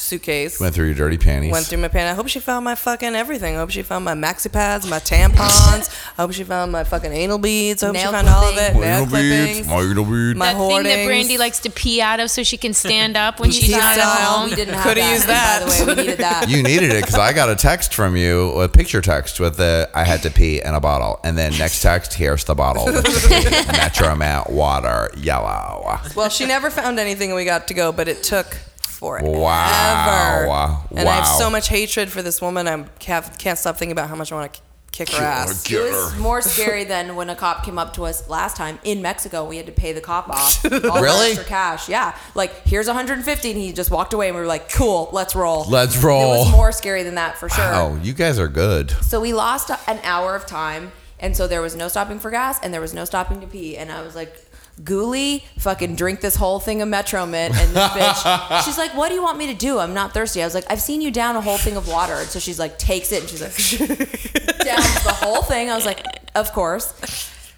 suitcase. 0.00 0.58
Went 0.60 0.74
through 0.74 0.86
your 0.86 0.94
dirty 0.94 1.18
panties. 1.18 1.52
Went 1.52 1.66
through 1.66 1.78
my 1.78 1.88
pan. 1.88 2.06
I 2.10 2.14
hope 2.14 2.28
she 2.28 2.40
found 2.40 2.64
my 2.64 2.74
fucking 2.74 3.14
everything. 3.14 3.54
I 3.56 3.58
hope 3.58 3.70
she 3.70 3.82
found 3.82 4.04
my 4.04 4.14
maxi 4.14 4.50
pads, 4.52 4.88
my 4.88 4.98
tampons. 4.98 5.88
I 6.18 6.22
hope 6.22 6.32
she 6.32 6.44
found 6.44 6.72
my 6.72 6.84
fucking 6.84 7.12
anal 7.12 7.38
beads. 7.38 7.82
I 7.82 7.86
hope 7.86 7.94
Nail 7.94 8.06
she 8.06 8.12
found 8.12 8.28
all 8.28 8.44
of 8.44 8.56
it. 8.56 8.72
clippings. 8.72 8.80
Nail 8.82 9.06
clippings. 9.06 9.68
My 9.68 9.76
that 9.76 9.98
thing 10.36 10.36
that 10.36 10.56
hoardings. 10.56 11.06
Brandy 11.06 11.38
likes 11.38 11.58
to 11.60 11.70
pee 11.70 12.00
out 12.00 12.20
of 12.20 12.30
so 12.30 12.42
she 12.42 12.56
can 12.56 12.72
stand 12.74 13.16
up 13.16 13.40
when 13.40 13.50
she's 13.50 13.70
not 13.70 13.98
at 13.98 14.02
style. 14.02 14.38
home. 14.38 14.50
we 14.50 14.56
didn't 14.56 14.74
have 14.74 14.82
Coulda 14.84 15.00
that. 15.00 15.12
used 15.12 15.26
that. 15.28 15.60
By 15.66 15.76
the 15.76 15.86
way, 15.86 15.94
we 15.94 16.02
needed 16.02 16.18
that. 16.18 16.48
You 16.50 16.62
needed 16.62 16.90
it 16.90 17.02
because 17.04 17.18
I 17.18 17.32
got 17.32 17.48
a 17.50 17.54
text 17.56 17.94
from 17.94 18.16
you, 18.16 18.50
a 18.60 18.68
picture 18.68 19.00
text 19.00 19.38
with 19.40 19.56
the 19.56 19.88
I 19.94 20.04
had 20.04 20.22
to 20.22 20.30
pee 20.30 20.60
in 20.62 20.74
a 20.74 20.80
bottle, 20.80 21.20
and 21.22 21.36
then 21.38 21.56
next 21.58 21.80
text, 21.82 22.14
here's 22.14 22.44
the 22.44 22.54
bottle, 22.54 22.86
Metro 22.86 24.14
Mint 24.16 24.50
water, 24.50 25.10
yellow. 25.16 25.98
Well, 26.16 26.28
she 26.28 26.46
never 26.46 26.70
found 26.70 26.98
anything 26.98 27.30
and 27.30 27.36
we 27.36 27.44
got 27.44 27.68
to 27.68 27.74
go, 27.74 27.92
but 27.92 28.08
it 28.08 28.22
took 28.22 28.56
forever. 29.00 29.28
Wow. 29.28 30.44
Wow. 30.46 30.84
And 30.94 31.08
I 31.08 31.12
have 31.12 31.26
so 31.26 31.48
much 31.50 31.68
hatred 31.68 32.10
for 32.10 32.20
this 32.22 32.40
woman. 32.42 32.68
I 32.68 32.82
can't, 32.98 33.38
can't 33.38 33.58
stop 33.58 33.76
thinking 33.76 33.92
about 33.92 34.10
how 34.10 34.14
much 34.14 34.30
I 34.30 34.34
want 34.34 34.52
to 34.52 34.60
kick 34.92 35.08
her 35.10 35.24
ass. 35.24 35.70
It 35.70 35.80
was 35.80 36.18
more 36.18 36.42
scary 36.42 36.84
than 36.84 37.16
when 37.16 37.30
a 37.30 37.34
cop 37.34 37.64
came 37.64 37.78
up 37.78 37.94
to 37.94 38.04
us 38.04 38.28
last 38.28 38.56
time 38.58 38.78
in 38.84 39.00
Mexico. 39.00 39.48
We 39.48 39.56
had 39.56 39.66
to 39.66 39.72
pay 39.72 39.92
the 39.92 40.02
cop 40.02 40.28
off. 40.28 40.62
All 40.64 40.70
the 40.70 41.00
Really? 41.00 41.28
Extra 41.30 41.44
cash. 41.46 41.88
Yeah. 41.88 42.14
Like, 42.34 42.66
here's 42.66 42.88
150 42.88 43.50
and 43.50 43.58
he 43.58 43.72
just 43.72 43.90
walked 43.90 44.12
away 44.12 44.28
and 44.28 44.36
we 44.36 44.42
were 44.42 44.46
like, 44.46 44.70
cool, 44.70 45.08
let's 45.12 45.34
roll. 45.34 45.64
Let's 45.64 45.96
roll. 45.96 46.20
It 46.20 46.34
roll. 46.34 46.44
was 46.44 46.52
more 46.52 46.70
scary 46.72 47.02
than 47.02 47.14
that 47.14 47.38
for 47.38 47.48
sure. 47.48 47.64
Oh, 47.74 47.98
you 48.02 48.12
guys 48.12 48.38
are 48.38 48.48
good. 48.48 48.90
So 49.02 49.18
we 49.20 49.32
lost 49.32 49.70
an 49.88 49.98
hour 50.02 50.34
of 50.36 50.44
time, 50.44 50.92
and 51.18 51.34
so 51.36 51.46
there 51.48 51.62
was 51.62 51.74
no 51.74 51.88
stopping 51.88 52.18
for 52.18 52.30
gas, 52.30 52.60
and 52.62 52.74
there 52.74 52.80
was 52.82 52.92
no 52.92 53.04
stopping 53.06 53.40
to 53.40 53.46
pee, 53.46 53.78
and 53.78 53.90
I 53.90 54.02
was 54.02 54.14
like. 54.14 54.46
Ghoulie, 54.82 55.42
fucking 55.58 55.96
drink 55.96 56.20
this 56.20 56.36
whole 56.36 56.58
thing 56.60 56.80
of 56.82 56.88
Metro 56.88 57.26
Mint, 57.26 57.54
and 57.54 57.70
this 57.76 57.88
bitch, 57.88 58.62
she's 58.64 58.78
like, 58.78 58.94
"What 58.96 59.08
do 59.08 59.14
you 59.14 59.22
want 59.22 59.36
me 59.38 59.46
to 59.48 59.54
do? 59.54 59.78
I'm 59.78 59.92
not 59.94 60.14
thirsty." 60.14 60.42
I 60.42 60.46
was 60.46 60.54
like, 60.54 60.64
"I've 60.70 60.80
seen 60.80 61.00
you 61.00 61.10
down 61.10 61.36
a 61.36 61.40
whole 61.40 61.58
thing 61.58 61.76
of 61.76 61.86
water," 61.88 62.14
and 62.14 62.28
so 62.28 62.38
she's 62.38 62.58
like, 62.58 62.78
takes 62.78 63.12
it, 63.12 63.20
and 63.20 63.28
she's 63.28 63.40
like, 63.42 63.88
downs 64.64 65.04
the 65.04 65.12
whole 65.12 65.42
thing. 65.42 65.68
I 65.70 65.74
was 65.76 65.84
like, 65.86 66.04
"Of 66.34 66.52
course." 66.52 66.94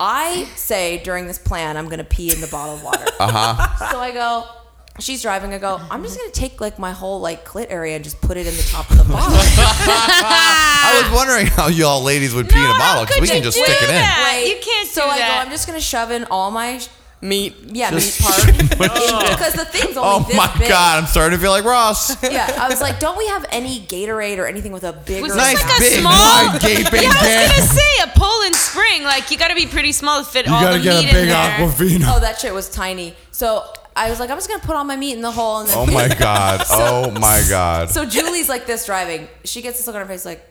I 0.01 0.45
say 0.57 0.99
during 1.05 1.29
this 1.29 1.39
plan, 1.39 1.77
I'm 1.77 1.89
gonna 1.89 2.03
pee 2.03 2.33
in 2.33 2.41
the 2.41 2.49
bottle 2.49 2.75
of 2.75 2.83
water. 2.83 3.05
Uh 3.21 3.31
huh. 3.31 3.91
So 3.93 4.01
I 4.01 4.11
go, 4.11 4.45
she's 4.99 5.23
driving. 5.23 5.55
I 5.55 5.59
go, 5.59 5.81
I'm 5.93 6.03
just 6.03 6.19
gonna 6.19 6.33
take 6.33 6.61
like 6.61 6.77
my 6.77 6.91
whole 6.91 7.21
like 7.21 7.47
clit 7.47 7.67
area 7.71 7.95
and 7.95 8.03
just 8.03 8.21
put 8.21 8.37
it 8.37 8.49
in 8.49 8.57
the 8.57 8.63
top 8.69 8.91
of 8.91 8.97
the 8.99 9.05
bottle. 9.05 9.29
I 9.95 11.01
was 11.05 11.13
wondering 11.15 11.47
how 11.47 11.69
y'all 11.69 12.03
ladies 12.03 12.35
would 12.35 12.49
pee 12.49 12.59
in 12.59 12.65
a 12.65 12.79
bottle 12.79 13.05
because 13.05 13.21
we 13.21 13.29
can 13.29 13.37
you 13.39 13.43
just 13.45 13.57
do 13.59 13.63
stick 13.65 13.77
it 13.77 13.83
in. 13.85 13.89
that? 13.91 14.33
Wait, 14.35 14.49
You 14.57 14.61
can't 14.61 14.89
so 14.89 15.03
do 15.03 15.09
I 15.09 15.19
that. 15.19 15.29
go, 15.37 15.47
I'm 15.47 15.51
just 15.51 15.67
gonna 15.69 15.81
shove 15.81 16.11
in 16.11 16.25
all 16.25 16.51
my 16.51 16.79
sh- 16.79 16.89
Meat. 17.25 17.55
yeah 17.69 17.93
meat 17.93 18.19
part 18.21 18.45
because 18.69 19.53
the 19.55 19.65
thing's 19.65 19.97
only 19.97 20.11
Oh 20.25 20.25
this 20.27 20.37
my 20.37 20.53
big. 20.59 20.69
god, 20.69 20.99
I'm 21.01 21.07
starting 21.07 21.39
to 21.39 21.41
feel 21.43 21.53
like 21.53 21.65
Ross. 21.65 22.21
Yeah, 22.33 22.53
I 22.61 22.69
was 22.69 22.81
like, 22.81 22.99
don't 22.99 23.17
we 23.17 23.29
have 23.29 23.47
any 23.53 23.79
Gatorade 23.79 24.39
or 24.39 24.47
anything 24.47 24.73
with 24.73 24.83
a 24.83 24.93
bigger? 24.93 25.23
Was 25.23 25.37
Nice 25.37 25.63
like 25.63 25.77
a 25.77 25.79
big 25.81 26.01
small? 26.01 26.13
wide 26.13 26.59
gaping 26.61 27.03
yeah, 27.03 27.13
I 27.15 27.47
was 27.47 27.57
gonna 27.57 27.81
say 27.81 28.03
a 28.03 28.07
pull 28.19 28.43
and 28.43 28.55
spring. 28.57 29.05
Like 29.05 29.31
you 29.31 29.39
got 29.39 29.49
to 29.49 29.55
be 29.55 29.67
pretty 29.67 29.93
small 29.93 30.19
to 30.25 30.29
fit 30.29 30.49
all 30.49 30.63
the 30.73 30.79
meat 30.79 30.87
in 31.09 31.29
there. 31.29 31.59
Oh, 31.61 32.19
that 32.21 32.39
shit 32.41 32.53
was 32.53 32.69
tiny. 32.69 33.15
So 33.31 33.65
I 33.95 34.11
was 34.11 34.19
like, 34.19 34.31
I'm 34.31 34.37
just 34.37 34.49
gonna 34.49 34.63
put 34.65 34.75
all 34.75 34.85
my 34.85 34.97
meat 34.97 35.13
in 35.15 35.21
the 35.21 35.31
hole 35.31 35.61
and 35.61 35.69
then. 35.69 35.79
Oh 35.79 35.87
my 35.87 36.09
god. 36.09 36.65
Oh 36.71 37.11
my 37.13 37.41
god. 37.49 37.91
So 37.91 38.05
Julie's 38.05 38.49
like 38.49 38.67
this 38.67 38.87
driving. 38.87 39.29
She 39.45 39.63
gets 39.63 39.79
this 39.79 39.87
look 39.87 39.95
on 39.95 40.03
her 40.03 40.09
face 40.09 40.25
like. 40.25 40.45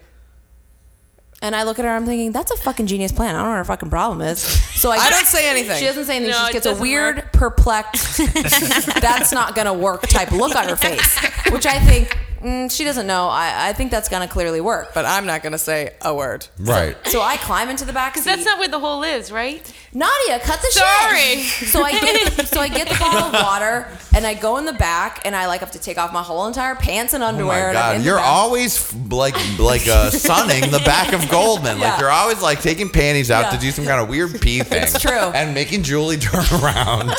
And 1.43 1.55
I 1.55 1.63
look 1.63 1.79
at 1.79 1.85
her, 1.85 1.91
I'm 1.91 2.05
thinking, 2.05 2.31
that's 2.31 2.51
a 2.51 2.55
fucking 2.55 2.85
genius 2.85 3.11
plan. 3.11 3.33
I 3.33 3.39
don't 3.39 3.45
know 3.45 3.49
what 3.51 3.57
her 3.57 3.63
fucking 3.65 3.89
problem 3.89 4.21
is. 4.21 4.39
So 4.79 4.91
I, 4.91 4.97
I 4.97 5.09
don't 5.09 5.25
say 5.25 5.49
anything. 5.49 5.79
She 5.79 5.85
doesn't 5.85 6.05
say 6.05 6.17
anything. 6.17 6.31
No, 6.33 6.45
she 6.47 6.53
just 6.53 6.65
gets 6.65 6.79
a 6.79 6.81
weird, 6.81 7.15
work. 7.15 7.33
perplexed, 7.33 8.17
that's 9.01 9.31
not 9.31 9.55
gonna 9.55 9.73
work 9.73 10.03
type 10.07 10.31
look 10.31 10.55
on 10.55 10.67
her 10.67 10.75
face, 10.75 11.17
which 11.51 11.65
I 11.65 11.79
think 11.79 12.15
mm, 12.41 12.71
she 12.75 12.83
doesn't 12.83 13.07
know. 13.07 13.27
I, 13.27 13.69
I 13.69 13.73
think 13.73 13.91
that's 13.91 14.09
gonna 14.09 14.27
clearly 14.27 14.61
work. 14.61 14.93
But 14.93 15.05
I'm 15.05 15.25
not 15.25 15.41
going 15.43 15.51
to 15.53 15.57
say 15.57 15.93
a 16.01 16.13
word. 16.13 16.47
Right. 16.59 16.95
So 17.07 17.21
I 17.21 17.37
climb 17.37 17.69
into 17.69 17.85
the 17.85 17.93
back 17.93 18.15
seat. 18.15 18.25
That's 18.25 18.45
not 18.45 18.59
where 18.59 18.67
the 18.67 18.79
hole 18.79 19.03
is, 19.03 19.31
right? 19.31 19.63
Nadya, 19.93 20.39
cut 20.41 20.61
the 20.61 20.67
Sorry. 20.71 21.37
shit. 21.37 21.67
So 21.69 21.83
I 21.83 21.91
get 21.91 22.35
the, 22.37 22.45
so 22.45 22.59
I 22.61 22.67
get 22.69 22.87
the 22.87 22.97
bottle 22.97 23.23
of 23.27 23.33
water 23.33 23.87
and 24.15 24.25
I 24.25 24.33
go 24.33 24.57
in 24.57 24.65
the 24.65 24.73
back 24.73 25.21
and 25.25 25.35
I 25.35 25.47
like 25.47 25.59
have 25.59 25.71
to 25.71 25.79
take 25.79 25.97
off 25.97 26.13
my 26.13 26.21
whole 26.23 26.47
entire 26.47 26.75
pants 26.75 27.13
and 27.13 27.23
underwear. 27.23 27.65
Oh 27.65 27.69
underwear. 27.69 27.87
my 27.91 27.97
god, 27.97 28.05
you're 28.05 28.19
always 28.19 28.93
like 29.09 29.35
like 29.59 29.87
uh, 29.87 30.09
sunning 30.11 30.71
the 30.71 30.81
back 30.85 31.13
of 31.13 31.29
Goldman. 31.29 31.79
Like 31.79 31.87
Yeah. 31.87 31.99
you're 31.99 32.09
always 32.09 32.41
like 32.41 32.61
taking 32.61 32.89
panties 32.89 33.29
out 33.31 33.45
Yeah. 33.45 33.49
to 33.51 33.57
do 33.59 33.71
some 33.71 33.85
kind 33.85 34.01
of 34.01 34.07
weird 34.09 34.39
pee 34.39 34.59
thing. 34.63 34.83
It's 34.83 34.99
true. 34.99 35.11
And 35.11 35.53
making 35.53 35.83
Julie 35.83 36.17
turn 36.17 36.45
around. 36.63 37.11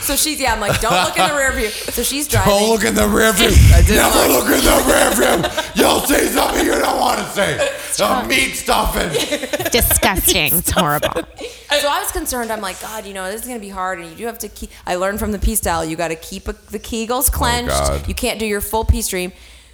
So 0.00 0.16
she's 0.16 0.40
yeah. 0.40 0.52
I'm 0.52 0.60
like, 0.60 0.80
don't 0.80 0.92
look 0.92 1.18
in 1.18 1.28
the 1.28 1.34
rear 1.34 1.52
view. 1.52 1.68
So 1.68 2.02
she's 2.02 2.26
driving. 2.26 2.52
Don't 2.52 2.70
look 2.70 2.84
in 2.84 2.94
the 2.94 3.08
rear 3.08 3.32
view. 3.32 3.48
Never 3.94 4.28
look 4.28 4.46
in 4.46 4.64
the 4.64 4.78
rear 4.88 5.10
view. 5.14 5.82
You'll 5.82 6.00
say 6.00 6.26
something 6.26 6.64
you 6.64 6.72
don't 6.72 6.98
want 6.98 7.18
to 7.18 7.26
say. 7.30 7.56
The 7.96 8.26
meat 8.28 8.54
stuffing. 8.54 9.10
Disgusting. 9.70 10.54
It's 10.54 10.70
horrible. 10.70 11.22
So 11.80 11.88
I 11.88 12.00
was 12.00 12.10
concerned. 12.12 12.50
I'm 12.50 12.60
like, 12.60 12.80
God, 12.80 13.06
you 13.06 13.14
know, 13.14 13.30
this 13.30 13.42
is 13.42 13.46
gonna 13.46 13.60
be 13.60 13.68
hard, 13.68 14.00
and 14.00 14.10
you 14.10 14.16
do 14.16 14.26
have 14.26 14.38
to 14.40 14.48
keep. 14.48 14.70
I 14.86 14.96
learned 14.96 15.18
from 15.18 15.32
the 15.32 15.38
pee 15.38 15.54
style. 15.54 15.84
You 15.84 15.96
got 15.96 16.08
to 16.08 16.16
keep 16.16 16.48
a, 16.48 16.52
the 16.52 16.78
kegels 16.78 17.28
oh, 17.28 17.36
clenched. 17.36 17.70
God. 17.70 18.08
you 18.08 18.14
can't 18.14 18.38
do 18.38 18.46
your 18.46 18.60
full 18.60 18.84
pee 18.84 19.02
stream. 19.02 19.32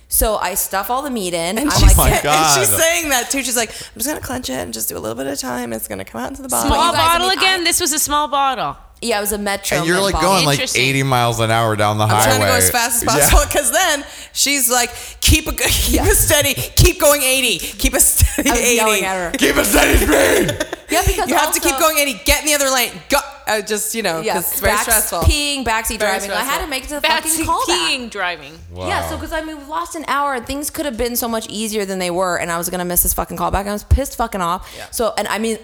So 0.09 0.37
I 0.37 0.55
stuff 0.55 0.91
all 0.91 1.03
the 1.03 1.11
meat 1.11 1.35
in. 1.35 1.59
And 1.59 1.69
I'm 1.71 1.81
she's, 1.81 1.97
my 1.97 2.11
like, 2.11 2.23
God. 2.23 2.59
and 2.59 2.67
she's 2.67 2.77
saying 2.77 3.09
that 3.09 3.31
too. 3.31 3.43
She's 3.43 3.57
like, 3.57 3.71
I'm 3.71 3.95
just 3.95 4.07
going 4.07 4.21
to 4.21 4.25
clench 4.25 4.49
it 4.49 4.55
and 4.55 4.73
just 4.73 4.89
do 4.89 4.97
a 4.97 5.01
little 5.01 5.17
bit 5.17 5.27
of 5.27 5.39
time. 5.39 5.73
It's 5.73 5.89
going 5.89 5.99
to 5.99 6.05
come 6.05 6.21
out 6.21 6.31
into 6.31 6.43
the 6.43 6.49
bottle. 6.49 6.71
Small 6.71 6.87
you 6.87 6.93
guys, 6.93 7.01
I 7.01 7.13
bottle 7.13 7.29
mean, 7.29 7.39
again. 7.39 7.61
I- 7.63 7.65
this 7.65 7.81
was 7.81 7.93
a 7.93 7.99
small 7.99 8.29
bottle. 8.29 8.77
Yeah, 9.03 9.19
it 9.19 9.21
was 9.21 9.33
a 9.33 9.39
metro. 9.39 9.79
And 9.79 9.87
you're 9.87 10.01
like 10.01 10.15
going 10.21 10.45
like 10.47 10.55
Interesting. 10.55 10.83
80 10.89 11.03
miles 11.05 11.41
an 11.41 11.51
hour 11.51 11.77
down 11.77 11.99
the 11.99 12.07
highway. 12.07 12.23
I'm 12.35 12.41
highway. 12.41 12.47
trying 12.47 12.49
to 12.49 12.53
go 12.53 12.67
as 12.67 12.71
fast 12.71 13.03
as 13.03 13.05
possible 13.05 13.45
because 13.47 13.71
then 13.73 14.05
she's 14.33 14.71
like, 14.71 14.91
keep 15.21 15.47
a 15.49 15.53
keep 15.57 15.97
Yeah. 15.97 16.07
a 16.09 16.15
steady, 16.15 16.55
keep 16.55 17.01
going 17.01 17.23
80, 17.23 17.59
keep 17.59 17.95
a 17.95 18.01
steady 18.01 18.49
I 18.49 18.53
was 18.53 18.61
80. 18.63 18.75
yelling 18.77 19.05
at 19.05 19.33
her. 19.33 19.39
Keep 19.39 19.57
a 19.57 19.65
steady 19.65 19.97
speed. 19.99 20.67
Yeah, 20.89 21.03
because 21.05 21.29
You 21.29 21.35
have 21.35 21.53
to 21.53 21.59
also- 21.59 21.69
keep 21.69 21.79
going 21.81 21.99
80. 21.99 22.21
Get 22.25 22.41
in 22.43 22.47
the 22.47 22.55
other 22.55 22.71
lane. 22.71 22.93
Go. 23.09 23.19
Uh, 23.49 23.61
just 23.61 23.93
you 23.93 24.03
know, 24.05 24.21
Yeah, 24.21 24.35
because 24.35 24.53
it's 24.53 24.61
very 24.61 24.73
back- 24.75 24.83
stressful. 24.83 25.19
Peeing, 25.23 25.65
backseat 25.65 25.99
Very 25.99 26.19
driving. 26.19 26.31
I 26.31 26.35
had 26.37 26.45
stressful. 26.45 26.65
to 26.65 26.67
make 26.71 26.85
it 26.85 26.89
to 26.91 26.95
the 26.95 27.01
That's 27.01 27.37
fucking 27.37 27.45
callback. 27.47 27.89
peeing 27.89 28.11
driving. 28.11 28.59
Yeah, 28.77 29.09
so 29.09 29.17
because 29.17 29.33
I 29.33 29.43
mean, 29.43 29.59
we've 29.59 29.67
lost 29.69 29.97
an 29.97 30.05
hour 30.07 30.39
things 30.41 30.71
could 30.71 30.85
have 30.87 30.97
been 30.97 31.17
so 31.17 31.27
much 31.29 31.49
easier 31.49 31.85
than 31.85 31.99
they 31.99 32.11
were, 32.13 32.37
and 32.39 32.53
I 32.53 32.57
was 32.59 32.71
gonna 32.71 32.85
miss 32.85 33.03
this 33.03 33.15
fucking 33.15 33.37
callback. 33.37 33.67
I 33.67 33.73
was 33.73 33.83
pissed 33.83 34.17
fucking 34.17 34.41
off. 34.41 34.73
So, 34.93 35.13
and 35.19 35.27
I 35.27 35.41
mean, 35.41 35.59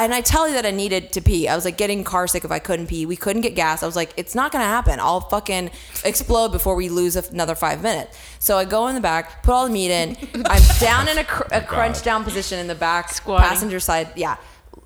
and 0.00 0.14
I 0.14 0.20
tell 0.20 0.48
you 0.48 0.54
that 0.54 0.66
I 0.66 0.70
needed 0.70 1.12
to 1.12 1.20
pee. 1.20 1.48
I 1.48 1.54
was 1.54 1.64
like 1.64 1.76
getting 1.76 2.04
car 2.04 2.26
sick 2.26 2.44
if 2.44 2.50
I 2.50 2.58
couldn't 2.58 2.86
pee. 2.86 3.06
We 3.06 3.16
couldn't 3.16 3.42
get 3.42 3.54
gas. 3.54 3.82
I 3.82 3.86
was 3.86 3.96
like, 3.96 4.12
it's 4.16 4.34
not 4.34 4.52
gonna 4.52 4.64
happen. 4.64 5.00
I'll 5.00 5.20
fucking 5.20 5.70
explode 6.04 6.48
before 6.50 6.74
we 6.74 6.88
lose 6.88 7.16
another 7.16 7.54
five 7.54 7.82
minutes. 7.82 8.18
So 8.38 8.58
I 8.58 8.64
go 8.64 8.88
in 8.88 8.94
the 8.94 9.00
back, 9.00 9.42
put 9.42 9.52
all 9.52 9.66
the 9.66 9.72
meat 9.72 9.90
in. 9.90 10.16
I'm 10.46 10.62
down 10.78 11.08
in 11.08 11.18
a, 11.18 11.24
cr- 11.24 11.52
a 11.52 11.60
crunch 11.60 12.02
down 12.02 12.24
position 12.24 12.58
in 12.58 12.66
the 12.66 12.74
back 12.74 13.10
Squatting. 13.10 13.48
passenger 13.48 13.80
side. 13.80 14.10
Yeah, 14.16 14.36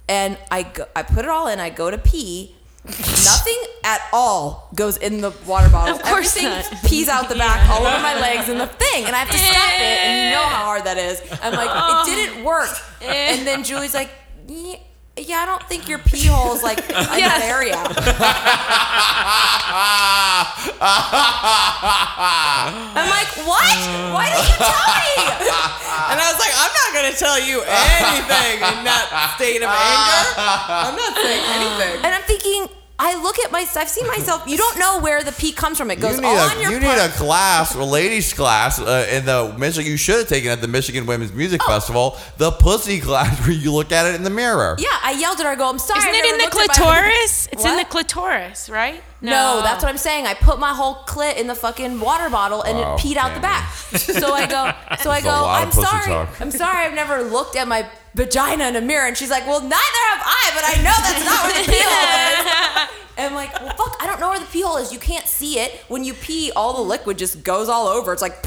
and 0.08 0.38
I 0.50 0.62
go, 0.64 0.86
I 0.94 1.02
put 1.02 1.24
it 1.24 1.28
all 1.28 1.48
in. 1.48 1.60
I 1.60 1.70
go 1.70 1.90
to 1.90 1.98
pee. 1.98 2.52
Nothing 2.86 3.60
at 3.82 4.00
all 4.12 4.68
goes 4.76 4.96
in 4.96 5.20
the 5.20 5.32
water 5.44 5.68
bottle. 5.68 5.96
Of 5.96 6.02
course 6.02 6.36
Everything 6.36 6.72
not. 6.72 6.84
pees 6.88 7.08
out 7.08 7.28
the 7.28 7.34
back 7.34 7.68
all 7.68 7.84
over 7.84 8.00
my 8.00 8.14
legs 8.20 8.48
and 8.48 8.60
the 8.60 8.68
thing, 8.68 9.06
and 9.06 9.16
I 9.16 9.18
have 9.18 9.30
to 9.30 9.36
stop 9.36 9.72
it. 9.80 9.82
And 9.82 10.30
you 10.30 10.36
know 10.36 10.46
how 10.46 10.66
hard 10.66 10.84
that 10.84 10.96
is. 10.96 11.20
I'm 11.42 11.52
like, 11.52 11.68
it 11.68 11.74
oh. 11.74 12.04
didn't 12.06 12.44
work. 12.44 12.68
Eh. 13.00 13.34
And 13.34 13.44
then 13.44 13.64
Julie's 13.64 13.92
like, 13.92 14.10
"Yeah, 14.46 14.76
Yeah, 15.18 15.38
I 15.40 15.46
don't 15.46 15.62
think 15.64 15.88
your 15.88 15.98
pee 15.98 16.26
hole 16.26 16.54
is 16.54 16.62
like 16.62 16.78
in 16.78 16.92
that 16.92 17.40
area. 17.42 17.72
I'm 22.96 23.08
like, 23.08 23.30
what? 23.48 23.76
Why 24.12 24.28
didn't 24.28 24.48
you 24.52 24.60
tell 24.60 24.88
me? 24.92 25.12
And 26.06 26.20
I 26.20 26.30
was 26.30 26.38
like, 26.38 26.52
I'm 26.54 26.70
not 26.70 26.94
gonna 26.94 27.16
tell 27.16 27.40
you 27.40 27.64
anything 27.66 28.60
in 28.62 28.84
that 28.86 29.34
state 29.36 29.58
of 29.64 29.68
anger. 29.72 30.22
I'm 30.86 30.94
not 30.94 31.16
saying 31.18 31.42
anything. 31.56 32.04
And 32.04 32.14
I'm 32.14 32.22
thinking, 32.22 32.68
I 32.98 33.20
look 33.22 33.38
at 33.40 33.52
my, 33.52 33.58
I've 33.76 33.88
seen 33.90 34.06
myself. 34.06 34.44
You 34.46 34.56
don't 34.56 34.78
know 34.78 35.00
where 35.00 35.22
the 35.22 35.32
pee 35.32 35.52
comes 35.52 35.76
from. 35.76 35.90
It 35.90 36.00
goes 36.00 36.14
You 36.16 36.22
need, 36.22 36.28
on 36.28 36.56
a, 36.56 36.60
your. 36.62 36.70
you 36.72 36.80
part. 36.80 36.96
need 36.96 37.04
a 37.04 37.08
class, 37.10 37.74
a 37.74 37.84
ladies 37.84 38.32
class 38.32 38.78
uh, 38.80 39.06
in 39.10 39.26
the 39.26 39.54
Michigan. 39.58 39.90
You 39.90 39.98
should 39.98 40.16
have 40.20 40.28
taken 40.28 40.50
at 40.50 40.62
the 40.62 40.68
Michigan 40.68 41.04
Women's 41.04 41.32
Music 41.34 41.60
Oh. 41.64 41.68
Festival, 41.68 42.16
the 42.38 42.50
pussy 42.52 42.98
class 43.08 43.38
where 43.40 43.50
you 43.52 43.70
look 43.72 43.92
at 43.92 44.06
it 44.06 44.14
in 44.14 44.22
the 44.22 44.30
mirror. 44.30 44.76
Yeah, 44.78 44.88
I 45.02 45.12
yelled 45.12 45.38
at 45.40 45.44
her. 45.44 45.50
I 45.52 45.56
go, 45.56 45.68
I'm 45.68 45.78
sorry. 45.78 45.98
Isn't 46.00 46.14
it 46.14 46.24
in 46.24 46.38
the 46.38 46.44
looked 46.44 46.54
my- 46.56 46.66
clitoris? 46.74 47.48
It's 47.52 47.64
in 47.66 47.76
the 47.76 47.84
clitoris, 47.84 48.70
right? 48.70 49.02
No, 49.20 49.60
that's 49.62 49.82
what 49.82 49.90
I'm 49.90 49.98
saying. 49.98 50.26
I 50.26 50.34
put 50.34 50.58
my 50.58 50.72
whole 50.72 50.94
clit 51.06 51.36
in 51.36 51.48
the 51.48 51.54
fucking 51.54 52.00
water 52.00 52.30
bottle 52.30 52.62
and 52.62 52.78
Wow, 52.78 52.94
it 52.96 53.00
peed 53.00 53.16
out 53.16 53.34
the 53.34 53.40
back. 53.40 53.70
So 53.74 54.32
I 54.32 54.46
go, 54.46 54.72
so 55.02 55.10
I 55.10 55.20
go, 55.20 55.30
I'm 55.46 55.72
sorry. 55.72 56.06
talk." 56.06 56.40
I'm 56.40 56.50
sorry 56.50 56.86
I've 56.86 56.94
never 56.94 57.22
looked 57.22 57.56
at 57.56 57.66
my 57.68 57.86
vagina 58.16 58.68
in 58.68 58.76
a 58.76 58.80
mirror. 58.80 59.06
And 59.06 59.16
she's 59.16 59.30
like, 59.30 59.46
well, 59.46 59.60
neither 59.60 60.02
have 60.10 60.22
I, 60.24 60.50
but 60.54 60.64
I 60.64 60.74
know 60.82 60.96
that's 61.04 61.24
not 61.24 61.44
where 61.44 61.62
the 61.62 61.70
pee 61.70 61.82
hole 61.84 62.82
is. 62.82 62.92
And 63.18 63.28
I'm 63.28 63.34
like, 63.34 63.58
well, 63.62 63.74
fuck, 63.74 63.96
I 63.98 64.06
don't 64.06 64.20
know 64.20 64.28
where 64.28 64.38
the 64.38 64.44
pee 64.44 64.60
hole 64.60 64.76
is. 64.76 64.92
You 64.92 64.98
can't 64.98 65.26
see 65.26 65.58
it. 65.58 65.82
When 65.88 66.04
you 66.04 66.12
pee, 66.12 66.52
all 66.54 66.74
the 66.74 66.82
liquid 66.82 67.16
just 67.16 67.42
goes 67.42 67.66
all 67.66 67.86
over. 67.86 68.12
It's 68.12 68.20
like, 68.20 68.42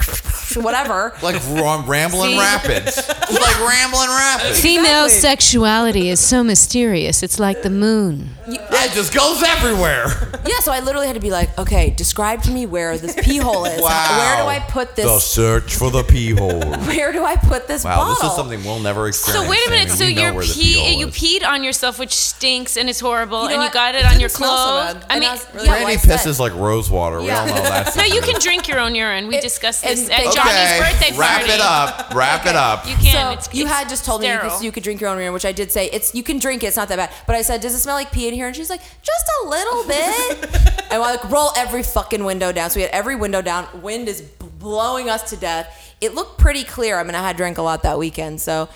whatever. 0.58 1.14
Like 1.22 1.36
Ram- 1.50 1.86
Rambling 1.86 2.32
See? 2.32 2.40
Rapids. 2.40 2.98
It's 2.98 3.08
like 3.40 3.60
Rambling 3.60 4.10
Rapids. 4.10 4.60
Female 4.62 5.06
Exactly. 5.06 5.10
sexuality 5.30 6.10
is 6.10 6.20
so 6.20 6.44
mysterious. 6.44 7.22
It's 7.24 7.40
like 7.40 7.62
the 7.62 7.70
moon. 7.70 8.30
Yeah, 8.48 8.58
it 8.86 8.92
just 8.94 9.14
goes 9.14 9.44
everywhere. 9.44 10.08
Yeah, 10.48 10.60
so 10.62 10.72
I 10.72 10.80
literally 10.80 11.06
had 11.08 11.14
to 11.16 11.20
be 11.20 11.30
like, 11.30 11.56
okay, 11.60 11.92
describe 11.92 12.42
to 12.44 12.52
me 12.52 12.66
where 12.66 12.98
this 12.98 13.16
pee 13.22 13.38
hole 13.38 13.66
is. 13.66 13.82
Wow. 13.82 14.18
Where 14.18 14.44
do 14.44 14.48
I 14.50 14.60
put 14.60 14.96
this? 14.96 15.06
The 15.06 15.20
search 15.20 15.76
for 15.76 15.92
the 15.92 16.04
pee 16.04 16.32
hole. 16.32 16.60
Where 16.90 17.12
do 17.12 17.24
I 17.26 17.36
put 17.36 17.68
this 17.68 17.84
Wow, 17.84 17.98
bottle? 17.98 18.16
this 18.16 18.24
is 18.24 18.36
something 18.36 18.64
we'll 18.64 18.80
never 18.80 19.08
experience. 19.08 19.46
So 19.46 19.50
wait 19.50 19.68
a 19.68 19.70
minute. 19.70 19.90
Sammy. 19.92 20.16
So 20.16 20.22
you're 20.22 20.42
pee, 20.42 20.96
you 21.00 21.08
peed 21.08 21.46
on 21.46 21.64
yourself, 21.64 22.00
which 22.00 22.14
stinks 22.16 22.78
and 22.78 22.90
it's 22.90 23.00
horrible, 23.00 23.44
You 23.44 23.50
know 23.50 23.56
and 23.56 23.64
you 23.66 23.72
got 23.72 23.94
it, 23.96 24.00
It 24.00 24.12
on 24.12 24.20
your 24.20 24.30
smell 24.30 24.56
so 24.58 24.94
clothes. 24.94 25.06
I 25.10 25.20
mean, 25.20 25.30
I 25.30 25.40
really 25.54 25.66
yeah, 25.68 25.84
Brandy 25.84 25.96
pisses 26.08 26.40
like 26.40 26.54
rose 26.56 26.90
water. 26.90 27.22
We 27.22 27.30
all 27.30 27.46
know 27.46 27.54
that. 27.54 27.96
no, 27.96 28.04
you 28.04 28.22
can 28.22 28.40
drink 28.40 28.68
your 28.68 28.80
own 28.80 28.96
urine. 28.96 29.28
We 29.28 29.40
discussed 29.40 29.84
this 29.84 30.10
at 30.10 30.34
they- 30.46 30.60
Okay, 30.60 30.80
birthday 30.80 31.18
wrap 31.18 31.40
party. 31.40 31.54
it 31.54 31.62
up. 31.62 32.14
Wrap 32.14 32.46
it 32.46 32.56
up. 32.56 32.88
You 32.88 32.96
can. 32.96 33.14
So 33.14 33.32
it's, 33.32 33.54
you 33.54 33.64
it's 33.66 33.74
had 33.74 33.90
just 33.90 34.06
told 34.06 34.22
me 34.22 34.32
you 34.32 34.40
could, 34.40 34.62
you 34.64 34.72
could 34.72 34.84
drink 34.84 35.02
your 35.02 35.10
own 35.10 35.18
urine, 35.18 35.34
which 35.34 35.46
I 35.46 35.52
did 35.52 35.72
say 35.72 35.90
it's 35.92 36.14
you 36.14 36.24
can 36.24 36.40
drink 36.40 36.64
it. 36.64 36.68
It's 36.68 36.78
not 36.78 36.88
that 36.90 36.98
bad. 36.98 37.12
But 37.28 37.36
I 37.36 37.42
said, 37.42 37.62
does 37.62 37.74
it 37.74 37.80
smell 37.80 37.96
like 37.96 38.12
pee 38.12 38.28
in 38.28 38.34
here? 38.34 38.48
And 38.48 38.56
she's 38.56 38.70
like, 38.70 38.82
just 38.82 39.26
a 39.44 39.48
little 39.48 39.84
bit. 39.88 40.56
and 40.92 40.94
I 40.94 40.98
like 40.98 41.30
roll 41.30 41.52
every 41.58 41.84
fucking 41.84 42.24
window 42.24 42.52
down. 42.52 42.70
So 42.70 42.78
we 42.78 42.84
had 42.84 42.92
every 42.92 43.16
window 43.16 43.42
down. 43.42 43.68
Wind 43.82 44.08
is 44.08 44.22
blowing 44.22 45.10
us 45.10 45.30
to 45.32 45.38
death. 45.38 45.96
It 46.02 46.14
looked 46.16 46.40
pretty 46.40 46.64
clear. 46.64 46.98
I 47.00 47.04
mean, 47.04 47.16
I 47.16 47.22
had 47.22 47.38
drank 47.38 47.58
a 47.58 47.62
lot 47.62 47.84
that 47.84 47.98
weekend, 48.00 48.42
so. 48.42 48.70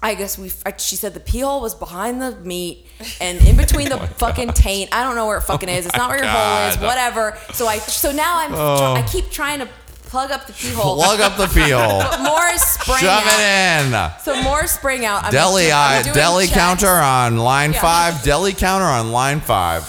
I 0.00 0.14
guess 0.14 0.38
we. 0.38 0.48
She 0.78 0.94
said 0.94 1.12
the 1.14 1.18
pee 1.18 1.40
hole 1.40 1.60
was 1.60 1.74
behind 1.74 2.22
the 2.22 2.30
meat 2.36 2.86
and 3.20 3.44
in 3.44 3.56
between 3.56 3.88
the 3.88 4.00
oh 4.00 4.06
fucking 4.06 4.52
taint. 4.52 4.94
I 4.94 5.02
don't 5.02 5.16
know 5.16 5.26
where 5.26 5.38
it 5.38 5.42
fucking 5.42 5.68
oh 5.68 5.72
is. 5.72 5.86
It's 5.86 5.96
not 5.96 6.08
where 6.10 6.18
your 6.18 6.28
hole 6.28 6.68
is. 6.68 6.78
Whatever. 6.78 7.36
So 7.52 7.66
I. 7.66 7.78
So 7.78 8.12
now 8.12 8.38
I'm. 8.38 8.54
I 8.54 9.02
oh. 9.04 9.06
keep 9.10 9.28
trying 9.30 9.58
to 9.58 9.68
plug 10.08 10.30
up 10.30 10.46
the 10.46 10.52
pee 10.52 10.70
hole. 10.72 10.96
Plug 11.02 11.20
up 11.20 11.36
the 11.36 11.46
pee 11.46 11.70
hole. 11.70 12.00
But 12.00 12.20
more 12.22 12.46
is 12.52 12.62
spraying 12.62 13.00
Shove 13.00 13.22
out. 13.24 13.38
it 13.38 14.18
in. 14.18 14.22
So 14.22 14.42
more 14.42 14.66
spring 14.66 15.04
out. 15.04 15.24
I'm 15.24 15.32
Deli 15.32 15.70
I'm 15.72 16.00
uh, 16.00 16.02
doing 16.02 16.14
deli 16.14 16.46
checks. 16.46 16.56
counter 16.56 16.88
on 16.88 17.36
line 17.38 17.72
Yeah. 17.72 17.80
five. 17.82 18.22
Deli 18.22 18.52
counter 18.52 18.86
on 18.86 19.12
line 19.12 19.40
five. 19.40 19.84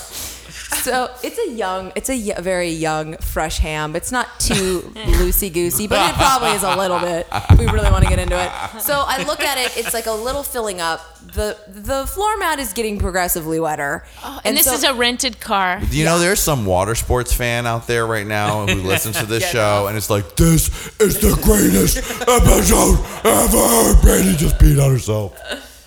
So 0.84 1.10
it's 1.24 1.38
a 1.38 1.50
young, 1.52 1.91
it's 1.96 2.10
a 2.10 2.41
very 2.41 2.70
young, 2.70 3.18
fresh 3.18 3.58
ham. 3.58 3.96
It's 3.98 4.12
not 4.14 4.40
too 4.40 4.82
loosey 4.96 5.52
goosey, 5.52 5.88
but 5.88 6.10
it 6.10 6.16
probably 6.16 6.52
is 6.52 6.64
a 6.64 6.76
little 6.76 7.00
bit. 7.00 7.28
We 7.58 7.66
really 7.66 7.91
want 7.91 8.04
to 8.06 8.10
get 8.10 8.18
into 8.20 8.36
it. 8.41 8.82
So 8.82 9.04
I 9.06 9.24
look 9.24 9.41
at 9.41 9.58
it. 9.58 9.76
It's 9.78 9.94
like 9.94 10.06
a 10.06 10.12
little 10.12 10.44
filling 10.44 10.80
up. 10.80 11.02
The 11.34 11.58
The 11.68 12.06
floor 12.08 12.38
mat 12.38 12.60
is 12.60 12.74
getting 12.74 13.00
progressively 13.00 13.60
wetter. 13.60 14.04
and 14.44 14.56
this 14.58 14.66
so- 14.66 14.74
is 14.74 14.84
a 14.84 14.94
rented 14.94 15.40
car. 15.40 15.80
Do 15.90 15.98
you 15.98 16.06
know 16.06 16.20
there's 16.20 16.40
some 16.40 16.66
water 16.66 16.96
sports 16.96 17.34
fan 17.34 17.66
out 17.66 17.88
there 17.88 18.06
right 18.06 18.28
now 18.28 18.66
who 18.68 18.82
listens 18.94 19.18
to 19.20 19.26
this 19.26 19.48
show 19.50 19.88
and 19.88 19.98
it's 19.98 20.10
like, 20.10 20.36
this 20.36 20.70
is 21.00 21.20
the 21.20 21.38
greatest 21.44 21.98
episode 22.28 23.00
ever. 23.26 24.02
Brandy 24.02 24.36
just 24.38 24.58
peed 24.58 24.84
on 24.84 24.92
herself. 24.92 25.38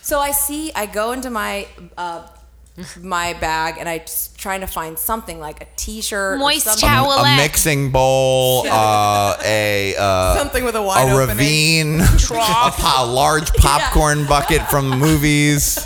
So 0.03 0.19
I 0.19 0.33
see, 0.33 0.73
I 0.75 0.87
go 0.87 1.13
into 1.13 1.31
my 1.31 1.67
uh, 1.97 2.27
my 3.03 3.35
bag 3.35 3.77
and 3.79 3.89
I 3.89 3.99
just 3.99 4.39
trying 4.39 4.63
to 4.63 4.67
find 4.67 4.99
something 4.99 5.39
like 5.39 5.61
a 5.63 5.67
T-shirt, 5.77 6.39
Moist 6.39 6.65
something. 6.65 6.89
towel. 6.89 7.13
A 7.13 7.17
Owlette. 7.19 7.37
mixing 7.37 7.91
bowl, 7.91 8.67
uh, 8.71 9.37
a 9.45 9.95
uh, 9.99 10.37
Something 10.37 10.65
with 10.65 10.75
a 10.77 10.83
wide 10.83 11.09
a 11.09 11.13
opening. 11.13 11.29
ravine, 11.29 12.01
a, 12.31 12.71
po- 12.75 13.13
large 13.13 13.53
popcorn 13.55 14.27
bucket 14.27 14.63
from 14.69 14.89
the 14.91 14.97
movies. 14.97 15.79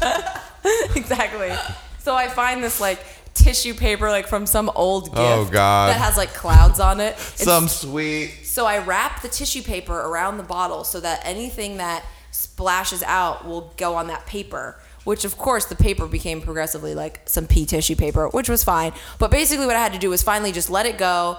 exactly. 0.94 1.52
So 1.98 2.14
I 2.14 2.28
find 2.28 2.62
this 2.62 2.80
like 2.80 3.00
tissue 3.34 3.74
paper 3.74 4.08
like 4.08 4.26
from 4.28 4.46
some 4.46 4.70
old 4.74 5.06
gift 5.06 5.18
Oh, 5.18 5.44
God. 5.50 5.90
that 5.90 6.00
has 6.00 6.16
like 6.16 6.32
clouds 6.34 6.80
on 6.80 7.00
it. 7.00 7.12
It's- 7.14 7.42
Some 7.44 7.68
sweet. 7.68 8.30
so 8.44 8.64
I 8.64 8.78
wrap 8.78 9.22
the 9.22 9.28
tissue 9.28 9.62
paper 9.62 9.94
around 9.98 10.36
the 10.38 10.42
bottle 10.44 10.84
so 10.84 11.00
that 11.00 11.20
anything 11.24 11.76
that 11.78 12.04
splashes 12.30 13.02
out 13.02 13.46
will 13.46 13.72
go 13.76 13.94
on 13.96 14.06
that 14.06 14.24
paper. 14.26 14.76
Which 15.06 15.24
of 15.24 15.38
course 15.38 15.66
the 15.66 15.76
paper 15.76 16.08
became 16.08 16.40
progressively 16.40 16.96
like 16.96 17.20
some 17.26 17.46
pea 17.46 17.64
tissue 17.64 17.94
paper, 17.94 18.28
which 18.28 18.48
was 18.48 18.64
fine. 18.64 18.92
But 19.20 19.30
basically 19.30 19.64
what 19.64 19.76
I 19.76 19.80
had 19.80 19.92
to 19.92 20.00
do 20.00 20.10
was 20.10 20.20
finally 20.20 20.50
just 20.50 20.68
let 20.68 20.84
it 20.84 20.98
go 20.98 21.38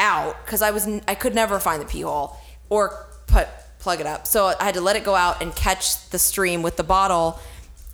out 0.00 0.44
because 0.44 0.60
I 0.60 0.72
was 0.72 0.88
I 1.06 1.14
could 1.14 1.32
never 1.32 1.60
find 1.60 1.80
the 1.80 1.86
pee 1.86 2.00
hole 2.00 2.36
or 2.68 3.06
put 3.28 3.46
plug 3.78 4.00
it 4.00 4.06
up. 4.06 4.26
So 4.26 4.52
I 4.58 4.64
had 4.64 4.74
to 4.74 4.80
let 4.80 4.96
it 4.96 5.04
go 5.04 5.14
out 5.14 5.40
and 5.40 5.54
catch 5.54 6.10
the 6.10 6.18
stream 6.18 6.62
with 6.62 6.76
the 6.76 6.82
bottle. 6.82 7.38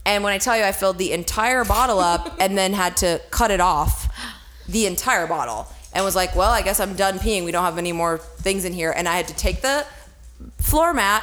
And 0.06 0.24
when 0.24 0.32
I 0.32 0.38
tell 0.38 0.56
you 0.56 0.64
I 0.64 0.72
filled 0.72 0.96
the 0.96 1.12
entire 1.12 1.66
bottle 1.66 1.98
up 1.98 2.34
and 2.40 2.56
then 2.56 2.72
had 2.72 2.96
to 2.98 3.20
cut 3.30 3.50
it 3.50 3.60
off, 3.60 4.08
the 4.66 4.86
entire 4.86 5.26
bottle, 5.26 5.68
and 5.92 6.02
was 6.06 6.16
like, 6.16 6.34
well, 6.34 6.50
I 6.50 6.62
guess 6.62 6.80
I'm 6.80 6.94
done 6.94 7.18
peeing. 7.18 7.44
We 7.44 7.52
don't 7.52 7.64
have 7.64 7.76
any 7.76 7.92
more 7.92 8.16
things 8.16 8.64
in 8.64 8.72
here. 8.72 8.92
And 8.96 9.06
I 9.06 9.16
had 9.16 9.28
to 9.28 9.34
take 9.34 9.60
the 9.60 9.86
floor 10.58 10.94
mat 10.94 11.22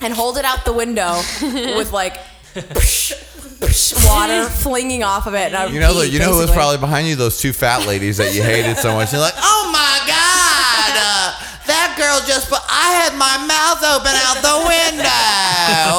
and 0.00 0.14
hold 0.14 0.38
it 0.38 0.44
out 0.44 0.64
the 0.64 0.72
window 0.72 1.20
with 1.42 1.92
like 1.92 2.16
water 4.04 4.44
flinging 4.48 5.02
off 5.02 5.26
of 5.26 5.34
it. 5.34 5.46
And 5.52 5.56
I 5.56 5.66
You 5.66 5.80
know, 5.80 5.92
peed, 5.94 6.10
you 6.10 6.18
know 6.18 6.26
who 6.26 6.38
was 6.38 6.46
basically. 6.46 6.56
probably 6.56 6.78
behind 6.78 7.08
you? 7.08 7.16
Those 7.16 7.38
two 7.40 7.52
fat 7.52 7.86
ladies 7.86 8.16
that 8.18 8.34
you 8.34 8.42
hated 8.42 8.76
so 8.78 8.94
much. 8.94 9.12
You're 9.12 9.20
like, 9.20 9.34
oh 9.36 9.70
my 9.72 9.98
god, 10.06 10.92
uh, 10.96 11.32
that 11.66 11.94
girl 11.98 12.20
just. 12.26 12.48
Put, 12.48 12.60
I 12.68 12.92
had 13.02 13.12
my 13.16 13.36
mouth 13.46 13.82
open 13.82 14.14
out 14.14 14.38
the 14.42 14.58
window. 14.68 15.08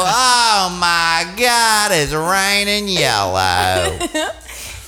Oh 0.09 0.77
my 0.79 1.34
god, 1.38 1.91
it's 1.93 2.13
raining 2.13 2.88
yellow. 2.88 3.97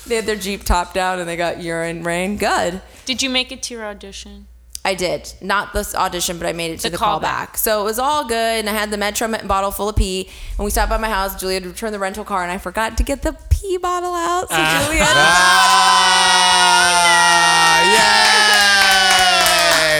They 0.10 0.16
had 0.16 0.26
their 0.26 0.36
Jeep 0.38 0.64
top 0.64 0.96
down 0.96 1.20
and 1.20 1.30
they 1.30 1.38
got 1.38 1.62
urine 1.62 2.04
rain. 2.04 2.38
Good. 2.38 2.82
Did 3.06 3.22
you 3.22 3.30
make 3.30 3.52
it 3.52 3.62
to 3.64 3.76
your 3.76 3.86
audition? 3.86 4.48
I 4.90 4.96
did. 4.96 5.32
Not 5.40 5.72
this 5.74 5.94
audition, 5.94 6.38
but 6.40 6.48
I 6.48 6.54
made 6.54 6.72
it 6.72 6.80
to 6.80 6.90
The 6.90 6.98
the, 6.98 7.04
callback. 7.04 7.22
callback. 7.52 7.58
So 7.58 7.82
it 7.82 7.84
was 7.84 8.00
all 8.00 8.24
good. 8.28 8.60
And 8.60 8.68
I 8.70 8.74
had 8.74 8.90
the 8.90 8.98
Metro 8.98 9.28
bottle 9.46 9.70
full 9.72 9.88
of 9.90 9.96
pee. 9.96 10.28
And 10.58 10.66
we 10.66 10.72
stopped 10.72 10.90
by 10.90 10.98
my 10.98 11.10
house. 11.10 11.40
Julia 11.40 11.62
had 11.62 11.76
to 11.76 11.92
the 11.92 12.00
rental 12.00 12.24
car, 12.26 12.42
and 12.44 12.52
I 12.52 12.58
forgot 12.58 12.98
to 12.98 13.04
get 13.04 13.22
the 13.22 13.34
pee 13.50 13.78
bottle 13.78 14.14
out. 14.16 14.50
So 14.50 14.56
Ah. 14.58 14.84
Julia 14.86 15.04
had 15.06 15.16
Ah, 16.42 17.82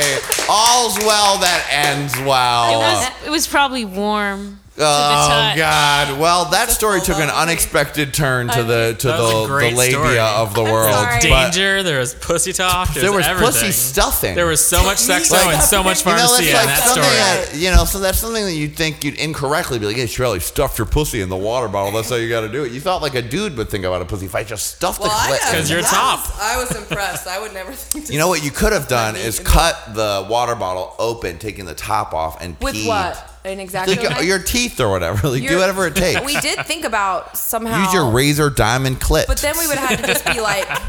yay! 0.10 0.20
All's 0.50 0.98
well 1.00 1.38
that 1.38 1.68
ends 1.72 2.18
well. 2.22 2.74
It 2.74 2.78
was. 2.78 3.12
It 3.28 3.30
was 3.30 3.48
probably 3.48 3.86
warm. 3.86 4.60
Oh, 4.82 5.28
to 5.28 5.34
the 5.36 5.52
Oh. 5.52 5.56
God! 5.58 6.20
Well, 6.20 6.46
that 6.52 6.70
story 6.70 7.02
took 7.02 7.18
an 7.18 7.30
unexpected 7.30 8.14
turn 8.14 8.48
to 8.50 8.64
the 8.64 8.96
to 9.00 9.08
That 9.08 9.20
was 9.20 9.34
a 9.34 9.38
the, 9.42 9.48
great 9.48 9.70
the 9.72 9.76
labia 9.78 9.92
story. 9.94 10.20
of 10.20 10.54
the 10.54 10.64
world. 10.64 10.94
sorry. 10.94 11.20
But 11.30 11.52
Danger. 11.52 11.84
There 11.84 12.00
was 12.00 12.14
pussy 12.16 12.54
talk. 12.54 12.94
there 12.94 13.12
was 13.12 13.26
everything. 13.26 13.52
pussy 13.54 13.72
stuffing. 13.72 14.36
There 14.36 14.46
was 14.46 14.66
so 14.66 14.84
much 14.84 14.98
sex 14.98 15.32
Like- 15.32 15.54
and 15.54 15.62
so 15.64 15.84
much 15.84 16.06
You 16.06 16.12
know, 16.12 16.18
that's 16.18 16.30
pharmacy 16.30 16.54
like 16.54 16.62
in 16.64 16.68
that 16.70 16.84
something 16.84 17.04
story. 17.04 17.16
that 17.18 17.56
you 17.56 17.72
know. 17.72 17.86
So 17.86 18.00
that's 18.00 18.20
something 18.20 18.46
that 18.46 18.54
you'd 18.54 18.76
think 18.76 19.04
you'd 19.04 19.16
incorrectly 19.20 19.80
be 19.80 19.86
like, 19.86 19.96
"Hey, 19.98 20.08
Shirley, 20.08 20.40
stuff 20.40 20.78
your 20.78 20.86
pussy 20.88 21.22
in 21.22 21.30
the 21.30 21.36
water 21.38 21.68
bottle. 21.68 21.92
That's 21.92 22.10
how 22.10 22.16
you 22.16 22.30
got 22.30 22.42
to 22.42 22.50
do 22.50 22.64
it." 22.64 22.72
You 22.72 22.80
thought 22.80 23.02
like 23.02 23.16
a 23.16 23.22
dude 23.22 23.58
would 23.58 23.70
think 23.70 23.84
about 23.86 24.02
a 24.02 24.06
pussy 24.06 24.28
fight. 24.28 24.48
Just 24.48 24.68
stuff 24.76 24.98
the 24.98 25.04
Well, 25.04 25.12
I 25.14 25.30
clit. 25.32 25.40
have- 25.40 25.54
'Cause 25.56 25.70
you're 25.70 25.82
that 25.82 25.90
top. 25.92 26.20
was- 26.22 26.40
I 26.42 26.58
was 26.58 26.72
impressed. 26.76 27.28
I 27.28 27.40
would 27.40 27.54
never 27.54 27.72
think 27.74 28.06
to 28.08 28.14
You 28.14 28.20
know 28.20 28.28
what 28.28 28.44
you 28.44 28.52
could 28.52 28.72
have 28.74 28.88
done 28.88 29.16
is 29.16 29.40
cut 29.40 29.94
the 29.94 30.26
water 30.30 30.56
bottle 30.56 30.96
open, 31.00 31.38
taking 31.38 31.66
the 31.66 31.74
top 31.76 32.14
off, 32.14 32.38
and 32.42 32.56
With 32.62 32.76
peed. 32.76 32.88
what? 32.88 33.26
An. 33.46 33.58
Like, 33.58 34.26
your 34.26 34.40
teeth 34.40 34.80
or 34.80 34.90
whatever. 34.90 35.28
Like 35.30 35.48
do 35.48 35.58
whatever 35.58 35.88
it 35.88 35.96
takes. 35.96 36.26
We 36.26 36.40
did 36.40 36.66
think 36.66 36.86
about 36.86 37.38
somehow. 37.38 37.84
Use 37.84 37.94
your 37.94 38.10
razor 38.10 38.50
diamond 38.50 39.00
clip. 39.00 39.28
But 39.28 39.38
then 39.38 39.56
we 39.58 39.68
would 39.68 39.78
have 39.78 40.02
to 40.02 40.08
just 40.08 40.26
be 40.26 40.42
like. 40.42 40.68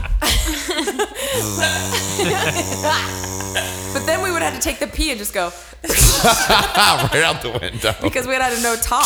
but 3.93 4.07
then 4.07 4.23
we 4.23 4.31
would 4.31 4.43
have 4.43 4.55
to 4.55 4.61
take 4.61 4.79
the 4.79 4.87
pee 4.87 5.11
and 5.11 5.19
just 5.19 5.35
go 5.35 5.53
right 5.85 7.23
out 7.25 7.43
the 7.43 7.59
window. 7.61 7.95
because 8.03 8.27
we 8.27 8.35
had 8.35 8.43
had 8.43 8.63
no 8.63 8.77
top. 8.77 9.05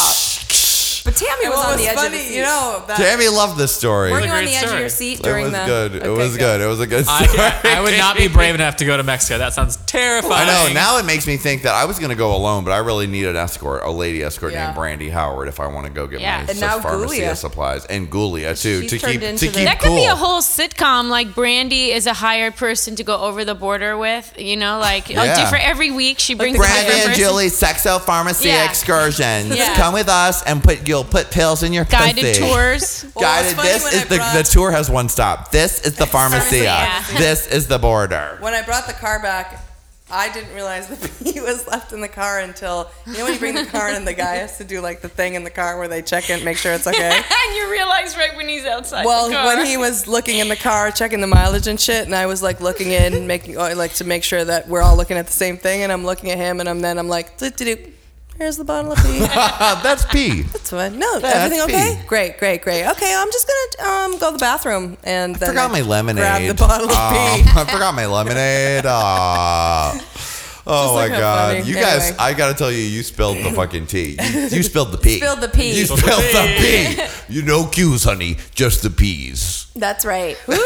But 1.04 1.16
Tammy 1.16 1.44
And 1.44 1.50
was 1.54 1.64
on 1.66 1.76
the 1.76 1.86
edge 1.86 1.94
funny, 1.96 2.16
of 2.16 2.22
seat. 2.22 2.36
You 2.36 2.42
know, 2.42 2.82
that, 2.86 2.96
Tammy 2.96 3.28
loved 3.28 3.58
this 3.58 3.74
story. 3.76 4.10
Were 4.10 4.20
It 4.20 4.24
you 4.24 4.30
was 4.32 4.34
a 4.34 4.38
on 4.38 4.44
the 4.46 4.54
edge 4.56 4.72
of 4.72 4.78
your 4.80 4.88
seat 4.88 5.20
during 5.22 5.46
It 5.48 5.50
during 5.50 5.52
was 5.52 5.52
the? 5.52 5.66
good. 5.66 5.94
It 5.96 6.02
Okay, 6.08 6.22
was 6.22 6.30
good. 6.36 6.38
good. 6.38 6.60
It 6.62 6.66
was 6.66 6.80
a 6.80 6.86
good 6.86 7.04
story. 7.04 7.28
I, 7.38 7.76
I 7.76 7.80
would 7.82 7.96
not 7.98 8.16
be 8.16 8.28
brave 8.28 8.54
enough 8.54 8.76
to 8.76 8.84
go 8.86 8.96
to 8.96 9.02
Mexico. 9.02 9.36
That 9.38 9.52
sounds 9.52 9.76
terrifying. 9.84 10.48
I 10.48 10.68
know. 10.68 10.72
Now 10.72 10.96
it 10.98 11.04
makes 11.04 11.26
me 11.26 11.36
think 11.36 11.62
that 11.62 11.74
I 11.74 11.84
was 11.84 11.98
going 11.98 12.08
to 12.08 12.16
go 12.16 12.34
alone, 12.34 12.64
but 12.64 12.70
I 12.72 12.78
really 12.78 13.06
need 13.06 13.26
an 13.26 13.36
escort, 13.36 13.82
a 13.84 13.90
lady 13.90 14.22
escort 14.22 14.52
Yeah. 14.54 14.64
named 14.64 14.76
Brandy 14.76 15.10
Howard, 15.10 15.48
if 15.48 15.60
I 15.60 15.66
want 15.66 15.86
to 15.86 15.92
go 15.92 16.06
get 16.06 16.20
Yeah. 16.22 16.42
my 16.44 16.50
And 16.50 16.60
now 16.60 16.80
pharmacia 16.80 17.20
Gulia. 17.20 17.36
supplies 17.36 17.84
and 17.86 18.10
Gulia 18.10 18.58
too 18.60 18.80
She's 18.82 18.90
to 18.92 18.98
keep 18.98 19.20
into 19.22 19.46
to 19.46 19.52
keep 19.52 19.64
That 19.66 19.80
could 19.80 19.94
be 19.94 20.06
a 20.06 20.16
whole 20.16 20.40
sitcom. 20.40 21.08
Like 21.10 21.34
Brandy 21.34 21.90
is 21.92 22.06
a 22.06 22.14
hired 22.14 22.56
person 22.56 22.96
to 22.96 23.04
go 23.04 23.18
over 23.20 23.44
the 23.44 23.54
border 23.54 23.98
with. 23.98 24.32
You 24.38 24.56
know, 24.56 24.78
like 24.78 25.10
oh, 25.10 25.22
Yeah. 25.22 25.36
different 25.38 25.68
every 25.68 25.90
week. 25.90 26.18
She 26.18 26.32
brings 26.34 26.56
Brandy 26.56 26.92
and 26.92 27.08
person. 27.10 27.14
Julie's 27.22 27.60
sexo 27.60 28.00
pharmacy 28.00 28.48
Yeah. 28.48 28.64
excursions. 28.64 29.54
Yeah. 29.54 29.74
Come 29.76 29.92
with 29.92 30.08
us 30.08 30.42
and 30.44 30.62
put 30.62 30.82
you'll 30.94 31.04
put 31.04 31.30
pills 31.32 31.62
in 31.64 31.72
your 31.72 31.84
guided 31.84 32.24
pussy. 32.24 32.40
tours. 32.40 33.04
Well, 33.14 33.22
Guided. 33.24 33.52
it's 33.52 33.62
This 33.62 33.84
when 33.84 33.94
is 33.94 34.00
I 34.00 34.04
the 34.04 34.16
brought- 34.16 34.34
the 34.36 34.42
tour 34.44 34.70
has 34.70 34.88
one 34.90 35.08
stop. 35.08 35.50
This 35.50 35.80
is 35.86 35.96
the 35.96 36.06
pharmacia. 36.06 36.62
Yeah. 36.64 37.04
This 37.18 37.46
is 37.46 37.66
the 37.68 37.78
border. 37.78 38.38
when 38.40 38.54
I 38.54 38.62
brought 38.62 38.86
the 38.86 38.92
car 38.92 39.20
back, 39.20 39.60
I 40.10 40.32
didn't 40.32 40.54
realize 40.54 40.86
the 40.88 40.96
pee 41.32 41.40
was 41.40 41.66
left 41.66 41.92
in 41.92 42.00
the 42.00 42.08
car 42.08 42.38
until 42.40 42.90
you 43.06 43.14
know 43.18 43.24
when 43.24 43.32
you 43.34 43.38
bring 43.38 43.54
the 43.54 43.64
car 43.66 43.88
in 43.90 43.96
and 43.96 44.06
the 44.06 44.12
guy 44.14 44.36
has 44.36 44.58
to 44.58 44.64
do 44.64 44.80
like 44.80 45.00
the 45.00 45.08
thing 45.08 45.34
in 45.34 45.44
the 45.44 45.50
car 45.50 45.78
where 45.78 45.88
they 45.88 46.02
check 46.02 46.28
in, 46.30 46.44
make 46.44 46.56
sure 46.58 46.72
it's 46.72 46.86
okay. 46.86 47.10
and 47.16 47.56
you 47.56 47.70
realize 47.70 48.16
right 48.16 48.36
when 48.36 48.46
he's 48.48 48.66
outside. 48.66 49.04
Well, 49.06 49.28
the 49.28 49.34
car. 49.34 49.46
when 49.56 49.66
he 49.66 49.76
was 49.76 50.06
looking 50.06 50.38
in 50.38 50.48
the 50.48 50.56
car, 50.56 50.90
checking 50.90 51.20
the 51.20 51.26
mileage 51.26 51.66
and 51.66 51.80
shit, 51.80 52.04
and 52.06 52.14
I 52.14 52.26
was 52.26 52.42
like 52.42 52.60
looking 52.60 52.90
in, 52.92 53.26
making 53.26 53.56
uh, 53.56 53.74
like 53.76 53.94
to 53.94 54.04
make 54.04 54.22
sure 54.24 54.44
that 54.44 54.68
we're 54.68 54.82
all 54.82 54.96
looking 54.96 55.16
at 55.16 55.26
the 55.26 55.32
same 55.32 55.56
thing, 55.56 55.82
and 55.82 55.90
I'm 55.90 56.04
looking 56.04 56.30
at 56.30 56.38
him, 56.38 56.60
and 56.60 56.68
I'm 56.68 56.80
then 56.80 56.98
I'm 56.98 57.08
like, 57.08 57.38
"Doo-doo-doo. 57.38 57.92
Here's 58.38 58.56
the 58.56 58.64
bottle 58.64 58.92
of 58.92 58.98
pee. 58.98 59.18
That's 59.82 60.04
pee. 60.06 60.42
That's 60.42 60.70
fine. 60.70 60.98
No, 60.98 61.20
That's 61.20 61.36
everything 61.36 61.60
okay? 61.64 61.98
pee. 62.00 62.06
Great, 62.06 62.38
great, 62.38 62.62
great. 62.62 62.84
Okay, 62.86 63.14
I'm 63.14 63.30
just 63.32 63.46
gonna 63.78 63.90
um 63.90 64.18
go 64.18 64.30
to 64.30 64.32
the 64.36 64.38
bathroom 64.40 64.96
and 65.04 65.36
then 65.36 65.48
forgot 65.48 65.70
my 65.70 65.80
lemonade. 65.82 66.22
Grab 66.22 66.42
the 66.46 66.54
bottle 66.54 66.88
of 66.90 66.96
Um, 66.96 67.12
pee. 67.12 67.50
I 67.60 67.64
forgot 67.70 67.94
my 67.94 68.06
lemonade. 68.06 68.84
Ah. 68.96 70.00
Oh 70.66 70.94
my 70.94 71.02
look 71.04 71.12
how 71.12 71.18
god! 71.20 71.56
funny. 71.58 71.68
You 71.68 71.74
guys, 71.74 72.02
Anyway. 72.04 72.16
I 72.20 72.32
gotta 72.32 72.54
tell 72.54 72.72
you, 72.72 72.78
you 72.78 73.02
spilled 73.02 73.36
the 73.36 73.52
fucking 73.52 73.86
tea. 73.86 74.16
You, 74.18 74.40
you 74.48 74.62
spilled 74.62 74.92
the 74.92 74.96
pee. 74.98 75.16
Spilled 75.20 75.42
the 75.42 75.48
pee. 75.50 75.78
You 75.78 75.84
spilled 75.84 76.00
the 76.22 76.56
pee. 76.58 77.32
You 77.34 77.42
no 77.42 77.66
cues, 77.66 78.04
honey. 78.04 78.38
Just 78.54 78.82
the 78.82 78.88
peas. 78.88 79.66
That's 79.76 80.06
right. 80.06 80.38
Yay! 80.48 80.56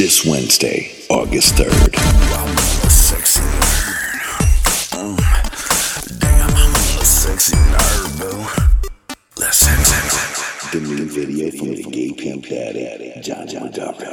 This 0.00 0.24
Wednesday, 0.24 0.90
August 1.10 1.56
3rd. 1.56 1.92
Mm. 4.96 5.16
Damn, 6.18 6.50
I'm 6.56 6.74
a 6.74 7.04
sexy 7.04 7.54
nerd, 7.54 8.16
The 10.72 10.80
new 10.80 11.04
video 11.04 11.50
from 11.50 11.74
the 11.74 11.82
gay 11.82 12.12
pimp 12.12 12.46
daddy, 12.46 13.12
Johnny 13.20 13.56
McGovern. 13.56 14.08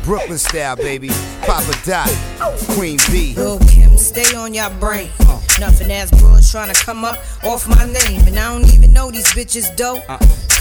Brooklyn 0.06 0.38
style, 0.38 0.76
baby. 0.76 1.10
Papa 1.42 1.74
Dot, 1.84 2.08
Queen 2.70 2.98
B. 3.10 3.34
Lil 3.36 3.58
Kim, 3.68 3.98
stay 3.98 4.34
on 4.34 4.54
your 4.54 4.70
brain. 4.70 5.10
Nothing 5.60 5.92
ass 5.92 6.10
broads 6.18 6.50
trying 6.50 6.72
to 6.72 6.84
come 6.84 7.04
up 7.04 7.18
off 7.44 7.68
my 7.68 7.84
name. 7.84 8.26
And 8.26 8.38
I 8.38 8.50
don't 8.50 8.72
even 8.72 8.94
know 8.94 9.10
these 9.10 9.26
bitches 9.34 9.76
dope. 9.76 10.02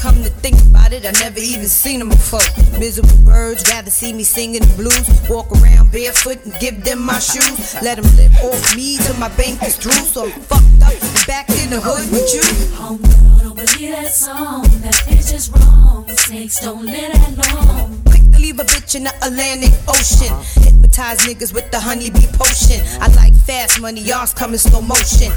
Come 0.05 0.21
to 0.21 0.29
think 0.29 0.61
about 0.69 0.93
it, 0.93 1.03
I 1.03 1.09
never 1.19 1.39
even 1.39 1.65
seen 1.65 1.97
them 1.97 2.09
before. 2.09 2.45
Miserable 2.77 3.17
birds 3.25 3.63
rather 3.71 3.89
see 3.89 4.13
me 4.13 4.23
singing 4.23 4.61
the 4.61 4.71
blues. 4.77 5.09
Walk 5.27 5.51
around 5.57 5.91
barefoot 5.91 6.45
and 6.45 6.53
give 6.59 6.83
them 6.83 7.01
my 7.01 7.17
shoes. 7.17 7.73
Let 7.81 7.97
them 7.97 8.05
live 8.15 8.35
off 8.43 8.75
me 8.75 8.97
till 8.97 9.15
my 9.15 9.29
bank 9.29 9.63
is 9.63 9.77
through. 9.77 9.93
So 9.93 10.25
I'm 10.25 10.41
fucked 10.41 10.83
up 10.85 10.93
and 10.93 11.25
back 11.25 11.49
in 11.49 11.71
the 11.71 11.81
hood 11.81 12.05
with 12.11 12.29
you. 12.35 12.45
Homegirl, 12.77 13.41
don't 13.41 13.55
believe 13.55 13.95
that 13.95 14.13
song. 14.13 14.61
That 14.85 14.93
bitch 15.09 15.33
is 15.33 15.49
wrong. 15.49 16.07
Snakes 16.09 16.59
don't 16.59 16.85
live 16.85 17.11
that 17.11 17.55
long. 17.55 17.99
Quick 18.05 18.31
to 18.31 18.37
leave 18.37 18.59
a 18.59 18.63
bitch 18.63 18.93
in 18.93 19.05
the 19.05 19.13
Atlantic 19.25 19.73
Ocean. 19.87 20.37
Hypnotize 20.61 21.17
niggas 21.25 21.51
with 21.51 21.71
the 21.71 21.79
honeybee 21.79 22.27
potion. 22.37 22.85
I 23.01 23.07
like 23.15 23.33
fast 23.33 23.81
money, 23.81 24.01
y'all's 24.01 24.35
coming 24.35 24.59
slow 24.59 24.81
motion. 24.81 25.31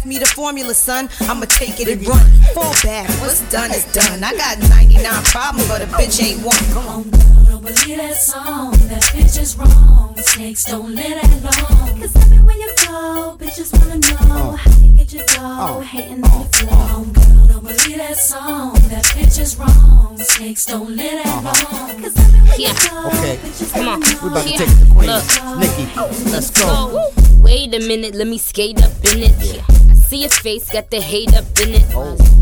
Left 0.00 0.08
me 0.08 0.18
the 0.18 0.24
formula, 0.24 0.72
son. 0.72 1.10
I'ma 1.28 1.44
take 1.44 1.78
it 1.78 1.86
and 1.86 2.08
run. 2.08 2.26
Fall 2.54 2.72
back, 2.82 3.06
what's 3.20 3.42
done 3.50 3.70
is 3.70 3.84
done. 3.92 4.24
I 4.24 4.32
got 4.32 4.58
99 4.58 5.04
problems, 5.24 5.68
but 5.68 5.82
a 5.82 5.84
bitch 5.84 6.24
ain't 6.24 6.40
one. 6.42 6.56
Come 6.72 6.88
on. 6.88 7.04
Homegirl, 7.04 7.46
don't 7.46 7.60
believe 7.60 7.98
that 7.98 8.16
song. 8.16 8.70
That 8.88 9.02
bitch 9.12 9.38
is 9.38 9.58
wrong. 9.58 10.16
Snakes 10.16 10.64
don't 10.64 10.94
live 10.94 11.20
that 11.20 11.44
long. 11.44 12.00
Cause 12.00 12.16
everywhere 12.16 12.56
you 12.56 12.72
go, 12.88 13.36
bitches 13.38 13.78
wanna 13.78 13.98
know 13.98 14.16
oh. 14.32 14.56
how 14.56 14.70
you 14.80 14.96
get 14.96 15.12
your 15.12 15.26
dough. 15.26 15.36
Oh. 15.36 15.80
Hating 15.82 16.24
on 16.24 16.30
your 16.32 16.40
oh. 16.40 16.44
flow. 16.44 16.70
Homegirl, 16.70 17.48
don't 17.48 17.62
believe 17.62 17.98
that 17.98 18.16
song. 18.16 18.72
That 18.88 19.04
bitch 19.04 19.38
is 19.38 19.58
wrong. 19.58 20.16
Snakes 20.16 20.64
don't 20.64 20.96
live 20.96 21.12
that 21.12 21.26
uh-huh. 21.26 21.76
long. 21.76 22.02
Cause 22.02 22.16
everywhere 22.16 22.56
you 22.56 22.72
go, 22.88 23.06
Okay, 23.08 23.36
bitches 23.36 23.72
come 23.74 23.88
on. 23.88 24.00
wanna 24.00 24.16
We 24.22 24.28
about 24.30 24.44
to 24.44 24.50
know 24.50 24.56
take 24.56 24.78
the 24.80 24.94
queen. 24.94 25.08
Look. 25.10 25.24
you 25.36 25.58
Nicki, 25.60 26.30
let's 26.30 26.50
go. 26.58 27.12
Wait 27.42 27.74
a 27.74 27.80
minute, 27.80 28.14
let 28.14 28.26
me 28.28 28.38
skate 28.38 28.82
up 28.82 28.92
in 29.12 29.24
it. 29.24 29.80
I 29.89 29.89
see 30.10 30.22
your 30.22 30.30
face, 30.30 30.68
got 30.72 30.90
the 30.90 31.00
hate 31.00 31.32
up 31.36 31.44
in 31.62 31.70
it. 31.70 31.86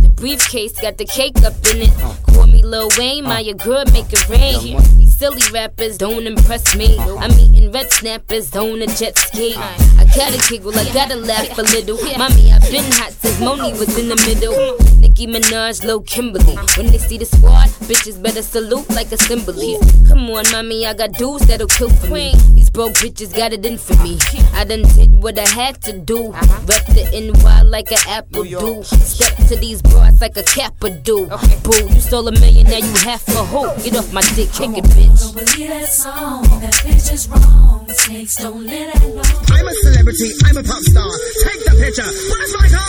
The 0.00 0.08
briefcase 0.08 0.72
got 0.80 0.96
the 0.96 1.04
cake 1.04 1.36
up 1.44 1.52
in 1.68 1.82
it. 1.82 1.92
Call 2.24 2.46
me 2.46 2.62
Lil 2.62 2.88
Wayne, 2.96 3.24
my 3.24 3.42
girl 3.52 3.84
make 3.92 4.10
it 4.10 4.26
rain. 4.30 4.80
These 4.96 5.14
silly 5.14 5.42
rappers 5.52 5.98
don't 5.98 6.26
impress 6.26 6.74
me. 6.74 6.98
I'm 6.98 7.30
eating 7.32 7.70
red 7.70 7.92
snappers, 7.92 8.50
don't 8.50 8.80
a 8.80 8.86
jet 8.86 9.18
ski. 9.18 9.54
I 9.54 10.06
gotta 10.16 10.40
giggle, 10.48 10.72
I 10.78 10.90
gotta 10.94 11.16
laugh 11.16 11.58
a 11.58 11.62
little. 11.62 11.98
Mommy, 12.16 12.50
I've 12.50 12.62
been 12.70 12.90
hot 12.90 13.12
since 13.12 13.36
Monie 13.36 13.78
was 13.78 13.98
in 13.98 14.08
the 14.08 14.16
middle. 14.24 14.97
Nicki 14.98 15.26
Minaj, 15.26 15.84
Low 15.84 16.00
Kimberly. 16.00 16.56
When 16.76 16.86
they 16.86 16.98
see 16.98 17.18
the 17.18 17.26
squad, 17.26 17.68
bitches 17.88 18.20
better 18.22 18.42
salute 18.42 18.88
like 18.90 19.12
a 19.12 19.18
assembly. 19.18 19.76
Come 20.08 20.30
on, 20.30 20.44
mommy, 20.52 20.86
I 20.86 20.94
got 20.94 21.12
dudes 21.12 21.46
that'll 21.46 21.66
kill 21.66 21.90
for 21.90 22.12
me. 22.12 22.34
These 22.54 22.70
broke 22.70 22.94
bitches 22.94 23.34
got 23.36 23.52
it 23.52 23.64
in 23.66 23.76
for 23.78 23.94
me. 24.02 24.18
I 24.54 24.64
done 24.64 24.82
did 24.82 25.22
what 25.22 25.38
I 25.38 25.48
had 25.48 25.82
to 25.82 25.92
do. 25.92 26.32
Rep 26.32 26.86
the 26.86 27.04
NY 27.12 27.62
like 27.62 27.90
an 27.90 27.98
apple 28.08 28.44
do. 28.44 28.82
Step 28.82 29.36
to 29.48 29.56
these 29.56 29.82
broads 29.82 30.20
like 30.20 30.36
a 30.36 30.42
kappa 30.42 30.90
do. 30.90 31.26
Boo, 31.62 31.88
you 31.94 32.00
stole 32.00 32.28
a 32.28 32.32
million, 32.32 32.66
now 32.66 32.78
you 32.78 32.94
half 33.04 33.26
a 33.28 33.44
hoe. 33.44 33.76
Get 33.82 33.96
off 33.96 34.12
my 34.12 34.22
dick, 34.34 34.50
kick 34.52 34.76
it, 34.76 34.84
bitch. 34.84 35.20
Don't 35.20 35.34
believe 35.34 35.68
that 35.68 35.88
song. 35.88 36.42
That 36.60 36.74
bitch 36.84 37.12
is 37.12 37.28
wrong. 37.28 37.86
Snakes 37.88 38.36
don't 38.36 38.64
live 38.64 38.92
that 38.92 39.02
long. 39.08 39.24
I'm 39.52 39.68
a 39.68 39.74
celebrity, 39.82 40.32
I'm 40.44 40.56
a 40.56 40.62
pop 40.62 40.82
star. 40.82 41.10
Take 41.44 41.64
the 41.64 41.70
picture. 41.82 42.10
Where's 42.30 42.52
my 42.56 42.68
car? 42.68 42.88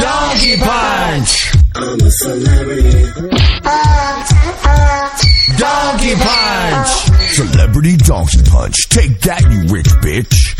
Donkey 0.00 0.56
punch. 0.58 1.52
I'm 1.74 2.00
a 2.00 2.10
celebrity. 2.10 3.12
Donkey 5.58 6.14
punch. 6.14 6.88
Celebrity 7.34 7.96
donkey 7.98 8.42
punch. 8.46 8.88
Take 8.88 9.20
that, 9.20 9.42
you 9.42 9.72
rich 9.74 9.88
bitch. 10.00 10.54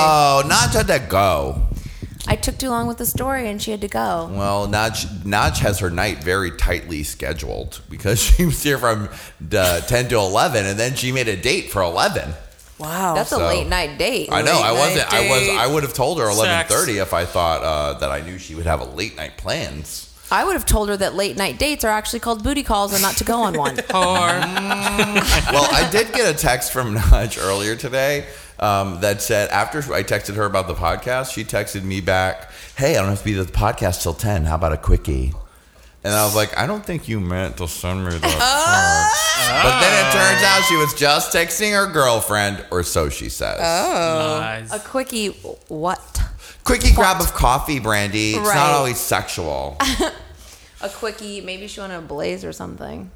Oh, 0.00 0.42
Notch 0.46 0.74
had 0.74 0.86
to 0.86 0.98
go. 1.08 1.62
I 2.28 2.36
took 2.36 2.58
too 2.58 2.68
long 2.68 2.86
with 2.86 2.98
the 2.98 3.06
story 3.06 3.48
and 3.48 3.60
she 3.60 3.70
had 3.70 3.80
to 3.80 3.88
go. 3.88 4.30
Well, 4.30 4.68
Notch, 4.68 5.06
Notch 5.24 5.60
has 5.60 5.78
her 5.78 5.90
night 5.90 6.22
very 6.22 6.50
tightly 6.52 7.02
scheduled 7.02 7.80
because 7.88 8.20
she 8.22 8.44
was 8.46 8.62
here 8.62 8.78
from 8.78 9.08
uh, 9.52 9.80
10 9.80 10.08
to 10.10 10.16
11 10.16 10.66
and 10.66 10.78
then 10.78 10.94
she 10.94 11.10
made 11.10 11.26
a 11.28 11.36
date 11.36 11.70
for 11.70 11.82
11. 11.82 12.34
Wow. 12.78 13.14
That's 13.14 13.32
a 13.32 13.38
late 13.38 13.66
night 13.66 13.98
date. 13.98 14.28
I 14.30 14.42
know. 14.42 14.60
I 14.60 14.72
wasn't. 14.72 15.10
night 15.10 15.26
I 15.26 15.28
was. 15.28 15.48
I 15.48 15.66
would 15.66 15.82
have 15.82 15.94
told 15.94 16.18
her 16.18 16.26
11:30 16.26 17.02
if 17.02 17.12
I 17.12 17.24
thought 17.24 17.62
uh, 17.62 17.98
that 17.98 18.10
I 18.10 18.20
knew 18.20 18.38
she 18.38 18.54
would 18.54 18.66
have 18.66 18.80
a 18.80 18.84
late 18.84 19.16
night 19.16 19.36
plans. 19.36 20.04
I 20.30 20.44
would 20.44 20.52
have 20.52 20.66
told 20.66 20.90
her 20.90 20.96
that 20.98 21.14
late 21.14 21.36
night 21.36 21.58
dates 21.58 21.84
are 21.84 21.90
actually 21.90 22.20
called 22.20 22.44
booty 22.44 22.62
calls 22.62 22.92
and 22.92 23.00
not 23.00 23.16
to 23.16 23.24
go 23.24 23.40
on 23.42 23.56
one. 23.56 23.76
Whore. 23.76 24.40
well, 25.52 25.68
I 25.72 25.88
did 25.90 26.12
get 26.12 26.32
a 26.32 26.36
text 26.36 26.70
from 26.70 26.94
Nudge 27.10 27.38
earlier 27.38 27.76
today 27.76 28.26
um, 28.58 29.00
that 29.00 29.22
said 29.22 29.48
after 29.50 29.78
I 29.92 30.02
texted 30.02 30.34
her 30.34 30.44
about 30.44 30.68
the 30.68 30.74
podcast, 30.74 31.32
she 31.32 31.44
texted 31.44 31.82
me 31.82 32.00
back, 32.00 32.50
"Hey, 32.76 32.96
I 32.96 33.00
don't 33.00 33.08
have 33.08 33.20
to 33.20 33.24
be 33.24 33.38
at 33.38 33.46
the 33.46 33.52
podcast 33.52 34.02
till 34.02 34.14
ten. 34.14 34.44
How 34.44 34.56
about 34.56 34.72
a 34.72 34.76
quickie?" 34.76 35.32
And 36.04 36.14
I 36.14 36.24
was 36.24 36.36
like, 36.36 36.56
"I 36.56 36.66
don't 36.66 36.84
think 36.84 37.08
you 37.08 37.18
meant 37.20 37.56
to 37.58 37.66
send 37.68 38.04
me 38.04 38.10
that 38.12 38.20
text." 38.22 39.64
But 39.64 39.80
then 39.80 40.06
it 40.06 40.12
turns 40.12 40.42
out 40.44 40.62
she 40.68 40.76
was 40.76 40.94
just 40.94 41.34
texting 41.34 41.72
her 41.72 41.90
girlfriend, 41.92 42.64
or 42.70 42.82
so 42.82 43.08
she 43.08 43.28
says. 43.28 43.58
Nice. 43.60 44.72
a 44.72 44.78
quickie, 44.78 45.28
what? 45.68 46.22
Quickie 46.64 46.92
grab 46.94 47.20
of 47.20 47.32
coffee, 47.34 47.80
Brandy. 47.80 48.32
It's 48.34 48.44
not 48.54 48.70
always 48.70 48.98
sexual. 48.98 49.76
A 50.80 50.88
quickie, 50.88 51.40
maybe 51.40 51.66
she 51.66 51.80
wanted 51.80 51.96
a 51.96 52.00
blaze 52.02 52.44
or 52.44 52.52
something. 52.52 53.10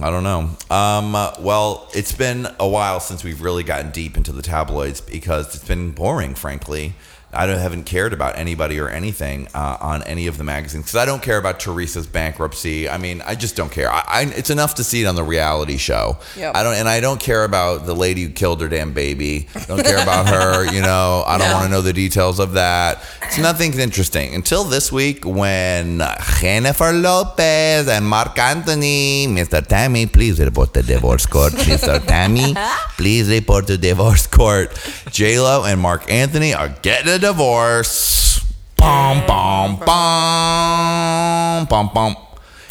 I 0.00 0.10
don't 0.10 0.22
know. 0.22 0.50
Um, 0.70 1.12
well, 1.44 1.88
it's 1.92 2.12
been 2.12 2.46
a 2.60 2.68
while 2.68 3.00
since 3.00 3.24
we've 3.24 3.40
really 3.40 3.64
gotten 3.64 3.90
deep 3.90 4.16
into 4.16 4.30
the 4.30 4.42
tabloids 4.42 5.00
because 5.00 5.52
it's 5.54 5.66
been 5.66 5.90
boring, 5.90 6.36
frankly. 6.36 6.94
I 7.32 7.46
don't, 7.46 7.58
haven't 7.58 7.84
cared 7.84 8.12
about 8.14 8.38
anybody 8.38 8.78
or 8.78 8.88
anything 8.88 9.48
uh, 9.54 9.76
on 9.80 10.02
any 10.04 10.26
of 10.28 10.38
the 10.38 10.44
magazines 10.44 10.84
because 10.84 10.96
I 10.96 11.04
don't 11.04 11.22
care 11.22 11.36
about 11.36 11.60
Teresa's 11.60 12.06
bankruptcy. 12.06 12.88
I 12.88 12.96
mean, 12.96 13.20
I 13.24 13.34
just 13.34 13.54
don't 13.54 13.70
care. 13.70 13.90
I, 13.92 14.02
I, 14.06 14.22
it's 14.34 14.50
enough 14.50 14.76
to 14.76 14.84
see 14.84 15.02
it 15.02 15.06
on 15.06 15.14
the 15.14 15.22
reality 15.22 15.76
show. 15.76 16.18
Yep. 16.36 16.56
I 16.56 16.62
don't, 16.62 16.74
and 16.74 16.88
I 16.88 17.00
don't 17.00 17.20
care 17.20 17.44
about 17.44 17.84
the 17.84 17.94
lady 17.94 18.22
who 18.22 18.30
killed 18.30 18.60
her 18.62 18.68
damn 18.68 18.92
baby. 18.94 19.48
I 19.54 19.64
Don't 19.64 19.82
care 19.84 20.02
about 20.02 20.28
her. 20.28 20.66
You 20.78 20.82
know, 20.82 21.24
I 21.26 21.38
don't 21.38 21.52
want 21.52 21.64
to 21.64 21.70
know 21.70 21.80
the 21.80 21.92
details 21.92 22.38
of 22.38 22.52
that. 22.52 23.02
It's 23.22 23.38
nothing 23.38 23.76
interesting 23.78 24.34
until 24.34 24.64
this 24.64 24.92
week 24.92 25.24
when 25.24 26.02
Jennifer 26.40 26.92
Lopez 26.92 27.88
and 27.88 28.06
Marc 28.06 28.38
Anthony, 28.38 29.26
Mr. 29.26 29.66
Tammy, 29.66 30.06
please 30.06 30.38
report 30.38 30.74
to 30.74 30.82
divorce 30.82 31.26
court. 31.26 31.52
Mr. 31.54 32.04
Tammy, 32.06 32.54
please 32.96 33.28
report 33.28 33.66
to 33.68 33.78
divorce 33.78 34.26
court. 34.26 34.78
J 35.10 35.40
Lo 35.40 35.64
and 35.64 35.80
Marc 35.80 36.10
Anthony 36.10 36.54
are 36.54 36.68
getting 36.82 37.17
a 37.18 37.20
divorce. 37.20 38.44
Bum 38.76 39.26
bum 39.26 39.76
bum 39.80 41.66
bum 41.66 41.90
bum. 41.92 42.16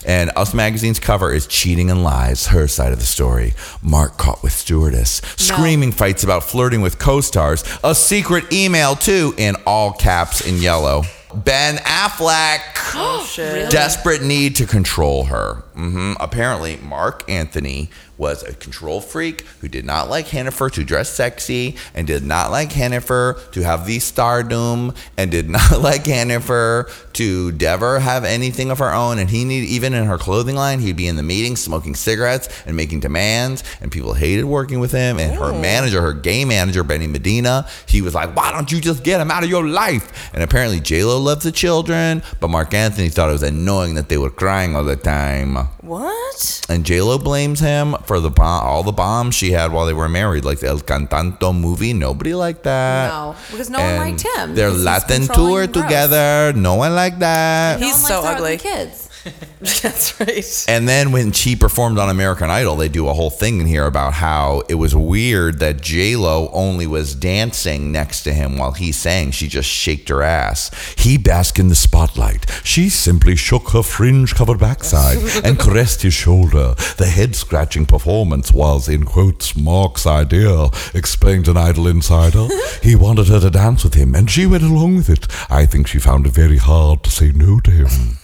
And 0.06 0.32
Us 0.38 0.54
Magazine's 0.54 1.00
cover 1.00 1.34
is 1.34 1.48
Cheating 1.48 1.92
and 1.92 2.02
Lies, 2.02 2.48
her 2.48 2.68
side 2.70 2.94
of 2.94 3.00
the 3.00 3.06
story. 3.06 3.54
Marc 3.84 4.18
caught 4.18 4.42
with 4.42 4.54
stewardess. 4.54 5.22
Screaming 5.36 5.92
fights 5.92 6.24
about 6.24 6.44
flirting 6.44 6.80
with 6.80 6.98
co 6.98 7.20
stars. 7.20 7.64
A 7.84 7.94
secret 7.94 8.54
email, 8.54 8.96
too, 8.96 9.34
in 9.38 9.56
all 9.66 9.92
caps 9.92 10.48
in 10.48 10.62
yellow. 10.62 11.04
Ben 11.36 11.76
Affleck. 11.78 12.76
Desperate 13.70 14.22
need 14.24 14.56
to 14.56 14.66
control 14.66 15.26
her. 15.26 15.56
hmm 15.74 16.14
Apparently, 16.22 16.78
Marc 16.78 17.30
Anthony 17.30 17.90
was 18.18 18.44
a 18.44 18.54
control 18.54 19.02
freak 19.02 19.42
who 19.62 19.68
did 19.68 19.86
not 19.86 20.10
like 20.10 20.28
Hennifer 20.28 20.72
to 20.72 20.84
dress 20.84 21.10
sexy 21.10 21.76
and 21.94 22.08
did 22.08 22.24
not 22.24 22.52
like 22.52 22.72
Hennifer 22.72 23.52
to 23.52 23.62
have 23.62 23.86
the 23.86 24.00
stardom 24.00 24.94
and 25.18 25.32
did 25.32 25.50
not 25.58 25.82
like 25.82 26.06
Hennifer 26.06 26.90
to 27.14 27.52
ever 27.62 28.00
have 28.00 28.24
anything 28.24 28.72
of 28.72 28.80
her 28.80 28.94
own. 28.94 29.20
And 29.20 29.30
he 29.30 29.46
need 29.46 29.66
even 29.66 29.94
in 29.94 30.06
her 30.06 30.18
clothing 30.18 30.56
line, 30.56 30.80
he'd 30.80 30.96
be 30.96 31.08
in 31.08 31.16
the 31.16 31.24
meeting 31.24 31.56
smoking 31.56 31.96
cigarettes 31.96 32.50
and 32.66 32.76
making 32.76 33.02
demands. 33.02 33.64
And 33.82 33.92
people 33.92 34.14
hated 34.14 34.46
working 34.46 34.80
with 34.80 34.92
him. 34.92 35.20
And 35.20 35.34
her 35.36 35.52
oh. 35.54 35.62
manager, 35.62 36.02
her 36.02 36.14
gay 36.14 36.46
manager, 36.46 36.84
Benny 36.84 37.08
Medina, 37.08 37.68
he 37.86 38.02
was 38.02 38.16
like, 38.16 38.36
"Why 38.36 38.52
don't 38.52 38.72
you 38.72 38.80
just 38.80 39.04
get 39.04 39.22
him 39.22 39.30
out 39.30 39.44
of 39.44 39.50
your 39.50 39.68
life?" 39.68 40.32
And 40.34 40.42
apparently, 40.42 40.80
J 40.80 41.04
Lo 41.04 41.20
loves 41.20 41.44
the 41.44 41.52
children, 41.52 42.24
but 42.40 42.50
Marc 42.50 42.74
Anthony 42.74 43.10
thought 43.10 43.30
it 43.30 43.34
was 43.34 43.44
annoying 43.44 43.96
that 43.96 44.10
they 44.10 44.18
were 44.18 44.30
crying 44.30 44.76
all 44.76 44.84
the 44.84 44.96
time. 44.96 45.56
What? 45.82 46.66
And 46.70 46.86
J 46.86 47.02
Lo 47.02 47.18
blames 47.18 47.60
him 47.60 47.96
for 48.08 48.20
the 48.20 48.30
bomb, 48.30 48.64
all 48.66 48.84
the 48.84 48.92
bombs 48.92 49.36
she 49.36 49.52
had 49.52 49.72
while 49.72 49.86
they 49.86 49.94
were 49.94 50.10
married, 50.10 50.46
like 50.46 50.60
the 50.60 50.68
El 50.68 50.80
Cantante 50.80 51.54
movie. 51.54 51.94
Nobody 51.94 52.34
liked 52.34 52.64
that. 52.64 53.10
No, 53.10 53.36
because 53.52 53.70
no 53.70 53.80
one 53.80 53.98
liked 53.98 54.26
him. 54.26 54.56
Their 54.56 54.72
he's 54.72 54.84
Latin 54.84 55.28
tour 55.28 55.68
gross. 55.68 55.84
together. 55.84 56.54
No 56.54 56.76
one 56.76 56.96
liked 56.96 57.20
that. 57.20 57.80
No 57.80 57.86
He's 57.86 58.02
one 58.02 58.12
so 58.12 58.22
likes 58.22 58.38
ugly. 58.38 58.58
Kids. 58.58 59.07
That's 59.82 60.20
right. 60.20 60.66
And 60.68 60.88
then 60.88 61.12
when 61.12 61.32
she 61.32 61.56
performed 61.56 61.98
on 61.98 62.10
American 62.10 62.50
Idol, 62.50 62.76
they 62.76 62.90
do 62.90 63.08
a 63.08 63.14
whole 63.14 63.30
thing 63.30 63.60
in 63.62 63.68
here 63.68 63.86
about 63.86 64.14
how 64.14 64.64
it 64.70 64.76
was 64.76 64.96
weird 64.96 65.60
that 65.60 65.82
J 65.82 66.16
Lo 66.16 66.50
only 66.54 66.88
was 66.88 67.16
dancing 67.16 67.92
next 67.92 68.24
to 68.24 68.34
him 68.34 68.58
while 68.58 68.74
he 68.74 68.92
sang. 68.92 69.32
She 69.32 69.48
just 69.48 69.70
shaked 69.70 70.10
her 70.10 70.22
ass. 70.22 70.72
He 70.98 71.18
basked 71.18 71.60
in 71.60 71.70
the 71.70 71.76
spotlight. 71.76 72.50
She 72.64 72.90
simply 72.90 73.36
shook 73.36 73.70
her 73.70 73.84
fringe 73.84 74.36
covered 74.36 74.60
backside 74.60 75.18
and 75.44 75.60
caressed 75.60 76.02
his 76.02 76.14
shoulder. 76.14 76.76
The 76.98 77.08
head 77.08 77.36
scratching 77.36 77.86
performance 77.86 78.52
was, 78.52 78.88
in 78.88 79.06
quotes, 79.06 79.56
Marc's 79.56 80.06
idea, 80.06 80.70
explained 80.94 81.48
an 81.48 81.58
idol 81.58 81.88
insider. 81.88 82.48
He 82.84 82.96
wanted 82.96 83.28
her 83.28 83.40
to 83.40 83.50
dance 83.50 83.84
with 83.84 83.96
him, 83.96 84.16
and 84.16 84.30
she 84.30 84.46
went 84.46 84.64
along 84.64 84.98
with 84.98 85.10
it. 85.10 85.28
I 85.50 85.66
think 85.66 85.88
she 85.88 86.00
found 86.00 86.26
it 86.26 86.32
very 86.34 86.58
hard 86.58 87.04
to 87.04 87.10
say 87.10 87.32
no 87.34 87.60
to 87.62 87.72
him. 87.72 88.18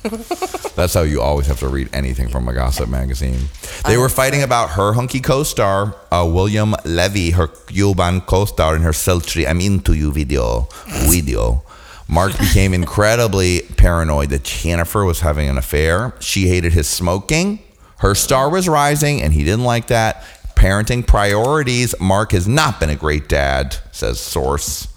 That's 0.75 0.92
how 0.93 1.01
you 1.01 1.21
always 1.21 1.47
have 1.47 1.59
to 1.59 1.67
read 1.67 1.89
anything 1.93 2.29
from 2.29 2.47
a 2.47 2.53
gossip 2.53 2.89
magazine. 2.89 3.49
They 3.85 3.97
were 3.97 4.09
fighting 4.09 4.43
about 4.43 4.71
her 4.71 4.93
hunky 4.93 5.19
co-star, 5.19 5.95
uh, 6.11 6.29
William 6.31 6.75
Levy, 6.85 7.31
her 7.31 7.47
Cuban 7.47 8.21
co-star 8.21 8.75
in 8.75 8.81
her 8.81 8.93
sultry 8.93 9.47
"I'm 9.47 9.61
into 9.61 9.93
you" 9.93 10.11
video. 10.11 10.67
Video. 11.09 11.63
Marc 12.07 12.37
became 12.37 12.73
incredibly 12.81 13.61
paranoid 13.77 14.29
that 14.29 14.43
Jennifer 14.43 15.03
was 15.05 15.21
having 15.21 15.49
an 15.49 15.57
affair. 15.57 16.13
She 16.19 16.47
hated 16.47 16.73
his 16.73 16.87
smoking. 16.87 17.59
Her 17.99 18.15
star 18.15 18.49
was 18.49 18.67
rising, 18.67 19.21
and 19.21 19.33
he 19.33 19.43
didn't 19.43 19.63
like 19.63 19.87
that. 19.87 20.23
Parenting 20.55 21.05
priorities. 21.05 21.95
Marc 21.99 22.31
has 22.33 22.47
not 22.47 22.79
been 22.79 22.89
a 22.89 22.95
great 22.95 23.27
dad, 23.27 23.77
says 23.91 24.19
source. 24.19 24.87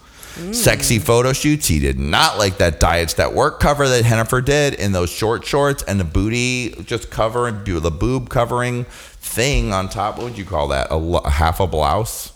Sexy 0.53 0.99
photo 0.99 1.33
shoots. 1.33 1.67
He 1.67 1.79
did 1.79 1.99
not 1.99 2.37
like 2.37 2.59
that 2.59 2.79
Diets 2.79 3.15
That 3.15 3.33
Work 3.33 3.59
cover 3.59 3.89
that 3.89 4.05
Hennifer 4.05 4.45
did 4.45 4.75
in 4.75 4.93
those 4.93 5.09
short 5.09 5.47
shorts 5.47 5.83
and 5.85 5.99
the 5.99 6.05
booty 6.05 6.71
just 6.85 7.11
covering, 7.11 7.65
the 7.65 7.91
boob 7.91 8.29
covering 8.29 8.85
thing 8.85 9.73
on 9.73 9.89
top. 9.89 10.19
What 10.19 10.25
would 10.25 10.39
you 10.39 10.45
call 10.45 10.69
that? 10.69 10.89
A, 10.91 11.31
half 11.31 11.59
a 11.59 11.67
blouse? 11.67 12.33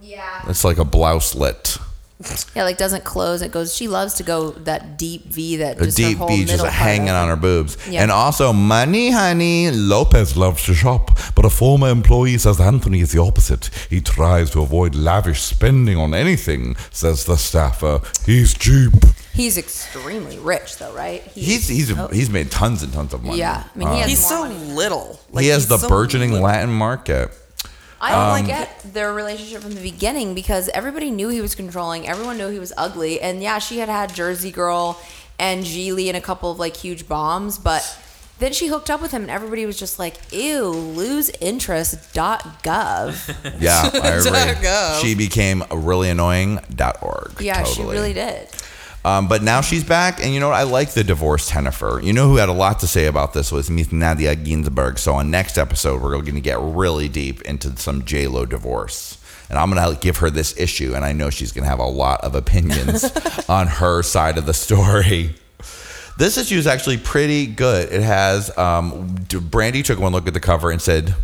Yeah. 0.00 0.48
It's 0.48 0.64
like 0.64 0.78
a 0.78 0.84
blouselet. 0.84 1.80
Yeah, 2.54 2.64
like 2.64 2.78
doesn't 2.78 3.04
close. 3.04 3.42
It 3.42 3.52
goes. 3.52 3.74
She 3.74 3.88
loves 3.88 4.14
to 4.14 4.22
go 4.22 4.50
that 4.50 4.96
deep 4.98 5.24
V. 5.26 5.56
That 5.56 5.80
A 5.80 5.84
just 5.84 5.98
her 5.98 6.08
deep 6.08 6.18
whole 6.18 6.28
V 6.28 6.40
just 6.40 6.52
middle 6.52 6.64
part 6.66 6.74
hanging 6.74 7.08
of 7.08 7.16
on 7.16 7.28
her 7.28 7.36
boobs. 7.36 7.76
Yeah. 7.88 8.02
And 8.02 8.10
also, 8.10 8.52
money, 8.52 9.10
honey. 9.10 9.70
Lopez 9.70 10.36
loves 10.36 10.64
to 10.66 10.74
shop, 10.74 11.18
but 11.34 11.44
a 11.44 11.50
former 11.50 11.88
employee 11.88 12.38
says 12.38 12.60
Anthony 12.60 13.00
is 13.00 13.12
the 13.12 13.20
opposite. 13.20 13.70
He 13.90 14.00
tries 14.00 14.50
to 14.50 14.60
avoid 14.62 14.94
lavish 14.94 15.40
spending 15.42 15.96
on 15.96 16.14
anything, 16.14 16.76
says 16.90 17.24
the 17.24 17.36
staffer. 17.36 18.00
He's 18.26 18.54
cheap. 18.54 18.92
He's 19.34 19.56
extremely 19.56 20.38
rich, 20.38 20.76
though, 20.76 20.92
right? 20.92 21.22
He's 21.22 21.66
he's 21.66 21.90
oh, 21.96 22.08
he's 22.08 22.28
made 22.28 22.50
tons 22.50 22.82
and 22.82 22.92
tons 22.92 23.14
of 23.14 23.24
money. 23.24 23.38
Yeah, 23.38 23.64
I 23.74 23.78
mean, 23.78 23.88
he 23.88 23.94
uh, 23.94 23.98
has 24.00 24.10
He's 24.10 24.20
more 24.30 24.30
so 24.30 24.42
money. 24.52 24.72
little. 24.74 25.20
he 25.38 25.46
has 25.48 25.62
he's 25.62 25.68
the 25.70 25.78
so 25.78 25.88
burgeoning 25.88 26.32
little. 26.32 26.46
Latin 26.46 26.70
market. 26.70 27.30
I 28.02 28.10
don't 28.10 28.40
Um, 28.40 28.46
get 28.46 28.80
their 28.92 29.12
relationship 29.14 29.62
from 29.62 29.74
the 29.74 29.80
beginning 29.80 30.34
because 30.34 30.68
everybody 30.74 31.10
knew 31.10 31.28
he 31.28 31.40
was 31.40 31.54
controlling. 31.54 32.08
Everyone 32.08 32.36
knew 32.36 32.48
he 32.48 32.58
was 32.58 32.72
ugly, 32.76 33.20
and 33.20 33.40
yeah, 33.42 33.58
she 33.60 33.78
had 33.78 33.88
had 33.88 34.12
Jersey 34.14 34.50
Girl 34.50 34.98
and 35.38 35.64
Gigli 35.64 36.08
and 36.08 36.16
a 36.16 36.20
couple 36.20 36.50
of 36.50 36.58
like 36.58 36.76
huge 36.76 37.06
bombs, 37.08 37.58
but 37.58 37.82
then 38.40 38.52
she 38.52 38.66
hooked 38.66 38.90
up 38.90 39.00
with 39.00 39.12
him, 39.12 39.22
and 39.22 39.30
everybody 39.30 39.64
was 39.66 39.78
just 39.78 40.00
like, 40.00 40.14
"Ew, 40.32 40.66
lose 40.68 41.30
interest." 41.40 42.12
Dot 42.12 42.62
gov. 42.64 43.14
Yeah, 43.60 43.88
I 43.94 44.08
agree. 44.08 44.66
gov. 44.66 45.00
She 45.00 45.14
became 45.14 45.62
really 45.70 46.10
annoying. 46.10 46.58
Dot 46.74 46.98
org. 47.02 47.40
Yeah, 47.40 47.62
she 47.62 47.82
really 47.84 48.12
did. 48.14 48.48
Um, 49.04 49.26
but 49.26 49.42
now 49.42 49.60
she's 49.60 49.82
back, 49.82 50.22
and 50.22 50.32
you 50.32 50.38
know 50.38 50.50
what? 50.50 50.56
I 50.56 50.62
like 50.62 50.92
the 50.92 51.02
divorced 51.02 51.50
Hennifer. 51.50 52.02
You 52.02 52.12
know 52.12 52.28
who 52.28 52.36
had 52.36 52.48
a 52.48 52.52
lot 52.52 52.78
to 52.80 52.86
say 52.86 53.06
about 53.06 53.32
this 53.32 53.50
was 53.50 53.68
Miss 53.68 53.88
Nadya 53.88 54.44
Ginsburg. 54.44 54.98
So 54.98 55.14
on 55.14 55.30
next 55.30 55.58
episode, 55.58 56.00
we're 56.00 56.12
going 56.12 56.34
to 56.34 56.40
get 56.40 56.60
really 56.60 57.08
deep 57.08 57.42
into 57.42 57.76
some 57.76 58.04
J 58.04 58.28
Lo 58.28 58.46
divorce, 58.46 59.18
and 59.50 59.58
I'm 59.58 59.72
going 59.72 59.94
to 59.94 60.00
give 60.00 60.18
her 60.18 60.30
this 60.30 60.56
issue, 60.56 60.94
and 60.94 61.04
I 61.04 61.12
know 61.12 61.30
she's 61.30 61.50
going 61.50 61.64
to 61.64 61.68
have 61.70 61.80
a 61.80 61.86
lot 61.86 62.20
of 62.22 62.36
opinions 62.36 63.04
on 63.48 63.66
her 63.66 64.02
side 64.02 64.38
of 64.38 64.46
the 64.46 64.54
story. 64.54 65.34
This 66.18 66.38
issue 66.38 66.56
is 66.56 66.66
actually 66.66 66.98
pretty 66.98 67.46
good. 67.46 67.92
It 67.92 68.02
has 68.02 68.56
um, 68.56 69.16
Brandy 69.50 69.82
took 69.82 69.98
one 69.98 70.12
look 70.12 70.28
at 70.28 70.34
the 70.34 70.40
cover 70.40 70.70
and 70.70 70.80
said, 70.80 71.14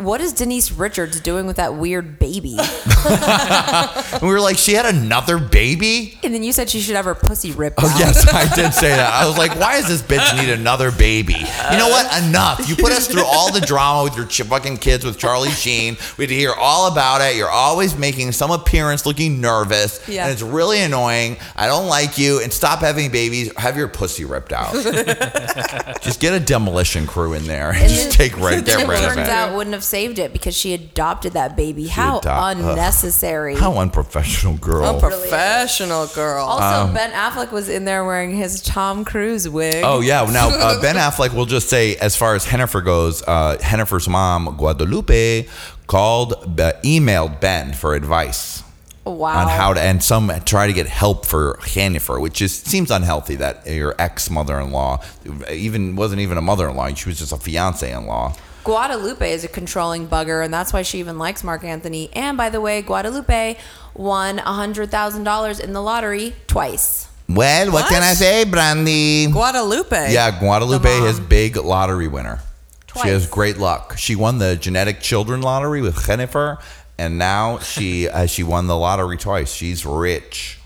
What 0.00 0.20
is 0.22 0.32
Denise 0.32 0.72
Richards 0.72 1.20
doing 1.20 1.46
with 1.46 1.56
that 1.56 1.74
weird 1.74 2.18
baby? 2.18 2.56
and 3.06 4.22
we 4.22 4.28
were 4.28 4.40
like, 4.40 4.56
she 4.56 4.72
had 4.72 4.86
another 4.86 5.38
baby. 5.38 6.18
and 6.24 6.32
then 6.34 6.42
you 6.42 6.52
said 6.52 6.70
she 6.70 6.80
should 6.80 6.96
have 6.96 7.04
her 7.04 7.14
pussy 7.14 7.52
ripped 7.52 7.76
Oh 7.82 7.86
out. 7.86 7.98
yes, 7.98 8.26
I 8.32 8.52
did 8.54 8.72
say 8.72 8.88
that. 8.88 9.12
I 9.12 9.26
was 9.26 9.36
like, 9.36 9.58
why 9.60 9.78
does 9.80 9.88
this 9.88 10.02
bitch 10.02 10.36
need 10.40 10.50
another 10.52 10.90
baby? 10.90 11.34
You 11.70 11.76
know 11.76 11.88
what? 11.88 12.06
Enough. 12.24 12.66
You 12.68 12.76
put 12.76 12.92
us 12.92 13.08
through 13.08 13.24
all 13.26 13.52
the 13.52 13.60
drama 13.60 14.04
with 14.04 14.16
your 14.16 14.26
ch- 14.26 14.42
fucking 14.42 14.78
kids 14.78 15.04
with 15.04 15.18
Charlie 15.18 15.50
Sheen. 15.50 15.96
We 16.16 16.24
had 16.24 16.28
to 16.30 16.34
hear 16.34 16.52
all 16.54 16.90
about 16.90 17.20
it. 17.20 17.36
You're 17.36 17.50
always 17.50 17.96
making 17.96 18.32
some 18.32 18.50
appearance 18.50 19.04
looking 19.06 19.40
nervous, 19.40 20.06
Yeah. 20.08 20.24
and 20.24 20.32
it's 20.32 20.42
really 20.42 20.80
annoying. 20.80 21.36
I 21.56 21.66
don't 21.66 21.88
like 21.88 22.16
you. 22.16 22.40
And 22.40 22.50
stop 22.52 22.80
having 22.80 23.10
babies. 23.10 23.52
Have 23.58 23.76
your 23.76 23.88
pussy 23.88 24.24
ripped 24.24 24.52
out. 24.52 24.72
just 26.02 26.20
get 26.20 26.32
a 26.32 26.40
demolition 26.40 27.06
crew 27.06 27.34
in 27.34 27.44
there 27.44 27.70
and 27.70 27.88
just 27.88 28.12
take 28.12 28.36
right, 28.38 28.64
get 28.64 28.88
rid 28.88 28.98
of 28.98 29.04
turns 29.14 29.18
it. 29.18 29.28
out 29.28 29.54
wouldn't 29.54 29.74
have 29.74 29.84
saved 29.90 30.18
it 30.18 30.32
because 30.32 30.56
she 30.56 30.72
adopted 30.72 31.32
that 31.34 31.56
baby. 31.56 31.88
How 31.88 32.18
adopt- 32.20 32.60
ugh. 32.60 32.68
unnecessary. 32.70 33.56
How 33.56 33.76
unprofessional, 33.78 34.56
girl. 34.56 34.84
Unprofessional 34.86 36.06
girl. 36.08 36.44
Also, 36.46 36.86
Um, 36.86 36.94
Ben 36.94 37.10
Affleck 37.10 37.50
was 37.52 37.68
in 37.68 37.84
there 37.84 38.04
wearing 38.04 38.34
his 38.36 38.62
Tom 38.62 39.04
Cruise 39.04 39.48
wig. 39.48 39.82
Oh 39.84 40.00
yeah. 40.00 40.24
Now 40.30 40.48
uh, 40.48 40.80
Ben 40.86 40.96
Affleck 40.96 41.34
will 41.34 41.46
just 41.46 41.68
say, 41.68 41.96
as 41.96 42.16
far 42.16 42.34
as 42.34 42.46
Hennifer 42.46 42.84
goes, 42.84 43.22
uh, 43.26 43.58
Hennifer's 43.60 44.08
mom 44.08 44.56
Guadalupe 44.56 45.46
called, 45.86 46.34
uh, 46.60 46.72
emailed 46.84 47.40
Ben 47.40 47.72
for 47.72 47.94
advice 47.94 48.62
wow. 49.04 49.40
on 49.42 49.48
how 49.48 49.72
to, 49.74 49.80
and 49.80 50.02
some 50.02 50.30
try 50.44 50.66
to 50.66 50.72
get 50.72 50.86
help 50.86 51.26
for 51.26 51.58
Hennifer, 51.62 52.20
which 52.20 52.40
is 52.40 52.54
seems 52.56 52.90
unhealthy. 52.90 53.36
That 53.36 53.66
your 53.66 53.94
ex 53.98 54.30
mother-in-law 54.30 55.02
even 55.50 55.96
wasn't 55.96 56.20
even 56.20 56.38
a 56.38 56.42
mother-in-law; 56.42 56.94
she 56.94 57.08
was 57.08 57.18
just 57.18 57.32
a 57.32 57.36
fiance-in-law. 57.36 58.34
Guadalupe 58.64 59.32
is 59.32 59.44
a 59.44 59.48
controlling 59.48 60.06
bugger, 60.08 60.44
and 60.44 60.52
that's 60.52 60.72
why 60.72 60.82
she 60.82 60.98
even 60.98 61.18
likes 61.18 61.42
Marc 61.42 61.64
Anthony. 61.64 62.10
And 62.12 62.36
by 62.36 62.50
the 62.50 62.60
way, 62.60 62.82
Guadalupe 62.82 63.56
won 63.94 64.38
$100,000 64.38 65.60
in 65.60 65.72
the 65.72 65.80
lottery 65.82 66.34
twice. 66.46 67.08
Well, 67.28 67.70
what, 67.72 67.88
can 67.88 68.02
I 68.02 68.12
say, 68.14 68.44
Brandy? 68.44 69.28
Guadalupe. 69.28 70.12
Yeah, 70.12 70.36
Guadalupe 70.38 70.82
The 70.82 70.98
mom. 71.00 71.08
is 71.08 71.20
big 71.20 71.56
lottery 71.56 72.08
winner. 72.08 72.40
Twice. 72.86 73.04
She 73.04 73.10
has 73.10 73.26
great 73.28 73.56
luck. 73.56 73.96
She 73.96 74.16
won 74.16 74.38
the 74.38 74.56
genetic 74.56 75.00
children 75.00 75.42
lottery 75.42 75.80
with 75.80 76.04
Jennifer, 76.04 76.58
and 76.98 77.18
now 77.18 77.60
she 77.60 78.08
uh, 78.10 78.26
she 78.26 78.42
won 78.42 78.66
the 78.66 78.76
lottery 78.76 79.16
twice. 79.16 79.52
She's 79.54 79.86
rich. 79.86 80.58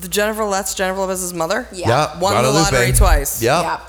The 0.00 0.08
Jennifer, 0.08 0.48
that's 0.50 0.74
Jennifer 0.74 1.00
Lopez's 1.00 1.32
mother. 1.32 1.68
Yeah. 1.72 2.18
Won 2.18 2.42
the 2.42 2.50
lottery 2.50 2.92
twice. 2.92 3.40
Yep. 3.40 3.80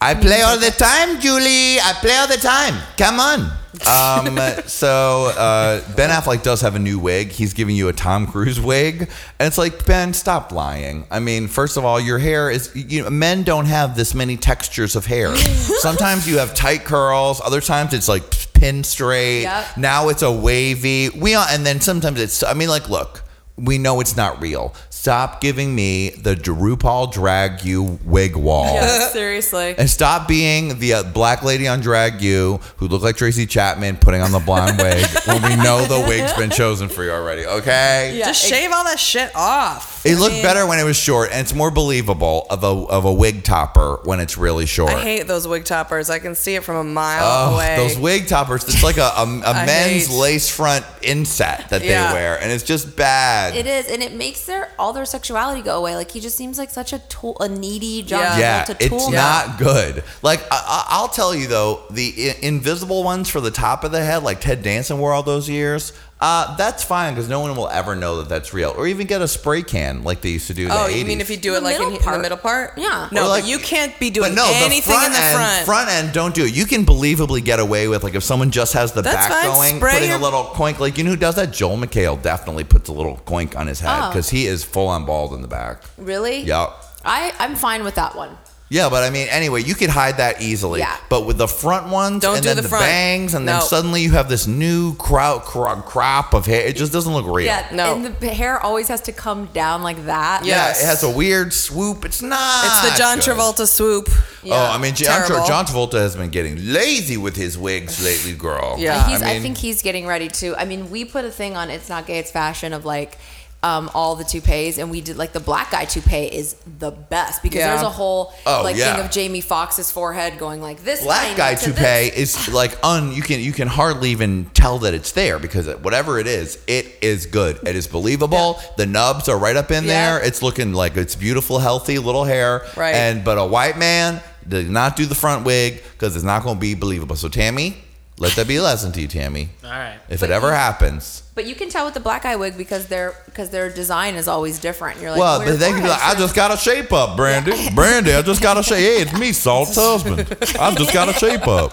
I 0.00 0.14
play 0.14 0.42
all 0.42 0.58
the 0.58 0.70
time, 0.70 1.20
Julie. 1.20 1.80
I 1.80 1.92
play 2.00 2.16
all 2.16 2.28
the 2.28 2.36
time. 2.36 2.80
Come 2.96 3.18
on. 3.18 3.50
Um, 3.86 4.38
so 4.66 5.32
uh, 5.36 5.82
Ben 5.96 6.10
Affleck 6.10 6.42
does 6.42 6.60
have 6.60 6.76
a 6.76 6.78
new 6.78 6.98
wig. 6.98 7.30
He's 7.30 7.52
giving 7.52 7.74
you 7.74 7.88
a 7.88 7.92
Tom 7.92 8.26
Cruise 8.26 8.60
wig, 8.60 9.02
and 9.38 9.46
it's 9.46 9.58
like 9.58 9.84
Ben, 9.86 10.12
stop 10.14 10.52
lying. 10.52 11.04
I 11.10 11.18
mean, 11.18 11.48
first 11.48 11.76
of 11.76 11.84
all, 11.84 11.98
your 12.00 12.18
hair 12.18 12.50
is. 12.50 12.74
You 12.74 13.04
know, 13.04 13.10
men 13.10 13.42
don't 13.42 13.66
have 13.66 13.96
this 13.96 14.14
many 14.14 14.36
textures 14.36 14.94
of 14.94 15.06
hair. 15.06 15.34
Sometimes 15.36 16.28
you 16.28 16.38
have 16.38 16.54
tight 16.54 16.84
curls. 16.84 17.40
Other 17.40 17.60
times 17.60 17.92
it's 17.92 18.08
like 18.08 18.22
pin 18.54 18.84
straight. 18.84 19.42
Yep. 19.42 19.76
Now 19.76 20.08
it's 20.08 20.22
a 20.22 20.32
wavy. 20.32 21.08
We 21.10 21.34
are, 21.34 21.46
and 21.50 21.66
then 21.66 21.80
sometimes 21.80 22.20
it's. 22.20 22.42
I 22.42 22.54
mean, 22.54 22.68
like, 22.68 22.88
look. 22.88 23.24
We 23.58 23.76
know 23.78 24.00
it's 24.00 24.16
not 24.16 24.40
real. 24.40 24.74
Stop 24.90 25.40
giving 25.40 25.74
me 25.74 26.10
the 26.10 26.34
RuPaul 26.34 27.12
Drag 27.12 27.64
U 27.64 27.98
wig 28.04 28.36
wall. 28.36 28.74
Yeah, 28.74 29.08
seriously. 29.08 29.74
And 29.78 29.88
stop 29.88 30.26
being 30.28 30.78
the 30.78 30.94
uh, 30.94 31.02
black 31.02 31.42
lady 31.42 31.68
on 31.68 31.80
Drag 31.80 32.20
U 32.20 32.60
who 32.76 32.88
looked 32.88 33.04
like 33.04 33.16
Tracy 33.16 33.46
Chapman 33.46 33.96
putting 33.98 34.20
on 34.20 34.32
the 34.32 34.38
blonde 34.40 34.78
wig 34.78 35.06
when 35.26 35.42
we 35.42 35.56
know 35.56 35.84
the 35.86 36.04
wig's 36.08 36.32
been 36.34 36.50
chosen 36.50 36.88
for 36.88 37.04
you 37.04 37.10
already, 37.10 37.46
okay? 37.46 38.20
Just 38.24 38.44
shave 38.44 38.70
all 38.72 38.84
that 38.84 38.98
shit 38.98 39.30
off. 39.34 39.97
It 40.08 40.18
looked 40.18 40.42
better 40.42 40.66
when 40.66 40.78
it 40.78 40.84
was 40.84 40.96
short, 40.96 41.30
and 41.30 41.40
it's 41.40 41.54
more 41.54 41.70
believable 41.70 42.46
of 42.50 42.64
a 42.64 42.66
of 42.66 43.04
a 43.04 43.12
wig 43.12 43.44
topper 43.44 44.00
when 44.04 44.20
it's 44.20 44.36
really 44.38 44.66
short. 44.66 44.92
I 44.92 45.00
hate 45.00 45.26
those 45.26 45.46
wig 45.46 45.64
toppers. 45.64 46.10
I 46.10 46.18
can 46.18 46.34
see 46.34 46.54
it 46.54 46.64
from 46.64 46.76
a 46.76 46.84
mile 46.84 47.22
Oh, 47.24 47.54
away. 47.54 47.76
those 47.76 47.98
wig 47.98 48.26
toppers! 48.26 48.64
It's 48.64 48.82
like 48.82 48.96
a 48.96 49.10
a 49.16 49.26
men's 49.66 50.06
hate- 50.08 50.18
lace 50.18 50.48
front 50.50 50.84
inset 51.02 51.68
that 51.70 51.82
Yeah. 51.84 52.08
they 52.08 52.14
wear, 52.14 52.40
and 52.40 52.50
it's 52.50 52.64
just 52.64 52.96
bad. 52.96 53.54
It 53.56 53.66
is, 53.66 53.86
and 53.88 54.02
it 54.02 54.12
makes 54.14 54.44
their 54.46 54.70
all 54.78 54.92
their 54.92 55.04
sexuality 55.04 55.62
go 55.62 55.78
away. 55.78 55.94
Like 55.96 56.10
he 56.10 56.20
just 56.20 56.36
seems 56.36 56.58
like 56.58 56.70
such 56.70 56.92
a 56.92 56.98
tool, 57.00 57.36
a 57.40 57.48
needy 57.48 58.02
John 58.02 58.38
yeah, 58.38 58.64
Travolta 58.64 58.88
tool. 58.88 58.98
it's 58.98 59.10
not 59.10 59.58
good. 59.58 60.04
Like 60.22 60.40
I, 60.50 60.62
I, 60.66 60.86
I'll 60.90 61.08
tell 61.08 61.34
you 61.34 61.46
though, 61.46 61.82
the 61.90 62.14
I- 62.30 62.36
invisible 62.46 63.04
ones 63.04 63.28
for 63.28 63.40
the 63.40 63.50
top 63.50 63.84
of 63.84 63.92
the 63.92 64.04
head, 64.04 64.22
like 64.22 64.40
Ted 64.40 64.62
Danson 64.62 64.98
wore 64.98 65.12
all 65.12 65.22
those 65.22 65.48
years. 65.48 65.92
Uh, 66.20 66.56
that's 66.56 66.82
fine 66.82 67.14
because 67.14 67.28
no 67.28 67.38
one 67.38 67.54
will 67.54 67.68
ever 67.68 67.94
know 67.94 68.16
that 68.16 68.28
that's 68.28 68.52
real, 68.52 68.74
or 68.76 68.88
even 68.88 69.06
get 69.06 69.22
a 69.22 69.28
spray 69.28 69.62
can 69.62 70.02
like 70.02 70.20
they 70.20 70.30
used 70.30 70.48
to 70.48 70.54
do 70.54 70.66
in 70.66 70.72
Oh, 70.72 70.88
the 70.88 70.92
80s. 70.94 70.98
you 70.98 71.04
mean 71.04 71.20
if 71.20 71.30
you 71.30 71.36
do 71.36 71.54
it 71.54 71.62
like 71.62 71.76
in, 71.78 71.92
in 71.94 72.02
the 72.02 72.18
middle 72.18 72.36
part? 72.36 72.72
Yeah. 72.76 73.08
No, 73.12 73.24
Or 73.24 73.28
like- 73.28 73.42
but 73.44 73.48
you 73.50 73.58
can't 73.58 73.96
be 74.00 74.10
doing 74.10 74.34
But 74.34 74.34
no, 74.34 74.50
anything 74.52 74.94
the 74.94 74.98
front 74.98 75.06
in 75.06 75.12
the 75.12 75.18
end, 75.20 75.36
front. 75.36 75.64
front 75.66 75.90
end, 75.90 76.12
don't 76.12 76.34
do 76.34 76.44
it. 76.44 76.52
You 76.52 76.66
can 76.66 76.84
believably 76.84 77.44
get 77.44 77.60
away 77.60 77.86
with 77.86 78.02
like 78.02 78.16
if 78.16 78.24
someone 78.24 78.50
just 78.50 78.72
has 78.72 78.90
the 78.92 79.02
That's 79.02 79.14
back 79.16 79.30
fine. 79.30 79.44
going, 79.54 79.76
Spray 79.76 79.92
putting 79.92 80.08
your- 80.08 80.18
a 80.18 80.22
little 80.22 80.44
coink. 80.46 80.80
Like 80.80 80.98
you 80.98 81.04
know 81.04 81.10
who 81.10 81.16
does 81.16 81.36
that? 81.36 81.52
Joel 81.52 81.76
McHale 81.76 82.20
definitely 82.20 82.64
puts 82.64 82.88
a 82.88 82.92
little 82.92 83.18
coink 83.24 83.56
on 83.56 83.68
his 83.68 83.78
head 83.78 84.00
Oh. 84.02 84.08
because 84.08 84.28
he 84.30 84.46
is 84.46 84.64
full 84.64 84.88
on 84.88 85.04
bald 85.04 85.32
in 85.34 85.42
the 85.42 85.48
back. 85.48 85.82
Really? 85.98 86.40
Yeah. 86.40 86.70
I 87.04 87.32
I'm 87.38 87.54
fine 87.54 87.84
with 87.84 87.94
that 87.94 88.16
one. 88.16 88.36
Yeah, 88.70 88.90
but 88.90 89.02
I 89.02 89.10
mean, 89.10 89.28
anyway, 89.28 89.62
you 89.62 89.74
could 89.74 89.88
hide 89.88 90.18
that 90.18 90.42
easily. 90.42 90.80
Yeah. 90.80 90.94
But 91.08 91.24
with 91.24 91.38
the 91.38 91.48
front 91.48 91.90
ones 91.90 92.20
Don't 92.22 92.34
and 92.34 92.42
do 92.42 92.48
then 92.48 92.56
the 92.56 92.62
the, 92.62 92.68
front. 92.68 92.84
bangs, 92.84 93.34
and 93.34 93.48
then 93.48 93.62
suddenly 93.62 94.02
you 94.02 94.12
have 94.12 94.28
this 94.28 94.46
new 94.46 94.94
crowd 94.96 95.42
cro- 95.42 95.80
crop 95.80 96.34
of 96.34 96.44
hair. 96.44 96.66
It 96.66 96.76
just 96.76 96.92
doesn't 96.92 97.12
look 97.12 97.26
real. 97.26 97.46
Yeah. 97.46 97.66
No. 97.72 97.96
And 97.96 98.04
the 98.20 98.28
hair 98.28 98.60
always 98.60 98.88
has 98.88 99.00
to 99.02 99.12
come 99.12 99.46
down 99.46 99.82
like 99.82 100.04
that. 100.04 100.44
Yeah, 100.44 100.70
it 100.70 100.84
has 100.84 101.02
a 101.02 101.10
weird 101.10 101.52
swoop. 101.54 102.04
It's 102.04 102.20
not. 102.20 102.64
It's 102.66 102.92
the 102.92 102.98
John 102.98 103.18
good. 103.18 103.24
Travolta 103.28 103.66
swoop. 103.66 104.08
Oh, 104.44 104.52
I 104.52 104.78
mean, 104.78 104.94
John, 104.94 105.26
Terrible. 105.26 105.46
John 105.46 105.64
Travolta 105.64 105.94
has 105.94 106.16
been 106.16 106.30
getting 106.30 106.72
lazy 106.72 107.16
with 107.16 107.36
his 107.36 107.56
wigs 107.58 108.02
lately, 108.02 108.34
girl. 108.34 108.76
Yeah, 108.78 109.06
he's, 109.08 109.22
I, 109.22 109.34
mean, 109.34 109.42
think 109.42 109.58
he's 109.58 109.82
getting 109.82 110.06
ready 110.06 110.28
to. 110.28 110.54
I 110.56 110.64
mean, 110.64 110.90
we 110.90 111.04
put 111.04 111.24
a 111.24 111.30
thing 111.30 111.56
on 111.56 111.70
It's 111.70 111.88
Not 111.88 112.06
Gay, 112.06 112.18
It's 112.18 112.30
Fashion 112.30 112.72
of 112.72 112.84
like 112.84 113.18
um, 113.62 113.90
all 113.92 114.14
the 114.14 114.22
toupees, 114.24 114.78
and 114.78 114.88
we 114.88 115.00
did 115.00 115.16
like 115.16 115.32
the 115.32 115.40
black 115.40 115.72
guy 115.72 115.84
toupee 115.84 116.26
is 116.26 116.54
the 116.78 116.92
best 116.92 117.42
because 117.42 117.58
Yeah. 117.58 117.70
there's 117.72 117.82
a 117.82 117.90
whole 117.90 118.32
Oh, 118.46 118.60
like 118.62 118.76
yeah. 118.76 118.94
thing 118.96 119.04
of 119.04 119.10
Jamie 119.10 119.40
Foxx's 119.40 119.90
forehead 119.90 120.38
going 120.38 120.62
like 120.62 120.84
this. 120.84 121.02
black 121.02 121.24
tiny 121.24 121.36
guy 121.36 121.54
to 121.56 121.64
toupee 121.64 122.10
this. 122.10 122.46
is 122.46 122.48
like 122.54 122.78
un. 122.84 123.12
You 123.12 123.22
can 123.22 123.40
you 123.40 123.52
can 123.52 123.66
hardly 123.66 124.10
even 124.10 124.44
tell 124.54 124.78
that 124.80 124.94
it's 124.94 125.10
there 125.12 125.40
because 125.40 125.66
whatever 125.82 126.20
it 126.20 126.28
is, 126.28 126.58
it 126.68 126.86
is 127.02 127.26
good. 127.26 127.58
It 127.66 127.74
is 127.74 127.88
believable. 127.88 128.60
The 128.76 128.86
nubs 128.86 129.28
are 129.28 129.36
right 129.38 129.56
up 129.56 129.72
in 129.72 129.84
Yeah. 129.84 130.18
there. 130.18 130.24
It's 130.24 130.40
looking 130.40 130.72
like 130.72 130.96
it's 130.96 131.16
beautiful, 131.16 131.58
healthy 131.58 131.98
little 131.98 132.24
hair. 132.24 132.64
Right. 132.76 132.94
And 132.94 133.24
but 133.24 133.38
a 133.38 133.44
white 133.44 133.76
man 133.76 134.20
did 134.48 134.70
not 134.70 134.94
do 134.94 135.04
the 135.04 135.16
front 135.16 135.44
wig 135.44 135.82
because 135.94 136.14
it's 136.14 136.24
not 136.24 136.44
going 136.44 136.54
to 136.56 136.60
be 136.60 136.74
believable. 136.74 137.16
So 137.16 137.28
Tammy, 137.28 137.76
let 138.18 138.32
that 138.32 138.48
be 138.48 138.56
a 138.56 138.62
lesson 138.62 138.92
to 138.92 139.00
you, 139.00 139.08
Tammy. 139.08 139.50
All 139.64 139.70
right. 139.70 139.98
If 140.08 140.22
it 140.22 140.30
ever 140.30 140.52
happens. 140.52 141.22
But 141.34 141.46
you 141.46 141.54
can 141.54 141.68
tell 141.68 141.84
with 141.84 141.94
the 141.94 142.00
black 142.00 142.24
eye 142.24 142.34
wig 142.36 142.56
because 142.58 142.86
their 142.86 143.14
because 143.26 143.50
their 143.50 143.70
design 143.70 144.16
is 144.16 144.26
always 144.26 144.58
different. 144.58 145.00
You're 145.00 145.12
like, 145.12 145.20
well, 145.20 145.38
"Well, 145.38 145.56
they 145.56 145.70
can 145.70 145.82
be 145.82 145.88
like, 145.88 146.02
I 146.02 146.14
just 146.14 146.34
got 146.34 146.52
a 146.52 146.56
shape 146.56 146.92
up, 146.92 147.16
Brandy. 147.16 147.52
Brandy, 147.74 148.12
I 148.12 148.22
just 148.22 148.42
got 148.42 148.56
a 148.58 148.62
shape. 148.62 148.78
Hey, 148.88 149.02
it's 149.02 149.16
me, 149.18 149.32
Salt's 149.32 149.76
husband. 149.76 150.20
I 150.58 150.74
just 150.74 150.92
got 150.92 151.08
a 151.08 151.12
shape 151.12 151.46
up. 151.46 151.70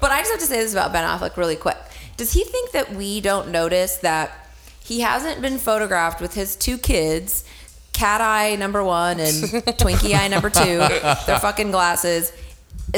But 0.00 0.10
I 0.10 0.18
just 0.20 0.30
have 0.30 0.40
to 0.40 0.46
say 0.46 0.58
this 0.58 0.72
about 0.72 0.92
Ben 0.92 1.04
Affleck 1.04 1.36
really 1.36 1.56
quick. 1.56 1.76
Does 2.16 2.32
he 2.32 2.44
think 2.44 2.72
that 2.72 2.92
we 2.94 3.20
don't 3.20 3.50
notice 3.50 3.96
that 3.98 4.48
he 4.84 5.00
hasn't 5.00 5.40
been 5.40 5.58
photographed 5.58 6.20
with 6.20 6.34
his 6.34 6.54
two 6.56 6.76
kids, 6.78 7.44
cat 7.92 8.20
eye 8.20 8.54
number 8.56 8.84
one 8.84 9.18
and 9.18 9.34
Twinkie 9.78 10.14
eye 10.14 10.28
number 10.28 10.50
two, 10.50 10.78
their 11.26 11.38
fucking 11.40 11.70
glasses, 11.70 12.32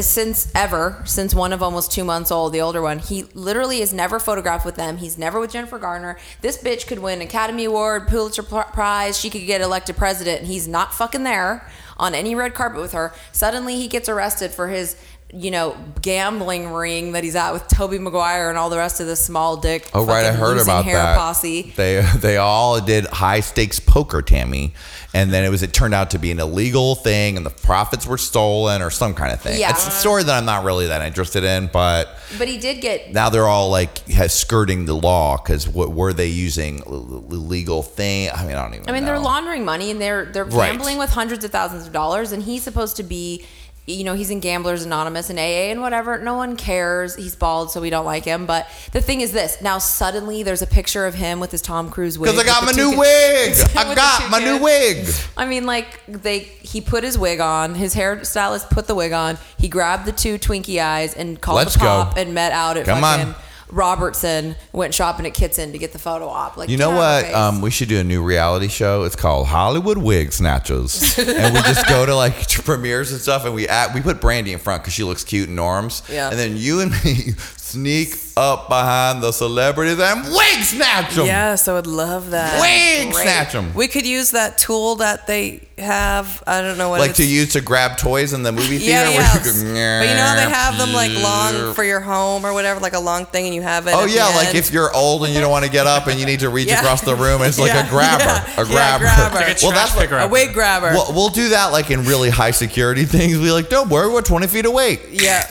since 0.04 0.50
ever, 0.54 1.00
since 1.06 1.34
one 1.34 1.52
of 1.52 1.60
them 1.60 1.72
was 1.72 1.88
two 1.88 2.04
months 2.04 2.30
old, 2.30 2.52
the 2.52 2.60
older 2.60 2.82
one. 2.82 2.98
He 2.98 3.22
literally 3.34 3.80
is 3.80 3.94
never 3.94 4.18
photographed 4.18 4.66
with 4.66 4.74
them. 4.74 4.98
He's 4.98 5.16
never 5.16 5.40
with 5.40 5.52
Jennifer 5.52 5.78
Garner. 5.78 6.18
This 6.42 6.58
bitch 6.58 6.86
could 6.86 6.98
win 6.98 7.22
Academy 7.22 7.64
Award, 7.64 8.08
Pulitzer 8.08 8.42
Prize. 8.42 9.18
She 9.18 9.30
could 9.30 9.46
get 9.46 9.60
elected 9.60 9.96
president, 9.96 10.40
and 10.40 10.48
he's 10.48 10.68
not 10.68 10.92
fucking 10.92 11.22
there 11.22 11.66
on 11.96 12.14
any 12.14 12.34
red 12.34 12.52
carpet 12.52 12.80
with 12.80 12.92
her. 12.92 13.14
Suddenly, 13.32 13.76
he 13.76 13.88
gets 13.88 14.08
arrested 14.08 14.50
for 14.50 14.68
his 14.68 14.96
you 15.38 15.50
know, 15.50 15.76
gambling 16.02 16.72
ring 16.72 17.12
that 17.12 17.22
he's 17.22 17.36
at 17.36 17.52
with 17.52 17.68
Tobey 17.68 17.98
Maguire 17.98 18.48
and 18.48 18.56
all 18.56 18.70
the 18.70 18.78
rest 18.78 19.00
of 19.00 19.06
the 19.06 19.16
small 19.16 19.56
dick. 19.56 19.90
Oh 19.92 20.04
right, 20.06 20.24
I 20.24 20.32
heard 20.32 20.58
about 20.58 20.84
hair 20.84 20.96
that. 20.96 21.18
Posse. 21.18 21.72
They 21.76 22.00
they 22.16 22.36
all 22.38 22.80
did 22.80 23.06
high 23.06 23.40
stakes 23.40 23.78
poker, 23.78 24.22
Tammy, 24.22 24.72
and 25.12 25.32
then 25.32 25.44
it 25.44 25.50
was 25.50 25.62
it 25.62 25.72
turned 25.72 25.94
out 25.94 26.10
to 26.12 26.18
be 26.18 26.30
an 26.30 26.40
illegal 26.40 26.94
thing, 26.94 27.36
and 27.36 27.44
the 27.44 27.50
profits 27.50 28.06
were 28.06 28.18
stolen 28.18 28.82
or 28.82 28.90
some 28.90 29.14
kind 29.14 29.32
of 29.32 29.40
thing. 29.40 29.60
Yeah. 29.60 29.70
It's 29.70 29.86
a 29.86 29.90
story 29.90 30.22
that 30.22 30.32
I'm 30.34 30.46
not 30.46 30.64
really 30.64 30.86
that 30.86 31.02
interested 31.02 31.44
in, 31.44 31.68
but 31.72 32.18
But 32.38 32.48
he 32.48 32.56
did 32.58 32.80
get 32.80 33.12
now 33.12 33.28
they're 33.28 33.46
all 33.48 33.68
like 33.70 33.98
skirting 34.28 34.86
the 34.86 34.94
law 34.94 35.36
because 35.36 35.68
what 35.68 35.90
were 35.92 36.12
they 36.12 36.28
using 36.28 36.82
illegal 36.86 37.82
thing? 37.82 38.30
I 38.34 38.46
mean, 38.46 38.56
I 38.56 38.62
don't 38.62 38.74
even. 38.74 38.88
I 38.88 38.92
mean, 38.92 39.02
know. 39.02 39.08
they're 39.12 39.18
laundering 39.18 39.64
money 39.64 39.90
and 39.90 40.00
they're 40.00 40.26
they're 40.26 40.44
Right. 40.44 40.70
gambling 40.72 40.98
with 40.98 41.10
hundreds 41.10 41.44
of 41.44 41.50
thousands 41.50 41.86
of 41.86 41.92
dollars, 41.92 42.32
and 42.32 42.42
he's 42.42 42.62
supposed 42.62 42.96
to 42.96 43.02
be, 43.02 43.44
you 43.86 44.02
know, 44.04 44.14
he's 44.14 44.30
in 44.30 44.40
Gamblers 44.40 44.84
Anonymous 44.84 45.30
and 45.30 45.38
AA 45.38 45.70
and 45.70 45.80
whatever. 45.80 46.18
No 46.18 46.34
one 46.34 46.56
cares. 46.56 47.14
He's 47.14 47.36
bald, 47.36 47.70
so 47.70 47.80
we 47.80 47.88
don't 47.88 48.04
like 48.04 48.24
him. 48.24 48.44
But 48.44 48.68
the 48.92 49.00
thing 49.00 49.20
is, 49.20 49.30
this 49.32 49.62
now 49.62 49.78
suddenly 49.78 50.42
there's 50.42 50.62
a 50.62 50.66
picture 50.66 51.06
of 51.06 51.14
him 51.14 51.38
with 51.38 51.52
his 51.52 51.62
Tom 51.62 51.90
Cruise 51.90 52.18
wig. 52.18 52.32
because 52.32 52.42
I 52.42 52.46
got 52.46 52.62
my 52.62 52.66
with 52.68 52.76
the 52.76 52.82
two 52.82 52.90
new 52.90 52.96
kids- 53.02 53.62
wig. 53.64 53.76
I 53.76 53.94
got 53.94 54.30
my 54.30 54.38
new 54.40 54.62
wig. 54.62 55.06
I 55.36 55.46
mean, 55.46 55.66
like 55.66 56.00
they 56.08 56.40
he 56.40 56.80
put 56.80 57.04
his 57.04 57.16
wig 57.16 57.40
on. 57.40 57.74
His 57.76 57.94
hairstylist 57.94 58.70
put 58.70 58.86
the 58.88 58.94
wig 58.94 59.12
on. 59.12 59.38
He 59.58 59.68
grabbed 59.68 60.04
the 60.06 60.12
two 60.12 60.38
Twinkie 60.38 60.82
eyes 60.82 61.14
and 61.14 61.40
called 61.40 61.56
Let's 61.56 61.74
the 61.74 61.80
go. 61.80 62.10
and 62.16 62.34
met 62.34 62.52
out 62.52 62.76
at 62.76 62.86
Come 62.86 63.00
fucking 63.02 63.28
on. 63.28 63.34
Robertson. 63.70 64.56
Went 64.72 64.94
shopping 64.94 65.26
at 65.26 65.34
Kitson 65.34 65.72
to 65.72 65.78
get 65.78 65.92
the 65.92 65.98
photo 65.98 66.28
op. 66.28 66.56
Like 66.56 66.68
You 66.68 66.76
know 66.76 66.90
get 66.90 66.98
out 66.98 67.18
of 67.18 67.24
my 67.24 67.32
what? 67.32 67.54
Um, 67.54 67.60
we 67.60 67.70
should 67.70 67.88
do 67.88 67.98
a 67.98 68.04
new 68.04 68.22
reality 68.22 68.68
show. 68.68 69.04
It's 69.04 69.16
called 69.16 69.46
Hollywood 69.46 69.98
Wig 69.98 70.32
Snatchers, 70.32 71.18
and 71.18 71.54
we 71.54 71.60
just 71.62 71.88
go 71.88 72.06
to 72.06 72.14
like 72.14 72.48
premieres 72.64 73.12
and 73.12 73.20
stuff, 73.20 73.44
and 73.44 73.54
we 73.54 73.68
act, 73.68 73.94
we 73.94 74.00
put 74.00 74.20
Brandy 74.20 74.52
in 74.52 74.58
front 74.58 74.82
because 74.82 74.94
she 74.94 75.04
looks 75.04 75.24
cute 75.24 75.48
in 75.48 75.54
norms. 75.54 76.02
Yeah. 76.10 76.30
And 76.30 76.38
then 76.38 76.56
you 76.56 76.80
and 76.80 76.92
me 77.04 77.32
sneak 77.76 78.16
up 78.38 78.68
behind 78.68 79.22
the 79.22 79.32
celebrities 79.32 79.98
and 79.98 80.22
wig 80.24 80.62
snatch 80.62 81.14
them. 81.14 81.26
Yes, 81.26 81.68
I 81.68 81.72
would 81.74 81.86
love 81.86 82.30
that. 82.30 82.60
Wig 82.60 83.14
snatch 83.14 83.54
'em. 83.54 83.72
We 83.74 83.86
could 83.88 84.06
use 84.06 84.30
that 84.32 84.58
tool 84.58 84.96
that 84.96 85.26
they 85.26 85.60
have. 85.78 86.42
I 86.46 86.60
don't 86.62 86.76
know 86.78 86.88
what 86.90 87.00
Like 87.00 87.10
it's 87.10 87.18
to 87.18 87.26
use 87.26 87.52
to 87.52 87.60
grab 87.60 87.96
toys 87.98 88.32
in 88.32 88.42
the 88.42 88.52
movie 88.52 88.78
theater. 88.78 89.10
yeah. 89.10 89.16
where 89.16 89.36
you 89.36 89.44
go, 89.44 90.00
But 90.00 90.08
you 90.08 90.14
know 90.14 90.26
how 90.26 90.34
they 90.36 90.50
have 90.50 90.78
them 90.78 90.92
like 90.92 91.12
long 91.22 91.74
for 91.74 91.84
your 91.84 92.00
home 92.00 92.44
or 92.46 92.52
whatever, 92.52 92.80
like 92.80 92.94
a 92.94 92.98
long 93.00 93.24
thing, 93.26 93.46
and 93.46 93.54
you 93.54 93.62
have 93.62 93.86
it. 93.86 93.94
Oh 93.94 94.02
at 94.04 94.08
the 94.08 94.14
yeah, 94.14 94.26
like 94.28 94.54
if 94.54 94.72
you're 94.72 94.94
old 94.94 95.24
and 95.24 95.32
you 95.34 95.40
don't 95.40 95.50
want 95.50 95.64
to 95.64 95.70
get 95.70 95.86
up 95.86 96.06
and 96.06 96.18
you 96.20 96.26
need 96.26 96.40
to 96.40 96.48
reach 96.50 96.68
Yeah. 96.76 96.80
across 96.80 97.00
the 97.02 97.14
room, 97.14 97.42
it's 97.42 97.58
like 97.58 97.72
Yeah, 97.72 97.86
a 97.86 97.90
grabber, 97.96 98.24
yeah, 98.24 98.44
a 98.60 98.64
yeah, 98.66 98.72
grabber. 98.72 99.04
grabber. 99.04 99.34
Like 99.36 99.62
a 99.62 99.66
well, 99.66 99.72
that's 99.72 99.94
what, 99.94 100.02
picker. 100.02 100.18
a 100.18 100.28
wig 100.28 100.52
grabber. 100.52 100.90
We'll, 100.92 101.12
we'll 101.14 101.28
do 101.30 101.50
that 101.50 101.66
like 101.72 101.90
in 101.90 102.04
really 102.04 102.30
high 102.30 102.50
security 102.52 103.04
things. 103.16 103.38
We 103.38 103.50
like, 103.52 103.68
don't 103.68 103.88
worry, 103.88 104.10
we're 104.12 104.22
20 104.22 104.46
feet 104.48 104.66
away. 104.66 104.98
yeah. 105.10 105.46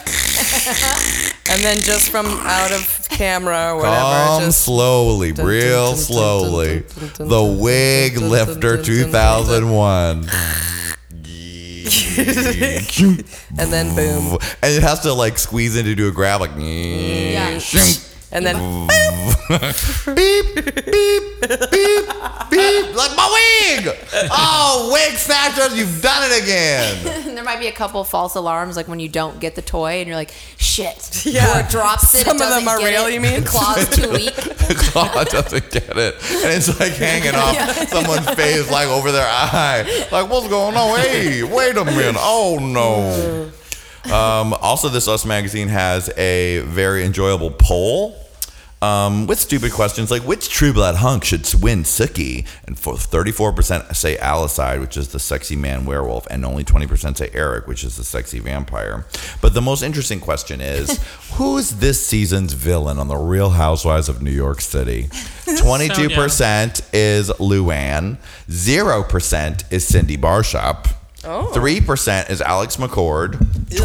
And 1.50 1.62
then 1.62 1.78
just 1.80 2.10
from 2.10 2.26
out 2.26 2.72
of 2.72 3.06
camera 3.08 3.72
or 3.72 3.76
whatever, 3.76 3.96
Come 3.96 4.42
just 4.42 4.62
slowly, 4.62 5.32
Dun, 5.32 5.46
real 5.46 5.90
dun, 5.90 5.96
slowly. 5.98 6.84
dun, 7.14 7.28
The 7.28 7.42
Wig 7.42 8.18
Lifter 8.18 8.76
dun, 8.76 8.84
dun, 8.84 9.10
dun, 9.12 10.24
2001. 10.24 10.30
and 13.58 13.72
then 13.72 13.94
boom, 13.94 14.38
And 14.62 14.72
it 14.74 14.82
has 14.82 15.00
to 15.00 15.12
like 15.12 15.38
squeeze 15.38 15.76
in 15.76 15.84
to 15.84 15.94
do 15.94 16.08
a 16.08 16.12
grab, 16.12 16.40
like. 16.40 16.50
Yeah. 16.56 17.58
And 18.36 18.44
then 18.44 18.56
beep, 19.48 20.54
beep, 20.54 20.84
beep, 20.84 22.06
beep. 22.50 22.94
Like 22.94 23.16
my 23.16 23.28
wig. 23.32 23.96
Oh, 24.30 24.90
wig 24.92 25.16
snatchers, 25.16 25.76
you've 25.76 26.02
done 26.02 26.30
it 26.30 26.42
again. 26.42 27.34
there 27.34 27.42
might 27.42 27.58
be 27.58 27.68
a 27.68 27.72
couple 27.72 28.04
false 28.04 28.34
alarms, 28.34 28.76
like 28.76 28.88
when 28.88 29.00
you 29.00 29.08
don't 29.08 29.40
get 29.40 29.54
the 29.54 29.62
toy 29.62 30.00
and 30.00 30.06
you're 30.06 30.16
like, 30.16 30.34
shit. 30.58 31.24
Yeah. 31.24 31.56
Or 31.56 31.60
it 31.60 31.70
drops 31.70 32.14
it. 32.14 32.26
Some 32.26 32.36
it 32.36 32.42
of 32.42 32.50
them 32.50 32.68
are 32.68 32.78
real, 32.78 33.06
it, 33.06 33.14
you 33.14 33.20
mean? 33.20 33.40
The 33.40 33.46
claw's 33.46 33.88
too 33.96 34.10
weak. 34.10 34.34
The 34.34 34.74
claw 34.76 35.24
doesn't 35.24 35.70
get 35.70 35.96
it. 35.96 36.14
And 36.16 36.52
it's 36.52 36.78
like 36.78 36.92
hanging 36.92 37.34
off 37.34 37.88
someone's 37.88 38.28
face, 38.30 38.70
like 38.70 38.88
over 38.88 39.12
their 39.12 39.26
eye. 39.26 40.08
Like, 40.12 40.28
what's 40.28 40.48
going 40.48 40.76
on? 40.76 40.98
Hey, 41.00 41.42
wait 41.42 41.76
a 41.78 41.84
minute. 41.86 42.16
Oh, 42.18 42.58
no. 42.60 43.50
Um, 44.12 44.52
also, 44.54 44.90
this 44.90 45.08
Us 45.08 45.24
magazine 45.24 45.68
has 45.68 46.10
a 46.18 46.60
very 46.66 47.02
enjoyable 47.02 47.50
poll. 47.50 48.25
Um, 48.82 49.26
with 49.26 49.40
stupid 49.40 49.72
questions 49.72 50.10
like 50.10 50.22
which 50.22 50.50
True 50.50 50.72
Blood 50.72 50.96
hunk 50.96 51.24
should 51.24 51.46
win 51.62 51.82
Sookie? 51.82 52.46
And 52.66 52.78
for 52.78 52.94
34% 52.94 53.96
say 53.96 54.18
Alcide, 54.18 54.80
which 54.80 54.98
is 54.98 55.08
the 55.08 55.18
sexy 55.18 55.56
man 55.56 55.86
werewolf, 55.86 56.26
and 56.30 56.44
only 56.44 56.62
20% 56.62 57.16
say 57.16 57.30
Eric, 57.32 57.66
which 57.66 57.84
is 57.84 57.96
the 57.96 58.04
sexy 58.04 58.38
vampire. 58.38 59.06
But 59.40 59.54
the 59.54 59.62
most 59.62 59.82
interesting 59.82 60.20
question 60.20 60.60
is 60.60 61.02
who's 61.32 61.70
this 61.70 62.04
season's 62.06 62.52
villain 62.52 62.98
on 62.98 63.08
The 63.08 63.16
Real 63.16 63.50
Housewives 63.50 64.10
of 64.10 64.20
New 64.20 64.30
York 64.30 64.60
City? 64.60 65.04
22% 65.46 66.82
is 66.92 67.30
Luann, 67.30 68.18
0% 68.48 69.72
is 69.72 69.86
Cindy 69.86 70.16
Barshop. 70.16 70.88
Oh. 71.26 71.46
Three 71.52 71.80
percent 71.80 72.30
is 72.30 72.40
Alex 72.40 72.76
McCord. 72.76 73.36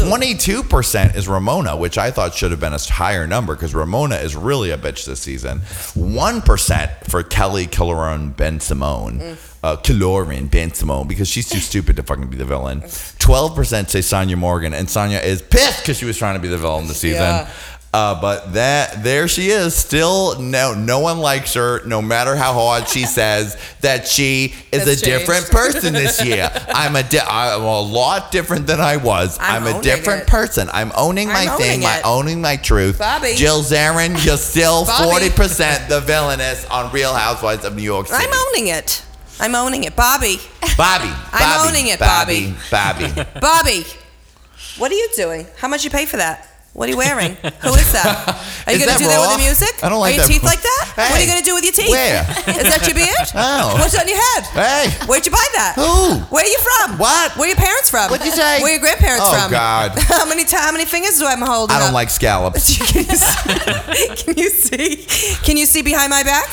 Twenty-two 0.06 0.62
percent 0.62 1.16
is 1.16 1.28
Ramona, 1.28 1.76
which 1.76 1.98
I 1.98 2.10
thought 2.10 2.34
should 2.34 2.52
have 2.52 2.60
been 2.60 2.72
a 2.72 2.78
higher 2.78 3.26
number 3.26 3.54
because 3.54 3.74
Ramona 3.74 4.16
is 4.16 4.36
really 4.36 4.70
a 4.70 4.78
bitch 4.78 5.04
this 5.06 5.20
season. 5.20 5.58
One 5.94 6.40
percent 6.40 6.92
for 7.08 7.22
Kelly 7.22 7.66
Killoren 7.66 8.34
Bensimon. 8.34 9.20
Mm. 9.20 9.48
Uh, 9.62 9.76
Killoren 9.76 10.48
Bensimon 10.48 11.06
because 11.06 11.28
she's 11.28 11.48
too 11.48 11.60
stupid 11.60 11.96
to 11.96 12.02
fucking 12.02 12.28
be 12.28 12.36
the 12.36 12.44
villain. 12.44 12.82
Twelve 13.18 13.54
percent 13.54 13.90
say 13.90 14.00
Sonja 14.00 14.36
Morgan, 14.36 14.72
and 14.72 14.88
Sonja 14.88 15.22
is 15.22 15.42
pissed 15.42 15.82
because 15.82 15.98
she 15.98 16.04
was 16.04 16.16
trying 16.16 16.34
to 16.34 16.40
be 16.40 16.48
the 16.48 16.58
villain 16.58 16.86
this 16.86 16.98
season. 16.98 17.20
Yeah. 17.20 17.50
Uh, 17.94 18.18
but 18.22 18.54
that 18.54 19.02
there 19.02 19.28
she 19.28 19.48
is. 19.48 19.74
Still, 19.74 20.40
no, 20.40 20.72
no 20.72 21.00
one 21.00 21.18
likes 21.18 21.52
her. 21.54 21.84
No 21.84 22.00
matter 22.00 22.34
how 22.34 22.54
hard 22.54 22.88
she 22.88 23.04
says 23.18 23.58
that 23.82 24.08
she 24.08 24.54
is 24.72 24.84
Has 24.84 25.02
a 25.02 25.04
different 25.04 25.50
person 25.50 25.92
this 25.92 26.24
year. 26.24 26.50
I'm 26.68 26.96
a 26.96 27.02
di- 27.02 27.18
I'm 27.18 27.60
a 27.60 27.80
lot 27.80 28.32
different 28.32 28.66
than 28.66 28.80
I 28.80 28.96
was. 28.96 29.36
I'm, 29.38 29.64
I'm 29.66 29.76
a 29.76 29.82
different 29.82 30.22
it. 30.22 30.28
person. 30.28 30.70
I'm 30.72 30.90
owning 30.96 31.28
my 31.28 31.44
thing, 31.44 31.50
I'm 31.50 31.58
thing. 31.58 31.70
owning 31.70 31.82
My 31.82 32.00
owning 32.02 32.40
my 32.40 32.56
truth. 32.56 32.98
Bobby. 32.98 33.34
Jill 33.34 33.60
Zarin, 33.62 34.24
you're 34.24 34.38
still 34.38 34.86
forty 34.86 35.28
percent 35.28 35.90
the 35.90 36.00
villainess 36.00 36.64
on 36.70 36.90
Real 36.92 37.12
Housewives 37.12 37.66
of 37.66 37.76
New 37.76 37.82
York 37.82 38.06
City. 38.06 38.24
I'm 38.24 38.32
owning 38.48 38.68
it. 38.68 39.04
I'm 39.38 39.54
owning 39.54 39.84
it. 39.84 39.94
Bobby. 39.96 40.36
Bobby. 40.78 41.10
I'm 41.32 41.58
Bobby, 41.58 41.68
owning 41.68 41.88
it, 41.88 41.98
Bobby. 41.98 42.54
Bobby. 42.70 43.06
Bobby. 43.40 43.84
What 44.78 44.90
are 44.90 44.94
you 44.94 45.08
doing? 45.14 45.46
How 45.58 45.68
much 45.68 45.84
you 45.84 45.90
pay 45.90 46.06
for 46.06 46.16
that? 46.16 46.48
What 46.72 46.88
are 46.88 46.92
you 46.92 46.96
wearing? 46.96 47.36
Who 47.36 47.74
is 47.76 47.92
that? 47.92 48.32
Are 48.66 48.72
you 48.72 48.78
going 48.80 48.96
to 48.96 49.02
do 49.02 49.04
that 49.10 49.20
with 49.20 49.36
the 49.36 49.44
music? 49.44 49.84
I 49.84 49.90
don't 49.90 50.00
like 50.00 50.14
Are 50.14 50.16
your 50.16 50.24
that. 50.24 50.32
teeth 50.32 50.42
like 50.46 50.62
that? 50.62 50.94
what 50.96 51.18
are 51.18 51.20
you 51.20 51.26
going 51.28 51.42
to 51.42 51.44
do 51.44 51.52
with 51.52 51.64
your 51.68 51.74
teeth? 51.76 51.90
Where? 51.90 52.22
Is 52.62 52.64
that 52.70 52.80
your 52.86 52.94
beard? 52.94 53.28
Oh. 53.34 53.74
What's 53.76 53.98
on 53.98 54.06
your 54.08 54.16
head? 54.16 54.44
Hey. 54.56 54.88
Where'd 55.06 55.26
you 55.26 55.32
buy 55.32 55.44
that? 55.58 55.74
Who? 55.76 56.22
Where 56.32 56.44
are 56.44 56.48
you 56.48 56.60
from? 56.62 56.96
What? 56.98 57.36
Where 57.36 57.44
are 57.44 57.52
your 57.52 57.56
parents 57.60 57.90
from? 57.90 58.08
What'd 58.08 58.24
you 58.24 58.32
say? 58.32 58.62
Where 58.62 58.70
are 58.70 58.76
your 58.78 58.80
grandparents 58.80 59.24
Oh, 59.26 59.34
from? 59.36 59.50
God. 59.50 59.98
How 59.98 60.24
many 60.28 60.44
ti- 60.44 60.56
how 60.56 60.70
many 60.72 60.84
fingers 60.86 61.18
do 61.18 61.26
I 61.26 61.32
am 61.32 61.42
holding 61.42 61.74
I 61.76 61.80
don't 61.80 61.88
up? 61.88 61.94
like 61.94 62.08
scallops. 62.08 62.78
Can 62.78 63.04
you 63.04 63.16
see? 63.18 64.14
Can 64.24 64.38
you 64.38 64.48
see? 64.48 64.96
Can 65.44 65.56
you 65.58 65.66
see 65.66 65.82
behind 65.82 66.08
my 66.10 66.22
back? 66.22 66.48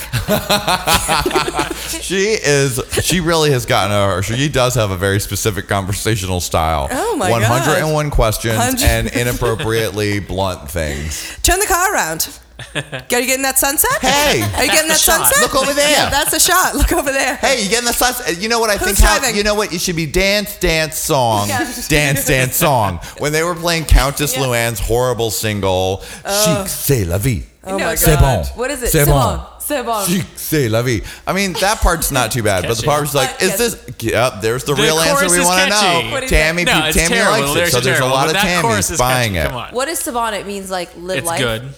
she 2.01 2.35
is. 2.41 2.81
She 3.03 3.19
really 3.21 3.51
has 3.51 3.65
gotten 3.65 3.95
a. 3.95 4.21
She 4.23 4.49
does 4.49 4.73
have 4.75 4.89
a 4.91 4.97
very 4.97 5.19
specific 5.19 5.67
conversational 5.67 6.41
style. 6.41 6.87
Oh, 6.91 7.15
my 7.15 7.29
God. 7.29 7.41
101 7.49 8.09
questions 8.09 8.57
100 8.57 8.83
and 8.83 9.07
inappropriately 9.13 10.08
blunt 10.17 10.71
things. 10.71 11.37
Turn 11.43 11.59
the 11.59 11.67
car 11.67 11.93
around. 11.93 12.27
Are 12.75 12.81
you 13.21 13.25
getting 13.27 13.43
that 13.43 13.57
sunset? 13.57 13.89
Hey. 14.01 14.41
Are 14.41 14.65
you 14.65 14.71
getting 14.71 14.89
that 14.89 14.97
shot. 14.99 15.27
sunset? 15.27 15.41
Look 15.43 15.55
over 15.61 15.73
there. 15.73 15.91
Yeah, 15.91 16.09
that's 16.09 16.33
a 16.33 16.39
shot. 16.41 16.75
Look 16.75 16.91
over 16.91 17.09
there. 17.11 17.35
Hey, 17.37 17.63
you 17.63 17.69
getting 17.69 17.85
the 17.85 17.93
sauce? 17.93 18.19
Uh, 18.27 18.31
you 18.37 18.49
know 18.49 18.59
what 18.59 18.69
I 18.69 18.75
Who's 18.75 18.87
think? 18.87 18.97
How, 18.99 19.17
driving? 19.19 19.37
you 19.37 19.43
know 19.43 19.55
what? 19.55 19.71
You 19.71 19.79
should 19.79 19.95
be 19.95 20.05
dance, 20.05 20.57
dance, 20.59 20.97
song, 20.97 21.47
Yeah. 21.47 21.59
dance, 21.87 22.25
dance, 22.25 22.55
song. 22.67 22.99
When 23.19 23.31
they 23.31 23.43
were 23.43 23.55
playing 23.55 23.85
Countess 23.85 24.35
Luann's 24.35 24.79
horrible 24.81 25.31
single, 25.31 26.03
Oh. 26.25 26.63
"Chic, 26.63 26.67
c'est 26.67 27.05
la 27.05 27.17
vie." 27.17 27.43
Oh 27.65 27.77
my 27.79 27.95
C'est 27.95 28.17
God. 28.19 28.19
bon. 28.19 28.43
What 28.61 28.71
is 28.71 28.81
it? 28.83 28.89
C'est 28.89 29.05
C'est 29.05 29.05
bon. 29.05 29.13
bon. 29.37 29.41
C'est 29.69 29.83
bon. 29.83 30.03
C'est 30.35 30.67
la 30.67 30.81
vie. 30.81 31.01
I 31.27 31.31
mean, 31.33 31.53
that 31.61 31.79
part's 31.79 32.11
not 32.11 32.31
too 32.31 32.41
bad, 32.41 32.63
but 32.63 32.69
the 32.69 32.75
Catchy. 32.81 32.87
part 32.87 33.01
was 33.01 33.13
like, 33.13 33.29
uh, 33.41 33.45
is 33.45 33.57
this? 33.57 33.77
Yep, 34.01 34.41
there's 34.41 34.63
the, 34.63 34.73
The 34.73 34.81
real 34.81 34.97
answer 34.99 35.15
chorus 35.27 35.31
we 35.31 35.39
is 35.39 35.45
want 35.45 35.61
to 35.61 35.69
catchy. 35.69 36.05
know. 36.05 36.11
What 36.11 36.23
is 36.23 36.29
Tammy, 36.31 36.63
that? 36.65 36.79
No, 36.79 36.87
it's 36.87 36.97
Tammy 36.97 37.15
terrible. 37.15 37.39
likes 37.39 37.53
The 37.53 37.61
it, 37.63 37.69
so 37.71 37.77
are 37.77 37.81
there's 37.81 37.97
a 37.97 37.99
terrible, 37.99 38.15
lot 38.15 38.21
but 38.27 38.35
of 38.35 38.41
that 38.41 38.61
chorus 38.63 38.87
Tammys 38.89 38.91
is 38.93 38.97
buying 38.97 39.33
catchy. 39.33 39.45
it. 39.45 39.49
Come 39.51 39.57
on. 39.57 39.73
What 39.75 39.87
is 39.87 39.99
Savon? 39.99 40.33
It 40.33 40.47
means 40.47 40.71
like 40.71 40.89
live 40.97 41.17
It's 41.19 41.27
life. 41.27 41.39
good. 41.39 41.69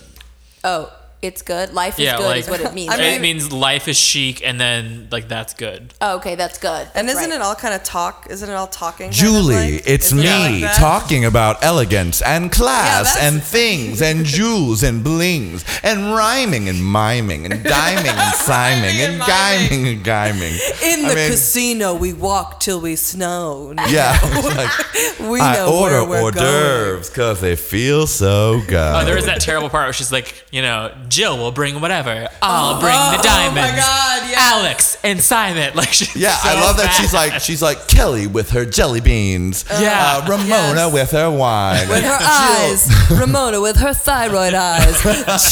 Oh, 0.63 0.91
it's 1.21 1.41
good. 1.41 1.73
Life 1.73 1.99
is 1.99 2.05
Yeah, 2.05 2.17
good 2.17 2.25
like 2.27 2.39
is 2.39 2.49
what 2.49 2.61
it 2.61 2.73
means. 2.73 2.91
I 2.93 2.97
mean- 2.97 3.13
it 3.13 3.21
means 3.21 3.51
life 3.51 3.87
is 3.87 3.97
chic, 3.97 4.41
and 4.45 4.59
then 4.59 5.07
like 5.11 5.27
that's 5.27 5.53
good. 5.53 5.93
oh, 6.01 6.15
okay, 6.17 6.35
that's 6.35 6.57
good. 6.57 6.87
And 6.95 7.07
That's 7.07 7.19
isn't 7.19 7.29
right. 7.31 7.39
it 7.39 7.41
all 7.41 7.55
kind 7.55 7.73
of 7.73 7.83
talk? 7.83 8.27
Isn't 8.29 8.49
it 8.49 8.53
all 8.53 8.67
talking? 8.67 9.05
kind 9.11 9.13
of 9.13 9.17
Julie, 9.19 9.55
like? 9.75 9.83
it's 9.85 10.07
Isn't 10.07 10.19
it 10.19 10.23
me 10.23 10.63
like 10.63 10.75
talking 10.77 11.25
about 11.25 11.63
elegance 11.63 12.21
and 12.21 12.51
class 12.51 13.13
that's- 13.13 13.33
and 13.33 13.43
things 13.43 14.01
and 14.07 14.25
jewels 14.25 14.83
and 14.83 15.03
blings 15.03 15.63
and 15.83 16.13
rhyming 16.15 16.67
and 16.69 16.79
miming 16.83 17.45
and 17.45 17.63
diming 17.63 18.07
and 18.07 18.35
siming 18.49 18.97
and 19.05 19.21
giming 19.21 19.93
and 19.93 20.03
giming. 20.05 20.55
In 20.83 21.05
I 21.05 21.09
the 21.09 21.15
mean, 21.15 21.29
casino, 21.31 21.93
we 21.95 22.13
walk 22.13 22.59
till 22.59 22.81
we 22.81 22.95
snow. 22.95 23.73
Yeah. 23.89 24.17
Like, 24.51 24.71
we 25.19 25.39
I 25.39 25.55
know 25.55 25.73
order 25.81 26.03
where 26.05 26.23
we're 26.23 26.31
hors 26.31 26.31
d'oeuvres 26.31 27.09
because 27.09 27.41
they 27.41 27.55
feel 27.55 28.05
so 28.07 28.61
good. 28.67 28.75
Oh, 28.95 29.05
there 29.05 29.17
is 29.17 29.25
that 29.25 29.39
terrible 29.41 29.69
part 29.69 29.85
where 29.85 29.93
she's 29.93 30.11
like, 30.11 30.43
you 30.51 30.61
know, 30.61 30.91
Jill 31.11 31.37
will 31.37 31.51
bring 31.51 31.81
whatever. 31.81 32.27
I'll 32.41 32.79
bring 32.79 32.93
the 32.93 33.21
diamond. 33.21 33.59
Oh, 33.59 33.61
diamonds. 33.61 33.77
my 33.77 33.77
God, 33.77 34.29
yeah. 34.31 34.35
Alex 34.39 34.97
and 35.03 35.21
Simon. 35.21 35.73
Like, 35.75 35.89
she's 35.93 36.15
Yeah, 36.15 36.35
I 36.41 36.55
so 36.55 36.61
love 36.61 36.77
that 36.77 36.89
she's 36.99 37.13
like 37.13 37.39
she's 37.41 37.61
like 37.61 37.87
Kelly 37.87 38.27
with 38.27 38.51
her 38.51 38.65
jelly 38.65 39.01
beans. 39.01 39.65
Yeah. 39.69 40.21
uh, 40.23 40.29
Ramona 40.29 40.47
Yes. 40.47 40.93
with 40.93 41.11
her 41.11 41.29
wine. 41.29 41.87
With 41.89 42.03
her 42.03 42.17
eyes, 42.21 42.89
Ramona 43.19 43.59
with 43.61 43.75
her 43.77 43.93
thyroid 43.93 44.53
eyes, 44.53 45.01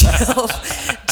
Jill, 0.00 0.48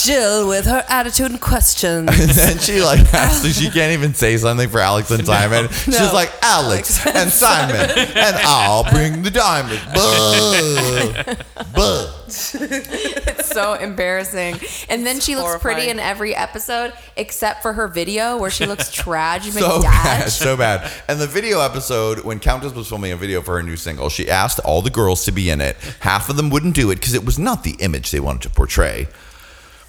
Jill 0.01 0.49
with 0.49 0.65
her 0.67 0.83
attitude 0.89 1.31
and 1.33 1.41
questions. 1.41 2.09
And 2.11 2.31
then 2.31 2.59
she 2.59 2.81
like 2.83 3.01
has 3.09 3.43
to, 3.43 3.51
she 3.51 3.71
can't 3.71 3.93
even 3.93 4.15
say 4.15 4.37
something 4.39 4.69
for 4.71 4.81
Alex 4.81 5.11
and 5.11 5.27
Simon. 5.27 5.69
She's 5.69 5.99
No. 6.01 6.11
like 6.15 6.33
Alex 6.43 7.07
and 7.07 7.31
Simon, 7.31 7.77
and 7.91 8.37
I'll 8.41 8.85
bring 8.91 9.23
the 9.23 9.31
diamonds. 9.31 9.85
Buh. 9.95 11.35
Buh. 11.75 12.13
It's 12.55 13.49
so 13.49 13.75
embarrassing. 13.75 14.57
And 14.89 15.07
then 15.07 15.21
she 15.21 15.37
looks 15.37 15.61
pretty 15.63 15.89
in 15.89 15.99
every 15.99 16.35
episode 16.35 16.93
except 17.17 17.63
for 17.63 17.73
her 17.73 17.89
video 17.89 18.37
where 18.39 18.51
she 18.51 18.67
looks 18.67 18.91
trad 18.95 19.43
So 19.43 19.83
bad, 19.83 20.29
so 20.31 20.57
bad. 20.57 20.91
And 21.09 21.21
the 21.21 21.27
video 21.27 21.61
episode, 21.61 22.21
when 22.25 22.39
Countess 22.41 22.73
was 22.75 22.89
filming 22.89 23.13
a 23.13 23.17
video 23.17 23.43
for 23.43 23.57
her 23.57 23.63
new 23.63 23.77
single, 23.77 24.09
she 24.09 24.29
asked 24.29 24.59
all 24.61 24.83
the 24.83 24.91
girls 24.91 25.25
to 25.25 25.33
be 25.33 25.51
in 25.51 25.61
it. 25.61 25.77
Half 26.01 26.29
of 26.29 26.37
them 26.37 26.51
wouldn't 26.51 26.75
do 26.75 26.91
it 26.91 26.97
because 26.97 27.15
it 27.15 27.25
was 27.25 27.39
not 27.39 27.65
the 27.65 27.77
image 27.81 28.11
they 28.11 28.21
wanted 28.21 28.43
to 28.43 28.51
portray. 28.51 29.09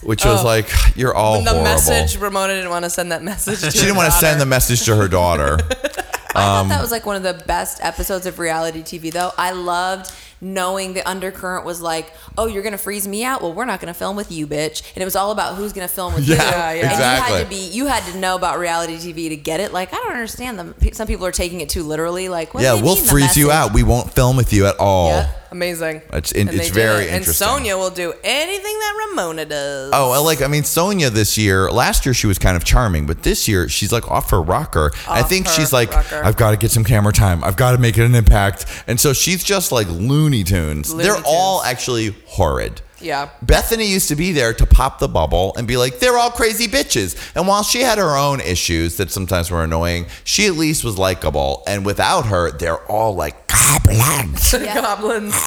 Which 0.01 0.23
was 0.23 0.41
Oh. 0.43 0.45
like, 0.45 0.69
you're 0.95 1.13
all 1.13 1.35
And 1.39 1.45
the 1.45 1.51
horrible. 1.51 1.71
message, 1.71 2.17
Ramona 2.17 2.53
didn't 2.55 2.69
want 2.69 2.85
to 2.85 2.89
send 2.89 3.11
that 3.11 3.21
message. 3.21 3.59
To 3.61 3.71
she 3.71 3.79
didn't 3.79 3.95
her 3.95 3.97
want 3.97 4.13
to 4.13 4.17
send 4.17 4.39
the 4.39 4.45
message 4.45 4.85
to 4.85 4.95
her 4.95 5.09
daughter. 5.09 5.57
I 5.59 6.33
thought 6.33 6.61
Um, 6.61 6.69
that 6.69 6.81
was 6.81 6.91
like 6.91 7.05
one 7.05 7.17
of 7.17 7.23
the 7.23 7.33
best 7.45 7.83
episodes 7.83 8.25
of 8.25 8.39
reality 8.39 8.81
TV, 8.81 9.11
though. 9.11 9.31
I 9.37 9.51
loved 9.51 10.09
knowing 10.41 10.93
the 10.93 11.07
undercurrent 11.07 11.65
was 11.65 11.81
like, 11.81 12.13
"Oh, 12.37 12.47
you're 12.47 12.63
gonna 12.63 12.77
freeze 12.77 13.07
me 13.07 13.23
out? 13.23 13.41
Well, 13.41 13.53
we're 13.53 13.65
not 13.65 13.79
gonna 13.79 13.93
film 13.93 14.15
with 14.15 14.31
you, 14.31 14.47
bitch." 14.47 14.83
And 14.95 15.01
it 15.01 15.05
was 15.05 15.15
all 15.15 15.31
about 15.31 15.55
who's 15.55 15.73
gonna 15.73 15.87
film 15.87 16.13
with 16.13 16.27
Yeah, 16.27 16.35
you. 16.35 16.41
Yeah, 16.41 16.73
yeah. 16.73 16.81
And 16.89 16.91
you 16.91 17.03
had 17.05 17.43
to 17.43 17.49
be, 17.49 17.67
you 17.69 17.85
had 17.87 18.03
to 18.11 18.17
know 18.17 18.35
about 18.35 18.59
reality 18.59 18.97
TV 18.97 19.29
to 19.29 19.35
get 19.35 19.59
it. 19.59 19.73
Like, 19.73 19.93
I 19.93 19.97
don't 19.97 20.11
understand 20.11 20.59
them. 20.59 20.75
Some 20.93 21.07
people 21.07 21.25
are 21.25 21.31
taking 21.31 21.61
it 21.61 21.69
too 21.69 21.83
literally. 21.83 22.29
Like, 22.29 22.53
what 22.53 22.61
do 22.61 22.65
yeah, 22.65 22.73
we'll 22.73 22.95
mean, 22.95 23.03
the 23.03 23.09
freeze 23.09 23.37
you 23.37 23.51
out. 23.51 23.73
We 23.73 23.83
won't 23.83 24.13
film 24.13 24.37
with 24.37 24.53
you 24.53 24.65
at 24.65 24.77
all. 24.79 25.09
Yeah, 25.09 25.31
amazing. 25.51 26.01
It's 26.13 26.31
in, 26.31 26.47
it's 26.49 26.69
very 26.69 27.05
it. 27.05 27.13
interesting. 27.13 27.47
And 27.47 27.65
Sonja 27.65 27.77
will 27.77 27.89
do 27.89 28.13
anything 28.23 28.79
that 28.79 29.07
Ramona 29.09 29.45
does. 29.45 29.91
Oh, 29.93 30.11
well, 30.11 30.23
like 30.23 30.41
I 30.41 30.47
mean, 30.47 30.63
Sonja 30.63 31.09
this 31.09 31.37
year. 31.37 31.69
Last 31.71 32.05
year 32.05 32.13
she 32.13 32.27
was 32.27 32.39
kind 32.39 32.55
of 32.55 32.63
charming, 32.63 33.05
but 33.05 33.23
this 33.23 33.47
year 33.47 33.69
she's 33.69 33.91
like 33.91 34.09
off 34.09 34.31
her 34.31 34.41
rocker. 34.41 34.91
I 35.07 35.23
think 35.23 35.47
she's 35.47 35.73
like, 35.73 35.91
rocker. 35.91 36.23
I've 36.23 36.37
got 36.37 36.51
to 36.51 36.57
get 36.57 36.71
some 36.71 36.83
camera 36.83 37.13
time. 37.13 37.43
I've 37.43 37.55
got 37.57 37.71
to 37.73 37.77
make 37.77 37.97
it 37.97 38.05
an 38.05 38.15
impact. 38.15 38.65
And 38.87 38.99
so 38.99 39.13
she's 39.13 39.43
just 39.43 39.71
like 39.71 39.87
Looney 39.87 40.43
Tunes. 40.43 40.91
Looney 40.91 41.03
They're 41.03 41.15
Tunes. 41.15 41.25
all 41.27 41.63
actually 41.63 42.15
horrid. 42.25 42.81
Yeah. 43.01 43.29
Bethenny 43.45 43.87
used 43.87 44.07
to 44.09 44.15
be 44.15 44.31
there 44.31 44.53
to 44.53 44.65
pop 44.65 44.99
the 44.99 45.07
bubble 45.07 45.53
and 45.57 45.67
be 45.67 45.77
like, 45.77 45.99
they're 45.99 46.17
all 46.17 46.31
crazy 46.31 46.67
bitches. 46.67 47.15
And 47.35 47.47
while 47.47 47.63
she 47.63 47.81
had 47.81 47.97
her 47.97 48.17
own 48.17 48.41
issues 48.41 48.97
that 48.97 49.11
sometimes 49.11 49.49
were 49.51 49.63
annoying, 49.63 50.05
she 50.23 50.47
at 50.47 50.53
least 50.53 50.83
was 50.83 50.97
likable. 50.97 51.63
And 51.67 51.85
without 51.85 52.25
her, 52.27 52.51
they're 52.51 52.83
all 52.91 53.15
like 53.15 53.47
goblins. 53.47 54.53
Yeah. 54.59 54.81
Goblins. 54.81 55.33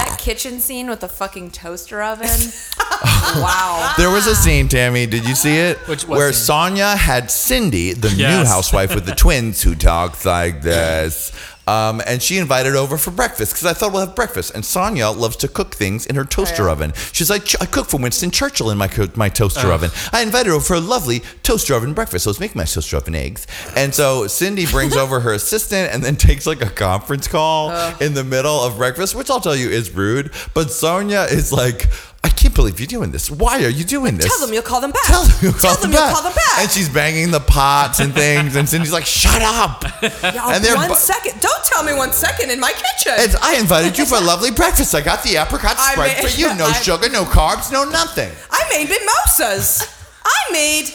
That 0.00 0.16
kitchen 0.18 0.60
scene 0.60 0.88
with 0.88 1.00
the 1.00 1.08
fucking 1.08 1.50
toaster 1.50 2.02
oven. 2.02 2.26
wow. 3.36 3.94
There 3.98 4.10
was 4.10 4.26
a 4.26 4.34
scene, 4.34 4.68
Tammy. 4.68 5.06
Did 5.06 5.26
you 5.28 5.34
see 5.34 5.56
it? 5.58 5.78
Which- 5.88 6.06
what 6.06 6.16
Where 6.18 6.32
scene? 6.32 6.54
Sonja 6.56 6.96
had 6.96 7.30
Cindy, 7.30 7.92
the 7.92 8.10
new 8.10 8.24
housewife 8.44 8.94
with 8.94 9.04
the 9.06 9.14
twins, 9.14 9.62
who 9.62 9.74
talks 9.74 10.24
like 10.24 10.62
this. 10.62 11.32
Um, 11.70 12.02
and 12.06 12.20
she 12.20 12.38
invited 12.38 12.74
over 12.74 12.96
for 12.96 13.12
breakfast 13.12 13.52
because 13.52 13.66
I 13.66 13.74
thought 13.74 13.92
we'll 13.92 14.04
have 14.06 14.16
breakfast. 14.16 14.54
And 14.54 14.64
Sonja 14.64 15.16
loves 15.16 15.36
to 15.36 15.48
cook 15.48 15.74
things 15.74 16.04
in 16.06 16.16
her 16.16 16.24
toaster 16.24 16.68
oven. 16.68 16.92
She's 17.12 17.30
like, 17.30 17.42
I 17.62 17.66
cook 17.66 17.86
for 17.86 18.00
Winston 18.00 18.30
Churchill 18.32 18.70
in 18.70 18.78
my 18.78 18.88
co- 18.88 19.08
my 19.14 19.28
toaster 19.28 19.68
oven. 19.72 19.90
I 20.12 20.22
invited 20.22 20.48
her 20.48 20.54
over 20.56 20.64
for 20.64 20.74
a 20.74 20.80
lovely 20.80 21.20
toaster 21.42 21.74
oven 21.74 21.94
breakfast. 21.94 22.24
So 22.24 22.30
I 22.30 22.32
was 22.32 22.40
making 22.40 22.58
my 22.58 22.64
toaster 22.64 22.96
oven 22.96 23.14
eggs. 23.14 23.46
And 23.76 23.94
so 23.94 24.26
Cindy 24.26 24.66
brings 24.66 24.96
over 24.96 25.20
her 25.20 25.32
assistant 25.32 25.92
and 25.94 26.02
then 26.02 26.16
takes 26.28 26.46
like 26.46 26.60
a 26.62 26.70
conference 26.70 27.28
call 27.28 27.70
in 28.00 28.14
the 28.14 28.24
middle 28.24 28.60
of 28.64 28.76
breakfast, 28.76 29.14
which 29.14 29.30
I'll 29.30 29.40
tell 29.40 29.56
you 29.56 29.68
is 29.70 29.90
rude. 29.92 30.32
But 30.54 30.68
Sonja 30.68 31.30
is 31.30 31.52
like, 31.52 31.86
I 32.22 32.28
can't 32.28 32.54
believe 32.54 32.78
you're 32.80 32.86
doing 32.86 33.10
this. 33.12 33.30
Why 33.30 33.64
are 33.64 33.70
you 33.70 33.84
doing 33.84 34.16
this? 34.16 34.26
Tell 34.26 34.44
them 34.46 34.52
you'll 34.54 34.62
call 34.62 34.80
them 34.80 34.90
back. 34.90 35.04
Tell 35.04 35.24
them 35.24 35.36
you'll 35.40 35.52
call, 35.54 35.74
them, 35.76 35.90
you'll 35.90 36.00
back. 36.00 36.12
call 36.14 36.22
them 36.22 36.32
back. 36.34 36.58
And 36.60 36.70
she's 36.70 36.88
banging 36.88 37.30
the 37.30 37.40
pots 37.40 37.98
and 38.00 38.12
things, 38.12 38.56
and 38.56 38.68
Cindy's 38.68 38.92
like, 38.92 39.06
"Shut 39.06 39.40
up!" 39.40 39.82
Y'all, 40.02 40.50
and 40.50 40.62
they're 40.62 40.76
one 40.76 40.88
bu- 40.88 40.94
second. 40.96 41.40
Don't 41.40 41.64
tell 41.64 41.82
me 41.82 41.94
one 41.94 42.12
second 42.12 42.50
in 42.50 42.60
my 42.60 42.72
kitchen. 42.72 43.14
It's, 43.16 43.34
I 43.36 43.56
invited 43.58 43.96
you 43.96 44.04
for 44.10 44.16
a 44.16 44.20
lovely 44.20 44.50
breakfast. 44.50 44.94
I 44.94 45.00
got 45.00 45.22
the 45.22 45.36
apricot 45.36 45.76
I 45.78 45.92
spread 45.92 46.16
made- 46.22 46.30
for 46.30 46.36
you. 46.40 46.54
No 46.56 46.66
I- 46.66 46.72
sugar, 46.72 47.08
no 47.08 47.24
carbs, 47.24 47.72
no 47.72 47.84
nothing. 47.84 48.30
I 48.50 48.66
made 48.70 48.88
mimosas. 48.90 49.86
I 50.24 50.52
made 50.52 50.90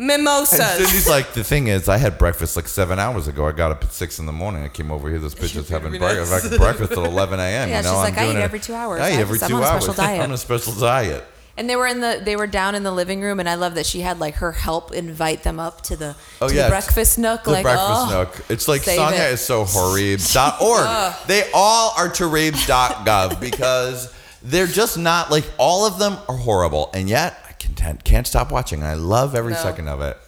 And 0.00 0.06
mimosas. 0.06 0.76
Cindy's 0.76 1.08
like, 1.08 1.34
the 1.34 1.44
thing 1.44 1.68
is, 1.68 1.88
I 1.88 1.98
had 1.98 2.16
breakfast 2.16 2.56
like 2.56 2.66
seven 2.68 2.98
hours 2.98 3.28
ago. 3.28 3.46
I 3.46 3.52
got 3.52 3.70
up 3.70 3.84
at 3.84 3.92
six 3.92 4.18
in 4.18 4.24
the 4.26 4.32
morning. 4.32 4.64
I 4.64 4.68
came 4.68 4.90
over 4.90 5.10
here. 5.10 5.18
This 5.18 5.34
bitch 5.34 5.54
is 5.56 5.68
having 5.68 5.98
breakfast, 5.98 6.50
like 6.50 6.58
breakfast 6.58 6.92
at 6.92 6.98
11 6.98 7.38
a.m. 7.38 7.68
Yeah, 7.68 7.76
you 7.78 7.82
know, 7.84 7.90
she's 7.90 7.98
like, 7.98 8.16
I 8.16 8.24
doing 8.24 8.36
eat 8.36 8.40
it- 8.40 8.42
every 8.42 8.60
two 8.60 8.74
hours. 8.74 9.00
I 9.00 9.10
eat 9.10 9.16
I- 9.16 9.20
every 9.20 9.38
I'm 9.42 9.48
two 9.48 9.56
on 9.56 9.62
a 9.62 9.66
special 9.66 9.94
diet. 9.94 10.20
I'm 10.20 10.24
on 10.30 10.32
a 10.32 10.38
special 10.38 10.72
diet. 10.74 11.24
And 11.56 11.68
they 11.68 11.76
were 11.76 11.86
in 11.86 12.00
the 12.00 12.22
they 12.24 12.36
were 12.36 12.46
down 12.46 12.74
in 12.74 12.84
the 12.84 12.92
living 12.92 13.20
room, 13.20 13.38
and 13.38 13.46
I 13.46 13.56
love 13.56 13.74
that 13.74 13.84
she 13.84 14.00
had 14.00 14.18
like 14.18 14.36
her 14.36 14.52
help 14.52 14.92
invite 14.92 15.42
them 15.42 15.60
up 15.60 15.82
to 15.82 15.96
the, 15.96 16.16
Oh 16.40 16.48
to 16.48 16.54
yeah, 16.54 16.64
the 16.64 16.68
breakfast 16.70 17.18
nook. 17.18 17.44
The 17.44 17.50
like 17.50 17.64
breakfast 17.64 17.90
oh, 17.90 18.08
nook. 18.10 18.44
It's 18.48 18.66
like 18.66 18.82
save 18.82 18.98
Sonja 18.98 19.28
it. 19.28 19.32
is 19.34 19.40
so 19.42 19.64
Haribs.org. 19.64 20.54
Ugh. 20.62 21.16
they 21.26 21.50
all 21.52 21.92
are 21.98 22.08
Taribs.gov 22.08 23.40
because 23.40 24.14
they're 24.42 24.66
just 24.68 24.96
not 24.96 25.30
like 25.30 25.44
all 25.58 25.86
of 25.86 25.98
them 25.98 26.16
are 26.28 26.36
horrible, 26.36 26.88
and 26.94 27.10
yet 27.10 27.36
Can't 27.80 28.04
can't 28.04 28.26
stop 28.26 28.52
watching. 28.52 28.82
I 28.82 28.92
love 28.92 29.34
every 29.34 29.54
No. 29.54 29.58
second 29.58 29.88
of 29.88 30.02
it. 30.02 30.18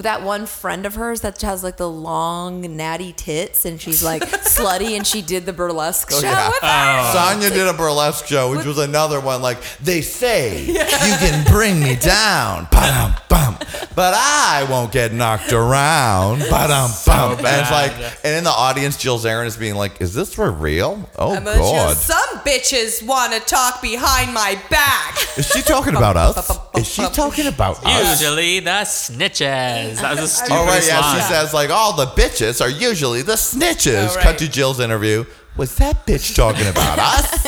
That 0.00 0.22
one 0.22 0.46
friend 0.46 0.86
of 0.86 0.94
hers 0.94 1.20
that 1.20 1.40
has 1.42 1.62
like 1.62 1.76
the 1.76 1.88
long 1.88 2.62
natty 2.76 3.12
tits, 3.12 3.64
and 3.66 3.80
she's 3.80 4.02
like 4.02 4.22
slutty, 4.22 4.96
and 4.96 5.06
she 5.06 5.20
did 5.22 5.44
the 5.44 5.52
burlesque 5.52 6.08
Oh, 6.12 6.20
show 6.20 6.26
yeah. 6.28 6.48
with 6.48 6.56
her. 6.62 6.68
Oh. 6.68 7.14
Sonja 7.14 7.50
did 7.52 7.66
a 7.68 7.74
burlesque 7.74 8.26
show, 8.26 8.50
which 8.56 8.64
was 8.64 8.78
another 8.78 9.20
one. 9.20 9.42
Like 9.42 9.58
they 9.82 10.00
say, 10.00 10.64
you 10.66 10.74
can 10.74 11.44
bring 11.52 11.80
me 11.80 11.96
down, 11.96 12.68
ba-dum, 12.70 13.14
bum, 13.28 13.56
but 13.94 14.14
I 14.16 14.66
won't 14.70 14.92
get 14.92 15.12
knocked 15.12 15.52
around, 15.52 16.38
ba-dum, 16.48 16.90
bum. 17.06 17.32
and 17.44 17.60
it's 17.60 17.70
like, 17.70 17.92
and 18.24 18.34
in 18.36 18.44
the 18.44 18.50
audience, 18.50 18.96
Jill 18.96 19.18
Zarin 19.18 19.46
is 19.46 19.56
being 19.58 19.74
like, 19.74 20.00
"Is 20.00 20.14
this 20.14 20.32
for 20.34 20.50
real? 20.50 21.08
Oh 21.18 21.34
I'm 21.36 21.44
gonna 21.44 21.58
God, 21.58 21.96
Some 21.98 22.38
bitches 22.40 23.06
want 23.06 23.32
to 23.34 23.40
talk 23.40 23.82
behind 23.82 24.32
my 24.32 24.58
back. 24.70 25.16
is 25.36 25.46
she 25.48 25.60
talking 25.62 25.94
about 25.96 26.16
us? 26.16 26.58
Is 26.74 26.88
she 26.88 27.02
talking 27.10 27.46
about 27.46 27.84
us?" 27.84 28.22
Usually 28.22 28.60
the 28.60 28.70
snitches. 28.86 29.81
That 29.90 30.12
was 30.16 30.20
a 30.20 30.28
stupid 30.36 30.52
Oh 30.54 30.66
right, 30.66 30.86
yeah. 30.86 31.00
line. 31.00 31.16
She 31.16 31.22
says 31.26 31.52
like 31.54 31.70
all 31.70 31.94
the 31.96 32.06
bitches 32.06 32.60
are 32.60 32.68
usually 32.70 33.22
the 33.22 33.34
snitches. 33.34 34.10
Oh, 34.10 34.14
right. 34.16 34.22
Cut 34.22 34.38
to 34.38 34.48
Jill's 34.48 34.80
interview. 34.80 35.24
Was 35.56 35.74
that 35.76 36.06
bitch 36.06 36.34
talking 36.34 36.66
about 36.66 36.98
us? 36.98 37.46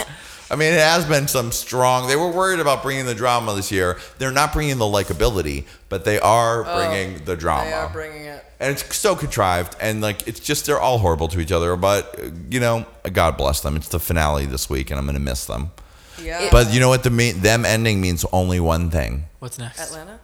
I 0.50 0.56
mean, 0.56 0.74
it 0.74 0.78
has 0.80 1.06
been 1.06 1.26
some 1.26 1.50
strong. 1.52 2.06
They 2.06 2.16
were 2.16 2.30
worried 2.30 2.60
about 2.60 2.82
bringing 2.82 3.06
the 3.06 3.14
drama 3.14 3.54
this 3.54 3.72
year. 3.72 3.98
They're 4.18 4.30
not 4.30 4.52
bringing 4.52 4.76
the 4.78 4.84
likability, 4.84 5.64
but 5.88 6.04
they 6.04 6.20
are 6.20 6.64
Oh, 6.66 6.76
bringing 6.76 7.24
the 7.24 7.34
drama. 7.34 7.64
They 7.64 7.72
are 7.72 7.88
bringing 7.88 8.26
it. 8.26 8.44
and 8.60 8.72
it's 8.72 8.94
so 8.94 9.16
contrived, 9.16 9.74
and 9.80 10.00
like 10.02 10.28
it's 10.28 10.40
just 10.40 10.66
they're 10.66 10.78
all 10.78 10.98
horrible 10.98 11.28
to 11.28 11.40
each 11.40 11.50
other. 11.50 11.74
But 11.76 12.20
you 12.50 12.60
know, 12.60 12.84
God 13.10 13.36
bless 13.38 13.60
them. 13.62 13.74
It's 13.74 13.88
the 13.88 13.98
finale 13.98 14.44
this 14.44 14.68
week, 14.68 14.90
and 14.90 15.00
I'm 15.00 15.06
gonna 15.06 15.18
miss 15.18 15.46
them. 15.46 15.70
Yeah. 16.22 16.48
But 16.52 16.72
you 16.72 16.78
know 16.78 16.90
what? 16.90 17.02
The 17.04 17.10
mean, 17.10 17.40
them 17.40 17.64
ending 17.64 18.00
means 18.02 18.24
only 18.30 18.60
one 18.60 18.90
thing. 18.90 19.24
What's 19.40 19.58
next? 19.58 19.80
Atlanta. 19.80 20.20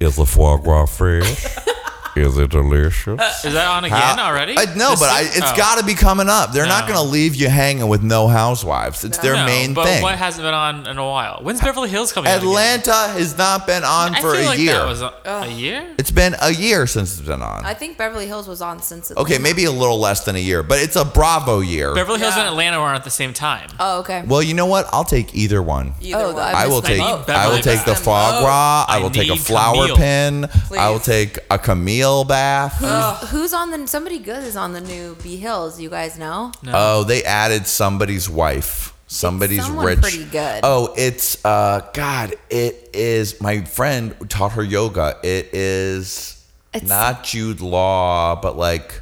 Is 0.00 0.16
the 0.16 0.24
foie 0.24 0.56
gras 0.56 0.86
fresh? 0.86 1.44
Is 2.16 2.36
it 2.38 2.50
delicious? 2.50 3.20
Uh, 3.20 3.32
is 3.44 3.52
that 3.54 3.68
on 3.68 3.84
again 3.84 3.98
How- 3.98 4.26
already? 4.30 4.54
I, 4.58 4.64
no, 4.74 4.90
This 4.90 5.00
but 5.00 5.10
I, 5.10 5.22
season? 5.22 5.42
it's 5.42 5.52
Oh. 5.52 5.56
got 5.56 5.78
to 5.78 5.84
be 5.84 5.94
coming 5.94 6.28
up. 6.28 6.52
They're 6.52 6.66
not 6.66 6.88
No. 6.88 6.94
going 6.94 7.06
to 7.06 7.10
leave 7.12 7.34
you 7.36 7.48
hanging 7.48 7.86
with 7.88 8.02
no 8.02 8.26
housewives. 8.28 9.04
It's 9.04 9.18
their 9.18 9.36
No, 9.36 9.44
main 9.46 9.74
but 9.74 9.84
thing. 9.86 10.02
what 10.02 10.16
hasn't 10.16 10.42
been 10.44 10.52
on 10.54 10.86
in 10.86 10.98
a 10.98 11.06
while? 11.06 11.38
When's 11.42 11.60
Beverly 11.60 11.88
Hills 11.88 12.12
coming? 12.12 12.30
out 12.30 12.38
again? 12.38 12.48
Atlanta 12.48 13.08
has 13.12 13.38
not 13.38 13.66
been 13.66 13.84
on 13.84 14.14
I 14.16 14.20
for 14.20 14.34
feel 14.34 14.44
a 14.44 14.46
like 14.46 14.58
year. 14.58 14.72
That 14.74 14.86
was 14.88 15.02
a, 15.02 15.12
a 15.24 15.46
year. 15.48 15.84
it's 15.98 16.10
been 16.10 16.34
a 16.42 16.50
year 16.52 16.86
since 16.86 17.16
it's 17.18 17.26
been 17.26 17.42
on. 17.42 17.64
I 17.64 17.74
think 17.74 17.96
Beverly 17.96 18.26
Hills 18.26 18.48
was 18.48 18.60
on 18.60 18.82
since. 18.82 19.12
Okay, 19.16 19.38
maybe 19.38 19.64
a 19.66 19.70
little 19.72 19.98
less 20.00 20.24
than 20.24 20.34
a 20.36 20.40
year, 20.40 20.62
but 20.62 20.78
it's 20.80 20.96
a 20.96 21.04
Bravo 21.04 21.60
year. 21.60 21.94
Beverly 21.94 22.18
Hills 22.18 22.34
and 22.36 22.46
Atlanta 22.48 22.80
were 22.80 22.86
on 22.86 22.96
at 22.96 23.04
the 23.04 23.10
same 23.10 23.32
time. 23.32 23.68
Oh, 23.78 24.00
okay. 24.00 24.24
Well, 24.26 24.42
you 24.42 24.54
know 24.54 24.66
what? 24.66 24.88
I'll 24.92 25.04
take 25.04 25.34
either 25.34 25.62
one. 25.62 25.94
oh, 26.12 26.36
I 26.36 26.66
will 26.66 26.76
missed 26.80 26.86
take. 26.86 26.98
both. 26.98 27.28
I 27.30 27.46
will 27.48 27.58
take 27.62 27.84
the 27.84 27.94
foie 27.94 28.40
gras. 28.40 28.86
I 28.88 28.96
I 28.96 28.98
will 28.98 29.10
take 29.10 29.28
a 29.28 29.32
need 29.34 29.40
flower 29.40 29.74
Camille. 29.88 29.96
pin. 29.96 30.48
I 30.76 30.90
will 30.90 30.98
take 30.98 31.38
a 31.50 31.58
Camille 31.58 31.99
bath. 32.26 32.74
Who- 32.78 33.26
who's 33.38 33.52
on 33.52 33.70
the? 33.70 33.86
Somebody 33.86 34.18
good 34.18 34.42
is 34.44 34.56
on 34.56 34.72
the 34.72 34.80
new 34.80 35.16
B 35.22 35.36
Hills. 35.36 35.80
You 35.80 35.90
guys 35.90 36.18
know? 36.18 36.52
Oh, 36.68 37.04
they 37.04 37.22
added 37.24 37.66
somebody's 37.66 38.28
wife. 38.28 38.92
Somebody's 39.06 39.64
someone 39.64 39.86
rich. 39.86 40.00
pretty 40.00 40.24
good. 40.24 40.60
Oh, 40.62 40.94
it's 40.96 41.44
uh 41.44 41.80
God, 41.94 42.34
it 42.48 42.90
is 42.94 43.40
my 43.40 43.62
friend 43.62 44.14
taught 44.28 44.52
her 44.52 44.62
yoga. 44.62 45.16
It 45.22 45.52
is 45.52 46.36
It's- 46.72 46.88
not 46.88 47.24
Jude 47.24 47.60
Law, 47.60 48.36
but 48.40 48.56
like 48.56 49.00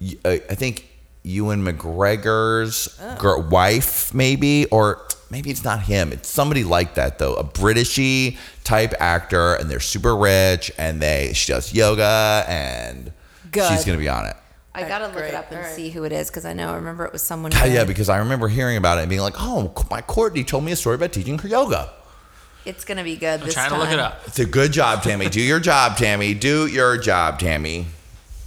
y- 0.00 0.16
uh, 0.24 0.36
I 0.50 0.54
think 0.54 0.88
Ewan 1.24 1.62
McGregor's 1.64 2.88
Oh. 3.00 3.16
gir- 3.18 3.38
wife, 3.38 4.12
maybe, 4.14 4.66
or 4.66 5.00
maybe 5.34 5.50
it's 5.50 5.64
not 5.64 5.82
him. 5.82 6.12
It's 6.12 6.28
somebody 6.28 6.62
like 6.62 6.94
that 6.94 7.18
though, 7.18 7.34
a 7.34 7.42
Britishy 7.42 8.38
type 8.62 8.94
actor, 9.00 9.54
and 9.54 9.68
they're 9.68 9.80
super 9.80 10.16
rich, 10.16 10.70
and 10.78 11.02
they 11.02 11.32
she 11.34 11.52
does 11.52 11.74
yoga, 11.74 12.44
and 12.46 13.12
Good. 13.50 13.68
she's 13.68 13.84
gonna 13.84 13.98
be 13.98 14.08
on 14.08 14.26
it. 14.26 14.36
I 14.76 14.86
gotta 14.86 15.08
look 15.08 15.24
it 15.24 15.34
up 15.34 15.50
and 15.50 15.66
see 15.66 15.90
who 15.90 16.04
it 16.04 16.12
is 16.12 16.30
because 16.30 16.44
I 16.44 16.52
know. 16.52 16.68
I 16.70 16.76
remember 16.76 17.04
it 17.04 17.12
was 17.12 17.22
someone. 17.22 17.50
God, 17.50 17.72
yeah, 17.72 17.82
because 17.82 18.08
I 18.08 18.18
remember 18.18 18.46
hearing 18.46 18.76
about 18.76 18.98
it 18.98 19.00
and 19.02 19.08
being 19.08 19.22
like, 19.22 19.34
"Oh, 19.36 19.72
my 19.90 20.02
Courtney 20.02 20.44
told 20.44 20.62
me 20.62 20.70
a 20.70 20.76
story 20.76 20.94
about 20.94 21.12
teaching 21.12 21.36
her 21.36 21.48
yoga." 21.48 21.90
It's 22.64 22.84
gonna 22.84 23.02
be 23.02 23.16
good. 23.16 23.40
I'm 23.40 23.46
this 23.46 23.54
trying 23.54 23.70
to 23.70 23.76
time. 23.76 23.80
look 23.80 23.90
it 23.90 23.98
up. 23.98 24.20
It's 24.28 24.38
a 24.38 24.46
good 24.46 24.70
job, 24.72 25.02
Tammy. 25.02 25.28
Do 25.28 25.40
your 25.40 25.58
job, 25.58 25.96
Tammy. 25.96 26.32
Do 26.32 26.68
your 26.68 26.96
job, 26.96 27.40
Tammy. 27.40 27.86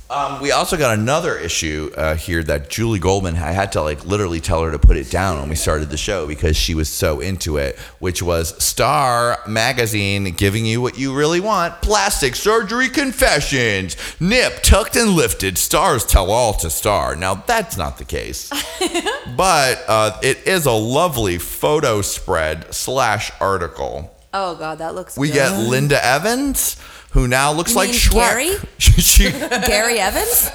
Um, 0.09 0.41
we 0.41 0.51
also 0.51 0.77
got 0.77 0.97
another 0.97 1.37
issue 1.37 1.91
uh, 1.97 2.15
here 2.15 2.41
that 2.43 2.69
Julie 2.69 2.99
Goldman. 2.99 3.35
I 3.35 3.51
had 3.51 3.73
to 3.73 3.81
like 3.81 4.05
literally 4.05 4.39
tell 4.39 4.63
her 4.63 4.71
to 4.71 4.79
put 4.79 4.95
it 4.95 5.11
down 5.11 5.39
when 5.39 5.49
we 5.49 5.55
started 5.55 5.89
the 5.89 5.97
show 5.97 6.25
because 6.25 6.55
she 6.55 6.73
was 6.73 6.87
so 6.87 7.19
into 7.19 7.57
it. 7.57 7.77
Which 7.99 8.23
was 8.23 8.61
Star 8.63 9.39
Magazine 9.47 10.33
giving 10.35 10.65
you 10.65 10.81
what 10.81 10.97
you 10.97 11.13
really 11.13 11.41
want: 11.41 11.81
plastic 11.81 12.35
surgery 12.35 12.87
confessions, 12.87 13.97
nip 14.21 14.63
tucked 14.63 14.95
and 14.95 15.11
lifted. 15.11 15.57
Stars 15.57 16.05
tell 16.05 16.31
all 16.31 16.53
to 16.53 16.69
Star. 16.69 17.15
Now 17.17 17.35
that's 17.35 17.75
not 17.75 17.97
the 17.97 18.05
case, 18.05 18.49
but 19.35 19.83
uh, 19.89 20.17
it 20.23 20.47
is 20.47 20.65
a 20.65 20.71
lovely 20.71 21.37
photo 21.37 22.01
spread 22.01 22.73
slash 22.73 23.29
article. 23.41 24.13
Oh 24.33 24.55
god, 24.55 24.77
that 24.77 24.95
looks. 24.95 25.17
We 25.17 25.27
good. 25.27 25.35
get 25.35 25.67
Linda 25.69 26.03
Evans, 26.05 26.77
who 27.17 27.27
now 27.27 27.51
looks 27.51 27.71
You 27.71 27.77
like 27.77 27.89
Shrek. 27.89 28.13
Gary? 28.13 28.51
she, 28.77 29.31
Gary 29.31 29.99
Evans. 29.99 30.49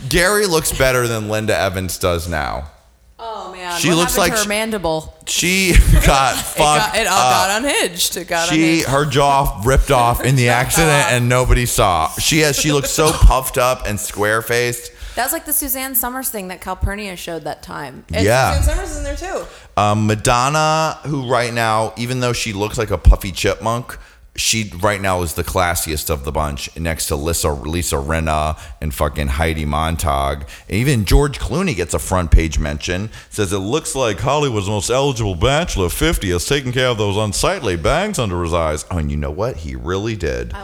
Gary 0.08 0.46
looks 0.46 0.70
better 0.76 1.06
than 1.08 1.28
Linda 1.28 1.56
Evans 1.58 1.98
does 1.98 2.28
now. 2.28 2.70
Oh 3.18 3.52
man, 3.52 3.78
She 3.80 3.88
what 3.88 3.98
looks 3.98 4.18
like 4.18 4.32
her 4.36 4.46
mandible. 4.48 5.14
She 5.26 5.72
got 6.04 6.34
It 6.34 6.38
fucked. 6.42 6.58
got, 6.58 6.96
it 6.96 7.06
all 7.06 7.14
up. 7.18 7.48
got 7.48 7.62
unhinged. 7.64 8.16
It 8.16 8.26
got 8.28 8.48
She 8.48 8.54
unhinged. 8.56 8.88
her 8.88 9.04
jaw 9.06 9.62
ripped 9.64 9.90
off 9.92 10.24
in 10.24 10.34
the 10.36 10.48
accident 10.48 11.06
and 11.10 11.28
nobody 11.28 11.64
saw. 11.64 12.08
She 12.14 12.40
has 12.40 12.58
she 12.58 12.72
looks 12.72 12.90
so 12.90 13.12
puffed 13.12 13.58
up 13.58 13.86
and 13.86 13.98
square 13.98 14.42
faced. 14.42 14.90
That 15.14 15.24
was 15.24 15.32
like 15.32 15.44
the 15.44 15.52
Suzanne 15.52 15.94
Somers 15.94 16.30
thing 16.30 16.48
that 16.48 16.60
Calpurnia 16.62 17.16
showed 17.16 17.44
that 17.44 17.62
time. 17.62 18.04
And 18.12 18.24
Yeah. 18.26 18.56
Suzanne 18.58 18.74
Somers 18.76 18.90
is 18.90 18.98
in 18.98 19.04
there 19.04 19.16
too. 19.16 19.46
Um, 19.76 20.06
Madonna, 20.06 20.98
who 21.04 21.30
right 21.30 21.52
now, 21.52 21.92
even 21.96 22.20
though 22.20 22.32
she 22.32 22.52
looks 22.52 22.76
like 22.76 22.90
a 22.90 22.98
puffy 22.98 23.30
chipmunk, 23.30 23.98
she 24.34 24.72
right 24.80 25.00
now 25.00 25.22
is 25.22 25.34
the 25.34 25.44
classiest 25.44 26.08
of 26.08 26.24
the 26.24 26.32
bunch, 26.32 26.74
next 26.78 27.06
to 27.06 27.16
Lisa 27.16 27.52
Lisa 27.52 27.96
Rinna 27.96 28.58
and 28.80 28.94
fucking 28.94 29.28
Heidi 29.28 29.64
Montag. 29.64 30.48
And 30.68 30.76
even 30.78 31.04
George 31.04 31.38
Clooney 31.38 31.76
gets 31.76 31.92
a 31.92 31.98
front 31.98 32.30
page 32.30 32.58
mention. 32.58 33.10
Says 33.28 33.52
it 33.52 33.58
looks 33.58 33.94
like 33.94 34.18
Hollywood's 34.18 34.68
most 34.68 34.90
eligible 34.90 35.34
bachelor, 35.34 35.88
50, 35.88 36.30
has 36.30 36.46
taken 36.46 36.72
care 36.72 36.88
of 36.88 36.98
those 36.98 37.16
unsightly 37.16 37.76
bags 37.76 38.18
under 38.18 38.42
his 38.42 38.54
eyes. 38.54 38.86
Oh, 38.90 38.98
and 38.98 39.10
you 39.10 39.16
know 39.16 39.30
what? 39.30 39.58
He 39.58 39.76
really 39.76 40.16
did. 40.16 40.54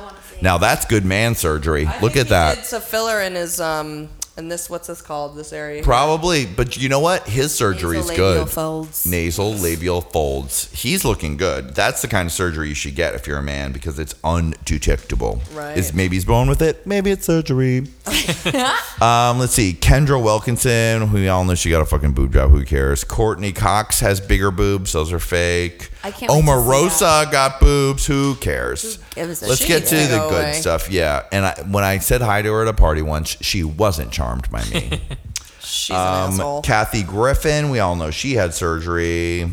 Now 0.40 0.56
that's 0.56 0.84
good 0.86 1.04
man 1.04 1.34
surgery. 1.34 1.88
Look 2.00 2.16
at 2.16 2.28
that. 2.28 2.58
It's 2.58 2.72
a 2.72 2.80
filler 2.80 3.20
in 3.20 3.34
his 3.34 3.60
um 3.60 4.08
in 4.38 4.48
this 4.48 4.70
what's 4.70 4.86
this 4.86 5.02
called 5.02 5.36
this 5.36 5.52
area. 5.52 5.82
Probably, 5.82 6.46
but 6.46 6.76
you 6.76 6.88
know 6.88 7.00
what? 7.00 7.28
His 7.28 7.52
surgery 7.52 7.98
is 7.98 8.10
good. 8.10 8.48
folds. 8.48 9.04
Nasolabial 9.04 10.10
folds. 10.12 10.72
He's 10.72 11.04
looking 11.04 11.36
good. 11.36 11.74
That's 11.74 12.00
the 12.00 12.08
kind 12.08 12.26
of 12.26 12.32
surgery 12.32 12.68
you 12.68 12.74
should 12.74 12.94
get 12.94 13.14
if 13.14 13.26
you're 13.26 13.38
a 13.38 13.42
man 13.42 13.72
because 13.72 13.98
it's 13.98 14.14
undetectable. 14.22 15.42
Right. 15.52 15.76
Is 15.76 15.92
maybe 15.92 16.16
he's 16.16 16.24
born 16.24 16.48
with 16.48 16.62
it? 16.62 16.86
Maybe 16.86 17.10
it's 17.10 17.26
surgery. 17.26 17.78
um, 19.00 19.38
let's 19.40 19.52
see. 19.52 19.74
Kendra 19.74 20.22
Wilkinson, 20.22 21.12
we 21.12 21.28
all 21.28 21.44
know 21.44 21.56
she 21.56 21.68
got 21.68 21.82
a 21.82 21.86
fucking 21.86 22.12
boob 22.12 22.32
job. 22.32 22.50
Who 22.50 22.64
cares? 22.64 23.02
Courteney 23.02 23.52
Cox 23.52 24.00
has 24.00 24.20
bigger 24.20 24.52
boobs. 24.52 24.92
Those 24.92 25.12
are 25.12 25.18
fake. 25.18 25.90
I 26.04 26.10
can't 26.10 26.30
wait 26.32 26.40
to 26.40 26.46
see 26.46 26.50
Omarosa 26.52 27.30
got 27.32 27.60
boobs. 27.60 28.06
Who 28.06 28.34
cares? 28.36 28.98
gives 29.14 29.42
a 29.42 29.46
Let's 29.48 29.60
shit? 29.60 29.68
get 29.68 29.86
to 29.86 29.96
the 29.96 30.16
go 30.18 30.30
good 30.30 30.44
away. 30.44 30.52
stuff. 30.54 30.90
Yeah. 30.90 31.24
And 31.32 31.44
I, 31.46 31.54
when 31.68 31.84
I 31.84 31.98
said 31.98 32.20
hi 32.20 32.42
to 32.42 32.52
her 32.52 32.62
at 32.62 32.68
a 32.68 32.72
party 32.72 33.02
once, 33.02 33.36
she 33.40 33.64
wasn't 33.64 34.12
charmed 34.12 34.50
by 34.50 34.62
me. 34.66 35.00
She's 35.60 35.90
an 35.90 35.96
asshole. 35.96 36.56
Um, 36.58 36.62
Kathy 36.62 37.02
Griffin, 37.02 37.70
we 37.70 37.78
all 37.80 37.94
know 37.96 38.10
she 38.10 38.34
had 38.34 38.54
surgery. 38.54 39.50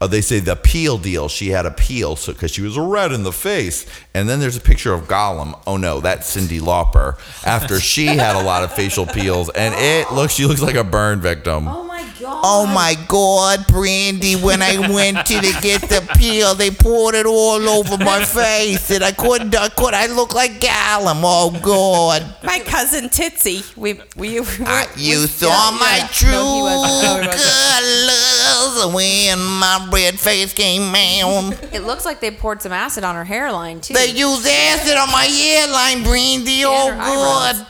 uh, 0.00 0.06
they 0.06 0.20
say 0.20 0.38
the 0.40 0.54
peel 0.56 0.98
deal. 0.98 1.28
She 1.28 1.48
had 1.48 1.66
a 1.66 1.70
peel 1.70 2.14
so 2.16 2.32
because 2.32 2.50
she 2.52 2.62
was 2.62 2.78
red 2.78 3.10
in 3.12 3.22
the 3.24 3.32
face. 3.32 3.86
And 4.14 4.28
then 4.28 4.38
there's 4.40 4.56
a 4.56 4.60
picture 4.60 4.92
of 4.92 5.08
Gollum. 5.08 5.58
Oh 5.66 5.76
no, 5.76 6.00
that's 6.00 6.36
Cyndi 6.36 6.60
Lauper. 6.60 7.16
After 7.46 7.80
she 7.80 8.06
had 8.06 8.36
a 8.36 8.42
lot 8.44 8.62
of 8.62 8.72
facial 8.72 9.06
peels, 9.06 9.48
and 9.50 9.74
it 9.76 10.12
looks 10.12 10.34
she 10.34 10.44
looks 10.46 10.60
like 10.62 10.76
a 10.76 10.84
burn 10.84 11.20
victim. 11.20 11.66
Oh 11.92 11.96
my 12.04 12.12
god. 12.20 12.40
Oh 12.44 12.66
my 12.66 12.94
God, 13.06 13.66
Brandy! 13.66 14.34
When 14.36 14.62
I 14.62 14.78
went 14.88 15.26
to, 15.26 15.40
to 15.40 15.60
get 15.60 15.82
the 15.82 16.00
peel, 16.16 16.54
they 16.54 16.70
poured 16.70 17.14
it 17.14 17.26
all 17.26 17.68
over 17.68 17.98
my 17.98 18.24
face, 18.24 18.90
and 18.90 19.04
I 19.04 19.12
couldn't. 19.12 19.54
I 19.54 19.68
could. 19.68 19.92
I 19.92 20.06
look 20.06 20.34
like 20.34 20.52
Gollum. 20.52 21.20
Oh 21.22 21.50
God! 21.62 22.24
My 22.42 22.60
cousin 22.60 23.10
Titsy. 23.10 23.76
We 23.76 23.94
we. 24.16 24.40
we 24.40 24.46
Uh, 24.64 24.86
you 24.96 25.20
we- 25.20 25.26
saw 25.26 25.48
yeah, 25.70 25.78
my 25.78 25.96
yeah. 25.98 26.06
true 26.08 26.30
No, 26.30 26.54
he 26.54 26.62
wasn't. 26.62 27.24
No, 27.26 27.30
he 27.30 27.38
colors 28.86 28.94
when 28.94 29.38
my 29.38 29.88
red 29.92 30.18
face 30.18 30.52
came 30.54 30.94
out. 30.94 31.52
It 31.74 31.82
looks 31.84 32.04
like 32.06 32.20
they 32.20 32.30
poured 32.30 32.62
some 32.62 32.72
acid 32.72 33.04
on 33.04 33.14
her 33.16 33.24
hairline 33.24 33.80
too. 33.82 33.94
They 33.94 34.06
used 34.10 34.46
acid 34.46 34.96
on 34.96 35.10
my 35.12 35.24
hairline, 35.24 36.02
Brandy. 36.04 36.62
Oh 36.64 36.88
god. 36.88 37.56
eyebrows. 37.56 37.68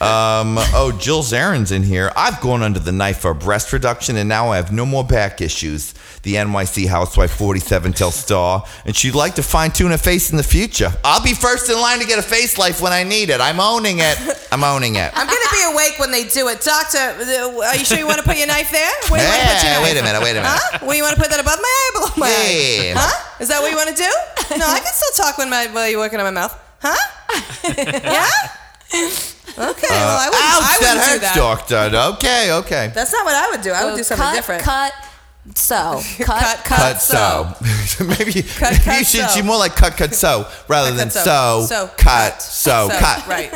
Um, 0.00 0.54
oh, 0.78 0.96
Jill 1.00 1.22
Zarin's 1.22 1.72
in 1.72 1.82
here. 1.82 2.12
I've 2.14 2.40
gone 2.40 2.62
under 2.62 2.78
the 2.78 2.92
knife 2.92 3.18
for 3.18 3.34
breast 3.34 3.72
reduction 3.72 4.16
and 4.16 4.28
now 4.28 4.50
I 4.52 4.56
have 4.56 4.70
no 4.72 4.86
more 4.86 5.02
back 5.02 5.40
issues. 5.40 5.92
The 6.22 6.34
NYC 6.34 6.86
housewife 6.86 7.32
47 7.32 7.92
tells 7.94 8.14
Star, 8.14 8.64
and 8.84 8.94
she'd 8.94 9.14
like 9.14 9.34
to 9.36 9.42
fine 9.42 9.70
tune 9.70 9.90
her 9.92 9.98
face 9.98 10.30
in 10.30 10.36
the 10.36 10.42
future. 10.42 10.92
I'll 11.04 11.22
be 11.22 11.32
first 11.34 11.70
in 11.70 11.80
line 11.80 11.98
to 12.00 12.06
get 12.06 12.18
a 12.18 12.22
facelift 12.22 12.80
when 12.82 12.92
I 12.92 13.02
need 13.02 13.30
it. 13.30 13.40
I'm 13.40 13.58
owning 13.60 13.98
it. 14.00 14.18
I'm 14.52 14.62
owning 14.62 14.96
it. 14.96 15.10
I'm 15.14 15.26
gonna 15.26 15.50
be 15.52 15.62
awake 15.72 15.98
when 15.98 16.10
they 16.10 16.24
do 16.24 16.48
it, 16.48 16.60
Doctor. 16.60 16.98
uh, 16.98 17.62
Are 17.66 17.76
you 17.76 17.84
sure 17.84 17.98
you 17.98 18.06
want 18.06 18.18
to 18.18 18.24
put 18.24 18.36
your 18.36 18.46
knife 18.46 18.70
there? 18.70 18.90
Where 19.08 19.20
you 19.22 19.28
want 19.28 19.40
to 19.40 19.54
put 19.54 19.62
your 19.64 19.72
knife? 19.74 19.82
wait 19.82 19.98
a 19.98 20.02
minute, 20.02 20.22
wait 20.22 20.30
a 20.32 20.42
minute. 20.42 20.48
Huh? 20.50 20.78
Where 20.86 20.96
you 20.96 21.02
want 21.02 21.16
to 21.16 21.20
put 21.22 21.30
that 21.30 21.40
above 21.40 21.58
my 21.60 21.68
eye, 21.68 21.90
below 21.94 22.10
my 22.18 22.26
eye? 22.28 22.92
Huh? 22.96 23.42
Is 23.42 23.48
that 23.48 23.60
what 23.62 23.70
you 23.70 23.76
want 23.76 23.90
to 23.90 23.96
do? 23.96 24.58
No, 24.58 24.66
I 24.66 24.80
can 24.80 24.92
still 24.92 25.24
talk 25.24 25.38
when 25.38 25.48
my 25.50 25.66
while 25.72 25.88
you're 25.88 26.00
working 26.00 26.18
on 26.20 26.24
my 26.26 26.30
mouth. 26.40 26.56
Huh? 26.82 26.96
yeah. 27.78 28.26
Okay. 29.56 29.86
well, 29.90 30.18
I 30.18 30.28
wouldn't, 30.28 30.44
Uh, 30.44 30.56
Ouch, 30.56 30.62
I 30.62 30.78
that 30.80 30.94
wouldn't 30.94 31.04
do 31.04 31.10
hurts, 31.10 31.20
that. 31.20 31.34
doctor. 31.36 31.96
Okay, 32.16 32.52
okay. 32.52 32.92
That's 32.94 33.12
not 33.12 33.24
what 33.24 33.34
I 33.34 33.50
would 33.50 33.62
do. 33.62 33.72
I 33.72 33.84
would 33.84 33.96
do 33.96 34.02
something 34.04 34.24
cut, 34.26 34.34
different. 34.34 34.62
Cut, 34.62 34.92
so. 35.54 36.02
Cut, 36.20 36.58
Cut 36.64 37.00
so. 37.00 37.54
maybe 38.04 38.42
Cut, 38.42 38.72
maybe 38.72 38.84
cut, 38.84 39.06
she, 39.06 39.18
so. 39.18 39.28
she's 39.28 39.42
more 39.44 39.56
like 39.56 39.74
cut 39.74 39.96
cut 39.96 40.14
so 40.14 40.46
rather 40.68 40.90
than 40.94 41.08
cut, 41.08 41.24
so, 41.24 41.64
so. 41.66 41.86
So, 41.86 41.90
cut 41.96 42.42
so, 42.42 42.88
So, 42.90 42.98
cut. 42.98 43.26
Right. 43.26 43.50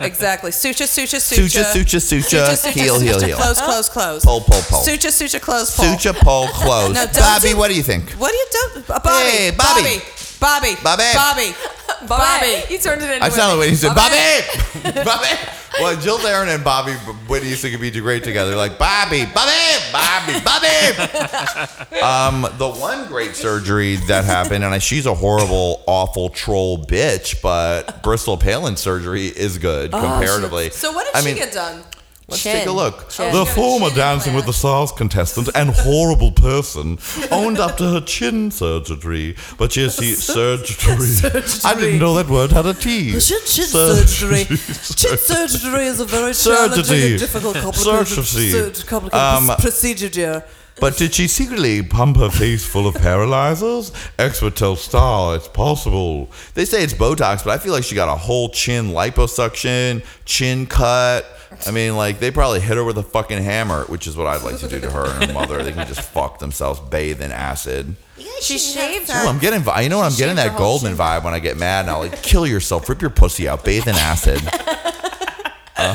exactly. 0.00 0.50
Suture, 0.52 0.86
suture, 0.86 1.20
suture. 1.20 1.64
Suture, 1.64 2.00
suture, 2.00 2.56
suture, 2.56 2.70
heel, 2.70 2.98
heel, 2.98 3.14
suture, 3.14 3.26
heel. 3.26 3.36
Close, 3.36 3.60
close, 3.60 3.88
close. 3.90 4.24
Pull, 4.24 4.40
pull, 4.40 4.62
pull. 4.62 4.80
Suture, 4.80 5.10
suture, 5.10 5.38
close, 5.40 5.76
pull. 5.76 5.84
Suture, 5.96 6.14
pull, 6.14 6.48
close. 6.48 6.94
No, 6.94 7.04
don't 7.04 7.14
Bobby, 7.16 7.50
do- 7.50 7.56
what 7.58 7.68
do 7.68 7.74
you 7.76 7.82
think? 7.82 8.10
What 8.12 8.30
do 8.32 8.36
you 8.36 8.46
do? 8.50 8.92
Uh, 8.92 8.98
Bobby. 8.98 9.30
Hey, 9.30 9.50
Bobby. 9.50 9.82
Bobby. 9.82 10.02
Bobby. 10.40 10.74
Bobby. 10.82 11.04
Bobby. 11.14 11.54
Bobby. 12.08 12.62
You 12.70 12.78
turned 12.78 13.02
it 13.02 13.10
into 13.10 13.24
I 13.24 13.28
sounded 13.28 13.56
a- 13.56 13.58
when 13.58 13.68
he 13.70 13.74
said 13.74 13.94
Bobby, 13.94 15.02
Bobby. 15.04 15.28
Well, 15.80 15.94
Jill 16.00 16.18
Zarin 16.18 16.52
and 16.52 16.64
Bobby 16.64 16.92
Whitney 17.28 17.50
used 17.50 17.62
to 17.62 17.78
be 17.78 17.90
great 17.92 18.24
together. 18.24 18.56
Like 18.56 18.78
Bobby, 18.78 19.26
Bobby, 19.26 19.52
Bobby, 19.92 20.32
Bobby. 20.42 20.66
um, 22.02 22.42
the 22.58 22.68
one 22.68 23.06
great 23.06 23.36
surgery 23.36 23.96
that 24.08 24.24
happened, 24.24 24.64
and 24.64 24.74
I, 24.74 24.78
she's 24.78 25.06
a 25.06 25.14
horrible, 25.14 25.84
awful 25.86 26.30
troll 26.30 26.84
bitch, 26.84 27.40
but 27.42 28.02
Bristol 28.02 28.36
Palin 28.36 28.76
surgery 28.76 29.26
is 29.26 29.58
good 29.58 29.92
comparatively. 29.92 30.70
So 30.70 30.90
what 30.90 31.04
did 31.06 31.14
I 31.14 31.20
she 31.20 31.26
mean, 31.26 31.36
get 31.36 31.52
done? 31.52 31.84
Let's 32.28 32.42
take 32.42 32.66
a 32.66 32.70
look. 32.70 33.08
The 33.08 33.46
former 33.54 33.88
Dancing 33.90 34.34
with 34.34 34.44
the 34.44 34.52
Stars 34.52 34.92
contestant 34.92 35.48
and 35.54 35.70
horrible 35.70 36.30
person 36.30 36.98
owned 37.30 37.58
up 37.58 37.78
to 37.78 37.84
her 37.90 38.00
chin 38.02 38.50
surgery. 38.50 39.34
But 39.56 39.74
yes, 39.76 39.98
he 39.98 40.12
surgery. 40.14 41.30
I 41.64 41.74
didn't 41.74 41.98
know 42.00 42.14
that 42.14 42.28
word 42.28 42.52
had 42.52 42.66
a 42.66 42.74
T. 42.74 43.12
Chin, 43.12 43.20
chin 43.46 43.64
Sur- 43.64 43.94
surgery. 44.06 44.44
Chin 44.44 45.16
surgery 45.16 45.86
is 45.86 46.00
a 46.00 46.04
very 46.04 46.34
challenging 46.34 46.84
Surgery. 46.84 47.10
and 47.12 47.18
difficult, 47.20 47.56
complicated, 47.56 48.06
Surgery. 48.26 48.86
complicated 48.86 49.18
Um, 49.50 49.56
procedure, 49.58 50.08
dear. 50.10 50.44
But 50.80 50.96
did 50.96 51.12
she 51.14 51.26
secretly 51.26 51.82
pump 51.82 52.18
her 52.18 52.30
face 52.30 52.64
full 52.64 52.86
of 52.86 52.94
paralyzers? 52.94 53.90
Expert 54.18 54.54
tells 54.54 54.80
Star 54.82 55.34
it's 55.34 55.48
possible. 55.48 56.30
They 56.54 56.64
say 56.66 56.84
it's 56.84 56.92
Botox, 56.94 57.42
but 57.42 57.50
I 57.52 57.58
feel 57.58 57.72
like 57.72 57.82
she 57.84 57.94
got 57.96 58.08
a 58.08 58.14
whole 58.14 58.48
chin 58.50 58.90
liposuction, 58.90 60.04
chin 60.24 60.66
cut. 60.66 61.24
I 61.66 61.70
mean, 61.70 61.96
like 61.96 62.18
they 62.20 62.30
probably 62.30 62.60
hit 62.60 62.76
her 62.76 62.84
with 62.84 62.98
a 62.98 63.02
fucking 63.02 63.42
hammer, 63.42 63.84
which 63.84 64.06
is 64.06 64.16
what 64.16 64.26
I'd 64.26 64.42
like 64.42 64.58
to 64.58 64.68
do 64.68 64.80
to 64.80 64.90
her 64.90 65.06
and 65.06 65.24
her 65.24 65.32
mother. 65.32 65.62
They 65.62 65.72
can 65.72 65.86
just 65.86 66.00
fuck 66.12 66.38
themselves, 66.38 66.80
bathe 66.80 67.20
in 67.20 67.32
acid. 67.32 67.96
She 68.40 68.58
shaved 68.58 69.10
Ooh, 69.10 69.12
her. 69.12 69.26
I'm 69.26 69.38
getting, 69.38 69.60
vi- 69.60 69.80
you 69.82 69.88
know 69.88 69.98
what? 69.98 70.10
I'm 70.12 70.16
getting 70.16 70.36
that 70.36 70.50
whole 70.52 70.78
Goldman 70.78 70.94
vibe 70.96 71.24
when 71.24 71.34
I 71.34 71.38
get 71.40 71.56
mad. 71.56 71.82
and 71.82 71.90
I'll 71.90 72.00
like, 72.00 72.22
kill 72.22 72.46
yourself, 72.46 72.88
rip 72.88 73.00
your 73.00 73.10
pussy 73.10 73.48
out, 73.48 73.64
bathe 73.64 73.86
in 73.88 73.94
acid. 73.96 74.40
Uh, 75.80 75.94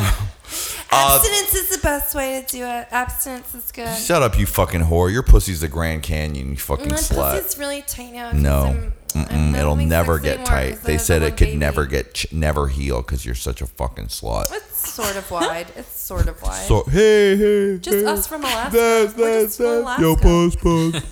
uh, 0.92 1.18
Abstinence 1.20 1.54
is 1.56 1.70
the 1.76 1.80
best 1.84 2.16
way 2.16 2.42
to 2.42 2.52
do 2.56 2.64
it. 2.64 2.88
Abstinence 2.92 3.54
is 3.54 3.70
good. 3.74 3.98
shut 3.98 4.22
up, 4.22 4.38
you 4.40 4.46
fucking 4.46 4.80
whore. 4.82 5.12
Your 5.12 5.24
pussy's 5.24 5.60
the 5.60 5.68
Grand 5.68 6.04
Canyon, 6.04 6.52
you 6.52 6.56
fucking 6.58 6.88
My 6.90 6.96
slut. 6.96 7.34
pussy's 7.42 7.58
really 7.60 7.82
tight 7.82 8.14
now. 8.14 8.32
'cause 8.32 8.40
No, 8.40 8.64
I'm- 8.66 8.94
Mm-mm, 9.14 9.58
it'll 9.60 9.76
never 9.76 10.20
get 10.20 10.36
anymore 10.40 10.46
tight. 10.48 10.70
'cause 10.76 10.84
I 10.86 10.88
They 10.88 10.98
said 11.00 11.22
it 11.24 11.32
could 11.32 11.48
baby. 11.48 11.58
never 11.58 11.86
get, 11.86 12.14
ch- 12.14 12.32
never 12.32 12.68
heal 12.70 13.02
because 13.02 13.26
you're 13.26 13.36
such 13.36 13.62
a 13.62 13.68
fucking 13.68 14.08
slut. 14.08 14.52
It's 14.54 14.73
sort 14.90 15.16
of 15.16 15.30
wide. 15.32 15.68
It's 15.76 16.00
sort 16.00 16.28
of 16.28 16.42
wide. 16.42 16.68
So 16.68 16.84
hey 16.84 17.36
hey. 17.38 17.78
Just 17.80 17.98
hey. 17.98 18.06
us 18.06 18.28
from 18.28 18.42
Alaska. 18.42 18.78
That's 18.78 19.16
We're 19.16 19.42
that's 19.42 19.58
just 19.58 19.58
from 19.58 19.84
that's 19.86 20.00
yo 20.02 20.14
Alaska. 20.14 20.22
puss 20.24 20.56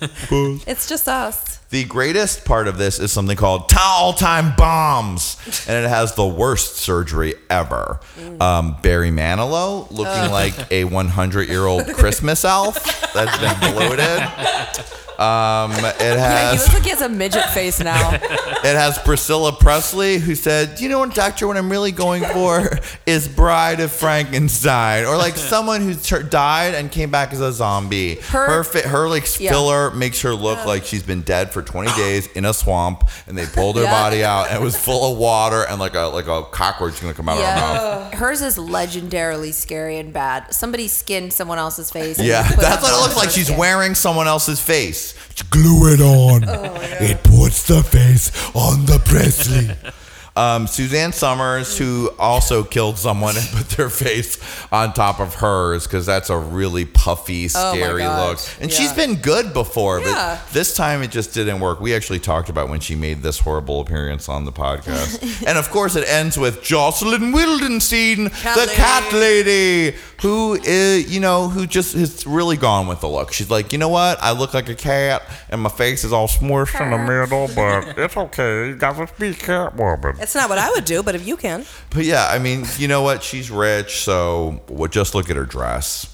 puss 0.00 0.28
puss. 0.28 0.64
It's 0.66 0.88
just 0.88 1.08
us. 1.08 1.58
The 1.70 1.84
greatest 1.84 2.44
part 2.44 2.68
of 2.68 2.76
this 2.76 2.98
is 3.00 3.12
something 3.12 3.36
called 3.36 3.72
all 3.80 4.12
time 4.12 4.54
bombs, 4.56 5.38
and 5.66 5.82
it 5.82 5.88
has 5.88 6.14
the 6.14 6.26
worst 6.26 6.76
surgery 6.76 7.34
ever. 7.48 7.98
Um, 8.40 8.76
Barry 8.82 9.10
Manilow 9.10 9.90
looking 9.90 10.12
Ugh. 10.12 10.30
like 10.30 10.70
a 10.70 10.84
100 10.84 11.48
year 11.48 11.64
old 11.64 11.86
Christmas 11.94 12.44
elf 12.44 12.74
that's 13.14 13.38
been 13.38 13.72
bloated. 13.72 13.98
Um, 15.22 15.72
it 15.72 15.78
Yeah, 16.00 16.50
he 16.50 16.56
has 16.56 16.62
looks 16.62 16.74
like 16.74 16.82
he 16.84 16.90
has 16.90 17.00
a 17.02 17.08
midget 17.08 17.44
face 17.50 17.80
now. 17.80 18.14
it 18.20 18.64
has 18.64 18.98
Priscilla 18.98 19.52
Presley 19.52 20.18
who 20.18 20.34
said, 20.34 20.80
"You 20.80 20.88
know 20.88 20.98
what, 20.98 21.14
Doctor? 21.14 21.46
What 21.46 21.56
I'm 21.56 21.70
really 21.70 21.92
going 21.92 22.24
for 22.24 22.68
is 23.06 23.28
Bride 23.28 23.80
of 23.80 23.92
Frankenstein, 23.92 25.04
or 25.04 25.16
like 25.16 25.36
someone 25.36 25.80
who 25.80 25.94
tur 25.94 26.22
died 26.22 26.74
and 26.74 26.90
came 26.90 27.10
back 27.10 27.32
as 27.32 27.40
a 27.40 27.52
zombie. 27.52 28.16
Her- 28.16 28.46
Her 28.46 28.64
fi- 28.64 28.88
her 28.88 29.08
like 29.08 29.24
Yeah. 29.40 29.50
filler 29.52 29.90
makes 29.92 30.20
her 30.22 30.34
look 30.34 30.64
like 30.66 30.84
she's 30.84 31.02
been 31.02 31.22
dead 31.22 31.52
for 31.52 31.62
20 31.62 31.92
days 31.96 32.26
in 32.28 32.44
a 32.44 32.52
swamp, 32.54 33.08
and 33.26 33.36
they 33.38 33.46
pulled 33.46 33.76
her 33.76 33.82
Yeah. 33.82 33.90
body 34.02 34.24
out, 34.24 34.48
and 34.48 34.56
it 34.60 34.64
was 34.64 34.76
full 34.76 35.12
of 35.12 35.18
water, 35.18 35.62
and 35.68 35.78
like 35.80 35.94
a 35.94 36.06
like 36.06 36.26
a 36.26 36.42
cockroach 36.44 37.00
gonna 37.00 37.14
come 37.14 37.28
out 37.28 37.38
of 37.38 37.44
her 37.44 37.54
mouth. 37.56 38.14
Hers 38.14 38.42
is 38.42 38.56
legendarily 38.58 39.52
scary 39.54 39.98
and 39.98 40.12
bad. 40.12 40.52
Somebody 40.54 40.88
skinned 40.88 41.32
someone 41.32 41.58
else's 41.58 41.90
face. 41.90 42.18
Yeah, 42.18 42.42
that's 42.42 42.82
what 42.82 42.92
it 42.92 43.00
looks 43.00 43.16
like. 43.16 43.30
She's 43.30 43.46
skin. 43.46 43.58
wearing 43.58 43.94
someone 43.94 44.26
else's 44.26 44.60
face. 44.60 45.11
Glue 45.50 45.92
it 45.92 46.00
on. 46.00 46.44
Oh, 46.48 46.78
it 47.00 47.22
puts 47.22 47.66
the 47.66 47.82
face 47.82 48.30
on 48.54 48.86
the 48.86 48.98
Presley. 49.04 49.70
Um, 50.34 50.66
Suzanne 50.66 51.12
Somers, 51.12 51.76
who 51.76 52.10
also 52.18 52.64
killed 52.64 52.96
someone 52.96 53.36
and 53.36 53.46
put 53.48 53.68
their 53.70 53.90
face 53.90 54.38
on 54.72 54.94
top 54.94 55.20
of 55.20 55.34
hers 55.34 55.84
because 55.86 56.06
that's 56.06 56.30
a 56.30 56.36
really 56.38 56.86
puffy, 56.86 57.44
Oh 57.54 57.74
scary 57.74 58.00
God. 58.02 58.30
look. 58.30 58.38
And 58.60 58.70
Yeah. 58.70 58.76
she's 58.78 58.92
been 58.94 59.16
good 59.16 59.52
before, 59.52 60.00
Yeah. 60.00 60.38
but 60.44 60.52
this 60.54 60.74
time 60.74 61.02
it 61.02 61.10
just 61.10 61.34
didn't 61.34 61.60
work. 61.60 61.80
We 61.82 61.94
actually 61.94 62.18
talked 62.20 62.48
about 62.48 62.70
when 62.70 62.80
she 62.80 62.94
made 62.94 63.22
this 63.22 63.40
horrible 63.40 63.80
appearance 63.82 64.26
on 64.28 64.46
the 64.46 64.52
podcast. 64.52 65.42
and 65.46 65.58
of 65.58 65.70
course, 65.70 65.96
it 65.96 66.08
ends 66.08 66.38
with 66.38 66.62
Jocelyn 66.62 67.32
Wildenstein, 67.34 68.32
Cat 68.32 68.54
the 68.54 68.60
lady. 68.66 68.74
cat 68.74 69.12
lady, 69.12 69.96
who 70.22 70.54
is, 70.64 71.12
you 71.12 71.20
know, 71.20 71.48
who 71.50 71.66
just 71.66 71.94
has 71.94 72.26
really 72.26 72.56
gone 72.56 72.86
with 72.86 73.00
the 73.00 73.08
look. 73.08 73.34
She's 73.34 73.50
like, 73.50 73.70
you 73.72 73.78
know 73.78 73.88
what? 73.90 74.16
I 74.22 74.30
look 74.30 74.54
like 74.54 74.70
a 74.70 74.74
cat 74.74 75.22
and 75.50 75.60
my 75.60 75.68
face 75.68 76.04
is 76.04 76.12
all 76.12 76.28
smushed 76.28 76.80
in 76.80 76.90
the 76.90 76.96
middle, 76.98 77.50
but 77.54 77.98
it's 77.98 78.16
okay. 78.16 78.68
You 78.68 78.76
gotta 78.76 79.08
be 79.18 79.32
Catwoman. 79.34 80.21
It's 80.22 80.36
not 80.36 80.48
what 80.48 80.58
I 80.58 80.70
would 80.70 80.84
do, 80.84 81.02
but 81.02 81.16
if 81.16 81.26
you 81.26 81.36
can. 81.36 81.66
But 81.90 82.04
yeah, 82.04 82.28
I 82.30 82.38
mean, 82.38 82.64
you 82.78 82.86
know 82.86 83.02
what? 83.02 83.24
She's 83.24 83.50
rich, 83.50 84.02
so 84.02 84.62
well, 84.68 84.88
just 84.88 85.16
look 85.16 85.28
at 85.28 85.36
her 85.36 85.44
dress. 85.44 86.08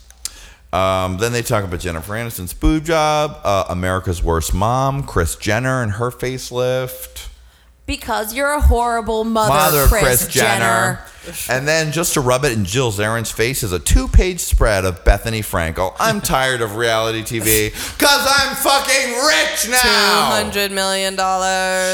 Um, 0.72 1.18
then 1.18 1.32
they 1.32 1.42
talk 1.42 1.64
about 1.64 1.80
Jennifer 1.80 2.14
Aniston's 2.14 2.54
boob 2.54 2.84
job, 2.84 3.38
uh, 3.44 3.64
America's 3.68 4.22
Worst 4.22 4.54
Mom, 4.54 5.02
Kris 5.02 5.36
Jenner 5.36 5.82
and 5.82 5.92
her 5.92 6.10
facelift, 6.10 7.28
Because 7.89 8.34
you're 8.34 8.52
a 8.52 8.60
horrible 8.60 9.25
mother, 9.25 9.55
Mother 9.55 9.86
Kris, 9.86 10.28
Jenner. 10.28 11.00
And 11.49 11.67
then 11.67 11.91
just 11.91 12.12
to 12.15 12.20
rub 12.20 12.44
it 12.44 12.52
in 12.52 12.67
Jill 12.67 12.92
Zarin's 12.92 13.31
face 13.31 13.62
is 13.62 13.73
a 13.73 13.78
two-page 13.78 14.41
spread 14.41 14.84
of 14.84 15.05
Bethenny 15.05 15.41
Frankel. 15.41 15.97
I'm 15.99 16.20
tired 16.20 16.60
of 16.60 16.76
reality 16.76 17.23
TV 17.23 17.70
because 17.70 18.26
I'm 18.28 18.55
fucking 18.57 19.12
rich 19.12 19.70
now. 19.70 20.50
$200 20.50 20.70
million. 20.70 21.17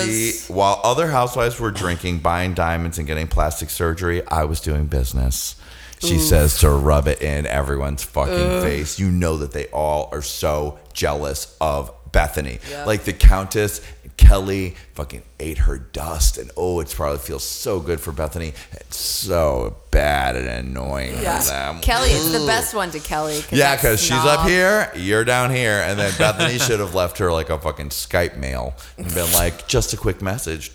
She, 0.09 0.53
while 0.53 0.81
other 0.83 1.07
housewives 1.07 1.61
were 1.61 1.71
drinking, 1.71 2.19
buying 2.19 2.55
diamonds, 2.55 2.99
and 2.99 3.07
getting 3.07 3.29
plastic 3.29 3.71
surgery, 3.71 4.27
I 4.27 4.47
was 4.47 4.61
doing 4.61 4.87
business. 4.87 5.55
She 6.01 6.17
Oof. 6.17 6.23
says 6.23 6.59
to 6.59 6.71
rub 6.71 7.07
it 7.07 7.23
in 7.23 7.47
everyone's 7.47 8.03
fucking 8.03 8.35
Ugh. 8.35 8.63
face. 8.65 8.99
You 8.99 9.13
know 9.13 9.37
that 9.39 9.53
they 9.53 9.67
all 9.67 10.09
are 10.11 10.23
so 10.23 10.81
jealous 10.93 11.57
of 11.61 11.93
Bethenny. 12.15 12.61
Yeah. 12.71 12.85
Like 12.85 13.05
the 13.05 13.13
Countess 13.13 13.81
Kelly 14.17 14.77
fucking 14.95 15.23
ate 15.41 15.59
her 15.59 15.79
dust, 15.79 16.39
and 16.39 16.51
oh, 16.57 16.81
it 16.81 16.93
probably 16.95 17.19
feels 17.19 17.45
so 17.45 17.81
good 17.81 18.01
for 18.01 18.13
Bethenny. 18.13 18.55
It's 18.73 18.97
so 18.97 19.77
bad 19.91 20.37
and 20.37 20.47
annoying 20.49 21.21
Yeah. 21.21 21.41
for 21.41 21.49
them. 21.51 21.81
Kelly, 21.81 22.11
it's 22.11 22.31
the 22.33 22.47
best 22.47 22.75
one 22.75 22.91
to 22.93 23.01
Kelly. 23.01 23.43
Yeah, 23.51 23.75
because 23.77 24.01
she's 24.01 24.13
up 24.13 24.47
here, 24.49 24.91
you're 24.95 25.25
down 25.25 25.51
here, 25.51 25.81
and 25.81 25.99
then 25.99 26.13
Bethenny 26.13 26.65
should 26.65 26.81
have 26.81 26.95
left 26.95 27.19
her 27.19 27.33
like 27.33 27.51
a 27.51 27.59
fucking 27.59 27.89
Skype 27.91 28.37
mail 28.37 28.75
and 28.97 29.13
been 29.13 29.31
like, 29.33 29.67
just 29.69 29.93
a 29.93 29.97
quick 29.97 30.23
message. 30.23 30.73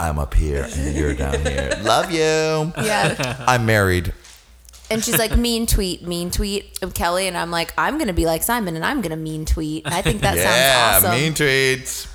I'm 0.00 0.18
up 0.18 0.34
here 0.34 0.68
and 0.70 0.94
you're 0.96 1.14
down 1.14 1.40
here. 1.46 1.78
Love 1.82 2.10
you. 2.10 2.18
Yeah. 2.18 3.44
I'm 3.46 3.64
married. 3.64 4.12
And 4.90 5.02
she's 5.02 5.18
like, 5.18 5.36
mean 5.36 5.66
tweet, 5.66 6.02
mean 6.02 6.30
tweet 6.30 6.78
of 6.82 6.92
Kelly. 6.92 7.26
And 7.26 7.36
I'm 7.36 7.50
like, 7.50 7.72
I'm 7.78 7.94
going 7.94 8.08
to 8.08 8.12
be 8.14 8.26
like 8.26 8.42
Simon 8.42 8.76
and 8.76 8.84
I'm 8.84 9.00
going 9.00 9.10
to 9.10 9.16
mean 9.16 9.46
tweet. 9.46 9.86
I 9.86 10.02
think 10.02 10.20
that 10.20 10.36
yeah, 10.36 10.92
sounds 10.92 11.04
awesome. 11.04 11.16
Yeah, 11.18 11.24
mean 11.24 11.32
tweets. 11.34 12.13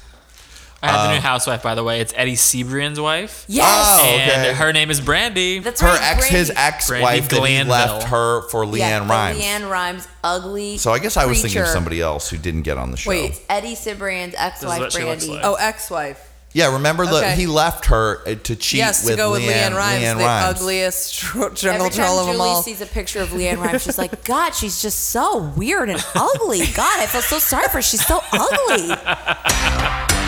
I 0.82 0.88
have 0.88 1.02
the 1.02 1.08
Um, 1.10 1.16
new 1.16 1.22
housewife, 1.22 1.62
by 1.62 1.76
the 1.76 1.84
way. 1.84 2.00
It's 2.00 2.14
Eddie 2.16 2.36
Cibrian's 2.38 3.00
wife. 3.00 3.44
Yes! 3.48 3.68
Oh, 4.02 4.06
And 4.06 4.56
her 4.58 4.72
name 4.72 4.90
is 4.90 5.02
Brandy. 5.02 5.60
That's 5.60 5.82
Her 5.82 5.88
right, 5.90 6.02
ex, 6.02 6.28
his 6.28 6.52
ex 6.56 6.90
wife, 6.90 7.02
Brandy 7.02 7.20
that 7.22 7.32
he 7.36 7.38
Glanville. 7.66 7.68
left 7.70 8.04
her 8.08 8.42
for 8.50 8.66
LeAnn 8.66 8.78
yeah, 8.78 9.00
the 9.00 9.06
Rimes. 9.06 9.40
LeAnn 9.40 9.70
Rimes, 9.70 10.08
ugly. 10.24 10.78
So 10.78 10.92
I 10.94 11.00
guess 11.00 11.18
I 11.18 11.26
was 11.26 11.42
thinking 11.42 11.60
of 11.60 11.66
creature. 11.66 11.74
somebody 11.74 12.02
else 12.02 12.30
who 12.30 12.38
didn't 12.38 12.62
get 12.62 12.78
on 12.78 12.92
the 12.92 12.98
show. 12.98 13.10
Wait. 13.10 13.42
Eddie 13.50 13.76
Cibrian's 13.76 14.36
ex-wife, 14.38 14.80
what 14.80 14.94
she 14.94 15.04
looks 15.04 15.26
Brandy. 15.26 15.42
like. 15.42 15.46
Oh, 15.46 15.56
ex-wife. 15.56 16.26
Yeah, 16.52 16.74
remember 16.74 17.06
the, 17.06 17.18
Okay. 17.18 17.36
he 17.36 17.46
left 17.46 17.86
her 17.88 18.22
uh, 18.26 18.34
to 18.34 18.56
cheat 18.56 18.80
yes, 18.80 19.04
with, 19.06 19.14
to 19.14 19.18
go 19.18 19.32
with 19.34 19.44
LeAnn, 19.44 19.70
LeAnn 19.72 19.76
Rimes, 19.76 20.04
LeAnn 20.04 20.18
the 20.18 20.24
Rimes. 20.24 20.60
ugliest 20.60 21.14
tr- 21.20 21.50
jungle 21.50 21.86
Every 21.88 21.96
troll 21.98 22.08
time 22.08 22.20
of 22.22 22.26
them 22.26 22.36
Julie 22.38 22.50
all. 22.50 22.64
sees 22.64 22.82
a 22.82 22.88
picture 22.88 23.20
of 23.20 23.30
LeAnn 23.30 23.58
Rimes, 23.64 23.84
she's 23.84 24.00
like, 24.00 24.24
God, 24.26 24.56
she's 24.56 24.82
just 24.82 25.12
so 25.12 25.40
weird 25.56 25.90
and 25.92 26.04
ugly. 26.16 26.66
God, 26.74 27.00
I 27.02 27.06
feel 27.06 27.22
so 27.22 27.38
sorry 27.38 27.66
for 27.68 27.74
her. 27.74 27.82
She's 27.84 28.04
so 28.04 28.22
ugly. 28.32 30.16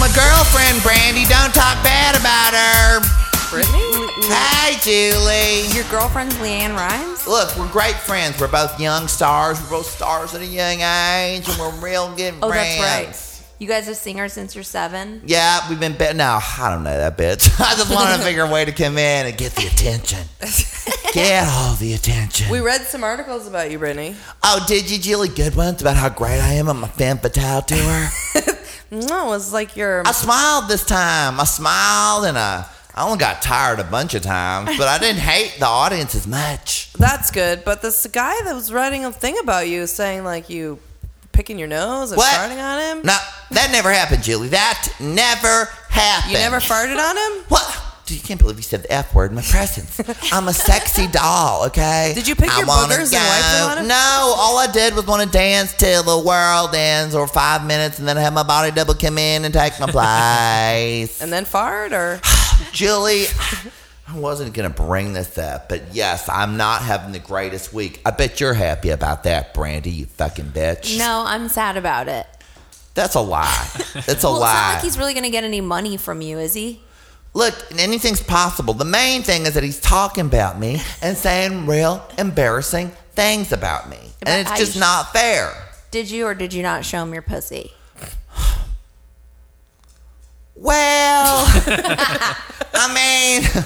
my 0.00 0.08
girlfriend, 0.16 0.82
Brandy. 0.82 1.24
Don't 1.28 1.52
talk 1.54 1.76
bad 1.84 2.16
about 2.16 2.54
her. 2.56 3.00
Brittany? 3.50 3.78
Hi, 4.32 4.78
Julie. 4.80 5.68
Your 5.76 5.84
girlfriend's 5.90 6.34
LeAnn 6.36 6.74
Rimes? 6.76 7.26
Look, 7.26 7.54
we're 7.58 7.70
great 7.70 7.96
friends. 7.96 8.40
We're 8.40 8.48
both 8.50 8.78
young 8.80 9.08
stars. 9.08 9.60
We're 9.62 9.70
both 9.78 9.86
stars 9.86 10.34
at 10.34 10.40
a 10.40 10.46
young 10.46 10.80
age, 10.80 11.48
and 11.48 11.58
we're 11.58 11.74
real 11.80 12.14
good 12.16 12.34
Oh, 12.42 12.48
friends. 12.48 12.78
that's 12.80 13.40
right. 13.40 13.56
You 13.58 13.68
guys 13.68 13.86
have 13.88 13.96
seen 13.96 14.16
her 14.16 14.28
since 14.30 14.54
you're 14.54 14.64
seven? 14.64 15.20
Yeah, 15.26 15.68
we've 15.68 15.78
been 15.80 15.94
bet. 15.96 16.16
No, 16.16 16.38
I 16.58 16.70
don't 16.70 16.82
know 16.82 16.96
that 16.96 17.18
bitch. 17.18 17.50
I 17.60 17.74
just 17.76 17.92
wanted 17.94 18.16
to 18.18 18.22
figure 18.24 18.44
a 18.44 18.50
way 18.50 18.64
to 18.64 18.72
come 18.72 18.96
in 18.96 19.26
and 19.26 19.36
get 19.36 19.52
the 19.52 19.66
attention. 19.66 20.20
get 21.12 21.46
all 21.46 21.74
the 21.74 21.92
attention. 21.92 22.48
We 22.50 22.60
read 22.60 22.82
some 22.82 23.04
articles 23.04 23.46
about 23.46 23.70
you, 23.70 23.78
Brittany. 23.78 24.16
oh, 24.44 24.64
did 24.66 24.90
you, 24.90 24.98
Julie? 24.98 25.28
Good 25.28 25.56
ones 25.56 25.82
about 25.82 25.96
how 25.96 26.08
great 26.08 26.40
I 26.40 26.54
am 26.54 26.68
on 26.70 26.78
my 26.80 26.88
femme 26.88 27.18
fatale 27.18 27.60
tour. 27.62 28.08
No, 28.90 29.26
it 29.26 29.28
was 29.28 29.52
like 29.52 29.76
your. 29.76 30.02
I 30.06 30.12
smiled 30.12 30.68
this 30.68 30.84
time. 30.84 31.38
I 31.40 31.44
smiled 31.44 32.24
and 32.24 32.36
I, 32.36 32.66
I 32.94 33.04
only 33.06 33.18
got 33.18 33.40
tired 33.40 33.78
a 33.78 33.84
bunch 33.84 34.14
of 34.14 34.22
times, 34.22 34.76
but 34.76 34.88
I 34.88 34.98
didn't 34.98 35.20
hate 35.32 35.58
the 35.60 35.66
audience 35.66 36.14
as 36.14 36.26
much. 36.26 36.92
That's 36.94 37.30
good, 37.30 37.64
but 37.64 37.82
this 37.82 38.06
guy 38.08 38.34
that 38.44 38.54
was 38.54 38.72
writing 38.72 39.04
a 39.04 39.12
thing 39.12 39.38
about 39.38 39.68
you 39.68 39.86
saying 39.86 40.24
like 40.24 40.50
you 40.50 40.78
picking 41.32 41.58
your 41.58 41.68
nose 41.68 42.10
and 42.10 42.18
What? 42.18 42.32
farting 42.34 42.62
on 42.62 42.98
him. 42.98 43.06
No, 43.06 43.16
that 43.52 43.70
never 43.70 43.90
happened, 43.92 44.22
Julie. 44.22 44.48
That 44.48 44.92
never 45.00 45.66
happened. 45.88 46.32
You 46.32 46.38
never 46.38 46.56
farted 46.58 46.98
on 46.98 47.16
him? 47.16 47.44
What? 47.48 47.76
Dude, 48.10 48.18
you 48.18 48.26
can't 48.26 48.40
believe 48.40 48.56
you 48.56 48.62
said 48.64 48.82
the 48.82 48.92
F 48.92 49.14
word 49.14 49.30
in 49.30 49.36
my 49.36 49.42
presence. 49.42 50.00
I'm 50.32 50.48
a 50.48 50.52
sexy 50.52 51.06
doll, 51.12 51.66
okay? 51.66 52.10
Did 52.12 52.26
you 52.26 52.34
pick 52.34 52.50
I 52.50 52.58
your 52.58 52.66
wanna 52.66 52.92
boogers 52.92 53.14
and 53.14 53.22
wipe 53.24 53.42
them 53.52 53.74
go- 53.76 53.80
on? 53.82 53.86
No, 53.86 54.34
all 54.36 54.58
I 54.58 54.66
did 54.66 54.96
was 54.96 55.06
want 55.06 55.22
to 55.22 55.28
dance 55.28 55.72
till 55.76 56.02
the 56.02 56.18
world 56.26 56.74
ends 56.74 57.14
or 57.14 57.28
five 57.28 57.64
minutes 57.64 58.00
and 58.00 58.08
then 58.08 58.16
have 58.16 58.32
my 58.32 58.42
body 58.42 58.72
double 58.72 58.94
come 58.94 59.16
in 59.16 59.44
and 59.44 59.54
take 59.54 59.78
my 59.78 59.86
place. 59.92 61.22
And 61.22 61.32
then 61.32 61.44
fart 61.44 61.92
or 61.92 62.20
Julie, 62.72 63.26
I 64.08 64.18
wasn't 64.18 64.54
going 64.54 64.68
to 64.68 64.82
bring 64.82 65.12
this 65.12 65.38
up, 65.38 65.68
but 65.68 65.94
yes, 65.94 66.28
I'm 66.28 66.56
not 66.56 66.82
having 66.82 67.12
the 67.12 67.20
greatest 67.20 67.72
week. 67.72 68.00
I 68.04 68.10
bet 68.10 68.40
you're 68.40 68.54
happy 68.54 68.90
about 68.90 69.22
that, 69.22 69.54
Brandy, 69.54 69.90
you 69.90 70.06
fucking 70.06 70.46
bitch. 70.46 70.98
No, 70.98 71.22
I'm 71.24 71.48
sad 71.48 71.76
about 71.76 72.08
it. 72.08 72.26
That's 72.94 73.14
a 73.14 73.20
lie. 73.20 73.68
It's 73.94 74.24
a 74.24 74.26
well, 74.26 74.34
it's 74.34 74.40
lie. 74.40 74.52
not 74.52 74.74
like 74.74 74.82
he's 74.82 74.98
really 74.98 75.12
going 75.14 75.22
to 75.24 75.30
get 75.30 75.44
any 75.44 75.60
money 75.60 75.96
from 75.96 76.20
you, 76.22 76.38
is 76.38 76.54
he? 76.54 76.82
Look, 77.32 77.54
anything's 77.78 78.22
possible. 78.22 78.74
The 78.74 78.84
main 78.84 79.22
thing 79.22 79.46
is 79.46 79.54
that 79.54 79.62
he's 79.62 79.80
talking 79.80 80.26
about 80.26 80.58
me 80.58 80.80
and 81.00 81.16
saying 81.16 81.66
real 81.66 82.04
embarrassing 82.18 82.90
things 83.12 83.52
about 83.52 83.88
me. 83.88 83.98
And 84.22 84.46
it's 84.46 84.58
just 84.58 84.74
you- 84.74 84.80
not 84.80 85.12
fair. 85.12 85.52
Did 85.90 86.10
you 86.10 86.26
or 86.26 86.34
did 86.34 86.52
you 86.52 86.62
not 86.62 86.84
show 86.84 87.02
him 87.02 87.12
your 87.12 87.22
pussy? 87.22 87.72
Well, 90.54 91.44
I 92.74 92.92
mean, 92.94 93.64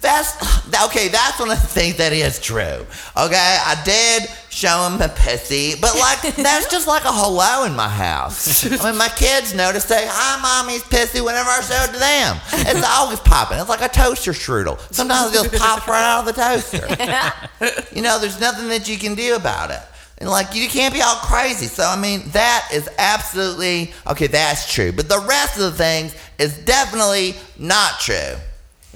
that's 0.00 0.36
okay. 0.86 1.08
That's 1.08 1.38
one 1.38 1.50
of 1.50 1.60
the 1.60 1.66
things 1.66 1.96
that 1.96 2.12
is 2.12 2.40
true. 2.40 2.86
Okay, 3.16 3.58
I 3.64 3.80
did 3.84 4.28
show 4.50 4.88
him 4.88 5.00
a 5.00 5.08
pussy, 5.08 5.74
but 5.80 5.94
like 5.96 6.34
that's 6.36 6.70
just 6.70 6.86
like 6.86 7.04
a 7.04 7.12
hello 7.12 7.64
in 7.64 7.74
my 7.74 7.88
house. 7.88 8.64
I 8.82 8.90
mean, 8.90 8.98
my 8.98 9.08
kids 9.08 9.54
know 9.54 9.72
to 9.72 9.80
say 9.80 10.06
hi, 10.08 10.40
mommy's 10.40 10.82
pussy 10.84 11.20
whenever 11.20 11.48
I 11.48 11.60
show 11.60 11.82
it 11.84 11.92
to 11.92 11.98
them. 11.98 12.36
It's 12.66 12.86
always 12.88 13.20
popping. 13.20 13.58
It's 13.58 13.68
like 13.68 13.82
a 13.82 13.88
toaster 13.88 14.32
strudel. 14.32 14.78
Sometimes 14.92 15.34
it 15.34 15.50
just 15.50 15.62
pops 15.62 15.86
right 15.88 16.02
out 16.02 16.20
of 16.20 16.26
the 16.26 16.40
toaster. 16.40 17.94
You 17.94 18.02
know, 18.02 18.18
there's 18.18 18.40
nothing 18.40 18.68
that 18.68 18.88
you 18.88 18.98
can 18.98 19.14
do 19.14 19.36
about 19.36 19.70
it. 19.70 19.80
And 20.18 20.30
like 20.30 20.54
you 20.54 20.66
can't 20.68 20.94
be 20.94 21.02
all 21.02 21.16
crazy. 21.16 21.66
So 21.66 21.84
I 21.84 22.00
mean, 22.00 22.22
that 22.28 22.68
is 22.72 22.88
absolutely 22.98 23.92
okay. 24.06 24.26
That's 24.26 24.72
true, 24.72 24.92
but 24.92 25.08
the 25.08 25.22
rest 25.28 25.56
of 25.56 25.64
the 25.64 25.72
things 25.72 26.14
is 26.38 26.56
definitely 26.64 27.34
not 27.58 28.00
true. 28.00 28.36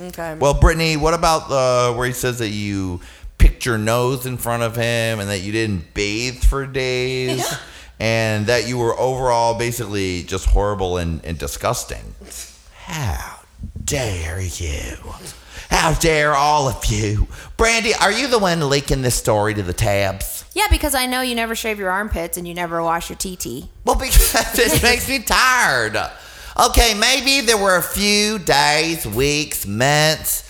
Okay. 0.01 0.37
Well, 0.39 0.55
Brittany, 0.55 0.97
what 0.97 1.15
about 1.15 1.51
uh, 1.51 1.95
where 1.95 2.07
he 2.07 2.13
says 2.13 2.39
that 2.39 2.49
you 2.49 3.01
picked 3.39 3.65
your 3.65 3.79
nose 3.79 4.27
in 4.27 4.37
front 4.37 4.63
of 4.63 4.77
him 4.77 5.19
and 5.21 5.29
that 5.31 5.41
you 5.41 5.53
didn't 5.53 5.95
bathe 5.95 6.43
for 6.43 6.67
days 6.67 7.45
and 8.01 8.47
that 8.47 8.69
you 8.69 8.79
were 8.79 8.99
overall 8.99 9.59
basically 9.59 10.23
just 10.25 10.47
horrible 10.47 10.99
and, 10.99 11.25
and 11.25 11.39
disgusting? 11.39 12.15
How 12.75 13.41
dare 13.85 14.41
you? 14.41 14.97
How 15.71 15.95
dare 15.95 16.35
all 16.35 16.69
of 16.69 16.85
you? 16.87 17.29
Brandy, 17.57 17.95
are 17.95 18.11
you 18.11 18.27
the 18.27 18.39
one 18.39 18.69
leaking 18.69 19.03
this 19.03 19.15
story 19.15 19.55
to 19.55 19.63
the 19.63 19.73
tabs? 19.73 20.45
Yeah, 20.53 20.67
because 20.69 20.97
I 20.97 21.07
know 21.07 21.21
you 21.21 21.35
never 21.35 21.55
shave 21.55 21.79
your 21.79 21.91
armpits 21.91 22.37
and 22.37 22.47
you 22.47 22.55
never 22.55 22.83
wash 22.83 23.09
your 23.09 23.17
TT. 23.17 23.69
Well, 23.85 23.95
because 23.95 24.35
it 24.59 24.83
makes 24.83 25.09
me 25.09 25.21
tired. 25.21 25.97
Okay, 26.61 26.93
maybe 26.93 27.41
there 27.41 27.57
were 27.57 27.77
a 27.77 27.83
few 27.83 28.39
days, 28.39 29.07
weeks, 29.07 29.67
months, 29.67 30.50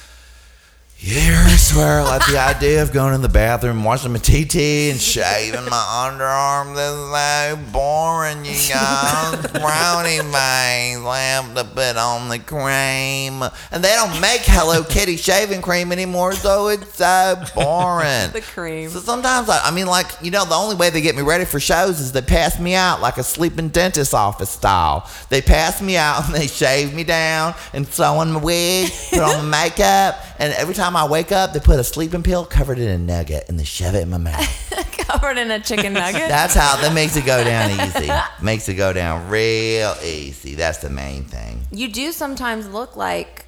years 1.02 1.72
where 1.74 2.02
like 2.02 2.20
the 2.26 2.38
idea 2.38 2.82
of 2.82 2.92
going 2.92 3.14
in 3.14 3.22
the 3.22 3.28
bathroom, 3.28 3.82
washing 3.84 4.12
my 4.12 4.18
TT, 4.18 4.90
and 4.90 5.00
shaving 5.00 5.64
my 5.64 6.10
underarm 6.10 6.72
is 6.72 7.10
so 7.10 7.72
boring, 7.72 8.44
you 8.44 8.52
guys. 8.68 9.50
Brownie 9.52 10.18
face, 10.18 10.98
have 11.02 11.54
to 11.54 11.64
put 11.64 11.96
on 11.96 12.28
the 12.28 12.38
cream. 12.38 13.42
And 13.72 13.82
they 13.82 13.94
don't 13.94 14.20
make 14.20 14.42
Hello 14.42 14.84
Kitty 14.84 15.16
shaving 15.16 15.62
cream 15.62 15.90
anymore, 15.90 16.32
so 16.34 16.68
it's 16.68 16.94
so 16.94 17.42
boring. 17.54 18.30
The 18.40 18.40
cream. 18.42 18.90
So 18.90 19.00
sometimes, 19.00 19.48
I, 19.48 19.68
I 19.68 19.70
mean, 19.70 19.86
like, 19.86 20.06
you 20.22 20.30
know, 20.30 20.44
the 20.44 20.54
only 20.54 20.76
way 20.76 20.90
they 20.90 21.00
get 21.00 21.16
me 21.16 21.22
ready 21.22 21.44
for 21.44 21.58
shows 21.58 21.98
is 21.98 22.12
they 22.12 22.22
pass 22.22 22.60
me 22.60 22.74
out 22.74 23.00
like 23.00 23.16
a 23.16 23.22
sleeping 23.22 23.68
dentist 23.68 24.14
office 24.14 24.50
style. 24.50 25.10
They 25.30 25.40
pass 25.40 25.82
me 25.82 25.96
out 25.96 26.26
and 26.26 26.34
they 26.34 26.46
shave 26.46 26.94
me 26.94 27.04
down 27.04 27.54
and 27.72 27.86
sew 27.86 28.18
on 28.18 28.32
my 28.32 28.40
wig, 28.40 28.90
put 29.10 29.20
on 29.20 29.48
my 29.48 29.62
makeup, 29.64 30.22
and 30.38 30.52
every 30.54 30.74
time 30.74 30.89
I 30.96 31.06
wake 31.08 31.32
up, 31.32 31.52
they 31.52 31.60
put 31.60 31.78
a 31.78 31.84
sleeping 31.84 32.22
pill 32.22 32.44
covered 32.44 32.78
in 32.78 32.88
a 32.88 32.98
nugget 32.98 33.48
and 33.48 33.58
they 33.58 33.64
shove 33.64 33.94
it 33.94 34.02
in 34.02 34.10
my 34.10 34.18
mouth. 34.18 34.66
Covered 35.10 35.38
in 35.38 35.50
a 35.50 35.58
chicken 35.58 35.92
nugget. 35.94 36.28
That's 36.28 36.54
how 36.54 36.76
that 36.80 36.94
makes 36.94 37.16
it 37.16 37.26
go 37.26 37.42
down 37.42 37.70
easy. 37.72 38.08
Makes 38.40 38.68
it 38.68 38.74
go 38.74 38.92
down 38.92 39.28
real 39.28 39.92
easy. 40.04 40.54
That's 40.54 40.78
the 40.78 40.88
main 40.90 41.24
thing. 41.24 41.62
you 41.72 41.88
do 41.88 42.12
sometimes 42.12 42.68
look 42.68 42.94
like 42.94 43.46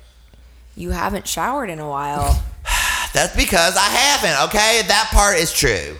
you 0.74 0.90
haven't 0.90 1.28
showered 1.28 1.70
in 1.70 1.78
a 1.78 1.88
while. 1.88 2.42
That's 3.14 3.36
because 3.36 3.76
I 3.76 3.84
haven't, 3.84 4.48
okay? 4.48 4.82
That 4.88 5.10
part 5.12 5.36
is 5.38 5.52
true. 5.52 5.96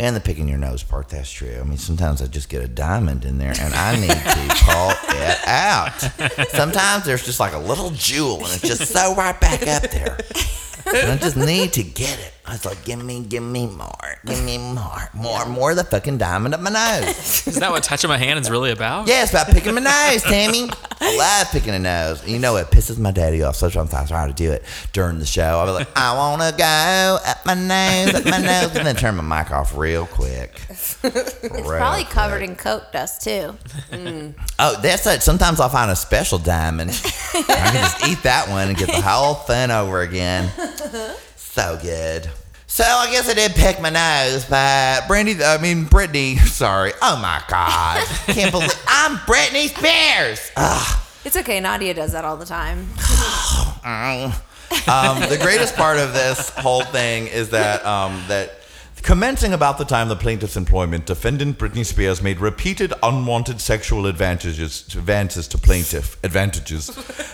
And 0.00 0.16
the 0.16 0.20
picking 0.20 0.48
your 0.48 0.58
nose 0.58 0.82
part, 0.84 1.08
that's 1.08 1.28
true. 1.30 1.58
I 1.60 1.64
mean, 1.64 1.76
sometimes 1.76 2.22
I 2.22 2.28
just 2.28 2.48
get 2.48 2.62
a 2.62 2.68
diamond 2.68 3.24
in 3.24 3.38
there 3.38 3.52
and 3.58 3.74
I 3.74 3.96
need 3.96 4.08
to 4.10 4.64
pull 4.64 4.92
it 5.16 5.38
out. 5.46 6.48
Sometimes 6.50 7.04
there's 7.04 7.24
just 7.24 7.40
like 7.40 7.52
a 7.52 7.58
little 7.58 7.90
jewel 7.90 8.36
and 8.44 8.46
it's 8.46 8.62
just 8.62 8.92
so 8.92 9.14
right 9.16 9.38
back 9.40 9.66
up 9.66 9.90
there. 9.90 10.18
I 10.94 11.16
just 11.16 11.36
need 11.36 11.72
to 11.74 11.82
get 11.82 12.18
it. 12.18 12.37
I 12.48 12.52
was 12.52 12.64
like, 12.64 12.82
give 12.86 13.04
me, 13.04 13.20
give 13.22 13.42
me 13.42 13.66
more, 13.66 14.18
give 14.24 14.42
me 14.42 14.56
more, 14.56 15.10
more, 15.12 15.44
more 15.44 15.70
of 15.72 15.76
the 15.76 15.84
fucking 15.84 16.16
diamond 16.16 16.54
up 16.54 16.60
my 16.62 16.70
nose. 16.70 17.06
Is 17.46 17.56
that 17.56 17.70
what 17.70 17.82
touching 17.82 18.08
my 18.08 18.16
hand 18.16 18.38
is 18.38 18.50
really 18.50 18.70
about? 18.70 19.06
Yeah, 19.06 19.22
it's 19.22 19.32
about 19.32 19.48
picking 19.48 19.74
my 19.74 19.82
nose, 19.82 20.22
Tammy. 20.22 20.70
I 20.98 21.16
love 21.16 21.48
picking 21.52 21.74
a 21.74 21.78
nose. 21.78 22.26
You 22.26 22.38
know, 22.38 22.56
it 22.56 22.68
pisses 22.68 22.98
my 22.98 23.10
daddy 23.10 23.42
off. 23.42 23.56
So 23.56 23.68
sometimes 23.68 24.10
I 24.10 24.14
try 24.14 24.26
to 24.28 24.32
do 24.32 24.50
it 24.50 24.64
during 24.94 25.18
the 25.18 25.26
show. 25.26 25.42
I'll 25.42 25.66
be 25.66 25.72
like, 25.72 25.88
I 25.94 26.16
want 26.16 26.40
to 26.40 26.56
go 26.56 27.18
up 27.26 27.44
my 27.44 27.52
nose, 27.52 28.14
up 28.14 28.24
my 28.24 28.38
nose, 28.38 28.74
and 28.74 28.86
then 28.86 28.96
turn 28.96 29.16
my 29.16 29.42
mic 29.42 29.52
off 29.52 29.76
real 29.76 30.06
quick. 30.06 30.58
It's 31.00 31.66
probably 31.66 32.04
covered 32.04 32.42
in 32.42 32.56
coke 32.56 32.92
dust 32.92 33.22
too. 33.22 33.54
Oh, 34.60 34.80
that's 34.82 35.06
it. 35.06 35.22
Sometimes 35.22 35.60
I'll 35.60 35.68
find 35.68 35.90
a 35.90 35.94
special 35.96 36.38
diamond. 36.38 36.90
I 36.90 37.42
can 37.42 37.74
just 37.74 38.08
eat 38.08 38.22
that 38.24 38.48
one 38.48 38.68
and 38.68 38.76
get 38.76 38.88
the 38.88 39.00
whole 39.00 39.34
thing 39.34 39.70
over 39.70 40.00
again. 40.00 40.50
So 41.36 41.78
good. 41.80 42.28
So 42.70 42.84
I 42.84 43.10
guess 43.10 43.28
I 43.28 43.32
did 43.32 43.52
pick 43.52 43.80
my 43.80 43.88
nose, 43.88 44.44
but 44.44 45.08
Brandy, 45.08 45.42
I 45.42 45.56
mean 45.56 45.84
Brittany, 45.84 46.36
sorry. 46.36 46.92
Oh 47.00 47.16
my 47.16 47.42
God, 47.48 48.06
can't 48.26 48.52
believe 48.52 48.70
I'm 48.86 49.16
Britney 49.18 49.68
Spears. 49.68 50.52
Ugh. 50.54 51.00
It's 51.24 51.36
okay. 51.36 51.60
Nadya 51.60 51.94
does 51.94 52.12
that 52.12 52.26
all 52.26 52.36
the 52.36 52.44
time. 52.44 52.80
um, 54.86 55.20
the 55.28 55.38
greatest 55.40 55.76
part 55.76 55.96
of 55.96 56.12
this 56.12 56.50
whole 56.50 56.84
thing 56.84 57.26
is 57.26 57.48
that 57.50 57.84
um, 57.86 58.22
that 58.28 58.57
commencing 59.08 59.54
about 59.54 59.78
the 59.78 59.86
time 59.86 60.10
of 60.10 60.18
the 60.18 60.22
plaintiff's 60.22 60.54
employment, 60.54 61.06
defendant 61.06 61.56
Britney 61.56 61.82
Spears 61.82 62.20
made 62.20 62.38
repeated 62.40 62.92
unwanted 63.02 63.58
sexual 63.58 64.04
advantages 64.04 64.82
advances 64.94 65.48
to 65.48 65.56
plaintiff 65.56 66.22
advantages, 66.22 66.84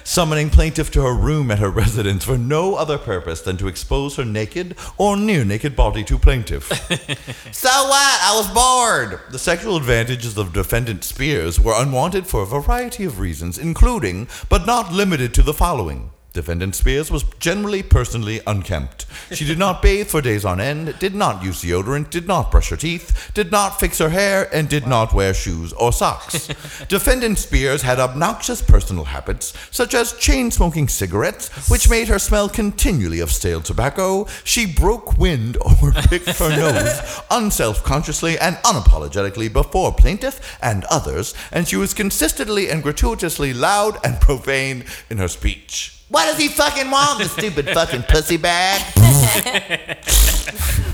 summoning 0.04 0.50
plaintiff 0.50 0.92
to 0.92 1.02
her 1.02 1.12
room 1.12 1.50
at 1.50 1.58
her 1.58 1.70
residence 1.70 2.24
for 2.24 2.38
no 2.38 2.76
other 2.76 2.96
purpose 2.96 3.40
than 3.40 3.56
to 3.56 3.66
expose 3.66 4.14
her 4.14 4.24
naked 4.24 4.76
or 4.98 5.16
near 5.16 5.44
naked 5.44 5.74
body 5.74 6.04
to 6.04 6.16
plaintiff. 6.16 6.70
So 7.50 7.68
what? 7.68 8.18
I 8.22 8.36
was 8.36 8.48
bored. 8.50 9.20
The 9.32 9.38
sexual 9.38 9.76
advantages 9.76 10.38
of 10.38 10.52
defendant 10.52 11.02
Spears 11.02 11.58
were 11.58 11.74
unwanted 11.76 12.26
for 12.26 12.42
a 12.42 12.46
variety 12.46 13.04
of 13.04 13.18
reasons, 13.18 13.58
including, 13.58 14.28
but 14.48 14.64
not 14.64 14.92
limited 14.92 15.34
to, 15.34 15.42
the 15.42 15.54
following. 15.54 16.10
Defendant 16.34 16.74
Spears 16.74 17.12
was 17.12 17.24
generally 17.38 17.80
personally 17.80 18.40
unkempt. 18.44 19.06
She 19.30 19.44
did 19.44 19.56
not 19.56 19.80
bathe 19.80 20.08
for 20.08 20.20
days 20.20 20.44
on 20.44 20.60
end, 20.60 20.98
did 20.98 21.14
not 21.14 21.44
use 21.44 21.62
deodorant, 21.62 22.10
did 22.10 22.26
not 22.26 22.50
brush 22.50 22.70
her 22.70 22.76
teeth, 22.76 23.30
did 23.34 23.52
not 23.52 23.78
fix 23.78 23.98
her 23.98 24.08
hair, 24.08 24.52
and 24.52 24.68
did 24.68 24.84
not 24.84 25.12
wear 25.12 25.32
shoes 25.32 25.72
or 25.74 25.92
socks. 25.92 26.48
Defendant 26.88 27.38
Spears 27.38 27.82
had 27.82 28.00
obnoxious 28.00 28.60
personal 28.60 29.04
habits, 29.04 29.54
such 29.70 29.94
as 29.94 30.12
chain 30.14 30.50
smoking 30.50 30.88
cigarettes, 30.88 31.70
which 31.70 31.88
made 31.88 32.08
her 32.08 32.18
smell 32.18 32.48
continually 32.48 33.20
of 33.20 33.30
stale 33.30 33.60
tobacco. 33.60 34.26
She 34.42 34.66
broke 34.66 35.16
wind 35.16 35.56
or 35.60 35.92
picked 35.92 36.30
her 36.30 36.48
nose 36.56 37.22
unself 37.30 37.84
consciously 37.84 38.36
and 38.40 38.56
unapologetically 38.56 39.52
before 39.52 39.94
plaintiff 39.94 40.58
and 40.60 40.84
others, 40.86 41.32
and 41.52 41.68
she 41.68 41.76
was 41.76 41.94
consistently 41.94 42.68
and 42.70 42.82
gratuitously 42.82 43.52
loud 43.52 44.04
and 44.04 44.20
profane 44.20 44.84
in 45.08 45.18
her 45.18 45.28
speech. 45.28 45.93
What 46.08 46.26
does 46.26 46.36
he 46.38 46.48
fucking 46.48 46.90
want? 46.90 47.18
The 47.18 47.28
stupid 47.28 47.68
fucking 47.70 48.02
pussy 48.04 48.36
bag. 48.36 48.80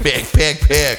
Pick, 0.00 0.24
pick, 0.32 0.60
pick. 0.60 0.98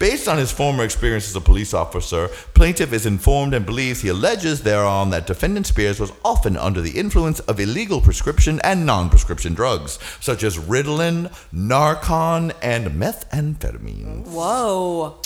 Based 0.00 0.26
on 0.26 0.36
his 0.36 0.50
former 0.50 0.82
experience 0.82 1.28
as 1.28 1.36
a 1.36 1.40
police 1.40 1.72
officer, 1.72 2.26
plaintiff 2.54 2.92
is 2.92 3.06
informed 3.06 3.54
and 3.54 3.64
believes 3.64 4.00
he 4.00 4.08
alleges 4.08 4.62
thereon 4.62 5.10
that 5.10 5.28
defendant 5.28 5.66
Spears 5.68 6.00
was 6.00 6.10
often 6.24 6.56
under 6.56 6.80
the 6.80 6.98
influence 6.98 7.38
of 7.40 7.60
illegal 7.60 8.00
prescription 8.00 8.58
and 8.64 8.84
non-prescription 8.84 9.54
drugs, 9.54 10.00
such 10.20 10.42
as 10.42 10.58
Ritalin, 10.58 11.30
Narcan, 11.54 12.52
and 12.62 12.88
methamphetamine. 13.00 14.26
Whoa. 14.26 15.18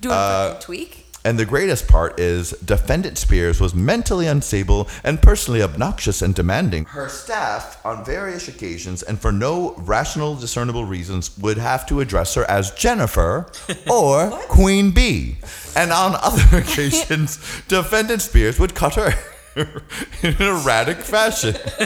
Do 0.00 0.10
a 0.10 0.12
Uh, 0.14 0.48
fucking 0.54 0.62
tweak? 0.62 1.05
And 1.26 1.40
the 1.40 1.44
greatest 1.44 1.88
part 1.88 2.20
is 2.20 2.52
defendant 2.64 3.18
Spears 3.18 3.60
was 3.60 3.74
mentally 3.74 4.28
unstable 4.28 4.86
and 5.02 5.20
personally 5.20 5.60
obnoxious 5.60 6.22
and 6.22 6.32
demanding. 6.32 6.84
Her 6.84 7.08
staff, 7.08 7.84
on 7.84 8.04
various 8.04 8.46
occasions 8.46 9.02
and 9.02 9.20
for 9.20 9.32
no 9.32 9.74
rational 9.76 10.36
discernible 10.36 10.84
reasons, 10.84 11.36
would 11.38 11.58
have 11.58 11.84
to 11.86 11.98
address 12.00 12.34
her 12.34 12.48
as 12.48 12.70
Jennifer 12.70 13.50
or 13.90 14.30
Queen 14.46 14.92
Bee. 14.92 15.38
And 15.74 15.90
on 15.90 16.14
other 16.22 16.58
occasions, 16.58 17.38
defendant 17.66 18.22
Spears 18.22 18.60
would 18.60 18.76
cut 18.76 18.94
her 18.94 19.12
in 20.22 20.34
an 20.34 20.42
erratic 20.42 20.98
fashion. 20.98 21.54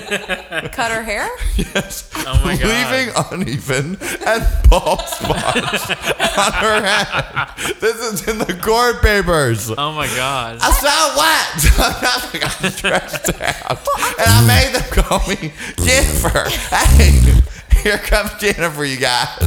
Cut 0.72 0.90
her 0.90 1.02
hair? 1.04 1.28
Yes. 1.54 2.10
Oh 2.16 2.40
my 2.44 2.56
God. 2.56 2.66
Leaving 2.66 3.14
uneven 3.30 3.96
and 4.26 4.68
bald 4.68 5.00
spots 5.02 5.90
on 5.90 6.52
her 6.52 6.82
head. 6.82 7.76
This 7.80 7.96
is 7.96 8.26
in 8.26 8.38
the 8.38 8.58
court 8.60 9.02
papers. 9.02 9.70
Oh 9.70 9.92
my 9.92 10.08
god. 10.08 10.58
I 10.60 10.72
saw 10.72 11.16
what? 11.16 12.34
I 12.34 12.38
got 12.40 12.72
stressed 12.72 13.40
out. 13.40 13.86
And 14.18 14.28
I 14.28 14.44
made 14.46 14.74
them 14.74 14.90
call 14.90 15.20
me 15.28 15.52
Jennifer. 15.78 16.48
Hey, 16.74 17.40
here 17.82 17.98
comes 17.98 18.34
Jennifer, 18.40 18.84
you 18.84 18.96
guys. 18.96 19.38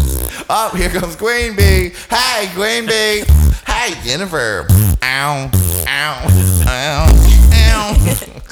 Oh, 0.49 0.71
here 0.77 0.89
comes 0.89 1.17
Queen 1.17 1.57
Bee. 1.57 1.91
Hey, 2.09 2.49
Queen 2.55 2.85
Bee. 2.85 3.23
Hey, 3.67 3.93
Jennifer. 4.03 4.65
Ow, 5.03 5.51
ow, 5.87 6.27
ow, 6.67 7.42
ow. 7.73 8.39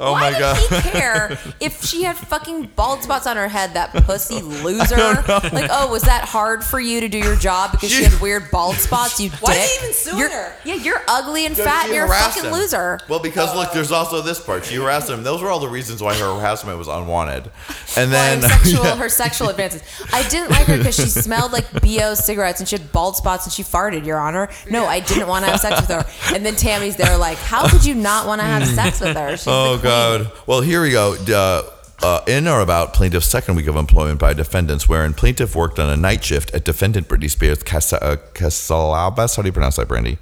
Oh 0.00 0.12
Why 0.12 0.20
my 0.20 0.30
did 0.30 0.38
god. 0.38 0.56
he 0.84 0.90
care 0.90 1.38
if 1.60 1.82
she 1.84 2.04
had 2.04 2.16
fucking 2.16 2.70
bald 2.76 3.02
spots 3.02 3.26
on 3.26 3.36
her 3.36 3.48
head? 3.48 3.74
That 3.74 3.92
pussy 4.04 4.40
loser. 4.40 4.96
Like, 4.96 5.68
oh, 5.72 5.88
was 5.90 6.02
that 6.02 6.24
hard 6.24 6.62
for 6.62 6.78
you 6.78 7.00
to 7.00 7.08
do 7.08 7.18
your 7.18 7.34
job 7.36 7.72
because 7.72 7.90
she 7.90 8.04
had 8.04 8.20
weird 8.22 8.50
bald 8.52 8.76
spots? 8.76 9.18
You 9.18 9.30
Why 9.40 9.54
dick? 9.54 9.62
is 9.64 9.70
he 9.70 9.78
even 9.84 9.94
suing 9.94 10.18
You're- 10.18 10.32
her? 10.32 10.54
Yeah, 10.64 10.74
you're 10.74 11.00
ugly 11.08 11.46
and 11.46 11.56
fat. 11.56 11.86
and 11.86 11.94
You're 11.94 12.04
a 12.04 12.08
fucking 12.08 12.44
him. 12.44 12.52
loser. 12.52 13.00
Well, 13.08 13.18
because 13.18 13.54
look, 13.56 13.72
there's 13.72 13.90
also 13.92 14.22
this 14.22 14.38
part. 14.40 14.64
She 14.64 14.76
harassed 14.76 15.10
him. 15.10 15.22
Those 15.24 15.42
were 15.42 15.50
all 15.50 15.60
the 15.60 15.68
reasons 15.68 16.02
why 16.02 16.14
her 16.14 16.34
harassment 16.38 16.78
was 16.78 16.88
unwanted. 16.88 17.50
And 17.96 18.12
then 18.12 18.42
her 18.42 18.48
sexual, 18.48 18.84
Yeah. 18.84 18.96
her 18.96 19.08
sexual 19.08 19.48
advances. 19.48 19.82
I 20.12 20.22
didn't 20.28 20.50
like 20.50 20.66
her 20.66 20.76
because 20.78 20.94
she 20.94 21.06
smelled 21.08 21.50
like 21.50 21.64
bo 21.72 22.14
cigarettes 22.14 22.60
and 22.60 22.68
she 22.68 22.76
had 22.76 22.92
bald 22.92 23.16
spots 23.16 23.44
and 23.46 23.52
she 23.52 23.64
farted. 23.64 24.06
Your 24.06 24.18
Honor, 24.18 24.48
no, 24.70 24.84
I 24.86 25.00
didn't 25.00 25.26
want 25.26 25.44
to 25.46 25.50
have 25.50 25.58
sex 25.60 25.80
with 25.80 25.90
her. 25.90 26.06
And 26.36 26.46
then 26.46 26.54
Tammy's 26.54 26.94
there, 26.96 27.16
like, 27.16 27.38
how 27.38 27.66
could 27.68 27.84
you 27.84 27.96
not 27.96 28.26
want 28.28 28.40
to 28.40 28.44
have 28.46 28.64
sex 28.68 29.00
with 29.00 29.16
her? 29.16 29.36
She's 29.36 29.48
Oh 29.48 29.78
queen. 29.80 29.87
God. 29.88 30.32
Well, 30.46 30.60
here 30.60 30.82
we 30.82 30.90
go. 30.90 31.16
Uh, 31.28 31.62
uh, 32.00 32.22
in 32.28 32.46
or 32.46 32.60
about 32.60 32.92
plaintiff's 32.92 33.26
second 33.26 33.56
week 33.56 33.66
of 33.66 33.74
employment 33.74 34.20
by 34.20 34.34
defendants, 34.34 34.88
wherein 34.88 35.14
plaintiff 35.14 35.56
worked 35.56 35.78
on 35.78 35.88
a 35.88 35.96
night 35.96 36.22
shift 36.22 36.52
at 36.54 36.64
defendant 36.64 37.08
Britney 37.08 37.30
Spears' 37.30 37.58
uh, 37.58 38.16
Casalabas. 38.34 39.36
How 39.36 39.42
do 39.42 39.48
you 39.48 39.52
pronounce 39.52 39.76
that, 39.76 39.88
Brandy? 39.88 40.18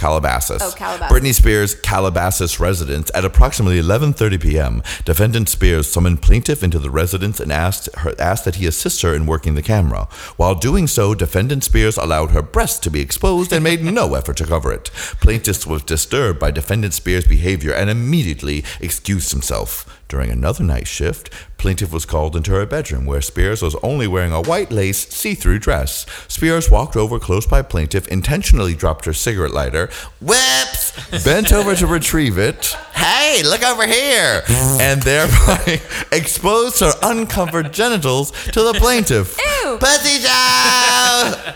Calabasas. 0.00 0.62
Oh, 0.62 0.72
Calabasas. 0.74 1.12
Britney 1.12 1.34
Spears' 1.34 1.74
Calabasas 1.74 2.58
residence 2.58 3.10
at 3.14 3.26
approximately 3.26 3.78
11:30 3.78 4.40
p.m. 4.40 4.82
Defendant 5.04 5.50
Spears 5.50 5.88
summoned 5.88 6.22
plaintiff 6.22 6.62
into 6.62 6.78
the 6.78 6.88
residence 6.88 7.38
and 7.38 7.52
asked 7.52 7.94
her 7.96 8.14
asked 8.18 8.46
that 8.46 8.54
he 8.54 8.66
assist 8.66 9.02
her 9.02 9.14
in 9.14 9.26
working 9.26 9.56
the 9.56 9.62
camera. 9.62 10.08
While 10.38 10.54
doing 10.54 10.86
so, 10.86 11.14
defendant 11.14 11.64
Spears 11.64 11.98
allowed 11.98 12.30
her 12.30 12.40
breast 12.40 12.82
to 12.84 12.90
be 12.90 13.02
exposed 13.02 13.52
and 13.52 13.62
made 13.62 13.84
no 13.84 14.14
effort 14.14 14.38
to 14.38 14.46
cover 14.46 14.72
it. 14.72 14.90
Plaintiff 15.20 15.66
was 15.66 15.82
disturbed 15.82 16.38
by 16.38 16.50
defendant 16.50 16.94
Spears' 16.94 17.26
behavior 17.26 17.74
and 17.74 17.90
immediately 17.90 18.64
excused 18.80 19.32
himself. 19.32 19.99
During 20.10 20.30
another 20.32 20.64
night 20.64 20.88
shift, 20.88 21.30
plaintiff 21.56 21.92
was 21.92 22.04
called 22.04 22.34
into 22.34 22.50
her 22.50 22.66
bedroom 22.66 23.06
where 23.06 23.20
Spears 23.20 23.62
was 23.62 23.76
only 23.76 24.08
wearing 24.08 24.32
a 24.32 24.40
white 24.42 24.72
lace 24.72 25.06
see-through 25.08 25.60
dress. 25.60 26.04
Spears 26.26 26.68
walked 26.68 26.96
over 26.96 27.20
close 27.20 27.46
by 27.46 27.62
plaintiff, 27.62 28.08
intentionally 28.08 28.74
dropped 28.74 29.04
her 29.04 29.12
cigarette 29.12 29.52
lighter, 29.52 29.88
whips, 30.20 31.22
bent 31.24 31.52
over 31.52 31.76
to 31.76 31.86
retrieve 31.86 32.38
it, 32.38 32.76
Hey, 32.92 33.44
look 33.44 33.62
over 33.62 33.86
here. 33.86 34.42
and 34.80 35.00
thereby 35.02 35.80
exposed 36.12 36.80
her 36.80 36.92
uncovered 37.04 37.72
genitals 37.72 38.32
to 38.46 38.62
the 38.64 38.72
plaintiff. 38.74 39.38
Ew. 39.62 39.78
Pussy 39.78 40.18
job. 40.24 41.54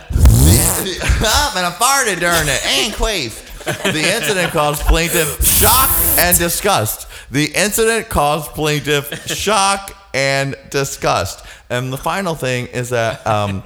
Up 1.27 1.57
and 1.57 1.67
I 1.67 1.75
farted 1.81 2.21
during 2.21 2.47
it. 2.49 2.65
And 2.65 2.93
queef. 2.95 3.41
The 3.65 4.15
incident 4.15 4.53
caused 4.53 4.83
plaintiff 4.83 5.45
shock 5.45 5.91
and 6.19 6.39
disgust. 6.39 7.09
The 7.35 7.47
incident 7.47 8.11
caused 8.11 8.53
plaintiff 8.53 9.27
shock 9.27 9.93
and 10.15 10.55
disgust. 10.71 11.45
And 11.69 11.93
the 11.93 11.97
final 11.97 12.37
thing 12.37 12.69
is 12.69 12.91
that 12.91 13.27
um, 13.27 13.65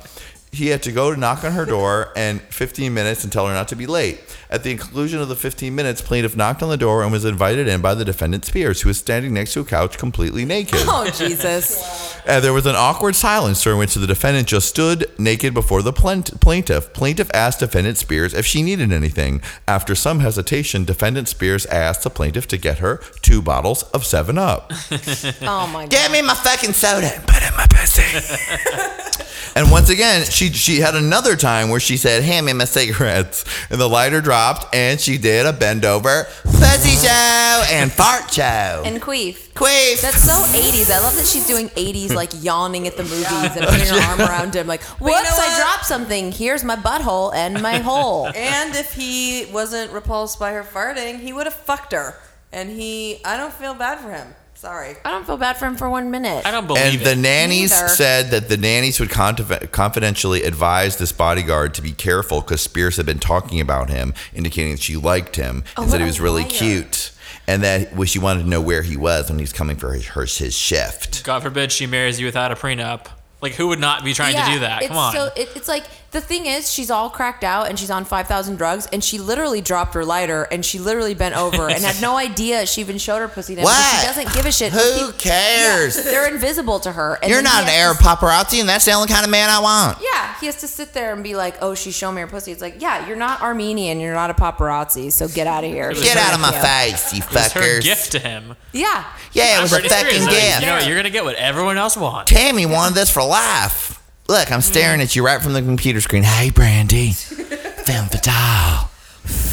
he 0.50 0.68
had 0.68 0.82
to 0.84 0.92
go 0.92 1.12
to 1.12 1.20
knock 1.20 1.44
on 1.44 1.52
her 1.52 1.66
door 1.66 2.12
and 2.16 2.40
15 2.40 2.92
minutes 2.94 3.22
and 3.22 3.32
tell 3.32 3.46
her 3.46 3.52
not 3.52 3.68
to 3.68 3.76
be 3.76 3.86
late. 3.86 4.20
At 4.50 4.62
the 4.62 4.76
conclusion 4.76 5.20
of 5.20 5.28
the 5.28 5.36
15 5.36 5.74
minutes, 5.74 6.00
plaintiff 6.00 6.36
knocked 6.36 6.62
on 6.62 6.70
the 6.70 6.76
door 6.78 7.02
and 7.02 7.12
was 7.12 7.24
invited 7.24 7.68
in 7.68 7.82
by 7.82 7.94
the 7.94 8.04
defendant 8.04 8.46
Spears, 8.46 8.80
who 8.80 8.88
was 8.88 8.98
standing 8.98 9.34
next 9.34 9.52
to 9.52 9.60
a 9.60 9.64
couch 9.64 9.98
completely 9.98 10.46
naked. 10.46 10.80
Oh 10.86 11.10
Jesus! 11.10 12.16
Uh, 12.26 12.40
there 12.40 12.54
was 12.54 12.64
an 12.64 12.74
awkward 12.76 13.14
silence 13.14 13.62
during 13.62 13.78
which 13.78 13.94
the 13.94 14.06
defendant 14.06 14.48
just 14.48 14.68
stood 14.68 15.06
naked 15.18 15.52
before 15.52 15.82
the 15.82 15.92
plaintiff. 15.92 16.92
Plaintiff 16.94 17.30
asked 17.34 17.60
defendant 17.60 17.98
Spears 17.98 18.32
if 18.32 18.46
she 18.46 18.62
needed 18.62 18.90
anything. 18.90 19.42
After 19.66 19.94
some 19.94 20.20
hesitation, 20.20 20.84
defendant 20.84 21.28
Spears 21.28 21.66
asked 21.66 22.04
the 22.04 22.10
plaintiff 22.10 22.48
to 22.48 22.56
get 22.56 22.78
her 22.78 23.02
two 23.20 23.42
bottles 23.42 23.82
of 23.94 24.06
7 24.06 24.38
Up. 24.38 24.72
Oh 25.42 25.66
my 25.66 25.82
god! 25.82 25.90
Give 25.90 26.12
me 26.12 26.22
my 26.22 26.34
fucking 26.34 26.72
soda 26.72 27.06
and 27.14 27.26
put 27.26 27.42
in 27.42 27.54
my 27.56 27.66
pussy. 27.68 29.18
And 29.58 29.72
once 29.72 29.88
again, 29.88 30.24
she 30.38 30.52
she 30.52 30.80
had 30.80 30.94
another 30.94 31.34
time 31.36 31.68
where 31.68 31.80
she 31.80 31.96
said, 31.96 32.22
"Hand 32.22 32.46
me 32.46 32.52
my 32.52 32.64
cigarettes," 32.64 33.44
and 33.70 33.80
the 33.80 33.88
lighter 33.88 34.20
dropped, 34.20 34.72
and 34.74 35.00
she 35.00 35.18
did 35.18 35.46
a 35.46 35.52
bend 35.52 35.84
over 35.84 36.26
pussy 36.78 36.96
show 37.06 37.64
and 37.70 37.92
fart 37.92 38.32
show. 38.32 38.82
And 38.84 39.00
queef. 39.00 39.50
Queef. 39.54 40.00
That's 40.00 40.22
so 40.22 40.44
80s. 40.44 40.90
I 40.90 40.98
love 41.00 41.16
that 41.16 41.26
she's 41.26 41.46
doing 41.46 41.68
80s, 41.70 42.14
like 42.14 42.30
yawning 42.42 42.86
at 42.86 42.96
the 42.96 43.02
movies 43.02 43.26
and 43.56 43.66
putting 43.66 43.86
her 43.88 44.00
arm 44.00 44.20
around 44.20 44.54
him, 44.54 44.66
like, 44.66 44.82
you 45.00 45.06
know 45.06 45.12
I 45.14 45.22
what? 45.22 45.56
dropped 45.56 45.86
something. 45.86 46.32
Here's 46.32 46.64
my 46.64 46.76
butthole 46.76 47.34
and 47.34 47.60
my 47.62 47.78
hole. 47.78 48.30
And 48.38 48.74
if 48.76 48.92
he 48.94 49.46
wasn't 49.52 49.92
repulsed 49.92 50.38
by 50.38 50.52
her 50.52 50.62
farting, 50.62 51.20
he 51.20 51.32
would 51.32 51.46
have 51.46 51.54
fucked 51.54 51.92
her. 51.92 52.14
And 52.52 52.70
he, 52.70 53.20
I 53.24 53.36
don't 53.36 53.52
feel 53.52 53.74
bad 53.74 53.98
for 53.98 54.10
him. 54.10 54.34
Sorry. 54.58 54.96
I 55.04 55.12
don't 55.12 55.24
feel 55.24 55.36
bad 55.36 55.56
for 55.56 55.66
him 55.66 55.76
for 55.76 55.88
one 55.88 56.10
minute. 56.10 56.44
I 56.44 56.50
don't 56.50 56.66
believe 56.66 56.82
it. 56.84 56.94
and 56.96 57.06
the 57.06 57.14
nannies 57.14 57.70
Neither. 57.70 57.88
said 57.88 58.30
that 58.32 58.48
the 58.48 58.56
nannies 58.56 58.98
would 58.98 59.08
confi- 59.08 59.70
confidentially 59.70 60.42
advise 60.42 60.96
this 60.96 61.12
bodyguard 61.12 61.74
to 61.74 61.82
be 61.82 61.92
careful 61.92 62.40
because 62.40 62.60
Spears 62.60 62.96
had 62.96 63.06
been 63.06 63.20
talking 63.20 63.60
about 63.60 63.88
him, 63.88 64.14
indicating 64.34 64.72
that 64.72 64.80
she 64.82 64.96
liked 64.96 65.36
him 65.36 65.62
Oh, 65.76 65.82
and 65.82 65.90
said 65.92 66.00
he 66.00 66.06
was 66.08 66.18
really 66.20 66.42
liar. 66.42 66.50
cute, 66.50 67.12
and 67.46 67.62
that 67.62 67.94
well, 67.94 68.04
she 68.04 68.18
wanted 68.18 68.42
to 68.42 68.48
know 68.48 68.60
where 68.60 68.82
he 68.82 68.96
was 68.96 69.30
when 69.30 69.38
he's 69.38 69.52
coming 69.52 69.76
for 69.76 69.92
his, 69.92 70.06
her, 70.08 70.22
his 70.22 70.56
shift. 70.56 71.22
God 71.22 71.44
forbid 71.44 71.70
she 71.70 71.86
marries 71.86 72.18
you 72.18 72.26
without 72.26 72.50
a 72.50 72.56
prenup. 72.56 73.06
Like, 73.40 73.52
who 73.52 73.68
would 73.68 73.78
not 73.78 74.02
be 74.02 74.12
trying 74.12 74.34
to 74.34 74.52
do 74.54 74.58
that? 74.58 74.80
It's 74.82 74.88
Come 74.88 74.96
on. 74.96 75.12
So, 75.12 75.26
it, 75.36 75.50
it's 75.54 75.68
like 75.68 75.84
the 76.10 76.20
thing 76.22 76.46
is, 76.46 76.72
she's 76.72 76.90
all 76.90 77.10
cracked 77.10 77.44
out 77.44 77.68
and 77.68 77.78
she's 77.78 77.90
on 77.90 78.04
five 78.06 78.26
thousand 78.26 78.56
drugs, 78.56 78.86
and 78.92 79.04
she 79.04 79.18
literally 79.18 79.60
dropped 79.60 79.92
her 79.94 80.04
lighter 80.04 80.44
and 80.50 80.64
she 80.64 80.78
literally 80.78 81.14
bent 81.14 81.36
over 81.36 81.68
and 81.68 81.84
had 81.84 82.00
no 82.00 82.16
idea 82.16 82.64
she 82.66 82.80
even 82.80 82.96
showed 82.98 83.18
her 83.18 83.28
pussy. 83.28 83.54
to 83.56 83.62
What? 83.62 84.00
She 84.00 84.06
doesn't 84.06 84.34
give 84.34 84.46
a 84.46 84.52
shit. 84.52 84.72
Who 84.72 85.12
cares? 85.18 85.96
Yeah, 85.96 86.02
they're 86.04 86.32
invisible 86.32 86.80
to 86.80 86.92
her. 86.92 87.18
And 87.22 87.30
You're 87.30 87.42
not 87.42 87.62
an 87.64 87.68
he 87.68 87.74
Arab 87.74 87.98
has 87.98 88.18
to- 88.18 88.24
paparazzi, 88.24 88.60
and 88.60 88.68
that's 88.68 88.84
the 88.86 88.92
only 88.92 89.08
kind 89.08 89.24
of 89.24 89.30
man 89.30 89.50
I 89.50 89.60
want. 89.60 89.98
Yeah, 90.00 90.34
he 90.40 90.46
has 90.46 90.56
to 90.60 90.66
sit 90.68 90.94
there 90.94 91.12
and 91.12 91.22
be 91.22 91.34
like, 91.36 91.56
"Oh, 91.60 91.74
she's 91.74 91.94
showing 91.94 92.14
me 92.14 92.22
her 92.22 92.26
pussy." 92.26 92.52
It's 92.52 92.62
like, 92.62 92.80
yeah, 92.80 93.06
you're 93.06 93.16
not 93.16 93.42
Armenian, 93.42 94.00
you're 94.00 94.14
not 94.14 94.30
a 94.30 94.34
paparazzi, 94.34 95.12
so 95.12 95.28
get 95.28 95.46
out 95.46 95.64
of 95.64 95.70
here. 95.70 95.92
Get 95.92 96.16
out 96.16 96.32
of 96.34 96.40
my 96.40 96.52
face, 96.52 97.12
you 97.12 97.22
It 97.22 97.32
was 97.34 97.52
her 97.52 97.60
fuckers. 97.60 97.82
gift 97.82 98.12
to 98.12 98.18
him. 98.18 98.56
Yeah. 98.72 99.04
Yeah, 99.32 99.58
it 99.58 99.62
was 99.62 99.72
a 99.72 99.80
Britney 99.80 99.88
Spears, 99.88 100.02
fucking 100.04 100.22
like, 100.26 100.30
gift. 100.34 100.60
You 100.60 100.66
know, 100.66 100.78
you're 100.78 100.96
gonna 100.96 101.10
get 101.10 101.24
what 101.24 101.34
everyone 101.36 101.76
else 101.76 101.96
wants. 101.96 102.30
Tammy 102.32 102.64
wanted 102.64 102.94
this 102.94 103.10
for 103.10 103.22
life. 103.22 103.97
Look, 104.28 104.52
I'm 104.52 104.60
staring 104.60 105.00
at 105.00 105.16
you 105.16 105.24
right 105.24 105.40
from 105.40 105.54
the 105.54 105.62
computer 105.62 106.00
screen. 106.00 106.22
Hey, 106.22 106.50
Brandy. 106.50 107.12
Femme 107.12 108.08
fatale. 108.08 108.90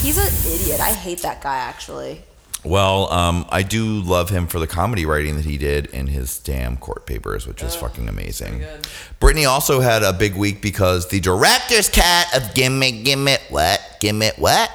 He's 0.01 0.17
an 0.17 0.53
idiot. 0.53 0.81
I 0.81 0.91
hate 0.91 1.21
that 1.21 1.41
guy 1.41 1.55
actually. 1.55 2.21
Well, 2.63 3.11
um, 3.13 3.45
I 3.49 3.61
do 3.61 4.01
love 4.01 4.31
him 4.31 4.47
for 4.47 4.59
the 4.59 4.65
comedy 4.67 5.05
writing 5.05 5.35
that 5.35 5.45
he 5.45 5.57
did 5.57 5.85
in 5.87 6.07
his 6.07 6.39
damn 6.39 6.77
court 6.77 7.05
papers, 7.05 7.45
which 7.45 7.61
was 7.61 7.75
fucking 7.75 8.09
amazing. 8.09 8.63
Britney 9.21 9.47
also 9.47 9.81
had 9.81 10.01
a 10.01 10.11
big 10.11 10.35
week 10.35 10.61
because 10.63 11.07
the 11.09 11.19
director's 11.19 11.87
cut 11.89 12.27
of 12.35 12.53
Gimme 12.55 13.03
Gimme 13.03 13.35
What? 13.49 13.97
Gimme 14.01 14.31
What? 14.37 14.71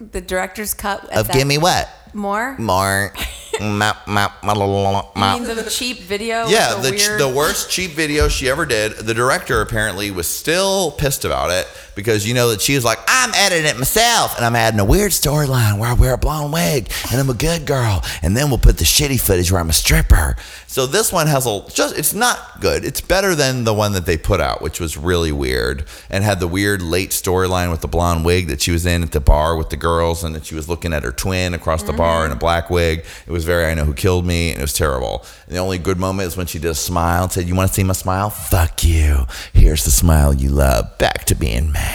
The 0.00 0.20
director's 0.22 0.72
cut 0.74 1.04
at 1.12 1.18
Of 1.18 1.26
that- 1.28 1.34
Gimme 1.36 1.58
What? 1.58 1.88
more. 2.14 2.56
More. 2.58 3.12
Ma- 3.60 3.94
ma- 4.06 4.28
ma- 4.42 4.52
la- 4.52 4.64
la- 4.64 4.90
la- 4.90 5.08
ma- 5.14 5.34
You 5.36 5.42
mean 5.46 5.56
the 5.56 5.70
cheap 5.70 6.00
video? 6.00 6.46
Yeah, 6.48 6.74
the, 6.74 6.90
the, 6.90 6.96
ch- 6.96 7.08
weird... 7.08 7.20
the 7.20 7.28
worst 7.28 7.70
cheap 7.70 7.92
video 7.92 8.28
she 8.28 8.48
ever 8.48 8.66
did. 8.66 8.92
The 8.96 9.14
director 9.14 9.60
apparently 9.60 10.10
was 10.10 10.26
still 10.28 10.90
pissed 10.92 11.24
about 11.24 11.50
it 11.50 11.66
because 11.96 12.28
you 12.28 12.34
know 12.34 12.50
that 12.50 12.60
she 12.60 12.76
was 12.76 12.84
like, 12.84 12.98
I'm 13.08 13.34
editing 13.34 13.66
it 13.66 13.76
myself 13.76 14.36
and 14.36 14.44
I'm 14.44 14.54
adding 14.54 14.78
a 14.78 14.84
weird 14.84 15.10
storyline 15.10 15.78
where 15.78 15.88
I 15.88 15.94
wear 15.94 16.14
a 16.14 16.18
blonde 16.18 16.52
wig 16.52 16.92
and 17.10 17.18
I'm 17.18 17.30
a 17.30 17.34
good 17.34 17.66
girl 17.66 18.04
and 18.22 18.36
then 18.36 18.50
we'll 18.50 18.58
put 18.58 18.78
the 18.78 18.84
shitty 18.84 19.18
footage 19.18 19.50
where 19.50 19.60
I'm 19.60 19.70
a 19.70 19.72
stripper. 19.72 20.36
So 20.68 20.86
this 20.86 21.10
one 21.10 21.26
has 21.26 21.46
a 21.46 21.64
just 21.72 21.98
it's 21.98 22.12
not 22.12 22.60
good. 22.60 22.84
It's 22.84 23.00
better 23.00 23.34
than 23.34 23.64
the 23.64 23.72
one 23.72 23.92
that 23.92 24.04
they 24.04 24.18
put 24.18 24.40
out, 24.40 24.60
which 24.60 24.78
was 24.78 24.96
really 24.96 25.32
weird 25.32 25.86
and 26.10 26.22
had 26.22 26.38
the 26.38 26.46
weird 26.46 26.82
late 26.82 27.10
storyline 27.10 27.70
with 27.70 27.80
the 27.80 27.88
blonde 27.88 28.26
wig 28.26 28.48
that 28.48 28.60
she 28.60 28.72
was 28.72 28.84
in 28.84 29.02
at 29.02 29.12
the 29.12 29.20
bar 29.20 29.56
with 29.56 29.70
the 29.70 29.76
girls 29.76 30.22
and 30.22 30.34
that 30.34 30.44
she 30.44 30.54
was 30.54 30.68
looking 30.68 30.92
at 30.92 31.02
her 31.02 31.12
twin 31.12 31.54
across 31.54 31.82
the 31.82 31.94
bar 31.94 32.26
in 32.26 32.30
a 32.30 32.36
black 32.36 32.68
wig. 32.68 33.06
It 33.26 33.32
was 33.32 33.46
very 33.46 33.64
I 33.64 33.72
know 33.72 33.84
who 33.84 33.94
killed 33.94 34.26
me 34.26 34.50
and 34.50 34.58
it 34.58 34.62
was 34.62 34.74
terrible. 34.74 35.24
And 35.46 35.56
the 35.56 35.60
only 35.60 35.78
good 35.78 35.98
moment 35.98 36.26
is 36.26 36.36
when 36.36 36.46
she 36.46 36.58
did 36.58 36.70
a 36.70 36.74
smile 36.74 37.22
and 37.22 37.32
said, 37.32 37.48
"You 37.48 37.54
want 37.54 37.68
to 37.68 37.74
see 37.74 37.82
my 37.82 37.94
smile? 37.94 38.28
Fuck 38.28 38.84
you. 38.84 39.26
Here's 39.54 39.84
the 39.84 39.90
smile 39.90 40.34
you 40.34 40.50
love. 40.50 40.98
Back 40.98 41.24
to 41.26 41.34
being 41.34 41.72
mad." 41.72 41.85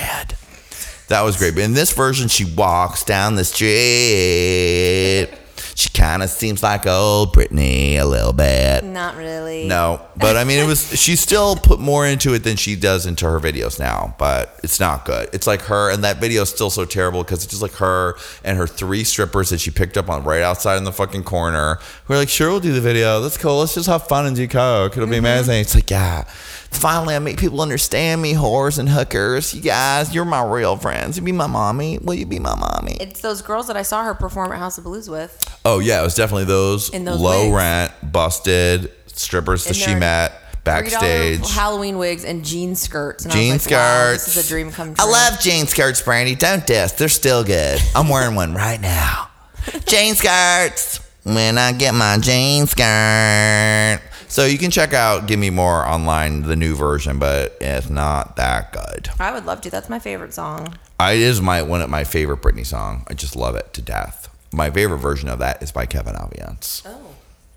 That 1.12 1.24
was 1.24 1.36
great. 1.36 1.56
But 1.56 1.64
in 1.64 1.74
this 1.74 1.92
version, 1.92 2.30
she 2.30 2.46
walks 2.46 3.04
down 3.04 3.36
the 3.36 3.44
street. 3.44 5.28
She 5.76 5.90
kind 5.90 6.24
of 6.24 6.30
seems 6.30 6.64
like 6.64 6.88
old 6.88 7.34
Britney 7.36 7.96
a 7.98 8.06
little 8.06 8.32
bit. 8.34 8.84
Not 8.84 9.18
really. 9.18 9.68
No, 9.68 10.02
but 10.16 10.38
I 10.38 10.44
mean, 10.44 10.60
it 10.60 10.68
was. 10.68 10.98
She 11.00 11.16
still 11.16 11.56
put 11.56 11.80
more 11.80 12.06
into 12.06 12.34
it 12.34 12.44
than 12.44 12.56
she 12.56 12.76
does 12.76 13.06
into 13.06 13.26
her 13.26 13.40
videos 13.40 13.80
now, 13.80 14.16
but 14.18 14.60
it's 14.64 14.80
not 14.80 15.06
good. 15.06 15.30
It's 15.34 15.48
like 15.48 15.64
her, 15.64 15.90
and 15.92 16.04
that 16.04 16.18
video 16.18 16.44
is 16.44 16.50
still 16.50 16.70
so 16.70 16.86
terrible 16.86 17.24
because 17.24 17.44
it's 17.44 17.52
just 17.52 17.62
like 17.62 17.74
her 17.74 18.16
and 18.44 18.58
her 18.58 18.68
three 18.68 19.04
strippers 19.04 19.50
that 19.50 19.60
she 19.60 19.72
picked 19.72 19.98
up 19.98 20.10
on 20.10 20.24
right 20.24 20.42
outside 20.42 20.78
in 20.78 20.84
the 20.84 20.94
fucking 20.94 21.24
corner. 21.24 21.80
We're 22.08 22.18
like, 22.18 22.30
sure, 22.30 22.50
we'll 22.50 22.60
do 22.60 22.74
the 22.74 22.82
video. 22.82 23.22
That's 23.22 23.38
cool. 23.38 23.60
Let's 23.60 23.76
just 23.76 23.88
have 23.88 24.08
fun 24.08 24.26
and 24.26 24.36
do 24.36 24.48
coke. 24.48 24.96
It'll 24.96 25.08
be 25.08 25.16
mm-hmm. 25.18 25.26
amazing. 25.26 25.62
It's 25.62 25.76
like, 25.76 25.90
yeah. 25.90 26.26
Finally, 26.72 27.16
I 27.16 27.20
make 27.20 27.38
people 27.38 27.62
understand 27.62 28.22
me, 28.22 28.34
whores 28.34 28.80
and 28.80 28.90
hookers. 28.90 29.54
You 29.54 29.62
guys, 29.62 30.16
you're 30.16 30.26
my 30.26 30.44
real 30.44 30.78
friends. 30.78 31.18
You 31.18 31.24
be 31.24 31.32
my 31.32 31.46
mommy. 31.48 32.00
Will 32.00 32.16
you 32.16 32.26
be 32.26 32.40
my 32.40 32.56
mommy? 32.56 32.94
It's 33.00 33.22
those 33.22 33.42
girls 33.42 33.68
that 33.68 33.78
I 33.78 33.84
saw 33.84 34.04
her 34.04 34.14
perform 34.16 34.52
at 34.52 34.58
House 34.58 34.78
of 34.78 34.86
Blues 34.86 35.10
with. 35.10 35.38
Oh 35.64 35.80
yeah, 35.80 36.00
it 36.00 36.04
was 36.04 36.16
definitely 36.16 36.46
those, 36.46 36.90
In 36.90 37.06
those 37.06 37.20
low 37.20 37.44
wigs. 37.46 37.56
rent, 37.56 37.92
busted 38.12 38.92
strippers 39.08 39.64
that 39.66 39.72
In 39.72 39.76
she 39.76 39.86
their 39.92 40.00
met 40.00 40.34
backstage. 40.64 41.40
$3 41.42 41.54
Halloween 41.54 41.98
wigs 41.98 42.24
and 42.24 42.44
jean 42.44 42.74
skirts. 42.76 43.26
And 43.26 43.34
Jean 43.34 43.52
I 43.52 43.54
was 43.56 43.66
like, 43.66 43.72
wow, 43.74 44.04
skirts. 44.08 44.26
this 44.26 44.38
is 44.38 44.46
a 44.46 44.50
dream 44.50 44.72
come 44.72 44.96
true. 44.96 45.06
I 45.06 45.10
love 45.10 45.40
jean 45.40 45.68
skirts, 45.68 46.02
Brandy. 46.02 46.36
Don't 46.36 46.66
diss. 46.66 46.94
They're 46.94 47.10
still 47.10 47.44
good. 47.44 47.80
I'm 47.96 48.10
wearing 48.10 48.36
one 48.36 48.54
right 48.56 48.80
now. 48.82 49.30
jean 49.86 50.16
skirts. 50.16 51.00
When 51.24 51.58
I 51.60 51.74
get 51.74 51.94
my 51.94 52.18
jean 52.20 52.66
skirt. 52.66 54.02
So 54.32 54.46
you 54.46 54.58
can 54.58 54.72
check 54.72 54.94
out 54.94 55.28
Give 55.28 55.38
Me 55.38 55.50
More 55.50 55.86
online, 55.86 56.44
the 56.44 56.56
new 56.56 56.74
version, 56.74 57.20
but 57.20 57.58
it's 57.60 57.90
not 57.90 58.38
that 58.38 58.72
good. 58.72 59.10
I 59.20 59.34
would 59.34 59.46
love 59.46 59.60
to. 59.60 59.70
That's 59.70 59.90
my 59.90 60.00
favorite 60.00 60.34
song. 60.34 60.78
I, 60.98 61.14
it 61.14 61.20
is 61.20 61.42
my 61.42 61.62
one 61.62 61.82
of 61.82 61.90
my 61.90 62.06
favorite 62.06 62.42
Britney 62.42 62.66
song. 62.66 63.06
I 63.10 63.14
just 63.14 63.36
love 63.36 63.58
it 63.58 63.74
to 63.74 63.82
death. 63.82 64.34
My 64.54 64.72
favorite 64.72 65.00
version 65.00 65.28
of 65.28 65.40
that 65.40 65.62
is 65.62 65.74
by 65.74 65.86
Kevin 65.86 66.16
Aviance. 66.16 66.82
Oh. 66.86 67.16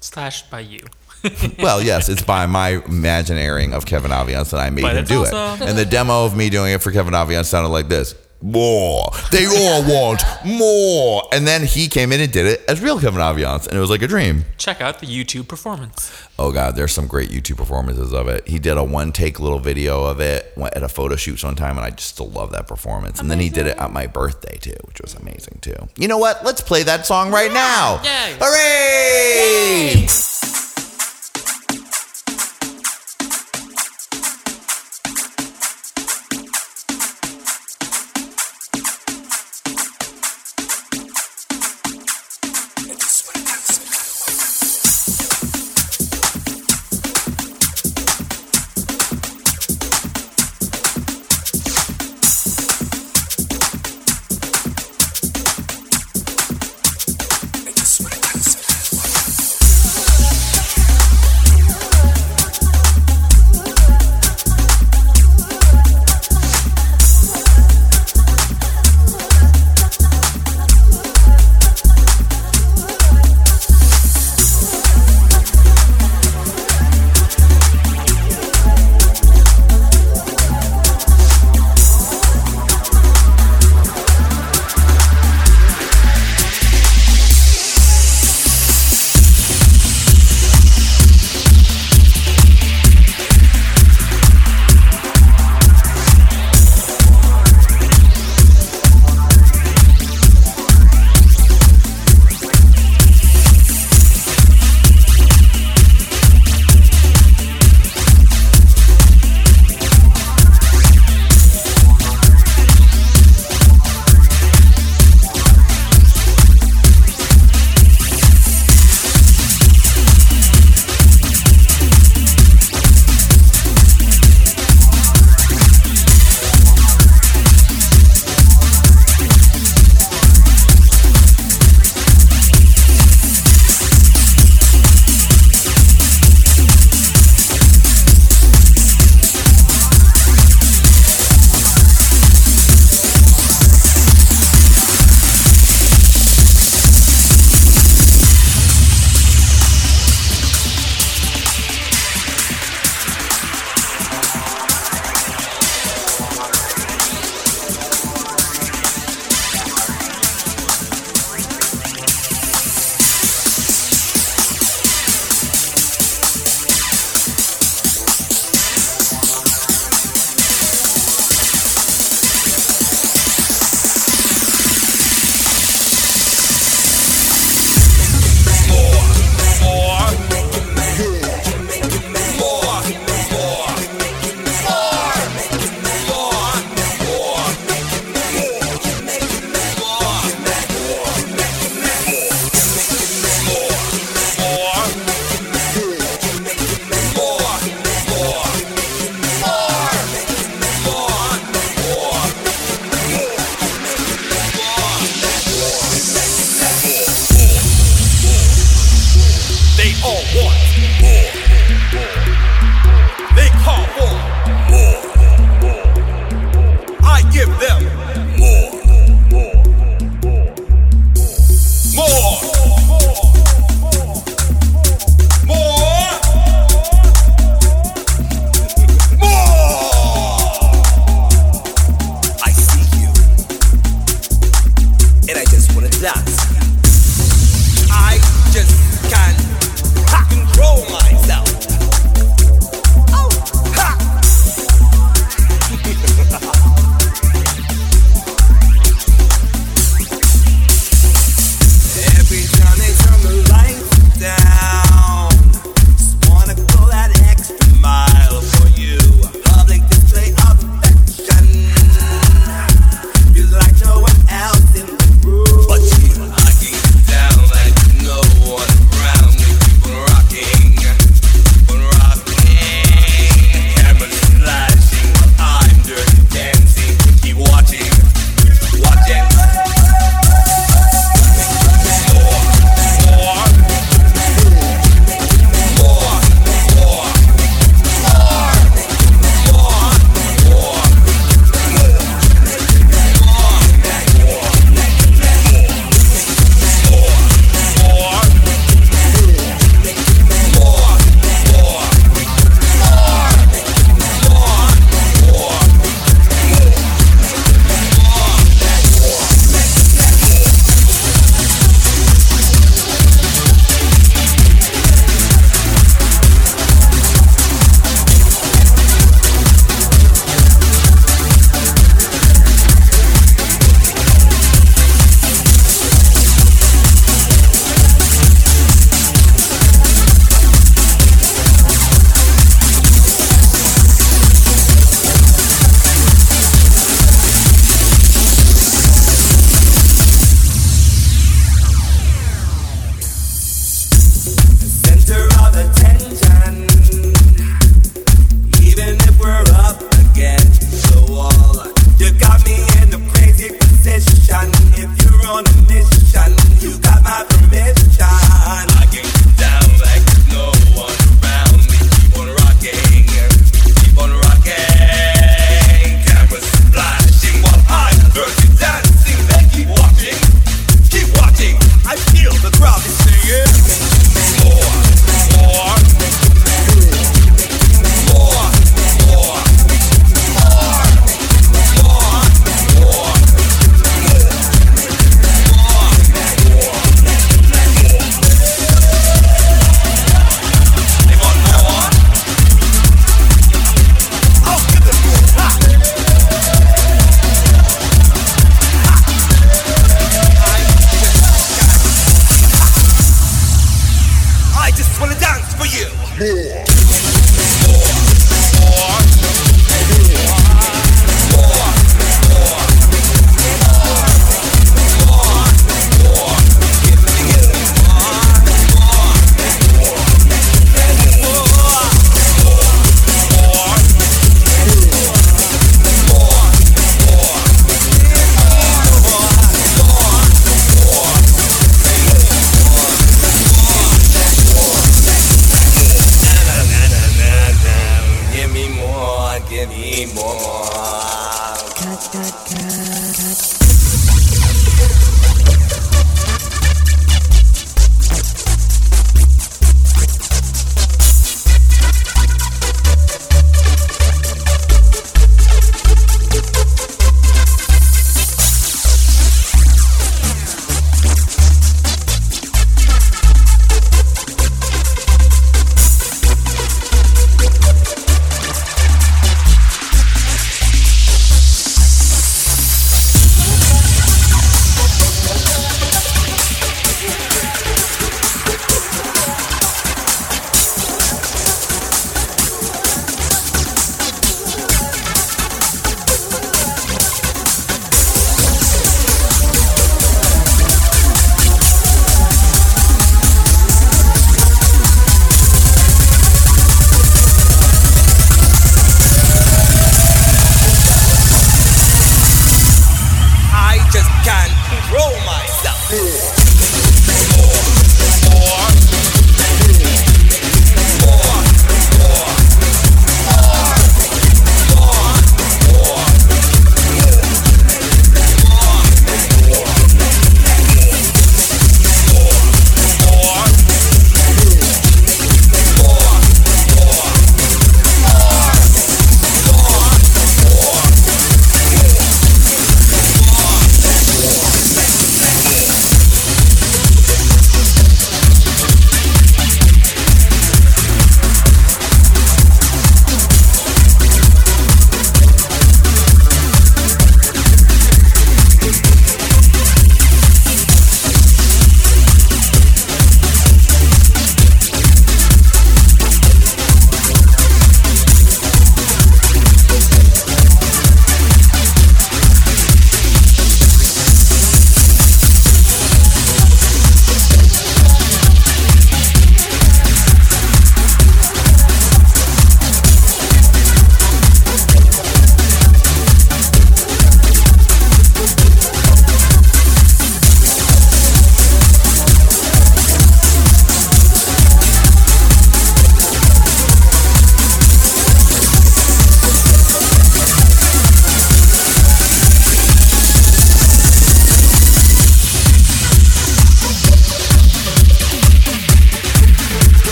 Slash 0.00 0.42
by 0.50 0.58
you. 0.58 0.80
well, 1.60 1.80
yes, 1.80 2.08
it's 2.08 2.22
by 2.22 2.46
my 2.46 2.82
imagineering 2.84 3.72
of 3.72 3.86
Kevin 3.86 4.10
Aviance 4.10 4.50
that 4.50 4.58
I 4.58 4.70
made 4.70 4.82
But 4.82 4.96
him 4.96 5.02
it's 5.02 5.08
do 5.08 5.22
it. 5.22 5.32
And 5.32 5.78
the 5.78 5.84
demo 5.84 6.24
of 6.24 6.36
me 6.36 6.50
doing 6.50 6.72
it 6.72 6.82
for 6.82 6.90
Kevin 6.90 7.14
Aviance 7.14 7.44
sounded 7.44 7.68
like 7.68 7.86
this. 7.86 8.16
More. 8.42 9.10
They 9.32 9.46
all 9.46 9.82
want 9.82 10.22
more. 10.44 11.22
And 11.32 11.46
then 11.46 11.64
he 11.64 11.88
came 11.88 12.12
in 12.12 12.20
and 12.20 12.30
did 12.30 12.46
it 12.46 12.64
as 12.68 12.80
real 12.80 13.00
Kevin 13.00 13.20
Aviance, 13.20 13.66
and 13.66 13.76
it 13.76 13.80
was 13.80 13.90
like 13.90 14.02
a 14.02 14.06
dream. 14.06 14.44
Check 14.58 14.80
out 14.80 15.00
the 15.00 15.06
YouTube 15.06 15.48
performance. 15.48 16.12
Oh 16.38 16.52
God, 16.52 16.76
there's 16.76 16.92
some 16.92 17.06
great 17.06 17.30
YouTube 17.30 17.56
performances 17.56 18.12
of 18.12 18.28
it. 18.28 18.46
He 18.46 18.58
did 18.58 18.76
a 18.76 18.84
one 18.84 19.12
take 19.12 19.40
little 19.40 19.58
video 19.58 20.04
of 20.04 20.20
it 20.20 20.52
at 20.58 20.82
a 20.82 20.88
photo 20.88 21.16
shoot 21.16 21.42
one 21.42 21.54
time, 21.54 21.76
and 21.76 21.84
I 21.84 21.90
just 21.90 22.10
still 22.10 22.28
love 22.28 22.52
that 22.52 22.66
performance. 22.66 23.20
And 23.20 23.30
then 23.30 23.40
he 23.40 23.48
did 23.48 23.66
it 23.66 23.78
at 23.78 23.90
my 23.90 24.06
birthday 24.06 24.58
too, 24.58 24.76
which 24.84 25.00
was 25.00 25.14
amazing 25.14 25.58
too. 25.62 25.88
You 25.96 26.08
know 26.08 26.18
what? 26.18 26.44
Let's 26.44 26.60
play 26.60 26.82
that 26.82 27.06
song 27.06 27.30
right 27.30 27.52
now. 27.52 28.02
Yay. 28.04 28.36
Hooray! 28.38 30.06
up, 30.06 30.65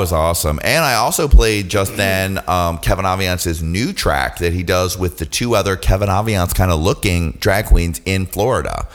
was 0.00 0.12
awesome. 0.12 0.58
And 0.64 0.82
I 0.82 0.94
also 0.94 1.28
played 1.28 1.68
just 1.68 1.96
then 1.96 2.38
um, 2.48 2.78
Kevin 2.78 3.04
Aviance's 3.04 3.62
new 3.62 3.92
track 3.92 4.38
that 4.38 4.54
he 4.54 4.62
does 4.62 4.98
with 4.98 5.18
the 5.18 5.26
two 5.26 5.54
other 5.54 5.76
Kevin 5.76 6.08
Aviance 6.08 6.54
kind 6.54 6.70
of 6.70 6.80
looking 6.80 7.32
drag 7.32 7.66
queens 7.66 8.00
in 8.06 8.24
Florida. 8.26 8.88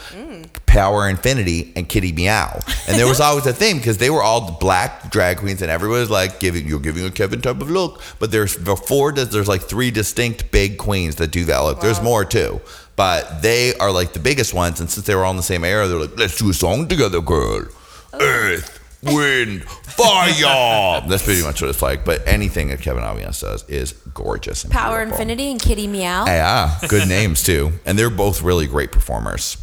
Power 0.66 1.08
Infinity 1.08 1.72
and 1.76 1.88
Kitty 1.88 2.12
Meow. 2.12 2.60
And 2.88 2.98
there 2.98 3.08
was 3.08 3.20
always 3.22 3.46
a 3.46 3.54
thing 3.54 3.78
because 3.78 3.98
they 4.00 4.10
were 4.10 4.22
all 4.22 4.58
black 4.60 5.10
drag 5.10 5.38
queens 5.38 5.62
and 5.62 5.72
everybody 5.72 6.02
was 6.02 6.10
like 6.10 6.40
giving 6.40 6.68
you're 6.68 6.82
giving 6.82 7.06
a 7.06 7.12
Kevin 7.12 7.40
type 7.40 7.62
of 7.62 7.70
look. 7.70 8.02
But 8.20 8.32
there's 8.32 8.58
before 8.58 9.14
there's 9.14 9.48
like 9.48 9.62
three 9.62 9.92
distinct 9.92 10.52
big 10.52 10.78
queens 10.78 11.16
that 11.18 11.32
do 11.32 11.46
that 11.46 11.60
look. 11.60 11.82
There's 11.82 12.02
more 12.02 12.26
too. 12.26 12.60
But 12.96 13.42
they 13.42 13.76
are 13.76 13.92
like 13.92 14.14
the 14.14 14.20
biggest 14.20 14.54
ones, 14.54 14.80
and 14.80 14.90
since 14.90 15.06
they 15.06 15.16
were 15.16 15.24
all 15.24 15.32
in 15.32 15.38
the 15.38 15.44
same 15.44 15.64
era, 15.64 15.88
they're 15.88 16.00
like, 16.00 16.18
let's 16.18 16.38
do 16.38 16.50
a 16.50 16.54
song 16.54 16.88
together, 16.88 17.22
girl. 17.22 17.68
Earth, 18.14 18.80
wind, 19.04 19.66
fire. 19.98 21.02
That's 21.08 21.24
pretty 21.24 21.44
much 21.44 21.62
what 21.62 21.70
it's 21.70 21.82
like. 21.82 22.06
But 22.06 22.28
anything 22.28 22.70
that 22.70 22.82
Kevin 22.82 23.04
Aviance 23.04 23.42
does 23.42 23.68
is 23.70 23.94
gorgeous. 24.14 24.64
And 24.64 24.72
Power 24.72 25.00
beautiful. 25.00 25.22
Infinity 25.22 25.52
and 25.52 25.62
Kitty 25.62 25.88
Meow. 25.88 26.26
Yeah, 26.26 26.78
good 26.88 27.08
names 27.08 27.44
too, 27.44 27.72
and 27.86 27.98
they're 27.98 28.10
both 28.10 28.42
really 28.42 28.68
great 28.68 28.92
performers. 28.92 29.58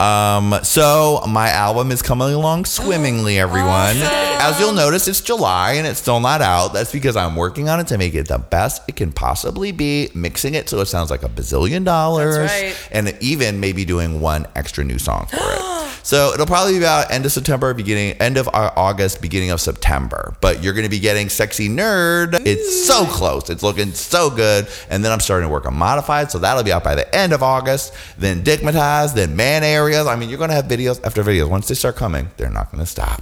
Um, 0.00 0.54
so 0.62 1.22
my 1.28 1.50
album 1.50 1.90
is 1.90 2.02
coming 2.02 2.32
along 2.32 2.66
swimmingly, 2.66 3.38
everyone. 3.38 3.96
As 4.40 4.58
you'll 4.60 4.72
notice, 4.72 5.08
it's 5.08 5.20
July 5.20 5.72
and 5.72 5.86
it's 5.86 6.00
still 6.00 6.20
not 6.20 6.40
out. 6.40 6.72
That's 6.72 6.92
because 6.92 7.16
I'm 7.16 7.36
working 7.36 7.68
on 7.68 7.80
it 7.80 7.88
to 7.88 7.98
make 7.98 8.14
it 8.14 8.28
the 8.28 8.38
best 8.38 8.82
it 8.88 8.96
can 8.96 9.12
possibly 9.12 9.72
be, 9.72 10.10
mixing 10.14 10.54
it 10.54 10.68
so 10.68 10.80
it 10.80 10.86
sounds 10.86 11.10
like 11.10 11.22
a 11.22 11.28
bazillion 11.28 11.84
dollars, 11.84 12.38
right. 12.38 12.76
and 12.92 13.16
even 13.20 13.60
maybe 13.60 13.84
doing 13.84 14.20
one 14.20 14.46
extra 14.54 14.84
new 14.84 14.98
song 14.98 15.26
for 15.26 15.36
it. 15.36 15.62
So 16.08 16.32
it'll 16.32 16.46
probably 16.46 16.72
be 16.72 16.78
about 16.78 17.10
end 17.10 17.26
of 17.26 17.32
September, 17.32 17.74
beginning 17.74 18.12
end 18.12 18.38
of 18.38 18.48
August, 18.48 19.20
beginning 19.20 19.50
of 19.50 19.60
September. 19.60 20.34
But 20.40 20.62
you're 20.62 20.72
going 20.72 20.86
to 20.86 20.90
be 20.90 21.00
getting 21.00 21.28
"Sexy 21.28 21.68
Nerd." 21.68 22.46
It's 22.46 22.86
so 22.86 23.04
close. 23.04 23.50
It's 23.50 23.62
looking 23.62 23.92
so 23.92 24.30
good. 24.30 24.68
And 24.88 25.04
then 25.04 25.12
I'm 25.12 25.20
starting 25.20 25.46
to 25.48 25.52
work 25.52 25.66
on 25.66 25.74
"Modified," 25.74 26.30
so 26.30 26.38
that'll 26.38 26.62
be 26.62 26.72
out 26.72 26.82
by 26.82 26.94
the 26.94 27.14
end 27.14 27.34
of 27.34 27.42
August. 27.42 27.92
Then 28.16 28.42
"Digmatized," 28.42 29.16
then 29.16 29.36
"Man 29.36 29.62
Areas." 29.68 30.06
I 30.06 30.16
mean, 30.16 30.28
you're 30.28 30.38
going 30.38 30.50
to 30.50 30.56
have 30.56 30.66
videos 30.66 31.00
after 31.04 31.22
videos. 31.22 31.48
Once 31.48 31.68
they 31.68 31.74
start 31.74 31.96
coming, 31.96 32.30
they're 32.36 32.50
not 32.50 32.70
going 32.72 32.82
to 32.84 32.90
stop. 32.90 33.20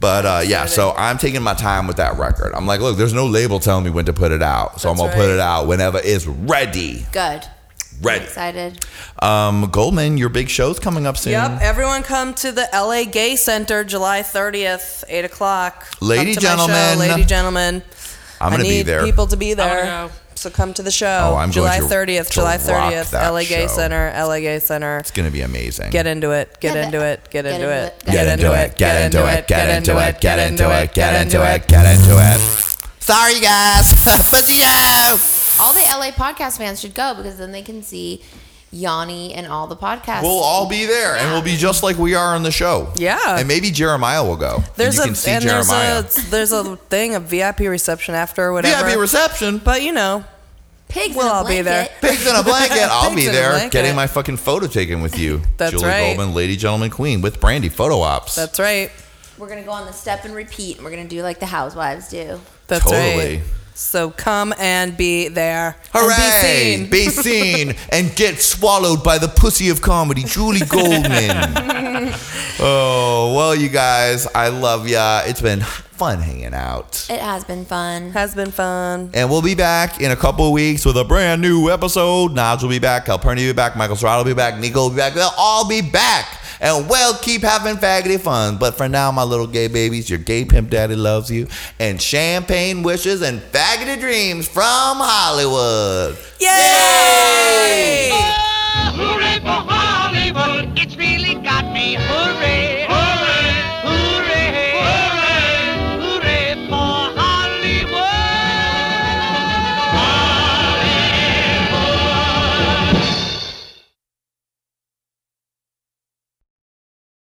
But 0.00 0.26
uh, 0.26 0.42
yeah, 0.44 0.66
so 0.66 0.92
I'm 0.96 1.18
taking 1.18 1.42
my 1.42 1.54
time 1.54 1.86
with 1.86 1.96
that 1.96 2.18
record. 2.18 2.52
I'm 2.54 2.66
like, 2.66 2.80
look, 2.80 2.96
there's 2.98 3.14
no 3.14 3.26
label 3.26 3.58
telling 3.60 3.84
me 3.84 3.90
when 3.90 4.04
to 4.06 4.12
put 4.12 4.32
it 4.32 4.42
out, 4.42 4.80
so 4.80 4.90
I'm 4.90 4.96
That's 4.96 5.14
gonna 5.14 5.22
put 5.22 5.30
it 5.32 5.40
out 5.40 5.66
whenever 5.66 5.98
it's 6.02 6.26
ready. 6.26 7.06
Good. 7.12 7.42
Ready. 8.02 8.24
Excited. 8.24 8.84
Um, 9.20 9.70
Goldman, 9.70 10.18
your 10.18 10.28
big 10.28 10.48
show's 10.48 10.78
coming 10.80 11.06
up 11.06 11.16
soon. 11.16 11.32
Yep, 11.32 11.60
everyone 11.62 12.02
come 12.02 12.34
to 12.34 12.50
the 12.52 12.68
LA 12.72 13.04
Gay 13.04 13.36
Center 13.36 13.84
July 13.84 14.22
30th, 14.22 15.04
8 15.08 15.24
o'clock. 15.24 15.86
Lady, 16.00 16.34
Come 16.34 16.42
to 16.42 16.48
my 16.48 16.56
show, 16.56 16.66
gentlemen. 16.66 16.98
lady, 16.98 17.24
gentlemen. 17.24 17.82
I'm 18.40 18.50
gonna 18.50 18.64
be 18.64 18.68
need 18.68 18.82
there. 18.86 19.04
people 19.04 19.28
to 19.28 19.36
be 19.36 19.52
I 19.52 19.54
there. 19.54 20.10
Wanna 20.34 20.50
go. 20.50 20.50
So 20.50 20.50
come 20.50 20.74
to 20.74 20.82
the 20.82 20.90
show. 20.90 21.32
Oh, 21.32 21.36
I'm 21.36 21.50
July 21.50 21.78
going 21.78 21.88
to- 21.88 21.94
30th, 21.94 22.26
to 22.28 22.32
July 22.32 22.58
30th, 22.58 23.12
LA 23.12 23.44
Gay 23.44 23.66
show. 23.66 23.74
Center, 23.74 24.12
LA 24.14 24.40
Gay 24.40 24.58
Center. 24.58 24.98
It's 24.98 25.10
gonna 25.10 25.30
be 25.30 25.40
amazing. 25.42 25.90
Get 25.90 26.06
into 26.06 26.30
it, 26.32 26.58
get 26.60 26.74
Get 26.74 26.84
into 26.84 27.00
it. 27.04 27.20
it, 27.24 27.30
get 27.30 27.46
into 27.46 27.70
it. 27.70 27.94
Get 27.96 28.32
into 28.32 28.52
it. 28.52 28.76
Get 28.76 29.04
into 29.04 29.26
it. 29.26 29.46
Get 29.46 29.68
into 29.68 29.98
it. 30.08 30.20
Get 30.20 30.38
into 30.38 30.70
it. 30.70 30.92
Get 30.94 31.14
into 31.22 31.54
it. 31.54 31.66
Get 31.68 31.86
into 31.96 32.16
it. 32.18 32.40
Sorry, 33.00 33.38
guys. 33.40 33.92
but 34.04 34.22
see. 34.22 34.64
All 35.60 35.72
the 35.72 35.80
LA 35.96 36.10
podcast 36.10 36.58
fans 36.58 36.80
should 36.80 36.94
go 36.94 37.14
because 37.14 37.36
then 37.36 37.52
they 37.52 37.62
can 37.62 37.82
see 37.82 38.22
Yanni 38.74 39.34
and 39.34 39.46
all 39.46 39.66
the 39.66 39.76
podcasts. 39.76 40.22
We'll 40.22 40.42
all 40.42 40.68
be 40.68 40.84
there, 40.84 41.16
and 41.16 41.30
we'll 41.32 41.42
be 41.42 41.56
just 41.56 41.82
like 41.82 41.96
we 41.96 42.14
are 42.14 42.34
on 42.34 42.42
the 42.42 42.50
show. 42.50 42.92
Yeah. 42.96 43.38
And 43.38 43.48
maybe 43.48 43.70
Jeremiah 43.70 44.24
will 44.24 44.36
go. 44.36 44.62
There's 44.76 44.98
and 44.98 45.04
a 45.04 45.06
can 45.08 45.14
see 45.14 45.30
and 45.30 45.44
Jeremiah. 45.44 46.02
there's 46.02 46.18
a 46.18 46.30
there's 46.30 46.52
a 46.52 46.76
thing 46.76 47.14
a 47.14 47.20
VIP 47.20 47.60
reception 47.60 48.14
after 48.14 48.42
or 48.42 48.52
whatever. 48.54 48.86
VIP 48.88 48.98
reception. 48.98 49.58
But 49.58 49.82
you 49.82 49.92
know, 49.92 50.24
Pigs 50.88 51.16
we'll 51.16 51.28
all 51.28 51.46
be 51.46 51.60
there. 51.60 51.88
Pigs 52.00 52.26
in 52.26 52.36
a 52.36 52.42
blanket. 52.42 52.78
I'll 52.90 53.14
be 53.14 53.26
there 53.26 53.68
getting 53.70 53.96
my 53.96 54.06
fucking 54.06 54.36
photo 54.36 54.66
taken 54.66 55.02
with 55.02 55.18
you. 55.18 55.40
That's 55.56 55.72
Julie 55.72 55.86
right. 55.86 56.16
Goldman, 56.16 56.34
lady, 56.34 56.56
gentleman, 56.56 56.90
queen 56.90 57.20
with 57.20 57.40
Brandy 57.40 57.68
photo 57.68 58.00
ops. 58.00 58.34
That's 58.34 58.60
right. 58.60 58.90
We're 59.38 59.48
gonna 59.48 59.64
go 59.64 59.72
on 59.72 59.86
the 59.86 59.92
step 59.92 60.24
and 60.24 60.34
repeat, 60.34 60.76
and 60.76 60.84
we're 60.84 60.90
gonna 60.92 61.08
do 61.08 61.22
like 61.22 61.40
the 61.40 61.46
housewives 61.46 62.08
do. 62.08 62.40
That's 62.68 62.84
Totally. 62.84 63.38
right. 63.38 63.42
So 63.76 64.10
come 64.10 64.54
and 64.56 64.96
be 64.96 65.26
there. 65.26 65.76
Hooray! 65.92 66.74
And 66.74 66.88
be 66.90 67.08
seen. 67.08 67.72
seen 67.74 67.76
and 67.90 68.14
get 68.14 68.40
swallowed 68.40 69.02
by 69.02 69.18
the 69.18 69.26
pussy 69.26 69.68
of 69.68 69.82
comedy, 69.82 70.22
Julie 70.22 70.60
Goldman. 70.60 71.10
oh, 72.60 73.34
well, 73.36 73.52
you 73.52 73.68
guys, 73.68 74.28
I 74.32 74.48
love 74.48 74.86
ya. 74.86 75.22
It's 75.26 75.42
been 75.42 75.60
fun 75.60 76.20
hanging 76.20 76.54
out. 76.54 77.04
It 77.10 77.18
has 77.18 77.42
been 77.42 77.64
fun. 77.64 78.12
Has 78.12 78.32
been 78.36 78.52
fun. 78.52 79.10
And 79.12 79.28
we'll 79.28 79.42
be 79.42 79.56
back 79.56 80.00
in 80.00 80.12
a 80.12 80.16
couple 80.16 80.46
of 80.46 80.52
weeks 80.52 80.86
with 80.86 80.96
a 80.96 81.04
brand 81.04 81.42
new 81.42 81.68
episode. 81.68 82.30
Naj 82.30 82.62
will 82.62 82.70
be 82.70 82.78
back. 82.78 83.06
Calpurnia 83.06 83.46
will 83.46 83.52
be 83.52 83.56
back. 83.56 83.76
Michael 83.76 83.96
Serrato 83.96 84.18
will 84.18 84.24
be 84.24 84.34
back. 84.34 84.56
Nico 84.56 84.82
will 84.82 84.90
be 84.90 84.96
back. 84.96 85.14
They'll 85.14 85.30
all 85.36 85.68
be 85.68 85.80
back. 85.82 86.43
And 86.64 86.88
we'll 86.88 87.14
keep 87.18 87.42
having 87.42 87.76
faggoty 87.76 88.18
fun. 88.18 88.56
But 88.56 88.74
for 88.74 88.88
now, 88.88 89.12
my 89.12 89.22
little 89.22 89.46
gay 89.46 89.68
babies, 89.68 90.08
your 90.08 90.18
gay 90.18 90.46
pimp 90.46 90.70
daddy 90.70 90.96
loves 90.96 91.30
you. 91.30 91.46
And 91.78 92.00
champagne 92.00 92.82
wishes 92.82 93.20
and 93.20 93.40
faggoty 93.52 94.00
dreams 94.00 94.48
from 94.48 94.96
Hollywood. 94.96 96.16
Yay! 96.40 98.08
Hooray 98.96 99.40
for 99.40 99.60
Hollywood! 99.68 100.78
It's 100.78 100.96
me 100.96 101.06
hooked. 101.06 101.13